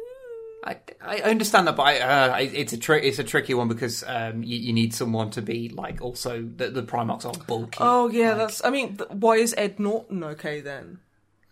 I, 0.63 0.77
I 1.03 1.15
understand 1.21 1.65
that, 1.65 1.75
but 1.75 1.81
I, 1.81 1.99
uh, 2.01 2.37
it's 2.39 2.71
a 2.71 2.77
tri- 2.77 2.99
it's 2.99 3.17
a 3.17 3.23
tricky 3.23 3.55
one 3.55 3.67
because 3.67 4.03
um, 4.05 4.43
you, 4.43 4.57
you 4.59 4.73
need 4.73 4.93
someone 4.93 5.31
to 5.31 5.41
be 5.41 5.69
like 5.69 6.01
also 6.03 6.43
the, 6.55 6.69
the 6.69 6.83
Primarchs 6.83 7.25
are 7.25 7.33
bulky. 7.47 7.79
Oh 7.79 8.09
yeah, 8.11 8.35
that's. 8.35 8.63
I 8.63 8.69
mean, 8.69 8.97
th- 8.97 9.09
why 9.09 9.37
is 9.37 9.55
Ed 9.57 9.79
Norton 9.79 10.23
okay 10.23 10.61
then? 10.61 10.99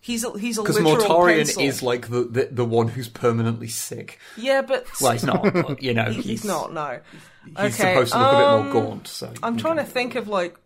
He's 0.01 0.23
a, 0.23 0.37
he's 0.39 0.57
a 0.57 0.61
because 0.61 0.77
Mortarion 0.77 1.37
pencil. 1.45 1.61
is 1.63 1.83
like 1.83 2.09
the, 2.09 2.23
the 2.23 2.49
the 2.51 2.65
one 2.65 2.87
who's 2.87 3.09
permanently 3.09 3.67
sick. 3.67 4.17
yeah, 4.37 4.61
but 4.61 4.85
Well, 5.01 5.11
he's 5.11 5.23
not. 5.25 5.81
you 5.83 5.93
know, 5.93 6.05
he- 6.09 6.13
he's, 6.15 6.25
he's 6.25 6.45
not. 6.45 6.73
No, 6.73 6.99
He's 7.45 7.57
okay, 7.79 7.93
supposed 7.93 8.13
to 8.13 8.19
look 8.19 8.31
a 8.33 8.37
bit 8.37 8.45
um, 8.45 8.63
more 8.63 8.73
gaunt. 8.83 9.07
So 9.07 9.33
I'm 9.43 9.57
trying 9.57 9.75
to 9.77 9.83
think 9.83 10.15
of 10.15 10.27
like 10.29 10.57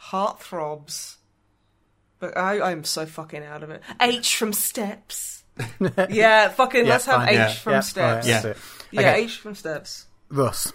heartthrobs, 0.00 1.16
but 2.20 2.36
I 2.36 2.60
I'm 2.70 2.84
so 2.84 3.06
fucking 3.06 3.42
out 3.44 3.62
of 3.62 3.70
it. 3.70 3.82
H 4.00 4.36
from 4.36 4.52
Steps. 4.52 5.42
yeah, 6.10 6.48
fucking. 6.50 6.84
Yeah, 6.84 6.90
let's 6.92 7.06
have 7.06 7.16
fine. 7.16 7.28
H 7.30 7.34
Yeah. 7.34 7.52
from 7.54 7.72
Yeah, 7.72 7.80
Steps. 7.80 7.98
alright, 8.06 8.24
Yeah. 8.26 8.40
that's 8.42 8.58
it. 8.58 8.64
Yeah, 8.92 9.00
Okay. 9.00 9.22
H 9.24 9.36
from 9.38 9.54
Steps. 9.56 10.06
Russ. 10.28 10.72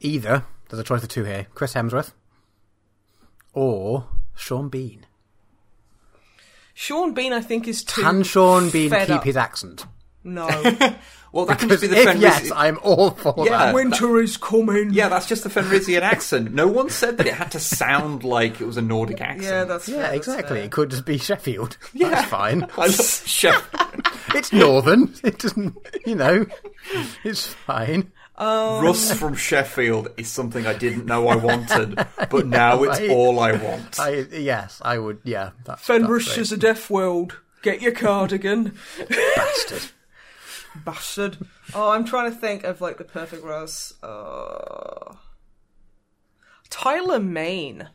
Either 0.00 0.44
there's 0.68 0.80
a 0.80 0.84
choice 0.84 1.02
of 1.02 1.08
two 1.08 1.24
here: 1.24 1.46
Chris 1.54 1.72
Hemsworth 1.74 2.12
or 3.52 4.06
Sean 4.36 4.68
Bean. 4.68 5.06
Sean 6.80 7.12
Bean, 7.12 7.34
I 7.34 7.42
think, 7.42 7.68
is 7.68 7.84
too. 7.84 8.00
Can 8.00 8.22
Sean 8.22 8.70
Bean 8.70 8.88
fed 8.88 9.06
keep 9.08 9.16
up. 9.18 9.24
his 9.24 9.36
accent? 9.36 9.84
No. 10.24 10.46
well, 11.32 11.44
that 11.44 11.58
can 11.58 11.68
Because 11.68 11.80
just 11.80 11.82
be 11.82 11.86
the 11.88 11.96
if 11.98 12.04
Fenris- 12.04 12.22
yes, 12.22 12.50
I'm 12.54 12.78
all 12.82 13.10
for 13.10 13.34
Yeah. 13.44 13.66
that. 13.66 13.74
Winter 13.74 14.18
is 14.18 14.38
coming. 14.38 14.88
Yeah, 14.90 15.10
that's 15.10 15.26
just 15.26 15.44
the 15.44 15.50
Fenrisian 15.50 16.00
accent. 16.00 16.54
No 16.54 16.68
one 16.68 16.88
said 16.88 17.18
that 17.18 17.26
it 17.26 17.34
had 17.34 17.50
to 17.50 17.60
sound 17.60 18.24
like 18.24 18.62
it 18.62 18.64
was 18.64 18.78
a 18.78 18.82
Nordic 18.82 19.20
accent. 19.20 19.42
Yeah, 19.44 19.64
that's 19.64 19.84
fair, 19.86 19.96
Yeah, 19.96 20.02
that's 20.02 20.16
exactly. 20.16 20.56
fair. 20.56 20.64
It 20.64 20.72
could 20.72 20.88
just 20.90 21.04
be 21.04 21.18
Sheffield. 21.18 21.76
That's 21.94 22.30
fine. 22.30 22.66
I 22.78 22.86
love 22.86 22.94
Chef. 23.26 23.68
It's 24.34 24.50
northern. 24.50 25.12
It 25.22 25.38
doesn't, 25.38 25.76
you 26.06 26.14
know, 26.14 26.46
it's 27.24 27.46
fine. 27.46 28.10
Russ 28.40 29.12
from 29.18 29.34
Sheffield 29.34 30.08
is 30.16 30.28
something 30.28 30.66
I 30.66 30.72
didn't 30.74 31.06
know 31.06 31.28
I 31.28 31.36
wanted, 31.36 31.94
but 32.30 32.46
now 32.46 32.82
it's 32.84 32.98
I- 33.00 33.08
all 33.08 33.38
I 33.38 33.52
want. 33.52 34.00
I, 34.00 34.20
yes, 34.32 34.80
I 34.82 34.98
would. 34.98 35.20
Yeah, 35.24 35.50
that's, 35.64 35.82
Fenris 35.82 36.26
that's 36.26 36.38
is 36.38 36.52
a 36.52 36.56
deaf 36.56 36.88
world. 36.90 37.38
Get 37.62 37.82
your 37.82 37.92
cardigan. 37.92 38.76
bastard. 39.36 39.90
Bastard. 40.84 41.36
Oh, 41.74 41.90
I'm 41.90 42.04
trying 42.04 42.30
to 42.30 42.36
think 42.36 42.62
of 42.62 42.80
like 42.80 42.96
the 42.96 43.04
perfect 43.04 43.42
Russ. 43.42 43.92
Uh... 44.04 45.14
Tyler 46.70 47.18
Mane. 47.18 47.88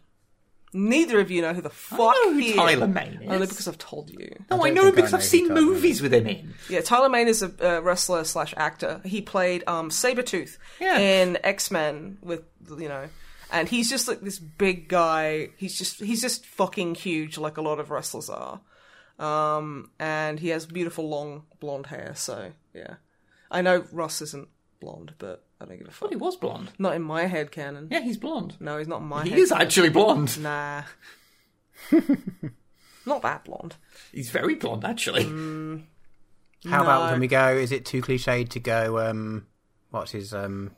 Neither 0.78 1.22
of 1.22 1.32
you 1.32 1.42
know 1.42 1.54
who 1.54 1.62
the 1.62 1.70
fuck 1.70 2.00
know 2.00 2.34
who 2.34 2.38
he 2.38 2.50
is. 2.50 2.56
Tyler 2.58 2.88
Mane 2.88 3.20
is. 3.22 3.30
Only 3.32 3.48
because 3.48 3.68
I've 3.68 3.78
told 3.78 4.10
you. 4.10 4.36
No, 4.52 4.58
I, 4.62 4.68
don't 4.68 4.76
know 4.76 4.82
think 4.84 4.94
I 4.94 4.96
because 4.98 5.12
know 5.14 5.18
I've 5.20 5.24
seen 5.24 5.48
Tyler 5.48 5.62
Mane 5.62 5.70
movies 5.70 6.02
with 6.02 6.14
him 6.14 6.28
in. 6.28 6.54
Yeah, 6.70 6.82
Tyler 6.82 7.08
Mane 7.08 7.30
is 7.30 7.42
a 7.42 7.78
uh, 7.78 7.80
wrestler 7.80 8.26
slash 8.26 8.54
actor. 8.58 9.00
He 9.06 9.22
played 9.22 9.64
um, 9.68 9.90
Sabretooth 9.90 10.58
Yeah. 10.82 10.98
in 10.98 11.38
X 11.46 11.72
Men 11.72 12.18
with 12.22 12.44
you 12.78 12.90
know, 12.90 13.08
and 13.54 13.70
he's 13.70 13.90
just 13.90 14.08
like 14.10 14.20
this 14.20 14.38
big 14.38 14.90
guy. 14.90 15.52
He's 15.56 15.78
just 15.78 16.02
he's 16.04 16.22
just 16.22 16.46
fucking 16.46 16.96
huge, 16.96 17.38
like 17.38 17.56
a 17.56 17.62
lot 17.62 17.80
of 17.80 17.90
wrestlers 17.90 18.30
are. 18.30 18.60
Um, 19.18 19.92
and 19.98 20.40
he 20.42 20.50
has 20.50 20.66
beautiful 20.66 21.08
long 21.08 21.44
blonde 21.62 21.88
hair. 21.88 22.12
So 22.16 22.52
yeah, 22.74 22.96
I 23.50 23.62
know 23.62 23.86
Russ 23.94 24.22
isn't 24.22 24.50
blonde, 24.82 25.14
but 25.20 25.44
I 25.66 25.70
don't 25.70 25.78
give 25.80 25.88
a 25.88 25.90
But 25.90 25.96
fuck. 25.96 26.10
he 26.12 26.16
was 26.16 26.36
blonde. 26.36 26.72
Not 26.80 26.96
in 26.96 27.02
my 27.02 27.26
head 27.26 27.52
canon. 27.52 27.88
Yeah, 27.92 28.02
he's 28.02 28.18
blonde. 28.18 28.56
No, 28.60 28.78
he's 28.78 28.88
not 28.88 29.02
in 29.02 29.08
my 29.08 29.24
He 29.24 29.32
head. 29.32 29.40
is 29.40 29.52
actually 29.52 29.90
blonde. 29.90 30.40
Nah. 30.40 30.84
not 33.06 33.22
that 33.22 33.44
blonde. 33.46 33.76
He's 34.12 34.30
very 34.30 34.56
blonde, 34.56 34.86
actually. 34.86 35.24
How 35.24 36.82
about 36.84 37.06
No. 37.08 37.12
when 37.12 37.20
we 37.20 37.28
go? 37.28 37.50
Is 37.56 37.72
it 37.72 37.86
too 37.86 38.02
cliched 38.02 38.50
to 38.50 38.60
go? 38.60 39.00
Um, 39.10 39.48
what's 39.92 40.12
his 40.12 40.34
um, 40.34 40.72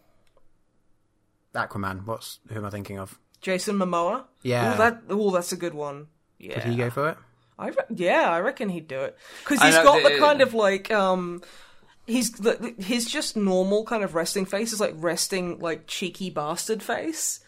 Aquaman? 1.55 2.05
What's 2.05 2.39
who 2.49 2.55
am 2.57 2.65
I 2.65 2.69
thinking 2.69 2.99
of? 2.99 3.17
Jason 3.41 3.77
Momoa. 3.77 4.23
Yeah. 4.43 4.73
Oh, 4.73 4.77
that. 4.77 5.01
Oh, 5.09 5.31
that's 5.31 5.51
a 5.51 5.57
good 5.57 5.73
one. 5.73 6.07
Yeah. 6.39 6.55
Could 6.59 6.71
he 6.71 6.75
go 6.77 6.89
for 6.89 7.09
it? 7.09 7.17
I 7.59 7.69
re- 7.69 7.75
yeah, 7.95 8.29
I 8.29 8.39
reckon 8.41 8.69
he'd 8.69 8.87
do 8.87 8.99
it 9.01 9.17
because 9.43 9.59
I 9.61 9.67
he's 9.67 9.75
know, 9.75 9.83
got 9.83 10.03
the 10.03 10.09
the- 10.09 10.19
kind 10.19 10.41
of 10.41 10.53
like 10.53 10.91
um, 10.91 11.41
he's 12.07 12.31
the, 12.31 12.73
his 12.79 13.05
just 13.05 13.35
normal 13.37 13.83
kind 13.83 14.03
of 14.03 14.15
resting 14.15 14.45
face 14.45 14.73
is 14.73 14.79
like 14.79 14.95
resting 14.97 15.59
like 15.59 15.85
cheeky 15.85 16.29
bastard 16.29 16.81
face. 16.81 17.41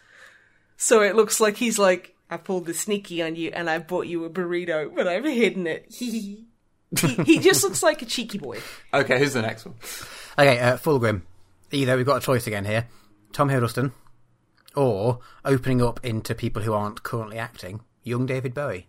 So 0.78 1.02
it 1.02 1.16
looks 1.16 1.42
like 1.42 1.58
he's 1.58 1.80
like 1.80 2.16
I 2.30 2.38
pulled 2.38 2.66
the 2.66 2.74
sneaky 2.74 3.24
on 3.24 3.36
you 3.36 3.52
and 3.54 3.70
I 3.70 3.80
bought 3.80 4.06
you 4.06 4.26
a 4.26 4.30
burrito, 4.30 4.94
but 4.94 5.08
I've 5.08 5.26
hidden 5.26 5.66
it. 5.66 5.86
he 5.90 6.46
he 7.26 7.40
just 7.40 7.64
looks 7.64 7.82
like 7.82 8.02
a 8.02 8.06
cheeky 8.06 8.38
boy. 8.38 8.60
Okay, 8.94 9.18
who's 9.18 9.34
the 9.34 9.42
next 9.42 9.66
one? 9.66 9.76
Okay, 10.38 10.60
uh, 10.60 10.78
Fulgrim. 10.78 11.22
Either 11.72 11.96
we've 11.96 12.06
got 12.06 12.18
a 12.18 12.26
choice 12.26 12.48
again 12.48 12.66
here: 12.66 12.88
Tom 13.32 13.50
Hiddleston, 13.50 13.92
or 14.76 15.20
opening 15.46 15.82
up 15.82 16.04
into 16.04 16.34
people 16.36 16.64
who 16.64 16.74
aren't 16.74 17.04
currently 17.04 17.38
acting, 17.38 17.82
young 18.04 18.26
David 18.26 18.54
Bowie. 18.54 18.88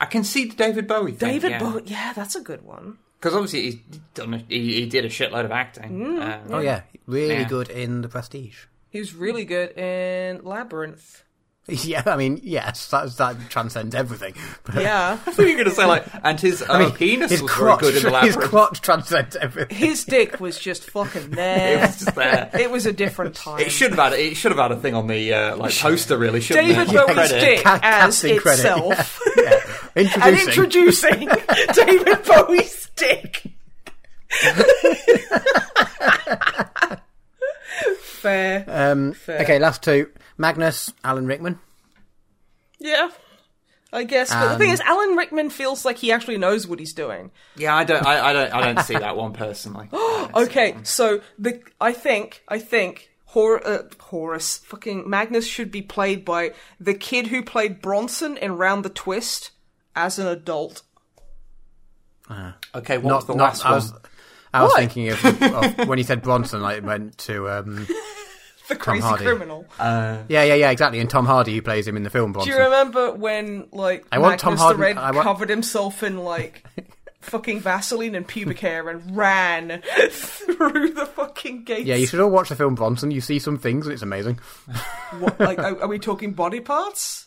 I 0.00 0.06
can 0.06 0.24
see 0.24 0.46
the 0.46 0.56
David 0.56 0.86
Bowie 0.86 1.12
thing. 1.12 1.28
David 1.28 1.50
yeah. 1.50 1.58
Bowie, 1.58 1.82
yeah, 1.84 2.12
that's 2.12 2.34
a 2.34 2.40
good 2.40 2.62
one. 2.62 2.98
Because 3.20 3.34
obviously 3.34 3.62
he's 3.62 3.76
done. 4.14 4.34
A, 4.34 4.38
he, 4.48 4.74
he 4.80 4.86
did 4.86 5.04
a 5.04 5.08
shitload 5.10 5.44
of 5.44 5.50
acting. 5.52 6.18
Um, 6.22 6.40
Oh 6.50 6.60
yeah, 6.60 6.82
really 7.06 7.34
Yeah. 7.34 7.48
good 7.48 7.68
in 7.68 8.00
The 8.00 8.08
Prestige. 8.08 8.56
He 8.88 8.98
was 8.98 9.14
really 9.14 9.44
good 9.44 9.76
in 9.78 10.42
Labyrinth. 10.44 11.24
Yeah, 11.68 12.02
I 12.06 12.16
mean, 12.16 12.40
yes, 12.42 12.88
that 12.88 13.16
that 13.18 13.36
transcends 13.48 13.94
everything. 13.94 14.34
But 14.64 14.76
Yeah, 14.82 15.12
I 15.26 15.30
thought 15.30 15.38
you 15.42 15.50
were 15.50 15.62
going 15.62 15.64
to 15.66 15.70
say 15.74 15.84
like, 15.84 16.04
and 16.24 16.40
his 16.40 16.62
uh, 16.62 16.90
penis 16.90 17.30
his 17.30 17.42
was 17.42 17.50
crotch, 17.52 17.80
very 17.82 17.92
good 17.92 18.06
in 18.06 18.12
the 18.12 18.20
his 18.22 18.34
crotch 18.36 18.80
transcends 18.80 19.36
everything. 19.36 19.76
his 19.76 20.04
dick 20.04 20.40
was 20.40 20.58
just 20.58 20.90
fucking 20.90 21.30
there. 21.30 21.76
It 21.76 21.80
was 21.82 21.98
just 22.00 22.14
there. 22.16 22.50
It 22.58 22.70
was 22.72 22.86
a 22.86 22.92
different 22.92 23.36
time. 23.36 23.60
It 23.60 23.70
should 23.70 23.90
have 23.90 23.98
had. 24.00 24.18
It 24.18 24.36
should 24.36 24.50
have 24.50 24.58
had 24.58 24.72
a 24.72 24.80
thing 24.80 24.94
on 24.94 25.06
the 25.06 25.32
uh, 25.32 25.56
like 25.58 25.76
poster, 25.78 26.18
really. 26.18 26.40
Shouldn't 26.40 26.66
David 26.68 26.88
it? 26.88 26.94
Bowie's 26.94 27.14
Credit. 27.14 27.40
dick 27.40 27.62
Ca- 27.64 27.74
as 27.74 27.80
casting 28.20 28.38
credit, 28.40 28.60
itself. 28.60 29.20
Yeah. 29.36 29.52
and 29.52 29.69
Introducing. 29.96 30.48
introducing 30.48 31.28
David 31.74 32.24
Bowie's 32.24 32.90
dick. 32.96 33.42
Fair. 38.02 38.64
um, 38.68 39.12
Fair. 39.12 39.40
okay, 39.42 39.58
last 39.58 39.82
two: 39.82 40.08
Magnus, 40.38 40.92
Alan 41.04 41.26
Rickman. 41.26 41.58
Yeah. 42.78 43.10
I 43.92 44.04
guess, 44.04 44.30
but 44.32 44.52
the 44.52 44.58
thing 44.58 44.68
Um, 44.68 44.74
is, 44.74 44.80
Alan 44.82 45.16
Rickman 45.16 45.50
feels 45.50 45.84
like 45.84 45.98
he 45.98 46.12
actually 46.12 46.38
knows 46.38 46.64
what 46.64 46.78
he's 46.78 46.92
doing. 46.94 47.32
Yeah, 47.56 47.74
I 47.74 47.82
don't. 47.82 48.06
I, 48.06 48.28
I 48.28 48.32
don't. 48.32 48.54
I 48.54 48.72
don't 48.72 48.84
see 48.84 48.94
that 48.96 49.16
one 49.16 49.32
personally. 49.32 49.88
I 49.92 49.96
don't 49.96 50.26
see 50.28 50.32
that 50.32 50.42
Okay, 50.48 50.72
one. 50.74 50.84
so 50.84 51.20
the 51.40 51.60
I 51.80 51.92
think 51.92 52.44
I 52.46 52.60
think 52.60 53.10
Hor- 53.24 53.66
uh, 53.66 53.82
Horace 53.98 54.58
fucking 54.58 55.10
Magnus 55.10 55.44
should 55.44 55.72
be 55.72 55.82
played 55.82 56.24
by 56.24 56.52
the 56.78 56.94
kid 56.94 57.26
who 57.28 57.42
played 57.42 57.82
Bronson 57.82 58.36
in 58.36 58.56
Round 58.56 58.84
the 58.84 58.90
Twist 58.90 59.50
as 60.06 60.18
an 60.18 60.26
adult. 60.28 60.82
Okay, 62.74 62.98
what 62.98 63.10
Not, 63.10 63.26
the 63.26 63.34
not. 63.34 63.44
last 63.44 63.66
I 63.66 63.72
was, 63.74 63.90
one? 63.92 64.00
I 64.54 64.62
was 64.62 64.70
What? 64.70 64.78
thinking 64.80 65.08
of, 65.08 65.24
of 65.24 65.88
when 65.88 65.98
he 65.98 66.04
said 66.04 66.22
Bronson. 66.22 66.62
I 66.62 66.78
went 66.80 67.18
to. 67.18 67.48
Um, 67.50 67.86
The 68.68 68.76
crazy 68.76 69.02
Hardy. 69.02 69.24
criminal. 69.24 69.66
Uh, 69.80 70.18
yeah, 70.28 70.44
yeah, 70.44 70.54
yeah, 70.54 70.70
exactly. 70.70 71.00
And 71.00 71.10
Tom 71.10 71.26
Hardy, 71.26 71.52
who 71.56 71.60
plays 71.60 71.88
him 71.88 71.96
in 71.96 72.04
the 72.04 72.10
film 72.10 72.32
Do 72.32 72.48
you 72.48 72.56
remember 72.56 73.10
when 73.12 73.66
like 73.72 74.06
I 74.12 74.20
want 74.20 74.38
Tom 74.38 74.56
Hardy- 74.56 74.76
the 74.76 74.80
Red 74.80 74.96
I 74.96 75.10
want- 75.10 75.24
covered 75.24 75.48
himself 75.48 76.04
in 76.04 76.18
like 76.18 76.62
fucking 77.20 77.58
Vaseline 77.62 78.14
and 78.14 78.28
pubic 78.28 78.60
hair 78.60 78.88
and 78.88 79.16
ran 79.16 79.82
through 80.12 80.90
the 80.90 81.04
fucking 81.04 81.64
gates? 81.64 81.84
Yeah, 81.86 81.96
you 81.96 82.06
should 82.06 82.20
all 82.20 82.30
watch 82.30 82.50
the 82.50 82.54
film 82.54 82.76
Bronson. 82.76 83.10
You 83.10 83.20
see 83.20 83.40
some 83.40 83.58
things, 83.58 83.86
and 83.88 83.92
it's 83.92 84.02
amazing. 84.02 84.38
What, 85.18 85.40
like, 85.40 85.58
are, 85.58 85.82
are 85.82 85.88
we 85.88 85.98
talking 85.98 86.32
body 86.34 86.60
parts? 86.60 87.26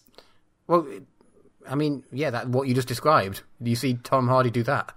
Well, 0.67 0.87
I 1.68 1.76
mean, 1.76 2.03
yeah, 2.11 2.30
that 2.31 2.49
what 2.49 2.68
you 2.68 2.73
just 2.73 2.88
described. 2.88 3.41
You 3.61 3.76
see 3.76 3.95
Tom 3.95 4.27
Hardy 4.27 4.52
do 4.52 4.64
that? 4.64 4.94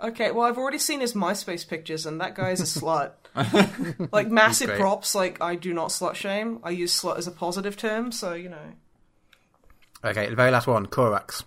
Okay, 0.00 0.30
well, 0.30 0.46
I've 0.46 0.58
already 0.58 0.78
seen 0.78 1.00
his 1.00 1.14
MySpace 1.14 1.66
pictures, 1.66 2.06
and 2.06 2.20
that 2.20 2.34
guy's 2.36 2.60
a 2.60 2.80
slut. 2.80 3.12
like 4.12 4.28
massive 4.30 4.70
props. 4.78 5.14
Like 5.14 5.40
I 5.42 5.56
do 5.56 5.74
not 5.74 5.90
slut 5.90 6.14
shame. 6.14 6.60
I 6.62 6.70
use 6.70 6.98
slut 6.98 7.18
as 7.18 7.26
a 7.26 7.32
positive 7.32 7.76
term, 7.76 8.12
so 8.12 8.34
you 8.34 8.48
know. 8.48 8.72
Okay, 10.04 10.28
the 10.28 10.36
very 10.36 10.50
last 10.50 10.66
one, 10.66 10.86
Corax. 10.86 11.44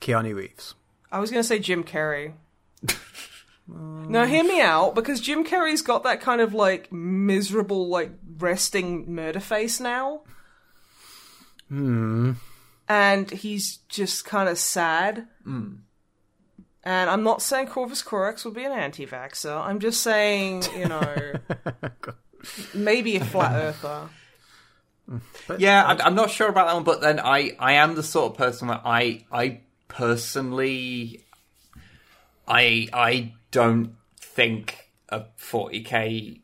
Keanu 0.00 0.34
Reeves. 0.34 0.74
I 1.10 1.18
was 1.20 1.30
gonna 1.30 1.42
say 1.44 1.58
Jim 1.58 1.84
Carrey. 1.84 2.32
now 3.68 4.24
hear 4.24 4.44
me 4.44 4.60
out, 4.60 4.94
because 4.94 5.20
Jim 5.20 5.44
Carrey's 5.44 5.82
got 5.82 6.04
that 6.04 6.20
kind 6.20 6.40
of 6.40 6.54
like 6.54 6.92
miserable, 6.92 7.88
like 7.88 8.10
resting 8.38 9.12
murder 9.12 9.40
face 9.40 9.80
now. 9.80 10.22
Hmm. 11.68 12.32
And 12.92 13.30
he's 13.30 13.78
just 13.88 14.26
kind 14.26 14.50
of 14.50 14.58
sad. 14.58 15.26
Hmm. 15.44 15.76
And 16.84 17.08
I'm 17.08 17.22
not 17.22 17.40
saying 17.40 17.68
Corvus 17.68 18.02
Corax 18.02 18.44
would 18.44 18.52
be 18.52 18.64
an 18.64 18.72
anti-vaxxer. 18.72 19.64
I'm 19.64 19.80
just 19.80 20.02
saying, 20.02 20.64
you 20.76 20.88
know, 20.88 21.32
maybe 22.74 23.16
a 23.16 23.24
flat 23.24 23.52
earther. 23.54 24.08
yeah, 25.58 25.86
I'm, 25.86 26.00
I'm 26.02 26.14
not 26.14 26.30
sure 26.30 26.48
about 26.48 26.66
that 26.66 26.74
one, 26.74 26.84
but 26.84 27.00
then 27.00 27.18
I, 27.18 27.52
I 27.58 27.74
am 27.74 27.94
the 27.94 28.02
sort 28.02 28.32
of 28.32 28.36
person 28.36 28.68
that 28.68 28.82
I, 28.84 29.24
I 29.32 29.60
personally, 29.88 31.24
I, 32.46 32.88
I 32.92 33.32
don't 33.52 33.94
think 34.20 34.90
a 35.08 35.24
40k 35.40 36.41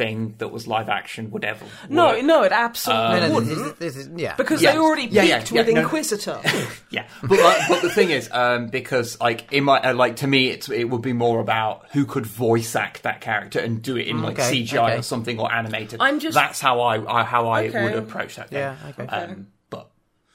thing 0.00 0.34
that 0.38 0.48
was 0.56 0.66
live 0.66 0.88
action 0.88 1.30
would 1.32 1.44
ever. 1.44 1.64
No, 1.88 2.06
work. 2.06 2.22
no, 2.24 2.42
it 2.42 2.52
absolutely 2.52 3.20
No, 3.20 3.28
no, 3.28 3.34
wouldn't. 3.34 3.48
this, 3.56 3.66
is- 3.66 3.74
this 3.74 3.96
is 3.96 4.08
yeah. 4.16 4.34
because 4.36 4.62
Yeah. 4.62 4.72
they 4.72 4.78
already 4.78 5.06
Yeah, 5.06 5.22
yeah, 5.24 5.38
peaked 5.38 5.52
yeah, 5.52 5.60
with 5.60 5.68
no, 5.68 5.74
no. 5.74 5.80
Inquisitor. 5.82 6.40
Yeah, 6.90 7.06
but 7.22 7.38
like, 7.38 7.60
but 7.68 7.82
the 7.82 7.90
thing 7.90 8.10
is, 8.10 8.28
um, 8.32 8.66
because 8.68 9.20
like 9.20 9.52
in 9.52 9.62
my 9.64 9.78
uh, 9.80 9.94
like 9.94 10.16
to 10.16 10.26
me, 10.26 10.48
it's 10.48 10.68
it 10.68 10.84
would 10.90 11.02
be 11.02 11.12
more 11.12 11.38
about 11.40 11.86
who 11.92 12.04
could 12.04 12.26
voice 12.26 12.74
act 12.74 13.02
that 13.04 13.20
character 13.20 13.60
and 13.60 13.80
do 13.82 13.96
it 13.96 14.08
in 14.08 14.22
like 14.22 14.38
Okay, 14.40 14.62
CGI 14.64 14.78
okay. 14.90 14.98
or 14.98 15.02
something 15.02 15.38
or 15.38 15.52
animated. 15.52 16.00
I'm 16.00 16.18
just- 16.18 16.34
that's 16.34 16.60
how 16.60 16.80
I, 16.80 17.20
I 17.20 17.22
how 17.24 17.48
I 17.48 17.68
Okay. 17.68 17.84
would 17.84 17.94
approach 17.94 18.36
that. 18.36 18.48
Thing. 18.50 18.58
Yeah, 18.58 18.76
okay. 18.90 19.06
Um, 19.06 19.46
but 19.70 19.90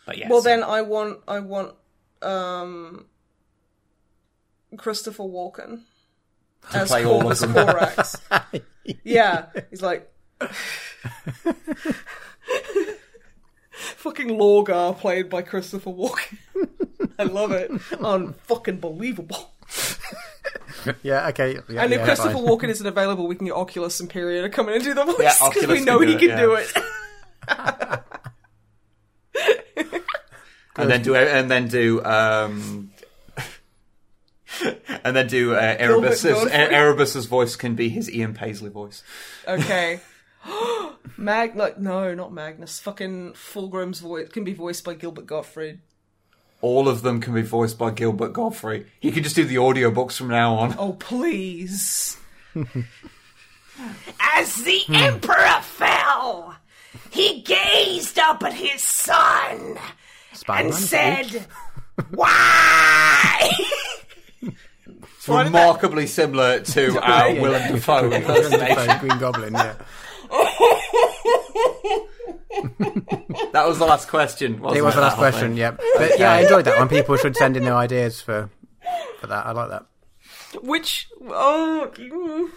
but 0.06 0.18
yeah. 0.18 0.30
Well, 0.30 0.42
so- 0.42 0.50
then 0.50 0.64
I 0.64 0.82
want 0.84 1.20
I 1.28 1.40
want 1.40 1.74
um 2.22 3.06
Christopher 4.78 5.24
Walken 5.24 5.82
as 6.74 6.88
play 6.90 7.06
all 7.06 7.18
of 7.18 7.22
Corvus 7.24 7.40
them. 7.42 7.54
Corax. 7.54 8.16
yeah, 9.04 9.46
he's 9.70 9.82
like 9.82 10.12
fucking 13.72 14.30
Lorgar 14.30 14.98
played 14.98 15.30
by 15.30 15.42
Christopher 15.42 15.90
Walken. 15.92 16.38
I 17.20 17.24
love 17.24 17.52
it. 17.52 17.72
Unfucking 17.72 18.82
believable. 18.82 19.52
yeah, 21.04 21.28
okay. 21.30 21.58
Yeah, 21.70 21.84
And 21.84 21.94
if 21.94 22.00
yeah, 22.00 22.06
Christopher 22.06 22.34
fine. 22.34 22.44
Walken 22.46 22.70
isn't 22.70 22.86
available, 22.86 23.28
we 23.28 23.36
can 23.36 23.46
get 23.48 23.56
Oculus 23.56 24.00
and 24.00 24.10
Period 24.10 24.42
to 24.44 24.50
come 24.50 24.68
in 24.70 24.76
and 24.76 24.84
do 24.84 24.94
the 24.94 25.06
voice 25.06 25.16
Yeah, 25.20 25.34
because 25.50 25.68
we 25.68 25.82
Oculus 25.82 25.86
know 25.86 26.00
can 26.00 26.08
he 26.10 26.16
do 26.16 26.28
can 26.28 26.38
it, 26.38 26.42
do 26.42 26.56
it. 26.56 26.72
and 30.78 30.90
then 30.90 31.02
do 31.02 31.16
and 31.16 31.50
then 31.52 31.68
do 31.68 32.04
um 32.04 32.92
and 35.04 35.16
then 35.16 35.28
do 35.28 35.56
uh, 35.56 35.76
Erebus's, 35.78 36.48
Erebus's 36.52 37.26
voice 37.26 37.56
can 37.56 37.76
be 37.76 37.90
his 37.90 38.12
Ian 38.12 38.34
Paisley 38.34 38.70
voice. 38.70 39.04
Okay. 39.48 40.00
Mag, 41.18 41.56
like, 41.56 41.80
no, 41.80 42.14
not 42.14 42.34
Magnus. 42.34 42.80
Fucking 42.80 43.34
Fulgrim's 43.34 44.00
voice 44.00 44.30
can 44.30 44.44
be 44.44 44.54
voiced 44.54 44.84
by 44.84 44.94
Gilbert 44.94 45.26
Gottfried. 45.26 45.80
All 46.62 46.88
of 46.88 47.02
them 47.02 47.22
can 47.22 47.34
be 47.34 47.42
voiced 47.42 47.78
by 47.78 47.92
Gilbert 47.92 48.34
Gottfried. 48.34 48.88
He 49.00 49.12
can 49.12 49.24
just 49.24 49.36
do 49.36 49.44
the 49.46 49.56
audiobooks 49.56 50.14
from 50.18 50.30
now 50.30 50.56
on. 50.56 50.76
Oh, 50.80 50.94
please. 50.94 52.18
As 54.20 54.56
the 54.56 54.82
emperor 54.90 55.62
fell, 55.62 56.56
he 57.12 57.42
gazed 57.42 58.18
up 58.18 58.42
at 58.44 58.54
his 58.54 58.82
son 58.82 59.78
Spider-Man. 60.34 60.66
and 60.66 60.76
said, 60.76 61.46
Why? 62.10 63.52
It's 65.28 65.46
remarkably 65.46 66.08
similar 66.08 66.60
to 66.60 67.00
our 67.02 67.30
Yeah. 67.30 67.42
Willem 67.42 67.72
Dafoe 67.74 68.12
impersonation. 68.12 69.00
Green 69.00 69.20
Goblin, 69.20 69.54
yeah. 69.54 69.76
That 73.52 73.68
was 73.68 73.80
the 73.80 73.86
last 73.86 74.08
question. 74.10 74.60
Wasn't 74.62 74.78
It 74.78 74.82
was 74.82 74.96
the 74.96 75.02
last 75.02 75.18
question, 75.18 75.50
thing? 75.50 75.58
yep. 75.58 75.80
But 75.98 76.20
yeah, 76.20 76.34
I 76.34 76.42
enjoyed 76.42 76.66
that 76.66 76.78
one. 76.78 76.90
People 76.90 77.16
should 77.18 77.36
send 77.36 77.58
in 77.58 77.64
their 77.64 77.76
ideas 77.76 78.22
for 78.22 78.50
for 79.20 79.28
that. 79.28 79.46
I 79.46 79.52
like 79.52 79.70
that. 79.70 79.86
Which, 80.62 81.08
oh, 81.28 81.92
mm, 81.96 82.50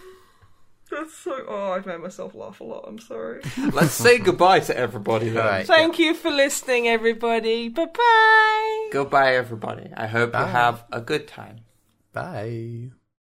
that's 0.90 1.14
so, 1.18 1.44
oh, 1.48 1.72
I've 1.72 1.86
made 1.86 2.00
myself 2.00 2.34
laugh 2.34 2.60
a 2.60 2.64
lot. 2.64 2.84
I'm 2.88 2.98
sorry. 2.98 3.42
Let's 3.72 3.92
say 3.92 4.18
goodbye 4.18 4.60
to 4.60 4.76
everybody 4.76 5.28
then. 5.30 5.44
Right. 5.44 5.66
Thank 5.66 5.98
you 5.98 6.14
for 6.14 6.30
listening, 6.30 6.88
everybody. 6.88 7.68
Bye 7.68 7.86
bye. 7.86 8.88
Goodbye, 8.92 9.34
everybody. 9.34 9.90
I 9.96 10.06
hope 10.06 10.32
Bye. 10.32 10.40
you 10.42 10.46
have 10.46 10.84
a 10.92 11.00
good 11.00 11.26
time. 11.28 11.60
Bye. 12.18 12.97